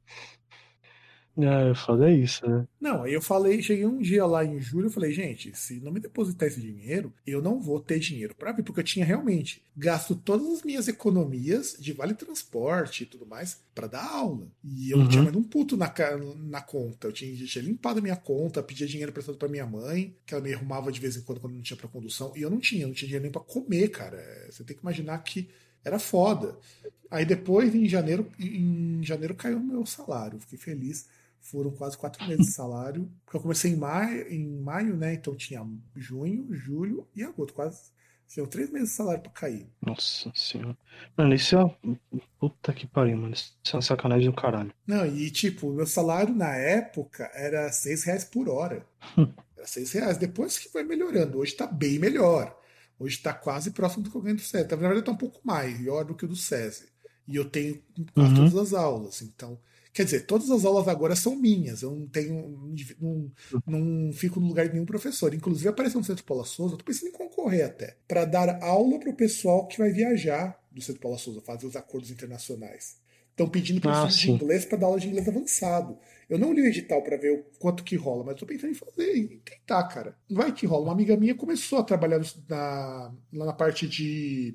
É, 1.38 1.74
foda 1.74 2.10
isso, 2.10 2.48
né? 2.48 2.66
Não, 2.80 3.04
aí 3.04 3.12
eu 3.12 3.22
falei, 3.22 3.62
cheguei 3.62 3.86
um 3.86 3.98
dia 3.98 4.26
lá 4.26 4.44
em 4.44 4.60
julho, 4.60 4.86
eu 4.86 4.90
falei, 4.90 5.12
gente, 5.12 5.56
se 5.56 5.80
não 5.80 5.92
me 5.92 6.00
depositar 6.00 6.48
esse 6.48 6.60
dinheiro, 6.60 7.12
eu 7.26 7.40
não 7.40 7.60
vou 7.60 7.80
ter 7.80 7.98
dinheiro 7.98 8.34
para 8.34 8.52
vir, 8.52 8.62
porque 8.62 8.80
eu 8.80 8.84
tinha 8.84 9.04
realmente 9.04 9.62
gasto 9.76 10.14
todas 10.14 10.46
as 10.48 10.62
minhas 10.62 10.88
economias 10.88 11.76
de 11.78 11.92
vale 11.92 12.14
transporte 12.14 13.04
e 13.04 13.06
tudo 13.06 13.24
mais 13.24 13.62
para 13.74 13.86
dar 13.86 14.04
aula. 14.04 14.48
E 14.62 14.90
eu 14.90 14.96
uhum. 14.96 15.04
não 15.04 15.10
tinha 15.10 15.22
mais 15.22 15.36
um 15.36 15.42
puto 15.42 15.76
na, 15.76 15.92
na 16.36 16.60
conta. 16.60 17.08
Eu 17.08 17.12
tinha, 17.12 17.34
tinha 17.46 17.64
limpado 17.64 18.00
a 18.00 18.02
minha 18.02 18.16
conta, 18.16 18.62
pedia 18.62 18.86
dinheiro 18.86 19.12
prestado 19.12 19.38
para 19.38 19.48
minha 19.48 19.66
mãe, 19.66 20.14
que 20.26 20.34
ela 20.34 20.42
me 20.42 20.52
arrumava 20.52 20.90
de 20.90 21.00
vez 21.00 21.16
em 21.16 21.22
quando 21.22 21.40
quando 21.40 21.54
não 21.54 21.62
tinha 21.62 21.76
para 21.76 21.88
condução, 21.88 22.32
e 22.36 22.42
eu 22.42 22.50
não 22.50 22.58
tinha, 22.58 22.82
eu 22.82 22.88
não 22.88 22.94
tinha 22.94 23.06
dinheiro 23.06 23.22
nem 23.22 23.32
para 23.32 23.40
comer, 23.40 23.88
cara. 23.88 24.20
Você 24.50 24.64
tem 24.64 24.76
que 24.76 24.82
imaginar 24.82 25.18
que 25.18 25.48
era 25.84 25.98
foda. 25.98 26.58
Aí 27.10 27.24
depois, 27.24 27.74
em 27.74 27.88
janeiro, 27.88 28.30
em 28.38 29.02
janeiro 29.02 29.34
caiu 29.34 29.58
o 29.58 29.64
meu 29.64 29.86
salário. 29.86 30.38
Fiquei 30.40 30.58
feliz 30.58 31.06
foram 31.40 31.70
quase 31.70 31.96
quatro 31.96 32.26
meses 32.26 32.46
de 32.46 32.52
salário. 32.52 33.10
Porque 33.24 33.36
eu 33.36 33.40
comecei 33.42 33.72
em 33.72 33.76
maio, 33.76 34.28
em 34.32 34.60
maio, 34.60 34.96
né? 34.96 35.14
Então 35.14 35.34
tinha 35.34 35.66
junho, 35.96 36.48
julho 36.52 37.08
e 37.14 37.22
agosto. 37.22 37.54
Quase. 37.54 37.90
Tinham 38.28 38.46
três 38.46 38.70
meses 38.70 38.90
de 38.90 38.94
salário 38.94 39.22
pra 39.22 39.32
cair. 39.32 39.68
Nossa 39.84 40.30
senhora. 40.36 40.78
Mano, 41.16 41.34
isso 41.34 41.56
é. 41.56 41.76
Puta 42.38 42.72
que 42.72 42.86
pariu, 42.86 43.16
mano. 43.16 43.34
Isso 43.34 43.56
é 43.72 43.74
uma 43.74 43.82
sacanagem 43.82 44.30
do 44.30 44.36
caralho. 44.36 44.72
Não, 44.86 45.04
e 45.04 45.30
tipo, 45.32 45.72
meu 45.72 45.86
salário 45.86 46.32
na 46.32 46.54
época 46.54 47.28
era 47.34 47.72
seis 47.72 48.04
reais 48.04 48.24
por 48.24 48.48
hora. 48.48 48.86
era 49.56 49.66
seis 49.66 49.90
reais. 49.92 50.16
Depois 50.16 50.58
que 50.58 50.68
foi 50.68 50.84
melhorando. 50.84 51.38
Hoje 51.38 51.54
tá 51.54 51.66
bem 51.66 51.98
melhor. 51.98 52.56
Hoje 53.00 53.18
tá 53.18 53.32
quase 53.32 53.70
próximo 53.70 54.04
do 54.04 54.10
que 54.10 54.16
eu 54.16 54.20
ganho 54.20 54.36
do 54.36 54.42
SESI. 54.42 54.68
Na 54.70 54.76
verdade, 54.76 55.02
tá 55.02 55.10
um 55.10 55.16
pouco 55.16 55.40
maior 55.42 56.04
do 56.04 56.14
que 56.14 56.26
o 56.26 56.28
do 56.28 56.36
SESI. 56.36 56.86
E 57.26 57.34
eu 57.34 57.48
tenho 57.48 57.82
quase 58.14 58.34
uhum. 58.34 58.50
todas 58.50 58.56
as 58.56 58.74
aulas. 58.74 59.22
Então, 59.22 59.58
Quer 59.92 60.04
dizer, 60.04 60.26
todas 60.26 60.50
as 60.50 60.64
aulas 60.64 60.86
agora 60.86 61.16
são 61.16 61.34
minhas. 61.34 61.82
Eu 61.82 61.90
não 61.90 62.06
tenho. 62.06 62.74
Não, 63.00 63.32
não 63.66 64.12
fico 64.12 64.38
no 64.38 64.46
lugar 64.46 64.66
de 64.66 64.74
nenhum 64.74 64.86
professor. 64.86 65.34
Inclusive, 65.34 65.68
apareceu 65.68 65.98
no 65.98 66.06
Centro 66.06 66.24
Paula 66.24 66.44
Souza, 66.44 66.74
eu 66.74 66.78
tô 66.78 66.84
pensando 66.84 67.08
em 67.08 67.12
concorrer 67.12 67.66
até, 67.66 67.96
para 68.06 68.24
dar 68.24 68.62
aula 68.62 68.98
para 68.98 69.10
o 69.10 69.16
pessoal 69.16 69.66
que 69.66 69.78
vai 69.78 69.90
viajar 69.90 70.58
do 70.70 70.80
Centro 70.80 71.00
Paula 71.00 71.18
Souza, 71.18 71.40
fazer 71.40 71.66
os 71.66 71.76
acordos 71.76 72.10
internacionais. 72.10 72.98
Estão 73.30 73.48
pedindo 73.48 73.80
professor 73.80 74.06
ah, 74.06 74.10
de 74.10 74.30
inglês 74.30 74.64
para 74.64 74.78
dar 74.78 74.86
aula 74.86 75.00
de 75.00 75.08
inglês 75.08 75.26
avançado. 75.26 75.98
Eu 76.28 76.38
não 76.38 76.52
li 76.52 76.62
o 76.62 76.66
edital 76.66 77.02
para 77.02 77.16
ver 77.16 77.32
o 77.32 77.44
quanto 77.58 77.82
que 77.82 77.96
rola, 77.96 78.22
mas 78.22 78.34
estou 78.34 78.46
pensando 78.46 78.70
em 78.70 78.74
fazer, 78.74 79.16
em 79.16 79.38
tentar, 79.38 79.82
cara. 79.88 80.14
Vai 80.30 80.52
que 80.52 80.66
rola. 80.66 80.84
Uma 80.84 80.92
amiga 80.92 81.16
minha 81.16 81.34
começou 81.34 81.78
a 81.78 81.82
trabalhar 81.82 82.20
na, 82.48 83.12
lá 83.32 83.46
na 83.46 83.52
parte 83.52 83.88
de 83.88 84.54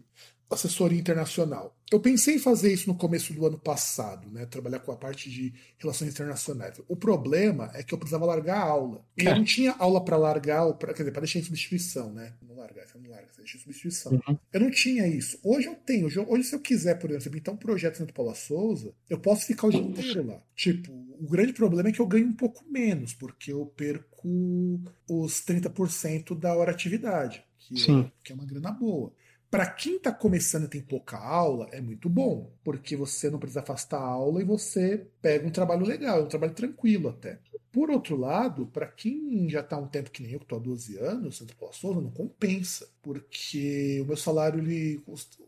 assessoria 0.49 0.99
internacional. 0.99 1.74
Eu 1.91 1.99
pensei 1.99 2.35
em 2.35 2.39
fazer 2.39 2.73
isso 2.73 2.87
no 2.89 2.95
começo 2.95 3.31
do 3.31 3.45
ano 3.45 3.59
passado, 3.59 4.27
né? 4.31 4.45
Trabalhar 4.47 4.79
com 4.79 4.91
a 4.91 4.95
parte 4.95 5.29
de 5.29 5.53
relações 5.77 6.11
internacionais. 6.11 6.81
O 6.87 6.95
problema 6.95 7.69
é 7.75 7.83
que 7.83 7.93
eu 7.93 7.97
precisava 7.97 8.25
largar 8.25 8.57
a 8.57 8.63
aula. 8.63 9.05
E 9.15 9.27
é. 9.27 9.31
eu 9.31 9.35
não 9.35 9.43
tinha 9.43 9.71
aula 9.73 10.03
para 10.03 10.17
largar, 10.17 10.73
pra, 10.73 10.93
quer 10.93 11.03
dizer, 11.03 11.11
para 11.11 11.21
deixar 11.21 11.39
em 11.39 11.43
substituição, 11.43 12.11
né? 12.11 12.33
Não 12.41 12.55
largar, 12.55 12.87
você 12.87 12.97
não 12.97 13.09
larga, 13.09 13.27
você 13.31 13.41
deixa 13.41 13.57
em 13.57 13.61
substituição. 13.61 14.13
Uhum. 14.13 14.37
Eu 14.51 14.59
não 14.61 14.71
tinha 14.71 15.07
isso. 15.07 15.39
Hoje 15.43 15.67
eu 15.67 15.75
tenho. 15.75 16.07
Hoje, 16.07 16.19
hoje 16.19 16.43
se 16.45 16.55
eu 16.55 16.59
quiser, 16.59 16.95
por 16.95 17.11
exemplo, 17.11 17.37
então 17.37 17.53
um 17.53 17.57
projeto 17.57 17.99
dentro 17.99 18.07
do 18.07 18.13
Paula 18.13 18.33
Souza, 18.33 18.91
eu 19.07 19.19
posso 19.19 19.45
ficar 19.45 19.67
o 19.67 19.71
dia 19.71 19.81
inteiro 19.81 20.25
lá. 20.25 20.41
Tipo, 20.55 20.91
o 20.91 21.29
grande 21.29 21.53
problema 21.53 21.89
é 21.89 21.91
que 21.91 21.99
eu 21.99 22.07
ganho 22.07 22.27
um 22.27 22.33
pouco 22.33 22.65
menos, 22.67 23.13
porque 23.13 23.53
eu 23.53 23.63
perco 23.63 24.81
os 25.07 25.45
30% 25.45 26.37
da 26.37 26.55
hora 26.55 26.71
atividade, 26.71 27.43
que, 27.59 27.91
É, 27.91 28.11
que 28.23 28.31
é 28.31 28.35
uma 28.35 28.45
grana 28.45 28.71
boa. 28.71 29.13
Para 29.55 29.67
quem 29.67 29.95
está 29.95 30.11
começando 30.11 30.65
e 30.65 30.67
tem 30.67 30.81
pouca 30.81 31.17
aula, 31.17 31.69
é 31.71 31.79
muito 31.79 32.09
bom, 32.09 32.51
porque 32.61 32.93
você 32.93 33.29
não 33.29 33.39
precisa 33.39 33.61
afastar 33.61 33.99
a 33.99 34.05
aula 34.05 34.41
e 34.41 34.43
você 34.43 35.07
pega 35.21 35.47
um 35.47 35.49
trabalho 35.49 35.85
legal, 35.85 36.19
é 36.19 36.23
um 36.23 36.27
trabalho 36.27 36.53
tranquilo 36.53 37.07
até. 37.07 37.39
Por 37.71 37.89
outro 37.89 38.17
lado, 38.17 38.65
para 38.65 38.85
quem 38.85 39.49
já 39.49 39.61
está 39.61 39.77
um 39.77 39.87
tempo 39.87 40.11
que 40.11 40.21
nem 40.21 40.33
eu, 40.33 40.39
que 40.39 40.45
estou 40.45 40.59
há 40.59 40.61
12 40.61 40.97
anos, 40.97 41.37
Centro 41.37 41.55
Paula 41.55 41.73
Souza, 41.73 42.01
não 42.01 42.11
compensa, 42.11 42.85
porque 43.01 44.01
o 44.01 44.05
meu 44.05 44.17
salário, 44.17 44.59
ele, 44.59 45.01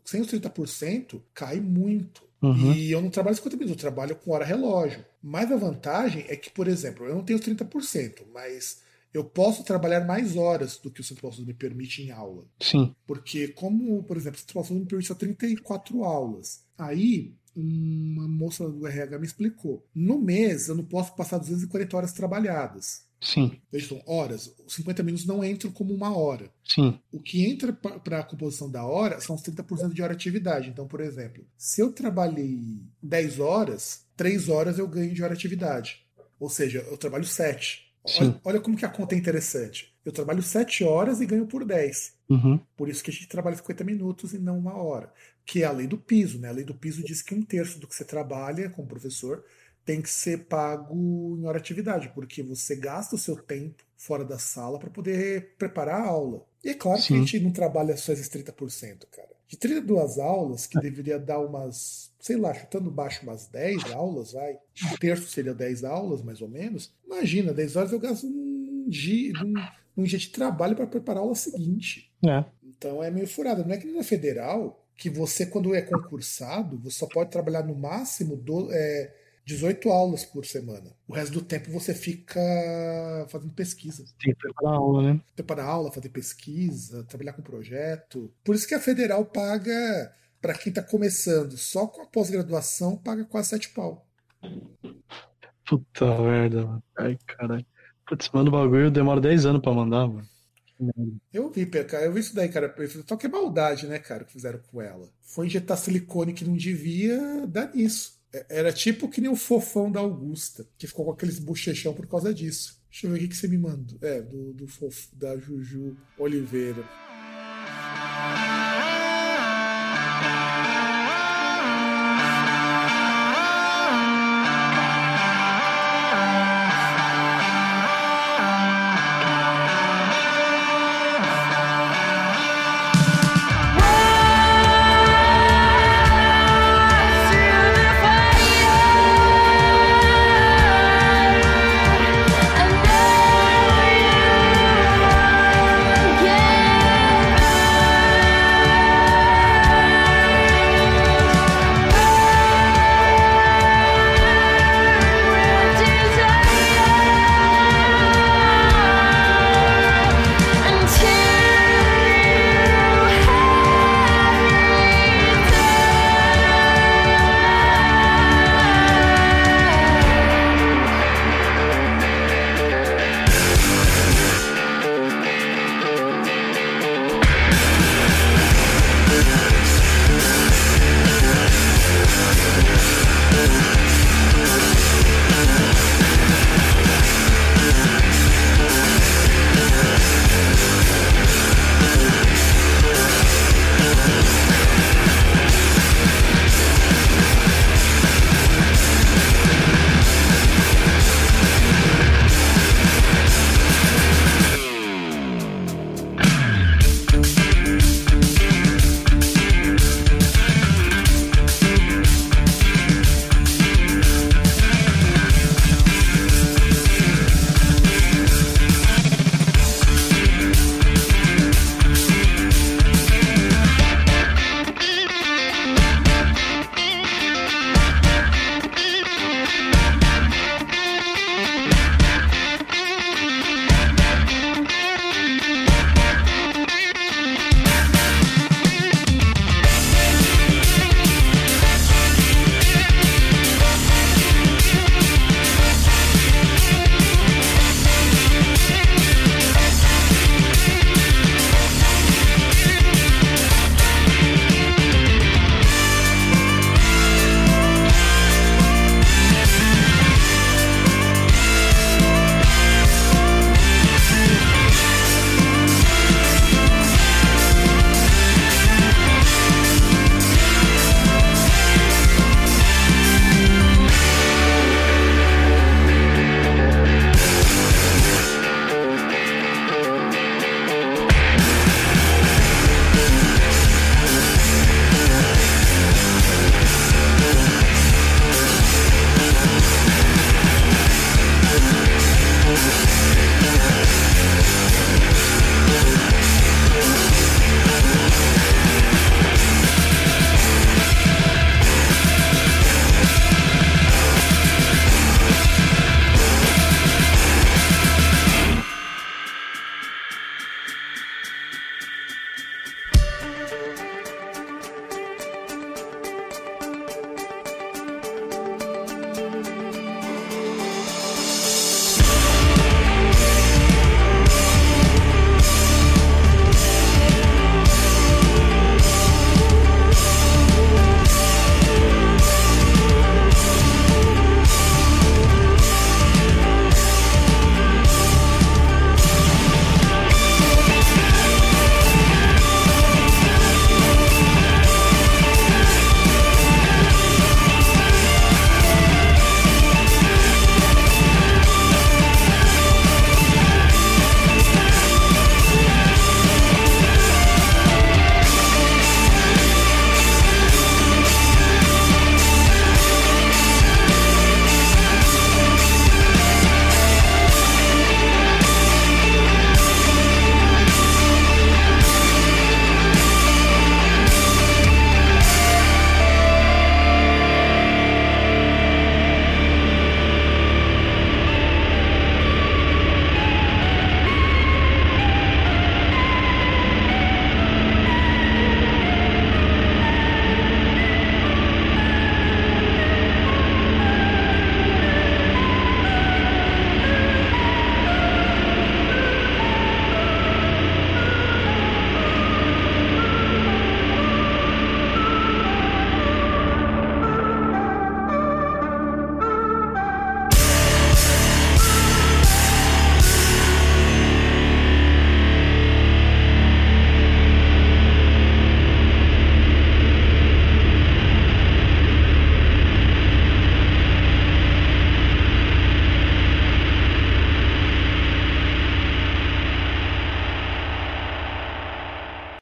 sem 0.06 0.22
os 0.22 0.28
30%, 0.28 1.20
cai 1.34 1.60
muito. 1.60 2.22
Uhum. 2.40 2.72
E 2.72 2.90
eu 2.90 3.02
não 3.02 3.10
trabalho 3.10 3.36
50 3.36 3.56
minutos, 3.58 3.82
eu 3.82 3.90
trabalho 3.90 4.16
com 4.16 4.30
hora 4.30 4.44
relógio. 4.44 5.04
Mas 5.22 5.52
a 5.52 5.56
vantagem 5.56 6.24
é 6.28 6.36
que, 6.36 6.50
por 6.50 6.66
exemplo, 6.66 7.04
eu 7.04 7.14
não 7.14 7.24
tenho 7.24 7.38
os 7.38 7.44
30%, 7.44 8.22
mas 8.32 8.80
eu 9.12 9.24
posso 9.24 9.64
trabalhar 9.64 10.06
mais 10.06 10.36
horas 10.36 10.78
do 10.78 10.90
que 10.90 11.00
o 11.00 11.04
Centro 11.04 11.22
Paulo 11.22 11.46
me 11.46 11.54
permite 11.54 12.02
em 12.02 12.10
aula. 12.10 12.44
Sim. 12.60 12.94
Porque, 13.06 13.48
como, 13.48 14.02
por 14.02 14.16
exemplo, 14.16 14.36
o 14.36 14.40
Centro 14.40 14.54
Paulo 14.54 14.74
me 14.80 14.86
permite 14.86 15.08
só 15.08 15.14
34 15.14 16.04
aulas. 16.04 16.64
Aí, 16.76 17.34
uma 17.56 18.28
moça 18.28 18.68
do 18.68 18.86
RH 18.86 19.18
me 19.18 19.26
explicou. 19.26 19.84
No 19.94 20.18
mês, 20.18 20.68
eu 20.68 20.74
não 20.74 20.84
posso 20.84 21.14
passar 21.16 21.38
240 21.38 21.96
horas 21.96 22.12
trabalhadas. 22.12 23.08
Sim. 23.20 23.60
Vejam, 23.72 24.00
horas. 24.06 24.54
Os 24.64 24.74
50 24.74 25.02
minutos 25.02 25.26
não 25.26 25.44
entram 25.44 25.72
como 25.72 25.92
uma 25.92 26.16
hora. 26.16 26.50
Sim. 26.64 26.98
O 27.10 27.20
que 27.20 27.44
entra 27.44 27.72
para 27.72 28.20
a 28.20 28.24
composição 28.24 28.70
da 28.70 28.84
hora 28.84 29.20
são 29.20 29.34
os 29.34 29.42
30% 29.42 29.92
de 29.92 30.02
hora 30.02 30.14
de 30.14 30.18
atividade. 30.18 30.68
Então, 30.68 30.86
por 30.86 31.00
exemplo, 31.00 31.44
se 31.56 31.80
eu 31.80 31.92
trabalhei 31.92 32.80
10 33.02 33.40
horas, 33.40 34.06
3 34.16 34.48
horas 34.48 34.78
eu 34.78 34.86
ganho 34.86 35.12
de 35.12 35.22
hora 35.22 35.34
de 35.34 35.38
atividade. 35.38 36.06
Ou 36.38 36.48
seja, 36.48 36.86
eu 36.88 36.96
trabalho 36.96 37.24
7. 37.24 37.87
Olha, 38.20 38.40
olha, 38.44 38.60
como 38.60 38.76
que 38.76 38.84
a 38.84 38.88
conta 38.88 39.14
é 39.14 39.18
interessante. 39.18 39.94
Eu 40.04 40.12
trabalho 40.12 40.42
7 40.42 40.84
horas 40.84 41.20
e 41.20 41.26
ganho 41.26 41.46
por 41.46 41.64
10. 41.64 42.14
Uhum. 42.30 42.60
Por 42.76 42.88
isso 42.88 43.02
que 43.02 43.10
a 43.10 43.12
gente 43.12 43.28
trabalha 43.28 43.56
50 43.56 43.84
minutos 43.84 44.32
e 44.32 44.38
não 44.38 44.58
uma 44.58 44.74
hora. 44.74 45.12
Que 45.44 45.62
é 45.62 45.66
a 45.66 45.72
lei 45.72 45.86
do 45.86 45.98
piso, 45.98 46.38
né? 46.38 46.48
A 46.48 46.52
lei 46.52 46.64
do 46.64 46.74
piso 46.74 47.04
diz 47.04 47.22
que 47.22 47.34
um 47.34 47.42
terço 47.42 47.78
do 47.78 47.86
que 47.86 47.94
você 47.94 48.04
trabalha 48.04 48.70
como 48.70 48.88
professor 48.88 49.44
tem 49.84 50.02
que 50.02 50.10
ser 50.10 50.44
pago 50.44 51.38
em 51.38 51.46
hora 51.46 51.58
de 51.58 51.62
atividade, 51.62 52.12
porque 52.14 52.42
você 52.42 52.76
gasta 52.76 53.14
o 53.14 53.18
seu 53.18 53.36
tempo 53.36 53.82
fora 53.96 54.22
da 54.22 54.38
sala 54.38 54.78
para 54.78 54.90
poder 54.90 55.54
preparar 55.56 56.02
a 56.02 56.06
aula. 56.08 56.44
E 56.62 56.68
é 56.68 56.74
claro 56.74 57.00
Sim. 57.00 57.06
que 57.06 57.14
a 57.14 57.18
gente 57.20 57.40
não 57.40 57.50
trabalha 57.50 57.96
só 57.96 58.12
esses 58.12 58.28
30%, 58.28 59.06
cara. 59.10 59.37
De 59.48 59.56
32 59.56 60.18
aulas, 60.18 60.66
que 60.66 60.78
deveria 60.78 61.18
dar 61.18 61.40
umas 61.40 62.08
sei 62.20 62.36
lá, 62.36 62.52
chutando 62.52 62.90
baixo 62.90 63.22
umas 63.22 63.46
10 63.46 63.92
aulas, 63.92 64.32
vai. 64.32 64.58
Um 64.92 64.96
terço 64.98 65.28
seria 65.28 65.54
10 65.54 65.84
aulas, 65.84 66.22
mais 66.22 66.42
ou 66.42 66.48
menos. 66.48 66.92
Imagina, 67.06 67.54
10 67.54 67.76
horas 67.76 67.92
eu 67.92 68.00
gasto 68.00 68.26
um 68.26 68.86
dia, 68.88 69.32
um, 69.42 70.02
um 70.02 70.04
dia 70.04 70.18
de 70.18 70.28
trabalho 70.28 70.76
para 70.76 70.86
preparar 70.86 71.20
a 71.20 71.24
aula 71.24 71.34
seguinte. 71.34 72.12
É. 72.26 72.44
Então 72.62 73.02
é 73.02 73.10
meio 73.10 73.26
furada. 73.26 73.64
Não 73.64 73.72
é 73.72 73.78
que 73.78 73.86
na 73.86 74.02
federal, 74.02 74.84
que 74.96 75.08
você, 75.08 75.46
quando 75.46 75.74
é 75.74 75.80
concursado, 75.80 76.78
você 76.78 76.98
só 76.98 77.06
pode 77.06 77.30
trabalhar 77.30 77.62
no 77.62 77.74
máximo 77.74 78.36
do, 78.36 78.68
é, 78.72 79.14
18 79.48 79.88
aulas 79.88 80.26
por 80.26 80.44
semana. 80.44 80.94
O 81.06 81.14
resto 81.14 81.32
do 81.32 81.40
tempo 81.40 81.70
você 81.70 81.94
fica 81.94 82.38
fazendo 83.30 83.54
pesquisa. 83.54 84.04
Tem 84.20 84.34
que 84.34 84.38
preparar 84.38 84.74
aula, 84.74 85.02
né? 85.02 85.20
Preparar 85.34 85.66
aula, 85.66 85.90
fazer 85.90 86.10
pesquisa, 86.10 87.02
trabalhar 87.04 87.32
com 87.32 87.40
projeto. 87.40 88.30
Por 88.44 88.54
isso 88.54 88.68
que 88.68 88.74
a 88.74 88.80
federal 88.80 89.24
paga 89.24 90.14
para 90.38 90.52
quem 90.52 90.70
está 90.70 90.82
começando 90.82 91.56
só 91.56 91.86
com 91.86 92.02
a 92.02 92.06
pós-graduação, 92.06 92.98
paga 92.98 93.24
quase 93.24 93.48
sete 93.48 93.70
pau. 93.70 94.06
Puta 95.66 96.20
merda, 96.20 96.66
mano. 96.66 96.82
Ai, 96.98 97.18
caralho. 97.26 97.66
Putz, 98.06 98.28
manda 98.34 98.50
o 98.50 98.52
bagulho, 98.52 98.90
demora 98.90 99.20
10 99.20 99.46
anos 99.46 99.62
pra 99.62 99.72
mandar, 99.72 100.06
mano. 100.06 100.28
Eu 101.32 101.50
vi, 101.50 101.64
cara, 101.66 102.04
eu 102.04 102.12
vi 102.12 102.20
isso 102.20 102.34
daí, 102.34 102.50
cara. 102.50 102.72
Só 103.06 103.16
que 103.16 103.26
é 103.26 103.28
maldade, 103.30 103.86
né, 103.86 103.98
cara, 103.98 104.24
que 104.24 104.32
fizeram 104.32 104.60
com 104.70 104.82
ela. 104.82 105.08
Foi 105.22 105.46
injetar 105.46 105.78
silicone 105.78 106.34
que 106.34 106.44
não 106.44 106.54
devia 106.54 107.46
dar 107.46 107.74
nisso. 107.74 108.17
É, 108.32 108.46
era 108.50 108.72
tipo 108.72 109.08
que 109.08 109.20
nem 109.20 109.30
o 109.30 109.36
fofão 109.36 109.90
da 109.90 110.00
Augusta, 110.00 110.66
que 110.76 110.86
ficou 110.86 111.04
com 111.04 111.12
aqueles 111.12 111.38
bochechão 111.38 111.94
por 111.94 112.06
causa 112.06 112.32
disso. 112.32 112.78
Deixa 112.90 113.06
eu 113.06 113.12
ver 113.12 113.24
o 113.24 113.28
que, 113.28 113.36
você 113.36 113.48
me 113.48 113.58
mandou. 113.58 113.98
É, 114.00 114.20
do, 114.22 114.52
do 114.52 114.66
fofo, 114.66 115.08
da 115.14 115.36
Juju 115.36 115.96
Oliveira. 116.18 116.84